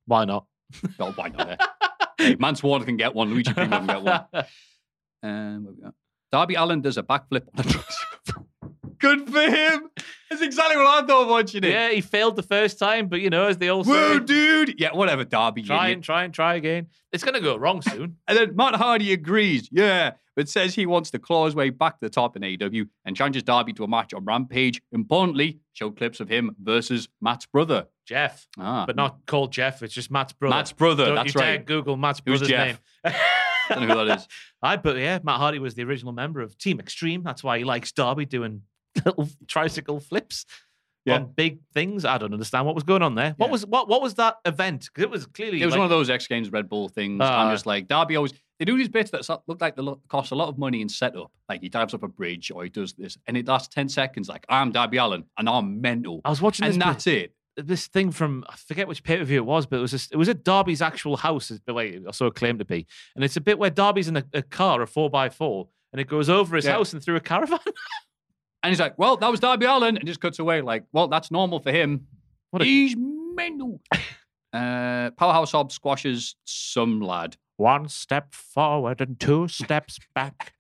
Why 0.09 0.25
not? 0.25 0.47
oh, 0.99 1.11
why 1.11 1.29
not? 1.29 1.61
hey, 2.17 2.35
Mance 2.39 2.63
Ward 2.63 2.83
can 2.85 2.97
get 2.97 3.13
one. 3.13 3.29
Luigi 3.29 3.53
Primo 3.53 3.77
can 3.77 3.87
get 3.87 4.01
one. 4.01 4.25
Um, 5.21 5.65
what 5.65 5.75
we 5.75 5.81
got? 5.81 5.93
Darby 6.31 6.55
Allin 6.55 6.81
does 6.81 6.97
a 6.97 7.03
backflip 7.03 7.41
on 7.53 7.57
a 7.57 7.63
tricycle. 7.63 8.47
Good 8.99 9.29
for 9.29 9.41
him. 9.41 9.89
That's 10.29 10.41
exactly 10.41 10.77
what 10.77 11.03
I 11.03 11.05
thought 11.05 11.27
watching 11.27 11.65
it. 11.65 11.71
Yeah, 11.71 11.89
he 11.89 11.99
failed 11.99 12.37
the 12.37 12.43
first 12.43 12.79
time, 12.79 13.09
but 13.09 13.19
you 13.19 13.29
know, 13.29 13.47
as 13.47 13.57
they 13.57 13.67
all 13.67 13.83
Whoa, 13.83 14.19
say, 14.19 14.23
dude. 14.23 14.75
Yeah, 14.79 14.93
whatever, 14.93 15.25
Darby. 15.25 15.63
try 15.63 15.87
idiot. 15.87 15.95
and 15.95 16.03
try 16.05 16.23
and 16.23 16.33
try 16.33 16.55
again. 16.55 16.87
It's 17.11 17.21
going 17.25 17.33
to 17.33 17.41
go 17.41 17.57
wrong 17.57 17.81
soon. 17.81 18.15
And 18.29 18.37
then 18.37 18.55
Matt 18.55 18.75
Hardy 18.75 19.11
agrees, 19.11 19.67
yeah, 19.73 20.11
but 20.37 20.47
says 20.47 20.73
he 20.73 20.85
wants 20.85 21.11
to 21.11 21.19
claw 21.19 21.43
his 21.47 21.55
way 21.55 21.69
back 21.69 21.99
to 21.99 22.05
the 22.05 22.09
top 22.09 22.37
in 22.37 22.43
AEW 22.43 22.87
and 23.03 23.13
challenges 23.13 23.43
Darby 23.43 23.73
to 23.73 23.83
a 23.83 23.89
match 23.89 24.13
on 24.13 24.23
Rampage. 24.23 24.81
Importantly, 24.93 25.59
show 25.73 25.91
clips 25.91 26.21
of 26.21 26.29
him 26.29 26.55
versus 26.63 27.09
Matt's 27.21 27.45
brother. 27.45 27.87
Jeff, 28.09 28.47
Ah, 28.57 28.85
but 28.87 28.95
not 28.95 29.19
called 29.27 29.51
Jeff. 29.53 29.83
It's 29.83 29.93
just 29.93 30.09
Matt's 30.09 30.33
brother. 30.33 30.55
Matt's 30.55 30.71
brother, 30.71 31.05
Don't 31.05 31.15
that's 31.15 31.35
you 31.35 31.39
dare. 31.41 31.59
Google 31.59 31.95
Matt's 31.95 32.19
Who's 32.25 32.39
brother's 32.39 32.47
Jeff? 32.49 32.67
name. 32.67 32.77
I 33.69 33.75
don't 33.75 33.87
know 33.87 33.99
who 33.99 34.05
that 34.07 34.17
is. 34.19 34.27
I 34.63 34.77
but 34.77 34.97
yeah, 34.97 35.19
Matt 35.23 35.37
Hardy 35.37 35.59
was 35.59 35.75
the 35.75 35.83
original 35.83 36.11
member 36.11 36.41
of 36.41 36.57
Team 36.57 36.79
Extreme. 36.79 37.21
That's 37.21 37.43
why 37.43 37.59
he 37.59 37.63
likes 37.63 37.91
Darby 37.91 38.25
doing 38.25 38.63
little 39.05 39.29
tricycle 39.47 39.99
flips 39.99 40.45
Yeah. 41.05 41.17
on 41.17 41.33
big 41.33 41.59
things. 41.75 42.03
I 42.03 42.17
don't 42.17 42.33
understand 42.33 42.65
what 42.65 42.73
was 42.73 42.83
going 42.83 43.03
on 43.03 43.13
there. 43.13 43.35
What 43.37 43.47
Yeah. 43.47 43.51
was 43.51 43.65
what 43.67 43.87
what 43.87 44.01
was 44.01 44.15
that 44.15 44.37
event? 44.43 44.85
Because 44.91 45.03
it 45.03 45.11
was 45.11 45.27
clearly 45.27 45.61
It 45.61 45.65
was 45.65 45.73
like- 45.73 45.79
one 45.79 45.85
of 45.85 45.91
those 45.91 46.09
X 46.09 46.25
Games 46.25 46.51
Red 46.51 46.67
Bull 46.67 46.89
things. 46.89 47.19
Ah. 47.23 47.45
I'm 47.45 47.53
just 47.53 47.67
like, 47.67 47.87
Darby 47.87 48.15
always, 48.15 48.33
they 48.57 48.65
do 48.65 48.75
these 48.75 48.89
bits 48.89 49.11
that 49.11 49.29
look 49.47 49.61
like 49.61 49.75
they 49.75 49.83
cost 50.09 50.31
a 50.31 50.35
lot 50.35 50.49
of 50.49 50.57
money 50.57 50.81
in 50.81 50.89
setup. 50.89 51.31
Like 51.47 51.61
he 51.61 51.69
dives 51.69 51.93
up 51.93 52.01
a 52.01 52.07
bridge 52.07 52.49
or 52.51 52.63
he 52.63 52.69
does 52.71 52.93
this, 52.93 53.17
and 53.27 53.37
it 53.37 53.47
lasts 53.47 53.73
10 53.73 53.87
seconds. 53.87 54.27
Like, 54.27 54.45
I'm 54.49 54.71
Darby 54.71 54.97
Allin 54.97 55.25
and 55.37 55.47
I'm 55.47 55.79
mental. 55.79 56.21
I 56.25 56.29
was 56.31 56.41
watching 56.41 56.65
and 56.65 56.73
this 56.73 56.83
that's 56.83 57.05
it. 57.07 57.33
This 57.63 57.87
thing 57.87 58.11
from 58.11 58.43
I 58.49 58.55
forget 58.55 58.87
which 58.87 59.03
pay 59.03 59.17
per 59.17 59.23
view 59.23 59.37
it 59.37 59.45
was, 59.45 59.65
but 59.65 59.77
it 59.77 59.81
was 59.81 59.91
just, 59.91 60.11
it 60.11 60.17
was 60.17 60.29
at 60.29 60.43
Darby's 60.43 60.81
actual 60.81 61.17
house, 61.17 61.51
is 61.51 61.59
the 61.65 61.73
way 61.73 61.89
it 61.89 62.15
so 62.15 62.29
claimed 62.31 62.59
to 62.59 62.65
be, 62.65 62.85
and 63.15 63.23
it's 63.23 63.35
a 63.37 63.41
bit 63.41 63.57
where 63.59 63.69
Darby's 63.69 64.07
in 64.07 64.17
a, 64.17 64.23
a 64.33 64.41
car, 64.41 64.81
a 64.81 64.87
four 64.87 65.09
x 65.15 65.35
four, 65.35 65.67
and 65.93 65.99
it 65.99 66.07
goes 66.07 66.29
over 66.29 66.55
his 66.55 66.65
Yeah. 66.65 66.73
house 66.73 66.93
and 66.93 67.03
through 67.03 67.15
a 67.17 67.21
caravan. 67.21 67.59
And 68.61 68.71
he's 68.71 68.79
like, 68.81 68.99
well, 68.99 69.15
that 69.15 69.31
was 69.31 69.39
Darby 69.39 69.65
Allin. 69.65 69.95
And 69.95 70.05
just 70.05 70.19
cuts 70.19 70.37
away. 70.37 70.59
Like, 70.59 70.83
well, 70.91 71.07
that's 71.07 71.31
normal 71.31 71.61
for 71.61 71.71
him. 71.71 72.07
What 72.51 72.61
a- 72.61 72.65
He's 72.65 72.93
mental. 72.97 73.79
uh, 74.53 75.11
Powerhouse 75.11 75.53
Hobbs 75.53 75.75
squashes 75.75 76.35
some 76.43 76.99
lad. 76.99 77.37
One 77.55 77.87
step 77.87 78.33
forward 78.33 78.99
and 78.99 79.17
two 79.17 79.47
steps 79.47 79.97
back. 80.13 80.51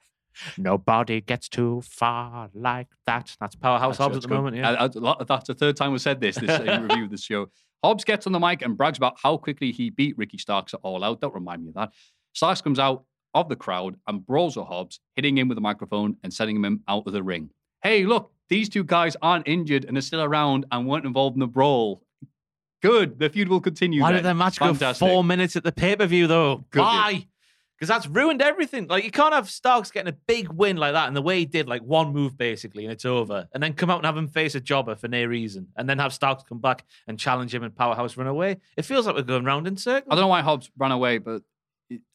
Nobody 0.57 1.21
gets 1.21 1.49
too 1.49 1.81
far 1.85 2.49
like 2.53 2.87
that. 3.05 3.35
That's 3.39 3.55
Powerhouse 3.55 3.97
That's- 3.97 4.13
Hobbs 4.13 4.15
at 4.17 4.21
the 4.23 4.27
good. 4.27 4.33
moment. 4.35 4.55
Yeah. 4.57 4.71
Uh, 4.71 4.85
uh, 4.85 4.99
lot- 4.99 5.27
that's 5.27 5.47
the 5.47 5.53
third 5.53 5.75
time 5.77 5.91
we've 5.91 6.01
said 6.01 6.19
this, 6.21 6.35
this 6.37 6.59
in 6.59 6.83
review 6.87 7.05
of 7.05 7.11
this 7.11 7.23
show. 7.23 7.49
Hobbs 7.83 8.03
gets 8.03 8.25
on 8.27 8.33
the 8.33 8.39
mic 8.39 8.61
and 8.61 8.75
brags 8.77 8.97
about 8.97 9.17
how 9.21 9.37
quickly 9.37 9.71
he 9.71 9.89
beat 9.89 10.17
Ricky 10.17 10.37
Starks 10.37 10.73
at 10.73 10.79
All 10.83 11.03
Out. 11.03 11.21
Don't 11.21 11.33
remind 11.33 11.63
me 11.63 11.69
of 11.69 11.75
that. 11.75 11.91
Starks 12.33 12.61
comes 12.61 12.77
out 12.79 13.05
of 13.33 13.47
the 13.47 13.55
crowd 13.55 13.95
and 14.07 14.25
brawls 14.25 14.57
with 14.57 14.67
Hobbs, 14.67 14.99
hitting 15.15 15.37
him 15.37 15.47
with 15.47 15.57
a 15.57 15.61
microphone 15.61 16.17
and 16.23 16.33
sending 16.33 16.63
him 16.63 16.83
out 16.87 17.03
of 17.05 17.13
the 17.13 17.23
ring. 17.23 17.51
Hey, 17.81 18.03
look, 18.05 18.31
these 18.49 18.67
two 18.67 18.83
guys 18.83 19.15
aren't 19.21 19.47
injured 19.47 19.85
and 19.85 19.97
are 19.97 20.01
still 20.01 20.21
around 20.21 20.65
and 20.71 20.87
weren't 20.87 21.05
involved 21.05 21.35
in 21.35 21.39
the 21.39 21.47
brawl. 21.47 22.03
Good. 22.81 23.19
The 23.19 23.29
feud 23.29 23.49
will 23.49 23.61
continue. 23.61 24.01
Why 24.01 24.09
then. 24.09 24.17
did 24.17 24.25
their 24.25 24.33
match 24.33 24.57
Fantastic. 24.57 25.05
go 25.05 25.13
four 25.13 25.23
minutes 25.23 25.55
at 25.55 25.63
the 25.63 25.71
pay 25.71 25.95
per 25.95 26.05
view 26.05 26.27
though? 26.27 26.65
Good, 26.71 26.79
Why? 26.81 27.27
Because 27.79 27.87
that's 27.87 28.07
ruined 28.07 28.41
everything. 28.41 28.87
Like 28.87 29.05
you 29.05 29.11
can't 29.11 29.33
have 29.33 29.49
Starks 29.49 29.89
getting 29.89 30.13
a 30.13 30.17
big 30.27 30.49
win 30.49 30.75
like 30.75 30.93
that, 30.93 31.07
and 31.07 31.15
the 31.15 31.21
way 31.21 31.39
he 31.39 31.45
did, 31.45 31.69
like 31.69 31.81
one 31.81 32.11
move 32.11 32.37
basically, 32.37 32.83
and 32.83 32.91
it's 32.91 33.05
over, 33.05 33.47
and 33.53 33.63
then 33.63 33.73
come 33.73 33.89
out 33.89 33.97
and 33.97 34.05
have 34.05 34.17
him 34.17 34.27
face 34.27 34.55
a 34.55 34.59
jobber 34.59 34.95
for 34.95 35.07
no 35.07 35.23
reason, 35.23 35.67
and 35.77 35.89
then 35.89 35.97
have 35.99 36.13
Starks 36.13 36.43
come 36.43 36.59
back 36.59 36.83
and 37.07 37.17
challenge 37.17 37.53
him 37.53 37.63
and 37.63 37.73
Powerhouse 37.73 38.17
run 38.17 38.27
away. 38.27 38.57
It 38.75 38.83
feels 38.83 39.05
like 39.05 39.15
we're 39.15 39.21
going 39.21 39.45
round 39.45 39.65
in 39.65 39.77
circles. 39.77 40.09
I 40.11 40.15
don't 40.15 40.23
know 40.23 40.27
why 40.27 40.41
Hobbs 40.41 40.69
ran 40.77 40.91
away, 40.91 41.19
but 41.19 41.41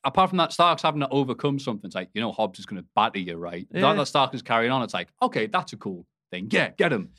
apart 0.05 0.31
from 0.31 0.36
that, 0.39 0.53
Stark's 0.53 0.82
having 0.82 1.01
to 1.01 1.09
overcome 1.09 1.59
something. 1.59 1.89
It's 1.89 1.95
like, 1.95 2.11
you 2.15 2.20
know, 2.20 2.32
Hobbs 2.32 2.59
is 2.59 2.66
going 2.66 2.82
to 2.82 2.89
batter 2.95 3.19
you, 3.19 3.36
right? 3.36 3.66
Yeah. 3.70 3.81
That, 3.81 3.97
that 3.97 4.07
Stark 4.07 4.35
is 4.35 4.43
carrying 4.43 4.70
on. 4.70 4.82
It's 4.82 4.95
like, 4.95 5.09
okay, 5.23 5.47
that's 5.47 5.73
a 5.73 5.77
cool 5.77 6.07
thing. 6.31 6.49
Yeah, 6.51 6.70
get 6.77 6.93
him. 6.93 7.11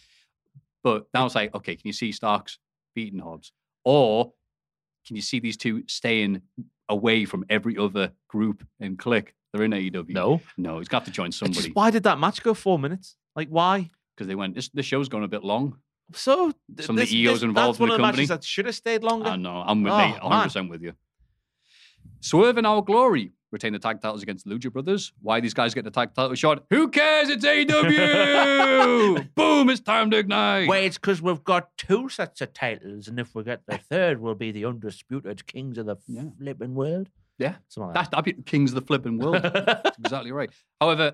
But 0.83 1.07
now 1.13 1.25
it's 1.25 1.35
like, 1.35 1.53
okay, 1.55 1.75
can 1.75 1.87
you 1.87 1.93
see 1.93 2.11
Stark's 2.11 2.59
beating 2.93 3.19
Hobbs? 3.19 3.51
Or 3.83 4.33
can 5.05 5.15
you 5.15 5.21
see 5.21 5.39
these 5.39 5.57
two 5.57 5.83
staying 5.87 6.41
away 6.89 7.25
from 7.25 7.45
every 7.49 7.77
other 7.77 8.11
group 8.27 8.65
and 8.79 8.97
click? 8.97 9.35
They're 9.53 9.63
in 9.63 9.71
AEW. 9.71 10.09
No. 10.09 10.41
No, 10.57 10.79
he's 10.79 10.87
got 10.87 11.05
to 11.05 11.11
join 11.11 11.31
somebody. 11.31 11.63
Just, 11.67 11.75
why 11.75 11.89
did 11.91 12.03
that 12.03 12.19
match 12.19 12.43
go 12.43 12.53
four 12.53 12.77
minutes? 12.77 13.15
Like, 13.35 13.47
why? 13.49 13.89
Because 14.15 14.27
they 14.27 14.35
went, 14.35 14.55
this, 14.55 14.69
this 14.69 14.85
show's 14.85 15.07
gone 15.09 15.23
a 15.23 15.27
bit 15.27 15.43
long. 15.43 15.77
So 16.13 16.51
th- 16.75 16.85
Some 16.85 16.95
of 16.95 16.99
the 16.99 17.05
this- 17.05 17.13
egos 17.13 17.33
this- 17.35 17.43
involved 17.43 17.75
That's 17.75 17.79
one 17.79 17.89
in 17.89 17.93
of 17.93 17.97
the 17.97 18.01
the 18.01 18.07
company. 18.07 18.21
matches 18.23 18.29
that 18.29 18.43
should 18.43 18.65
have 18.65 18.75
stayed 18.75 19.03
longer. 19.03 19.29
I 19.29 19.35
know. 19.37 19.63
I'm 19.65 19.81
with 19.83 19.93
Oh, 19.93 19.97
mate, 19.97 20.15
100% 20.21 20.69
with 20.69 20.81
you. 20.83 20.93
Swerve 22.21 22.57
in 22.57 22.65
Our 22.65 22.81
Glory 22.81 23.31
retain 23.51 23.73
the 23.73 23.79
tag 23.79 24.01
titles 24.01 24.23
against 24.23 24.47
the 24.47 24.53
Lucha 24.53 24.71
Brothers. 24.71 25.13
Why 25.21 25.39
these 25.39 25.53
guys 25.53 25.73
get 25.73 25.83
the 25.83 25.91
tag 25.91 26.13
title 26.13 26.35
shot? 26.35 26.63
Who 26.69 26.89
cares? 26.89 27.29
It's 27.29 27.45
AEW! 27.45 29.29
Boom! 29.35 29.69
It's 29.69 29.81
time 29.81 30.11
to 30.11 30.17
ignite. 30.17 30.67
Wait, 30.67 30.85
it's 30.85 30.97
because 30.97 31.21
we've 31.21 31.43
got 31.43 31.75
two 31.77 32.09
sets 32.09 32.41
of 32.41 32.53
titles, 32.53 33.07
and 33.07 33.19
if 33.19 33.35
we 33.35 33.43
get 33.43 33.61
the 33.67 33.77
third, 33.77 34.19
we'll 34.19 34.35
be 34.35 34.51
the 34.51 34.65
undisputed 34.65 35.45
kings 35.47 35.77
of 35.77 35.85
the 35.85 35.97
yeah. 36.07 36.23
flipping 36.37 36.75
world. 36.75 37.09
Yeah. 37.37 37.55
Something 37.67 37.87
like 37.87 37.95
That's 37.95 38.09
that'd 38.09 38.25
be 38.25 38.43
Kings 38.43 38.71
of 38.71 38.75
the 38.75 38.81
Flipping 38.81 39.17
World. 39.17 39.41
That's 39.43 39.97
exactly 39.99 40.31
right. 40.31 40.49
However, 40.79 41.13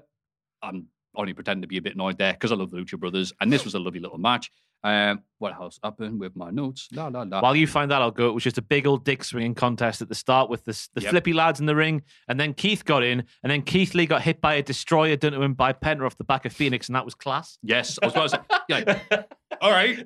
I'm 0.61 0.87
only 1.15 1.33
pretending 1.33 1.63
to 1.63 1.67
be 1.67 1.77
a 1.77 1.81
bit 1.81 1.95
annoyed 1.95 2.17
there 2.17 2.33
because 2.33 2.51
I 2.51 2.55
love 2.55 2.71
the 2.71 2.77
Lucha 2.77 2.99
Brothers, 2.99 3.33
and 3.41 3.51
this 3.51 3.65
was 3.65 3.73
a 3.73 3.79
lovely 3.79 3.99
little 3.99 4.17
match. 4.17 4.51
Um, 4.83 5.21
what 5.37 5.53
else 5.53 5.79
happened 5.83 6.19
with 6.19 6.35
my 6.35 6.49
notes? 6.49 6.87
La 6.91 7.07
la 7.07 7.21
la. 7.21 7.39
While 7.41 7.55
you 7.55 7.67
find 7.67 7.91
that, 7.91 8.01
I'll 8.01 8.09
go. 8.09 8.29
It 8.29 8.33
was 8.33 8.43
just 8.43 8.57
a 8.57 8.63
big 8.63 8.87
old 8.87 9.05
dick 9.05 9.23
swinging 9.23 9.53
contest 9.53 10.01
at 10.01 10.09
the 10.09 10.15
start 10.15 10.49
with 10.49 10.65
the, 10.65 10.71
the 10.95 11.01
Yep. 11.01 11.11
flippy 11.11 11.33
lads 11.33 11.59
in 11.59 11.67
the 11.67 11.75
ring, 11.75 12.01
and 12.27 12.39
then 12.39 12.53
Keith 12.55 12.83
got 12.83 13.03
in, 13.03 13.23
and 13.43 13.51
then 13.51 13.61
Keith 13.61 13.93
Lee 13.93 14.07
got 14.07 14.23
hit 14.23 14.41
by 14.41 14.55
a 14.55 14.63
destroyer 14.63 15.15
done 15.15 15.33
to 15.33 15.41
him 15.41 15.53
by 15.53 15.71
Penta 15.73 16.05
off 16.05 16.17
the 16.17 16.23
back 16.23 16.45
of 16.45 16.53
Fénix, 16.53 16.87
and 16.87 16.95
that 16.95 17.05
was 17.05 17.13
class. 17.13 17.59
Yes, 17.61 17.99
I 18.01 18.07
was 18.07 18.13
to 18.13 18.29
say. 18.29 18.39
Like, 18.69 19.27
all 19.61 19.71
right. 19.71 19.97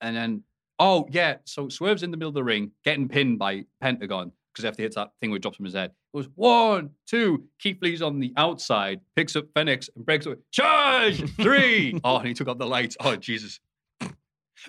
and 0.00 0.16
then, 0.16 0.42
oh 0.78 1.06
yeah, 1.10 1.36
so 1.44 1.68
Swerve's 1.68 2.02
in 2.02 2.10
the 2.10 2.16
middle 2.16 2.30
of 2.30 2.34
the 2.34 2.44
ring, 2.44 2.72
getting 2.84 3.08
pinned 3.08 3.38
by 3.38 3.66
Pentagon 3.80 4.32
because 4.52 4.64
after 4.64 4.82
he 4.82 4.84
hits 4.84 4.96
that 4.96 5.10
thing 5.20 5.30
where 5.30 5.36
he 5.36 5.40
drops 5.40 5.56
from 5.56 5.64
his 5.64 5.74
head. 5.74 5.90
It 6.12 6.16
was 6.16 6.28
one, 6.34 6.90
two. 7.06 7.44
Keith 7.58 7.78
Lee's 7.80 8.02
on 8.02 8.20
the 8.20 8.32
outside, 8.36 9.00
picks 9.16 9.34
up 9.36 9.46
Fénix 9.54 9.88
and 9.96 10.04
breaks 10.04 10.26
away. 10.26 10.36
Charge 10.50 11.22
three. 11.36 11.98
oh, 12.04 12.16
and 12.18 12.28
he 12.28 12.34
took 12.34 12.48
off 12.48 12.58
the 12.58 12.66
lights. 12.66 12.96
Oh 13.00 13.16
Jesus. 13.16 13.60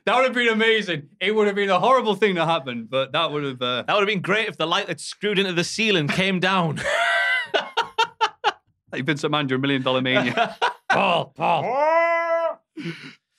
That 0.07 0.15
would 0.15 0.23
have 0.25 0.33
been 0.33 0.47
amazing. 0.47 1.09
It 1.19 1.35
would 1.35 1.45
have 1.45 1.55
been 1.55 1.69
a 1.69 1.77
horrible 1.79 2.15
thing 2.15 2.33
to 2.35 2.45
happen, 2.47 2.87
but 2.89 3.11
that 3.11 3.31
would 3.31 3.43
have. 3.43 3.61
Uh, 3.61 3.83
That 3.83 3.93
would 3.93 3.99
have 4.01 4.07
been 4.07 4.21
great 4.21 4.47
if 4.47 4.57
the 4.57 4.65
light 4.65 4.87
that 4.87 4.99
screwed 4.99 5.37
into 5.37 5.53
the 5.53 5.63
ceiling 5.63 6.07
came 6.07 6.39
down. 6.39 6.81
like 8.91 9.05
Vince 9.05 9.21
McMahon 9.23 9.47
during 9.47 9.61
Million 9.61 9.81
Dollar 9.83 10.01
Mania. 10.01 10.55
Paul, 10.89 11.25
Paul. 11.35 12.59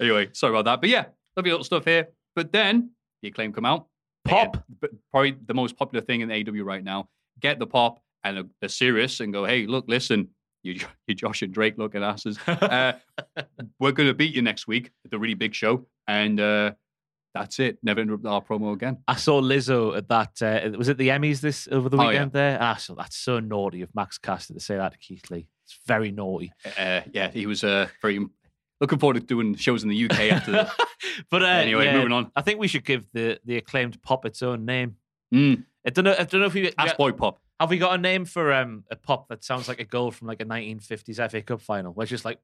anyway, 0.01 0.29
sorry 0.33 0.53
about 0.53 0.65
that. 0.67 0.81
But 0.81 0.91
yeah, 0.91 1.07
lovely 1.37 1.51
little 1.51 1.65
stuff 1.65 1.85
here. 1.85 2.09
But 2.37 2.53
then 2.53 2.91
the 3.23 3.29
acclaim 3.29 3.53
come 3.53 3.65
out. 3.65 3.87
Pop. 4.25 4.65
Probably 5.11 5.37
the 5.47 5.55
most 5.55 5.77
popular 5.77 6.05
thing 6.05 6.21
in 6.23 6.31
AW 6.31 6.63
right 6.65 6.83
now. 6.85 7.09
Get 7.41 7.59
the 7.59 7.67
pop 7.67 8.01
and 8.23 8.37
they're- 8.37 8.49
they're 8.61 8.69
serious 8.69 9.21
and 9.21 9.33
go, 9.33 9.45
hey, 9.45 9.67
look, 9.67 9.85
listen, 9.89 10.29
you, 10.63 10.81
you 11.07 11.15
Josh 11.15 11.43
and 11.43 11.53
Drake 11.53 11.77
looking 11.79 12.03
asses. 12.03 12.39
Uh, 12.47 12.95
we're 13.81 13.93
going 13.93 14.09
to 14.09 14.15
beat 14.15 14.35
you 14.35 14.43
next 14.43 14.67
week 14.67 14.91
at 15.05 15.11
the 15.11 15.19
really 15.19 15.35
big 15.35 15.55
show. 15.55 15.87
And 16.07 16.41
uh, 16.41 16.73
that's 17.35 17.59
it. 17.59 17.79
Never 17.83 18.01
interrupt 18.01 18.25
our 18.27 18.41
promo 18.43 18.73
again. 18.73 18.99
I 19.09 19.17
saw 19.17 19.41
Lizzo 19.43 19.97
at 19.97 20.09
that. 20.09 20.41
Uh, 20.41 20.77
was 20.79 20.89
it 20.89 20.97
the 20.99 21.09
Emmys 21.09 21.41
this 21.41 21.69
over 21.71 21.89
the 21.89 21.97
Oh, 21.99 22.03
yeah. 22.03 22.09
weekend? 22.09 22.33
There, 22.33 22.59
ah, 22.61 22.77
so 22.77 22.95
that's 22.95 23.17
so 23.17 23.41
naughty 23.41 23.83
of 23.83 23.95
Max 23.95 24.19
Caster 24.19 24.55
to 24.55 24.61
say 24.61 24.77
that 24.77 24.93
to 24.93 24.99
Keith 24.99 25.31
Lee. 25.31 25.49
It's 25.67 25.79
very 25.87 26.13
naughty. 26.13 26.53
Uh, 26.79 27.01
yeah, 27.13 27.31
he 27.31 27.47
was 27.47 27.65
uh, 27.65 27.89
very 28.03 28.25
looking 28.81 28.99
forward 28.99 29.15
to 29.15 29.21
doing 29.21 29.55
shows 29.55 29.83
in 29.83 29.89
the 29.89 30.05
UK 30.05 30.21
after 30.33 30.53
the. 30.53 30.73
But 31.31 31.43
uh, 31.43 31.47
Anyway, 31.47 31.85
yeah, 31.85 31.97
moving 31.97 32.13
on. 32.13 32.33
I 32.35 32.43
think 32.43 32.59
we 32.59 32.67
should 32.67 32.85
give 32.85 33.07
the 33.13 33.39
the 33.45 33.57
acclaimed 33.57 34.03
pop 34.03 34.25
its 34.25 34.43
own 34.43 34.65
name. 34.65 34.97
Mm. 35.33 35.65
I 35.87 35.91
don't 35.91 36.05
know. 36.05 36.15
I 36.19 36.25
don't 36.25 36.41
know 36.41 36.47
if 36.47 36.55
you 36.55 36.73
Ass 36.79 36.95
Boy 36.95 37.13
Pop. 37.13 37.41
have 37.61 37.71
we 37.71 37.79
got 37.79 37.95
a 37.95 37.99
name 37.99 38.25
for 38.25 38.53
um, 38.53 38.85
a 38.91 38.97
pop 38.97 39.29
that 39.29 39.45
sounds 39.45 39.69
like 39.69 39.81
a 39.81 39.85
goal 39.85 40.11
from 40.11 40.29
like 40.29 40.41
a 40.41 40.45
1950s 40.45 41.31
FA 41.31 41.43
Cup 41.43 41.61
final, 41.61 41.93
where 41.93 42.05
it's 42.05 42.11
just 42.11 42.25
like 42.25 42.39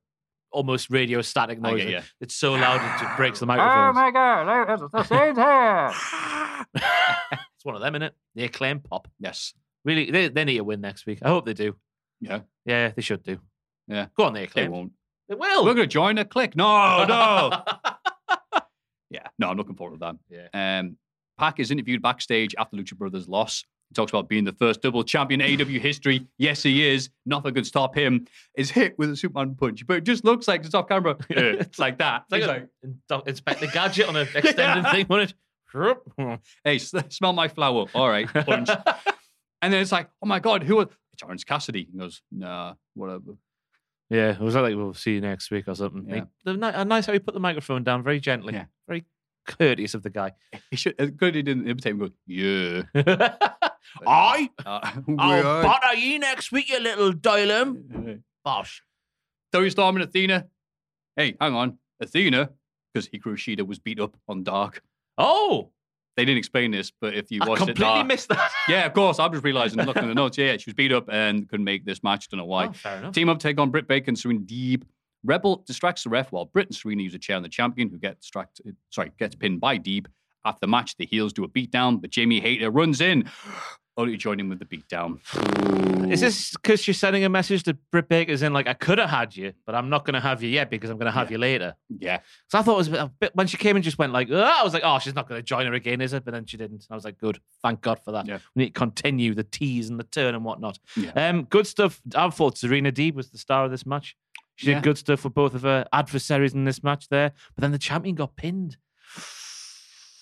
almost 0.52 0.90
radio 0.90 1.22
static 1.22 1.60
noise. 1.60 1.82
get 1.82 1.90
ya. 1.90 2.00
It's 2.20 2.34
so 2.34 2.52
loud 2.52 2.76
it 2.76 3.02
just 3.02 3.16
breaks 3.16 3.40
the 3.40 3.46
microphone. 3.46 3.70
Oh 3.90 3.92
my 3.92 4.10
God, 4.10 4.70
it's 4.70 4.82
the 4.92 5.02
scene's 5.04 5.38
here. 5.38 5.90
it's 7.54 7.64
one 7.64 7.74
of 7.74 7.80
them, 7.80 7.94
innit? 7.94 8.10
The 8.34 8.44
acclaimed 8.44 8.84
pop. 8.84 9.08
Yes. 9.18 9.54
Really, 9.84 10.10
they, 10.10 10.28
they 10.28 10.44
need 10.44 10.58
a 10.58 10.64
win 10.64 10.80
next 10.80 11.06
week. 11.06 11.20
I 11.22 11.28
hope 11.28 11.46
they 11.46 11.54
do. 11.54 11.76
Yeah. 12.20 12.40
Yeah, 12.66 12.90
they 12.94 13.02
should 13.02 13.22
do. 13.22 13.38
Yeah. 13.88 14.06
Go 14.16 14.24
on, 14.24 14.34
the 14.34 14.42
acclaimed. 14.42 14.72
They 14.72 14.76
won't. 14.76 14.92
They 15.30 15.36
will. 15.36 15.64
We're 15.64 15.74
going 15.74 15.88
to 15.88 15.92
join 15.92 16.18
a 16.18 16.24
click. 16.24 16.56
No, 16.56 17.04
no. 17.04 17.62
yeah, 19.10 19.28
no, 19.38 19.48
I'm 19.48 19.56
looking 19.56 19.76
forward 19.76 20.00
to 20.00 20.12
that. 20.28 20.50
Yeah. 20.52 20.80
Um, 20.80 20.96
Pac 21.38 21.60
is 21.60 21.70
interviewed 21.70 22.02
backstage 22.02 22.52
after 22.58 22.76
Lucha 22.76 22.96
Brothers' 22.96 23.28
loss. 23.28 23.64
He 23.88 23.94
talks 23.94 24.10
about 24.10 24.28
being 24.28 24.42
the 24.42 24.52
first 24.52 24.82
double 24.82 25.04
champion 25.04 25.40
in 25.40 25.56
AEW 25.56 25.80
history. 25.80 26.26
Yes, 26.36 26.64
he 26.64 26.84
is. 26.86 27.10
Nothing 27.26 27.54
could 27.54 27.66
stop 27.66 27.96
him. 27.96 28.26
Is 28.56 28.72
hit 28.72 28.98
with 28.98 29.10
a 29.10 29.16
Superman 29.16 29.54
punch, 29.54 29.86
but 29.86 29.98
it 29.98 30.04
just 30.04 30.24
looks 30.24 30.48
like 30.48 30.64
it's 30.64 30.74
off 30.74 30.88
camera. 30.88 31.16
Yeah, 31.30 31.54
it's 31.60 31.78
like 31.78 31.98
that. 31.98 32.24
It's 32.32 32.46
like 32.46 32.68
like, 33.08 33.28
Inspector 33.28 33.66
Gadget 33.68 34.08
on 34.08 34.16
an 34.16 34.28
extended 34.34 34.90
thing, 34.90 35.06
wasn't 35.08 35.34
it? 35.74 36.40
hey, 36.64 36.78
smell 36.78 37.32
my 37.32 37.46
flower. 37.46 37.86
All 37.94 38.08
right, 38.08 38.26
punch. 38.26 38.68
and 39.62 39.72
then 39.72 39.80
it's 39.80 39.92
like, 39.92 40.08
oh 40.22 40.26
my 40.26 40.40
god, 40.40 40.64
who? 40.64 40.80
Are... 40.80 40.88
It's 41.12 41.22
Orange 41.22 41.46
Cassidy. 41.46 41.88
He 41.90 41.98
goes, 41.98 42.20
nah, 42.32 42.74
whatever. 42.94 43.36
Yeah, 44.10 44.32
it 44.32 44.40
was 44.40 44.54
like 44.56 44.74
we'll 44.74 44.92
see 44.94 45.14
you 45.14 45.20
next 45.20 45.50
week 45.50 45.68
or 45.68 45.74
something. 45.74 46.04
Yeah. 46.08 46.14
He- 46.16 46.22
the 46.44 46.54
ni- 46.54 46.66
uh, 46.66 46.84
nice 46.84 47.06
how 47.06 47.12
he 47.12 47.18
put 47.20 47.34
the 47.34 47.40
microphone 47.40 47.84
down 47.84 48.02
very 48.02 48.18
gently, 48.20 48.54
Yeah. 48.54 48.64
very 48.88 49.04
courteous 49.46 49.94
of 49.94 50.02
the 50.02 50.10
guy. 50.10 50.32
He 50.70 50.76
should. 50.76 50.94
It's 50.98 51.12
good 51.12 51.34
he 51.36 51.42
didn't 51.42 51.66
imitate 51.68 51.92
him. 51.92 51.98
Go, 52.00 52.10
yeah. 52.26 52.82
I, 54.06 54.50
Uh, 54.66 54.80
I'll 55.18 55.62
butter 55.62 55.94
you 55.94 56.18
next 56.18 56.52
week, 56.52 56.68
you 56.70 56.80
little 56.80 57.12
dialum. 57.12 58.22
Bosh. 58.44 58.82
Toni 59.52 59.70
Storm 59.70 59.96
and 59.96 60.04
Athena. 60.04 60.46
Hey, 61.16 61.36
hang 61.40 61.54
on. 61.54 61.78
Athena, 62.00 62.50
because 62.92 63.08
Hikaru 63.08 63.34
Shida 63.36 63.66
was 63.66 63.78
beat 63.78 64.00
up 64.00 64.16
on 64.28 64.42
Dark. 64.44 64.82
Oh, 65.18 65.70
They 66.16 66.24
didn't 66.24 66.38
explain 66.38 66.70
this, 66.70 66.90
but 66.90 67.14
if 67.14 67.30
you 67.30 67.40
I 67.42 67.48
watched 67.48 67.62
it, 67.62 67.66
completely 67.66 67.94
Dark, 67.94 68.06
missed 68.06 68.28
that. 68.28 68.52
yeah, 68.68 68.84
of 68.84 68.92
course. 68.92 69.18
I'm 69.18 69.32
just 69.32 69.44
realizing, 69.44 69.78
looking 69.84 70.02
at 70.02 70.08
the 70.08 70.14
notes. 70.14 70.36
Yeah, 70.36 70.52
yeah, 70.52 70.56
she 70.56 70.68
was 70.70 70.74
beat 70.74 70.92
up 70.92 71.08
and 71.10 71.48
couldn't 71.48 71.64
make 71.64 71.84
this 71.84 72.02
match. 72.02 72.28
Don't 72.28 72.38
know 72.38 72.44
why. 72.44 72.66
Oh, 72.66 72.72
fair 72.72 72.98
enough. 72.98 73.14
Team 73.14 73.28
up 73.28 73.38
take 73.38 73.58
on 73.58 73.70
Britt 73.70 73.88
Baker 73.88 74.06
and 74.08 74.18
Serena 74.18 74.40
Deeb. 74.40 74.82
Rebel 75.22 75.62
distracts 75.66 76.04
the 76.04 76.10
ref 76.10 76.32
while 76.32 76.46
Britt 76.46 76.68
and 76.68 76.76
Serena 76.76 77.02
use 77.02 77.14
a 77.14 77.18
chair 77.18 77.36
on 77.36 77.42
the 77.42 77.48
champion, 77.48 77.90
who 77.90 77.98
gets 77.98 78.20
distracted. 78.20 78.76
Sorry, 78.90 79.12
gets 79.18 79.34
pinned 79.34 79.60
by 79.60 79.78
Deeb. 79.78 80.06
After 80.44 80.60
the 80.62 80.68
match, 80.68 80.96
the 80.96 81.04
heels 81.04 81.32
do 81.32 81.44
a 81.44 81.48
beatdown, 81.48 82.00
but 82.00 82.10
Jamie 82.10 82.40
Hayter 82.40 82.70
runs 82.70 83.00
in, 83.02 83.28
only 83.96 84.12
to 84.12 84.18
join 84.18 84.38
him 84.40 84.48
with 84.48 84.58
the 84.58 84.64
beatdown. 84.64 85.18
Is 86.10 86.20
this 86.20 86.52
because 86.52 86.86
you're 86.86 86.94
sending 86.94 87.24
a 87.24 87.28
message 87.28 87.62
to 87.64 87.74
Britt 87.92 88.08
Baker's 88.08 88.42
in 88.42 88.52
like 88.52 88.66
I 88.66 88.74
could 88.74 88.98
have 88.98 89.10
had 89.10 89.36
you, 89.36 89.52
but 89.66 89.74
I'm 89.74 89.88
not 89.90 90.04
going 90.04 90.14
to 90.14 90.20
have 90.20 90.42
you 90.42 90.48
yet 90.48 90.70
because 90.70 90.90
I'm 90.90 90.96
going 90.96 91.06
to 91.06 91.16
have 91.16 91.30
you 91.30 91.38
later. 91.38 91.74
Yeah. 91.88 92.20
So 92.48 92.58
I 92.58 92.62
thought 92.62 92.74
it 92.74 92.76
was 92.78 92.88
a 92.92 93.12
bit, 93.20 93.34
when 93.34 93.46
she 93.46 93.56
came 93.56 93.76
and 93.76 93.84
just 93.84 93.98
went 93.98 94.12
like, 94.12 94.28
"Ugh," 94.30 94.36
I 94.42 94.62
was 94.64 94.72
like, 94.72 94.82
oh, 94.84 94.98
she's 94.98 95.14
not 95.14 95.28
going 95.28 95.38
to 95.38 95.42
join 95.42 95.66
her 95.66 95.74
again, 95.74 96.00
is 96.00 96.12
it? 96.12 96.24
But 96.24 96.32
then 96.34 96.46
she 96.46 96.56
didn't. 96.56 96.86
I 96.90 96.94
was 96.94 97.04
like, 97.04 97.18
good, 97.18 97.38
thank 97.62 97.80
God 97.80 98.00
for 98.04 98.12
that. 98.12 98.26
Yeah. 98.26 98.38
We 98.54 98.64
need 98.64 98.74
to 98.74 98.78
continue 98.78 99.34
the 99.34 99.44
tease 99.44 99.88
and 99.88 100.00
the 100.00 100.04
turn 100.04 100.34
and 100.34 100.44
whatnot. 100.44 100.78
Yeah. 100.96 101.10
Um, 101.12 101.44
good 101.44 101.66
stuff. 101.66 102.00
I 102.16 102.28
thought 102.30 102.58
Serena 102.58 102.90
Deeb 102.90 103.14
was 103.14 103.30
the 103.30 103.38
star 103.38 103.64
of 103.64 103.70
this 103.70 103.86
match. 103.86 104.16
She 104.56 104.68
Yeah. 104.68 104.74
did 104.74 104.82
good 104.84 104.98
stuff 104.98 105.20
for 105.20 105.30
both 105.30 105.54
of 105.54 105.62
her 105.62 105.86
adversaries 105.92 106.54
in 106.54 106.64
this 106.64 106.82
match 106.82 107.08
there, 107.08 107.32
but 107.54 107.62
then 107.62 107.72
the 107.72 107.78
champion 107.78 108.14
got 108.16 108.34
pinned. 108.36 108.76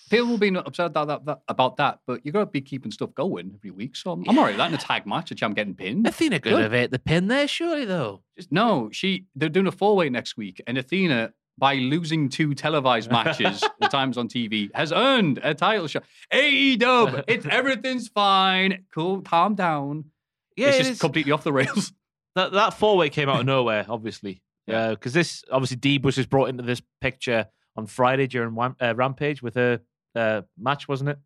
People 0.09 0.27
will 0.27 0.37
be 0.37 0.55
upset 0.55 0.87
about 0.87 1.07
that, 1.07 1.25
that, 1.25 1.41
about 1.47 1.77
that, 1.77 1.99
but 2.07 2.25
you 2.25 2.31
got 2.31 2.39
to 2.39 2.45
be 2.47 2.61
keeping 2.61 2.91
stuff 2.91 3.13
going 3.13 3.51
every 3.55 3.71
week. 3.71 3.95
So 3.95 4.11
I'm, 4.11 4.23
I'm 4.27 4.37
all 4.37 4.45
right 4.45 4.57
that 4.57 4.69
in 4.69 4.75
a 4.75 4.77
tag 4.77 5.05
match, 5.05 5.29
which 5.29 5.43
I'm 5.43 5.53
getting 5.53 5.75
pinned. 5.75 6.07
Athena 6.07 6.39
could 6.39 6.51
Good. 6.51 6.61
have 6.61 6.73
ate 6.73 6.91
the 6.91 6.99
pin 6.99 7.27
there, 7.27 7.47
surely 7.47 7.85
though. 7.85 8.21
Just 8.37 8.51
No, 8.51 8.89
she 8.91 9.25
they're 9.35 9.49
doing 9.49 9.67
a 9.67 9.71
four 9.71 9.95
way 9.95 10.09
next 10.09 10.37
week, 10.37 10.61
and 10.67 10.77
Athena, 10.77 11.33
by 11.57 11.75
losing 11.75 12.29
two 12.29 12.53
televised 12.55 13.11
matches, 13.11 13.63
the 13.79 13.87
times 13.87 14.17
on 14.17 14.27
TV, 14.27 14.69
has 14.73 14.91
earned 14.91 15.39
a 15.43 15.53
title 15.53 15.87
shot. 15.87 16.03
AEW, 16.33 17.23
it's 17.27 17.45
everything's 17.45 18.07
fine. 18.07 18.85
Cool, 18.93 19.21
calm 19.21 19.55
down. 19.55 20.05
yeah, 20.55 20.69
it's 20.69 20.75
it 20.75 20.79
just 20.79 20.91
is. 20.91 20.99
completely 20.99 21.31
off 21.31 21.43
the 21.43 21.53
rails. 21.53 21.93
that 22.35 22.51
that 22.53 22.73
four 22.73 22.97
way 22.97 23.09
came 23.09 23.29
out 23.29 23.41
of 23.41 23.45
nowhere, 23.45 23.85
obviously. 23.87 24.41
Yeah. 24.67 24.91
Because 24.91 25.13
this 25.13 25.43
obviously 25.51 25.97
was 25.97 26.15
just 26.15 26.29
brought 26.29 26.49
into 26.49 26.63
this 26.63 26.81
picture 27.01 27.47
on 27.75 27.87
Friday 27.87 28.27
during 28.27 28.55
uh, 28.57 28.93
Rampage 28.95 29.41
with 29.41 29.57
a 29.57 29.81
uh, 30.19 30.41
match, 30.57 30.87
wasn't 30.87 31.11
it? 31.11 31.17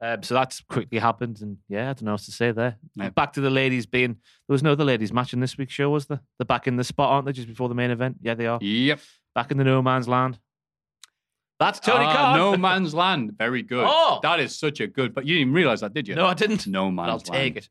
Um, 0.00 0.22
so 0.22 0.34
that's 0.34 0.60
quickly 0.60 0.98
happened, 0.98 1.40
and 1.40 1.56
yeah, 1.68 1.82
I 1.90 1.92
don't 1.94 2.02
know 2.02 2.10
what 2.12 2.14
else 2.20 2.26
to 2.26 2.32
say 2.32 2.50
there. 2.52 2.76
Yeah. 2.94 3.10
Back 3.10 3.32
to 3.34 3.40
the 3.40 3.48
ladies 3.50 3.86
being 3.86 4.12
there 4.12 4.52
was 4.54 4.62
no 4.62 4.72
other 4.72 4.84
ladies 4.84 5.12
match 5.12 5.32
in 5.32 5.40
this 5.40 5.56
week's 5.56 5.72
show, 5.72 5.88
was 5.90 6.06
there? 6.06 6.20
They're 6.38 6.44
back 6.44 6.66
in 6.66 6.76
the 6.76 6.84
spot, 6.84 7.10
aren't 7.10 7.26
they? 7.26 7.32
Just 7.32 7.48
before 7.48 7.68
the 7.68 7.74
main 7.74 7.90
event, 7.90 8.16
yeah, 8.20 8.34
they 8.34 8.46
are 8.46 8.58
Yep. 8.60 9.00
back 9.34 9.50
in 9.50 9.56
the 9.58 9.64
no 9.64 9.80
man's 9.82 10.08
land. 10.08 10.38
That's 11.60 11.78
Tony 11.78 12.04
Ah, 12.04 12.12
Khan. 12.14 12.36
No 12.36 12.56
Man's 12.68 12.94
Land. 12.94 13.38
Very 13.38 13.62
good. 13.62 13.86
Oh. 13.88 14.18
That 14.22 14.40
is 14.40 14.58
such 14.58 14.80
a 14.80 14.88
good. 14.88 15.14
But 15.14 15.24
you 15.24 15.38
didn't 15.38 15.54
realize 15.54 15.80
that, 15.82 15.94
did 15.94 16.08
you? 16.08 16.16
No, 16.16 16.26
I 16.26 16.34
didn't. 16.34 16.66
No 16.66 16.90
Man's 16.90 17.08
I'll 17.08 17.32
Land. 17.32 17.44
take 17.44 17.56
it. 17.56 17.68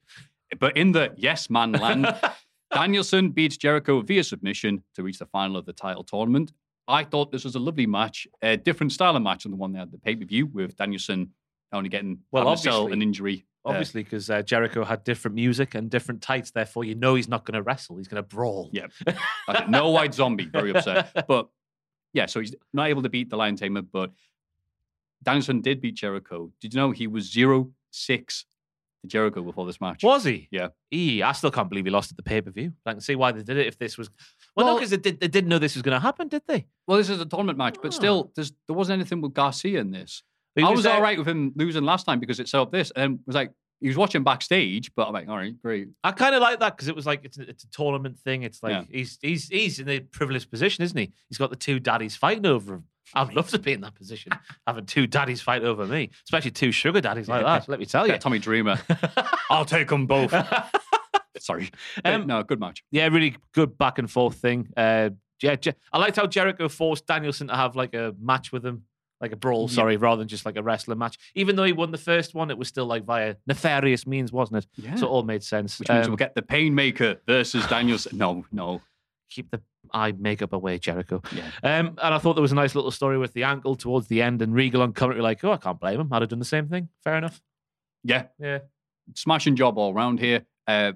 But 0.57 0.77
in 0.77 0.93
the 0.93 1.11
Yes 1.17 1.49
Man 1.49 1.73
Land, 1.73 2.07
Danielson 2.73 3.31
beats 3.31 3.57
Jericho 3.57 4.01
via 4.01 4.23
submission 4.23 4.83
to 4.95 5.03
reach 5.03 5.19
the 5.19 5.25
final 5.25 5.57
of 5.57 5.65
the 5.65 5.73
title 5.73 6.03
tournament. 6.03 6.53
I 6.87 7.03
thought 7.05 7.31
this 7.31 7.43
was 7.43 7.55
a 7.55 7.59
lovely 7.59 7.85
match, 7.87 8.27
a 8.41 8.57
different 8.57 8.91
style 8.91 9.15
of 9.15 9.21
match 9.21 9.43
than 9.43 9.51
the 9.51 9.57
one 9.57 9.71
they 9.71 9.79
had 9.79 9.91
the 9.91 9.97
pay 9.97 10.15
per 10.15 10.25
view 10.25 10.47
with 10.47 10.75
Danielson 10.75 11.31
only 11.71 11.89
getting 11.89 12.19
Well, 12.31 12.43
having 12.43 12.57
to 12.57 12.61
sell 12.61 12.73
obviously- 12.83 12.93
an 12.93 13.01
injury. 13.01 13.45
uh, 13.65 13.69
Obviously, 13.69 14.03
because 14.03 14.29
uh, 14.29 14.41
Jericho 14.41 14.83
had 14.83 15.03
different 15.03 15.35
music 15.35 15.73
and 15.75 15.89
different 15.89 16.21
tights, 16.21 16.51
therefore 16.51 16.83
you 16.83 16.95
know 16.95 17.15
he's 17.15 17.29
not 17.29 17.45
going 17.45 17.55
to 17.55 17.61
wrestle. 17.63 17.97
He's 17.97 18.07
going 18.09 18.21
to 18.21 18.27
brawl. 18.27 18.69
Yeah. 18.73 18.87
Okay, 19.49 19.65
no 19.67 19.89
white 19.89 20.13
zombie, 20.13 20.45
very 20.45 20.71
upset. 20.75 21.25
But 21.27 21.47
yeah, 22.13 22.27
so 22.27 22.39
he's 22.41 22.53
not 22.73 22.87
able 22.89 23.01
to 23.03 23.09
beat 23.09 23.29
the 23.29 23.35
Lion 23.37 23.55
Tamer, 23.55 23.81
but 23.81 24.11
Danielson 25.23 25.61
did 25.61 25.81
beat 25.81 25.95
Jericho. 25.95 26.51
Did 26.61 26.73
you 26.73 26.79
know 26.79 26.91
he 26.91 27.07
was 27.07 27.31
0 27.31 27.71
6 27.91 28.45
to 29.01 29.07
Jericho 29.07 29.41
before 29.41 29.65
this 29.65 29.79
match? 29.81 30.03
Was 30.03 30.23
he? 30.25 30.47
Yeah. 30.51 30.69
E, 30.91 31.21
I 31.23 31.31
still 31.31 31.51
can't 31.51 31.69
believe 31.69 31.85
he 31.85 31.91
lost 31.91 32.11
at 32.11 32.17
the 32.17 32.23
pay 32.23 32.41
per 32.41 32.51
view. 32.51 32.73
I 32.85 32.91
can 32.91 33.01
see 33.01 33.15
why 33.15 33.31
they 33.31 33.43
did 33.43 33.57
it 33.57 33.67
if 33.67 33.77
this 33.77 33.97
was. 33.97 34.09
Well, 34.55 34.67
no, 34.67 34.75
because 34.75 34.91
they, 34.91 34.97
did, 34.97 35.19
they 35.19 35.27
didn't 35.27 35.49
know 35.49 35.57
this 35.59 35.75
was 35.75 35.81
going 35.81 35.95
to 35.95 35.99
happen, 35.99 36.27
did 36.27 36.43
they? 36.47 36.67
Well, 36.87 36.97
this 36.97 37.09
is 37.09 37.19
a 37.19 37.25
tournament 37.25 37.57
match, 37.57 37.77
but 37.81 37.93
still, 37.93 38.25
ah. 38.27 38.31
there's, 38.35 38.53
there 38.67 38.75
wasn't 38.75 38.99
anything 38.99 39.21
with 39.21 39.33
Garcia 39.33 39.79
in 39.79 39.91
this. 39.91 40.21
He 40.55 40.61
I 40.63 40.69
was 40.69 40.77
was 40.77 40.83
there- 40.83 40.93
all 40.93 41.01
right 41.01 41.17
with 41.17 41.27
him 41.27 41.51
losing 41.55 41.83
last 41.83 42.05
time 42.05 42.19
because 42.19 42.39
it 42.39 42.47
set 42.47 42.59
up 42.61 42.71
this, 42.71 42.91
and 42.95 43.19
was 43.25 43.35
like 43.35 43.51
he 43.81 43.87
was 43.87 43.97
watching 43.97 44.23
backstage, 44.23 44.91
but 44.95 45.07
I'm 45.07 45.13
like, 45.13 45.27
all 45.27 45.35
right, 45.35 45.59
great. 45.61 45.89
I 46.03 46.11
kind 46.11 46.35
of 46.35 46.41
like 46.41 46.59
that 46.59 46.77
because 46.77 46.87
it 46.87 46.95
was 46.95 47.05
like 47.05 47.25
it's 47.25 47.37
a, 47.37 47.49
it's 47.49 47.63
a 47.63 47.69
tournament 47.71 48.17
thing. 48.19 48.43
It's 48.43 48.61
like 48.63 48.71
Yeah. 48.71 48.83
he's 48.89 49.17
he's 49.21 49.47
he's 49.49 49.79
in 49.79 49.89
a 49.89 49.99
privileged 49.99 50.49
position, 50.51 50.83
isn't 50.83 50.97
he? 50.97 51.11
He's 51.27 51.37
got 51.37 51.49
the 51.49 51.55
two 51.55 51.79
daddies 51.79 52.15
fighting 52.15 52.45
over 52.45 52.75
him. 52.75 52.83
I'd 53.15 53.33
love 53.33 53.49
to 53.49 53.59
be 53.59 53.73
in 53.73 53.81
that 53.81 53.95
position, 53.95 54.31
having 54.67 54.85
two 54.85 55.07
daddies 55.07 55.41
fight 55.41 55.63
over 55.63 55.85
me, 55.85 56.11
especially 56.25 56.51
two 56.51 56.71
sugar 56.71 57.01
daddies 57.01 57.27
like 57.27 57.43
that. 57.43 57.67
Let 57.67 57.79
me 57.79 57.85
tell 57.85 58.05
you. 58.07 58.13
Yeah, 58.13 58.19
Tommy 58.19 58.39
Dreamer. 58.39 58.79
I'll 59.49 59.65
take 59.65 59.87
them 59.89 60.05
both. 60.05 60.33
Sorry. 61.39 61.69
Um, 62.05 62.27
no, 62.27 62.43
good 62.43 62.59
match. 62.59 62.83
Yeah, 62.91 63.07
really 63.07 63.35
good 63.53 63.77
back 63.77 63.99
and 63.99 64.09
forth 64.09 64.35
thing. 64.35 64.67
Uh, 64.77 65.11
yeah, 65.41 65.55
Je- 65.55 65.73
I 65.91 65.97
liked 65.97 66.15
how 66.15 66.27
Jericho 66.27 66.69
forced 66.69 67.05
Danielson 67.07 67.47
to 67.47 67.55
have 67.55 67.75
like 67.75 67.93
a 67.93 68.15
match 68.21 68.51
with 68.51 68.65
him, 68.65 68.83
like 69.19 69.31
a 69.31 69.35
brawl, 69.35 69.67
sorry, 69.67 69.97
rather 69.97 70.19
than 70.19 70.27
just 70.27 70.45
like 70.45 70.55
a 70.57 70.63
wrestling 70.63 70.97
match. 70.99 71.17
Even 71.35 71.55
though 71.55 71.63
he 71.63 71.73
won 71.73 71.91
the 71.91 71.97
first 71.97 72.33
one, 72.33 72.49
it 72.51 72.57
was 72.57 72.67
still 72.67 72.85
like 72.85 73.03
via 73.03 73.35
nefarious 73.47 74.05
means, 74.07 74.31
wasn't 74.31 74.63
it? 74.63 74.67
Yeah. 74.75 74.95
So 74.95 75.07
it 75.07 75.09
all 75.09 75.23
made 75.23 75.43
sense. 75.43 75.79
Which 75.79 75.89
means 75.89 76.05
Um, 76.05 76.11
we'll 76.11 76.17
get 76.17 76.35
the 76.35 76.41
Painmaker 76.41 77.17
versus 77.27 77.65
Danielson. 77.67 78.17
No, 78.17 78.45
no. 78.51 78.81
keep 79.29 79.49
the 79.51 79.61
eye 79.93 80.13
makeup 80.17 80.53
away, 80.53 80.77
Jericho. 80.77 81.21
Yeah. 81.35 81.49
Um, 81.63 81.87
and 82.01 82.13
I 82.13 82.17
thought 82.19 82.35
there 82.35 82.41
was 82.41 82.51
a 82.51 82.55
nice 82.55 82.75
little 82.75 82.91
story 82.91 83.17
with 83.17 83.33
the 83.33 83.43
ankle 83.43 83.75
towards 83.75 84.07
the 84.07 84.21
end, 84.21 84.41
and 84.41 84.53
Regal 84.53 84.81
on 84.81 84.93
commentary 84.93 85.23
like, 85.23 85.43
oh, 85.43 85.51
I 85.53 85.57
can't 85.57 85.79
blame 85.79 85.99
him. 85.99 86.13
I'd 86.13 86.21
have 86.21 86.29
done 86.29 86.39
the 86.39 86.45
same 86.45 86.67
thing. 86.69 86.87
Fair 87.03 87.17
enough. 87.17 87.41
Yeah, 88.03 88.27
Yeah. 88.39 88.59
smashing 89.15 89.55
job 89.55 89.77
all 89.77 89.93
round 89.93 90.19
here. 90.19 90.45
Uh, 90.67 90.93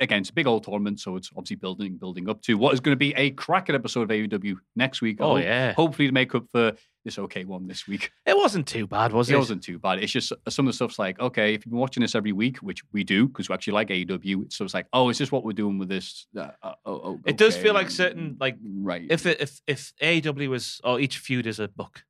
again, 0.00 0.20
it's 0.20 0.30
a 0.30 0.32
big 0.32 0.46
old 0.46 0.64
tournament, 0.64 0.98
so 0.98 1.16
it's 1.16 1.30
obviously 1.36 1.56
building, 1.56 1.96
building 1.96 2.28
up 2.28 2.40
to 2.42 2.54
what 2.54 2.74
is 2.74 2.80
going 2.80 2.92
to 2.92 2.98
be 2.98 3.14
a 3.16 3.30
cracking 3.30 3.74
episode 3.74 4.02
of 4.02 4.08
AEW 4.08 4.56
next 4.74 5.02
week. 5.02 5.18
Oh, 5.20 5.36
yeah. 5.36 5.72
hopefully 5.74 6.08
to 6.08 6.12
make 6.12 6.34
up 6.34 6.44
for 6.50 6.72
this 7.04 7.18
okay 7.18 7.44
one 7.44 7.66
this 7.66 7.86
week. 7.86 8.10
It 8.26 8.36
wasn't 8.36 8.66
too 8.68 8.86
bad, 8.86 9.12
was 9.12 9.28
it? 9.28 9.34
It 9.34 9.38
wasn't 9.38 9.62
too 9.62 9.78
bad. 9.78 9.98
It's 10.02 10.12
just 10.12 10.32
some 10.48 10.66
of 10.66 10.68
the 10.68 10.76
stuff's 10.76 10.98
like, 10.98 11.18
okay, 11.20 11.54
if 11.54 11.64
you've 11.64 11.72
been 11.72 11.80
watching 11.80 12.00
this 12.00 12.14
every 12.14 12.32
week, 12.32 12.58
which 12.58 12.82
we 12.92 13.02
do 13.04 13.26
because 13.26 13.48
we 13.48 13.54
actually 13.54 13.72
like 13.74 13.88
AEW, 13.88 14.52
so 14.52 14.64
it's 14.64 14.74
like, 14.74 14.86
oh, 14.92 15.08
is 15.08 15.18
this 15.18 15.32
what 15.32 15.44
we're 15.44 15.52
doing 15.52 15.78
with 15.78 15.88
this? 15.88 16.26
Uh, 16.36 16.48
uh, 16.62 16.74
oh, 16.86 17.00
oh, 17.04 17.20
It 17.26 17.36
does 17.36 17.56
feel 17.56 17.74
like 17.74 17.90
certain 17.90 18.36
like 18.40 18.56
right. 18.62 19.06
if 19.10 19.26
it, 19.26 19.40
if 19.40 19.60
if 19.66 19.92
AEW 20.02 20.48
was 20.48 20.80
or 20.84 21.00
each 21.00 21.18
feud 21.18 21.46
is 21.46 21.58
a 21.58 21.68
book. 21.68 22.04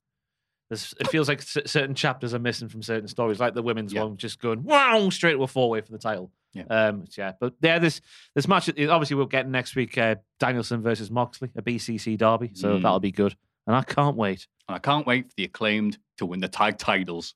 There's, 0.68 0.94
it 1.00 1.08
feels 1.08 1.26
like 1.26 1.42
certain 1.42 1.96
chapters 1.96 2.32
are 2.32 2.38
missing 2.38 2.68
from 2.68 2.82
certain 2.82 3.08
stories, 3.08 3.40
like 3.40 3.54
the 3.54 3.62
women's 3.62 3.92
Yeah. 3.92 4.04
one, 4.04 4.16
just 4.16 4.40
going 4.40 4.62
wow 4.62 5.08
straight 5.10 5.32
to 5.32 5.42
a 5.42 5.48
four 5.48 5.68
way 5.70 5.80
for 5.80 5.90
the 5.90 5.98
title. 5.98 6.30
Yeah. 6.52 6.64
Um, 6.68 7.04
yeah, 7.16 7.32
but 7.40 7.54
yeah, 7.62 7.78
this 7.78 8.00
this 8.34 8.48
match 8.48 8.68
obviously 8.68 9.16
we'll 9.16 9.26
get 9.26 9.48
next 9.48 9.76
week. 9.76 9.96
Uh, 9.96 10.16
Danielson 10.40 10.82
versus 10.82 11.10
Moxley, 11.10 11.50
a 11.56 11.62
BCC 11.62 12.18
derby, 12.18 12.50
so 12.54 12.76
Mm. 12.78 12.82
that'll 12.82 13.00
be 13.00 13.12
good, 13.12 13.36
and 13.66 13.76
I 13.76 13.82
can't 13.82 14.16
wait. 14.16 14.46
and 14.68 14.74
I 14.74 14.78
can't 14.80 15.06
wait 15.06 15.28
for 15.28 15.34
the 15.36 15.44
acclaimed 15.44 15.98
to 16.18 16.26
win 16.26 16.40
the 16.40 16.48
tag 16.48 16.78
titles. 16.78 17.34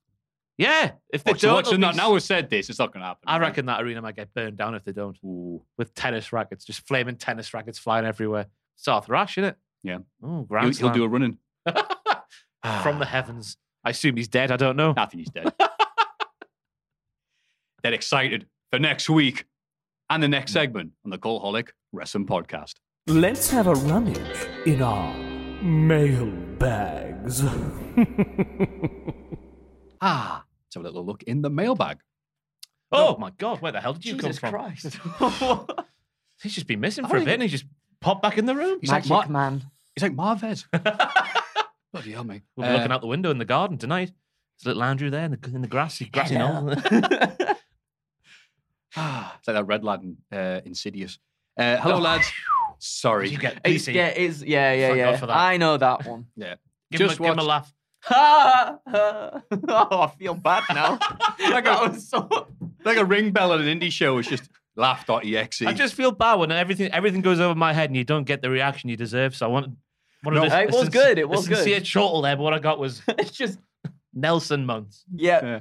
Yeah, 0.59 0.93
if 1.13 1.25
they 1.25 1.33
Watch, 1.33 1.41
don't, 1.41 1.55
watch 1.55 1.67
it'll 1.73 1.93
now. 1.95 2.13
we've 2.13 2.23
said 2.23 2.49
this, 2.49 2.71
it's 2.71 2.79
not 2.79 2.93
going 2.93 3.01
to 3.03 3.07
happen. 3.09 3.23
I 3.27 3.39
reckon 3.39 3.67
that 3.67 3.83
arena 3.83 4.01
might 4.03 4.15
get 4.15 4.33
burned 4.35 4.57
down 4.57 4.77
if 4.77 4.85
they 4.85 4.93
don't. 4.93 5.17
Ooh. 5.25 5.63
With 5.79 5.95
tennis 5.95 6.33
rackets, 6.33 6.65
just 6.65 6.87
flaming 6.87 7.17
tennis 7.17 7.53
rackets 7.53 7.77
flying 7.79 8.07
everywhere. 8.07 8.47
South 8.77 9.09
Rash, 9.09 9.37
isn't 9.39 9.51
it? 9.51 9.57
Yeah. 9.83 9.99
Oh, 10.23 10.47
He'll, 10.61 10.71
he'll 10.71 10.91
do 10.91 11.03
a 11.05 11.09
running. 11.09 11.39
from 12.83 12.99
the 13.01 13.07
heavens. 13.07 13.57
I 13.85 13.91
assume 13.91 14.17
he's 14.17 14.29
dead. 14.29 14.51
I 14.53 14.57
don't 14.57 14.77
know. 14.77 14.95
I 14.97 15.07
think 15.07 15.23
he's 15.25 15.31
dead. 15.31 15.53
They're 17.83 17.93
excited 17.93 18.47
for 18.75 18.81
next 18.81 19.09
week 19.09 19.45
and 20.11 20.21
the 20.21 20.27
next 20.27 20.51
segment 20.53 20.91
on 21.05 21.11
the 21.13 21.19
Cultaholic 21.19 21.69
Wrestling 21.93 22.27
Podcast. 22.27 22.73
Let's 23.07 23.49
have 23.51 23.69
a 23.69 23.75
rummage 23.75 24.19
in 24.67 24.83
our 24.83 25.15
mail 25.63 26.27
bags. 26.59 27.45
Ah, 30.07 30.45
let's 30.67 30.75
have 30.75 30.83
a 30.83 30.87
little 30.87 31.07
look 31.07 31.23
in 31.23 31.41
the 31.41 31.49
mailbag. 31.49 31.97
Oh 32.93 33.17
my 33.17 33.31
God, 33.39 33.63
where 33.63 33.73
the 33.73 33.81
hell 33.81 33.95
did 33.95 34.05
you 34.05 34.17
Jesus 34.17 34.39
come 34.39 34.51
from? 34.51 34.75
Christ. 34.75 35.79
He's 36.43 36.53
just 36.55 36.67
been 36.67 36.81
missing 36.81 37.07
for 37.07 37.17
a 37.17 37.21
bit 37.25 37.35
and 37.35 37.43
he 37.43 37.49
just 37.49 37.65
popped 38.03 38.21
back 38.23 38.37
in 38.37 38.45
the 38.45 38.55
room. 38.55 38.81
He's 38.83 38.91
like, 38.91 39.09
Magic 39.09 39.31
Mar- 39.31 39.51
man. 39.51 39.65
he's 39.95 40.03
like 40.03 40.13
Marvez. 40.15 40.67
Bloody 41.93 42.13
hell, 42.13 42.25
mate. 42.25 42.43
We'll 42.55 42.67
be 42.67 42.75
Uh, 42.75 42.77
looking 42.77 42.93
out 42.93 43.01
the 43.01 43.07
window 43.07 43.31
in 43.31 43.39
the 43.39 43.47
garden 43.47 43.79
tonight. 43.79 44.11
There's 44.59 44.67
a 44.67 44.69
little 44.69 44.83
Andrew 44.83 45.09
there 45.09 45.25
in 45.25 45.31
the, 45.31 45.51
in 45.55 45.63
the 45.63 45.69
grassy, 45.69 46.05
grassy 46.13 46.37
knoll. 46.37 46.75
Ah, 46.77 47.35
it's 49.39 49.49
like 49.49 49.55
that 49.57 49.65
red 49.67 49.85
lad 49.85 50.03
in 50.03 50.17
uh, 50.37 50.61
Insidious. 50.65 51.19
Uh, 51.59 51.77
hello, 51.79 51.99
lads. 51.99 52.31
Sorry. 52.79 53.29
you 53.31 53.39
get 53.39 53.61
It's, 53.65 53.87
PC. 53.87 53.95
yeah, 53.95 54.07
it's, 54.09 54.43
yeah, 54.43 54.73
yeah, 54.73 54.87
Thank 54.89 54.99
God 54.99 55.11
yeah. 55.11 55.17
for 55.17 55.27
that. 55.27 55.37
I 55.37 55.57
know 55.57 55.77
that 55.77 56.07
one. 56.07 56.27
Yeah. 56.37 56.55
Give, 56.91 57.01
him, 57.01 57.09
Just 57.09 57.19
a, 57.21 57.23
give 57.23 57.33
him 57.33 57.39
a 57.39 57.45
watch- 57.47 57.49
laugh. 57.49 57.73
oh, 58.11 60.01
I 60.03 60.13
feel 60.19 60.35
bad 60.35 60.65
now. 60.75 60.99
Like 61.51 61.65
that 61.65 61.87
a- 61.87 61.91
was 61.91 62.09
so. 62.09 62.29
Like 62.85 62.99
a 62.99 63.05
ring 63.05 63.31
bell 63.33 63.53
at 63.55 63.61
an 63.61 63.67
indie 63.67 63.91
show. 63.91 64.19
It's 64.19 64.29
just 64.29 64.49
laugh.exe. 64.77 65.63
I 65.63 65.73
just 65.73 65.95
feel 65.95 66.11
bad 66.13 66.35
when 66.35 66.53
everything 66.53 66.91
everything 66.93 67.23
goes 67.23 67.41
over 67.41 67.55
my 67.55 67.73
head 67.73 67.89
and 67.91 67.97
you 67.97 68.05
don't 68.05 68.25
get 68.25 68.43
the 68.43 68.51
reaction 68.51 68.91
you 68.91 68.97
deserve. 68.97 69.35
So 69.35 69.47
I 69.47 69.49
want. 69.49 69.69
One 70.23 70.35
No, 70.35 70.45
it 70.45 70.71
was 70.73 70.89
good, 70.91 71.19
it 71.19 71.29
was 71.29 71.49
a 71.51 71.55
sincere 71.55 71.79
good. 71.81 71.87
chortle 71.87 72.23
there, 72.23 72.37
but 72.37 72.43
what 72.43 72.55
I 72.55 72.59
got 72.59 72.79
was 72.79 73.03
It's 73.19 73.31
just, 73.31 73.59
Nelson 74.15 74.65
months. 74.67 75.05
yeah. 75.15 75.61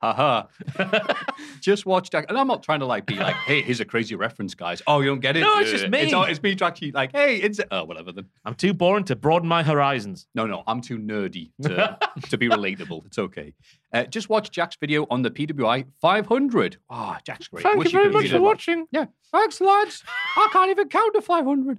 Haha. 0.00 0.44
just 1.60 1.84
watch 1.84 2.10
that. 2.10 2.26
And 2.28 2.38
I'm 2.38 2.46
not 2.46 2.62
trying 2.62 2.80
to 2.80 2.86
like 2.86 3.04
be 3.04 3.16
like, 3.16 3.34
hey, 3.46 3.62
here's 3.62 3.80
a 3.80 3.84
crazy 3.84 4.14
reference, 4.14 4.54
guys. 4.54 4.80
Oh, 4.86 5.00
you 5.00 5.08
don't 5.08 5.20
get 5.20 5.36
it? 5.36 5.40
No, 5.40 5.58
it's 5.58 5.70
just 5.70 5.88
me. 5.88 6.00
It's, 6.00 6.12
all- 6.12 6.24
it's 6.24 6.42
me 6.42 6.54
to 6.54 6.64
actually 6.64 6.92
like, 6.92 7.12
hey, 7.12 7.36
it's 7.36 7.60
oh, 7.70 7.84
whatever 7.84 8.12
then. 8.12 8.26
I'm 8.44 8.54
too 8.54 8.72
boring 8.72 9.04
to 9.04 9.16
broaden 9.16 9.48
my 9.48 9.62
horizons. 9.62 10.26
No, 10.34 10.46
no, 10.46 10.62
I'm 10.66 10.80
too 10.80 10.98
nerdy 10.98 11.50
to, 11.62 11.98
to 12.30 12.38
be 12.38 12.48
relatable. 12.48 13.06
It's 13.06 13.18
okay. 13.18 13.54
Uh, 13.92 14.04
just 14.04 14.28
watch 14.28 14.50
Jack's 14.50 14.76
video 14.76 15.06
on 15.10 15.22
the 15.22 15.30
PWI 15.30 15.86
500. 16.00 16.76
Oh, 16.90 17.16
Jack's 17.24 17.48
great. 17.48 17.62
Thank 17.62 17.78
Wish 17.78 17.92
you 17.92 17.98
very 17.98 18.12
much 18.12 18.30
for 18.30 18.40
watching. 18.40 18.86
Yeah, 18.92 19.06
thanks, 19.32 19.60
lads. 19.60 20.04
I 20.36 20.48
can't 20.52 20.70
even 20.70 20.88
count 20.88 21.14
to 21.14 21.22
500. 21.22 21.78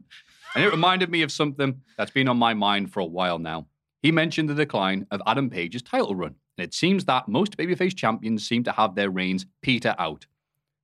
And 0.55 0.63
it 0.63 0.71
reminded 0.71 1.09
me 1.09 1.21
of 1.21 1.31
something 1.31 1.81
that's 1.97 2.11
been 2.11 2.27
on 2.27 2.37
my 2.37 2.53
mind 2.53 2.91
for 2.91 2.99
a 2.99 3.05
while 3.05 3.39
now. 3.39 3.67
He 4.01 4.11
mentioned 4.11 4.49
the 4.49 4.55
decline 4.55 5.05
of 5.11 5.21
Adam 5.27 5.49
Page's 5.49 5.81
title 5.81 6.15
run, 6.15 6.35
and 6.59 6.67
it 6.67 6.73
seems 6.73 7.05
that 7.05 7.29
most 7.29 7.55
babyface 7.55 7.95
champions 7.95 8.45
seem 8.45 8.63
to 8.65 8.71
have 8.73 8.95
their 8.95 9.09
reigns 9.09 9.45
peter 9.61 9.95
out. 9.97 10.25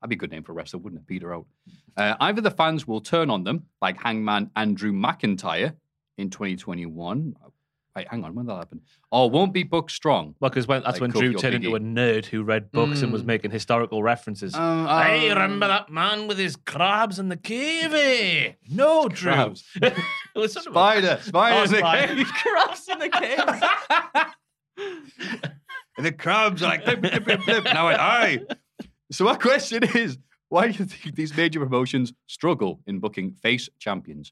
That'd 0.02 0.10
be 0.10 0.16
a 0.16 0.18
good 0.18 0.32
name 0.32 0.44
for 0.44 0.54
a 0.54 0.56
wrestler, 0.56 0.80
wouldn't 0.80 1.02
it? 1.02 1.08
Peter 1.08 1.34
out. 1.34 1.46
Uh, 1.98 2.16
either 2.22 2.40
the 2.42 2.52
fans 2.52 2.88
will 2.88 3.02
turn 3.02 3.30
on 3.30 3.44
them, 3.44 3.66
like 3.82 4.02
Hangman 4.02 4.52
and 4.56 4.78
Drew 4.78 4.94
McIntyre 4.94 5.74
in 6.18 6.30
2021. 6.30 7.36
Wait, 7.96 8.08
hang 8.10 8.24
on, 8.26 8.36
when 8.36 8.46
that 8.46 8.56
happen? 8.56 8.82
Or 9.10 9.30
won't 9.30 9.54
be 9.54 9.64
booked 9.64 9.90
strong. 9.92 10.36
Well, 10.42 10.50
because 10.50 10.68
that's 10.68 10.86
Like 10.86 11.00
when 11.02 11.12
Drew 11.12 11.34
turned 11.34 11.56
into 11.56 11.76
a 11.76 11.80
nerd 11.80 12.26
who 12.26 12.44
read 12.44 12.70
books 12.74 13.02
and 13.02 13.14
was 13.14 13.24
Mm. 13.24 13.28
making 13.28 13.52
historical 13.52 14.04
references. 14.04 14.54
Hey, 14.54 14.60
um, 14.60 15.30
remember 15.42 15.68
that 15.68 15.90
man 15.90 16.28
with 16.28 16.38
his 16.38 16.58
crabs 16.58 17.20
in 17.20 17.30
the 17.30 17.38
cave? 17.38 17.94
eh? 17.94 18.52
No, 18.70 19.08
Drew. 19.08 19.32
It 19.82 19.96
was 20.36 20.52
sort 20.52 20.66
of 20.68 20.74
a- 20.74 20.76
Spider, 20.76 21.20
spider, 21.24 21.56
Oh, 21.58 21.64
in 21.64 21.72
the 21.72 21.82
cave. 21.82 22.28
Crabs 22.28 22.90
in 22.90 23.00
the 23.00 23.10
cave. 23.10 23.40
And 25.98 26.06
the 26.06 26.12
crabs 26.12 26.62
are 26.62 26.68
like, 26.68 26.84
blip, 26.84 27.02
blip, 27.02 27.24
blip, 27.24 27.46
blip. 27.46 27.66
And 27.66 27.78
I 27.78 27.84
went, 27.84 28.00
aye. 28.00 28.40
So 29.12 29.24
my 29.26 29.36
question 29.50 29.84
is, 29.84 30.18
why 30.50 30.68
do 30.72 30.78
you 30.78 30.86
think 30.86 31.16
these 31.16 31.36
major 31.36 31.60
promotions 31.60 32.14
struggle 32.28 32.80
in 32.86 33.00
booking 33.00 33.32
face 33.32 33.70
champions? 33.80 34.32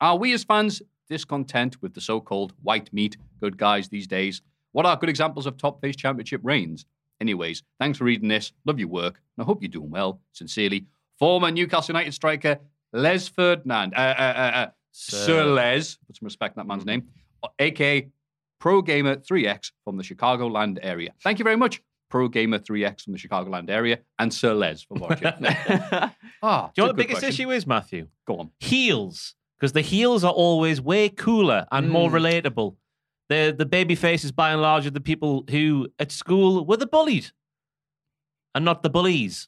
Are 0.00 0.16
we 0.16 0.32
as 0.32 0.44
fans 0.44 0.82
discontent 1.08 1.80
with 1.80 1.94
the 1.94 2.00
so-called 2.00 2.52
white 2.62 2.92
meat 2.92 3.16
good 3.40 3.56
guys 3.56 3.88
these 3.88 4.06
days? 4.06 4.42
What 4.72 4.84
are 4.84 4.96
good 4.96 5.08
examples 5.08 5.46
of 5.46 5.56
top 5.56 5.80
face 5.80 5.96
championship 5.96 6.40
reigns? 6.44 6.84
Anyways, 7.20 7.62
thanks 7.78 7.98
for 7.98 8.04
reading 8.04 8.28
this. 8.28 8.52
Love 8.66 8.78
your 8.78 8.88
work. 8.88 9.20
And 9.36 9.44
I 9.44 9.46
hope 9.46 9.62
you're 9.62 9.70
doing 9.70 9.90
well. 9.90 10.20
Sincerely, 10.32 10.86
former 11.18 11.50
Newcastle 11.50 11.94
United 11.94 12.12
striker 12.12 12.58
Les 12.92 13.28
Ferdinand. 13.28 13.94
Uh, 13.94 14.14
uh, 14.18 14.22
uh, 14.22 14.56
uh, 14.56 14.66
Sir. 14.92 15.16
Sir. 15.16 15.44
Les. 15.44 15.96
Put 16.06 16.16
some 16.16 16.26
respect 16.26 16.58
on 16.58 16.66
that 16.66 16.68
man's 16.72 16.84
name. 16.84 17.04
aka 17.58 18.08
Pro 18.60 18.82
Gamer 18.82 19.16
3X 19.16 19.72
from 19.84 19.96
the 19.96 20.02
Chicagoland 20.02 20.78
area. 20.82 21.10
Thank 21.22 21.38
you 21.38 21.44
very 21.44 21.56
much, 21.56 21.82
Pro 22.10 22.28
Gamer 22.28 22.58
3X 22.58 23.02
from 23.02 23.12
the 23.12 23.18
Chicagoland 23.18 23.68
area, 23.70 23.98
and 24.18 24.32
Sir 24.32 24.54
Les 24.54 24.82
for 24.82 24.94
watching. 24.94 25.26
ah, 26.42 26.70
Do 26.74 26.82
you 26.82 26.82
know 26.82 26.86
what 26.86 26.86
the 26.86 26.94
biggest 26.94 27.20
question. 27.20 27.28
issue 27.28 27.50
is, 27.50 27.66
Matthew? 27.66 28.08
Go 28.26 28.38
on. 28.38 28.50
Heels. 28.60 29.34
Because 29.58 29.72
the 29.72 29.80
heels 29.80 30.22
are 30.22 30.32
always 30.32 30.80
way 30.80 31.08
cooler 31.08 31.66
and 31.72 31.88
more 31.90 32.10
Mm. 32.10 32.42
relatable. 32.42 32.76
The 33.28 33.54
the 33.56 33.66
baby 33.66 33.94
faces 33.94 34.30
by 34.30 34.50
and 34.52 34.60
large 34.62 34.86
are 34.86 34.90
the 34.90 35.00
people 35.00 35.44
who 35.50 35.88
at 35.98 36.12
school 36.12 36.64
were 36.66 36.76
the 36.76 36.86
bullied. 36.86 37.30
And 38.54 38.64
not 38.64 38.82
the 38.82 38.90
bullies. 38.90 39.46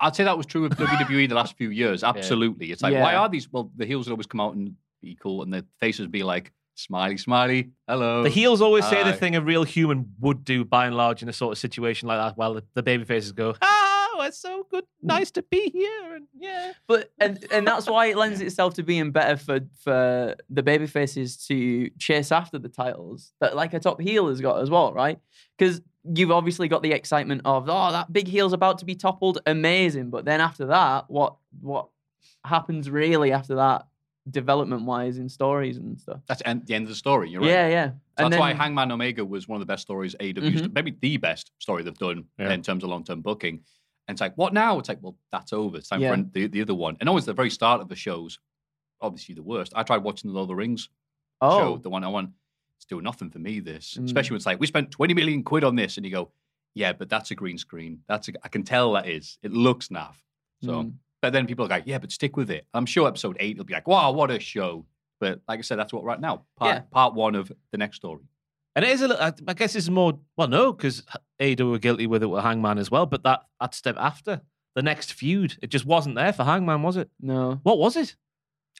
I'd 0.00 0.16
say 0.16 0.24
that 0.24 0.36
was 0.36 0.46
true 0.46 0.64
of 0.64 0.72
WWE 0.72 1.28
the 1.28 1.34
last 1.34 1.56
few 1.56 1.70
years. 1.70 2.02
Absolutely. 2.12 2.70
It's 2.72 2.82
like, 2.82 2.94
why 2.94 3.14
are 3.14 3.28
these? 3.28 3.52
Well, 3.52 3.70
the 3.76 3.84
heels 3.86 4.06
would 4.06 4.12
always 4.12 4.26
come 4.26 4.40
out 4.40 4.54
and 4.54 4.74
be 5.02 5.16
cool, 5.20 5.42
and 5.42 5.52
the 5.52 5.66
faces 5.78 6.06
be 6.06 6.22
like, 6.22 6.52
smiley, 6.80 7.16
smiley, 7.16 7.70
hello. 7.88 8.22
The 8.22 8.30
heels 8.30 8.60
always 8.60 8.86
say 8.86 9.02
the 9.04 9.12
thing 9.12 9.36
a 9.36 9.40
real 9.40 9.64
human 9.64 10.12
would 10.20 10.44
do 10.44 10.64
by 10.64 10.86
and 10.86 10.96
large 10.96 11.22
in 11.22 11.28
a 11.28 11.32
sort 11.32 11.52
of 11.52 11.58
situation 11.58 12.08
like 12.08 12.18
that, 12.18 12.36
while 12.36 12.54
the, 12.54 12.64
the 12.74 12.82
baby 12.82 13.04
faces 13.04 13.32
go, 13.32 13.54
ah, 13.62 14.00
Oh, 14.20 14.24
it's 14.24 14.38
so 14.38 14.66
good, 14.70 14.84
mm. 14.84 15.08
nice 15.08 15.30
to 15.32 15.42
be 15.42 15.70
here. 15.70 16.14
And 16.14 16.26
yeah. 16.38 16.72
But 16.86 17.10
and 17.18 17.42
and 17.50 17.66
that's 17.66 17.86
why 17.86 18.06
it 18.06 18.18
lends 18.18 18.42
itself 18.42 18.74
to 18.74 18.82
being 18.82 19.12
better 19.12 19.36
for 19.38 19.60
for 19.82 20.36
the 20.50 20.62
baby 20.62 20.86
faces 20.86 21.38
to 21.46 21.88
chase 21.98 22.30
after 22.30 22.58
the 22.58 22.68
titles 22.68 23.32
that 23.40 23.56
like 23.56 23.72
a 23.72 23.80
top 23.80 23.98
heel 23.98 24.28
has 24.28 24.42
got 24.42 24.60
as 24.60 24.68
well, 24.68 24.92
right? 24.92 25.18
Because 25.56 25.80
you've 26.04 26.30
obviously 26.30 26.68
got 26.68 26.82
the 26.82 26.92
excitement 26.92 27.42
of 27.46 27.68
oh 27.70 27.92
that 27.92 28.12
big 28.12 28.28
heel's 28.28 28.52
about 28.52 28.78
to 28.78 28.84
be 28.84 28.94
toppled, 28.94 29.38
amazing. 29.46 30.10
But 30.10 30.26
then 30.26 30.42
after 30.42 30.66
that, 30.66 31.08
what 31.08 31.36
what 31.60 31.88
happens 32.44 32.90
really 32.90 33.32
after 33.32 33.54
that, 33.56 33.86
development 34.28 34.82
wise 34.84 35.18
in 35.18 35.28
stories 35.28 35.76
and 35.78 35.98
stuff? 36.00 36.20
That's 36.26 36.42
en- 36.44 36.62
the 36.66 36.74
end 36.74 36.84
of 36.84 36.88
the 36.90 36.94
story. 36.94 37.30
You're 37.30 37.40
right. 37.40 37.48
Yeah, 37.50 37.68
yeah. 37.68 37.88
So 38.18 38.24
And 38.24 38.32
that's 38.32 38.40
why 38.40 38.52
Hangman 38.52 38.92
Omega 38.92 39.24
was 39.24 39.48
one 39.48 39.56
of 39.56 39.60
the 39.60 39.72
best 39.72 39.82
stories 39.82 40.14
AEW's, 40.20 40.62
Mhm. 40.62 40.72
maybe 40.74 40.96
the 41.00 41.16
best 41.16 41.52
story 41.58 41.82
they've 41.82 41.96
done 41.96 42.24
Yeah. 42.38 42.52
in 42.52 42.62
terms 42.62 42.84
of 42.84 42.90
long 42.90 43.04
term 43.04 43.22
booking. 43.22 43.62
And 44.08 44.14
it's 44.16 44.20
like, 44.20 44.36
what 44.36 44.52
now? 44.52 44.78
It's 44.78 44.88
like, 44.88 44.98
well, 45.02 45.16
that's 45.32 45.52
over. 45.52 45.76
It's 45.78 45.88
time 45.88 46.00
Yeah. 46.00 46.16
for 46.16 46.22
the, 46.22 46.46
the 46.48 46.62
other 46.62 46.74
one. 46.74 46.96
And 47.00 47.08
always 47.08 47.24
the 47.24 47.32
very 47.32 47.50
start 47.50 47.80
of 47.80 47.88
the 47.88 47.96
shows, 47.96 48.38
obviously 49.00 49.34
the 49.34 49.42
worst. 49.42 49.72
I 49.76 49.82
tried 49.84 49.98
watching 50.02 50.28
the 50.30 50.34
Lord 50.34 50.44
of 50.44 50.48
the 50.48 50.54
Rings 50.56 50.82
show, 50.82 50.88
Oh, 51.40 51.76
the 51.78 51.88
one 51.90 52.04
I 52.04 52.08
want. 52.08 52.30
It's 52.76 52.84
doing 52.86 53.04
nothing 53.04 53.30
for 53.30 53.38
me, 53.38 53.60
this. 53.60 53.94
Mm. 53.94 54.04
Especially 54.06 54.32
when 54.34 54.36
it's 54.38 54.46
like, 54.46 54.58
we 54.60 54.66
spent 54.66 54.90
20 54.90 55.14
million 55.14 55.42
quid 55.42 55.64
on 55.64 55.76
this. 55.76 55.96
And 55.96 56.04
you 56.04 56.12
go, 56.12 56.32
yeah, 56.74 56.92
but 56.92 57.08
that's 57.08 57.30
a 57.30 57.34
green 57.34 57.56
screen. 57.58 58.00
That's 58.08 58.28
a, 58.28 58.32
I 58.42 58.48
can 58.48 58.62
tell 58.64 58.92
that 58.94 59.08
is. 59.08 59.38
It 59.42 59.52
looks 59.52 59.88
naff. 59.88 60.14
So, 60.62 60.72
Mm. 60.84 60.92
But 61.22 61.32
then 61.32 61.46
people 61.46 61.64
are 61.64 61.68
like, 61.68 61.84
yeah, 61.86 61.98
but 61.98 62.10
stick 62.12 62.36
with 62.36 62.50
it. 62.50 62.66
I'm 62.74 62.86
sure 62.86 63.06
episode 63.08 63.36
eight 63.40 63.58
will 63.58 63.64
be 63.64 63.74
like, 63.74 63.86
wow, 63.88 64.10
what 64.12 64.30
a 64.30 64.38
show. 64.40 64.86
But 65.20 65.40
like 65.48 65.58
I 65.58 65.62
said, 65.62 65.78
that's 65.78 65.92
what 65.92 66.04
right 66.04 66.20
now. 66.20 66.42
Part, 66.56 66.74
Yeah. 66.76 66.80
part 66.90 67.14
one 67.14 67.34
of 67.34 67.52
the 67.72 67.78
next 67.78 67.96
story. 67.96 68.22
And 68.76 68.84
it 68.84 68.90
is 68.92 69.02
a 69.02 69.08
little, 69.08 69.22
I 69.22 69.32
I 69.48 69.52
guess 69.54 69.74
it's 69.74 69.88
more, 69.88 70.18
well, 70.36 70.48
no, 70.48 70.72
because 70.72 71.02
AEW 71.40 71.70
were 71.72 71.78
guilty 71.78 72.06
with 72.06 72.22
it 72.22 72.26
with 72.26 72.42
Hangman 72.42 72.78
as 72.78 72.90
well, 72.90 73.04
but 73.04 73.22
that, 73.24 73.42
that 73.60 73.74
step 73.74 73.96
after, 73.98 74.40
the 74.76 74.82
next 74.82 75.12
feud, 75.12 75.58
it 75.60 75.66
just 75.70 75.84
wasn't 75.84 76.14
there 76.14 76.32
for 76.32 76.44
Hangman, 76.44 76.82
was 76.82 76.96
it? 76.96 77.10
no. 77.20 77.58
What 77.64 77.78
was 77.78 77.96
it? 77.96 78.14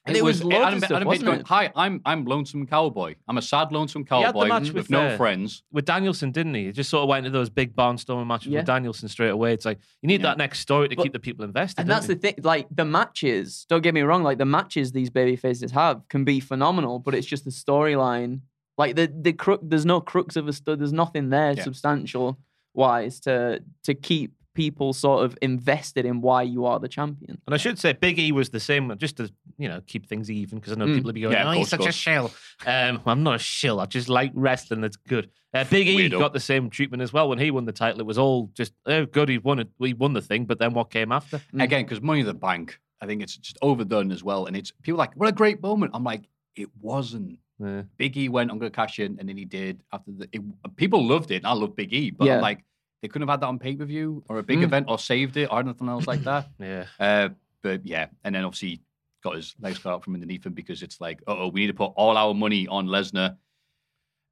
And 0.07 0.17
it 0.17 0.25
was 0.25 0.43
loads 0.43 0.55
Adam, 0.57 0.75
of 0.75 0.79
stuff, 0.85 0.91
Adam 0.97 1.01
Page 1.03 1.07
wasn't 1.09 1.27
going, 1.27 1.41
it? 1.41 1.47
Hi, 1.49 1.73
I'm 1.77 2.01
I'm 2.07 2.25
lonesome 2.25 2.67
cowboy. 2.67 3.17
I'm 3.29 3.37
a 3.37 3.43
sad 3.43 3.70
lonesome 3.70 4.07
He 4.09 4.15
had 4.15 4.35
the 4.35 4.47
cowboy 4.47 4.61
with, 4.61 4.73
with, 4.73 4.91
no 4.91 5.09
uh, 5.09 5.17
friends. 5.19 5.62
With 5.73 5.85
Danielson, 5.85 6.33
didn't 6.33 6.55
he? 6.55 6.67
He 6.67 6.73
just 6.73 6.89
sort 6.89 7.03
of 7.03 7.09
went 7.11 7.27
into 7.27 7.39
those 7.39 7.51
big 7.51 7.77
barnstorming 7.77 8.27
matches 8.27 8.49
Yeah. 8.49 8.61
with 8.61 8.67
Danielson 8.67 9.09
straight 9.09 9.29
away. 9.29 9.53
It's 9.53 9.67
like, 9.67 9.79
you 10.01 10.07
need 10.07 10.23
Yeah. 10.23 10.29
that 10.29 10.39
next 10.39 10.61
story 10.61 10.89
to 10.89 10.97
But- 10.97 11.03
keep 11.03 11.12
the 11.12 11.20
people 11.20 11.45
invested. 11.45 11.83
And 11.83 11.91
that's 11.91 12.09
you? 12.09 12.15
the 12.15 12.20
thing, 12.20 12.35
like 12.43 12.67
the 12.75 12.87
matches. 12.87 13.67
Don't 13.69 13.83
get 13.83 13.93
me 13.93 14.01
wrong, 14.01 14.23
like 14.23 14.39
the 14.39 14.47
matches 14.47 14.93
these 14.93 15.11
baby 15.11 15.37
faces 15.37 15.70
have 15.73 16.09
can 16.09 16.25
be 16.25 16.41
phenomenal, 16.41 16.99
but 16.99 17.15
it's 17.15 17.27
just 17.27 17.45
the 17.45 17.51
storyline. 17.51 18.41
Like 18.79 18.97
the 18.97 19.12
the 19.15 19.35
crook, 19.35 19.61
there's 19.62 19.85
no 19.85 20.01
crooks 20.01 20.35
of 20.37 20.49
a 20.49 20.55
story. 20.55 20.79
There's 20.79 20.95
nothing 20.95 21.29
there 21.29 21.53
Yeah. 21.53 21.62
substantial 21.62 22.39
wise 22.73 23.20
to 23.20 23.62
to 23.85 23.95
keep 23.95 24.33
people 24.61 24.93
sort 24.93 25.25
of 25.25 25.39
invested 25.43 26.05
in 26.05 26.21
why 26.21 26.43
you 26.43 26.67
are 26.67 26.79
the 26.79 26.89
champion. 26.89 27.41
And 27.47 27.55
I 27.55 27.57
should 27.57 27.79
say, 27.79 27.93
Big 27.95 28.19
E 28.19 28.31
was 28.33 28.51
the 28.51 28.61
same, 28.61 28.95
just 28.99 29.17
to 29.19 29.25
you 29.59 29.69
know 29.69 29.81
keep 29.87 30.07
things 30.07 30.31
even, 30.31 30.59
because 30.59 30.73
I 30.75 30.77
know 30.77 30.87
Mm. 30.87 30.95
people 30.97 31.09
will 31.09 31.15
be 31.15 31.21
going, 31.23 31.33
Yeah, 31.35 31.43
of 31.43 31.49
"Oh, 31.49 31.59
he's 31.59 31.69
such 31.69 31.81
of 31.81 31.85
a 31.87 31.89
course. 31.89 31.95
shill." 31.95 32.31
Um, 32.67 33.01
I'm 33.07 33.23
not 33.23 33.37
a 33.37 33.39
shill. 33.39 33.81
I 33.81 33.87
just 33.87 34.09
like 34.09 34.33
wrestling. 34.35 34.81
That's 34.83 34.97
good. 34.97 35.31
Uh, 35.55 35.65
Big 35.65 35.89
E 35.89 35.97
Weirdo. 35.97 36.19
got 36.19 36.33
the 36.33 36.41
same 36.53 36.69
treatment 36.71 37.03
as 37.03 37.13
well 37.13 37.29
when 37.29 37.39
he 37.39 37.51
won 37.51 37.65
the 37.65 37.73
title. 37.73 38.01
It 38.01 38.07
was 38.07 38.19
all 38.19 38.51
just, 38.55 38.73
"Oh, 38.87 39.05
good, 39.07 39.29
he 39.29 39.39
won 39.39 39.59
it. 39.61 39.69
We 39.79 39.95
won 39.95 40.13
the 40.13 40.23
thing." 40.23 40.45
But 40.45 40.59
then 40.59 40.75
what 40.75 40.91
came 40.91 41.11
after? 41.13 41.39
Mm. 41.55 41.63
Again, 41.65 41.85
because 41.85 42.01
Money 42.03 42.21
in 42.21 42.27
the 42.27 42.35
Bank, 42.35 42.79
I 43.01 43.07
think 43.07 43.23
it's 43.23 43.37
just 43.37 43.59
overdone 43.63 44.13
as 44.13 44.23
well. 44.23 44.47
And 44.47 44.57
it's 44.57 44.71
people 44.83 44.97
are 45.01 45.05
like, 45.05 45.15
what 45.17 45.29
a 45.29 45.33
great 45.33 45.61
moment. 45.63 45.93
I'm 45.95 46.05
like, 46.05 46.25
it 46.55 46.69
wasn't. 46.81 47.39
Yeah. 47.63 47.83
Big 47.99 48.17
E 48.17 48.29
went, 48.31 48.51
I'm 48.51 48.59
going 48.59 48.71
to 48.73 48.77
cash 48.77 48.99
in, 49.01 49.19
and 49.19 49.29
then 49.29 49.37
he 49.37 49.45
did. 49.45 49.83
After 49.93 50.11
the, 50.13 50.29
it, 50.33 50.41
people 50.77 51.07
loved 51.07 51.31
it, 51.31 51.37
and 51.43 51.47
I 51.47 51.53
love 51.53 51.77
Big 51.77 51.93
E, 51.93 52.11
but 52.11 52.25
Yeah. 52.27 52.37
I'm 52.37 52.41
like, 52.43 52.65
they 53.03 53.09
couldn't 53.09 53.27
have 53.29 53.33
had 53.35 53.41
that 53.41 53.47
on 53.47 53.59
pay 53.59 53.75
per 53.77 53.85
view 53.85 54.23
or 54.29 54.39
a 54.39 54.43
big 54.43 54.59
Mm. 54.59 54.65
event 54.65 54.87
or 54.89 54.99
saved 54.99 55.37
it 55.37 55.49
or 55.51 55.61
anything 55.61 55.89
else 55.89 56.07
like 56.07 56.23
that. 56.25 56.49
Yeah. 56.59 56.85
Uh, 56.99 57.29
but 57.62 57.87
yeah, 57.87 58.07
and 58.25 58.35
then 58.35 58.45
obviously 58.45 58.81
got 59.23 59.37
his 59.37 59.55
legs 59.61 59.79
cut 59.79 59.93
out 59.93 60.05
from 60.05 60.15
underneath 60.15 60.45
him 60.47 60.55
because 60.55 60.83
it's 60.83 61.01
like, 61.01 61.23
oh, 61.27 61.49
we 61.49 61.61
need 61.61 61.67
to 61.69 61.75
put 61.75 61.93
all 61.97 62.17
our 62.17 62.33
money 62.35 62.67
on 62.69 62.87
Lesnar 62.87 63.37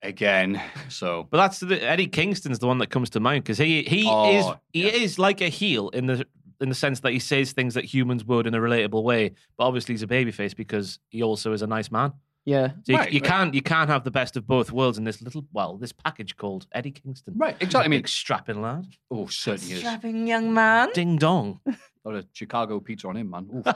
again. 0.03 0.61
So 0.89 1.29
But 1.31 1.37
that's 1.39 1.61
the, 1.61 1.83
Eddie 1.83 2.07
Kingston's 2.07 2.59
the 2.59 2.67
one 2.67 2.79
that 2.79 2.89
comes 2.91 3.11
to 3.11 3.21
mind 3.21 3.45
because 3.45 3.59
he 3.59 3.83
he 3.83 4.05
Oh, 4.09 4.39
is 4.39 4.47
he 4.73 4.85
yeah. 4.87 4.93
is 5.03 5.19
like 5.19 5.41
a 5.43 5.49
heel 5.49 5.91
in 5.91 6.07
the 6.07 6.27
in 6.61 6.69
the 6.71 6.75
sense 6.75 7.01
that 7.01 7.13
he 7.13 7.19
says 7.21 7.53
things 7.53 7.75
that 7.75 7.85
humans 7.85 8.25
would 8.25 8.47
in 8.47 8.55
a 8.55 8.59
relatable 8.59 9.03
way. 9.05 9.33
But 9.57 9.65
obviously 9.67 9.93
he's 9.93 10.03
a 10.03 10.07
babyface 10.09 10.57
because 10.57 10.99
he 11.09 11.23
also 11.23 11.53
is 11.53 11.63
a 11.63 11.67
nice 11.67 11.91
man. 11.91 12.13
Yeah. 12.45 12.69
So 12.85 12.93
you, 12.93 12.97
Right, 12.97 13.13
you 13.13 13.21
right. 13.21 13.29
can't 13.29 13.55
you 13.55 13.63
can't 13.63 13.91
have 13.91 14.05
the 14.05 14.11
best 14.11 14.37
of 14.37 14.47
both 14.47 14.73
worlds 14.73 14.97
in 14.99 15.05
this 15.05 15.21
little 15.21 15.45
well 15.53 15.77
this 15.77 15.93
package 15.93 16.37
called 16.37 16.67
Eddie 16.73 16.93
Kingston. 16.93 17.35
right, 17.37 17.57
exactly. 17.61 17.85
I 17.85 17.89
mean, 17.89 17.99
Big 18.01 18.09
strapping 18.09 18.63
lad. 18.63 18.87
oh, 19.11 19.27
certainly 19.27 19.75
is. 19.75 19.81
Strapping 19.81 20.27
young 20.27 20.55
man. 20.55 20.89
Ding 20.95 21.17
dong. 21.19 21.61
Got 22.05 22.15
a 22.15 22.27
Chicago 22.33 22.81
pizza 22.81 23.07
on 23.09 23.17
him, 23.17 23.31
man. 23.31 23.49
Oof. 23.55 23.67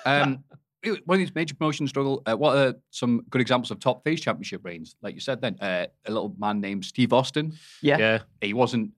um, 0.06 0.44
one 1.04 1.16
of 1.16 1.18
these 1.18 1.34
major 1.34 1.54
promotion 1.54 1.86
struggle. 1.86 2.22
Uh, 2.26 2.34
what 2.34 2.56
are 2.56 2.74
some 2.90 3.22
good 3.30 3.40
examples 3.40 3.70
of 3.70 3.78
top 3.80 4.02
face 4.02 4.20
championship 4.20 4.64
reigns? 4.64 4.96
Like 5.02 5.14
you 5.14 5.20
said, 5.20 5.40
then 5.42 5.56
uh, 5.60 5.86
a 6.06 6.10
little 6.10 6.34
man 6.38 6.60
named 6.60 6.84
Steve 6.86 7.12
Austin. 7.12 7.52
Yeah. 7.82 7.98
Yeah. 7.98 8.18
He 8.40 8.54
wasn't. 8.54 8.92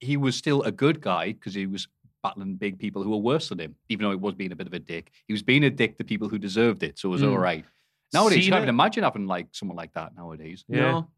He 0.00 0.16
was 0.16 0.36
still 0.36 0.62
a 0.62 0.72
good 0.72 1.00
guy 1.00 1.32
because 1.32 1.54
he 1.54 1.66
was 1.66 1.88
battling 2.22 2.56
big 2.56 2.78
people 2.78 3.02
who 3.02 3.10
were 3.10 3.16
worse 3.18 3.48
than 3.48 3.58
him. 3.60 3.76
Even 3.88 4.04
though 4.04 4.10
he 4.10 4.16
was 4.16 4.34
being 4.34 4.52
a 4.52 4.56
bit 4.56 4.66
of 4.66 4.74
a 4.74 4.78
dick, 4.78 5.10
he 5.26 5.32
was 5.32 5.42
being 5.42 5.64
a 5.64 5.70
dick 5.70 5.96
to 5.98 6.04
people 6.04 6.28
who 6.28 6.38
deserved 6.38 6.82
it. 6.82 6.98
So 6.98 7.08
it 7.08 7.12
was 7.12 7.22
Mm. 7.22 7.30
all 7.30 7.38
right. 7.38 7.64
Nowadays, 8.12 8.46
you 8.46 8.52
can't 8.52 8.60
even 8.62 8.68
imagine 8.68 9.04
having 9.04 9.26
like 9.26 9.48
someone 9.52 9.76
like 9.76 9.92
that 9.94 10.14
nowadays. 10.16 10.64
Yeah. 10.68 10.80
No. 10.92 11.08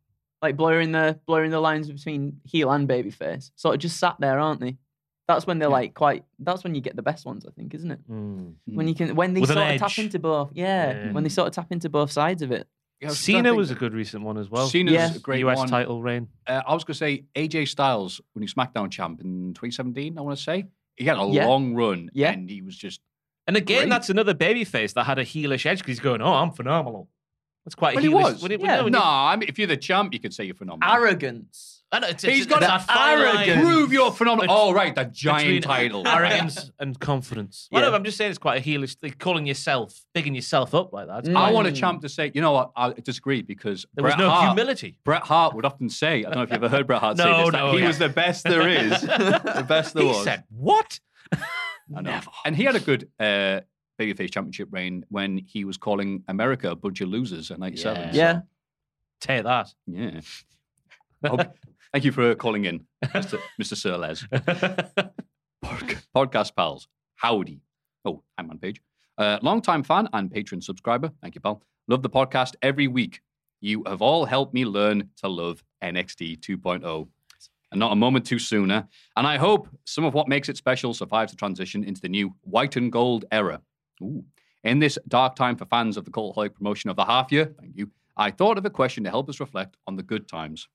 Like 0.41 0.57
blurring 0.57 0.93
the 0.93 1.19
blurring 1.27 1.51
the 1.51 1.61
lines 1.61 1.91
between 1.91 2.41
heel 2.45 2.71
and 2.71 2.89
babyface. 2.89 3.51
Sort 3.57 3.75
of 3.75 3.81
just 3.81 3.99
sat 3.99 4.17
there, 4.21 4.39
aren't 4.39 4.61
they? 4.61 4.77
That's 5.27 5.47
when 5.47 5.59
they're 5.59 5.69
Yeah. 5.69 5.73
like 5.75 5.95
quite. 5.95 6.25
That's 6.39 6.65
when 6.65 6.75
you 6.75 6.81
get 6.81 6.97
the 6.97 7.03
best 7.03 7.27
ones, 7.27 7.45
I 7.47 7.51
think, 7.51 7.75
isn't 7.75 7.91
it? 7.91 8.09
Mm. 8.11 8.55
When 8.67 8.89
you 8.89 8.95
can, 8.95 9.15
when 9.15 9.35
they 9.35 9.41
With 9.41 9.51
an 9.51 9.57
sort 9.57 9.71
of 9.75 9.81
tap 9.81 9.99
into 9.99 10.19
both. 10.19 10.51
Yeah, 10.55 10.91
Yeah. 11.07 11.13
when 11.13 11.23
they 11.25 11.29
sort 11.29 11.49
of 11.49 11.55
tap 11.55 11.71
into 11.71 11.89
both 11.91 12.11
sides 12.11 12.41
of 12.43 12.51
it. 12.53 12.67
Yeah, 13.01 13.09
I 13.09 13.11
was 13.11 13.19
trying 13.25 13.35
to 13.35 13.39
Cena 13.39 13.49
think- 13.51 13.57
was 13.59 13.71
a 13.71 13.75
good 13.75 13.93
recent 13.95 14.25
one 14.25 14.39
as 14.39 14.49
well. 14.49 14.67
Cena's 14.69 14.95
Yeah. 14.95 15.15
a 15.15 15.19
great 15.19 15.41
US 15.41 15.59
one. 15.59 15.69
title 15.69 16.03
reign. 16.03 16.29
Uh, 16.47 16.63
I 16.67 16.73
was 16.73 16.83
going 16.85 16.95
to 16.95 16.99
say 16.99 17.25
AJ 17.37 17.67
Styles 17.69 18.21
when 18.33 18.43
he 18.43 18.45
was 18.47 18.55
SmackDown 18.55 18.91
champ 18.91 19.21
in 19.21 19.53
2017. 19.55 20.17
I 20.19 20.23
want 20.23 20.37
to 20.39 20.43
say 20.43 20.67
he 20.97 21.05
had 21.05 21.19
a 21.19 21.27
Yeah. 21.27 21.47
long 21.47 21.75
run, 21.75 22.11
Yeah. 22.15 22.33
and 22.33 22.49
he 22.49 22.63
was 22.63 22.77
just 22.77 23.01
And 23.49 23.57
again, 23.57 23.81
Great. 23.85 23.91
that's 23.91 24.11
another 24.11 24.35
babyface 24.35 24.93
that 24.93 25.05
had 25.05 25.19
a 25.19 25.25
heelish 25.25 25.67
edge 25.67 25.79
because 25.79 25.93
he's 25.93 26.01
going, 26.01 26.21
"Oh, 26.23 26.35
I'm 26.35 26.53
phenomenal." 26.53 27.09
That's 27.65 27.75
quite 27.75 27.97
Well, 27.97 28.05
he 28.05 28.11
heelish. 28.11 28.23
was. 28.23 28.43
When 28.43 28.53
it- 28.53 28.61
Yeah. 28.61 28.77
no, 28.77 28.85
when 28.85 28.93
no. 28.93 29.01
I 29.03 29.37
mean, 29.37 29.49
if 29.49 29.59
you're 29.59 29.67
the 29.67 29.77
champ, 29.77 30.13
you 30.15 30.21
could 30.21 30.33
say 30.33 30.45
you're 30.45 30.55
phenomenal. 30.55 30.89
Arrogance. 30.95 31.75
I 31.91 32.01
know, 32.01 32.09
it's, 32.09 32.23
He's 32.23 32.43
it's- 32.43 32.47
got 32.47 32.63
it's 32.63 32.71
that 32.87 32.87
that 32.87 32.95
fine 32.95 33.19
line 33.19 33.49
arrogance. 33.49 33.63
Prove 33.63 33.93
you're 33.95 34.13
phenomenal. 34.13 34.45
It's 34.45 34.53
Oh, 34.55 34.73
right, 34.75 34.95
the 34.95 35.05
giant 35.07 35.65
title. 35.65 36.07
arrogance 36.07 36.71
and 36.79 36.99
confidence. 37.01 37.67
Well, 37.73 37.83
Yeah. 37.83 37.89
no, 37.89 37.95
I'm 37.97 38.05
just 38.05 38.19
saying 38.19 38.31
it's 38.31 38.39
quite 38.39 38.61
a 38.61 38.65
heelish. 38.65 38.97
Like 39.03 39.19
calling 39.19 39.47
yourself, 39.47 39.99
bigging 40.15 40.35
yourself 40.35 40.75
up 40.75 40.93
like 40.93 41.07
that. 41.09 41.25
Mm. 41.25 41.37
I 41.37 41.51
want 41.51 41.67
a 41.69 41.73
champ 41.73 42.03
to 42.03 42.09
say, 42.11 42.31
you 42.35 42.43
know 42.43 42.53
what? 42.53 42.71
I 42.77 42.91
disagree 42.93 43.41
because 43.41 43.87
there 43.95 44.05
was 44.05 44.17
no 44.19 44.29
Hart, 44.29 44.49
humility. 44.49 44.99
Bret 45.05 45.23
Hart 45.23 45.55
would 45.55 45.65
often 45.65 45.89
say, 45.89 46.19
I 46.21 46.23
don't 46.25 46.35
know 46.37 46.43
if 46.43 46.51
you've 46.51 46.63
ever 46.63 46.69
heard 46.69 46.87
Bret 46.87 47.01
Hart 47.01 47.17
say 47.17 47.25
No, 47.31 47.39
this, 47.45 47.53
that 47.53 47.59
no, 47.59 47.73
he 47.73 47.79
yeah. 47.81 47.87
was 47.89 47.99
the 47.99 48.09
best 48.11 48.45
there 48.45 48.69
is, 48.69 49.01
the 49.01 49.65
best 49.67 49.95
there 49.95 50.03
He 50.05 50.09
was. 50.11 50.19
He 50.19 50.25
said, 50.25 50.45
"What?" 50.51 51.01
I 51.97 52.01
know. 52.03 52.21
And 52.45 52.55
he 52.57 52.65
had 52.65 52.77
a 52.77 52.81
good 52.81 53.09
uh, 53.19 53.61
babyface 53.99 54.31
championship 54.33 54.69
reign 54.71 55.05
when 55.09 55.39
he 55.39 55.65
was 55.65 55.77
calling 55.77 56.23
America 56.29 56.71
a 56.71 56.77
bunch 56.77 57.01
of 57.01 57.09
losers 57.09 57.51
at 57.51 57.59
97. 57.59 58.01
Yeah. 58.03 58.11
so, 58.13 58.17
Yeah. 58.17 58.41
Take 59.21 59.45
that. 59.45 59.73
yeah. 59.87 60.21
Hope- 61.27 61.57
thank 61.93 62.05
you 62.05 62.13
for 62.13 62.35
calling 62.37 62.65
in, 62.67 62.87
Mr. 63.07 63.41
Mr. 63.61 63.77
Sir 63.77 63.97
Les. 63.97 64.25
Pod- 65.63 65.99
Podcast 66.15 66.55
pals, 66.55 66.89
howdy. 67.17 67.61
Oh, 68.05 68.23
I'm 68.37 68.51
on 68.51 68.59
page. 68.59 68.81
Uh, 69.17 69.39
longtime 69.43 69.83
fan 69.83 70.09
and 70.13 70.31
patron 70.31 70.61
subscriber. 70.61 71.11
Thank 71.21 71.35
you, 71.35 71.41
pal. 71.41 71.63
Love 71.89 72.03
the 72.03 72.11
podcast 72.11 72.55
every 72.63 72.87
week. 72.87 73.21
You 73.61 73.83
have 73.87 74.01
all 74.03 74.25
helped 74.25 74.55
me 74.55 74.65
learn 74.65 75.11
to 75.17 75.29
love 75.29 75.65
NXT 75.83 76.39
2.0. 76.39 77.09
And 77.71 77.79
not 77.79 77.93
a 77.93 77.97
moment 77.97 78.27
too 78.27 78.39
sooner. 78.39 78.75
Eh? 78.75 78.83
And 79.17 79.27
I 79.27 79.37
hope 79.37 79.69
some 79.85 80.05
of 80.05 80.15
what 80.15 80.27
makes 80.27 80.49
it 80.49 80.57
special 80.57 80.95
survives 80.95 81.33
the 81.33 81.37
transition 81.37 81.85
into 81.85 82.01
the 82.01 82.09
new 82.09 82.35
white 82.43 82.77
and 82.77 82.91
gold 82.91 83.27
era. 83.31 83.61
Ooh. 84.03 84.25
In 84.65 84.79
this 84.79 84.99
dark 85.07 85.37
time 85.37 85.57
for 85.57 85.67
fans 85.67 85.97
of 85.97 86.05
the 86.05 86.11
Cultaholic 86.11 86.55
promotion 86.55 86.91
of 86.91 86.97
the 86.97 87.05
half 87.05 87.31
year, 87.31 87.55
thank 87.61 87.77
you, 87.77 87.91
I 88.17 88.31
thought 88.31 88.59
of 88.59 88.65
a 88.65 88.71
question 88.71 89.05
to 89.05 89.11
help 89.11 89.29
us 89.29 89.39
reflect 89.39 89.77
on 89.87 89.97
the 89.97 90.03
good 90.03 90.27
times. 90.29 90.67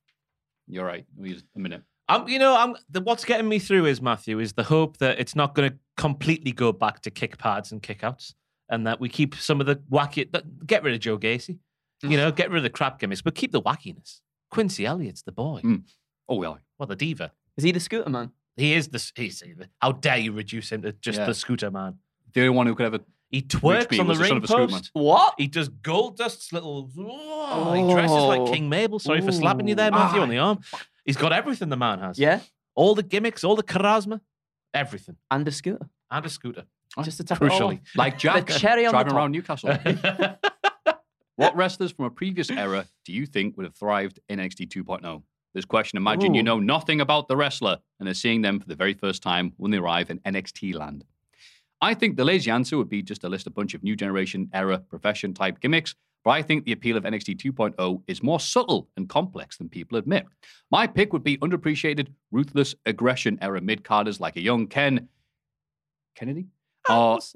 You're 0.68 0.86
right. 0.86 1.06
Wait 1.16 1.44
a 1.56 1.60
minute. 1.60 1.82
I'm, 2.08 2.28
you 2.28 2.40
know, 2.40 2.56
I'm 2.56 2.76
the, 2.90 3.02
what's 3.02 3.26
getting 3.26 3.48
me 3.48 3.60
through 3.60 3.86
is 3.86 4.02
Matthew 4.02 4.40
is 4.40 4.54
the 4.54 4.64
hope 4.64 4.98
that 4.98 5.20
it's 5.20 5.36
not 5.36 5.56
going 5.56 5.72
to 5.72 5.78
completely 5.98 6.52
go 6.52 6.72
back 6.72 7.02
to 7.02 7.12
kick 7.12 7.38
pads 7.38 7.72
and 7.72 7.82
kickouts, 7.82 8.34
and 8.70 8.86
that 8.88 9.00
we 9.00 9.10
keep 9.10 9.36
some 9.36 9.60
of 9.62 9.68
the 9.68 9.78
wacky. 9.92 10.30
Get 10.66 10.84
rid 10.84 10.94
of 10.94 11.00
Joe 11.00 11.18
Gacy, 11.18 11.60
you 12.02 12.10
mm. 12.10 12.18
know, 12.18 12.32
get 12.32 12.50
rid 12.50 12.58
of 12.58 12.64
the 12.64 12.70
crap 12.70 13.00
gimmicks, 13.00 13.22
but 13.22 13.36
keep 13.36 13.52
the 13.52 13.62
wackiness. 13.62 14.20
Quincy 14.52 14.86
Elliott's 14.86 15.24
the 15.24 15.32
boy. 15.32 15.62
Mm. 15.64 15.84
Oh 16.30 16.36
well, 16.36 16.60
Well, 16.80 16.88
the 16.88 16.96
diva. 16.96 17.32
Is 17.58 17.64
he 17.64 17.72
the 17.72 17.80
scooter 17.80 18.10
man? 18.10 18.32
He 18.56 18.74
is 18.74 18.88
the. 18.90 19.12
He's, 19.16 19.44
how 19.82 19.92
dare 19.94 20.18
you 20.18 20.32
reduce 20.32 20.72
him 20.72 20.82
to 20.84 20.92
just 20.94 21.20
Yeah. 21.20 21.26
the 21.26 21.34
scooter 21.34 21.72
man? 21.72 22.00
the 22.34 22.42
only 22.42 22.56
one 22.56 22.66
who 22.68 22.74
could 22.76 22.86
ever 22.88 23.00
He 23.30 23.40
reach 23.40 23.48
twerks 23.50 23.92
me 23.92 24.00
on 24.00 24.08
the 24.08 24.10
was 24.12 24.18
the 24.20 24.26
son 24.26 24.34
ring 24.36 24.38
of 24.38 24.44
a 24.44 24.48
scoop 24.48 24.70
post. 24.72 24.90
What? 24.94 25.36
He 25.38 25.48
does 25.48 25.70
Goldust's 25.70 26.52
little. 26.52 26.90
Oh, 26.98 27.74
He 27.74 27.94
dresses 27.94 28.12
like 28.16 28.40
Oh. 28.42 28.52
King 28.52 28.70
Mabel. 28.70 29.00
Sorry 29.00 29.22
for 29.22 29.32
slapping 29.32 29.68
you 29.68 29.76
there, 29.76 29.92
Matthew, 29.92 30.22
on 30.22 30.30
the 30.30 30.38
ah. 30.40 30.48
arm. 30.50 30.60
He's 31.06 31.18
got 31.18 31.32
everything 31.34 31.70
the 31.70 31.78
man 31.78 32.00
has. 32.00 32.18
Yeah, 32.18 32.40
All 32.76 32.96
the 32.96 33.04
gimmicks, 33.04 33.44
all 33.44 33.56
the 33.56 33.64
charisma, 33.64 34.22
everything, 34.74 35.18
and 35.30 35.48
a 35.48 35.52
scooter. 35.52 35.90
and 36.10 36.26
a 36.26 36.30
scooter. 36.30 36.64
Just 37.04 37.18
to 37.18 37.24
top 37.24 37.42
it 37.42 37.52
all 37.52 37.60
Crucially. 37.60 37.80
Oh, 37.80 37.82
off. 37.82 37.96
like 37.96 38.18
Jack 38.20 38.46
The 38.48 38.54
cherry 38.54 38.86
on 38.86 38.92
the 38.92 39.04
driving 39.04 39.10
top. 39.12 39.18
around 39.18 39.32
Newcastle. 39.32 39.78
what 41.36 41.56
wrestlers 41.56 41.92
from 41.92 42.06
a 42.06 42.10
previous 42.12 42.50
era 42.52 42.86
do 43.06 43.14
you 43.14 43.26
think 43.26 43.58
would 43.58 43.66
have 43.66 43.76
thrived 43.76 44.20
in 44.30 44.40
NXT 44.40 44.68
2.0? 44.70 45.24
This 45.54 45.66
question, 45.66 45.98
imagine 45.98 46.34
you 46.34 46.42
know 46.42 46.60
nothing 46.60 47.00
about 47.00 47.28
the 47.28 47.38
wrestler 47.38 47.78
and 48.00 48.10
are 48.10 48.14
seeing 48.16 48.42
them 48.42 48.60
for 48.60 48.68
the 48.68 48.76
very 48.76 48.94
first 48.94 49.22
time 49.22 49.54
when 49.58 49.70
they 49.70 49.78
arrive 49.78 50.10
in 50.10 50.20
NXT 50.20 50.74
land. 50.74 51.06
I 51.80 51.94
think 51.94 52.18
the 52.18 52.26
lazy 52.26 52.50
answer 52.50 52.78
would 52.78 52.90
be 52.90 53.04
just 53.04 53.22
to 53.22 53.30
list 53.30 53.46
a 53.46 53.52
bunch 53.52 53.74
of 53.76 53.84
new 53.84 53.96
generation 53.96 54.50
era 54.54 54.80
profession 54.80 55.34
type 55.34 55.60
gimmicks, 55.60 55.94
but 56.24 56.32
I 56.32 56.42
think 56.42 56.64
the 56.64 56.72
appeal 56.72 56.98
of 56.98 57.04
NXT 57.04 57.38
2.0 57.38 58.02
is 58.08 58.24
more 58.24 58.40
subtle 58.40 58.90
and 58.98 59.08
complex 59.08 59.58
than 59.58 59.70
people 59.70 59.98
admit. 59.98 60.26
My 60.72 60.88
pick 60.88 61.14
would 61.14 61.24
be 61.24 61.38
underappreciated, 61.38 62.08
ruthless 62.32 62.74
aggression 62.86 63.38
era 63.42 63.62
mid 63.62 63.84
carders 63.84 64.20
like 64.20 64.38
a 64.38 64.42
young 64.42 64.66
Ken 64.68 65.08
Kennedy 66.16 66.48
or, 66.90 67.20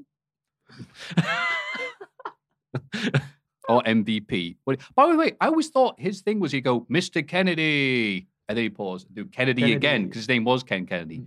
or 3.68 3.82
MVP. 3.84 4.58
What- 4.64 4.80
By 4.96 5.12
the 5.12 5.18
way, 5.18 5.34
I 5.42 5.48
always 5.48 5.70
thought 5.70 6.00
his 6.00 6.22
thing 6.22 6.40
was 6.40 6.52
he'd 6.52 6.62
go, 6.62 6.82
Mr. 6.92 7.26
Kennedy. 7.28 8.28
And 8.50 8.58
then 8.58 8.64
he 8.64 8.70
paused, 8.70 9.14
do 9.14 9.26
Kennedy, 9.26 9.74
again, 9.74 10.06
because 10.06 10.22
his 10.22 10.30
name 10.30 10.46
was 10.46 10.64
Ken 10.64 10.86
Kennedy. 10.86 11.18
Hmm. 11.18 11.26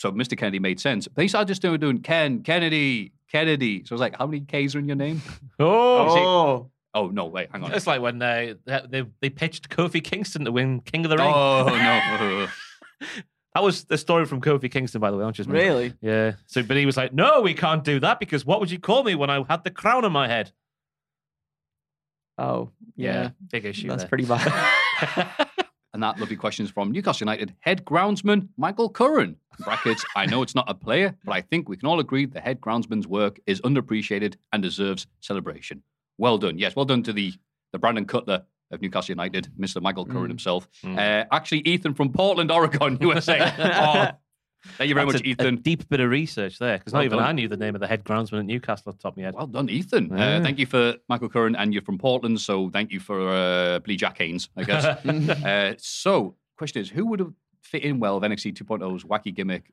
So 0.00 0.10
Mr. 0.12 0.36
Kennedy 0.36 0.58
made 0.58 0.80
sense. 0.80 1.06
But 1.06 1.22
he 1.22 1.28
started 1.28 1.46
just 1.48 1.62
doing, 1.62 1.78
doing 1.78 2.02
Ken, 2.02 2.42
Kennedy, 2.42 3.12
Kennedy. 3.30 3.84
So 3.84 3.92
I 3.92 3.94
was 3.94 4.00
like, 4.00 4.18
how 4.18 4.26
many 4.26 4.40
K's 4.40 4.74
are 4.74 4.80
in 4.80 4.86
your 4.88 4.96
name? 4.96 5.22
Oh, 5.60 6.08
Oh, 6.08 6.70
Oh, 6.96 7.08
no, 7.08 7.26
wait, 7.26 7.48
hang 7.52 7.64
on. 7.64 7.72
it's 7.72 7.86
like 7.88 8.00
when 8.00 8.20
uh, 8.22 8.54
they, 8.66 8.80
they 8.88 9.02
they 9.20 9.30
pitched 9.30 9.68
Kofi 9.68 10.02
Kingston 10.02 10.44
to 10.44 10.52
win 10.52 10.80
King 10.80 11.04
of 11.04 11.10
the 11.10 11.16
Ring. 11.16 11.32
Oh, 11.32 11.64
no. 11.66 12.46
That 13.54 13.62
was 13.62 13.84
the 13.84 13.96
story 13.98 14.24
from 14.26 14.40
Kofi 14.40 14.68
Kingston, 14.70 15.00
by 15.00 15.12
the 15.12 15.16
way. 15.16 15.22
Aren't 15.24 15.38
you? 15.38 15.44
really? 15.44 15.94
Yeah. 16.00 16.32
So, 16.46 16.64
but 16.64 16.76
he 16.76 16.86
was 16.86 16.96
like, 16.96 17.12
"No, 17.12 17.40
we 17.40 17.54
can't 17.54 17.84
do 17.84 18.00
that 18.00 18.18
because 18.18 18.44
what 18.44 18.58
would 18.58 18.68
you 18.70 18.80
call 18.80 19.04
me 19.04 19.14
when 19.14 19.30
I 19.30 19.44
had 19.48 19.62
the 19.62 19.70
crown 19.70 20.04
on 20.04 20.10
my 20.10 20.26
head?" 20.26 20.50
Oh, 22.38 22.70
yeah. 22.96 23.30
big 23.50 23.64
issue. 23.64 23.88
That's 23.88 24.02
there. 24.02 24.08
pretty 24.08 24.24
bad. 24.26 25.48
And 25.92 26.02
that 26.02 26.18
lovely 26.18 26.34
question 26.34 26.64
is 26.64 26.72
from 26.72 26.90
Newcastle 26.90 27.24
United 27.24 27.54
head 27.60 27.84
groundsman 27.84 28.48
Michael 28.56 28.90
Curran. 28.90 29.36
Brackets, 29.60 30.04
I 30.16 30.26
know 30.26 30.42
it's 30.42 30.54
not 30.56 30.68
a 30.68 30.74
player, 30.74 31.14
but 31.24 31.32
I 31.32 31.40
think 31.40 31.68
we 31.68 31.76
can 31.76 31.86
all 31.88 32.00
agree 32.00 32.26
the 32.26 32.40
head 32.40 32.60
groundsman's 32.60 33.06
work 33.06 33.38
is 33.46 33.60
underappreciated 33.60 34.34
and 34.52 34.60
deserves 34.60 35.06
celebration. 35.20 35.84
Well 36.18 36.36
done. 36.38 36.58
Yes, 36.58 36.74
well 36.74 36.84
done 36.84 37.04
to 37.04 37.12
the, 37.12 37.32
the 37.72 37.78
Brandon 37.78 38.06
Cutler 38.06 38.42
of 38.72 38.82
Newcastle 38.82 39.12
United, 39.12 39.48
Mr. 39.56 39.80
Michael 39.80 40.04
Curran 40.04 40.28
himself. 40.30 40.66
Uh, 40.84 41.24
actually, 41.30 41.60
Ethan 41.60 41.94
from 41.94 42.12
Portland, 42.12 42.50
Oregon, 42.50 42.98
USA. 43.00 43.52
oh, 43.58 44.18
thank 44.78 44.88
you 44.88 44.94
very 44.94 45.06
That's 45.06 45.22
much, 45.22 45.22
a, 45.22 45.26
a 45.26 45.30
Ethan. 45.30 45.56
deep 45.56 45.88
bit 45.88 46.00
of 46.00 46.10
research 46.10 46.58
there 46.58 46.78
because 46.78 46.92
not 46.92 47.00
Well 47.00 47.04
even 47.06 47.18
done. 47.18 47.28
I 47.28 47.32
knew 47.32 47.48
the 47.48 47.56
name 47.56 47.74
of 47.74 47.80
the 47.80 47.86
head 47.86 48.04
groundsman 48.04 48.40
at 48.40 48.46
Newcastle 48.46 48.90
off 48.90 48.96
the 48.96 49.02
top 49.02 49.14
of 49.14 49.16
my 49.18 49.24
head. 49.24 49.34
Well 49.34 49.46
done, 49.46 49.68
Ethan. 49.68 50.12
Uh, 50.12 50.40
thank 50.42 50.58
you 50.58 50.66
for 50.66 50.94
Michael 51.08 51.28
Curran, 51.28 51.56
and 51.56 51.72
you're 51.72 51.82
from 51.82 51.98
Portland, 51.98 52.40
so 52.40 52.70
thank 52.70 52.90
you 52.90 53.00
for 53.00 53.28
uh, 53.28 53.78
Billy 53.80 53.96
Jack 53.96 54.18
Haynes, 54.18 54.48
I 54.56 54.64
guess. 54.64 54.84
uh, 55.44 55.74
so, 55.78 56.36
question 56.56 56.82
is, 56.82 56.88
who 56.90 57.06
would 57.06 57.20
have 57.20 57.32
fit 57.62 57.82
in 57.82 58.00
well 58.00 58.20
with 58.20 58.30
NXT 58.30 58.54
2.0's 58.54 59.04
wacky 59.04 59.34
gimmick, 59.34 59.72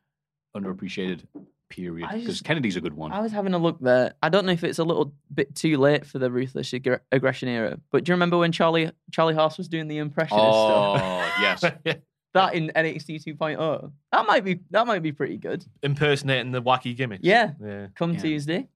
underappreciated 0.55 1.21
period? 1.69 2.09
Because 2.13 2.41
Kennedy's 2.41 2.75
a 2.75 2.81
good 2.81 2.93
one. 2.93 3.11
I 3.11 3.21
was 3.21 3.31
having 3.31 3.53
a 3.53 3.57
look 3.57 3.79
there. 3.79 4.13
I 4.21 4.29
don't 4.29 4.45
know 4.45 4.51
if 4.51 4.63
it's 4.63 4.79
a 4.79 4.83
little 4.83 5.13
bit 5.33 5.55
too 5.55 5.77
late 5.77 6.05
for 6.05 6.19
the 6.19 6.29
ruthless 6.29 6.71
aggr- 6.71 6.99
aggression 7.11 7.49
era, 7.49 7.79
but 7.91 8.03
do 8.03 8.11
you 8.11 8.13
remember 8.13 8.37
when 8.37 8.51
Charlie 8.51 8.91
Charlie 9.11 9.35
Haas 9.35 9.57
was 9.57 9.67
doing 9.67 9.87
the 9.87 9.97
impressionist 9.97 10.43
stuff? 10.43 11.01
oh, 11.01 11.57
stuff? 11.57 11.73
yes. 11.85 11.95
That 12.33 12.53
in 12.55 12.71
NXT 12.75 13.25
2.0. 13.25 13.91
That 14.11 14.25
might 14.25 14.43
be 14.45 14.59
that 14.71 14.87
might 14.87 15.01
be 15.03 15.11
pretty 15.11 15.37
good. 15.37 15.65
Impersonating 15.83 16.51
the 16.51 16.61
wacky 16.61 16.95
gimmick. 16.95 17.19
Yeah. 17.23 17.51
Yeah. 17.63 17.87
Come 17.95 18.13
Yeah. 18.13 18.19
Tuesday, 18.21 18.67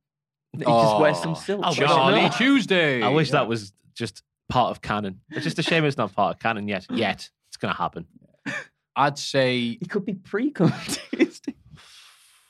he 0.51 0.59
just 0.63 0.99
wears 0.99 1.19
some 1.19 1.31
Oh, 1.31 1.35
stilts. 1.35 1.63
I 1.65 1.69
wish- 1.69 1.77
Charlie 1.79 2.21
No. 2.23 2.29
Tuesday. 2.29 3.01
I 3.01 3.09
wish 3.09 3.27
Yeah. 3.29 3.33
that 3.39 3.47
was 3.47 3.71
just 3.93 4.23
part 4.49 4.71
of 4.71 4.81
canon. 4.81 5.21
It's 5.31 5.43
just 5.45 5.57
a 5.59 5.63
shame 5.63 5.85
it's 5.85 5.97
not 5.97 6.13
part 6.13 6.35
of 6.35 6.41
canon 6.41 6.67
yet. 6.67 6.85
Yet 6.91 7.29
it's 7.49 7.57
going 7.57 7.73
to 7.73 7.77
happen. 7.77 8.05
I'd 8.97 9.17
say 9.17 9.77
it 9.81 9.89
could 9.89 10.05
be 10.05 10.13
pre 10.15 10.51
come 10.51 10.73
Tuesday. 11.13 11.55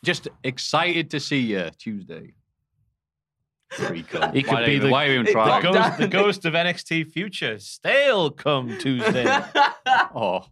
just 0.03 0.27
excited 0.43 1.11
to 1.11 1.19
see 1.19 1.39
you 1.39 1.69
Tuesday. 1.77 2.33
Pre-cum. 3.71 4.33
He 4.33 4.43
could 4.43 4.53
why, 4.53 4.65
be 4.65 4.71
even- 4.73 4.87
the- 4.87 4.91
why 4.91 5.09
even 5.09 5.27
It- 5.27 5.31
try? 5.31 5.59
The 5.61 5.71
ghost, 5.71 5.97
the 5.97 6.07
ghost 6.07 6.45
of 6.45 6.53
NXT 6.53 7.11
Future. 7.11 7.57
Stale 7.59 8.29
come 8.31 8.77
Tuesday. 8.77 9.25
Oh, 10.17 10.45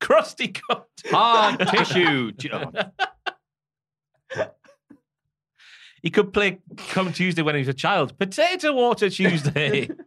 Crusty 0.00 0.48
cut. 0.48 0.86
hard 1.06 1.58
tissue. 1.68 2.32
Oh, 2.52 2.70
He 6.02 6.10
could 6.10 6.32
play 6.32 6.58
come 6.88 7.12
Tuesday 7.12 7.42
when 7.42 7.54
he 7.54 7.60
was 7.60 7.68
a 7.68 7.74
child. 7.74 8.18
Potato 8.18 8.72
water 8.74 9.08
Tuesday. 9.10 9.88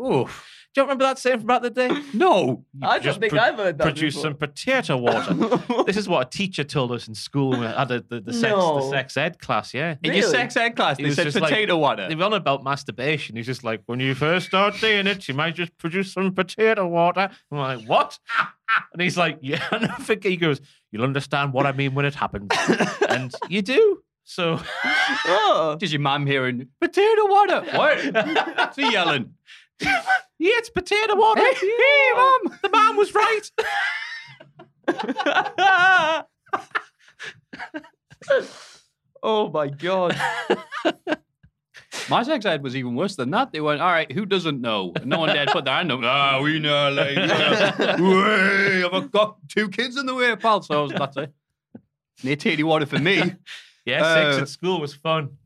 Oof. 0.00 0.48
Do 0.74 0.80
you 0.80 0.84
remember 0.86 1.04
that 1.04 1.18
saying 1.20 1.38
from 1.38 1.46
back 1.46 1.62
the 1.62 1.70
day? 1.70 1.88
No. 2.14 2.64
I 2.82 2.94
don't 2.94 3.04
Just 3.04 3.20
think 3.20 3.32
pro- 3.32 3.40
I've 3.42 3.54
heard 3.56 3.78
that. 3.78 3.84
Produce 3.84 4.14
before. 4.16 4.30
some 4.30 4.34
potato 4.36 4.96
water. 4.96 5.84
this 5.86 5.96
is 5.96 6.08
what 6.08 6.26
a 6.26 6.30
teacher 6.30 6.64
told 6.64 6.90
us 6.90 7.06
in 7.06 7.14
school 7.14 7.50
when 7.50 7.60
we 7.60 7.66
had 7.66 7.90
a, 7.92 8.00
the, 8.00 8.20
the, 8.20 8.32
sex, 8.32 8.54
the 8.56 8.88
sex 8.90 9.16
ed 9.16 9.38
class, 9.38 9.72
yeah. 9.72 9.92
In 10.02 10.12
your 10.12 10.22
Really? 10.22 10.30
sex 10.32 10.56
ed 10.56 10.70
class, 10.70 10.96
He 10.96 11.04
they 11.04 11.08
was 11.10 11.16
said 11.16 11.24
just 11.24 11.38
like- 11.40 11.48
potato 11.50 11.76
water. 11.78 12.08
They 12.08 12.16
were 12.16 12.24
on 12.24 12.32
about 12.32 12.64
masturbation. 12.64 13.36
He's 13.36 13.46
just 13.46 13.62
like, 13.62 13.82
when 13.86 14.00
you 14.00 14.16
first 14.16 14.46
start 14.46 14.74
doing 14.80 15.06
it, 15.06 15.28
you 15.28 15.34
might 15.34 15.54
just 15.54 15.76
produce 15.78 16.12
some 16.12 16.32
potato 16.34 16.88
water. 16.88 17.30
I'm 17.52 17.58
like, 17.58 17.86
what? 17.88 18.18
And 18.92 19.00
he's 19.00 19.16
like, 19.16 19.38
yeah. 19.42 19.62
And 19.70 19.86
I 19.86 19.94
think 19.96 20.24
he 20.24 20.36
goes, 20.36 20.60
you'll 20.90 21.04
understand 21.04 21.52
what 21.52 21.66
I 21.66 21.72
mean 21.72 21.94
when 21.94 22.04
it 22.04 22.16
happens. 22.16 22.48
and 23.08 23.32
you 23.48 23.62
do. 23.62 24.02
So 24.24 24.58
Oh. 25.26 25.76
Just 25.78 25.92
your 25.92 26.00
mum 26.00 26.26
hearing 26.26 26.68
potato 26.80 27.26
water. 27.28 27.60
What? 27.76 28.14
What's 28.56 28.76
he 28.76 28.90
yelling? 28.90 29.34
Yeah, 29.80 30.00
it's 30.38 30.70
potato 30.70 31.16
water. 31.16 31.40
Hey, 31.40 31.54
hey, 31.54 32.12
mum. 32.14 32.58
The 32.62 32.68
man 32.70 32.96
was 32.96 33.14
right. 33.14 33.50
oh 39.22 39.48
my 39.50 39.68
god. 39.68 40.18
My 42.10 42.22
sex 42.22 42.44
ed 42.44 42.62
was 42.62 42.76
even 42.76 42.94
worse 42.96 43.16
than 43.16 43.30
that. 43.30 43.52
They 43.52 43.60
went, 43.60 43.80
all 43.80 43.90
right, 43.90 44.10
who 44.12 44.26
doesn't 44.26 44.60
know? 44.60 44.92
And 44.96 45.06
no 45.06 45.20
one 45.20 45.30
dared 45.34 45.48
put 45.48 45.64
their 45.64 45.74
hand 45.74 45.90
up. 45.90 46.00
Ah, 46.02 46.38
we 46.42 46.58
know, 46.58 46.90
like, 46.90 47.16
way, 47.98 48.84
I've 48.92 49.10
got 49.10 49.36
two 49.48 49.68
kids 49.70 49.96
in 49.96 50.04
the 50.04 50.14
way, 50.14 50.30
of 50.32 50.40
pal. 50.40 50.60
So 50.62 50.88
that's 50.88 51.16
it. 51.16 51.32
No 52.22 52.34
titty 52.34 52.62
water 52.62 52.84
for 52.86 52.98
me. 52.98 53.34
Yeah, 53.86 54.02
sex 54.14 54.36
Uh, 54.36 54.40
at 54.42 54.48
school 54.48 54.80
was 54.80 54.94
fun. 54.94 55.36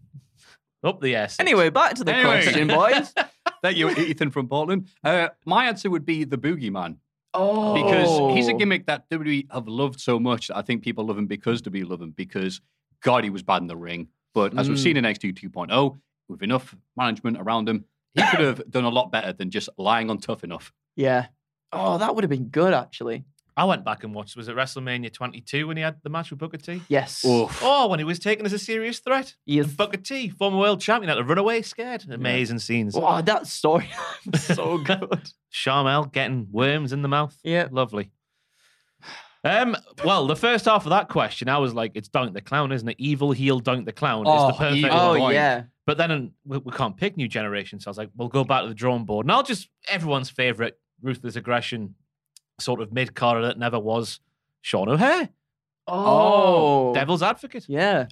Up 0.83 1.01
the 1.01 1.17
ass. 1.17 1.37
Anyway, 1.41 1.71
back 1.71 1.95
to 1.97 2.05
the 2.05 2.15
Anyway. 2.15 2.43
question, 2.43 2.69
boys. 2.69 3.13
Thank 3.63 3.77
you, 3.77 3.91
Ethan 3.91 4.31
from 4.31 4.49
Portland. 4.49 4.89
Uh, 5.05 5.29
my 5.45 5.67
answer 5.67 5.91
would 5.91 6.05
be 6.07 6.25
the 6.25 6.39
Boogeyman. 6.39 6.97
Oh, 7.35 7.75
because 7.75 8.35
he's 8.37 8.49
a 8.49 8.55
gimmick 8.55 8.87
that 8.87 9.09
WWE 9.11 9.53
have 9.53 9.69
loved 9.69 10.01
so 10.01 10.19
much 10.19 10.49
that 10.49 10.57
I 10.57 10.63
think 10.63 10.83
people 10.83 11.05
love 11.05 11.19
him 11.19 11.27
because 11.27 11.61
WWE 11.63 11.89
love 11.89 12.01
him 12.01 12.11
because 12.13 12.61
God, 13.03 13.23
he 13.25 13.31
was 13.31 13.43
bad 13.43 13.61
in 13.63 13.69
the 13.69 13.77
ring. 13.77 14.09
But 14.35 14.59
as 14.59 14.69
we've 14.69 14.79
Mm. 14.79 14.83
seen 14.83 14.97
in 14.97 15.05
XT 15.05 15.33
2.0, 15.35 15.99
with 16.29 16.43
enough 16.43 16.75
management 16.97 17.37
around 17.39 17.69
him, 17.69 17.85
he 18.15 18.23
could 18.23 18.41
have 18.41 18.71
done 18.71 18.85
a 18.85 18.89
lot 18.89 19.11
better 19.13 19.33
than 19.33 19.51
just 19.51 19.69
lying 19.79 20.11
on 20.11 20.19
tough 20.19 20.43
enough. 20.45 20.73
Yeah. 20.97 21.27
Oh, 21.73 21.99
that 21.99 22.15
would 22.15 22.25
have 22.25 22.31
been 22.31 22.49
good 22.49 22.73
actually. 22.75 23.25
I 23.59 23.65
went 23.65 23.85
back 23.85 24.05
and 24.05 24.15
watched. 24.15 24.37
Was 24.37 24.47
it 24.49 24.55
WrestleMania 24.55 25.13
22 25.13 25.67
when 25.67 25.77
he 25.77 25.83
had 25.83 25.97
the 26.03 26.09
match 26.11 26.31
with 26.31 26.39
Booker 26.39 26.57
T? 26.59 26.81
Yes. 26.89 27.25
Oh, 27.27 27.89
when 27.89 27.99
he 27.99 28.05
was 28.05 28.19
taken 28.21 28.47
as 28.47 28.53
a 28.53 28.59
serious 28.59 29.01
threat. 29.01 29.35
Yes. 29.45 29.67
And 29.67 29.77
Booker 29.77 29.97
T, 29.97 30.29
former 30.29 30.57
world 30.59 30.81
champion, 30.81 31.09
had 31.09 31.17
to 31.17 31.25
run 31.25 31.39
away 31.39 31.63
scared. 31.63 32.05
Amazing 32.09 32.61
scenes. 32.61 32.95
Oh, 32.97 33.21
that 33.21 33.47
story 33.49 33.91
so 34.37 34.79
good. 34.85 35.29
Sharmell 35.53 36.11
getting 36.13 36.47
worms 36.53 36.93
in 36.93 37.03
the 37.03 37.09
mouth. 37.09 37.37
Yeah. 37.43 37.67
Lovely. 37.71 38.13
Um, 39.45 39.77
well, 40.05 40.27
the 40.27 40.37
first 40.37 40.65
half 40.65 40.85
of 40.85 40.91
that 40.91 41.09
question, 41.09 41.49
I 41.49 41.59
was 41.59 41.73
like, 41.73 41.93
it's 41.95 42.09
Dunk 42.09 42.35
the 42.35 42.41
Clown, 42.41 42.73
isn't 42.73 42.89
it? 42.89 42.97
Evil 42.99 43.33
heel 43.33 43.61
Dunk 43.61 43.87
the 43.87 43.93
Clown 43.93 44.23
is 44.23 44.33
Oh, 44.33 44.47
the 44.49 44.53
perfect 44.55 44.77
evil 44.79 44.91
Oh 44.99 45.11
one. 45.11 45.21
Doink. 45.21 45.35
yeah. 45.35 45.63
But 45.87 45.97
then 45.97 46.33
we, 46.45 46.59
we 46.59 46.73
can't 46.73 46.97
pick 46.97 47.17
new 47.17 47.29
generation. 47.29 47.81
So 47.81 47.89
I 47.89 47.91
was 47.91 47.99
like, 47.99 48.11
we'll 48.17 48.29
go 48.29 48.45
back 48.45 48.63
to 48.63 48.69
the 48.69 48.75
drawing 48.75 49.05
board. 49.05 49.25
And 49.27 49.33
I'll 49.33 49.43
just 49.45 49.69
everyone's 49.89 50.29
favorite 50.29 50.79
ruthless 51.03 51.37
aggression, 51.37 51.95
sort 52.61 52.81
of 52.81 52.93
mid 52.93 53.15
carder 53.15 53.43
that 53.47 53.59
never 53.59 53.79
was, 53.79 54.21
Sean 54.63 54.89
O'Haire. 54.89 55.29
Oh, 55.87 56.93
Devil's 56.95 57.23
advocate. 57.23 57.67
Yeah. 57.69 58.07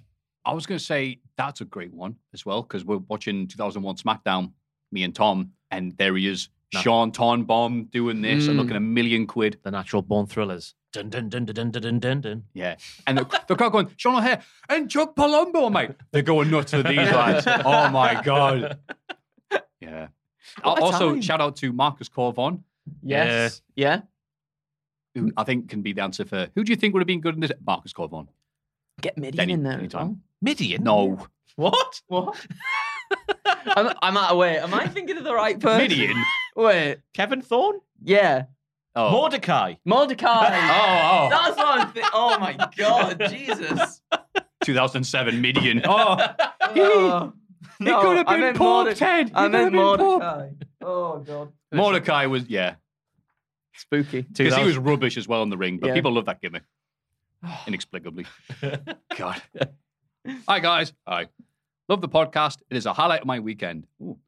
I 0.44 0.52
was 0.54 0.64
going 0.66 0.78
to 0.78 0.84
say 0.84 1.18
that's 1.36 1.60
a 1.60 1.64
great 1.64 1.92
one 1.92 2.16
as 2.32 2.46
well 2.46 2.62
because 2.62 2.84
we're 2.84 2.98
watching 3.08 3.48
2001 3.48 3.96
SmackDown, 3.96 4.52
me 4.92 5.02
and 5.02 5.14
Tom, 5.14 5.50
and 5.70 5.96
there 5.98 6.14
he 6.16 6.26
is, 6.28 6.48
No. 6.72 6.80
Sean 6.80 7.12
Tornbaum 7.12 7.90
doing 7.90 8.22
this 8.22 8.46
and 8.46 8.56
Mm. 8.56 8.62
looking 8.62 8.76
a 8.76 8.80
million 8.80 9.26
quid. 9.26 9.58
The 9.62 9.70
natural 9.70 10.02
born 10.02 10.26
thrillers. 10.26 10.74
Dun 10.92 11.10
dun 11.10 11.28
dun 11.28 11.44
dun 11.44 11.54
dun 11.70 11.70
dun 11.72 11.98
dun 12.00 12.20
dun. 12.20 12.44
Yeah. 12.54 12.76
And 13.06 13.18
the, 13.18 13.40
the 13.48 13.56
crowd 13.56 13.72
going, 13.72 13.90
Sean 13.96 14.14
O'Haire 14.16 14.40
and 14.70 14.88
Chuck 14.90 15.14
Palumbo, 15.14 15.70
mate. 15.70 15.90
They're 16.12 16.22
going 16.22 16.50
nuts 16.50 16.70
for 16.72 16.82
these 16.82 16.96
lads. 16.96 17.46
Oh 17.46 17.88
my 17.90 18.20
God. 18.22 18.78
Yeah. 19.80 20.08
What 20.62 20.80
also, 20.80 21.10
time. 21.10 21.20
shout 21.20 21.40
out 21.40 21.56
to 21.56 21.72
Marcus 21.72 22.08
Corvon, 22.08 22.62
Yes. 23.02 23.60
Yeah. 23.76 24.00
Who 25.16 25.32
I 25.36 25.44
think 25.44 25.68
can 25.70 25.82
be 25.82 25.92
the 25.92 26.02
answer 26.02 26.24
for 26.24 26.48
who 26.54 26.62
do 26.62 26.70
you 26.70 26.76
think 26.76 26.92
would 26.94 27.00
have 27.00 27.06
been 27.06 27.20
good 27.20 27.34
in 27.34 27.40
this? 27.40 27.50
Marcus 27.66 27.92
Corvon. 27.92 28.28
Get 29.00 29.16
Mideon 29.16 29.40
Any- 29.40 29.52
in 29.54 29.62
there 29.62 29.72
as 29.74 29.78
anytime. 29.80 30.06
well. 30.42 30.54
Mideon? 30.54 30.80
No. 30.82 31.26
What? 31.56 32.02
What? 32.08 32.46
I'm, 33.66 33.92
I'm 34.02 34.16
out 34.16 34.32
of 34.32 34.36
wait. 34.38 34.58
Am 34.58 34.74
I 34.74 34.86
thinking 34.86 35.16
of 35.16 35.24
the 35.24 35.34
right 35.34 35.58
person? 35.58 35.88
Mideon. 35.90 36.22
Wait. 36.56 36.98
Kevin 37.14 37.42
Thorn? 37.42 37.80
Yeah. 38.02 38.44
Oh. 38.94 39.10
Mordecai. 39.10 39.74
Mordecai. 39.84 40.48
Oh, 40.52 41.26
oh. 41.26 41.28
That's 41.30 41.56
what 41.56 41.80
I'm 41.80 41.88
thinking. 41.92 42.10
Oh 42.14 42.38
my 42.38 42.56
god, 42.76 43.22
Jesus. 43.30 44.00
2007 44.64 45.40
Mideon. 45.42 45.82
Oh, 45.84 46.16
Oh, 46.60 47.32
no, 47.80 48.00
could 48.00 48.16
have 48.18 48.26
I 48.28 48.32
been 48.32 48.40
meant 48.40 48.56
Pope, 48.56 48.84
Morde- 48.86 48.96
Ted. 48.96 49.28
He 49.28 49.34
I 49.34 49.42
could 49.44 49.52
meant 49.52 49.64
have 49.64 49.72
been 49.72 49.80
Pope. 49.80 50.00
Mordecai. 50.22 50.48
Oh 50.82 51.18
god. 51.18 51.52
Mordecai 51.72 52.26
was, 52.26 52.48
yeah. 52.48 52.74
Spooky. 53.76 54.22
Because 54.22 54.56
he 54.56 54.64
was 54.64 54.78
rubbish 54.78 55.16
as 55.16 55.28
well 55.28 55.42
in 55.42 55.50
the 55.50 55.56
ring, 55.56 55.78
but 55.78 55.88
Yeah. 55.88 55.94
people 55.94 56.12
love 56.12 56.26
that 56.26 56.40
gimmick. 56.40 56.62
Inexplicably. 57.66 58.26
God. 59.16 59.42
Hi, 60.48 60.60
guys. 60.60 60.92
Hi. 61.06 61.26
Love 61.88 62.00
the 62.00 62.08
podcast. 62.08 62.58
It 62.70 62.76
is 62.76 62.86
a 62.86 62.92
highlight 62.92 63.20
of 63.20 63.26
my 63.26 63.38
weekend. 63.40 63.86
Ooh. 64.02 64.18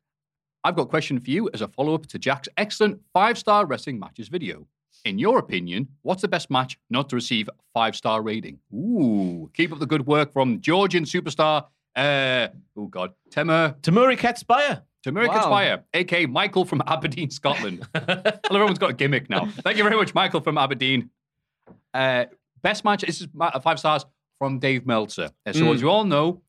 I've 0.64 0.76
got 0.76 0.82
a 0.82 0.86
question 0.86 1.18
for 1.20 1.30
you 1.30 1.48
as 1.54 1.60
a 1.62 1.68
follow 1.68 1.94
up 1.94 2.06
to 2.06 2.18
Jack's 2.18 2.48
excellent 2.56 3.00
five 3.12 3.38
star 3.38 3.64
wrestling 3.66 3.98
matches 3.98 4.28
video. 4.28 4.66
In 5.04 5.18
your 5.18 5.38
opinion, 5.38 5.88
what's 6.02 6.22
the 6.22 6.28
best 6.28 6.50
match 6.50 6.76
not 6.90 7.08
to 7.10 7.16
receive 7.16 7.48
five 7.72 7.94
star 7.96 8.20
rating? 8.22 8.58
Ooh, 8.74 9.50
keep 9.54 9.72
up 9.72 9.78
the 9.78 9.86
good 9.86 10.06
work 10.06 10.32
from 10.32 10.60
Georgian 10.60 11.04
superstar, 11.04 11.66
uh, 11.96 12.48
oh 12.76 12.86
God, 12.86 13.12
Temur, 13.30 13.80
Temuri 13.80 14.18
Ketsbaia. 15.04 15.12
Temur 15.12 15.28
Wow. 15.28 15.34
Conspire, 15.34 15.84
aka 15.94 16.26
Michael 16.26 16.64
from 16.64 16.82
Aberdeen, 16.86 17.30
Scotland. 17.30 17.86
well, 17.94 18.32
everyone's 18.50 18.78
got 18.78 18.90
a 18.90 18.94
gimmick 18.94 19.28
now. 19.30 19.46
Thank 19.64 19.76
you 19.76 19.84
very 19.84 19.96
much, 19.96 20.14
Michael 20.14 20.40
from 20.40 20.58
Aberdeen. 20.58 21.10
Uh, 21.94 22.24
best 22.62 22.84
match, 22.84 23.02
this 23.02 23.20
is 23.20 23.28
five 23.62 23.78
stars 23.78 24.04
from 24.38 24.58
Dave 24.58 24.86
Meltzer. 24.86 25.30
Uh, 25.46 25.52
So, 25.52 25.60
Mm. 25.64 25.74
as 25.74 25.80
you 25.80 25.90
all 25.90 26.04
know, 26.04 26.42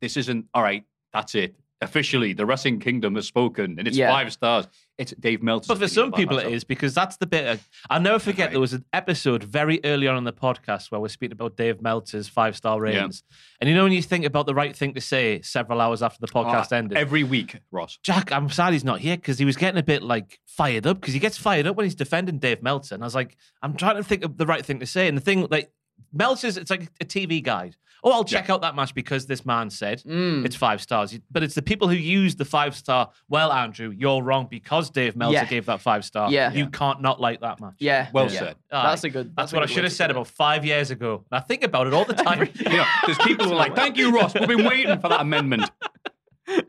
this 0.00 0.16
isn't, 0.16 0.46
all 0.54 0.62
right, 0.62 0.84
that's 1.12 1.34
it. 1.34 1.54
Officially, 1.82 2.32
the 2.32 2.46
Wrestling 2.46 2.80
Kingdom 2.80 3.16
has 3.16 3.26
spoken, 3.26 3.78
and 3.78 3.86
it's 3.86 3.98
Yeah. 3.98 4.10
five 4.10 4.32
stars. 4.32 4.66
It's 4.96 5.12
Dave 5.20 5.42
Meltzer. 5.42 5.68
But 5.68 5.78
for 5.78 5.88
some 5.88 6.10
people, 6.10 6.38
it 6.38 6.50
is 6.50 6.64
because 6.64 6.94
that's 6.94 7.18
the 7.18 7.26
bit. 7.26 7.46
Of, 7.46 7.68
I'll 7.90 8.00
never 8.00 8.18
forget 8.18 8.46
Right. 8.46 8.52
there 8.52 8.60
was 8.60 8.72
an 8.72 8.86
episode 8.94 9.44
very 9.44 9.80
early 9.84 10.08
on 10.08 10.16
in 10.16 10.24
the 10.24 10.32
podcast 10.32 10.90
where 10.90 10.98
we're 10.98 11.08
speaking 11.08 11.32
about 11.32 11.54
Dave 11.58 11.82
Meltzer's 11.82 12.28
five 12.28 12.56
star 12.56 12.80
ratings. 12.80 13.22
And 13.60 13.68
you 13.68 13.76
know, 13.76 13.82
when 13.84 13.92
you 13.92 14.00
think 14.00 14.24
about 14.24 14.46
the 14.46 14.54
right 14.54 14.74
thing 14.74 14.94
to 14.94 15.02
say 15.02 15.42
several 15.42 15.82
hours 15.82 16.02
after 16.02 16.18
the 16.18 16.28
podcast 16.32 16.68
ah, 16.72 16.76
ended, 16.76 16.96
Every 16.96 17.24
week, 17.24 17.60
Ross. 17.70 17.98
Jack, 18.02 18.32
I'm 18.32 18.48
sad 18.48 18.72
he's 18.72 18.82
not 18.82 19.00
here 19.00 19.16
because 19.16 19.38
he 19.38 19.44
was 19.44 19.58
getting 19.58 19.78
a 19.78 19.82
bit 19.82 20.02
like 20.02 20.40
fired 20.46 20.86
up 20.86 21.02
because 21.02 21.12
he 21.12 21.20
gets 21.20 21.36
fired 21.36 21.66
up 21.66 21.76
when 21.76 21.84
he's 21.84 21.94
defending 21.94 22.38
Dave 22.38 22.62
Meltzer. 22.62 22.94
And 22.94 23.04
I 23.04 23.06
was 23.06 23.14
like, 23.14 23.36
I'm 23.60 23.76
trying 23.76 23.96
to 23.96 24.02
think 24.02 24.24
of 24.24 24.38
the 24.38 24.46
right 24.46 24.64
thing 24.64 24.80
to 24.80 24.86
say. 24.86 25.08
And 25.08 25.16
the 25.16 25.20
thing, 25.22 25.46
like, 25.50 25.70
Meltzer's, 26.12 26.56
it's 26.56 26.70
like 26.70 26.90
a 27.00 27.04
TV 27.04 27.42
guide. 27.42 27.76
Oh, 28.04 28.12
I'll 28.12 28.24
check 28.24 28.48
out 28.50 28.60
that 28.60 28.76
match 28.76 28.94
because 28.94 29.26
this 29.26 29.44
man 29.44 29.68
said 29.68 30.00
Mm. 30.04 30.44
it's 30.44 30.54
five 30.54 30.80
stars. 30.80 31.18
But 31.30 31.42
it's 31.42 31.54
the 31.56 31.62
people 31.62 31.88
who 31.88 31.96
use 31.96 32.36
the 32.36 32.44
five 32.44 32.76
star. 32.76 33.10
Well, 33.28 33.50
Andrew, 33.50 33.90
you're 33.96 34.22
wrong 34.22 34.46
because 34.48 34.90
Dave 34.90 35.16
Meltzer 35.16 35.34
Yeah. 35.38 35.44
gave 35.46 35.66
that 35.66 35.80
five 35.80 36.04
star. 36.04 36.30
Yeah. 36.30 36.52
You 36.52 36.68
can't 36.68 37.02
not 37.02 37.20
like 37.20 37.40
that 37.40 37.60
match. 37.60 37.74
Yeah. 37.80 38.08
Well 38.12 38.30
yeah. 38.30 38.38
said. 38.38 38.56
Aye. 38.70 38.82
That's 38.90 39.04
a 39.04 39.10
good. 39.10 39.34
That's 39.36 39.52
a 39.52 39.56
what 39.56 39.62
I 39.64 39.66
should 39.66 39.82
have 39.84 39.92
said 39.92 40.10
about 40.12 40.28
five 40.28 40.64
years 40.64 40.90
ago. 40.92 41.24
And 41.32 41.38
I 41.38 41.42
think 41.42 41.64
about 41.64 41.88
it 41.88 41.94
all 41.94 42.04
the 42.04 42.14
time. 42.28 42.48
You 42.54 42.76
know, 42.76 42.84
there's 43.06 43.18
people 43.18 43.46
who 43.46 43.52
are 43.52 43.56
like, 43.56 43.74
thank 43.74 43.96
you, 43.96 44.12
Ross. 44.14 44.34
We've 44.34 44.46
been 44.46 44.64
waiting 44.64 45.00
for 45.00 45.08
that 45.08 45.22
amendment. 45.22 45.68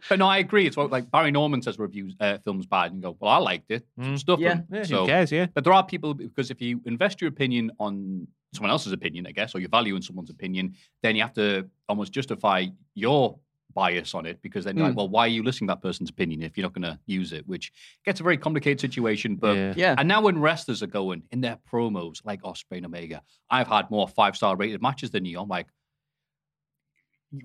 But 0.09 0.17
no, 0.17 0.27
I 0.27 0.39
agree. 0.39 0.65
It's 0.65 0.75
what 0.75 0.89
like 0.89 1.11
Barry 1.11 1.29
Norman 1.29 1.61
says 1.61 1.77
reviews 1.77 2.15
uh, 2.19 2.39
films 2.43 2.65
bad, 2.65 2.93
and 2.93 3.01
go, 3.01 3.15
well, 3.19 3.31
I 3.31 3.37
liked 3.37 3.69
it. 3.69 3.85
Mm. 3.99 4.17
Stuff 4.17 4.39
Yeah. 4.39 4.55
them. 4.55 4.65
Yeah, 4.71 4.83
So- 4.83 5.01
who 5.01 5.07
cares? 5.07 5.31
Yeah. 5.31 5.45
But 5.53 5.65
there 5.65 5.73
are 5.73 5.85
people 5.85 6.15
because 6.15 6.49
if 6.49 6.59
you 6.61 6.81
invest 6.85 7.21
your 7.21 7.27
opinion 7.27 7.69
on 7.79 8.27
someone 8.53 8.71
else's 8.71 8.93
opinion, 8.93 9.27
I 9.27 9.31
guess, 9.31 9.53
or 9.55 9.59
your 9.59 9.69
value 9.69 9.95
in 9.95 10.01
someone's 10.01 10.29
opinion, 10.29 10.73
then 11.03 11.15
you 11.15 11.21
have 11.21 11.33
to 11.33 11.69
almost 11.89 12.11
justify 12.11 12.65
your 12.95 13.37
bias 13.73 14.15
on 14.15 14.25
it 14.25 14.41
because 14.41 14.65
then 14.65 14.75
you're 14.75 14.85
like, 14.87 14.93
Mm. 14.93 14.97
well, 14.97 15.09
why 15.09 15.25
are 15.25 15.27
you 15.27 15.43
listening 15.43 15.67
to 15.67 15.73
that 15.75 15.81
person's 15.81 16.09
opinion 16.09 16.41
if 16.41 16.57
you're 16.57 16.63
not 16.63 16.73
going 16.73 16.81
to 16.83 16.97
use 17.05 17.31
it? 17.33 17.47
Which 17.47 17.71
gets 18.05 18.19
a 18.19 18.23
very 18.23 18.37
complicated 18.37 18.79
situation. 18.79 19.35
But 19.35 19.55
Yeah. 19.55 19.73
Yeah. 19.77 19.95
and 19.97 20.07
now 20.07 20.21
when 20.21 20.39
wrestlers 20.39 20.81
are 20.81 20.87
going 20.87 21.23
in 21.31 21.41
their 21.41 21.57
promos 21.71 22.25
like 22.25 22.41
Ospreay 22.41 22.77
and 22.77 22.85
Omega, 22.87 23.21
I've 23.51 23.67
had 23.67 23.91
more 23.91 24.07
five 24.07 24.35
star 24.35 24.55
rated 24.55 24.81
matches 24.81 25.11
than 25.11 25.25
you. 25.25 25.39
I'm 25.39 25.49
like, 25.49 25.67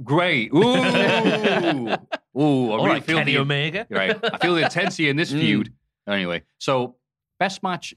great, 0.02 0.52
ooh, 0.54 0.58
ooh, 0.62 1.88
I 1.88 1.92
All 2.34 2.76
really 2.78 2.88
right, 2.90 3.04
feel 3.04 3.18
Kenny 3.18 3.32
the 3.32 3.38
Omega. 3.38 3.86
right. 3.90 4.16
I 4.22 4.38
feel 4.38 4.54
the 4.54 4.62
intensity 4.62 5.08
in 5.08 5.16
this 5.16 5.32
Mm. 5.32 5.40
feud. 5.40 5.72
Anyway, 6.06 6.42
so 6.58 6.96
best 7.38 7.62
match 7.62 7.94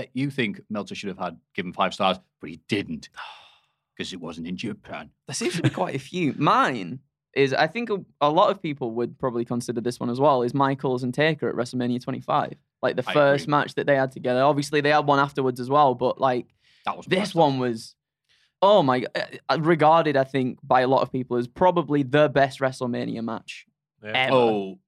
that 0.00 0.08
you 0.14 0.30
think 0.30 0.62
Meltzer 0.70 0.94
should 0.94 1.08
have 1.08 1.18
had 1.18 1.36
given 1.54 1.74
five 1.74 1.92
stars, 1.92 2.18
but 2.40 2.48
he 2.48 2.60
didn't 2.68 3.10
because 3.96 4.14
it 4.14 4.20
wasn't 4.20 4.46
in 4.46 4.56
Japan. 4.56 5.10
There 5.26 5.34
seems 5.34 5.56
to 5.56 5.62
be 5.62 5.68
quite 5.68 5.94
a 5.94 5.98
few. 5.98 6.32
Mine 6.38 7.00
is, 7.34 7.52
I 7.52 7.66
think 7.66 7.90
a, 7.90 8.02
a 8.22 8.30
lot 8.30 8.50
of 8.50 8.62
people 8.62 8.92
would 8.92 9.18
probably 9.18 9.44
consider 9.44 9.82
this 9.82 10.00
one 10.00 10.08
as 10.08 10.18
well, 10.18 10.42
is 10.42 10.54
Michaels 10.54 11.02
and 11.02 11.12
Taker 11.12 11.50
at 11.50 11.54
WrestleMania 11.54 12.02
25. 12.02 12.54
Like 12.82 12.96
the 12.96 13.04
I 13.06 13.12
first 13.12 13.44
agree. 13.44 13.50
match 13.50 13.74
that 13.74 13.86
they 13.86 13.94
had 13.94 14.10
together. 14.10 14.42
Obviously, 14.42 14.80
they 14.80 14.90
had 14.90 15.06
one 15.06 15.18
afterwards 15.18 15.60
as 15.60 15.68
well, 15.68 15.94
but 15.94 16.18
like 16.18 16.46
That 16.86 16.96
was 16.96 17.04
this 17.04 17.34
one 17.34 17.58
was, 17.58 17.94
oh 18.62 18.82
my, 18.82 19.04
uh, 19.50 19.60
regarded, 19.60 20.16
I 20.16 20.24
think, 20.24 20.60
by 20.62 20.80
a 20.80 20.88
lot 20.88 21.02
of 21.02 21.12
people 21.12 21.36
as 21.36 21.46
probably 21.46 22.02
the 22.02 22.30
best 22.30 22.60
WrestleMania 22.60 23.22
match 23.22 23.66
ever. 24.02 24.34
Oh, 24.34 24.78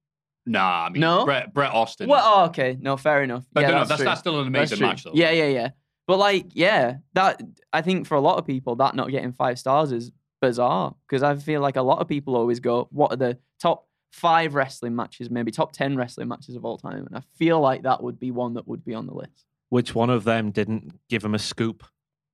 nah. 0.47 0.87
I 0.87 0.91
mean, 0.91 1.01
No? 1.01 1.25
Bret, 1.25 1.53
Bret 1.53 1.73
Austin. 1.73 2.09
Well, 2.09 2.23
oh, 2.25 2.45
okay. 2.47 2.77
No, 2.81 2.97
fair 2.97 3.23
enough. 3.23 3.45
but 3.53 3.63
yeah, 3.63 3.69
no, 3.69 3.73
no, 3.73 3.79
that's, 3.81 3.89
that's, 3.89 3.99
true. 4.01 4.05
that's 4.07 4.21
still 4.21 4.41
an 4.41 4.47
amazing 4.47 4.79
true. 4.79 4.87
match, 4.87 5.05
though. 5.05 5.13
Yeah, 5.15 5.31
yeah, 5.31 5.47
yeah. 5.47 5.71
But 6.07 6.19
like, 6.19 6.47
yeah, 6.53 6.97
that 7.15 7.41
I 7.73 7.83
think 7.83 8.07
for 8.07 8.17
a 8.17 8.21
lot 8.21 8.39
of 8.39 8.47
people, 8.47 8.77
that 8.77 8.95
not 8.95 9.11
getting 9.11 9.33
five 9.33 9.59
stars 9.59 9.93
is 9.93 10.13
bizarre 10.41 10.95
because 11.09 11.23
I 11.23 11.37
feel 11.37 11.61
like 11.61 11.77
a 11.77 11.83
lot 11.83 12.01
of 12.01 12.09
people 12.09 12.37
always 12.37 12.61
go, 12.61 12.89
"What 12.91 13.13
are 13.13 13.17
the 13.17 13.39
top 13.61 13.87
five 14.11 14.55
wrestling 14.55 14.97
matches? 14.97 15.31
Maybe 15.31 15.53
top 15.53 15.73
ten 15.73 15.97
wrestling 15.97 16.29
matches 16.29 16.57
of 16.57 16.65
all 16.65 16.77
time?" 16.77 17.07
And 17.07 17.17
I 17.17 17.23
feel 17.39 17.61
like 17.61 17.83
that 17.83 18.03
would 18.03 18.19
be 18.19 18.31
one 18.31 18.55
that 18.55 18.67
would 18.67 18.85
be 18.85 18.95
on 18.95 19.07
the 19.07 19.15
list. 19.15 19.47
Which 19.71 19.95
one 19.95 20.11
of 20.11 20.25
them 20.25 20.51
didn't 20.51 20.93
give 21.09 21.25
him 21.25 21.35
a 21.35 21.39
scoop? 21.39 21.85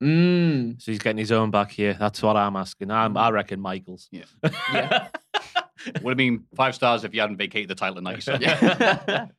Mm. 0.03 0.81
So 0.81 0.91
he's 0.91 0.99
getting 0.99 1.19
his 1.19 1.33
own 1.33 1.51
back 1.51 1.71
here. 1.71 1.95
That's 1.95 2.23
what 2.23 2.37
I'm 2.37 2.57
asking. 2.57 2.91
I'm, 2.91 3.17
I 3.17 3.31
reckon 3.31 3.61
Michaels. 3.61 4.09
Yeah. 4.11 4.25
Would 6.03 6.11
have 6.13 6.17
been 6.17 6.45
five 6.55 6.75
stars 6.75 7.05
if 7.05 7.15
you 7.15 7.21
hadn't 7.21 7.37
vacated 7.37 7.69
the 7.69 7.75
title 7.75 7.99
in 7.99 8.05
97. 8.05 9.31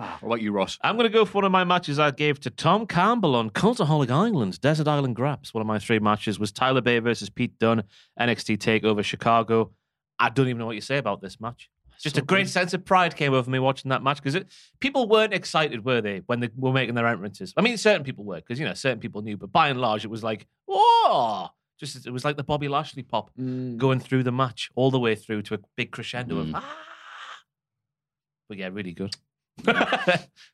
Ah, 0.00 0.16
what 0.20 0.28
about 0.28 0.42
you, 0.42 0.52
Ross? 0.52 0.78
I'm 0.82 0.96
going 0.96 1.10
to 1.10 1.12
go 1.12 1.24
for 1.24 1.38
one 1.38 1.44
of 1.44 1.50
my 1.50 1.64
matches 1.64 1.98
I 1.98 2.12
gave 2.12 2.38
to 2.40 2.50
Tom 2.50 2.86
Campbell 2.86 3.34
on 3.34 3.50
Cultaholic 3.50 4.12
Island, 4.12 4.60
Desert 4.60 4.86
Island 4.86 5.16
Graps. 5.16 5.52
One 5.52 5.60
of 5.60 5.66
my 5.66 5.80
three 5.80 5.98
matches 5.98 6.38
was 6.38 6.52
Tyler 6.52 6.80
Bate 6.80 7.02
versus 7.02 7.28
Pete 7.28 7.58
Dunne, 7.58 7.82
NXT 8.20 8.58
TakeOver 8.58 9.02
Chicago. 9.02 9.72
I 10.20 10.28
don't 10.28 10.46
even 10.46 10.58
know 10.58 10.66
what 10.66 10.76
you 10.76 10.82
say 10.82 10.98
about 10.98 11.20
this 11.20 11.40
match. 11.40 11.68
Just 12.00 12.16
a 12.16 12.22
great 12.22 12.48
sense 12.48 12.74
of 12.74 12.84
pride 12.84 13.16
came 13.16 13.34
over 13.34 13.50
me 13.50 13.58
watching 13.58 13.88
that 13.88 14.04
match 14.04 14.22
because 14.22 14.40
people 14.78 15.08
weren't 15.08 15.34
excited, 15.34 15.84
were 15.84 16.00
they, 16.00 16.22
when 16.26 16.38
they 16.38 16.48
were 16.54 16.72
making 16.72 16.94
their 16.94 17.08
entrances? 17.08 17.52
I 17.56 17.62
mean, 17.62 17.76
certain 17.76 18.04
people 18.04 18.24
were 18.24 18.36
because 18.36 18.60
you 18.60 18.66
know 18.66 18.74
certain 18.74 19.00
people 19.00 19.22
knew, 19.22 19.36
but 19.36 19.50
by 19.50 19.68
and 19.68 19.80
large, 19.80 20.04
it 20.04 20.08
was 20.08 20.22
like, 20.22 20.46
oh, 20.68 21.48
just 21.78 22.06
it 22.06 22.10
was 22.10 22.24
like 22.24 22.36
the 22.36 22.44
Bobby 22.44 22.68
Lashley 22.68 23.02
pop 23.02 23.30
Mm. 23.38 23.76
going 23.76 24.00
through 24.00 24.22
the 24.24 24.32
match 24.32 24.70
all 24.74 24.90
the 24.90 24.98
way 25.00 25.14
through 25.14 25.42
to 25.42 25.54
a 25.54 25.58
big 25.76 25.90
crescendo 25.92 26.36
Mm. 26.36 26.48
of 26.50 26.54
ah. 26.56 26.74
But 28.48 28.58
yeah, 28.58 28.68
really 28.72 28.92
good. 28.92 29.14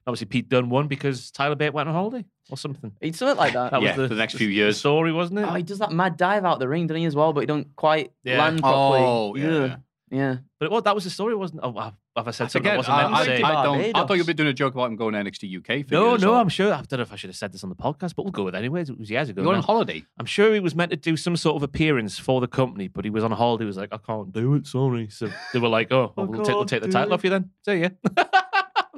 Obviously, 0.07 0.27
Pete 0.27 0.49
Dunne 0.49 0.69
won 0.71 0.89
because 0.89 1.31
Tyler 1.31 1.55
Bate 1.55 1.73
went 1.73 1.89
on 1.89 1.95
holiday 1.95 2.25
or 2.51 2.57
something. 2.57 2.93
He'd 3.01 3.15
something 3.17 3.37
like 3.37 3.53
that. 3.53 3.71
That 3.71 3.83
Yeah, 3.83 3.89
was 3.91 3.97
the, 3.97 4.09
for 4.09 4.15
the 4.15 4.21
next 4.21 4.35
few 4.35 4.49
years. 4.49 4.79
story, 4.79 5.13
wasn't 5.13 5.41
it? 5.41 5.43
Oh, 5.49 5.55
he 5.55 5.63
does 5.63 5.79
that 5.79 5.93
mad 5.93 6.17
dive 6.17 6.45
out 6.45 6.59
the 6.59 6.69
ring, 6.69 6.87
doesn't 6.87 7.01
he, 7.01 7.07
as 7.07 7.15
well? 7.15 7.33
But 7.33 7.41
he 7.41 7.47
don't 7.47 7.75
quite 7.77 8.13
Yeah. 8.25 8.39
land 8.39 8.61
properly. 8.61 9.01
Oh, 9.03 9.35
yeah. 9.37 9.45
Yeah. 9.67 9.77
Yeah, 10.11 10.37
but 10.61 10.71
what 10.71 10.85
that 10.85 10.95
was 10.95 11.05
the 11.05 11.11
story, 11.11 11.35
wasn't? 11.35 11.61
Oh, 11.65 11.71
wow. 11.71 11.95
have 12.15 12.29
I 12.29 12.31
said 12.31 12.51
something 12.51 12.69
I 12.71 12.75
Again, 12.75 12.77
wasn't 12.79 12.97
I, 12.97 13.03
meant 13.03 13.15
to 13.15 13.21
I, 13.21 13.25
say? 13.25 13.43
I 13.43 13.63
don't. 13.65 13.97
I 13.97 14.07
thought 14.07 14.15
you'd 14.19 14.27
be 14.27 14.35
doing 14.35 14.49
a 14.51 14.53
joke 14.53 14.75
about 14.75 14.91
him 14.91 14.97
going 14.97 15.15
NXT 15.15 15.59
UK. 15.59 15.91
no, 15.91 16.17
no, 16.17 16.35
I'm 16.35 16.49
sure. 16.51 16.73
I 16.73 16.83
don't 16.83 16.99
know 16.99 17.03
if 17.03 17.13
I 17.13 17.17
should 17.17 17.31
have 17.31 17.37
said 17.37 17.53
this 17.53 17.65
on 17.65 17.71
the 17.71 17.75
podcast, 17.77 18.15
but 18.15 18.25
we'll 18.25 18.31
go 18.33 18.45
with 18.45 18.55
it 18.55 18.59
anyways. 18.59 18.91
It 18.91 18.99
was 18.99 19.11
years 19.11 19.31
ago. 19.31 19.43
You're 19.43 19.55
on 19.55 19.63
holiday. 19.63 20.05
I'm 20.19 20.27
sure 20.27 20.53
he 20.53 20.61
was 20.61 20.75
meant 20.75 20.91
to 20.91 20.97
do 20.97 21.17
some 21.17 21.37
sort 21.37 21.57
of 21.57 21.63
appearance 21.63 22.19
for 22.19 22.41
the 22.41 22.47
company, 22.49 22.87
but 22.89 23.05
he 23.05 23.11
was 23.11 23.25
on 23.25 23.33
holiday. 23.33 23.65
He 23.65 23.67
was 23.67 23.77
like, 23.79 23.93
I 23.93 23.99
can't 23.99 24.31
do 24.33 24.55
it, 24.55 24.67
sorry. 24.67 25.09
So 25.09 25.31
they 25.53 25.59
were 25.59 25.69
like, 25.69 25.91
Oh, 25.91 26.13
well, 26.17 26.27
we'll, 26.27 26.45
take, 26.45 26.55
we'll 26.55 26.65
take 26.67 26.83
the 26.83 26.89
title 26.89 27.13
it. 27.13 27.15
off 27.15 27.25
you 27.25 27.31
then. 27.31 27.51
See 27.65 27.81
ya. 27.81 27.89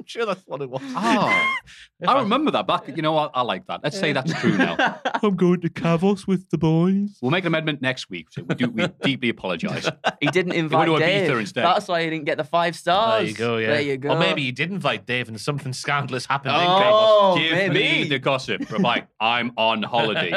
I'm 0.07 0.09
sure 0.09 0.25
that's 0.25 0.43
what 0.45 0.61
it 0.61 0.69
was. 0.69 0.81
Oh, 0.95 1.55
If 1.99 2.07
I 2.07 2.21
remember 2.21 2.51
that 2.51 2.65
back. 2.65 2.87
You 2.87 3.01
know 3.01 3.11
what? 3.11 3.31
I 3.33 3.41
like 3.41 3.67
that. 3.67 3.81
Let's 3.83 3.99
say 3.99 4.13
that's 4.13 4.31
true 4.39 4.55
now. 4.57 4.77
I'm 5.21 5.35
going 5.35 5.59
to 5.61 5.69
Kavos 5.69 6.25
with 6.25 6.49
the 6.49 6.57
boys. 6.57 7.17
We'll 7.21 7.31
make 7.31 7.43
an 7.43 7.47
amendment 7.47 7.81
next 7.81 8.09
week. 8.09 8.27
So 8.31 8.43
we 8.43 8.55
do. 8.55 8.69
We 8.69 8.87
deeply 9.01 9.27
apologise. 9.29 9.89
He 10.21 10.27
didn't 10.27 10.53
invite 10.53 10.85
to 10.85 10.93
Ibiza 10.93 10.99
Dave. 10.99 11.37
instead. 11.39 11.65
That's 11.65 11.89
why 11.89 12.03
he 12.03 12.09
didn't 12.09 12.23
get 12.25 12.37
the 12.37 12.45
five 12.45 12.77
stars. 12.77 13.23
There 13.23 13.29
you 13.29 13.35
go, 13.35 13.57
yeah. 13.57 13.67
There 13.71 13.81
you 13.81 13.97
go. 13.97 14.09
Or 14.11 14.19
maybe 14.19 14.43
you 14.43 14.53
did 14.53 14.71
invite 14.71 15.05
Dave 15.05 15.27
and 15.27 15.41
something 15.41 15.73
scandalous 15.73 16.25
happened 16.25 16.55
in 16.55 16.61
Oh, 16.61 17.35
Kavos. 17.35 17.41
Give 17.41 17.73
maybe. 17.73 18.03
me 18.03 18.07
the 18.07 18.19
gossip. 18.19 18.71
Right, 18.71 19.07
I'm 19.19 19.51
on 19.57 19.83
holiday. 19.83 20.31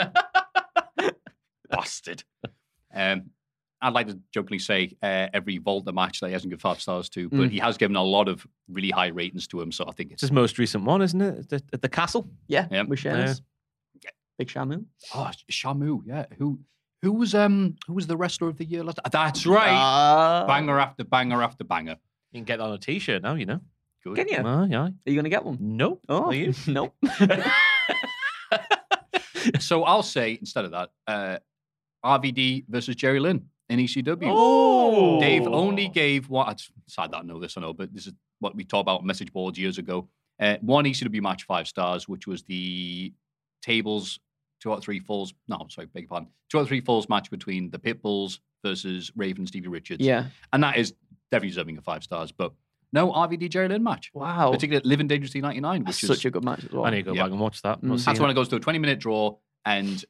Bastard. 1.71 2.25
Um, 2.93 3.31
I'd 3.83 3.95
like 3.95 4.09
to 4.09 4.19
jokingly 4.33 4.59
say 4.59 4.97
uh, 5.03 5.29
every 5.33 5.59
Walter 5.59 5.93
match 5.93 6.21
that 6.21 6.27
he 6.29 6.33
hasn't 6.35 6.51
given 6.51 6.61
five 6.61 6.81
stars 6.81 7.09
to, 7.11 7.29
but 7.31 7.39
Mm. 7.39 7.51
he 7.51 7.59
has 7.59 7.77
given 7.79 7.97
a 7.97 8.03
lot 8.03 8.29
of 8.29 8.47
really 8.69 8.91
high 8.91 9.07
ratings 9.09 9.47
to 9.49 9.61
him. 9.61 9.73
So 9.73 9.85
I 9.89 9.93
think 9.93 10.13
It's 10.13 10.23
it's 10.23 10.29
his 10.31 10.33
most 10.33 10.59
recent 10.59 10.85
one, 10.85 11.01
isn't 11.03 11.21
it? 11.21 11.49
The- 11.49 11.63
At 11.73 11.81
the 11.83 11.89
castle? 11.89 12.29
Yeah, 12.49 12.67
Yeah. 12.71 12.83
with 12.83 12.99
Sheamus. 12.99 13.41
Big 14.39 14.49
Shamu. 14.49 14.85
oh 15.15 15.31
Shamu. 15.51 16.03
Yeah, 16.07 16.25
who 16.39 16.59
who 17.03 17.13
was 17.13 17.35
um 17.35 17.77
who 17.87 17.93
was 17.95 18.07
the 18.07 18.17
wrestler 18.17 18.49
of 18.49 18.57
the 18.57 18.65
year 18.65 18.83
last? 18.83 18.99
That's 19.11 19.45
right. 19.47 19.71
Ah. 19.71 20.45
banger 20.47 20.79
after 20.79 21.05
banger 21.05 21.43
after 21.43 21.65
banger. 21.65 21.97
You 22.33 22.39
can 22.39 22.45
get 22.45 22.57
that 22.59 22.65
on 22.65 22.73
a 22.73 22.79
t 22.79 22.99
shirt 22.99 23.23
now, 23.23 23.35
you 23.35 23.45
know. 23.47 23.61
Good. 24.03 24.17
Can 24.17 24.29
you? 24.29 24.39
Ah, 24.43 24.65
yeah. 24.65 24.83
Are 24.85 24.93
you 25.05 25.13
going 25.15 25.25
to 25.25 25.31
get 25.31 25.45
one? 25.45 25.59
No. 25.61 26.01
Oh, 26.09 26.27
Are 26.27 26.35
you? 26.35 26.55
nope. 26.67 26.95
So 29.59 29.85
I'll 29.85 30.03
say 30.03 30.37
instead 30.39 30.65
of 30.67 30.73
that, 30.73 30.91
uh, 31.07 31.39
RVD 32.05 32.65
versus 32.69 32.95
Jerry 32.95 33.19
Lynn 33.21 33.47
in 33.71 33.79
ECW. 33.79 34.19
Oh. 34.27 35.21
Dave 35.21 35.47
only 35.47 35.89
gave 35.89 36.29
one. 36.29 36.51
It's 36.51 36.71
sad 36.89 37.13
that 37.13 37.19
I 37.19 37.23
know 37.23 37.41
this, 37.41 37.57
I 37.57 37.61
know, 37.63 37.73
but 37.73 37.93
this 37.95 38.07
is 38.07 38.13
what 38.41 38.55
we 38.55 38.65
talked 38.65 38.83
about 38.83 39.01
on 39.01 39.07
message 39.07 39.33
boards 39.33 39.59
years 39.59 39.79
ago. 39.79 40.09
Uh, 40.39 40.57
one 40.61 40.85
ECW 40.85 41.23
match, 41.23 41.45
five 41.45 41.67
stars, 41.69 42.09
which 42.09 42.27
was 42.27 42.43
the 42.45 43.13
tables 43.63 44.19
two 44.61 44.73
out 44.73 44.79
of 44.79 44.85
three 44.85 44.99
falls. 45.01 45.33
No, 45.49 45.67
sorry, 45.71 45.87
beg 45.87 46.03
your 46.03 46.09
pardon. 46.09 46.29
Two 46.51 46.59
out 46.59 46.63
of 46.63 46.69
three 46.69 46.81
falls 46.83 47.09
match 47.09 47.31
between 47.31 47.71
the 47.71 47.79
Pitbulls 47.79 48.41
versus 48.65 49.11
Raven 49.17 49.47
Stevie 49.47 49.69
Richards. 49.69 50.05
yeah. 50.05 50.27
and 50.53 50.63
that 50.63 50.77
is 50.77 50.93
definitely 51.31 51.49
deserving 51.51 51.79
of 51.79 51.85
five 51.85 52.03
stars. 52.03 52.31
But 52.33 52.53
no 52.93 53.11
RVD 53.13 53.49
Jerry 53.51 53.69
Lynn 53.69 53.83
match, 53.83 54.11
Wow. 54.13 54.51
particularly 54.53 54.87
Living 54.89 55.07
Dangerously 55.09 55.41
'99, 55.41 55.85
That's 55.85 55.97
which 56.03 56.11
is 56.11 56.17
such 56.17 56.25
a 56.27 56.31
good 56.31 56.45
match 56.45 56.65
as 56.65 56.73
well. 56.73 56.85
I 56.85 56.91
need 56.91 56.97
to 56.99 57.03
go 57.05 57.13
Yeah. 57.15 57.23
back 57.23 57.31
and 57.31 57.41
watch 57.41 57.63
that. 57.63 57.81
Mm. 57.81 58.05
That's 58.05 58.19
when 58.21 58.29
it. 58.29 58.33
it 58.33 58.37
goes 58.37 58.49
to 58.49 58.57
a 58.57 58.61
20 58.61 58.79
minute 58.79 58.99
draw, 58.99 59.37
and 59.65 60.05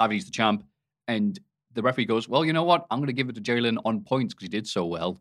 RVD's 0.00 0.24
the 0.26 0.30
champ, 0.32 0.64
and 1.08 1.38
the 1.76 1.82
referee 1.82 2.06
goes, 2.06 2.28
"Well, 2.28 2.44
you 2.44 2.52
know 2.52 2.64
what? 2.64 2.86
I'm 2.90 2.98
going 2.98 3.06
to 3.06 3.12
give 3.12 3.28
it 3.28 3.34
to 3.36 3.40
Jerry 3.40 3.60
Lynn 3.60 3.78
on 3.84 4.00
points 4.02 4.34
because 4.34 4.44
he 4.44 4.48
did 4.48 4.66
so 4.66 4.84
well." 4.86 5.20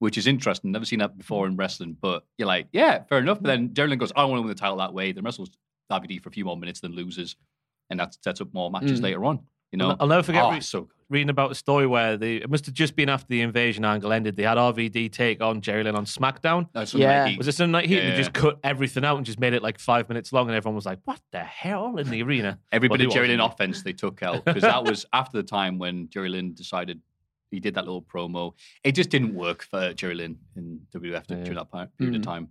Which 0.00 0.18
is 0.18 0.26
interesting. 0.26 0.72
Never 0.72 0.84
seen 0.84 0.98
that 0.98 1.16
before 1.16 1.46
in 1.46 1.56
wrestling, 1.56 1.96
but 2.00 2.26
you're 2.36 2.48
like, 2.48 2.66
yeah, 2.72 3.04
fair 3.04 3.18
enough. 3.18 3.38
But 3.40 3.46
then 3.50 3.72
Jerry 3.72 3.88
Lynn 3.88 4.00
goes, 4.00 4.10
I 4.16 4.22
don't 4.22 4.30
want 4.30 4.38
to 4.40 4.42
win 4.42 4.48
the 4.48 4.56
title 4.60 4.78
that 4.78 4.92
way. 4.92 5.12
Then 5.12 5.22
wrestles 5.22 5.50
RVD 5.92 6.20
for 6.20 6.28
a 6.28 6.32
few 6.32 6.44
more 6.44 6.56
minutes, 6.56 6.80
then 6.80 6.90
loses, 6.90 7.36
and 7.88 8.00
that 8.00 8.16
sets 8.20 8.40
up 8.40 8.52
more 8.52 8.68
matches 8.68 8.98
Mm. 8.98 9.04
later 9.04 9.24
on. 9.24 9.46
You 9.72 9.78
know, 9.78 9.90
I'll, 9.90 9.96
I'll 10.00 10.06
never 10.06 10.22
forget 10.22 10.44
Oh, 10.44 10.50
re- 10.52 10.60
so 10.60 10.88
reading 11.08 11.30
about 11.30 11.50
a 11.50 11.54
story 11.54 11.86
where 11.86 12.16
they 12.16 12.36
it 12.36 12.48
must 12.50 12.66
have 12.66 12.74
just 12.74 12.94
been 12.94 13.08
after 13.08 13.26
the 13.28 13.40
invasion 13.40 13.84
angle 13.84 14.12
ended. 14.12 14.36
They 14.36 14.42
had 14.44 14.58
RVD 14.58 15.10
take 15.12 15.40
on 15.42 15.60
Jerry 15.62 15.82
Lynn 15.82 15.96
on 15.96 16.04
SmackDown. 16.04 16.68
That's 16.74 16.92
Yeah. 16.94 17.26
yeah. 17.26 17.38
Was 17.38 17.48
it 17.48 17.52
Sunday 17.54 17.72
Night 17.72 17.86
Heat? 17.88 17.96
Yeah. 18.02 18.10
They 18.10 18.16
just 18.16 18.32
cut 18.34 18.58
everything 18.62 19.04
out 19.04 19.16
and 19.16 19.24
just 19.26 19.40
made 19.40 19.54
it 19.54 19.62
like 19.62 19.78
five 19.78 20.08
minutes 20.08 20.32
long, 20.32 20.48
and 20.48 20.54
everyone 20.56 20.74
was 20.76 20.84
like, 20.86 20.98
"What 21.04 21.20
the 21.32 21.40
hell?" 21.40 21.96
in 21.96 22.10
the 22.10 22.22
arena. 22.22 22.58
Every 22.72 22.88
But 22.88 22.98
bit 22.98 23.06
of 23.08 23.12
Jerry 23.14 23.28
Lynn 23.28 23.40
offense 23.40 23.82
they 23.82 23.92
took 23.94 24.22
out 24.22 24.44
because 24.44 24.62
that 24.62 24.84
was 24.84 25.06
after 25.12 25.38
the 25.38 25.42
time 25.42 25.78
when 25.78 26.08
Jerry 26.10 26.28
Lynn 26.28 26.52
decided 26.54 27.00
he 27.50 27.60
did 27.60 27.74
that 27.74 27.84
little 27.84 28.02
promo. 28.02 28.52
It 28.84 28.92
just 28.92 29.10
didn't 29.10 29.34
work 29.34 29.62
for 29.62 29.92
Jerry 29.94 30.14
Lynn 30.14 30.38
in 30.56 30.80
WWF 30.94 31.24
Yeah. 31.28 31.36
during 31.36 31.54
that 31.54 31.70
pi- 31.70 31.86
period 31.98 32.16
of 32.16 32.22
Mm. 32.22 32.24
time. 32.24 32.48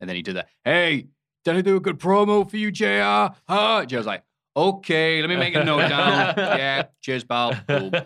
And 0.00 0.08
then 0.08 0.16
he 0.16 0.22
did 0.22 0.36
that. 0.36 0.48
Hey, 0.64 1.08
did 1.44 1.56
I 1.56 1.60
do 1.60 1.76
a 1.76 1.80
good 1.80 1.98
promo 1.98 2.48
for 2.50 2.56
you, 2.56 2.70
JR? 2.70 3.34
Huh? 3.48 3.84
JR's 3.86 4.06
like, 4.06 4.22
okay, 4.56 5.20
let 5.20 5.28
me 5.28 5.36
make 5.36 5.54
a 5.54 5.64
note 5.64 5.88
down. 5.88 6.34
yeah, 6.36 6.84
cheers, 7.00 7.24
pal. 7.24 7.54
Cool. 7.68 7.90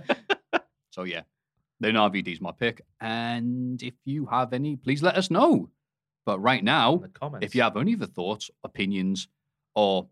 So 0.91 1.05
yeah, 1.05 1.23
then 1.79 1.95
RVD's 1.95 2.41
my 2.41 2.51
pick. 2.51 2.81
And 3.01 3.81
if 3.81 3.95
you 4.05 4.27
have 4.27 4.53
any, 4.53 4.75
please 4.75 5.01
let 5.01 5.15
us 5.15 5.31
know. 5.31 5.71
But 6.27 6.41
right 6.41 6.65
now, 6.65 6.97
In 6.97 7.03
the 7.03 7.09
comments. 7.09 7.47
if 7.47 7.55
you 7.55 7.63
have 7.63 7.77
any 7.77 7.95
other 7.95 8.07
thoughts, 8.07 8.51
opinions, 8.65 9.29
or 9.77 10.09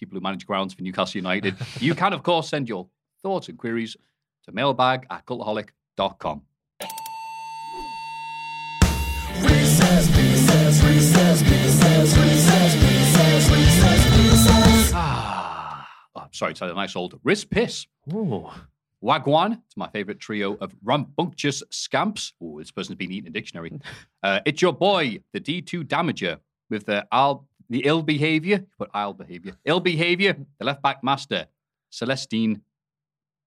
people 0.00 0.16
who 0.16 0.22
manage 0.22 0.46
grounds 0.46 0.72
for 0.72 0.80
Newcastle 0.82 1.18
United, 1.18 1.54
you 1.80 1.94
can, 1.94 2.14
of 2.14 2.22
course, 2.22 2.48
send 2.48 2.66
your 2.66 2.88
thoughts 3.22 3.50
and 3.50 3.58
queries 3.58 3.94
to 4.44 4.52
mailbag 4.52 5.06
at 5.10 5.26
cultaholic.com. 5.26 6.42
Ah, 6.78 6.94
oh, 13.28 13.42
I'm 13.42 13.50
sorry, 13.50 13.60
it's 13.60 14.05
had 16.40 16.70
a 16.70 16.74
nice 16.74 16.96
old 16.96 17.18
wrist 17.24 17.50
piss. 17.50 17.86
Ooh. 18.12 18.48
Wagwan, 19.02 19.60
it's 19.66 19.76
my 19.76 19.88
favorite 19.88 20.18
trio 20.18 20.56
of 20.60 20.74
rambunctious 20.82 21.62
scamps. 21.70 22.32
Oh, 22.42 22.58
this 22.58 22.70
person's 22.70 22.96
been 22.96 23.12
eating 23.12 23.28
a 23.28 23.32
dictionary. 23.32 23.72
Uh, 24.22 24.40
it's 24.44 24.60
your 24.60 24.72
boy, 24.72 25.20
the 25.32 25.38
D2 25.38 25.84
Damager, 25.84 26.40
with 26.68 26.84
the 26.86 27.06
al- 27.12 27.46
the 27.70 27.82
ill 27.84 28.02
behavior, 28.02 28.64
put 28.76 28.90
ill 28.92 29.12
behavior, 29.12 29.52
ill 29.64 29.78
behavior, 29.78 30.36
the 30.58 30.64
left 30.64 30.82
back 30.82 31.04
master, 31.04 31.46
Celestine 31.92 32.60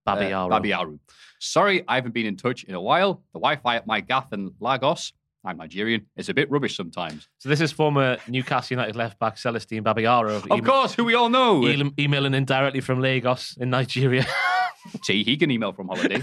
uh, 0.07 0.15
Babayaro. 0.15 0.49
Babayaro. 0.49 0.99
Sorry, 1.39 1.83
I 1.85 1.95
haven't 1.95 2.13
been 2.13 2.25
in 2.25 2.37
touch 2.37 2.63
in 2.63 2.75
a 2.75 2.81
while. 2.81 3.15
The 3.33 3.39
Wi 3.39 3.57
Fi 3.57 3.75
at 3.75 3.87
my 3.87 3.99
gaff 3.99 4.31
in 4.31 4.53
Lagos, 4.61 5.11
I'm 5.45 5.57
Nigerian, 5.57 6.05
It's 6.17 6.27
a 6.27 6.33
bit 6.33 6.51
rubbish 6.51 6.75
sometimes. 6.75 7.29
So 7.37 7.47
this 7.47 7.61
is 7.61 7.71
former 7.71 8.17
Newcastle 8.27 8.75
United 8.75 8.95
left 8.97 9.17
back 9.19 9.37
Celestine 9.37 9.83
Babayaro. 9.83 10.43
Of 10.51 10.63
course, 10.65 10.93
who 10.93 11.05
we 11.05 11.15
all 11.15 11.29
know. 11.29 11.65
e- 11.65 11.91
emailing 11.97 12.33
in 12.33 12.43
directly 12.45 12.81
from 12.81 12.99
Lagos 12.99 13.55
in 13.57 13.69
Nigeria. 13.69 14.25
See, 15.03 15.23
he 15.23 15.37
can 15.37 15.49
email 15.49 15.71
from 15.71 15.87
holiday. 15.87 16.21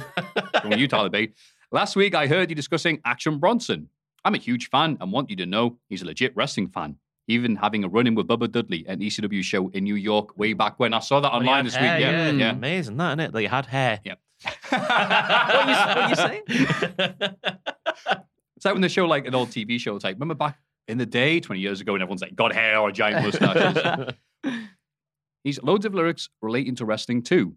from 0.60 0.72
you, 0.72 0.86
Tyler 0.86 1.08
B. 1.08 1.32
Last 1.72 1.96
week, 1.96 2.14
I 2.14 2.26
heard 2.26 2.50
you 2.50 2.54
discussing 2.56 3.00
Action 3.06 3.38
Bronson. 3.38 3.88
I'm 4.24 4.34
a 4.34 4.38
huge 4.38 4.68
fan 4.68 4.98
and 5.00 5.10
want 5.12 5.30
you 5.30 5.36
to 5.36 5.46
know 5.46 5.78
he's 5.88 6.02
a 6.02 6.04
legit 6.06 6.36
wrestling 6.36 6.68
fan. 6.68 6.96
Even 7.28 7.56
having 7.56 7.84
a 7.84 7.88
run 7.88 8.06
in 8.06 8.14
with 8.14 8.26
Bubba 8.28 8.50
Dudley 8.52 8.84
at 8.86 8.98
an 8.98 9.00
ECW 9.00 9.42
show 9.42 9.68
in 9.70 9.84
New 9.84 9.94
York 9.96 10.36
way 10.38 10.52
back 10.52 10.78
when. 10.78 10.92
I 10.94 11.00
saw 11.00 11.20
that 11.20 11.32
Oh, 11.32 11.36
online 11.38 11.64
this 11.64 11.74
hair, 11.74 11.96
week. 11.96 12.02
Yeah, 12.06 12.30
yeah. 12.32 12.50
Amazing, 12.52 12.96
that, 12.98 13.08
isn't 13.18 13.20
it? 13.20 13.32
That 13.32 13.42
you 13.42 13.48
had 13.48 13.66
hair. 13.66 13.98
Yeah. 14.04 14.14
what, 14.68 14.90
are 14.90 15.68
you, 15.68 15.76
what 15.76 15.98
are 15.98 16.08
you 16.10 16.14
saying? 16.16 16.42
Like 18.66 18.74
when 18.74 18.82
they 18.82 18.88
show 18.88 19.06
like 19.06 19.26
an 19.26 19.34
old 19.34 19.50
TV 19.50 19.78
show. 19.78 19.94
It's 19.94 20.04
like, 20.04 20.16
remember 20.16 20.34
back 20.34 20.58
in 20.88 20.98
the 20.98 21.06
day, 21.06 21.38
20 21.40 21.60
years 21.60 21.80
ago, 21.80 21.94
and 21.94 22.02
everyone's 22.02 22.20
like, 22.20 22.34
got 22.34 22.52
hair 22.52 22.78
or 22.78 22.90
giant 22.90 23.24
mustaches. 23.24 24.14
He's 25.44 25.62
loads 25.62 25.86
of 25.86 25.94
lyrics 25.94 26.28
relating 26.42 26.74
to 26.76 26.84
wrestling 26.84 27.22
too, 27.22 27.54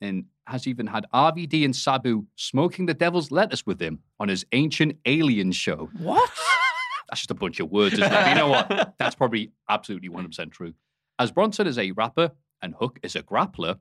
and 0.00 0.24
has 0.46 0.66
even 0.66 0.86
had 0.86 1.04
RVD 1.12 1.64
and 1.64 1.76
Sabu 1.76 2.26
smoking 2.36 2.86
the 2.86 2.94
devil's 2.94 3.30
lettuce 3.30 3.66
with 3.66 3.80
him 3.80 3.98
on 4.18 4.28
his 4.28 4.46
Ancient 4.52 4.96
Aliens 5.04 5.56
show. 5.56 5.90
What? 5.98 6.30
That's 7.10 7.20
just 7.20 7.30
a 7.30 7.34
bunch 7.34 7.60
of 7.60 7.70
words, 7.70 7.94
isn't 7.94 8.06
it? 8.06 8.10
But 8.10 8.28
you 8.28 8.34
know 8.34 8.48
what? 8.48 8.94
That's 8.98 9.14
probably 9.14 9.52
absolutely 9.68 10.08
100% 10.08 10.50
true. 10.50 10.72
As 11.18 11.30
Bronson 11.30 11.66
is 11.66 11.78
a 11.78 11.90
rapper 11.92 12.32
and 12.62 12.74
Hook 12.74 12.98
is 13.02 13.14
a 13.14 13.22
grappler, 13.22 13.78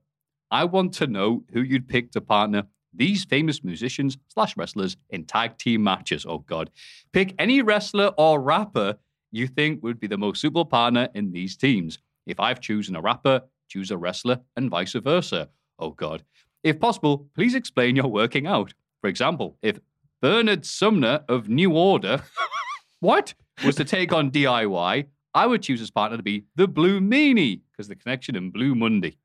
I 0.52 0.66
want 0.66 0.94
to 0.96 1.08
know 1.08 1.44
who 1.54 1.62
you'd 1.62 1.88
pick 1.88 2.12
to 2.12 2.22
partner 2.22 2.64
these 2.98 3.26
famous 3.26 3.64
musicians 3.64 4.18
slash 4.28 4.56
wrestlers 4.58 4.98
in 5.10 5.26
tag 5.26 5.58
team 5.58 5.84
matches. 5.84 6.26
Oh, 6.26 6.40
God. 6.40 6.70
Pick 7.12 7.34
any 7.40 7.62
wrestler 7.62 8.12
or 8.18 8.42
rapper 8.42 8.98
you 9.32 9.48
think 9.48 9.84
would 9.84 10.00
be 10.00 10.08
the 10.08 10.18
most 10.18 10.40
suitable 10.40 10.66
partner 10.66 11.10
in 11.14 11.32
these 11.32 11.58
teams. 11.58 12.00
If 12.26 12.40
I've 12.40 12.62
chosen 12.62 12.96
a 12.96 13.02
rapper, 13.02 13.42
choose 13.68 13.92
a 13.92 13.98
wrestler, 13.98 14.40
and 14.56 14.70
vice 14.70 14.94
versa. 14.94 15.50
Oh, 15.78 15.92
God. 15.92 16.24
If 16.64 16.80
possible, 16.80 17.28
please 17.36 17.54
explain 17.54 17.96
your 17.96 18.08
working 18.08 18.48
out. 18.48 18.74
For 19.02 19.08
example, 19.08 19.58
if 19.62 19.80
Bernard 20.22 20.66
Sumner 20.66 21.24
of 21.28 21.50
New 21.50 21.74
Order, 21.74 22.24
what, 23.00 23.34
was 23.64 23.76
to 23.76 23.86
take 23.86 24.14
on 24.14 24.32
DIY, 24.32 25.06
I 25.34 25.46
would 25.46 25.62
choose 25.62 25.80
his 25.80 25.92
partner 25.92 26.18
to 26.18 26.24
be 26.24 26.46
the 26.56 26.68
Blue 26.68 27.02
Meanie, 27.02 27.62
because 27.72 27.88
the 27.88 27.96
connection 27.96 28.36
in 28.36 28.52
Blue 28.52 28.74
Monday. 28.74 29.18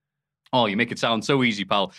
Oh, 0.52 0.66
you 0.66 0.76
make 0.76 0.90
it 0.90 0.98
sound 0.98 1.24
so 1.24 1.44
easy, 1.44 1.64
pal. 1.64 1.92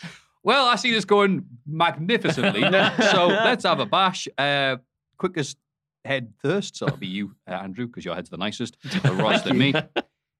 Well, 0.43 0.65
I 0.65 0.75
see 0.75 0.91
this 0.91 1.05
going 1.05 1.45
magnificently. 1.67 2.61
so 3.11 3.27
let's 3.27 3.63
have 3.63 3.79
a 3.79 3.85
bash. 3.85 4.27
Uh, 4.37 4.77
quickest 5.17 5.57
head 6.03 6.33
first. 6.41 6.77
So 6.77 6.87
it'll 6.87 6.97
be 6.97 7.07
you, 7.07 7.35
uh, 7.47 7.53
Andrew, 7.53 7.85
because 7.87 8.03
your 8.05 8.15
head's 8.15 8.29
the 8.29 8.37
nicest. 8.37 8.77
The 9.03 9.13
Ross 9.13 9.43
than 9.43 9.57
me. 9.57 9.73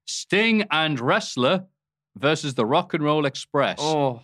Sting 0.06 0.64
and 0.70 0.98
Wrestler 0.98 1.66
versus 2.16 2.54
the 2.54 2.66
Rock 2.66 2.94
and 2.94 3.04
Roll 3.04 3.26
Express. 3.26 3.78
Oh, 3.80 4.22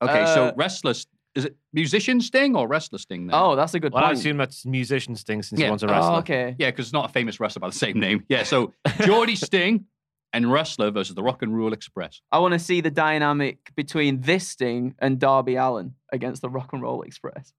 okay, 0.00 0.24
so 0.34 0.46
uh, 0.46 0.52
Wrestler, 0.56 0.92
Is 1.34 1.44
it 1.44 1.56
musician 1.74 2.20
Sting 2.20 2.56
or 2.56 2.66
wrestler 2.66 2.98
Sting? 2.98 3.26
Then? 3.26 3.34
Oh, 3.38 3.54
that's 3.54 3.74
a 3.74 3.80
good 3.80 3.92
Well, 3.92 4.02
I 4.02 4.08
point. 4.08 4.18
assume 4.18 4.36
that's 4.38 4.64
musician 4.64 5.14
Sting 5.14 5.42
since 5.42 5.60
Yeah. 5.60 5.66
he 5.66 5.70
wants 5.70 5.82
a 5.84 5.88
wrestler. 5.88 6.12
Oh, 6.12 6.16
okay. 6.20 6.56
Yeah, 6.58 6.70
because 6.70 6.86
it's 6.86 6.92
not 6.92 7.10
a 7.10 7.12
famous 7.12 7.38
wrestler 7.38 7.60
by 7.60 7.68
the 7.68 7.76
same 7.76 8.00
name. 8.00 8.24
Yeah, 8.28 8.42
so 8.44 8.72
Geordie 9.02 9.36
Sting 9.36 9.84
and 10.32 10.50
wrestler 10.50 10.90
versus 10.90 11.14
the 11.14 11.22
Rock 11.22 11.42
and 11.42 11.56
Roll 11.56 11.72
Express. 11.72 12.20
I 12.30 12.38
want 12.38 12.52
to 12.52 12.58
see 12.58 12.80
the 12.80 12.90
dynamic 12.90 13.72
between 13.74 14.20
this 14.22 14.48
Sting 14.48 14.94
and 14.98 15.18
Darby 15.18 15.56
Allin 15.56 15.94
against 16.12 16.42
the 16.42 16.48
Rock 16.48 16.70
and 16.72 16.82
Roll 16.82 17.02
Express. 17.02 17.52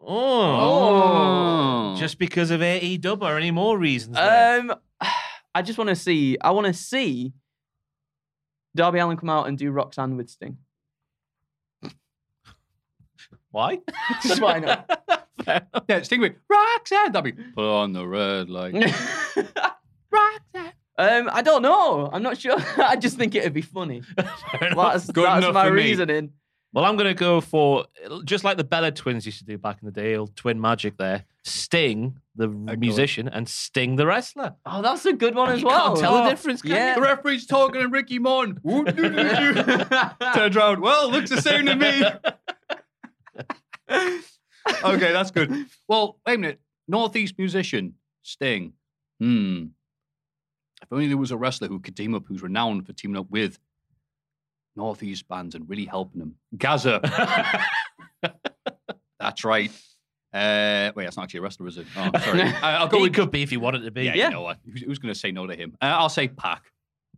Oh. 0.00 1.94
Just 1.98 2.18
because 2.18 2.50
of 2.50 2.60
AEW 2.60 3.22
or 3.22 3.36
any 3.36 3.50
more 3.50 3.78
reasons? 3.78 4.16
there? 4.16 4.60
Um, 4.60 4.74
I 5.54 5.62
just 5.62 5.78
want 5.78 5.88
to 5.90 5.96
see. 5.96 6.38
I 6.40 6.50
want 6.52 6.66
to 6.66 6.72
see 6.72 7.34
Darby 8.74 9.00
Allin 9.00 9.16
come 9.16 9.28
out 9.30 9.48
and 9.48 9.58
do 9.58 9.70
Roxanne 9.70 10.16
with 10.16 10.30
Sting. 10.30 10.56
Why? 13.50 13.80
Just 14.22 14.40
why 14.40 14.60
not? 14.60 14.88
Yeah, 15.88 16.02
Sting 16.02 16.20
with 16.20 16.36
Roxanne. 16.48 17.12
That'd 17.12 17.36
be 17.36 17.42
put 17.42 17.70
on 17.70 17.92
the 17.92 18.06
red 18.06 18.48
light. 18.48 18.74
Um, 20.98 21.30
I 21.32 21.42
don't 21.42 21.62
know. 21.62 22.10
I'm 22.12 22.22
not 22.22 22.38
sure. 22.38 22.56
I 22.76 22.96
just 22.96 23.16
think 23.16 23.34
it'd 23.34 23.52
be 23.54 23.62
funny. 23.62 24.02
That's, 24.16 25.06
Good 25.10 25.24
that's 25.24 25.38
enough 25.44 25.54
my 25.54 25.66
for 25.68 25.72
me. 25.74 25.82
reasoning. 25.84 26.32
Well, 26.74 26.84
I'm 26.86 26.96
going 26.96 27.08
to 27.08 27.14
go 27.14 27.40
for 27.42 27.84
just 28.24 28.44
like 28.44 28.56
the 28.56 28.64
Bella 28.64 28.90
twins 28.92 29.26
used 29.26 29.38
to 29.40 29.44
do 29.44 29.58
back 29.58 29.78
in 29.82 29.86
the 29.86 29.92
day, 29.92 30.16
old 30.16 30.34
twin 30.36 30.58
magic 30.60 30.96
there. 30.96 31.24
Sting, 31.44 32.18
the 32.36 32.48
musician, 32.48 33.28
and 33.28 33.46
Sting, 33.48 33.96
the 33.96 34.06
wrestler. 34.06 34.54
Oh, 34.64 34.80
that's 34.80 35.04
a 35.04 35.12
good 35.12 35.34
one 35.34 35.50
as 35.50 35.60
You 35.60 35.66
well. 35.66 35.88
can't 35.88 35.98
tell 35.98 36.22
the 36.24 36.30
difference, 36.30 36.62
can 36.62 36.70
yeah. 36.70 36.94
The 36.94 37.02
referee's 37.02 37.46
talking 37.46 37.82
and 37.82 37.92
Ricky 37.92 38.18
Mon. 38.18 38.58
Turns 40.34 40.56
around. 40.56 40.80
Well, 40.80 41.10
looks 41.10 41.28
the 41.30 41.42
same 41.42 41.66
to 41.66 41.74
me. 41.74 42.02
okay, 44.84 45.12
that's 45.12 45.30
good. 45.30 45.66
Well, 45.88 46.18
wait 46.26 46.34
a 46.34 46.38
minute. 46.38 46.60
Northeast 46.88 47.34
musician, 47.38 47.94
Sting. 48.22 48.72
Hmm. 49.20 49.64
If 50.82 50.92
only 50.92 51.08
there 51.08 51.16
was 51.16 51.30
a 51.30 51.36
wrestler 51.36 51.68
who 51.68 51.78
could 51.80 51.96
team 51.96 52.14
up, 52.14 52.24
who's 52.26 52.42
renowned 52.42 52.86
for 52.86 52.92
teaming 52.92 53.16
up 53.16 53.30
with 53.30 53.58
Northeast 54.76 55.28
bands 55.28 55.54
and 55.54 55.68
really 55.68 55.84
helping 55.84 56.18
them. 56.20 56.34
Gazza. 56.56 57.00
that's 59.18 59.44
right. 59.44 59.70
Uh, 60.32 60.90
wait, 60.96 61.04
that's 61.04 61.16
not 61.16 61.24
actually 61.24 61.38
a 61.38 61.42
wrestler, 61.42 61.66
is 61.68 61.76
it? 61.78 61.86
Oh, 61.96 62.10
sorry. 62.24 62.42
I- 62.62 62.76
I'll 62.78 62.88
go 62.88 62.98
he 62.98 63.04
with. 63.04 63.14
could 63.14 63.30
be 63.30 63.42
if 63.42 63.50
he 63.50 63.58
wanted 63.58 63.82
to 63.84 63.90
be. 63.90 64.04
Yeah, 64.04 64.14
you 64.14 64.30
know 64.30 64.42
what? 64.42 64.58
Who's, 64.64 64.82
who's 64.82 64.98
going 64.98 65.12
to 65.12 65.18
say 65.18 65.30
no 65.30 65.46
to 65.46 65.54
him? 65.54 65.76
Uh, 65.80 65.86
I'll 65.86 66.08
say 66.08 66.28
Pac. 66.28 66.64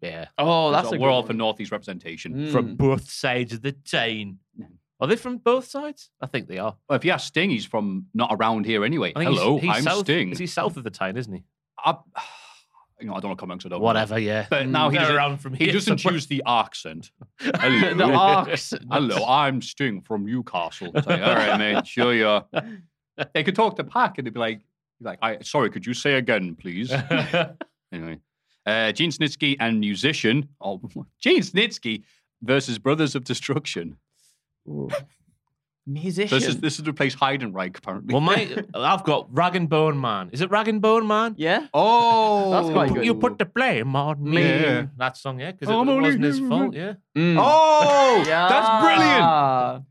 Yeah. 0.02 0.26
Oh, 0.36 0.70
that's 0.72 0.88
So 0.90 0.96
a 0.96 0.98
we're 0.98 1.06
good 1.08 1.12
all 1.12 1.20
one. 1.20 1.26
for 1.28 1.32
Northeast 1.32 1.70
representation. 1.72 2.34
Mm. 2.34 2.52
From 2.52 2.76
both 2.76 3.08
sides 3.08 3.52
of 3.54 3.62
the 3.62 3.72
town. 3.72 4.38
Are 5.00 5.06
they 5.06 5.16
from 5.16 5.38
both 5.38 5.66
sides? 5.66 6.10
I 6.20 6.26
think 6.26 6.48
they 6.48 6.58
are. 6.58 6.76
Well, 6.88 6.96
if 6.96 7.04
you 7.04 7.12
ask 7.12 7.28
Sting, 7.28 7.50
he's 7.50 7.64
from 7.64 8.06
not 8.14 8.30
around 8.32 8.66
here 8.66 8.84
anyway. 8.84 9.12
I 9.14 9.20
think 9.20 9.30
he's- 9.30 9.42
Hello, 9.42 9.58
he's 9.58 9.70
I'm 9.70 9.82
south, 9.82 9.98
Sting. 10.00 10.30
Is 10.30 10.38
he 10.38 10.46
south 10.46 10.76
of 10.76 10.84
the 10.84 10.90
town, 10.90 11.16
isn't 11.16 11.32
he? 11.32 11.44
I, 11.78 11.96
you 13.04 13.10
know, 13.10 13.16
I 13.16 13.20
don't 13.20 13.30
know 13.30 13.34
to 13.34 13.40
comment 13.40 13.60
'cause 13.62 13.66
I 13.66 13.68
don't 13.70 13.80
know. 13.80 13.84
Whatever, 13.84 14.18
yeah. 14.18 14.46
But 14.48 14.66
now 14.68 14.88
he's 14.88 14.98
They're 15.00 15.16
around 15.16 15.38
from 15.38 15.52
he 15.54 15.64
here 15.64 15.74
doesn't 15.74 15.98
somewhere. 15.98 16.14
choose 16.18 16.26
the 16.26 16.42
accent. 16.46 17.10
Hello. 17.40 17.94
The 17.94 18.50
accent. 18.50 18.84
Hello, 18.90 19.24
I'm 19.26 19.60
Sting 19.60 20.00
from 20.00 20.24
Newcastle. 20.24 20.90
It's 20.94 21.06
like, 21.06 21.20
all 21.20 21.34
right, 21.34 21.58
mate, 21.58 21.86
sure 21.86 22.14
you 22.14 22.26
are. 22.28 22.46
They 23.32 23.44
could 23.44 23.54
talk 23.54 23.76
to 23.76 23.84
Pac 23.84 24.18
and 24.18 24.26
they'd 24.26 24.34
be 24.34 24.40
like, 24.40 24.58
be 24.58 25.04
like, 25.04 25.18
I, 25.22 25.38
sorry, 25.42 25.70
could 25.70 25.86
you 25.86 25.94
say 25.94 26.14
again, 26.14 26.56
please? 26.56 26.90
anyway, 27.92 28.18
uh, 28.66 28.90
Gene 28.90 29.10
Snitsky 29.12 29.56
and 29.60 29.78
musician, 29.78 30.48
oh, 30.60 30.80
Gene 31.20 31.40
Snitsky 31.42 32.02
versus 32.42 32.76
Brothers 32.78 33.14
of 33.14 33.22
Destruction. 33.22 33.96
Musician. 35.86 36.38
This 36.38 36.48
is 36.48 36.60
this 36.60 36.78
is 36.78 36.84
to 36.84 36.90
replace 36.90 37.14
Heidenreich, 37.14 37.76
apparently. 37.76 38.12
well, 38.14 38.20
my 38.22 38.56
I've 38.74 39.04
got 39.04 39.28
Rag 39.30 39.54
and 39.54 39.68
Bone 39.68 40.00
Man. 40.00 40.30
Is 40.32 40.40
it 40.40 40.50
Rag 40.50 40.66
and 40.68 40.80
Bone 40.80 41.06
Man? 41.06 41.34
yeah. 41.36 41.66
oh, 41.74 42.50
That's 42.50 42.70
quite 42.70 42.94
good. 42.94 43.04
You 43.04 43.14
put 43.14 43.38
the 43.38 43.44
blame 43.44 43.94
on 43.94 44.22
me. 44.22 44.42
Yeah. 44.42 44.86
That 44.96 45.16
song, 45.18 45.40
yeah, 45.40 45.52
because 45.52 45.68
it 45.68 45.72
I'm 45.74 45.86
wasn't 45.86 46.24
his 46.24 46.40
fault, 46.40 46.74
yeah. 46.74 46.94
Mm. 47.16 47.36
Oh, 47.38 48.24
yeah. 48.26 48.48
that's 48.48 48.84
brilliant. 48.84 49.84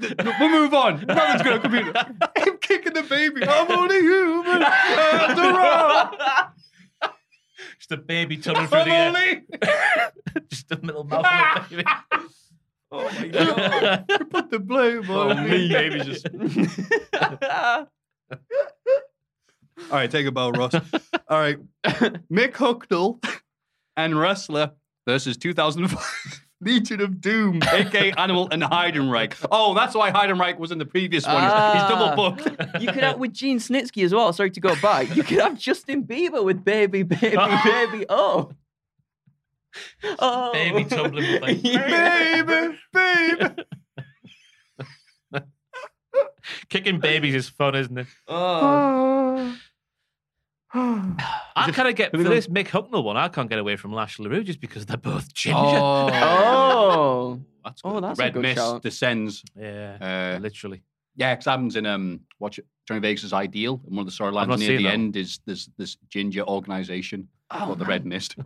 Th- 0.00 0.16
th- 0.18 0.38
We'll 0.40 0.48
move 0.48 0.72
on. 0.72 1.04
Nothing's 1.08 1.42
going 1.42 1.60
to 1.60 1.68
come 1.68 1.74
in. 1.74 1.92
I'm 1.94 2.56
kicking 2.58 2.94
the 2.94 3.02
baby. 3.02 3.42
I'm 3.46 3.70
only 3.70 4.00
human. 4.00 4.62
after 4.62 5.60
all. 5.60 7.10
Just 7.78 7.92
a 7.92 7.96
baby 7.98 8.38
tumbling 8.38 8.68
through 8.68 8.78
I'm 8.78 9.12
the 9.12 9.42
air. 9.60 10.12
Just 10.48 10.68
the 10.70 10.78
middle 10.80 11.04
mouth 11.04 11.68
baby. 11.68 11.84
Oh 12.96 13.10
my 13.20 13.26
god! 13.28 14.04
You 14.08 14.18
Put 14.26 14.50
the 14.50 14.58
blame 14.60 15.10
on 15.10 15.48
me. 15.50 15.68
Baby 15.68 16.00
just. 16.00 16.28
All 19.90 19.98
right, 19.98 20.10
take 20.10 20.26
a 20.26 20.30
bow, 20.32 20.50
Ross. 20.50 20.74
All 20.74 21.38
right, 21.38 21.58
Mick 22.30 22.52
Hucknall 22.52 23.22
and 23.96 24.18
wrestler 24.18 24.72
versus 25.06 25.36
2005 25.36 26.40
Legion 26.60 27.00
of 27.00 27.20
Doom, 27.20 27.60
aka 27.72 28.12
Animal 28.12 28.48
and 28.52 28.62
Heidenreich. 28.62 29.34
Oh, 29.50 29.74
that's 29.74 29.94
why 29.94 30.10
Heidenreich 30.12 30.58
was 30.58 30.70
in 30.70 30.78
the 30.78 30.86
previous 30.86 31.26
one. 31.26 31.34
He's 31.42 31.50
Ah. 31.52 31.88
double 32.14 32.30
booked. 32.36 32.80
You 32.80 32.92
could 32.92 33.02
have 33.02 33.18
with 33.18 33.32
Gene 33.34 33.58
Snitsky 33.58 34.04
as 34.04 34.14
well. 34.14 34.32
Sorry 34.32 34.50
to 34.52 34.60
go 34.60 34.74
back. 34.80 35.14
You 35.16 35.24
could 35.24 35.40
have 35.40 35.58
Justin 35.58 36.04
Bieber 36.04 36.44
with 36.44 36.64
Baby, 36.64 37.02
Baby, 37.02 37.36
Baby. 37.64 38.06
Oh. 38.08 38.52
Oh. 40.18 40.52
Baby 40.52 40.84
tumbling 40.84 41.32
with 41.32 41.42
like, 41.42 41.62
baby, 41.62 42.78
baby. 42.92 43.54
Kicking 46.68 47.00
babies 47.00 47.34
is 47.34 47.48
fun, 47.48 47.74
isn't 47.74 47.98
it? 47.98 48.06
Oh. 48.28 49.56
I 50.76 51.70
kind 51.72 51.88
of 51.88 51.94
get 51.94 52.10
for 52.10 52.18
this 52.18 52.48
Mick 52.48 52.66
Hucknall 52.68 53.04
one. 53.04 53.16
I 53.16 53.28
can't 53.28 53.48
get 53.48 53.58
away 53.58 53.76
from 53.76 53.92
Lash 53.92 54.18
LeRoux 54.18 54.44
just 54.44 54.60
because 54.60 54.84
they're 54.86 54.96
both 54.96 55.32
ginger. 55.32 55.58
Oh. 55.60 57.40
That's 57.64 57.80
Oh, 57.82 57.94
good. 57.94 58.02
that's 58.04 58.18
a 58.18 58.22
Red 58.22 58.32
good 58.34 58.42
Mist 58.42 58.56
shout. 58.56 58.82
descends. 58.82 59.42
Yeah, 59.58 60.34
Uh, 60.36 60.38
literally. 60.38 60.82
Yeah, 61.16 61.32
because 61.34 61.46
happens 61.46 61.76
in 61.76 61.86
um, 61.86 62.20
watch 62.38 62.58
it, 62.58 62.66
Johnny 62.86 63.00
Vegas' 63.00 63.24
is 63.24 63.32
Ideal, 63.32 63.80
and 63.86 63.96
one 63.96 64.06
of 64.06 64.12
the 64.14 64.24
I've 64.24 64.34
storylines 64.34 64.58
near 64.58 64.76
the 64.76 64.82
that 64.84 64.92
end 64.92 65.16
is 65.16 65.40
this 65.46 65.70
this 65.78 65.96
ginger 66.10 66.42
organization 66.42 67.28
Oh, 67.50 67.58
called 67.58 67.78
the 67.78 67.86
Red 67.86 68.04
Mist. 68.04 68.36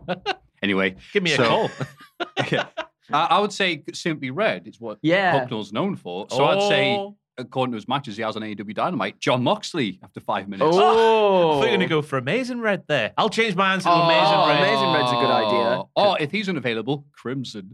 Anyway, 0.61 0.95
Give 1.13 1.23
me 1.23 1.33
a 1.33 1.37
call. 1.37 1.69
yeah. 2.51 2.65
I, 3.11 3.25
I 3.25 3.39
would 3.39 3.53
say 3.53 3.83
Simply 3.93 4.29
Red 4.31 4.67
is 4.67 4.79
what 4.79 4.99
Yeah. 5.01 5.31
Hucknall's 5.39 5.71
known 5.73 5.95
for. 5.95 6.27
So 6.29 6.43
I'd 6.45 6.67
say, 6.69 6.95
Oh. 6.95 7.15
according 7.37 7.71
to 7.71 7.77
his 7.77 7.87
matches 7.87 8.17
he 8.17 8.23
has 8.23 8.35
on 8.35 8.41
AEW 8.43 8.73
Dynamite, 8.75 9.19
Jon 9.19 9.43
Moxley 9.43 9.99
after 10.03 10.19
five 10.19 10.47
minutes. 10.47 10.75
I 10.77 10.79
Oh. 10.81 11.53
thought 11.53 11.53
you 11.55 11.59
were 11.61 11.65
going 11.67 11.79
to 11.79 11.85
go 11.87 12.01
for 12.01 12.17
Amazing 12.17 12.59
Red 12.61 12.83
there. 12.87 13.13
I'll 13.17 13.29
change 13.29 13.55
my 13.55 13.73
answer 13.73 13.89
to 13.89 13.95
Oh, 13.95 14.01
Amazing 14.01 14.47
Red. 14.47 14.57
Amazing 14.69 14.93
Red's 14.93 15.11
a 15.11 15.15
good 15.15 15.31
idea. 15.31 15.83
Oh, 15.95 16.13
if 16.19 16.31
he's 16.31 16.49
unavailable, 16.49 17.05
Crimson. 17.13 17.73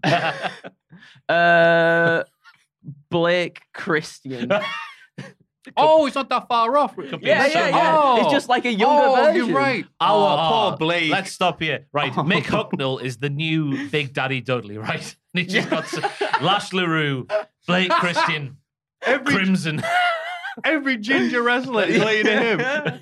Uh, 1.28 2.24
Blake 3.10 3.62
Christian. 3.74 4.52
Oh, 5.78 6.06
he's 6.06 6.16
not 6.16 6.30
that 6.30 6.48
far 6.48 6.78
off. 6.78 6.96
Could 6.96 7.22
yeah, 7.22 7.46
yeah, 7.48 7.70
yeah. 7.70 8.02
Oh. 8.02 8.22
It's 8.22 8.32
just 8.32 8.50
like 8.50 8.66
a 8.66 8.72
younger 8.72 9.08
oh, 9.08 9.16
version. 9.16 9.48
you're 9.48 9.56
right. 9.56 9.86
Oh, 10.00 10.06
Oh, 10.26 10.70
poor 10.70 10.78
Blake. 10.78 11.12
Let's 11.12 11.32
stop 11.32 11.62
here. 11.62 11.88
Right, 11.94 12.12
Mick 12.14 12.44
Hucknall 12.44 13.02
is 13.02 13.18
the 13.18 13.30
new 13.30 13.88
Big 13.90 14.14
Daddy 14.14 14.42
Dudley, 14.42 14.78
right? 14.78 15.16
And 15.36 15.42
he 15.42 15.48
just 15.48 15.70
got 15.70 15.92
Lash 16.42 16.70
LeRoux, 16.72 17.30
Blake 17.68 17.92
Christian, 17.92 18.56
every, 19.02 19.34
Crimson. 19.36 19.84
every 20.64 20.96
ginger 20.96 21.42
wrestler 21.44 21.84
is 21.84 22.02
playing 22.02 22.24
to 22.26 22.32
him. 22.32 23.00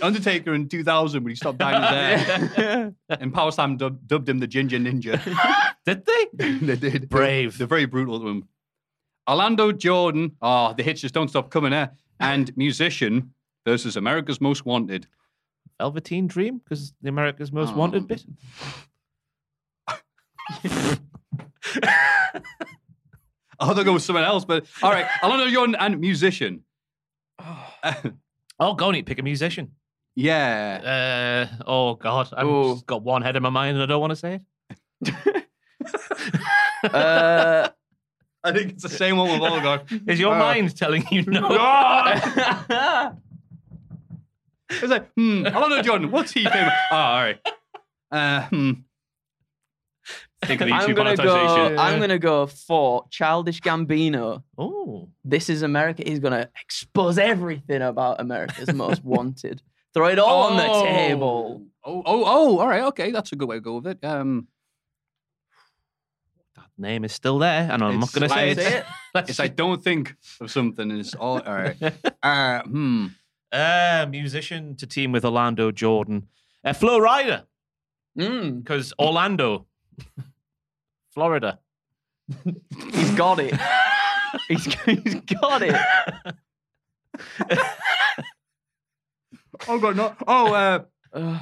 Undertaker 0.00 0.54
in 0.54 0.68
2000 0.70 1.22
when 1.22 1.30
he 1.30 1.36
stopped 1.36 1.58
dying 1.58 1.82
his 1.82 2.52
hair. 2.54 2.94
and 3.10 3.34
Power 3.34 3.52
Slam 3.52 3.76
dub- 3.76 4.06
dubbed 4.06 4.26
him 4.28 4.38
the 4.38 4.46
Ginger 4.46 4.78
Ninja. 4.78 5.20
Did 5.84 6.06
they? 6.06 6.56
they 6.60 6.76
did. 6.76 7.08
Brave. 7.10 7.58
They're 7.58 7.66
very 7.66 7.84
brutal 7.84 8.20
to 8.20 8.28
him. 8.28 8.48
Orlando 9.28 9.72
Jordan. 9.72 10.32
Oh, 10.42 10.74
the 10.74 10.82
hits 10.82 11.00
just 11.00 11.14
don't 11.14 11.28
stop 11.28 11.50
coming 11.50 11.70
there. 11.70 11.92
And 12.20 12.54
musician 12.56 13.34
versus 13.66 13.96
America's 13.96 14.40
Most 14.40 14.64
Wanted. 14.66 15.06
Velveteen 15.78 16.26
Dream, 16.26 16.58
because 16.58 16.92
the 17.02 17.08
America's 17.08 17.52
Most 17.52 17.72
Oh. 17.72 17.76
Wanted 17.76 18.06
bit. 18.06 18.24
I 23.60 23.66
thought 23.66 23.84
go 23.84 23.92
with 23.92 24.02
someone 24.02 24.24
else, 24.24 24.44
but 24.44 24.66
all 24.82 24.90
right. 24.90 25.06
Orlando 25.22 25.48
Jordan 25.50 25.76
and 25.78 26.00
musician. 26.00 26.64
Oh, 28.58 28.74
go 28.74 28.88
on, 28.88 29.02
pick 29.04 29.18
a 29.18 29.22
musician. 29.22 29.72
yeah. 30.14 31.48
Uh, 31.60 31.62
oh, 31.66 31.94
God. 31.94 32.28
I've 32.36 32.46
Ooh. 32.46 32.74
just 32.74 32.86
got 32.86 33.02
one 33.02 33.22
head 33.22 33.36
in 33.36 33.42
my 33.42 33.50
mind 33.50 33.76
and 33.76 33.82
I 33.82 33.86
don't 33.86 34.00
want 34.00 34.10
to 34.12 34.16
say 34.16 34.40
it. 35.04 35.14
Uh, 36.84 37.68
I 38.44 38.52
think 38.52 38.72
it's 38.72 38.82
the 38.82 38.88
same 38.88 39.16
one 39.16 39.30
we've 39.30 39.42
all 39.42 39.60
got. 39.60 39.86
Is 40.06 40.18
your 40.18 40.34
Uh, 40.34 40.38
mind 40.46 40.76
telling 40.76 41.04
you 41.10 41.22
no? 41.26 41.48
It's 44.70 44.82
like, 44.90 45.12
hmm, 45.14 45.44
Orlando 45.46 45.82
Jordan, 45.82 46.10
what's 46.10 46.32
he 46.32 46.44
famous? 46.46 46.72
Oh, 46.90 46.96
all 46.96 47.20
right. 47.22 47.38
Uh, 48.10 48.42
hmm. 48.48 48.70
Think 50.44 50.60
of 50.62 50.68
the 50.68 50.74
I'm 50.74 50.88
YouTube 50.90 50.96
gonna 50.96 51.16
go. 51.16 51.24
monetization. 51.24 51.78
I'm 51.78 52.00
gonna 52.00 52.18
go 52.18 52.46
for 52.46 53.04
Childish 53.10 53.60
Gambino. 53.60 54.42
Oh, 54.58 55.08
This 55.24 55.48
is 55.50 55.62
America. 55.62 56.02
He's 56.06 56.18
gonna 56.20 56.48
expose 56.60 57.18
everything 57.18 57.82
about 57.82 58.18
America's 58.20 58.72
Most 58.72 59.04
Wanted. 59.04 59.62
Throw 59.94 60.08
it 60.08 60.18
all 60.18 60.50
on 60.50 60.56
the 60.56 60.66
Oh. 60.68 60.82
table. 60.84 61.62
Oh, 61.84 62.02
oh, 62.06 62.24
oh, 62.24 62.58
all 62.58 62.66
right, 62.68 62.84
okay, 62.84 63.10
that's 63.10 63.30
a 63.32 63.36
good 63.36 63.48
way 63.48 63.56
to 63.56 63.60
go 63.60 63.74
with 63.76 63.86
it. 63.88 64.04
Um, 64.04 64.48
name 66.82 67.04
is 67.04 67.12
still 67.12 67.38
there, 67.38 67.68
and 67.70 67.82
I'm 67.82 67.98
not 68.00 68.12
going 68.12 68.28
to 68.28 68.34
say 68.34 68.50
it. 68.50 68.84
It's 69.14 69.40
I 69.40 69.48
don't 69.48 69.82
think 69.82 70.16
of 70.40 70.50
something. 70.50 70.90
and 70.90 71.00
It's 71.00 71.14
all, 71.14 71.40
all 71.40 71.54
right. 71.54 71.76
Uh, 72.22 72.62
hmm. 72.62 73.06
Uh, 73.50 74.06
musician 74.08 74.74
to 74.76 74.86
team 74.86 75.12
with 75.12 75.24
Orlando 75.24 75.70
Jordan. 75.70 76.28
Uh, 76.64 76.72
Flo 76.72 76.98
Rida, 77.00 77.44
Mm, 78.18 78.58
because 78.58 78.92
Orlando, 78.98 79.66
Florida. 81.14 81.58
he's 82.92 83.10
got 83.12 83.38
it. 83.40 83.54
he's, 84.48 84.64
he's 84.84 85.14
got 85.40 85.62
it. 85.62 85.76
Oh 89.68 89.78
god, 89.78 89.96
no. 89.96 90.14
Oh, 90.26 90.52
uh, 90.54 90.84
Ugh. 91.14 91.40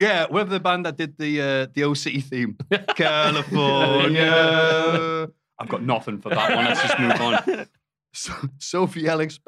Yeah. 0.00 0.26
Whoever 0.26 0.50
the 0.50 0.60
band 0.60 0.86
that 0.86 0.96
did 0.96 1.16
the 1.18 1.40
uh, 1.40 1.66
the 1.74 1.84
OC 1.84 2.22
theme, 2.24 2.56
California. 2.96 5.28
I've 5.60 5.68
got 5.68 5.82
nothing 5.82 6.20
for 6.20 6.28
that 6.30 6.54
one. 6.54 6.64
Let's 6.66 6.82
just 6.82 6.98
move 6.98 7.20
on. 7.20 7.66
So, 8.14 8.32
Sophie 8.58 9.06
Ellis, 9.06 9.38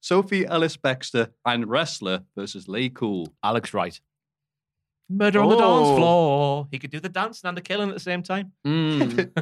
Sophie 0.00 0.46
Ellis 0.46 0.76
Bextor 0.78 1.28
and 1.44 1.68
wrestler 1.68 2.22
versus 2.36 2.66
Lay 2.66 2.88
Cool. 2.88 3.28
Alex 3.44 3.74
Wright. 3.74 4.00
Murder 5.10 5.40
on 5.40 5.50
the 5.50 5.56
dance 5.56 5.86
Oh. 5.86 5.96
floor. 5.96 6.68
He 6.72 6.78
could 6.78 6.90
do 6.90 6.98
the 6.98 7.10
dance 7.10 7.42
and 7.44 7.54
the 7.56 7.60
killing 7.60 7.88
at 7.90 7.94
the 7.94 8.00
same 8.00 8.22
time. 8.22 8.52
Mm. 8.66 9.10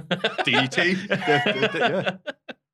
DT. 0.44 1.08
Yeah. 1.08 2.16
I'm 2.18 2.65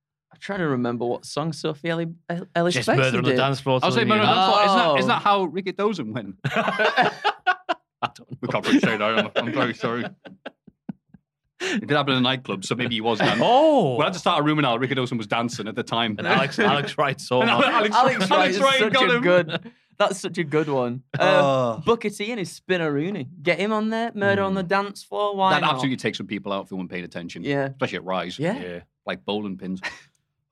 trying 0.43 0.59
to 0.59 0.69
remember 0.69 1.05
what 1.07 1.25
song 1.25 1.53
Sophie 1.53 1.89
Ellie, 1.89 2.09
Ellis 2.55 2.75
Just 2.75 2.89
Bextor 2.89 2.97
murder 2.97 3.19
on 3.19 3.25
the 3.25 3.31
did. 3.31 3.37
dance 3.37 3.61
floor. 3.61 3.81
I 3.83 3.87
was 3.87 3.95
till 3.95 4.01
saying, 4.05 4.09
the 4.09 4.15
Murder 4.17 4.27
on 4.29 4.35
the 4.37 4.43
end. 4.43 4.49
Dance 4.49 4.53
Floor. 4.53 4.65
Isn't 4.67 4.77
that, 4.77 4.87
Oh. 4.87 4.99
isn't 4.99 5.09
that 5.09 5.23
how 5.23 5.47
Rikidozan 5.47 6.13
went? 6.13 6.37
I 8.03 8.11
don't 8.15 8.31
know. 8.31 8.37
We 8.41 8.49
can't 8.49 8.67
really 8.67 8.81
say 8.81 8.97
that. 8.97 9.03
I'm, 9.03 9.31
I'm 9.47 9.53
very 9.53 9.75
sorry. 9.75 10.05
It 11.61 11.81
did 11.87 11.91
happen 11.91 12.15
in 12.15 12.19
a 12.19 12.23
nightclub, 12.23 12.65
so 12.65 12.75
maybe 12.75 12.97
he 12.97 13.01
was 13.01 13.21
dancing. 13.21 13.41
Oh, 13.45 13.97
We 13.97 14.03
had 14.05 14.13
to 14.15 14.19
start 14.19 14.41
a 14.41 14.43
rumor 14.43 14.63
now. 14.63 14.77
Rikidozan 14.77 15.17
was 15.17 15.29
dancing 15.29 15.69
at 15.69 15.77
the 15.77 15.85
time. 15.85 16.17
and 16.19 16.27
Alex, 16.27 16.59
Alex 16.59 16.99
Wright 16.99 17.21
saw 17.21 17.43
And 17.43 17.51
him. 17.51 17.57
Alex, 17.73 17.95
Alex 17.95 18.31
Wright 18.31 18.51
is 18.51 18.59
Wright 18.61 18.79
such 18.81 18.93
got 18.93 19.11
a 19.11 19.17
him. 19.17 19.23
good. 19.23 19.73
That's 19.99 20.19
such 20.19 20.39
a 20.39 20.45
good 20.45 20.69
one. 20.69 21.05
Uh, 21.17 21.77
Oh. 21.79 21.83
Booker 21.87 22.11
T 22.11 22.31
and 22.33 22.41
his 22.41 22.59
Spinaroonie. 22.59 23.29
Get 23.41 23.61
him 23.61 23.73
on 23.73 23.91
there. 23.91 24.11
Murder 24.13 24.43
on 24.43 24.55
the 24.55 24.65
dance 24.65 25.05
floor. 25.05 25.37
Why 25.37 25.53
That 25.53 25.61
not? 25.61 25.75
absolutely 25.75 25.99
takes 25.99 26.19
some 26.19 26.27
people 26.27 26.53
out 26.53 26.65
if 26.65 26.71
they 26.71 26.77
weren't 26.77 26.91
paying 26.91 27.05
attention. 27.05 27.45
Yeah. 27.45 27.67
Especially 27.67 27.99
at 27.99 28.05
Rise. 28.05 28.39
Yeah. 28.41 28.59
Yeah. 28.59 28.81
Like 29.07 29.25
bowling 29.25 29.57
pins. 29.59 29.81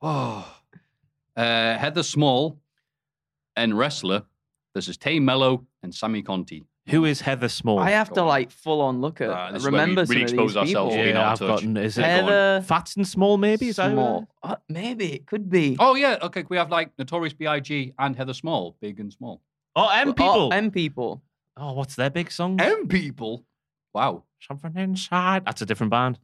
Oh. 0.02 0.56
Uh, 1.36 1.78
Heather 1.78 2.02
Small 2.02 2.58
and 3.56 3.78
wrestler 3.78 4.24
versus 4.74 4.98
Tay 4.98 5.20
Melo 5.20 5.64
and 5.82 5.94
Sammy 5.94 6.22
Conti. 6.22 6.66
Who 6.88 7.04
is 7.04 7.20
Heather 7.20 7.48
Small? 7.48 7.78
I 7.78 7.90
have 7.92 8.12
to 8.14 8.22
like 8.24 8.50
full 8.50 8.80
on 8.82 9.00
look 9.00 9.20
at. 9.20 9.52
This 9.52 9.62
is 9.62 9.64
where 9.64 9.72
we 9.72 9.78
remember 9.78 10.04
really 10.04 10.26
some 10.26 10.38
of 10.40 10.44
expose 10.44 10.48
these 10.54 10.56
ourselves 10.74 10.94
people. 10.94 11.04
being 11.04 11.16
out 11.16 11.20
yeah, 11.20 11.26
of 11.26 11.32
I've 11.32 11.38
touch. 11.38 11.48
gotten. 11.48 11.76
Is 11.76 11.96
it 11.96 12.00
Yeah, 12.02 12.20
go. 12.20 12.26
Heather 12.26 12.62
Fats 12.62 12.96
and 12.96 13.06
Small? 13.06 13.38
Maybe 13.38 13.68
is 13.68 13.76
that 13.76 13.92
Small. 13.92 14.28
Uh, 14.42 14.56
maybe 14.68 15.12
it 15.14 15.26
could 15.26 15.48
be. 15.48 15.76
Oh, 15.78 15.94
yeah. 15.94 16.18
Okay. 16.20 16.44
We 16.48 16.56
have 16.56 16.68
like 16.68 16.90
Notorious 16.98 17.32
B.I.G. 17.32 17.94
and 17.98 18.16
Heather 18.16 18.34
Small, 18.34 18.76
big 18.80 18.98
and 19.00 19.12
small. 19.12 19.40
Oh, 19.76 19.88
M 19.88 20.08
people. 20.12 20.26
Oh, 20.28 20.48
M 20.48 20.70
people. 20.72 21.22
Oh, 21.56 21.72
what's 21.72 21.94
their 21.94 22.10
big 22.10 22.30
song? 22.32 22.60
M 22.60 22.88
people. 22.88 23.44
Wow. 23.94 24.24
Something 24.40 24.76
inside. 24.76 25.44
That's 25.46 25.62
a 25.62 25.66
different 25.66 25.90
band. 25.90 26.18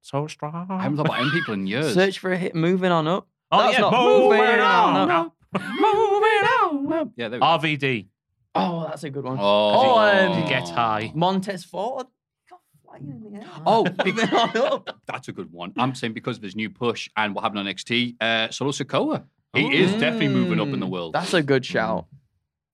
So 0.00 0.26
strong. 0.26 0.66
I 0.70 0.82
haven't 0.82 0.96
thought 0.96 1.06
about 1.06 1.20
M 1.20 1.30
people 1.30 1.54
in 1.54 1.66
years. 1.66 1.94
Search 1.94 2.18
for 2.18 2.32
a 2.32 2.38
hit. 2.38 2.54
Moving 2.54 2.92
on 2.92 3.06
up. 3.06 3.26
Oh, 3.50 3.58
That's 3.58 3.74
yeah. 3.74 3.80
not 3.80 3.92
Moving 4.04 4.38
moving 4.38 4.60
on 4.60 4.96
on 4.96 5.10
up. 5.10 5.34
Moving 5.54 6.48
on 6.60 6.92
up. 6.92 7.08
Yeah, 7.16 7.28
there 7.28 7.38
we 7.38 7.40
go. 7.40 7.46
RVD. 7.46 8.06
Oh, 8.54 8.86
that's 8.88 9.04
a 9.04 9.10
good 9.10 9.24
one. 9.24 9.38
Oh, 9.40 9.72
Oh, 9.98 10.32
He 10.34 10.42
um, 10.42 10.48
gets 10.48 10.70
high. 10.70 11.12
Montez 11.14 11.64
Ford. 11.64 12.06
Got 12.50 12.60
flying 12.84 13.08
in 13.08 13.32
the 13.32 13.38
air. 13.38 13.46
Oh, 13.66 13.84
Moving 14.04 14.28
on 14.34 14.56
up. 14.56 15.00
That's 15.06 15.28
a 15.28 15.32
good 15.32 15.52
one. 15.52 15.72
I'm 15.76 15.94
saying 15.94 16.12
because 16.14 16.36
of 16.36 16.42
his 16.42 16.56
new 16.56 16.70
push 16.70 17.08
and 17.16 17.34
what 17.34 17.42
happened 17.44 17.60
on 17.60 17.66
NXT, 17.66 18.16
uh, 18.20 18.50
Solo 18.50 18.70
Sikoa. 18.72 19.24
He 19.54 19.74
is 19.76 19.90
definitely 19.92 20.28
moving 20.28 20.60
up 20.60 20.68
in 20.68 20.78
the 20.80 20.86
Mm, 20.86 20.90
world. 20.90 21.12
That's 21.14 21.32
a 21.34 21.42
good 21.42 21.64
shout. 21.64 22.06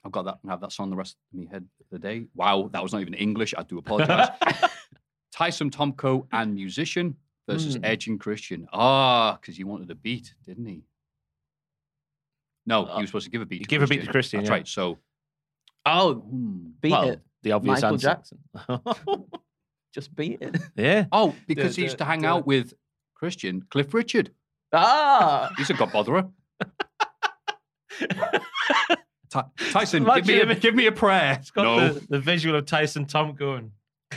I've 0.04 0.12
got 0.12 0.24
that. 0.24 0.38
I 0.46 0.50
have 0.50 0.60
that 0.60 0.72
song 0.72 0.90
the 0.90 0.96
rest 0.96 1.16
of 1.32 1.38
me 1.38 1.46
head 1.46 1.66
of 1.80 1.86
the 1.90 1.98
day. 1.98 2.26
Wow, 2.34 2.68
that 2.72 2.82
was 2.82 2.92
not 2.92 3.00
even 3.00 3.14
English. 3.14 3.54
I 3.56 3.62
do 3.62 3.78
apologize. 3.78 4.28
Tyson 5.34 5.68
Tomko 5.70 6.26
and 6.32 6.54
musician 6.54 7.16
versus 7.48 7.74
Hmm. 7.74 7.84
Edge 7.84 8.06
and 8.06 8.20
Christian. 8.20 8.68
Ah, 8.72 9.36
because 9.40 9.56
he 9.56 9.64
wanted 9.64 9.90
a 9.90 9.94
beat, 9.96 10.32
didn't 10.46 10.66
he? 10.66 10.84
No, 12.66 12.84
Uh, 12.86 12.96
he 12.96 13.00
was 13.02 13.10
supposed 13.10 13.24
to 13.26 13.30
give 13.30 13.42
a 13.42 13.46
beat. 13.46 13.62
to 13.64 13.68
give 13.68 13.82
a 13.82 13.86
beat 13.86 14.04
to 14.04 14.10
Christian, 14.10 14.38
That's 14.40 14.48
yeah. 14.48 14.54
right. 14.54 14.68
So, 14.68 14.98
Oh, 15.84 16.14
hmm. 16.14 16.68
beat 16.80 16.92
Well, 16.92 17.08
it. 17.10 17.20
The 17.42 17.52
obvious 17.52 17.82
Michael 17.82 17.94
answer. 17.94 18.06
Jackson. 18.08 18.38
Just 19.92 20.14
beat 20.14 20.40
it. 20.40 20.56
Yeah. 20.76 21.06
oh, 21.12 21.34
because 21.46 21.74
Duh, 21.74 21.80
he 21.80 21.82
used 21.82 21.98
to 21.98 22.04
hang 22.04 22.24
out 22.24 22.46
with 22.46 22.72
Christian, 23.14 23.60
Cliff 23.70 23.92
Richard. 23.92 24.30
Ah. 24.72 25.52
He's 25.58 25.68
a 25.70 25.74
god 25.74 25.90
botherer. 25.90 26.30
Tyson, 29.72 30.04
give 30.04 30.26
me, 30.26 30.40
a, 30.40 30.54
give 30.54 30.74
me 30.74 30.86
a 30.86 30.92
prayer. 30.92 31.36
It's 31.40 31.50
got 31.50 31.64
no. 31.64 31.92
the, 31.92 32.06
the 32.08 32.18
visual 32.20 32.56
of 32.56 32.66
Tyson 32.66 33.04
Tom 33.04 33.34
going. 33.34 33.72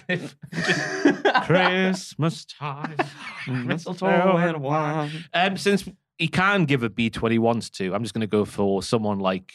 Christmas 1.46 2.46
time. 2.46 2.96
Mistletoe 3.48 4.06
and 4.38 4.62
wine. 4.62 5.12
Um, 5.34 5.58
since 5.58 5.88
he 6.18 6.28
can 6.28 6.66
give 6.66 6.84
a 6.84 6.90
beat 6.90 7.22
when 7.22 7.32
he 7.32 7.40
wants 7.40 7.70
to, 7.72 7.94
I'm 7.94 8.04
just 8.04 8.14
going 8.14 8.22
to 8.22 8.28
go 8.28 8.46
for 8.46 8.82
someone 8.84 9.20
like 9.20 9.54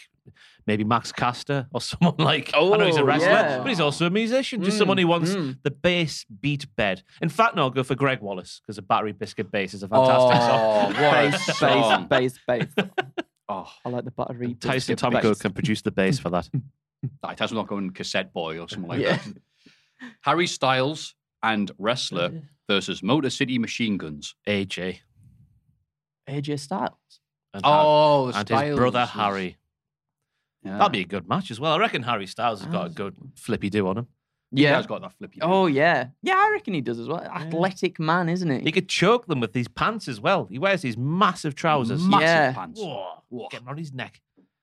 maybe 0.67 0.85
Max 0.85 1.11
Caster 1.13 1.67
or 1.73 1.81
someone 1.81 2.15
like. 2.19 2.51
oh, 2.55 2.73
I 2.75 2.77
know 2.77 2.87
he's 2.87 2.97
a 2.97 3.01
Oh, 3.03 3.05
wrestler, 3.05 3.29
yeah. 3.31 3.59
but 3.59 3.67
he's 3.69 3.81
also 3.81 4.07
a 4.07 4.11
musician. 4.11 4.63
Just 4.63 4.77
Mm, 4.77 4.79
someone 4.79 4.99
who 4.99 5.07
wants 5.09 5.31
mm. 5.35 5.59
the 5.63 5.71
bass 5.71 6.25
beat 6.41 6.67
bed. 6.77 7.03
In 7.21 7.29
fact, 7.29 7.57
no, 7.57 7.63
I'll 7.63 7.71
go 7.71 7.83
for 7.83 7.95
Greg 7.95 8.21
Wallace 8.21 8.61
because 8.63 8.79
a 8.79 8.83
battery 8.83 9.13
biscuit 9.13 9.51
bass 9.51 9.75
is 9.75 9.83
a 9.83 9.89
fantastic 9.89 10.41
Oh, 10.41 10.47
song. 10.49 10.93
what 10.93 10.97
a 10.97 11.31
Bass, 11.31 11.47
bass, 11.47 11.59
song. 11.61 12.07
bass, 12.07 12.39
bass. 12.47 12.67
Oh, 13.49 13.69
I 13.85 13.89
like 13.89 14.05
the 14.05 14.11
battery. 14.13 14.55
Tyson 14.55 14.95
biscuit 14.95 14.99
Tomko 14.99 15.23
bass. 15.23 15.39
can 15.43 15.53
produce 15.53 15.83
the 15.83 15.91
bass 15.91 16.19
for 16.21 16.31
that. 16.31 16.49
Like, 17.23 17.37
Tyson 17.37 17.57
not 17.57 17.67
going 17.67 17.91
cassette 17.91 18.33
boy 18.33 18.61
or 18.61 18.69
something 18.69 18.89
like 18.89 19.01
Yeah. 19.01 19.17
that. 19.17 19.37
Harry 20.23 20.47
Styles 20.47 21.15
and 21.43 21.71
wrestler 21.79 22.43
versus 22.69 23.03
Motor 23.03 23.31
City 23.31 23.59
Machine 23.59 23.97
Guns. 23.97 24.35
AJ 24.47 25.01
AJ 26.29 26.59
Styles. 26.61 26.93
and, 27.55 27.63
Oh, 27.65 28.31
Har- 28.33 28.41
and 28.41 28.49
his 28.49 28.77
brother 28.77 29.03
is- 29.03 29.11
Harry. 29.11 29.57
Yeah. 30.65 30.79
That'd 30.79 30.93
be 30.93 31.01
a 31.01 31.05
good 31.05 31.29
match 31.29 31.51
as 31.51 31.59
well. 31.59 31.73
I 31.73 31.79
reckon 31.79 32.03
Harry 32.05 32.27
Styles 32.27 32.61
has 32.63 32.71
got 32.71 32.87
a 32.87 32.91
good 32.91 33.17
flippy 33.35 33.69
do 33.69 33.89
on 33.89 33.99
him. 33.99 34.07
Yeah. 34.53 34.77
he's 34.77 34.87
got 34.87 35.01
that 35.01 35.13
flippy. 35.15 35.41
Oh 35.43 35.67
yeah. 35.67 36.09
Yeah, 36.23 36.35
I 36.37 36.51
reckon 36.53 36.75
he 36.75 36.81
does 36.81 36.99
as 37.01 37.09
well. 37.09 37.21
Athletic 37.21 37.99
man, 37.99 38.29
isn't 38.29 38.49
he? 38.51 38.61
He 38.61 38.71
could 38.71 38.89
choke 38.89 39.27
them 39.27 39.41
with 39.41 39.55
these 39.55 39.67
pants 39.67 40.07
as 40.09 40.21
well. 40.21 40.45
He 40.47 40.59
wears 40.59 40.83
these 40.83 40.97
massive 40.97 41.55
trousers. 41.57 42.07
Massive 42.07 42.23
Yeah. 42.23 42.53
pants. 42.53 42.81
Whoa, 42.81 43.23
Whoa. 43.29 43.49
Get 43.51 43.63
him 43.63 43.69
on 43.69 43.77
his 43.79 43.93
neck. 43.93 44.21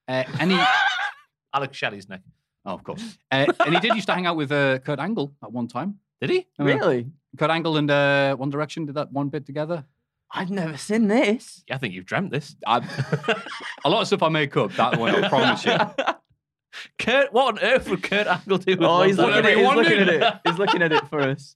Uh, 0.08 0.24
and 0.40 0.52
he, 0.52 0.60
Alex 1.54 1.76
Shelley's 1.78 2.08
neck. 2.08 2.22
Oh, 2.70 2.74
of 2.76 2.84
course. 2.84 3.18
Uh, 3.32 3.46
and 3.66 3.74
he 3.76 3.80
did 3.80 3.94
used 3.96 4.08
to 4.08 4.14
hang 4.14 4.26
out 4.26 4.36
with 4.38 4.52
uh, 4.52 4.80
Kurt 4.80 5.00
Angle 5.00 5.34
at 5.44 5.52
one 5.52 5.68
time. 5.68 6.00
Did 6.22 6.30
he? 6.32 6.48
Really? 6.58 7.08
Kurt 7.38 7.52
Angle 7.52 7.78
and 7.78 7.90
uh, 7.92 8.36
One 8.36 8.50
Direction 8.50 8.86
did 8.86 8.96
that 8.96 9.12
one 9.12 9.30
bit 9.30 9.46
together. 9.46 9.86
I've 10.32 10.50
never 10.52 10.78
seen 10.78 11.08
this. 11.08 11.64
I 11.72 11.78
think 11.78 11.94
you've 11.94 12.06
dreamt 12.06 12.32
this. 12.32 12.56
I, 12.66 12.78
a 13.86 13.90
lot 13.90 14.02
of 14.02 14.08
stuff 14.08 14.24
I 14.24 14.30
make 14.30 14.56
up. 14.58 14.72
That 14.74 14.98
one, 15.00 15.14
I 15.16 15.28
promise 15.30 15.66
you. 15.66 15.78
Kurt, 17.00 17.34
what 17.34 17.48
on 17.56 17.60
earth 17.64 17.90
would 17.90 18.04
Kurt 18.04 18.28
Angle 18.28 18.58
do 18.60 18.72
with 18.74 18.82
Oh, 18.84 19.00
One 19.00 19.08
he's 19.08 19.18
looking, 19.18 19.34
at, 19.34 19.44
Whatever 19.44 19.50
he's 19.50 19.58
he 19.58 19.76
looking 19.76 19.92
at 19.92 20.08
wanted. 20.08 20.24
it. 20.24 20.34
He's 20.50 20.58
looking 20.60 20.82
at 20.84 20.92
it 20.92 21.08
for 21.10 21.22
us. 21.22 21.56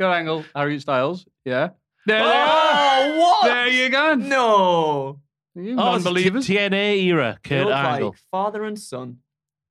Kurt 0.00 0.14
Angle, 0.14 0.44
Harry 0.54 0.80
Styles. 0.80 1.26
Yeah. 1.44 1.70
There, 2.06 2.22
Oh, 2.22 3.18
what? 3.18 3.44
there 3.46 3.68
you 3.68 3.88
go. 3.90 4.14
No. 4.14 5.20
You 5.54 5.76
Oh, 5.78 5.94
it's 5.96 6.04
non-believers. 6.04 6.46
TNA 6.46 7.02
era, 7.04 7.38
They 7.42 7.48
Kurt 7.48 7.66
look 7.66 7.74
Angle. 7.76 8.08
like 8.10 8.18
father 8.30 8.64
and 8.64 8.78
son. 8.78 9.18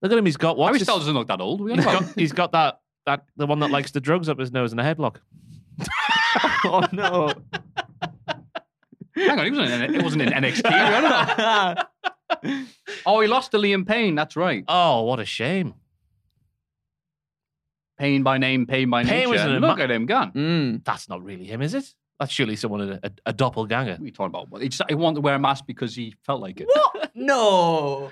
Look 0.04 0.12
at 0.12 0.18
him. 0.18 0.26
He's 0.26 0.38
got 0.38 0.58
what? 0.58 0.68
Harry 0.68 0.80
Styles 0.80 1.00
doesn't 1.02 1.14
look 1.16 1.30
that 1.30 1.42
old. 1.42 1.70
He's 1.70 1.84
got, 1.84 2.06
he's 2.16 2.32
got 2.34 2.52
that 2.52 2.82
that 3.06 3.26
the 3.38 3.48
one 3.48 3.60
that 3.60 3.72
likes 3.72 3.92
the 3.92 4.02
drugs 4.02 4.30
up 4.30 4.38
his 4.38 4.52
nose 4.52 4.72
and 4.72 4.80
a 4.82 4.84
headlock. 4.84 5.18
oh 6.66 6.86
no. 6.92 7.34
Hang 9.16 9.40
on, 9.40 9.46
he 9.46 9.52
wasn't 9.52 9.84
in, 9.84 9.96
it 9.96 10.04
wasn't 10.04 10.22
in 10.24 10.30
NXT. 10.30 10.64
we 10.66 12.42
don't 12.42 12.48
know. 12.58 12.66
oh, 13.06 13.20
he 13.22 13.28
lost 13.28 13.52
to 13.52 13.58
Liam 13.58 13.88
Payne. 13.88 14.16
That's 14.16 14.36
right. 14.36 14.64
Oh, 14.68 15.04
what 15.04 15.20
a 15.20 15.26
shame. 15.26 15.76
Pain 17.98 18.24
by 18.24 18.38
name, 18.40 18.66
pain 18.66 18.90
by 18.90 19.04
Payne 19.04 19.30
nature. 19.30 19.44
in 19.44 19.56
a 19.56 19.60
Look 19.60 19.78
ma- 19.78 19.84
at 19.84 19.92
him 19.92 20.06
gone. 20.08 20.32
Mm. 20.32 20.84
That's 20.84 21.08
not 21.08 21.24
really 21.24 21.46
him, 21.46 21.62
is 21.62 21.74
it? 21.76 21.94
That's 22.20 22.32
surely 22.32 22.56
someone 22.56 22.82
a, 22.82 23.00
a, 23.04 23.12
a 23.28 23.34
doppelganger. 23.34 23.92
What 23.94 24.02
are 24.02 24.06
you 24.06 24.12
talking 24.12 24.36
about? 24.36 24.62
He, 24.62 24.70
just, 24.70 24.82
he 24.90 24.96
wanted 24.96 25.16
to 25.16 25.22
wear 25.22 25.36
a 25.36 25.40
mask 25.40 25.66
because 25.68 25.96
he 25.96 26.16
felt 26.26 26.42
like 26.42 26.60
it. 26.60 26.68
What? 26.68 27.12
No. 27.14 28.12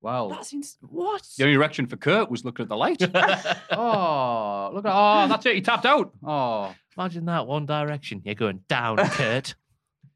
Wow. 0.00 0.28
That's 0.28 0.52
ins- 0.52 0.78
what? 0.80 1.26
The 1.36 1.44
only 1.44 1.54
erection 1.56 1.86
for 1.86 1.96
Kurt 1.96 2.30
was 2.30 2.44
looking 2.44 2.62
at 2.64 2.68
the 2.68 2.76
light. 2.76 3.02
oh, 3.72 4.70
look 4.72 4.84
at 4.86 4.92
oh, 4.94 5.28
that's 5.28 5.44
it. 5.46 5.54
He 5.56 5.60
tapped 5.60 5.86
out. 5.86 6.12
Oh, 6.24 6.74
Imagine 6.96 7.24
that 7.26 7.46
one 7.46 7.66
direction. 7.66 8.22
You're 8.24 8.34
going 8.34 8.60
down, 8.68 8.96
Kurt. 9.10 9.54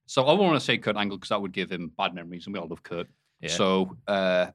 so 0.07 0.23
I 0.25 0.27
won't 0.33 0.41
want 0.43 0.55
to 0.55 0.61
say 0.65 0.79
Kurt 0.79 0.97
Angle 0.97 1.17
because 1.19 1.29
that 1.31 1.41
would 1.41 1.53
give 1.53 1.71
him 1.71 1.93
bad 1.97 2.15
memories, 2.15 2.47
and 2.47 2.55
we 2.55 2.61
all 2.61 2.69
love 2.69 2.83
Kurt. 2.83 3.07
Yeah. 3.41 3.49
So 3.51 3.97
uh, 4.07 4.47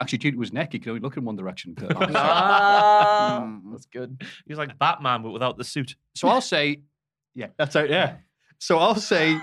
actually, 0.00 0.18
due 0.18 0.32
to 0.32 0.40
his 0.40 0.52
neck, 0.52 0.72
he 0.72 0.78
could 0.78 0.90
only 0.90 1.00
look 1.00 1.16
in 1.16 1.24
one 1.24 1.36
direction. 1.36 1.74
Kurt 1.74 1.92
Ah, 1.96 3.40
Mm. 3.44 3.70
that's 3.72 3.86
good. 3.86 4.22
He's 4.46 4.58
like 4.58 4.78
Batman, 4.78 5.22
but 5.22 5.30
without 5.30 5.58
the 5.58 5.64
suit. 5.64 5.96
So 6.14 6.28
I'll 6.28 6.40
say, 6.40 6.82
yeah, 7.34 7.48
that's 7.56 7.76
out. 7.76 7.88
Yeah. 7.90 8.16
So 8.58 8.78
I'll 8.78 8.94
say, 8.94 9.38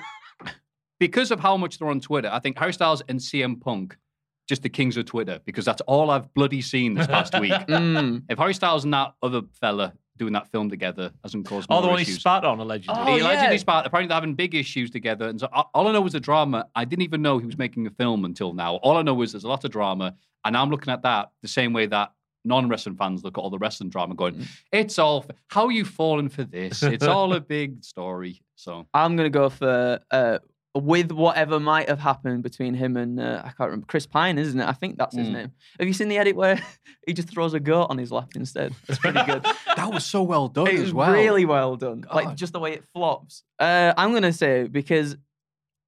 because 0.99 1.31
of 1.31 1.39
how 1.39 1.57
much 1.57 1.77
they're 1.77 1.89
on 1.89 1.99
Twitter, 1.99 2.29
I 2.31 2.39
think 2.39 2.57
Harry 2.57 2.73
Styles 2.73 3.01
and 3.07 3.19
CM 3.19 3.59
Punk, 3.61 3.97
just 4.47 4.61
the 4.63 4.69
kings 4.69 4.97
of 4.97 5.05
Twitter, 5.05 5.39
because 5.45 5.65
that's 5.65 5.81
all 5.81 6.09
I've 6.11 6.33
bloody 6.33 6.61
seen 6.61 6.93
this 6.95 7.07
past 7.07 7.39
week. 7.39 7.51
Mm. 7.67 8.23
If 8.29 8.37
Harry 8.37 8.53
Styles 8.53 8.83
and 8.83 8.93
that 8.93 9.13
other 9.21 9.41
fella 9.59 9.93
doing 10.17 10.33
that 10.33 10.47
film 10.51 10.69
together 10.69 11.11
hasn't 11.23 11.45
caused 11.47 11.67
Oh, 11.69 11.75
more 11.75 11.81
the 11.81 11.87
one 11.87 11.97
he 11.97 12.03
issues. 12.03 12.19
spat 12.19 12.43
on, 12.45 12.59
allegedly. 12.59 12.93
Oh, 12.97 13.05
he 13.13 13.17
yeah. 13.17 13.23
allegedly 13.23 13.57
spat. 13.57 13.85
Apparently, 13.87 14.09
they're 14.09 14.15
having 14.15 14.35
big 14.35 14.53
issues 14.53 14.91
together. 14.91 15.27
And 15.27 15.39
so 15.39 15.47
all 15.73 15.87
I 15.87 15.91
know 15.91 16.01
was 16.01 16.13
the 16.13 16.19
drama. 16.19 16.67
I 16.75 16.85
didn't 16.85 17.03
even 17.03 17.21
know 17.21 17.39
he 17.39 17.45
was 17.47 17.57
making 17.57 17.87
a 17.87 17.89
film 17.89 18.23
until 18.25 18.53
now. 18.53 18.75
All 18.75 18.97
I 18.97 19.01
know 19.01 19.19
is 19.23 19.31
there's 19.31 19.43
a 19.43 19.47
lot 19.47 19.63
of 19.65 19.71
drama. 19.71 20.13
And 20.45 20.55
I'm 20.55 20.69
looking 20.69 20.93
at 20.93 21.01
that 21.03 21.31
the 21.41 21.47
same 21.47 21.73
way 21.73 21.87
that 21.87 22.11
non 22.45 22.67
wrestling 22.69 22.95
fans 22.95 23.23
look 23.23 23.37
at 23.37 23.41
all 23.41 23.49
the 23.49 23.57
wrestling 23.57 23.89
drama 23.89 24.13
going, 24.13 24.35
Mm. 24.35 24.47
it's 24.71 24.99
all, 24.99 25.25
f- 25.27 25.35
how 25.47 25.65
are 25.65 25.71
you 25.71 25.85
falling 25.85 26.29
for 26.29 26.43
this? 26.43 26.83
It's 26.83 27.05
all 27.05 27.33
a 27.33 27.39
big 27.57 27.83
story. 27.83 28.41
So, 28.55 28.85
I'm 28.93 29.15
gonna 29.15 29.29
go 29.29 29.49
for 29.49 29.99
uh, 30.11 30.39
with 30.75 31.11
whatever 31.11 31.59
might 31.59 31.87
have 31.87 31.99
happened 31.99 32.41
between 32.41 32.73
him 32.73 32.97
and 32.97 33.19
uh, 33.19 33.41
I 33.43 33.49
can't 33.49 33.59
remember 33.69 33.85
Chris 33.85 34.07
Pine, 34.07 34.39
isn't 34.39 34.59
it? 34.59 34.67
I 34.67 34.73
think 34.73 34.97
that's 34.97 35.15
his 35.15 35.27
Mm. 35.27 35.33
name. 35.33 35.51
Have 35.79 35.87
you 35.87 35.93
seen 35.93 36.07
the 36.07 36.17
edit 36.17 36.35
where 36.35 36.59
he 37.07 37.13
just 37.13 37.29
throws 37.29 37.53
a 37.53 37.59
goat 37.59 37.87
on 37.91 37.97
his 37.99 38.11
lap 38.11 38.29
instead? 38.35 38.73
That's 38.87 38.99
pretty 38.99 39.23
good. 39.23 39.43
that 39.75 39.93
was 39.93 40.03
so 40.05 40.23
well 40.23 40.47
done 40.47 40.67
it 40.67 40.75
as 40.75 40.81
was 40.81 40.93
well. 40.93 41.11
really 41.13 41.45
well 41.45 41.75
done. 41.75 42.05
Like 42.11 42.35
just 42.35 42.53
the 42.53 42.59
way 42.59 42.73
it 42.73 42.83
flops. 42.93 43.43
Uh, 43.59 43.93
I'm 43.97 44.13
gonna 44.13 44.33
say 44.33 44.63
because 44.67 45.15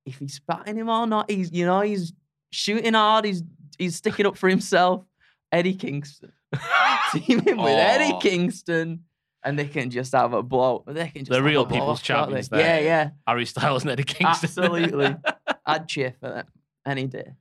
if 0.05 0.19
he's 0.19 0.35
spatting 0.35 0.77
him 0.77 0.87
or 0.89 1.07
not, 1.07 1.31
he's 1.31 1.51
you 1.51 1.65
know 1.65 1.81
he's 1.81 2.13
shooting 2.51 2.93
hard. 2.93 3.25
He's 3.25 3.41
he's 3.79 3.95
sticking 3.95 4.27
up 4.27 4.37
for 4.37 4.47
himself. 4.49 5.03
Eddie 5.51 5.73
Kingston, 5.75 6.31
team 7.13 7.39
him 7.41 7.57
with 7.57 7.67
Eddie 7.73 8.17
Kingston, 8.19 9.03
and 9.45 9.57
they 9.57 9.67
can 9.67 9.89
just 9.89 10.11
have 10.13 10.33
a 10.33 10.43
blow. 10.43 10.83
They 10.87 11.07
can 11.07 11.21
just 11.21 11.29
The 11.29 11.35
have 11.37 11.45
real 11.45 11.65
people's 11.65 11.99
off, 11.99 12.03
champions 12.03 12.49
there. 12.49 12.59
Yeah, 12.59 12.79
yeah. 12.79 13.09
Harry 13.27 13.45
Styles 13.45 13.83
and 13.83 13.91
Eddie 13.91 14.03
Kingston. 14.03 14.27
Absolutely. 14.63 15.15
I'd 15.65 15.87
cheer 15.87 16.13
for 16.19 16.29
that 16.29 16.47
any 16.85 17.07
day. 17.07 17.33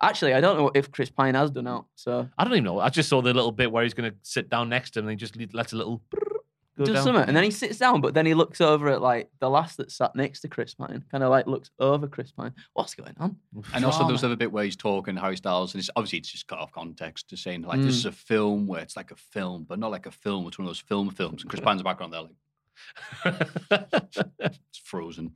Actually, 0.00 0.34
I 0.34 0.40
don't 0.40 0.56
know 0.58 0.70
if 0.74 0.90
Chris 0.90 1.10
Pine 1.10 1.34
has 1.36 1.50
done 1.52 1.68
out. 1.68 1.86
So 1.94 2.28
I 2.36 2.42
don't 2.42 2.54
even 2.54 2.64
know. 2.64 2.80
I 2.80 2.88
just 2.88 3.08
saw 3.08 3.22
the 3.22 3.32
little 3.32 3.52
bit 3.52 3.70
where 3.70 3.84
he's 3.84 3.94
going 3.94 4.10
to 4.10 4.16
sit 4.22 4.50
down 4.50 4.68
next 4.68 4.90
to 4.92 4.98
him 4.98 5.06
and 5.06 5.10
he 5.12 5.16
just 5.16 5.36
le- 5.36 5.46
lets 5.52 5.72
a 5.72 5.76
little 5.76 6.02
go 6.76 6.84
does 6.84 6.94
down. 6.94 7.04
something, 7.04 7.24
and 7.24 7.36
then 7.36 7.44
he 7.44 7.50
sits 7.50 7.78
down, 7.78 8.00
but 8.00 8.14
then 8.14 8.26
he 8.26 8.34
looks 8.34 8.60
over 8.60 8.88
at 8.88 9.02
like 9.02 9.30
the 9.40 9.50
last 9.50 9.76
that 9.76 9.90
sat 9.90 10.14
next 10.14 10.40
to 10.40 10.48
Chris 10.48 10.74
Pine, 10.74 11.04
kind 11.10 11.22
of 11.24 11.30
like 11.30 11.46
looks 11.46 11.70
over 11.78 12.06
Chris 12.06 12.32
Pine. 12.32 12.52
What's 12.74 12.94
going 12.94 13.14
on? 13.18 13.36
And 13.74 13.84
also, 13.84 14.00
there 14.00 14.12
was 14.12 14.20
Drama. 14.20 14.32
another 14.32 14.36
bit 14.36 14.52
where 14.52 14.64
he's 14.64 14.76
talking 14.76 15.16
Harry 15.16 15.36
Styles, 15.36 15.74
and 15.74 15.80
it's 15.80 15.90
obviously 15.96 16.18
it's 16.18 16.30
just 16.30 16.46
cut 16.46 16.58
off 16.58 16.72
context 16.72 17.28
to 17.30 17.36
saying 17.36 17.62
like 17.62 17.80
this 17.80 17.94
mm. 17.94 17.98
is 17.98 18.06
a 18.06 18.12
film 18.12 18.66
where 18.66 18.80
it's 18.80 18.96
like 18.96 19.10
a 19.10 19.16
film, 19.16 19.64
but 19.68 19.78
not 19.78 19.90
like 19.90 20.06
a 20.06 20.10
film. 20.10 20.46
It's 20.46 20.58
one 20.58 20.66
of 20.66 20.70
those 20.70 20.80
film 20.80 21.10
films. 21.10 21.42
And 21.42 21.50
Chris 21.50 21.60
Pine's 21.64 21.82
background 21.82 22.12
there, 22.12 22.22
like 22.22 22.30
it's 24.40 24.78
frozen. 24.84 25.32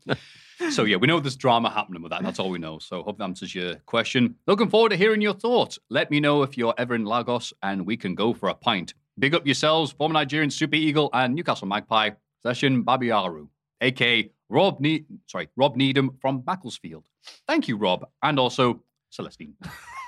so 0.70 0.84
yeah, 0.84 0.97
we 0.97 1.06
know 1.06 1.20
there's 1.20 1.36
drama 1.36 1.70
happening 1.70 2.02
with 2.02 2.10
that. 2.10 2.23
That's 2.23 2.39
all 2.39 2.50
we 2.50 2.58
know. 2.58 2.78
So 2.78 3.02
hope 3.02 3.18
that 3.18 3.24
answers 3.24 3.55
your 3.55 3.76
question. 3.86 4.36
Looking 4.47 4.68
forward 4.68 4.90
to 4.90 4.97
hearing 4.97 5.20
your 5.20 5.34
thoughts. 5.34 5.78
Let 5.90 6.10
me 6.10 6.20
know 6.20 6.42
if 6.42 6.56
you're 6.56 6.74
ever 6.78 6.94
in 6.94 7.05
Lagos, 7.05 7.52
and 7.62 7.86
we 7.86 7.97
can 7.97 8.15
go 8.15 8.32
for 8.32 8.48
a 8.48 8.55
pint. 8.55 8.94
Big 9.18 9.34
up 9.34 9.46
yourselves, 9.46 9.92
former 9.92 10.12
Nigerian 10.12 10.50
Super 10.50 10.76
Eagle 10.76 11.10
and 11.12 11.34
Newcastle 11.34 11.66
Magpie, 11.66 12.10
Session 12.42 12.84
Babayaro, 12.84 13.48
aka 13.80 14.30
Rob 14.48 14.78
ne- 14.80 15.04
sorry, 15.26 15.48
Rob 15.56 15.76
Needham 15.76 16.18
from 16.20 16.44
Macclesfield. 16.46 17.04
Thank 17.48 17.68
you, 17.68 17.76
Rob, 17.76 18.06
and 18.22 18.38
also 18.38 18.82
Celestine. 19.10 19.54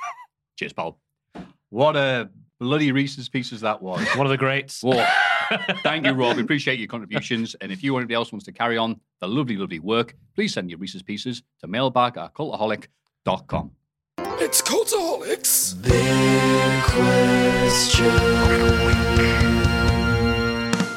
Cheers, 0.58 0.72
pal. 0.72 0.98
What 1.70 1.96
a 1.96 2.30
bloody 2.60 2.92
Reese's 2.92 3.28
Pieces 3.28 3.60
that 3.62 3.82
was. 3.82 4.06
One 4.16 4.26
of 4.26 4.30
the 4.30 4.36
greats. 4.36 4.82
Whoa. 4.82 5.04
Thank 5.82 6.06
you, 6.06 6.12
Rob. 6.12 6.36
We 6.36 6.42
appreciate 6.42 6.78
your 6.78 6.88
contributions. 6.88 7.56
And 7.60 7.72
if 7.72 7.82
you 7.82 7.94
or 7.94 8.00
anybody 8.00 8.14
else 8.14 8.32
wants 8.32 8.44
to 8.46 8.52
carry 8.52 8.76
on 8.76 9.00
the 9.20 9.28
lovely, 9.28 9.56
lovely 9.56 9.78
work, 9.78 10.14
please 10.34 10.52
send 10.52 10.70
your 10.70 10.78
Reese's 10.78 11.02
Pieces 11.02 11.42
to 11.60 11.66
mailbag 11.66 12.18
at 12.18 12.34
cultaholic.com. 12.34 13.70
It's 14.40 14.60
Cultaholics. 14.62 15.80
Big 15.82 16.82
question. 16.84 18.06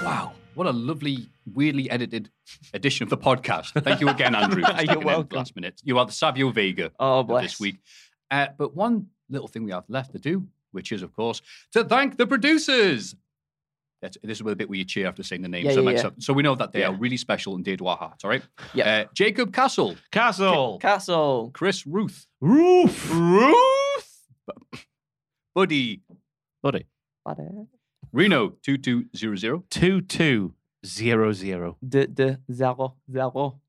Wow. 0.04 0.32
What 0.56 0.68
a 0.68 0.72
lovely, 0.72 1.30
weirdly 1.54 1.90
edited 1.90 2.30
edition 2.74 3.04
of 3.04 3.10
the 3.10 3.18
podcast. 3.18 3.82
Thank 3.84 4.02
you 4.02 4.10
again, 4.10 4.34
Andrew. 4.36 4.64
for 4.76 4.84
You're 4.84 5.00
welcome. 5.00 5.38
Last 5.38 5.56
minute. 5.56 5.82
You 5.84 6.00
are 6.00 6.06
the 6.06 6.12
Savio 6.12 6.50
Vega 6.52 6.92
Oh, 7.00 7.20
of 7.20 7.28
bless. 7.28 7.44
this 7.44 7.60
week. 7.60 7.78
Uh, 8.32 8.48
but 8.58 8.76
one 8.76 9.08
little 9.30 9.48
thing 9.48 9.64
we 9.66 9.72
have 9.72 9.86
left 9.88 10.14
to 10.14 10.20
do, 10.20 10.48
which 10.72 10.92
is, 10.92 11.04
of 11.04 11.14
course, 11.14 11.42
to 11.74 11.84
thank 11.84 12.18
the 12.18 12.26
producers. 12.26 13.16
That's, 14.02 14.18
this 14.24 14.38
is 14.40 14.44
where 14.44 14.52
the 14.52 14.56
bit 14.56 14.68
where 14.70 14.78
you 14.80 14.86
cheer 14.86 15.08
after 15.08 15.22
saying 15.22 15.42
the 15.44 15.48
names. 15.48 15.66
Yeah, 15.66 15.74
so, 15.74 15.88
yeah, 15.90 16.02
yeah. 16.04 16.10
so 16.20 16.34
we 16.34 16.42
know 16.44 16.56
that 16.56 16.72
they 16.72 16.80
Yeah. 16.80 16.90
are 16.90 16.96
really 16.96 17.18
special 17.18 17.54
and 17.56 17.64
dear 17.64 17.78
to 17.78 17.88
our 17.88 17.98
hearts, 17.98 18.24
all 18.24 18.30
right? 18.32 18.42
Yeah. 18.74 18.90
Uh, 18.90 19.06
Jacob 19.14 19.54
Castle, 19.54 19.96
Castle. 20.12 20.80
Castle. 20.80 21.52
Chris 21.54 21.86
Ruth, 21.86 22.26
Roof. 22.40 23.12
Ruth, 23.14 24.28
Buddy, 25.54 26.02
Buddy. 26.64 26.86
Buddy. 27.26 27.44
Reno 28.14 28.50
2200, 28.64 29.70
2200. 29.70 31.76
De 31.88 32.08
de 32.08 32.40
zero 32.52 32.96
zero. 33.12 33.60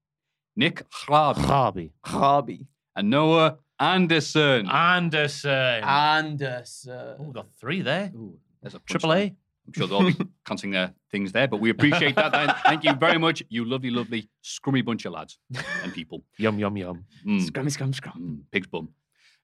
Nick 0.56 0.84
Hrab, 0.90 1.36
Harvey. 1.36 1.92
Hobby. 2.04 2.66
and 2.96 3.10
Noah 3.10 3.58
Anderson. 3.78 4.68
Anderson. 4.68 5.82
Anderson. 5.84 7.16
oh, 7.18 7.22
we 7.24 7.32
got 7.32 7.46
three 7.60 7.82
there. 7.82 8.10
Ooh, 8.14 8.38
there's 8.62 8.74
a 8.74 8.78
Triple. 8.80 9.12
A. 9.14 9.34
I'm 9.66 9.72
sure 9.74 9.86
they'll 9.86 9.98
all 9.98 10.06
be 10.12 10.16
cancelling 10.46 10.72
their 10.72 10.92
things 11.10 11.32
there, 11.32 11.46
but 11.48 11.60
we 11.60 11.70
appreciate 11.70 12.16
that. 12.16 12.32
Thank- 12.32 12.56
Thank 12.64 12.84
you 12.84 12.94
very 12.94 13.18
much, 13.18 13.42
you 13.48 13.64
lovely, 13.64 13.90
lovely, 13.90 14.28
scrummy 14.44 14.84
bunch 14.84 15.04
of 15.04 15.12
lads 15.12 15.38
and 15.82 15.92
people. 15.94 16.24
Yum, 16.38 16.58
yum, 16.58 16.76
yum. 16.76 17.04
Mm, 17.26 17.46
Scrummy 17.48 17.70
scrum 17.70 17.92
scrum. 17.92 18.14
mm, 18.20 18.50
pig's 18.50 18.66
bum. 18.66 18.88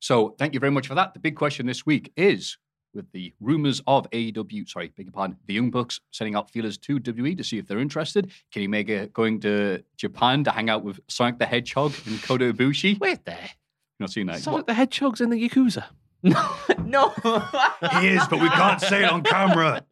So 0.00 0.34
thank 0.38 0.54
you 0.54 0.60
very 0.60 0.72
much 0.72 0.86
for 0.88 0.94
that. 0.94 1.14
The 1.14 1.20
big 1.20 1.36
question 1.36 1.66
this 1.66 1.84
week 1.86 2.12
is 2.16 2.56
with 2.94 3.10
the 3.12 3.32
rumors 3.40 3.80
of 3.86 4.08
AEW, 4.10 4.68
sorry, 4.68 4.92
beg 4.96 5.06
your 5.06 5.12
pardon, 5.12 5.36
the 5.46 5.54
Young 5.54 5.70
Bucks 5.70 6.00
sending 6.10 6.34
out 6.34 6.50
feelers 6.50 6.78
to 6.78 6.98
WWE 6.98 7.36
to 7.36 7.44
see 7.44 7.58
if 7.58 7.68
they're 7.68 7.78
interested. 7.80 8.30
Kenny 8.50 8.66
Omega 8.66 9.06
going 9.08 9.38
to 9.40 9.82
Japan 9.96 10.42
to 10.44 10.50
hang 10.50 10.70
out 10.70 10.82
with 10.84 10.98
Sonic 11.08 11.38
the 11.38 11.46
Hedgehog 11.46 11.92
and 12.06 12.20
Kota 12.22 12.52
Ibushi. 12.52 12.98
Wait 12.98 13.24
there. 13.24 13.38
You're 13.40 14.04
not 14.06 14.10
seeing 14.10 14.26
that. 14.28 14.40
Sonic 14.40 14.66
the 14.66 14.74
Hedgehog's 14.74 15.20
in 15.20 15.30
the 15.30 15.48
Yakuza. 15.48 15.84
No, 16.22 16.50
no. 16.84 17.08
He 18.00 18.08
is, 18.08 18.26
but 18.28 18.40
we 18.40 18.48
can't 18.48 18.80
say 18.80 19.04
it 19.04 19.10
on 19.10 19.22
camera. 19.22 19.84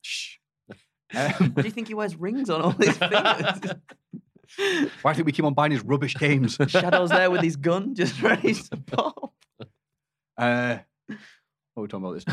Shh. 0.00 0.36
Um, 1.14 1.50
Do 1.56 1.62
you 1.62 1.70
think 1.70 1.88
he 1.88 1.94
wears 1.94 2.16
rings 2.16 2.48
on 2.50 2.60
all 2.62 2.70
his 2.72 2.96
fingers? 2.96 3.74
why 5.02 5.14
think 5.14 5.26
we 5.26 5.32
keep 5.32 5.44
on 5.44 5.54
buying 5.54 5.72
his 5.72 5.82
rubbish 5.84 6.16
games? 6.16 6.56
Shadow's 6.68 7.10
there 7.10 7.30
with 7.30 7.42
his 7.42 7.56
gun, 7.56 7.94
just 7.94 8.20
ready 8.22 8.54
to 8.54 8.76
pop. 8.78 9.32
Uh, 10.36 10.78
what 11.06 11.18
are 11.76 11.82
we 11.82 11.88
talking 11.88 12.04
about 12.06 12.14
this? 12.14 12.24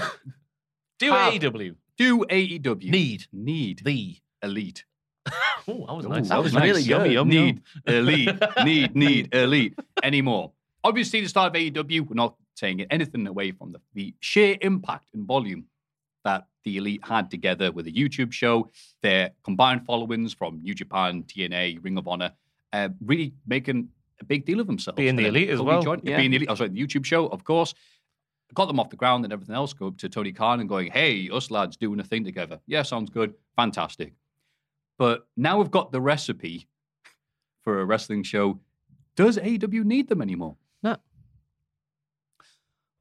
Do 1.00 1.11
Have- 1.11 1.34
AEW. 1.34 1.76
Do 1.98 2.19
AEW 2.26 2.90
Need. 2.90 3.26
need 3.34 3.82
The. 3.84 4.18
elite? 4.42 4.85
Oh, 5.68 5.85
that 5.85 5.93
was 5.95 6.06
Ooh, 6.06 6.09
nice. 6.09 6.30
that 6.30 6.42
was 6.42 6.56
really 6.56 6.82
Yummy, 6.82 7.09
good. 7.09 7.14
yum, 7.14 7.30
need 7.30 7.61
yum. 7.85 7.95
elite, 7.95 8.35
need 8.66 8.95
need 8.95 9.35
elite 9.35 9.77
anymore. 10.01 10.53
Obviously, 10.83 11.22
the 11.22 11.30
start 11.30 11.56
of 11.56 11.61
AEW, 11.61 12.01
we're 12.08 12.14
not 12.16 12.35
saying 12.56 12.82
anything 12.90 13.27
away 13.27 13.51
from 13.51 13.72
the, 13.72 13.82
the 13.93 14.14
sheer 14.19 14.58
impact 14.61 15.08
and 15.14 15.25
volume 15.25 15.66
that 16.24 16.48
the 16.64 16.77
elite 16.77 17.01
had 17.06 17.30
together 17.32 17.72
with 17.72 17.88
a 17.88 17.91
YouTube 17.91 18.32
show, 18.32 18.69
their 19.01 19.32
combined 19.43 19.85
followings 19.85 20.33
from 20.33 20.61
New 20.61 20.74
Japan, 20.74 21.24
TNA, 21.24 21.83
Ring 21.83 21.98
of 21.98 22.08
Honor, 22.08 22.32
uh, 22.74 22.90
really 23.06 23.33
making 23.48 23.90
a 24.22 24.25
big 24.25 24.45
deal 24.45 24.59
of 24.59 24.67
themselves. 24.67 24.98
Being 24.98 25.16
the 25.16 25.27
elite 25.27 25.49
as 25.49 25.61
well. 25.61 25.82
joined- 25.82 26.01
Yeah. 26.06 26.17
Being 26.17 26.32
the 26.32 26.38
elite, 26.38 26.49
oh, 26.51 26.56
sorry, 26.56 26.69
the 26.69 26.82
YouTube 26.85 27.06
show, 27.06 27.27
of 27.27 27.43
course. 27.43 27.74
Got 28.53 28.66
them 28.66 28.80
off 28.80 28.90
the 28.90 28.95
ground 28.98 29.24
and 29.25 29.32
everything 29.32 29.56
else. 29.56 29.74
Go 29.74 29.88
up 29.88 29.98
to 29.98 30.09
Tony 30.09 30.32
Khan 30.32 30.59
and 30.59 30.67
going, 30.67 30.91
hey, 30.91 31.30
us 31.30 31.51
lads 31.51 31.77
doing 31.77 31.99
a 31.99 32.03
thing 32.03 32.24
together. 32.24 32.59
Yeah, 32.67 32.82
sounds 32.82 33.09
good. 33.09 33.33
Fantastic. 33.56 34.14
But 34.98 35.27
now 35.38 35.59
we've 35.59 35.72
got 35.72 35.91
the 35.91 36.01
recipe 36.01 36.67
for 37.64 37.80
a 37.80 37.85
wrestling 37.85 38.24
show. 38.24 38.59
Does 39.16 39.38
AEW 39.38 39.83
need 39.85 40.09
them 40.09 40.22
anymore? 40.22 40.58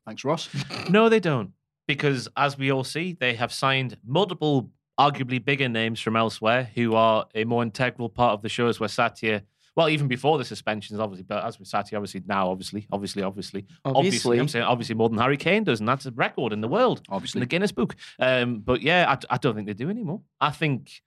No. 0.09 0.11
Thanks, 0.11 0.25
Ross. 0.25 0.49
No, 0.91 1.09
they 1.09 1.21
don't. 1.21 1.53
Because 1.87 2.29
as 2.37 2.59
we 2.59 2.71
all 2.73 2.85
see, 2.85 3.17
they 3.19 3.35
have 3.35 3.53
signed 3.53 3.97
multiple, 4.07 4.71
arguably 4.99 5.43
bigger 5.45 5.69
names 5.69 6.01
from 6.01 6.17
elsewhere 6.17 6.71
who 6.75 6.95
are 6.95 7.27
a 7.35 7.45
more 7.45 7.63
integral 7.63 8.09
part 8.09 8.33
of 8.33 8.43
the 8.43 8.49
shows 8.49 8.81
where 8.81 8.89
Satya 8.89 9.43
Well, 9.77 9.89
even 9.89 10.09
before 10.09 10.39
the 10.39 10.45
suspensions, 10.45 10.99
obviously, 11.01 11.25
but 11.29 11.45
as 11.45 11.59
we 11.59 11.65
sat 11.65 11.89
here, 11.89 11.99
obviously 11.99 12.23
now, 12.27 12.51
obviously, 12.51 12.87
obviously, 12.91 13.23
obviously, 13.23 13.67
Obviously. 13.85 14.39
I'm 14.39 14.49
saying 14.49 14.65
obviously 14.65 14.97
more 14.97 15.09
than 15.09 15.19
Harry 15.19 15.37
Kane 15.37 15.65
does, 15.65 15.81
and 15.81 15.89
that's 15.89 16.05
a 16.07 16.11
record 16.11 16.53
in 16.53 16.61
the 16.61 16.69
world, 16.69 17.03
Obviously. 17.09 17.39
in 17.39 17.41
the 17.41 17.47
Guinness 17.47 17.73
Book. 17.73 17.95
Um, 18.19 18.59
but 18.61 18.83
yeah, 18.83 19.07
I, 19.09 19.35
I 19.35 19.39
don't 19.39 19.55
think 19.55 19.67
they 19.67 19.75
do 19.75 19.89
anymore. 19.89 20.21
I 20.41 20.51
think 20.51 21.03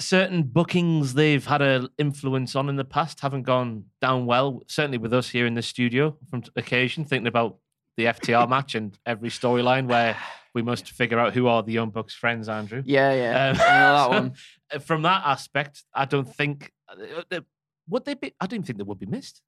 certain 0.00 0.44
bookings 0.44 1.14
they've 1.14 1.44
had 1.46 1.60
an 1.60 1.88
influence 1.98 2.54
on 2.56 2.68
in 2.68 2.76
the 2.76 2.84
past 2.84 3.20
haven't 3.20 3.42
gone 3.42 3.84
down 4.00 4.26
well. 4.26 4.62
Certainly 4.66 4.98
with 4.98 5.12
us 5.12 5.28
here 5.28 5.46
in 5.46 5.54
the 5.54 5.62
studio, 5.62 6.16
from 6.30 6.42
occasion, 6.56 7.04
thinking 7.04 7.26
about 7.26 7.58
the 7.98 8.04
FTR 8.06 8.48
match 8.48 8.74
and 8.74 8.96
every 9.04 9.28
storyline 9.28 9.86
where 9.88 10.16
we 10.54 10.62
must 10.62 10.90
figure 11.00 11.18
out 11.18 11.34
who 11.34 11.48
are 11.48 11.62
the 11.62 11.72
Young 11.72 11.90
Bucks' 11.90 12.14
friends, 12.14 12.48
Andrew. 12.48 12.82
Yeah, 12.86 13.12
yeah. 13.12 13.50
Um, 13.50 13.56
I 13.60 13.78
know 13.80 13.92
that 13.92 14.04
so, 14.04 14.08
one. 14.10 14.32
uh, 14.72 14.78
From 14.78 15.02
that 15.02 15.22
aspect, 15.26 15.82
I 15.92 16.04
don't 16.06 16.32
think 16.34 16.72
uh, 16.88 17.22
uh, 17.36 17.40
would 17.88 18.04
they 18.06 18.14
be. 18.14 18.32
I 18.40 18.46
don't 18.46 18.62
think 18.64 18.78
they 18.78 18.84
would 18.84 18.98
be 19.00 19.06
missed. 19.06 19.42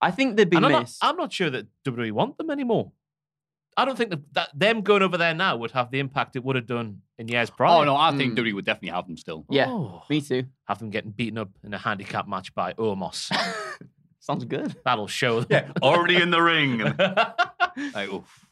I 0.00 0.10
think 0.10 0.36
they'd 0.36 0.50
be 0.50 0.58
And 0.58 0.66
I'm 0.66 0.72
not, 0.72 0.82
missed. 0.82 0.98
I'm 1.02 1.16
not 1.16 1.32
sure 1.32 1.48
that 1.50 1.66
WWE 1.84 2.12
want 2.12 2.36
them 2.38 2.50
anymore. 2.50 2.92
I 3.78 3.84
don't 3.86 3.96
think 3.96 4.10
that, 4.10 4.20
that 4.34 4.48
them 4.54 4.82
going 4.82 5.02
over 5.02 5.16
there 5.18 5.34
now 5.34 5.56
would 5.56 5.70
have 5.72 5.90
the 5.90 5.98
impact 5.98 6.36
it 6.36 6.44
would 6.44 6.56
have 6.56 6.66
done 6.66 7.02
in 7.18 7.28
years 7.28 7.50
prior. 7.50 7.80
Oh 7.80 7.84
no, 7.84 7.96
I 7.96 8.14
think 8.16 8.34
Mm. 8.34 8.38
WWE 8.42 8.54
would 8.54 8.64
definitely 8.66 8.90
have 8.94 9.06
them 9.06 9.16
still. 9.16 9.44
yeah, 9.50 9.68
Oh. 9.70 10.02
me 10.10 10.20
too. 10.20 10.44
have 10.66 10.78
them 10.78 10.90
getting 10.90 11.10
beaten 11.12 11.38
up 11.38 11.50
in 11.64 11.72
a 11.74 11.78
handicap 11.78 12.26
match 12.28 12.54
by 12.54 12.72
Omos. 12.74 13.30
Sounds 14.20 14.44
good. 14.44 14.74
That'll 14.84 15.06
show. 15.06 15.40
them. 15.40 15.46
Yeah, 15.50 15.72
already 15.82 16.16
in 16.20 16.30
the 16.30 16.40
ring. 16.42 16.80
Like, 17.94 18.08
oof. 18.12 18.46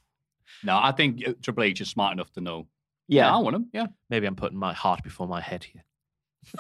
No, 0.63 0.79
I 0.81 0.93
think 0.93 1.27
uh, 1.27 1.33
Triple 1.43 1.65
H 1.65 1.81
is 1.81 1.91
smart 1.91 2.13
enough 2.13 2.31
to 2.33 2.41
know. 2.41 2.67
Yeah. 3.09 3.35
I 3.35 3.39
want 3.39 3.57
him. 3.57 3.69
Yeah, 3.73 3.87
Maybe 4.11 4.27
I'm 4.27 4.37
putting 4.37 4.59
my 4.59 4.73
heart 4.73 5.03
before 5.03 5.27
my 5.29 5.41
head 5.41 5.65
here. 5.65 5.85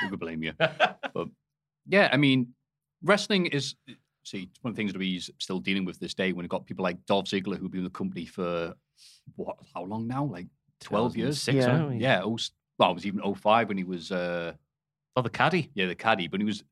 who 0.00 0.08
could 0.10 0.20
blame 0.20 0.42
you? 0.42 0.52
But 0.58 1.28
yeah, 1.88 2.08
I 2.12 2.16
mean, 2.16 2.54
wrestling 3.02 3.46
is 3.46 3.74
see 4.24 4.48
it's 4.50 4.62
one 4.62 4.70
of 4.70 4.76
the 4.76 4.80
things 4.80 4.92
that 4.92 5.00
he's 5.02 5.30
still 5.38 5.60
dealing 5.60 5.84
with 5.84 5.98
this 5.98 6.14
day. 6.14 6.32
When 6.32 6.44
you've 6.44 6.50
got 6.50 6.66
people 6.66 6.82
like 6.82 7.04
Dolph 7.06 7.26
Ziggler 7.26 7.58
who've 7.58 7.70
been 7.70 7.80
in 7.80 7.84
the 7.84 7.90
company 7.90 8.26
for 8.26 8.74
what? 9.36 9.56
How 9.74 9.84
long 9.84 10.06
now? 10.06 10.24
Like 10.24 10.46
twelve 10.80 11.16
years. 11.16 11.42
2006, 11.44 11.56
Yeah. 11.66 11.72
weren't 11.78 11.88
we? 11.90 11.96
Yeah, 12.02 12.22
oh, 12.24 12.34
s- 12.34 12.50
well, 12.78 12.90
it 12.90 12.94
was 12.94 13.06
even 13.06 13.34
05 13.34 13.68
when 13.68 13.78
he 13.78 13.84
was. 13.84 14.12
uh 14.12 14.52
Oh, 15.18 15.22
the 15.22 15.30
caddy. 15.30 15.70
Yeah, 15.74 15.86
the 15.86 15.94
caddy. 15.94 16.28
But 16.28 16.40
he 16.40 16.44
was. 16.44 16.62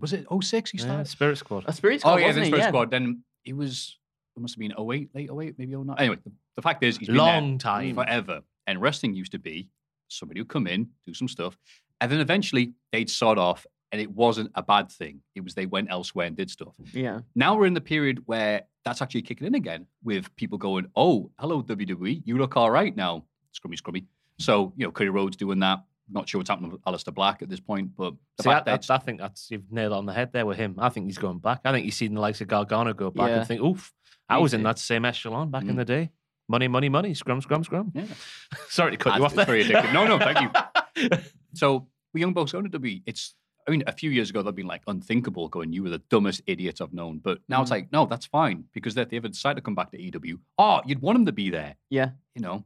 Was 0.00 0.12
it 0.12 0.26
06 0.42 0.70
he 0.72 0.78
Yeah, 0.78 0.84
started? 0.84 1.06
Spirit 1.08 1.38
Squad. 1.38 1.64
A 1.68 1.72
spirit 1.72 2.00
squad, 2.00 2.14
Oh 2.14 2.16
yeah, 2.16 2.26
wasn't 2.26 2.44
the? 2.44 2.48
Spirit 2.50 2.62
yeah. 2.62 2.68
Squad. 2.68 2.90
Then 2.90 3.22
it 3.44 3.54
was. 3.56 3.98
It 4.36 4.40
must 4.40 4.54
have 4.54 4.60
been 4.60 4.72
08, 4.72 5.10
late 5.14 5.30
08, 5.30 5.54
maybe 5.58 5.76
09. 5.76 5.94
Anyway, 5.98 6.16
the, 6.24 6.32
the 6.56 6.62
fact 6.62 6.82
is, 6.82 6.96
he's 6.96 7.08
been 7.08 7.18
Long 7.18 7.58
time. 7.58 7.94
forever. 7.94 8.40
And 8.66 8.80
wrestling 8.80 9.14
used 9.14 9.32
to 9.32 9.38
be 9.38 9.68
somebody 10.08 10.40
would 10.40 10.48
come 10.48 10.66
in, 10.66 10.88
do 11.06 11.12
some 11.12 11.28
stuff, 11.28 11.58
and 12.00 12.10
then 12.10 12.20
eventually 12.20 12.72
they'd 12.92 13.10
sod 13.10 13.36
off, 13.38 13.66
and 13.90 14.00
it 14.00 14.10
wasn't 14.10 14.50
a 14.54 14.62
bad 14.62 14.90
thing. 14.90 15.20
It 15.34 15.42
was 15.44 15.54
they 15.54 15.66
went 15.66 15.90
elsewhere 15.90 16.26
and 16.26 16.36
did 16.36 16.50
stuff. 16.50 16.74
Yeah. 16.92 17.20
Now 17.34 17.56
we're 17.56 17.66
in 17.66 17.74
the 17.74 17.80
period 17.82 18.22
where 18.26 18.62
that's 18.84 19.02
actually 19.02 19.22
kicking 19.22 19.46
in 19.46 19.54
again, 19.54 19.86
with 20.02 20.34
people 20.36 20.56
going, 20.58 20.86
"Oh, 20.96 21.30
hello 21.38 21.62
WWE, 21.62 22.22
you 22.24 22.38
look 22.38 22.56
all 22.56 22.70
right 22.70 22.96
now, 22.96 23.24
scrummy, 23.54 23.78
scrummy." 23.78 24.04
So 24.38 24.72
you 24.76 24.86
know, 24.86 24.92
Cody 24.92 25.10
Rhodes 25.10 25.36
doing 25.36 25.58
that. 25.60 25.84
Not 26.10 26.28
sure 26.28 26.38
what's 26.40 26.50
happening 26.50 26.70
with 26.72 26.82
Aleister 26.82 27.14
Black 27.14 27.42
at 27.42 27.48
this 27.48 27.60
point, 27.60 27.96
but 27.96 28.14
the 28.36 28.42
See, 28.42 28.50
I, 28.50 28.54
fact 28.54 28.66
that 28.66 28.70
that's- 28.82 28.90
I 28.90 28.98
think 28.98 29.20
that's 29.20 29.50
you've 29.50 29.70
nailed 29.70 29.92
it 29.92 29.96
on 29.96 30.06
the 30.06 30.12
head 30.12 30.32
there 30.32 30.44
with 30.44 30.58
him. 30.58 30.74
I 30.78 30.88
think 30.88 31.06
he's 31.06 31.18
going 31.18 31.38
back. 31.38 31.60
I 31.64 31.72
think 31.72 31.84
you've 31.86 31.94
seen 31.94 32.14
the 32.14 32.20
likes 32.20 32.40
of 32.40 32.48
Gargano 32.48 32.92
go 32.92 33.10
back 33.10 33.28
Yeah. 33.28 33.38
and 33.38 33.48
think, 33.48 33.62
"Oof, 33.62 33.92
I 34.28 34.38
was 34.38 34.52
in 34.54 34.62
that 34.64 34.78
same 34.78 35.04
echelon 35.04 35.50
back 35.50 35.62
in 35.62 35.70
Mm. 35.74 35.76
the 35.76 35.84
day. 35.84 36.10
Money, 36.48 36.68
money, 36.68 36.88
money. 36.88 37.14
Scrum, 37.14 37.40
scrum, 37.40 37.62
scrum." 37.64 37.92
Yeah. 37.94 38.04
Sorry 38.68 38.90
to 38.90 38.96
cut 38.96 39.16
you 39.18 39.24
off 39.24 39.34
there. 39.34 39.46
very 39.46 39.64
addictive. 39.64 39.92
No, 39.92 40.06
no, 40.06 40.18
thank 40.18 40.40
you. 40.40 41.10
So 41.54 41.88
we 42.14 42.20
young 42.20 42.32
bucks 42.32 42.52
going 42.52 42.64
to 42.70 42.78
WWE. 42.78 43.02
It's 43.06 43.34
I 43.66 43.70
mean, 43.70 43.84
a 43.86 43.92
few 43.92 44.10
years 44.10 44.28
ago 44.30 44.42
they'd 44.42 44.56
been 44.56 44.66
like 44.66 44.82
unthinkable, 44.88 45.48
going, 45.48 45.72
"You 45.72 45.84
were 45.84 45.88
the 45.90 46.02
dumbest 46.10 46.42
idiots 46.46 46.80
I've 46.80 46.92
known." 46.92 47.18
But 47.20 47.38
now 47.48 47.62
it's 47.62 47.68
Mm. 47.70 47.74
like, 47.74 47.92
no, 47.92 48.06
that's 48.06 48.26
fine 48.26 48.64
because 48.72 48.96
if 48.96 49.08
they 49.10 49.16
ever 49.18 49.28
decide 49.28 49.54
to 49.54 49.62
come 49.62 49.76
back 49.76 49.92
to 49.92 50.00
EW, 50.02 50.40
oh, 50.58 50.80
you'd 50.84 51.00
want 51.00 51.16
them 51.16 51.26
to 51.26 51.32
be 51.32 51.48
there. 51.50 51.76
Yeah. 51.88 52.10
You 52.34 52.42
know, 52.42 52.64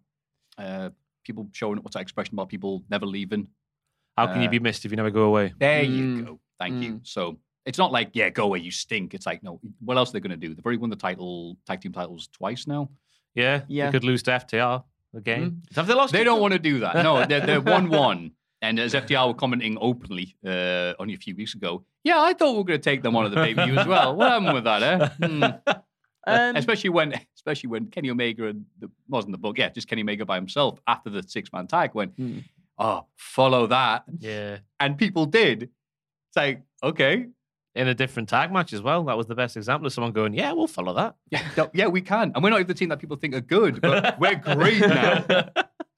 uh, 0.57 0.91
people 1.27 1.49
showing 1.53 1.79
up. 1.79 1.85
what's 1.85 1.95
that 1.95 2.03
expression 2.03 2.35
about 2.35 2.49
people 2.49 2.83
never 2.89 3.07
leaving? 3.07 3.49
How 4.17 4.27
can 4.29 4.41
you 4.43 4.49
Uh, 4.49 4.51
be 4.53 4.59
missed 4.61 4.85
if 4.85 4.91
you 4.93 4.97
never 4.97 5.11
go 5.11 5.23
away? 5.25 5.53
There 5.59 5.83
you 5.83 6.05
Mm. 6.05 6.25
go. 6.27 6.41
Thank 6.59 6.83
you. 6.83 7.01
So 7.03 7.39
it's 7.67 7.77
not 7.79 7.93
like, 7.93 8.11
yeah, 8.15 8.31
go 8.31 8.45
away, 8.45 8.61
you 8.61 8.71
stink. 8.71 9.13
It's 9.13 9.27
like, 9.27 9.43
no, 9.43 9.61
what 9.81 9.97
else 9.99 10.11
are 10.11 10.13
they 10.15 10.21
going 10.21 10.39
to 10.41 10.47
do? 10.49 10.55
They've 10.55 10.65
already 10.65 10.79
won 10.79 10.91
the 10.91 10.97
title, 10.97 11.57
tag 11.67 11.81
team 11.83 11.93
titles 11.93 12.29
twice 12.29 12.67
now. 12.67 12.89
Yeah, 13.35 13.63
Yeah. 13.69 13.87
They 13.87 13.93
could 13.99 14.05
lose 14.05 14.23
to 14.25 14.31
FTR 14.31 14.85
again. 15.15 15.63
Have 15.75 15.87
they 15.87 15.93
lost? 15.95 16.13
They 16.15 16.25
don't 16.25 16.41
want 16.41 16.53
to 16.55 16.59
do 16.59 16.81
that. 16.81 16.95
No, 17.03 17.27
they're, 17.27 17.45
they're 17.45 17.61
one 17.77 17.89
one. 17.91 18.31
And 18.63 18.81
as 18.81 18.95
FTR 18.95 19.29
were 19.29 19.35
commenting 19.35 19.77
openly 19.79 20.35
uh, 20.45 20.95
only 20.99 21.13
a 21.13 21.19
few 21.19 21.37
weeks 21.37 21.55
ago, 21.55 21.85
yeah, 22.03 22.19
I 22.19 22.33
thought 22.33 22.53
we 22.53 22.59
were 22.59 22.65
going 22.65 22.81
to 22.81 22.91
take 22.91 23.03
them 23.03 23.15
on 23.15 23.27
at 23.27 23.31
the 23.33 23.37
pay 23.37 23.55
per 23.55 23.67
view 23.67 23.77
as 23.79 23.87
well. 23.87 24.17
What 24.17 24.31
happened 24.31 24.55
with 24.55 24.65
that, 24.65 24.83
eh? 24.83 25.09
Hmm. 25.27 25.45
Um, 26.29 26.57
especially 26.57 26.91
when, 26.91 27.15
especially 27.47 27.69
when 27.69 27.87
Kenny 27.87 28.11
Omega 28.11 28.49
and 28.49 28.65
the, 28.81 28.91
wasn't 29.09 29.33
the 29.33 29.39
book, 29.39 29.57
yeah, 29.59 29.69
just 29.69 29.87
Kenny 29.89 30.03
Omega 30.03 30.25
by 30.27 30.35
himself 30.37 30.81
after 30.89 31.11
the 31.11 31.23
six 31.23 31.53
man 31.53 31.67
tag 31.69 31.95
went, 31.95 32.13
Hmm. 32.17 32.39
oh, 32.79 33.07
follow 33.17 33.69
that, 33.69 34.05
Yeah, 34.19 34.59
and 34.81 34.99
people 34.99 35.27
did. 35.27 35.63
It's 35.65 36.37
like, 36.37 36.63
okay, 36.83 37.27
in 37.77 37.89
a 37.89 37.95
different 37.95 38.29
tag 38.29 38.51
match 38.53 38.73
as 38.73 38.83
well. 38.83 39.05
That 39.05 39.17
was 39.17 39.27
the 39.27 39.35
best 39.37 39.57
example 39.57 39.87
of 39.87 39.93
someone 39.93 40.13
going, 40.13 40.35
"Yeah, 40.35 40.53
we'll 40.53 40.67
follow 40.67 40.95
that." 40.95 41.15
yeah, 41.31 41.67
yeah, 41.73 41.87
we 41.87 42.01
can, 42.01 42.33
and 42.35 42.43
we're 42.43 42.51
not 42.51 42.57
even 42.61 42.67
the 42.69 42.75
team 42.75 42.89
that 42.89 42.99
people 42.99 43.17
think 43.17 43.35
are 43.35 43.41
good, 43.41 43.81
but 43.81 44.19
we're 44.21 44.35
great 44.35 44.81
now. 44.81 45.25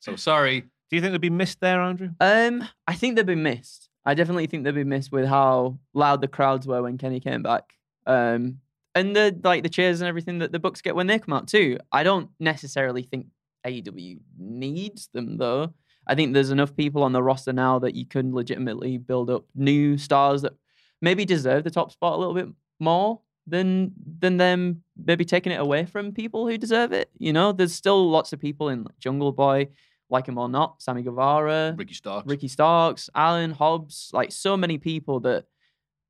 So 0.01 0.17
sorry. 0.17 0.61
Do 0.91 0.97
you 0.97 1.01
think 1.03 1.13
they'd 1.13 1.21
be 1.21 1.31
missed 1.31 1.61
there, 1.61 1.81
Andrew? 1.81 2.11
Um, 2.21 2.65
I 2.87 2.95
think 2.95 3.17
they'd 3.17 3.27
be 3.27 3.35
missed. 3.35 3.89
I 4.05 4.15
definitely 4.15 4.47
think 4.47 4.65
they'd 4.65 4.75
be 4.75 4.85
missed 4.85 5.13
with 5.13 5.27
how 5.27 5.79
loud 5.95 6.21
the 6.21 6.29
crowds 6.29 6.67
were 6.67 6.83
when 6.83 6.99
Kenny 6.99 7.21
came 7.21 7.43
back. 7.43 7.75
Um, 8.07 8.61
and 8.99 9.17
the 9.17 9.39
like 9.45 9.63
the 9.63 9.69
cheers 9.69 10.01
and 10.01 10.09
everything 10.09 10.39
that 10.39 10.53
the 10.53 10.59
Bucks 10.59 10.81
get 10.83 10.97
when 10.97 11.07
they 11.07 11.19
come 11.19 11.35
out 11.35 11.49
too. 11.49 11.79
I 11.93 12.03
don't 12.03 12.31
necessarily 12.41 13.03
think 13.03 13.27
AEW 13.67 14.19
needs 14.39 15.09
them 15.13 15.37
though. 15.39 15.73
I 16.07 16.15
think 16.15 16.33
there's 16.33 16.51
enough 16.51 16.75
people 16.75 17.03
on 17.03 17.13
the 17.13 17.23
roster 17.23 17.53
now 17.53 17.79
that 17.81 17.95
you 17.95 18.07
can 18.07 18.35
legitimately 18.35 18.99
build 18.99 19.31
up 19.31 19.45
new 19.55 19.99
stars 19.99 20.43
that 20.43 20.55
maybe 21.03 21.25
deserve 21.25 21.65
the 21.65 21.71
top 21.71 21.93
spot 21.93 22.15
a 22.15 22.17
little 22.17 22.35
bit 22.35 22.49
more 22.81 23.21
than 23.47 23.93
than 24.19 24.37
them 24.37 24.83
maybe 24.97 25.25
taking 25.25 25.53
it 25.53 25.61
away 25.61 25.85
from 25.85 26.13
people 26.13 26.47
who 26.47 26.59
deserve 26.59 26.93
it. 26.93 27.11
You 27.19 27.33
know, 27.33 27.53
there's 27.53 27.75
still 27.75 28.11
lots 28.11 28.33
of 28.33 28.41
people 28.41 28.69
in 28.69 28.85
like 28.85 28.99
Jungle 28.99 29.33
Boy, 29.33 29.69
like 30.11 30.27
him 30.27 30.39
or 30.39 30.49
not, 30.49 30.83
Sammy 30.83 31.03
Guevara, 31.03 31.75
Ricky 31.77 31.95
Starks. 31.95 32.27
Ricky 32.27 32.49
Starks, 32.49 33.11
Allin, 33.15 33.53
Hobbs, 33.53 34.11
like 34.13 34.33
so 34.33 34.57
many 34.57 34.79
people 34.79 35.21
that 35.21 35.45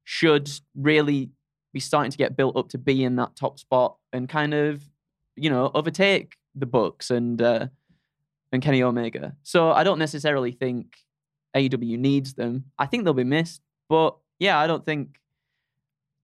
should 0.05 0.50
really 0.75 1.31
be 1.78 1.81
starting 1.81 2.10
to 2.10 2.18
get 2.18 2.36
built 2.36 2.57
up 2.57 2.68
to 2.70 2.78
be 2.78 3.05
in 3.05 3.15
that 3.16 3.36
top 3.36 3.58
spot 3.58 3.97
and 4.12 4.28
kind 4.28 4.52
of, 4.52 4.82
you 5.36 5.48
know, 5.48 5.70
overtake 5.74 6.34
the 6.57 6.66
Bucks 6.66 7.10
and 7.10 7.40
uh, 7.40 7.68
and 8.52 8.60
Kenny 8.60 8.82
Omega. 8.82 9.36
So 9.44 9.70
I 9.70 9.84
don't 9.84 10.00
necessarily 10.00 10.50
think 10.50 10.97
AEW 11.57 11.97
needs 11.98 12.34
them. 12.34 12.65
I 12.78 12.86
think 12.86 13.05
they'll 13.05 13.15
be 13.15 13.24
missed, 13.24 13.62
but 13.89 14.16
yeah, 14.40 14.58
I 14.58 14.66
don't 14.66 14.84
think. 14.84 15.20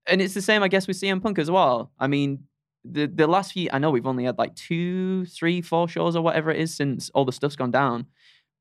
And 0.07 0.21
it's 0.21 0.35
the 0.35 0.43
same, 0.43 0.63
I 0.63 0.69
guess, 0.69 0.87
with 0.87 1.01
CM 1.01 1.23
Punk 1.23 1.39
as 1.39 1.51
well. 1.51 1.93
I 1.99 2.09
mean, 2.09 2.45
the 2.85 3.07
the 3.07 3.27
last 3.27 3.53
few, 3.53 3.69
I 3.73 3.79
know 3.79 3.91
we've 3.91 4.07
only 4.07 4.25
had 4.25 4.39
like 4.39 4.57
two, 4.57 5.25
three, 5.27 5.63
four 5.63 5.89
shows 5.89 6.17
or 6.17 6.23
whatever 6.23 6.51
it 6.51 6.59
is 6.59 6.75
since 6.75 7.11
all 7.15 7.25
the 7.25 7.33
stuff's 7.33 7.57
gone 7.57 7.71
down, 7.71 8.07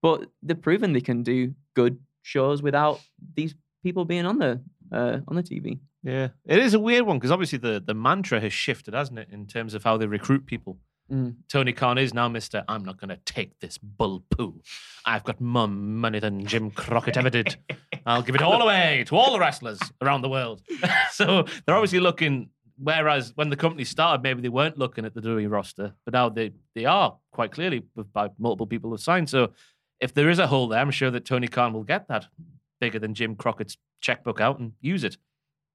but 0.01 0.29
they've 0.43 0.61
proven 0.61 0.93
they 0.93 1.01
can 1.01 1.23
do 1.23 1.55
good 1.73 1.97
shows 2.21 2.61
without 2.61 3.01
these 3.35 3.55
people 3.81 4.05
being 4.05 4.27
on 4.27 4.37
the 4.37 4.61
uh, 4.91 5.19
on 5.27 5.35
the 5.35 5.43
TV. 5.43 5.79
Yeah, 6.03 6.29
it 6.45 6.59
is 6.59 6.73
a 6.73 6.79
weird 6.79 7.05
one 7.05 7.17
because 7.17 7.31
obviously 7.31 7.59
the 7.59 7.81
the 7.85 7.93
mantra 7.93 8.39
has 8.39 8.53
shifted, 8.53 8.93
hasn't 8.93 9.19
it, 9.19 9.29
in 9.31 9.47
terms 9.47 9.73
of 9.73 9.83
how 9.83 9.97
they 9.97 10.05
recruit 10.05 10.45
people. 10.45 10.77
Mm. 11.11 11.35
Tony 11.49 11.73
Khan 11.73 11.97
is 11.97 12.13
now 12.13 12.27
Mister. 12.27 12.63
I'm 12.67 12.83
not 12.83 12.99
going 12.99 13.09
to 13.09 13.19
take 13.25 13.59
this 13.59 13.77
bull 13.77 14.23
poo. 14.29 14.61
I've 15.05 15.23
got 15.23 15.39
more 15.39 15.67
money 15.67 16.19
than 16.19 16.45
Jim 16.45 16.71
Crockett 16.71 17.17
ever 17.17 17.29
did. 17.29 17.55
I'll 18.05 18.21
give 18.21 18.35
it 18.35 18.41
all 18.41 18.61
away 18.61 19.03
to 19.07 19.15
all 19.15 19.31
the 19.31 19.39
wrestlers 19.39 19.79
around 20.01 20.21
the 20.21 20.29
world. 20.29 20.61
so 21.11 21.45
they're 21.65 21.75
obviously 21.75 21.99
looking. 21.99 22.49
Whereas 22.77 23.31
when 23.35 23.49
the 23.49 23.55
company 23.55 23.83
started, 23.83 24.23
maybe 24.23 24.41
they 24.41 24.49
weren't 24.49 24.77
looking 24.77 25.05
at 25.05 25.13
the 25.13 25.21
WWE 25.21 25.49
roster, 25.49 25.93
but 26.05 26.13
now 26.13 26.29
they 26.29 26.51
they 26.75 26.85
are 26.85 27.15
quite 27.31 27.51
clearly 27.51 27.83
by 28.13 28.29
multiple 28.37 28.67
people 28.67 28.91
have 28.91 28.99
signed. 28.99 29.29
So 29.29 29.53
if 29.99 30.13
there 30.13 30.29
is 30.29 30.39
a 30.39 30.47
hole 30.47 30.67
there, 30.67 30.79
I'm 30.79 30.91
sure 30.91 31.11
that 31.11 31.23
Tony 31.23 31.47
Khan 31.47 31.71
will 31.71 31.83
get 31.83 32.07
that 32.09 32.27
bigger 32.81 32.99
than 32.99 33.13
Jim 33.13 33.35
Crockett's 33.35 33.77
checkbook 34.01 34.41
out 34.41 34.59
and 34.59 34.73
use 34.81 35.03
it. 35.03 35.17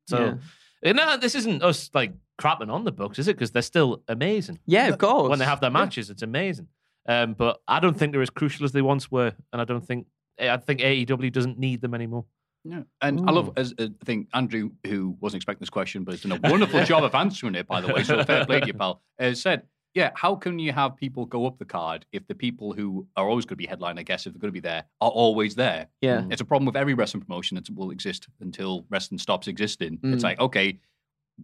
So 0.08 0.38
Yeah. 0.82 0.90
uh, 0.90 0.92
no, 0.92 1.16
this 1.18 1.34
isn't 1.34 1.62
us 1.62 1.90
like 1.92 2.12
crapping 2.40 2.72
on 2.72 2.84
the 2.84 2.92
Bucks, 2.92 3.18
is 3.18 3.28
it? 3.28 3.36
Because 3.36 3.50
they're 3.50 3.62
still 3.62 4.02
amazing. 4.08 4.58
Yeah, 4.66 4.88
of 4.88 4.98
course. 4.98 5.28
When 5.28 5.38
they 5.38 5.44
have 5.44 5.60
their 5.60 5.70
matches, 5.70 6.08
it's 6.10 6.22
amazing. 6.22 6.68
Um, 7.06 7.34
but 7.34 7.60
I 7.68 7.80
don't 7.80 7.96
think 7.98 8.12
they're 8.12 8.22
as 8.22 8.30
crucial 8.30 8.64
as 8.64 8.72
they 8.72 8.82
once 8.82 9.10
were, 9.10 9.32
and 9.52 9.60
I 9.62 9.64
don't 9.64 9.84
think 9.86 10.06
I 10.40 10.56
think 10.56 10.80
AEW 10.80 11.32
doesn't 11.32 11.58
need 11.58 11.80
them 11.80 11.94
anymore. 11.94 12.24
Yeah. 12.64 12.82
And 13.00 13.28
I 13.28 13.32
love, 13.32 13.52
as 13.56 13.72
uh, 13.78 13.84
I 14.00 14.04
think 14.04 14.28
Andrew, 14.34 14.70
who 14.86 15.16
wasn't 15.20 15.38
expecting 15.38 15.60
this 15.60 15.70
question, 15.70 16.04
but 16.04 16.12
has 16.14 16.22
done 16.22 16.32
a 16.44 16.50
wonderful 16.50 16.84
job 16.84 17.02
of 17.04 17.14
answering 17.14 17.54
it, 17.54 17.66
by 17.66 17.80
the 17.80 17.92
way. 17.92 18.02
So 18.04 18.22
fair 18.24 18.44
play 18.46 18.60
to 18.60 18.66
you, 18.66 18.74
pal. 18.74 19.00
Uh, 19.18 19.32
said, 19.34 19.62
yeah, 19.98 20.12
how 20.14 20.36
can 20.36 20.60
you 20.60 20.70
have 20.72 20.96
people 20.96 21.26
go 21.26 21.44
up 21.44 21.58
the 21.58 21.64
card 21.64 22.06
if 22.12 22.24
the 22.28 22.34
people 22.34 22.72
who 22.72 23.04
are 23.16 23.28
always 23.28 23.44
going 23.44 23.56
to 23.56 23.56
be 23.56 23.66
headline, 23.66 23.98
I 23.98 24.04
guess, 24.04 24.26
if 24.26 24.32
they're 24.32 24.38
going 24.38 24.52
to 24.54 24.60
be 24.60 24.60
there, 24.60 24.84
are 25.00 25.10
always 25.10 25.56
there? 25.56 25.88
Yeah. 26.00 26.22
It's 26.30 26.40
a 26.40 26.44
problem 26.44 26.66
with 26.66 26.76
every 26.76 26.94
wrestling 26.94 27.20
promotion 27.24 27.56
that 27.56 27.68
will 27.74 27.90
exist 27.90 28.28
until 28.40 28.86
wrestling 28.90 29.18
stops 29.18 29.48
existing. 29.48 29.98
Mm. 29.98 30.14
It's 30.14 30.22
like, 30.22 30.38
okay, 30.38 30.78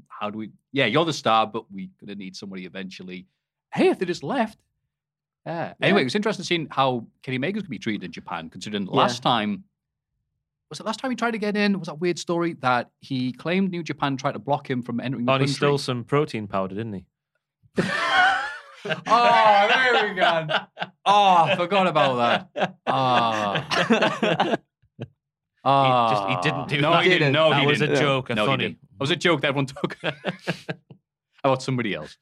how 0.07 0.31
do 0.31 0.39
we? 0.39 0.51
Yeah, 0.71 0.87
you're 0.87 1.05
the 1.05 1.13
star, 1.13 1.49
but 1.49 1.65
we're 1.73 1.89
going 1.99 2.09
to 2.09 2.15
need 2.15 2.37
somebody 2.37 2.65
eventually. 2.65 3.27
Hey, 3.73 3.89
if 3.89 3.99
they 3.99 4.07
just 4.07 4.23
left. 4.23 4.57
Yeah. 5.45 5.75
Anyway, 5.83 6.03
it 6.03 6.05
was 6.05 6.15
interesting 6.15 6.45
seeing 6.45 6.69
how 6.71 7.09
Kenny 7.23 7.39
Omega's 7.39 7.63
going 7.63 7.67
to 7.67 7.71
be 7.71 7.79
treated 7.81 8.05
in 8.05 8.13
Japan, 8.13 8.51
considering 8.51 8.85
Yeah. 8.87 8.93
last 8.93 9.21
time. 9.21 9.65
Was 10.71 10.79
it 10.79 10.87
last 10.87 11.01
time 11.01 11.11
he 11.11 11.17
tried 11.17 11.33
to 11.33 11.39
get 11.39 11.57
in? 11.57 11.77
Was 11.81 11.89
that 11.89 11.99
weird 11.99 12.21
story 12.21 12.53
that 12.61 12.91
he 13.01 13.33
claimed 13.33 13.73
New 13.73 13.83
Japan 13.83 14.17
tried 14.17 14.33
to 14.33 14.39
block 14.39 14.71
him 14.71 14.81
from 14.81 15.01
entering 15.01 15.25
the 15.25 15.33
Oh, 15.33 15.35
and 15.35 15.45
he 15.45 15.49
stole 15.49 15.77
some 15.79 16.05
protein 16.05 16.47
powder, 16.47 16.77
didn't 16.77 16.93
he? 16.95 17.05
Oh, 18.87 19.69
there 19.69 20.09
we 20.09 20.15
go. 20.15 20.47
Oh, 21.07 21.45
I 21.45 21.57
forgot 21.57 21.87
about 21.87 22.49
that. 22.55 22.77
Ah. 22.87 23.67
Ah. 25.65 26.11
just- 26.11 26.29
he 26.29 26.51
didn't 26.51 26.69
do 26.69 26.81
no, 26.81 26.91
that. 26.93 27.05
he 27.05 27.09
didn't. 27.11 27.33
No, 27.33 27.51
That 27.51 27.61
he 27.61 27.67
was 27.67 27.81
a 27.81 27.87
didn't. 27.87 28.01
joke, 28.03 28.31
a 28.31 28.35
no, 28.35 28.43
he 28.45 28.47
funny- 28.49 28.65
didn't. 28.65 28.79
It 28.83 29.01
was 29.01 29.11
a 29.11 29.17
joke 29.17 29.41
that 29.41 29.49
everyone 29.49 29.67
took 29.67 29.97
about 31.45 31.63
somebody 31.63 31.95
else. 31.95 32.17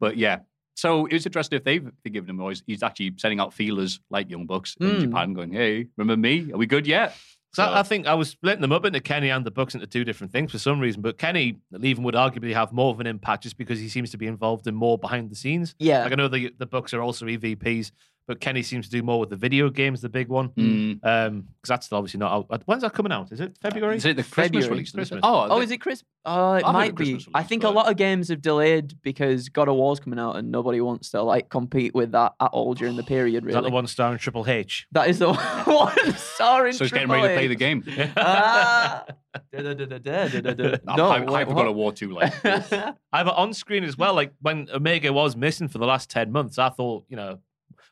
But 0.00 0.16
yeah. 0.16 0.40
So 0.76 1.06
it 1.06 1.12
was 1.14 1.26
interesting 1.26 1.56
if 1.58 1.64
they've 1.64 1.84
they've 2.04 2.12
given 2.12 2.30
him 2.30 2.36
noise. 2.38 2.62
He's 2.66 2.82
actually 2.82 3.12
sending 3.18 3.40
out 3.40 3.52
feelers 3.52 4.00
like 4.10 4.30
Young 4.30 4.46
Bucks 4.46 4.76
in 4.80 4.86
Mm. 4.88 5.00
Japan, 5.02 5.32
going, 5.34 5.52
"Hey, 5.52 5.86
remember 5.96 6.16
me? 6.20 6.50
Are 6.52 6.56
we 6.56 6.66
good 6.66 6.86
yet?" 6.86 7.16
So 7.54 7.70
I 7.70 7.82
think 7.82 8.06
I 8.06 8.14
was 8.14 8.30
splitting 8.30 8.62
them 8.62 8.72
up 8.72 8.86
into 8.86 9.00
Kenny 9.00 9.28
and 9.28 9.44
the 9.44 9.50
Bucks 9.50 9.74
into 9.74 9.86
two 9.86 10.04
different 10.04 10.32
things 10.32 10.50
for 10.50 10.58
some 10.58 10.80
reason. 10.80 11.02
But 11.02 11.18
Kenny 11.18 11.58
even 11.82 12.02
would 12.04 12.14
arguably 12.14 12.54
have 12.54 12.72
more 12.72 12.90
of 12.90 13.00
an 13.00 13.06
impact 13.06 13.42
just 13.42 13.58
because 13.58 13.78
he 13.78 13.90
seems 13.90 14.10
to 14.12 14.16
be 14.16 14.26
involved 14.26 14.66
in 14.66 14.74
more 14.74 14.96
behind 14.96 15.30
the 15.30 15.34
scenes. 15.36 15.74
Yeah. 15.78 16.04
Like 16.04 16.12
I 16.12 16.14
know 16.14 16.28
the 16.28 16.54
the 16.58 16.66
Bucks 16.66 16.94
are 16.94 17.02
also 17.02 17.26
EVPs, 17.26 17.92
but 18.28 18.40
Kenny 18.40 18.62
seems 18.62 18.86
to 18.86 18.90
do 18.92 19.02
more 19.02 19.18
with 19.20 19.30
the 19.30 19.36
video 19.36 19.68
games, 19.68 20.00
the 20.00 20.08
big 20.08 20.28
one. 20.28 20.50
Mm. 20.50 21.00
Um, 21.04 21.40
because 21.56 21.68
that's 21.68 21.86
still 21.86 21.98
obviously 21.98 22.18
not 22.18 22.32
out. 22.50 22.62
When's 22.66 22.82
that 22.82 22.92
coming 22.92 23.12
out? 23.12 23.32
Is 23.32 23.40
it 23.40 23.56
February? 23.60 23.96
Is 23.96 24.04
it 24.04 24.16
the 24.16 24.22
Christmas 24.22 24.46
February. 24.64 24.68
release? 24.70 24.92
Christmas. 24.92 25.20
Oh, 25.22 25.46
Oh, 25.50 25.56
the- 25.58 25.64
is 25.64 25.70
it 25.72 25.78
Chris? 25.78 26.02
Uh, 26.24 26.58
it 26.60 26.64
heard 26.66 26.72
might 26.72 26.94
be. 26.94 27.14
Christmas 27.14 27.28
I 27.34 27.38
release, 27.40 27.48
think 27.48 27.64
a 27.64 27.68
lot 27.70 27.90
of 27.90 27.96
games 27.96 28.28
have 28.28 28.40
delayed 28.40 28.94
because 29.02 29.48
God 29.48 29.68
of 29.68 29.74
War's 29.74 29.98
coming 29.98 30.20
out 30.20 30.36
and 30.36 30.52
nobody 30.52 30.80
wants 30.80 31.10
to 31.10 31.22
like 31.22 31.48
compete 31.48 31.94
with 31.94 32.12
that 32.12 32.34
at 32.40 32.50
all 32.52 32.74
during 32.74 32.94
the 32.96 33.02
period. 33.02 33.42
Is 33.42 33.46
Really, 33.48 33.54
that 33.60 33.68
the 33.68 33.74
one 33.74 33.86
starring 33.88 34.18
Triple 34.18 34.48
H? 34.48 34.86
That 34.92 35.08
is 35.08 35.18
the 35.18 35.32
one 35.66 36.14
starring. 36.14 36.74
So 36.74 36.84
he's 36.84 36.92
getting 36.92 37.08
Triple 37.08 37.24
ready 37.24 37.34
to 37.34 37.38
play 37.40 37.46
the 37.48 37.56
game. 37.56 38.12
Ah. 38.16 39.04
Da-da-da-da-da-da-da. 39.52 40.76
I'm 40.88 40.96
No, 40.96 41.04
hyped, 41.10 41.30
wait, 41.30 41.46
for? 41.48 41.54
God 41.54 41.66
of 41.66 41.74
War 41.74 41.92
2. 41.92 42.10
Like, 42.12 42.32
I 42.44 42.94
have 43.12 43.26
it 43.26 43.34
on 43.34 43.52
screen 43.54 43.84
as 43.84 43.96
well. 43.96 44.14
Like 44.14 44.32
when 44.40 44.68
Omega 44.72 45.12
was 45.12 45.36
missing 45.36 45.68
for 45.68 45.78
the 45.78 45.86
last 45.86 46.10
10 46.10 46.30
months, 46.32 46.58
I 46.58 46.68
thought, 46.68 47.04
you 47.08 47.16
know, 47.16 47.38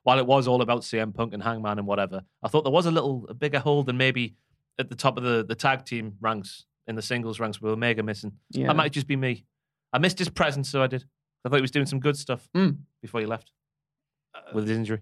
while 0.02 0.18
it 0.18 0.26
was 0.26 0.48
all 0.48 0.62
about 0.62 0.82
CM 0.82 1.14
Punk 1.14 1.34
and 1.34 1.42
Hangman 1.42 1.78
and 1.78 1.86
whatever, 1.86 2.22
I 2.42 2.48
thought 2.48 2.62
there 2.64 2.72
was 2.72 2.86
a 2.86 2.90
little 2.90 3.26
a 3.28 3.34
bigger 3.34 3.58
hole 3.58 3.82
than 3.82 3.96
maybe 3.96 4.34
at 4.78 4.88
the 4.88 4.94
top 4.96 5.16
of 5.18 5.22
the, 5.24 5.44
the 5.44 5.54
tag 5.54 5.84
team 5.84 6.14
ranks 6.20 6.64
in 6.86 6.94
the 6.96 7.02
singles 7.02 7.38
ranks 7.38 7.60
with 7.60 7.72
Omega 7.72 8.02
missing. 8.02 8.32
Yeah. 8.50 8.68
That 8.68 8.76
might 8.76 8.92
just 8.92 9.06
be 9.06 9.16
me. 9.16 9.44
I 9.92 9.98
missed 9.98 10.18
his 10.18 10.28
presence, 10.30 10.68
so 10.70 10.82
I 10.82 10.86
did. 10.86 11.04
I 11.44 11.48
thought 11.48 11.56
he 11.56 11.62
was 11.62 11.70
doing 11.70 11.86
some 11.86 12.00
good 12.00 12.16
stuff 12.16 12.48
Mm. 12.54 12.78
before 13.02 13.20
he 13.20 13.26
left 13.26 13.52
with 14.54 14.66
his 14.68 14.76
injury. 14.76 15.00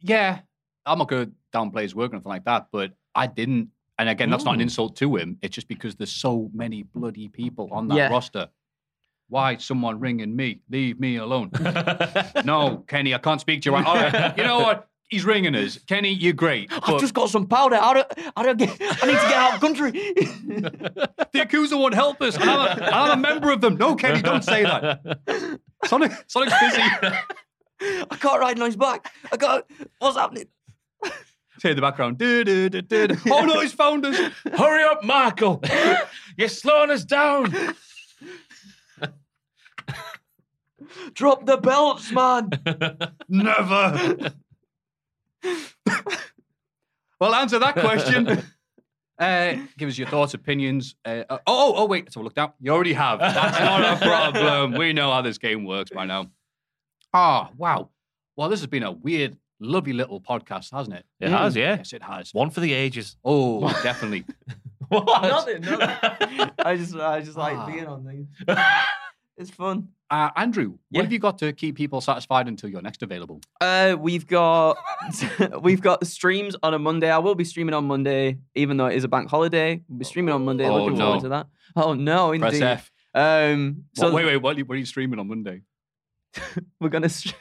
yeah, 0.00 0.40
I'm 0.86 0.98
not 0.98 1.08
going 1.08 1.26
to 1.26 1.32
downplay 1.52 1.82
his 1.82 1.94
work 1.94 2.12
or 2.12 2.16
anything 2.16 2.28
like 2.30 2.44
that, 2.44 2.68
but 2.72 2.92
I 3.14 3.26
didn't. 3.26 3.70
And 3.98 4.08
again, 4.08 4.28
that's 4.30 4.44
not 4.44 4.54
an 4.54 4.60
insult 4.60 4.96
to 4.96 5.16
him. 5.16 5.38
It's 5.40 5.54
just 5.54 5.68
because 5.68 5.94
there's 5.96 6.12
so 6.12 6.50
many 6.52 6.82
bloody 6.82 7.28
people 7.28 7.68
on 7.72 7.88
that 7.88 7.94
Yeah. 7.96 8.08
roster. 8.08 8.48
Why 9.34 9.54
is 9.54 9.64
someone 9.64 9.98
ringing 9.98 10.36
me? 10.36 10.60
Leave 10.70 11.00
me 11.00 11.16
alone. 11.16 11.50
no, 12.44 12.84
Kenny, 12.86 13.16
I 13.16 13.18
can't 13.18 13.40
speak 13.40 13.62
to 13.62 13.70
you 13.70 13.74
right. 13.74 13.84
All 13.84 13.96
right, 13.96 14.38
you 14.38 14.44
know 14.44 14.60
what? 14.60 14.88
He's 15.08 15.24
ringing 15.24 15.56
us. 15.56 15.76
Kenny, 15.88 16.10
you're 16.10 16.32
great. 16.32 16.70
I've 16.72 17.00
just 17.00 17.14
got 17.14 17.30
some 17.30 17.48
powder. 17.48 17.74
How 17.74 17.94
do, 17.94 18.02
how 18.36 18.44
do 18.44 18.50
I, 18.50 18.54
get, 18.54 18.70
I 18.80 19.06
need 19.06 19.18
to 19.18 19.28
get 19.28 19.32
out 19.32 19.54
of 19.54 19.60
country. 19.60 19.90
the 19.90 21.28
Yakuza 21.34 21.76
won't 21.76 21.94
help 21.94 22.22
us. 22.22 22.38
I'm, 22.38 22.48
a, 22.48 22.80
and 22.80 22.94
I'm 22.94 23.18
a 23.18 23.20
member 23.20 23.50
of 23.50 23.60
them. 23.60 23.76
No, 23.76 23.96
Kenny, 23.96 24.22
don't 24.22 24.44
say 24.44 24.62
that. 24.62 25.00
Sonic, 25.86 26.12
Sonic's 26.28 26.54
busy. 26.60 26.82
I 27.82 28.16
can't 28.16 28.40
ride 28.40 28.60
on 28.60 28.66
his 28.66 28.76
back. 28.76 29.12
I 29.32 29.36
got. 29.36 29.68
What's 29.98 30.16
happening? 30.16 30.46
Say 31.58 31.70
in 31.70 31.76
the 31.76 31.82
background. 31.82 32.18
"Du- 32.18 32.44
du- 32.44 32.68
du- 32.68 32.82
du- 32.82 33.08
du." 33.08 33.16
Oh 33.32 33.44
no, 33.44 33.60
he's 33.60 33.72
found 33.72 34.06
us. 34.06 34.16
Hurry 34.56 34.84
up, 34.84 35.02
Michael! 35.02 35.60
You're 36.36 36.48
slowing 36.48 36.90
us 36.92 37.04
down. 37.04 37.52
Drop 41.14 41.46
the 41.46 41.56
belts, 41.56 42.10
man. 42.12 42.50
Never. 43.28 44.32
well, 47.20 47.34
answer 47.34 47.58
that 47.58 47.74
question. 47.74 48.42
Uh, 49.18 49.54
give 49.78 49.88
us 49.88 49.96
your 49.96 50.08
thoughts, 50.08 50.34
opinions. 50.34 50.96
Uh, 51.04 51.22
uh, 51.30 51.38
oh, 51.46 51.74
oh, 51.76 51.86
wait. 51.86 52.04
Let's 52.06 52.14
have 52.16 52.22
a 52.22 52.24
look 52.24 52.34
down. 52.34 52.52
You 52.60 52.72
already 52.72 52.92
have. 52.94 53.20
That's 53.20 53.60
not 53.60 54.02
a 54.02 54.04
problem. 54.04 54.72
We 54.74 54.92
know 54.92 55.12
how 55.12 55.22
this 55.22 55.38
game 55.38 55.64
works 55.64 55.90
by 55.90 56.04
now. 56.06 56.26
Ah, 57.12 57.50
wow. 57.56 57.90
Well, 58.36 58.48
this 58.48 58.60
has 58.60 58.66
been 58.66 58.82
a 58.82 58.90
weird, 58.90 59.36
lovely 59.60 59.92
little 59.92 60.20
podcast, 60.20 60.72
hasn't 60.72 60.96
it? 60.96 61.06
It 61.20 61.28
has, 61.30 61.54
yeah. 61.54 61.76
Yes, 61.76 61.92
it 61.92 62.02
has. 62.02 62.34
One 62.34 62.50
for 62.50 62.58
the 62.60 62.72
ages. 62.72 63.16
Oh, 63.24 63.60
definitely. 63.82 64.24
What? 64.88 65.22
Nothing. 65.22 65.62
nothing. 65.62 66.50
I 66.58 66.76
just, 66.76 66.94
I 66.94 67.20
just 67.22 67.38
like 67.38 67.56
Ah. 67.56 67.66
being 67.66 67.86
on 67.86 68.04
these. 68.06 68.26
It's 69.36 69.50
fun. 69.50 69.88
Uh, 70.10 70.30
Andrew, 70.36 70.70
what 70.70 70.78
Yeah. 70.90 71.02
have 71.02 71.12
you 71.12 71.18
got 71.18 71.38
to 71.38 71.52
keep 71.52 71.76
people 71.76 72.00
satisfied 72.00 72.46
until 72.46 72.70
you're 72.70 72.82
next 72.82 73.02
available? 73.02 73.40
Uh, 73.60 73.96
we've 73.98 74.26
got 74.26 74.78
we've 75.60 75.80
got 75.80 76.06
streams 76.06 76.54
on 76.62 76.72
a 76.74 76.78
Monday. 76.78 77.10
I 77.10 77.18
will 77.18 77.34
be 77.34 77.44
streaming 77.44 77.74
on 77.74 77.84
Monday, 77.86 78.38
even 78.54 78.76
though 78.76 78.86
it 78.86 78.96
is 78.96 79.02
a 79.04 79.08
bank 79.08 79.28
holiday. 79.28 79.82
We'll 79.88 79.98
be 79.98 80.04
streaming 80.04 80.34
on 80.34 80.44
Monday. 80.44 80.66
Oh, 80.68 80.84
Looking 80.84 80.98
no. 80.98 81.04
forward 81.06 81.22
to 81.22 81.28
that. 81.30 81.46
Oh 81.74 81.94
no, 81.94 82.38
Press 82.38 82.54
indeed. 82.54 82.64
F. 82.66 82.92
Um, 83.14 83.84
so 83.94 84.12
wait, 84.12 84.24
wait. 84.24 84.36
What 84.36 84.54
are, 84.54 84.58
you, 84.58 84.64
what 84.66 84.74
are 84.74 84.78
you 84.78 84.86
streaming 84.86 85.18
on 85.18 85.26
Monday? 85.26 85.62
we're 86.80 86.88
gonna. 86.90 87.08
St- 87.08 87.34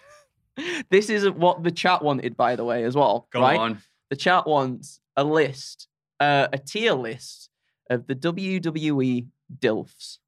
this 0.89 1.09
is 1.09 1.29
what 1.29 1.63
the 1.63 1.71
chat 1.71 2.01
wanted, 2.03 2.35
by 2.35 2.55
the 2.55 2.63
way, 2.63 2.83
as 2.85 2.95
well. 2.95 3.27
Go 3.31 3.41
right? 3.41 3.59
on. 3.59 3.81
The 4.09 4.15
chat 4.15 4.47
wants 4.47 4.99
a 5.15 5.23
list, 5.23 5.87
uh, 6.19 6.47
a 6.53 6.57
tier 6.57 6.93
list 6.93 7.49
of 7.89 8.07
the 8.07 8.15
WWE 8.15 9.27
DILFs. 9.59 10.19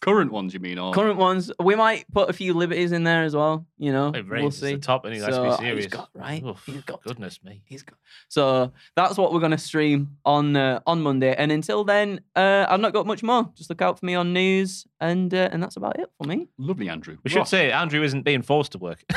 Current 0.00 0.30
ones, 0.32 0.54
you 0.54 0.60
mean? 0.60 0.78
Or... 0.78 0.92
Current 0.92 1.16
ones. 1.18 1.50
We 1.62 1.74
might 1.74 2.04
put 2.12 2.30
a 2.30 2.32
few 2.32 2.54
liberties 2.54 2.92
in 2.92 3.02
there 3.04 3.24
as 3.24 3.34
well. 3.34 3.66
You 3.78 3.92
know, 3.92 4.08
It 4.14 4.28
we'll 4.28 4.50
see. 4.50 4.74
the 4.74 4.78
top, 4.78 5.04
and 5.04 5.12
he 5.14 5.20
has 5.20 5.34
So, 5.34 5.44
to 5.44 5.50
be 5.50 5.56
serious. 5.56 5.86
got- 5.86 6.08
right? 6.14 6.42
Oof, 6.44 6.62
He's 6.66 6.82
got- 6.84 7.02
goodness 7.02 7.40
me. 7.44 7.62
He's 7.64 7.82
got. 7.82 7.98
So 8.28 8.72
that's 8.96 9.16
what 9.18 9.32
we're 9.32 9.40
gonna 9.40 9.58
stream 9.58 10.16
on 10.24 10.56
uh, 10.56 10.80
on 10.86 11.02
Monday. 11.02 11.34
And 11.36 11.50
until 11.50 11.84
then, 11.84 12.20
uh, 12.36 12.66
I've 12.68 12.80
not 12.80 12.92
got 12.92 13.06
much 13.06 13.22
more. 13.22 13.50
Just 13.56 13.70
look 13.70 13.82
out 13.82 13.98
for 13.98 14.06
me 14.06 14.14
on 14.14 14.32
news, 14.32 14.86
and 15.00 15.32
uh, 15.34 15.48
and 15.52 15.62
that's 15.62 15.76
about 15.76 15.98
it 15.98 16.08
for 16.16 16.26
me. 16.28 16.48
Lovely, 16.58 16.88
Andrew. 16.88 17.18
We 17.24 17.30
should 17.30 17.48
say 17.48 17.72
Andrew 17.72 18.02
isn't 18.02 18.22
being 18.22 18.42
forced 18.42 18.72
to 18.72 18.78
work. 18.78 19.04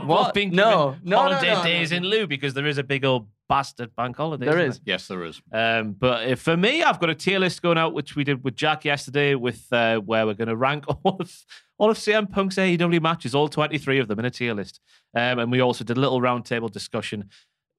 What? 0.06 0.34
Being 0.34 0.50
No, 0.50 0.90
given 0.92 1.08
no, 1.08 1.16
no, 1.16 1.22
holiday 1.22 1.50
no, 1.52 1.58
no, 1.58 1.62
days 1.64 1.90
no. 1.90 1.96
in 1.98 2.02
lieu 2.04 2.26
because 2.26 2.54
there 2.54 2.66
is 2.66 2.78
a 2.78 2.82
big 2.84 3.04
old 3.04 3.28
bastard 3.48 3.94
bank 3.96 4.16
holiday. 4.16 4.46
There 4.46 4.58
isn't 4.58 4.70
is. 4.70 4.80
Yes, 4.84 5.08
there 5.08 5.24
is. 5.24 5.40
Um, 5.52 5.92
but 5.92 6.30
uh, 6.32 6.36
for 6.36 6.56
me, 6.56 6.82
I've 6.82 6.98
got 7.00 7.10
a 7.10 7.14
tier 7.14 7.38
list 7.38 7.62
going 7.62 7.78
out, 7.78 7.94
which 7.94 8.16
we 8.16 8.24
did 8.24 8.42
with 8.44 8.56
Jack 8.56 8.84
yesterday, 8.84 9.34
with 9.34 9.66
uh, 9.72 9.98
where 9.98 10.26
we're 10.26 10.34
going 10.34 10.48
to 10.48 10.56
rank 10.56 10.84
all 11.04 11.16
of 11.20 11.32
all 11.78 11.90
of 11.90 11.98
CM 11.98 12.30
Punk's 12.30 12.56
AEW 12.56 13.00
matches, 13.00 13.34
all 13.34 13.48
twenty 13.48 13.78
three 13.78 13.98
of 13.98 14.08
them 14.08 14.18
in 14.18 14.24
a 14.24 14.30
tier 14.30 14.54
list. 14.54 14.80
Um, 15.14 15.38
and 15.38 15.50
we 15.52 15.60
also 15.60 15.84
did 15.84 15.96
a 15.96 16.00
little 16.00 16.20
roundtable 16.20 16.70
discussion, 16.70 17.30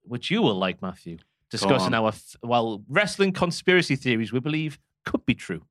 which 0.04 0.32
you 0.32 0.42
will 0.42 0.56
like, 0.56 0.82
Matthew, 0.82 1.18
discussing 1.52 1.94
our 1.94 2.10
f- 2.10 2.36
well 2.42 2.84
wrestling 2.88 3.32
conspiracy 3.34 3.96
theories 3.96 4.32
we 4.32 4.40
believe 4.40 4.80
could 5.06 5.26
be 5.26 5.36
true. 5.36 5.64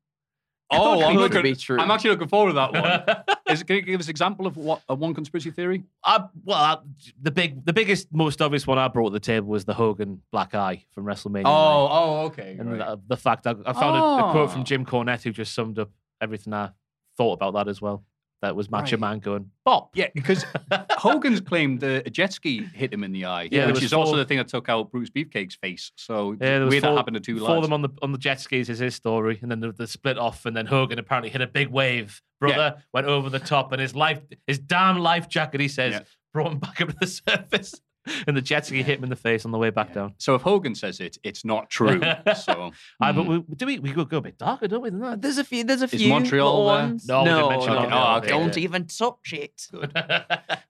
Oh, 0.70 1.04
I'm, 1.04 1.16
looking, 1.16 1.42
be 1.42 1.54
true. 1.54 1.78
I'm 1.78 1.90
actually 1.92 2.10
looking 2.10 2.28
forward 2.28 2.50
to 2.50 2.54
that 2.54 2.72
one. 2.72 3.24
Is, 3.48 3.62
can 3.62 3.76
you 3.76 3.82
give 3.82 4.00
us 4.00 4.06
an 4.06 4.10
example 4.10 4.46
of 4.46 4.56
what 4.56 4.82
a 4.88 4.94
one 4.94 5.14
conspiracy 5.14 5.50
theory? 5.50 5.84
I, 6.04 6.24
well, 6.44 6.58
I, 6.58 6.78
the 7.20 7.30
big, 7.30 7.64
the 7.64 7.72
biggest, 7.72 8.08
most 8.12 8.42
obvious 8.42 8.66
one 8.66 8.78
I 8.78 8.88
brought 8.88 9.10
to 9.10 9.12
the 9.12 9.20
table 9.20 9.48
was 9.48 9.64
the 9.64 9.74
Hogan 9.74 10.20
black 10.32 10.54
eye 10.54 10.84
from 10.92 11.04
WrestleMania. 11.04 11.44
9. 11.44 11.44
oh, 11.46 12.18
okay. 12.26 12.56
and 12.58 12.72
right. 12.72 12.78
the, 12.78 13.00
the 13.08 13.16
fact 13.16 13.46
I, 13.46 13.54
I 13.64 13.72
found 13.72 13.96
a, 13.96 14.26
a 14.26 14.32
quote 14.32 14.48
Oh. 14.48 14.52
from 14.52 14.64
Jim 14.64 14.84
Cornette 14.84 15.22
who 15.22 15.30
just 15.30 15.54
summed 15.54 15.78
up 15.78 15.90
everything 16.20 16.52
I 16.52 16.70
thought 17.16 17.34
about 17.34 17.54
that 17.54 17.68
as 17.68 17.80
well. 17.80 18.04
That 18.42 18.54
was 18.54 18.70
Macho 18.70 18.96
Right. 18.96 19.00
Man 19.00 19.18
going 19.20 19.50
bop. 19.64 19.90
Yeah, 19.94 20.08
because 20.14 20.44
Hogan's 20.90 21.40
claimed 21.40 21.82
uh, 21.82 22.02
a 22.04 22.10
jet 22.10 22.32
ski 22.34 22.62
hit 22.74 22.92
him 22.92 23.02
in 23.02 23.12
the 23.12 23.24
eye, 23.24 23.48
Yeah, 23.50 23.66
which 23.66 23.82
is 23.82 23.92
also 23.92 24.16
the 24.16 24.24
thing 24.26 24.36
that 24.38 24.48
took 24.48 24.68
out 24.68 24.90
Brutus 24.92 25.10
Beefcake's 25.10 25.54
face. 25.56 25.90
So 25.96 26.36
Yeah, 26.40 26.64
weird 26.66 26.82
that 26.84 26.94
happened 26.96 27.14
to 27.14 27.20
two 27.20 27.38
four 27.38 27.56
of 27.56 27.62
them 27.62 27.72
on 27.72 27.82
the 27.82 27.88
on 28.02 28.12
the 28.12 28.18
jet 28.18 28.40
skis 28.40 28.68
is 28.68 28.78
his 28.78 28.94
story, 28.94 29.38
and 29.40 29.50
then 29.50 29.60
the, 29.60 29.72
the 29.72 29.86
split 29.86 30.18
off, 30.18 30.44
and 30.46 30.56
then 30.56 30.66
Hogan 30.66 30.98
apparently 30.98 31.30
hit 31.30 31.40
a 31.40 31.46
big 31.46 31.68
wave. 31.68 32.20
Brother 32.38 32.82
went 32.92 33.06
over 33.06 33.30
the 33.30 33.38
top, 33.38 33.72
and 33.72 33.80
his 33.80 33.94
life, 33.96 34.20
his 34.46 34.58
damn 34.58 34.98
life 34.98 35.28
jacket, 35.28 35.60
he 35.60 35.68
says, 35.68 35.94
Yeah. 35.94 36.00
brought 36.34 36.52
him 36.52 36.58
back 36.58 36.80
up 36.82 36.88
to 36.88 36.96
the 37.00 37.06
surface. 37.28 37.80
and 38.26 38.36
the 38.36 38.42
jet 38.42 38.66
ski 38.66 38.82
hit 38.82 38.98
him 38.98 39.04
in 39.04 39.10
the 39.10 39.16
face 39.16 39.44
on 39.44 39.50
the 39.50 39.58
way 39.58 39.70
back 39.70 39.92
down. 39.92 40.14
So 40.18 40.34
if 40.34 40.42
Hogan 40.42 40.74
says 40.74 41.00
it, 41.00 41.18
it's 41.22 41.44
not 41.44 41.70
true. 41.70 42.00
so 42.44 42.72
Aye, 43.00 43.12
but 43.12 43.24
mm. 43.24 43.44
we, 43.48 43.54
do 43.54 43.66
we 43.66 43.78
we 43.78 43.92
go, 43.92 44.04
go 44.04 44.18
a 44.18 44.20
bit 44.20 44.38
darker, 44.38 44.68
don't 44.68 44.82
we? 44.82 44.90
Than 44.90 45.00
that? 45.00 45.22
There's 45.22 45.38
a 45.38 45.44
few. 45.44 45.64
There's 45.64 45.82
a 45.82 45.84
Is 45.86 46.00
few 46.00 46.08
Montreal 46.08 46.46
little 46.46 46.66
there? 46.66 46.86
ones. 46.86 47.06
No, 47.06 47.22
we 47.22 47.28
didn't 47.28 47.48
mention 47.48 47.72
no, 47.72 47.80
Montreal. 47.80 48.14
Oh, 48.14 48.18
okay. 48.18 48.28
don't 48.28 48.58
even 48.58 48.86
touch 48.86 49.32
it. 49.32 49.68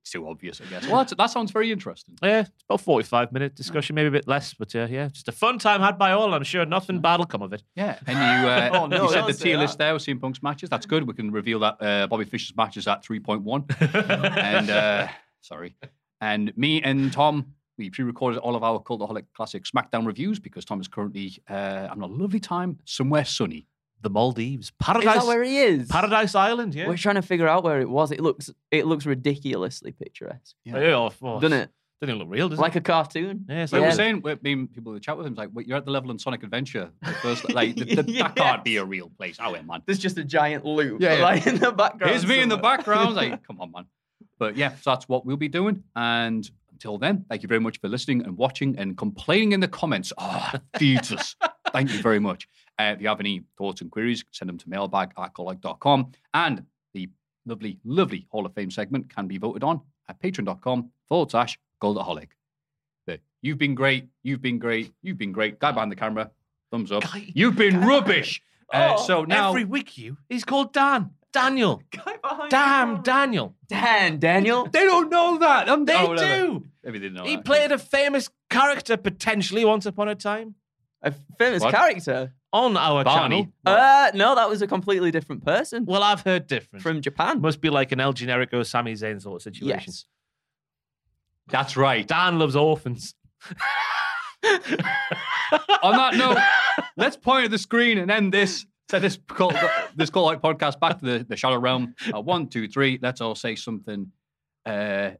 it's 0.00 0.10
too 0.10 0.28
obvious, 0.28 0.60
I 0.60 0.70
guess. 0.70 0.86
Well, 0.86 0.98
that's, 0.98 1.14
that 1.14 1.26
sounds 1.26 1.50
very 1.50 1.70
interesting. 1.70 2.16
Yeah, 2.22 2.40
it's 2.40 2.64
about 2.68 2.80
forty-five 2.80 3.32
minute 3.32 3.54
discussion, 3.54 3.94
maybe 3.94 4.08
a 4.08 4.12
bit 4.12 4.26
less, 4.28 4.54
but 4.54 4.74
uh, 4.74 4.86
yeah, 4.90 5.08
just 5.08 5.28
a 5.28 5.32
fun 5.32 5.58
time 5.58 5.80
had 5.80 5.98
by 5.98 6.12
all. 6.12 6.32
I'm 6.34 6.44
sure 6.44 6.64
nothing 6.64 7.00
bad 7.00 7.18
will 7.18 7.26
come 7.26 7.42
of 7.42 7.52
it. 7.52 7.62
Yeah, 7.74 7.98
and 8.06 8.16
you 8.16 8.48
uh, 8.48 8.70
Oh, 8.72 8.86
no, 8.86 9.04
you 9.04 9.08
said 9.10 9.20
don't 9.20 9.26
the 9.28 9.34
say 9.34 9.44
tier 9.44 9.56
that. 9.56 9.62
list 9.62 9.78
there 9.78 9.92
with 9.92 10.04
CM 10.04 10.20
Punk's 10.20 10.42
matches. 10.42 10.70
That's 10.70 10.86
good. 10.86 11.06
We 11.06 11.14
can 11.14 11.30
reveal 11.30 11.60
that 11.60 11.76
uh, 11.80 12.06
Bobby 12.06 12.24
Fish's 12.24 12.56
match 12.56 12.76
is 12.76 12.86
at 12.88 13.04
3.1. 13.04 14.36
and 14.38 14.70
uh, 14.70 15.08
sorry. 15.40 15.76
And 16.20 16.52
me 16.56 16.82
and 16.82 17.12
Tom, 17.12 17.54
we 17.76 17.90
pre-recorded 17.90 18.38
all 18.40 18.56
of 18.56 18.62
our 18.64 18.80
Cultaholic 18.80 19.26
Classic 19.36 19.64
SmackDown 19.64 20.06
reviews 20.06 20.38
because 20.38 20.64
Tom 20.64 20.80
is 20.80 20.88
currently 20.88 21.32
uh, 21.48 21.88
having 21.88 22.02
a 22.02 22.06
lovely 22.06 22.40
time 22.40 22.78
somewhere 22.84 23.24
sunny. 23.24 23.66
The 24.00 24.10
Maldives, 24.10 24.70
paradise. 24.78 25.02
Is 25.02 25.04
paradise, 25.06 25.22
that 25.24 25.28
where 25.28 25.42
he 25.42 25.58
is? 25.58 25.88
Paradise 25.88 26.34
Island. 26.36 26.72
Yeah, 26.74 26.86
We're 26.86 26.96
trying 26.96 27.16
to 27.16 27.22
figure 27.22 27.48
out 27.48 27.64
where 27.64 27.80
it 27.80 27.90
was. 27.90 28.12
It 28.12 28.20
looks. 28.20 28.48
It 28.70 28.86
looks 28.86 29.06
ridiculously 29.06 29.90
picturesque, 29.90 30.54
yeah, 30.64 30.76
oh, 30.76 31.10
doesn't 31.40 31.52
it? 31.52 31.70
Doesn't 32.00 32.14
even 32.14 32.18
look 32.20 32.32
real, 32.32 32.48
does 32.48 32.60
Like 32.60 32.76
it? 32.76 32.78
a 32.78 32.82
cartoon. 32.82 33.44
Yeah, 33.48 33.66
So 33.66 33.74
like 33.76 33.80
we 33.80 33.84
Yeah. 33.86 33.90
were 33.90 33.96
saying, 33.96 34.20
we're, 34.22 34.36
being 34.36 34.68
people 34.68 34.92
who 34.92 35.00
chat 35.00 35.16
with 35.18 35.26
him, 35.26 35.34
like, 35.34 35.50
"Wait, 35.52 35.66
you're 35.66 35.76
at 35.78 35.84
the 35.84 35.90
level 35.90 36.12
in 36.12 36.18
Sonic 36.20 36.44
Adventure. 36.44 36.90
The 37.02 37.12
first, 37.14 37.52
like, 37.52 37.74
th- 37.74 37.88
th- 37.88 38.18
that 38.20 38.36
can't 38.36 38.62
be 38.62 38.76
a 38.76 38.84
real 38.84 39.10
place. 39.18 39.38
Oh, 39.40 39.52
yeah, 39.52 39.62
man. 39.62 39.82
There's 39.84 39.98
just 39.98 40.16
a 40.16 40.22
giant 40.22 40.64
loop. 40.64 41.00
Yeah, 41.00 41.16
yeah. 41.16 41.24
like 41.24 41.46
in 41.48 41.56
the 41.58 41.72
background. 41.72 42.10
Here's 42.12 42.24
me 42.24 42.38
in 42.38 42.48
the 42.48 42.56
background. 42.56 43.16
Like, 43.16 43.42
come 43.48 43.60
on, 43.60 43.72
man. 43.72 43.86
But 44.38 44.56
yeah, 44.56 44.70
so 44.76 44.90
that's 44.90 45.08
what 45.08 45.26
we'll 45.26 45.36
be 45.36 45.48
doing. 45.48 45.82
And 45.96 46.48
until 46.72 46.98
then, 46.98 47.24
thank 47.28 47.42
you 47.42 47.48
very 47.48 47.60
much 47.60 47.80
for 47.80 47.88
listening 47.88 48.22
and 48.22 48.36
watching 48.36 48.78
and 48.78 48.96
complaining 48.96 49.52
in 49.52 49.60
the 49.60 49.68
comments. 49.68 50.12
Oh, 50.18 50.48
that 50.52 50.62
feeds 50.78 51.12
us. 51.12 51.34
Thank 51.72 51.92
you 51.92 52.00
very 52.00 52.18
much. 52.20 52.48
Uh, 52.78 52.92
if 52.96 53.00
you 53.02 53.08
have 53.08 53.18
any 53.20 53.42
thoughts 53.56 53.80
and 53.80 53.90
queries, 53.90 54.24
send 54.30 54.48
them 54.48 54.58
to 54.58 54.68
mailbag 54.68 55.12
at 55.18 55.34
collect.com. 55.34 56.12
And 56.34 56.64
the 56.94 57.08
lovely, 57.46 57.78
lovely 57.84 58.26
Hall 58.30 58.46
of 58.46 58.54
Fame 58.54 58.70
segment 58.70 59.12
can 59.14 59.26
be 59.26 59.38
voted 59.38 59.64
on 59.64 59.80
at 60.08 60.20
patreon.com 60.22 60.90
forward 61.08 61.30
slash 61.30 61.58
cultaholic. 61.82 62.28
You've 63.40 63.58
been 63.58 63.76
great. 63.76 64.08
You've 64.24 64.42
been 64.42 64.58
great. 64.58 64.92
You've 65.00 65.16
been 65.16 65.30
great. 65.30 65.60
Guy 65.60 65.70
behind 65.70 65.92
the 65.92 65.96
camera. 65.96 66.28
Thumbs 66.72 66.90
up. 66.90 67.04
Guy- 67.04 67.30
You've 67.34 67.54
been 67.54 67.82
rubbish. 67.86 68.42
Uh, 68.72 68.96
Oh, 68.98 69.06
so 69.06 69.24
now. 69.24 69.50
every 69.50 69.64
week 69.64 69.96
you, 69.96 70.16
he's 70.28 70.44
called 70.44 70.72
Dan, 70.72 71.10
Daniel. 71.32 71.82
Damn, 72.48 72.96
the. 72.96 73.02
Daniel. 73.02 73.54
Dan, 73.68 74.18
Daniel. 74.18 74.66
They 74.66 74.84
don't 74.84 75.10
know 75.10 75.38
that. 75.38 75.68
I'm- 75.68 75.84
They 75.84 75.94
oh, 75.96 76.16
do. 76.16 76.66
Maybe 76.82 76.98
they 76.98 77.04
didn't 77.06 77.16
know 77.18 77.24
He 77.24 77.36
that. 77.36 77.44
played 77.44 77.72
a 77.72 77.78
famous 77.78 78.30
character 78.48 78.96
potentially 78.96 79.64
once 79.64 79.84
upon 79.84 80.08
a 80.08 80.14
time 80.14 80.54
A 81.02 81.12
famous 81.38 81.62
What? 81.62 81.74
character. 81.74 82.32
on 82.52 82.76
our 82.78 83.04
Barney. 83.04 83.42
channel. 83.44 83.52
Uh, 83.66 84.10
no, 84.14 84.34
that 84.34 84.48
was 84.48 84.62
a 84.62 84.66
completely 84.66 85.10
different 85.10 85.44
person 85.44 85.84
Well, 85.84 86.02
I've 86.02 86.22
heard 86.22 86.46
different. 86.46 86.82
from 86.82 87.02
Japan. 87.02 87.42
Must 87.42 87.60
be 87.60 87.68
like 87.68 87.92
an 87.92 88.00
El 88.00 88.14
Generico, 88.14 88.64
Sami 88.64 88.94
Zayn 88.94 89.20
sort 89.20 89.36
of 89.36 89.42
situation. 89.42 89.82
Yes. 89.92 90.06
That's 91.50 91.76
right. 91.76 92.06
Dan 92.06 92.38
loves 92.38 92.56
orphans. 92.56 93.14
On 95.82 95.92
that 95.92 96.14
note, 96.14 96.38
let's 96.96 97.16
point 97.16 97.44
at 97.46 97.50
the 97.50 97.58
screen 97.58 97.98
and 97.98 98.10
end 98.10 98.32
this. 98.32 98.66
Set 98.90 99.02
this 99.02 99.18
call, 99.28 99.52
this 99.96 100.08
call 100.10 100.30
out 100.30 100.42
podcast 100.42 100.80
back 100.80 100.98
to 101.00 101.04
the, 101.04 101.26
the 101.28 101.36
shallow 101.36 101.58
realm. 101.58 101.94
Uh, 102.14 102.20
one, 102.20 102.48
two, 102.48 102.68
three. 102.68 102.98
Let's 103.02 103.20
all 103.20 103.34
say 103.34 103.54
something. 103.54 104.10
Uh, 104.64 105.10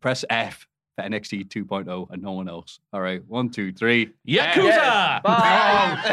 press 0.00 0.24
F 0.28 0.66
for 0.96 1.04
NXT 1.04 1.48
2.0 1.48 2.10
and 2.10 2.22
no 2.22 2.32
one 2.32 2.48
else. 2.48 2.80
All 2.92 3.00
right. 3.00 3.22
One, 3.26 3.50
two, 3.50 3.72
three. 3.72 4.10
Yakuza! 4.26 5.22
Bye. 5.22 6.12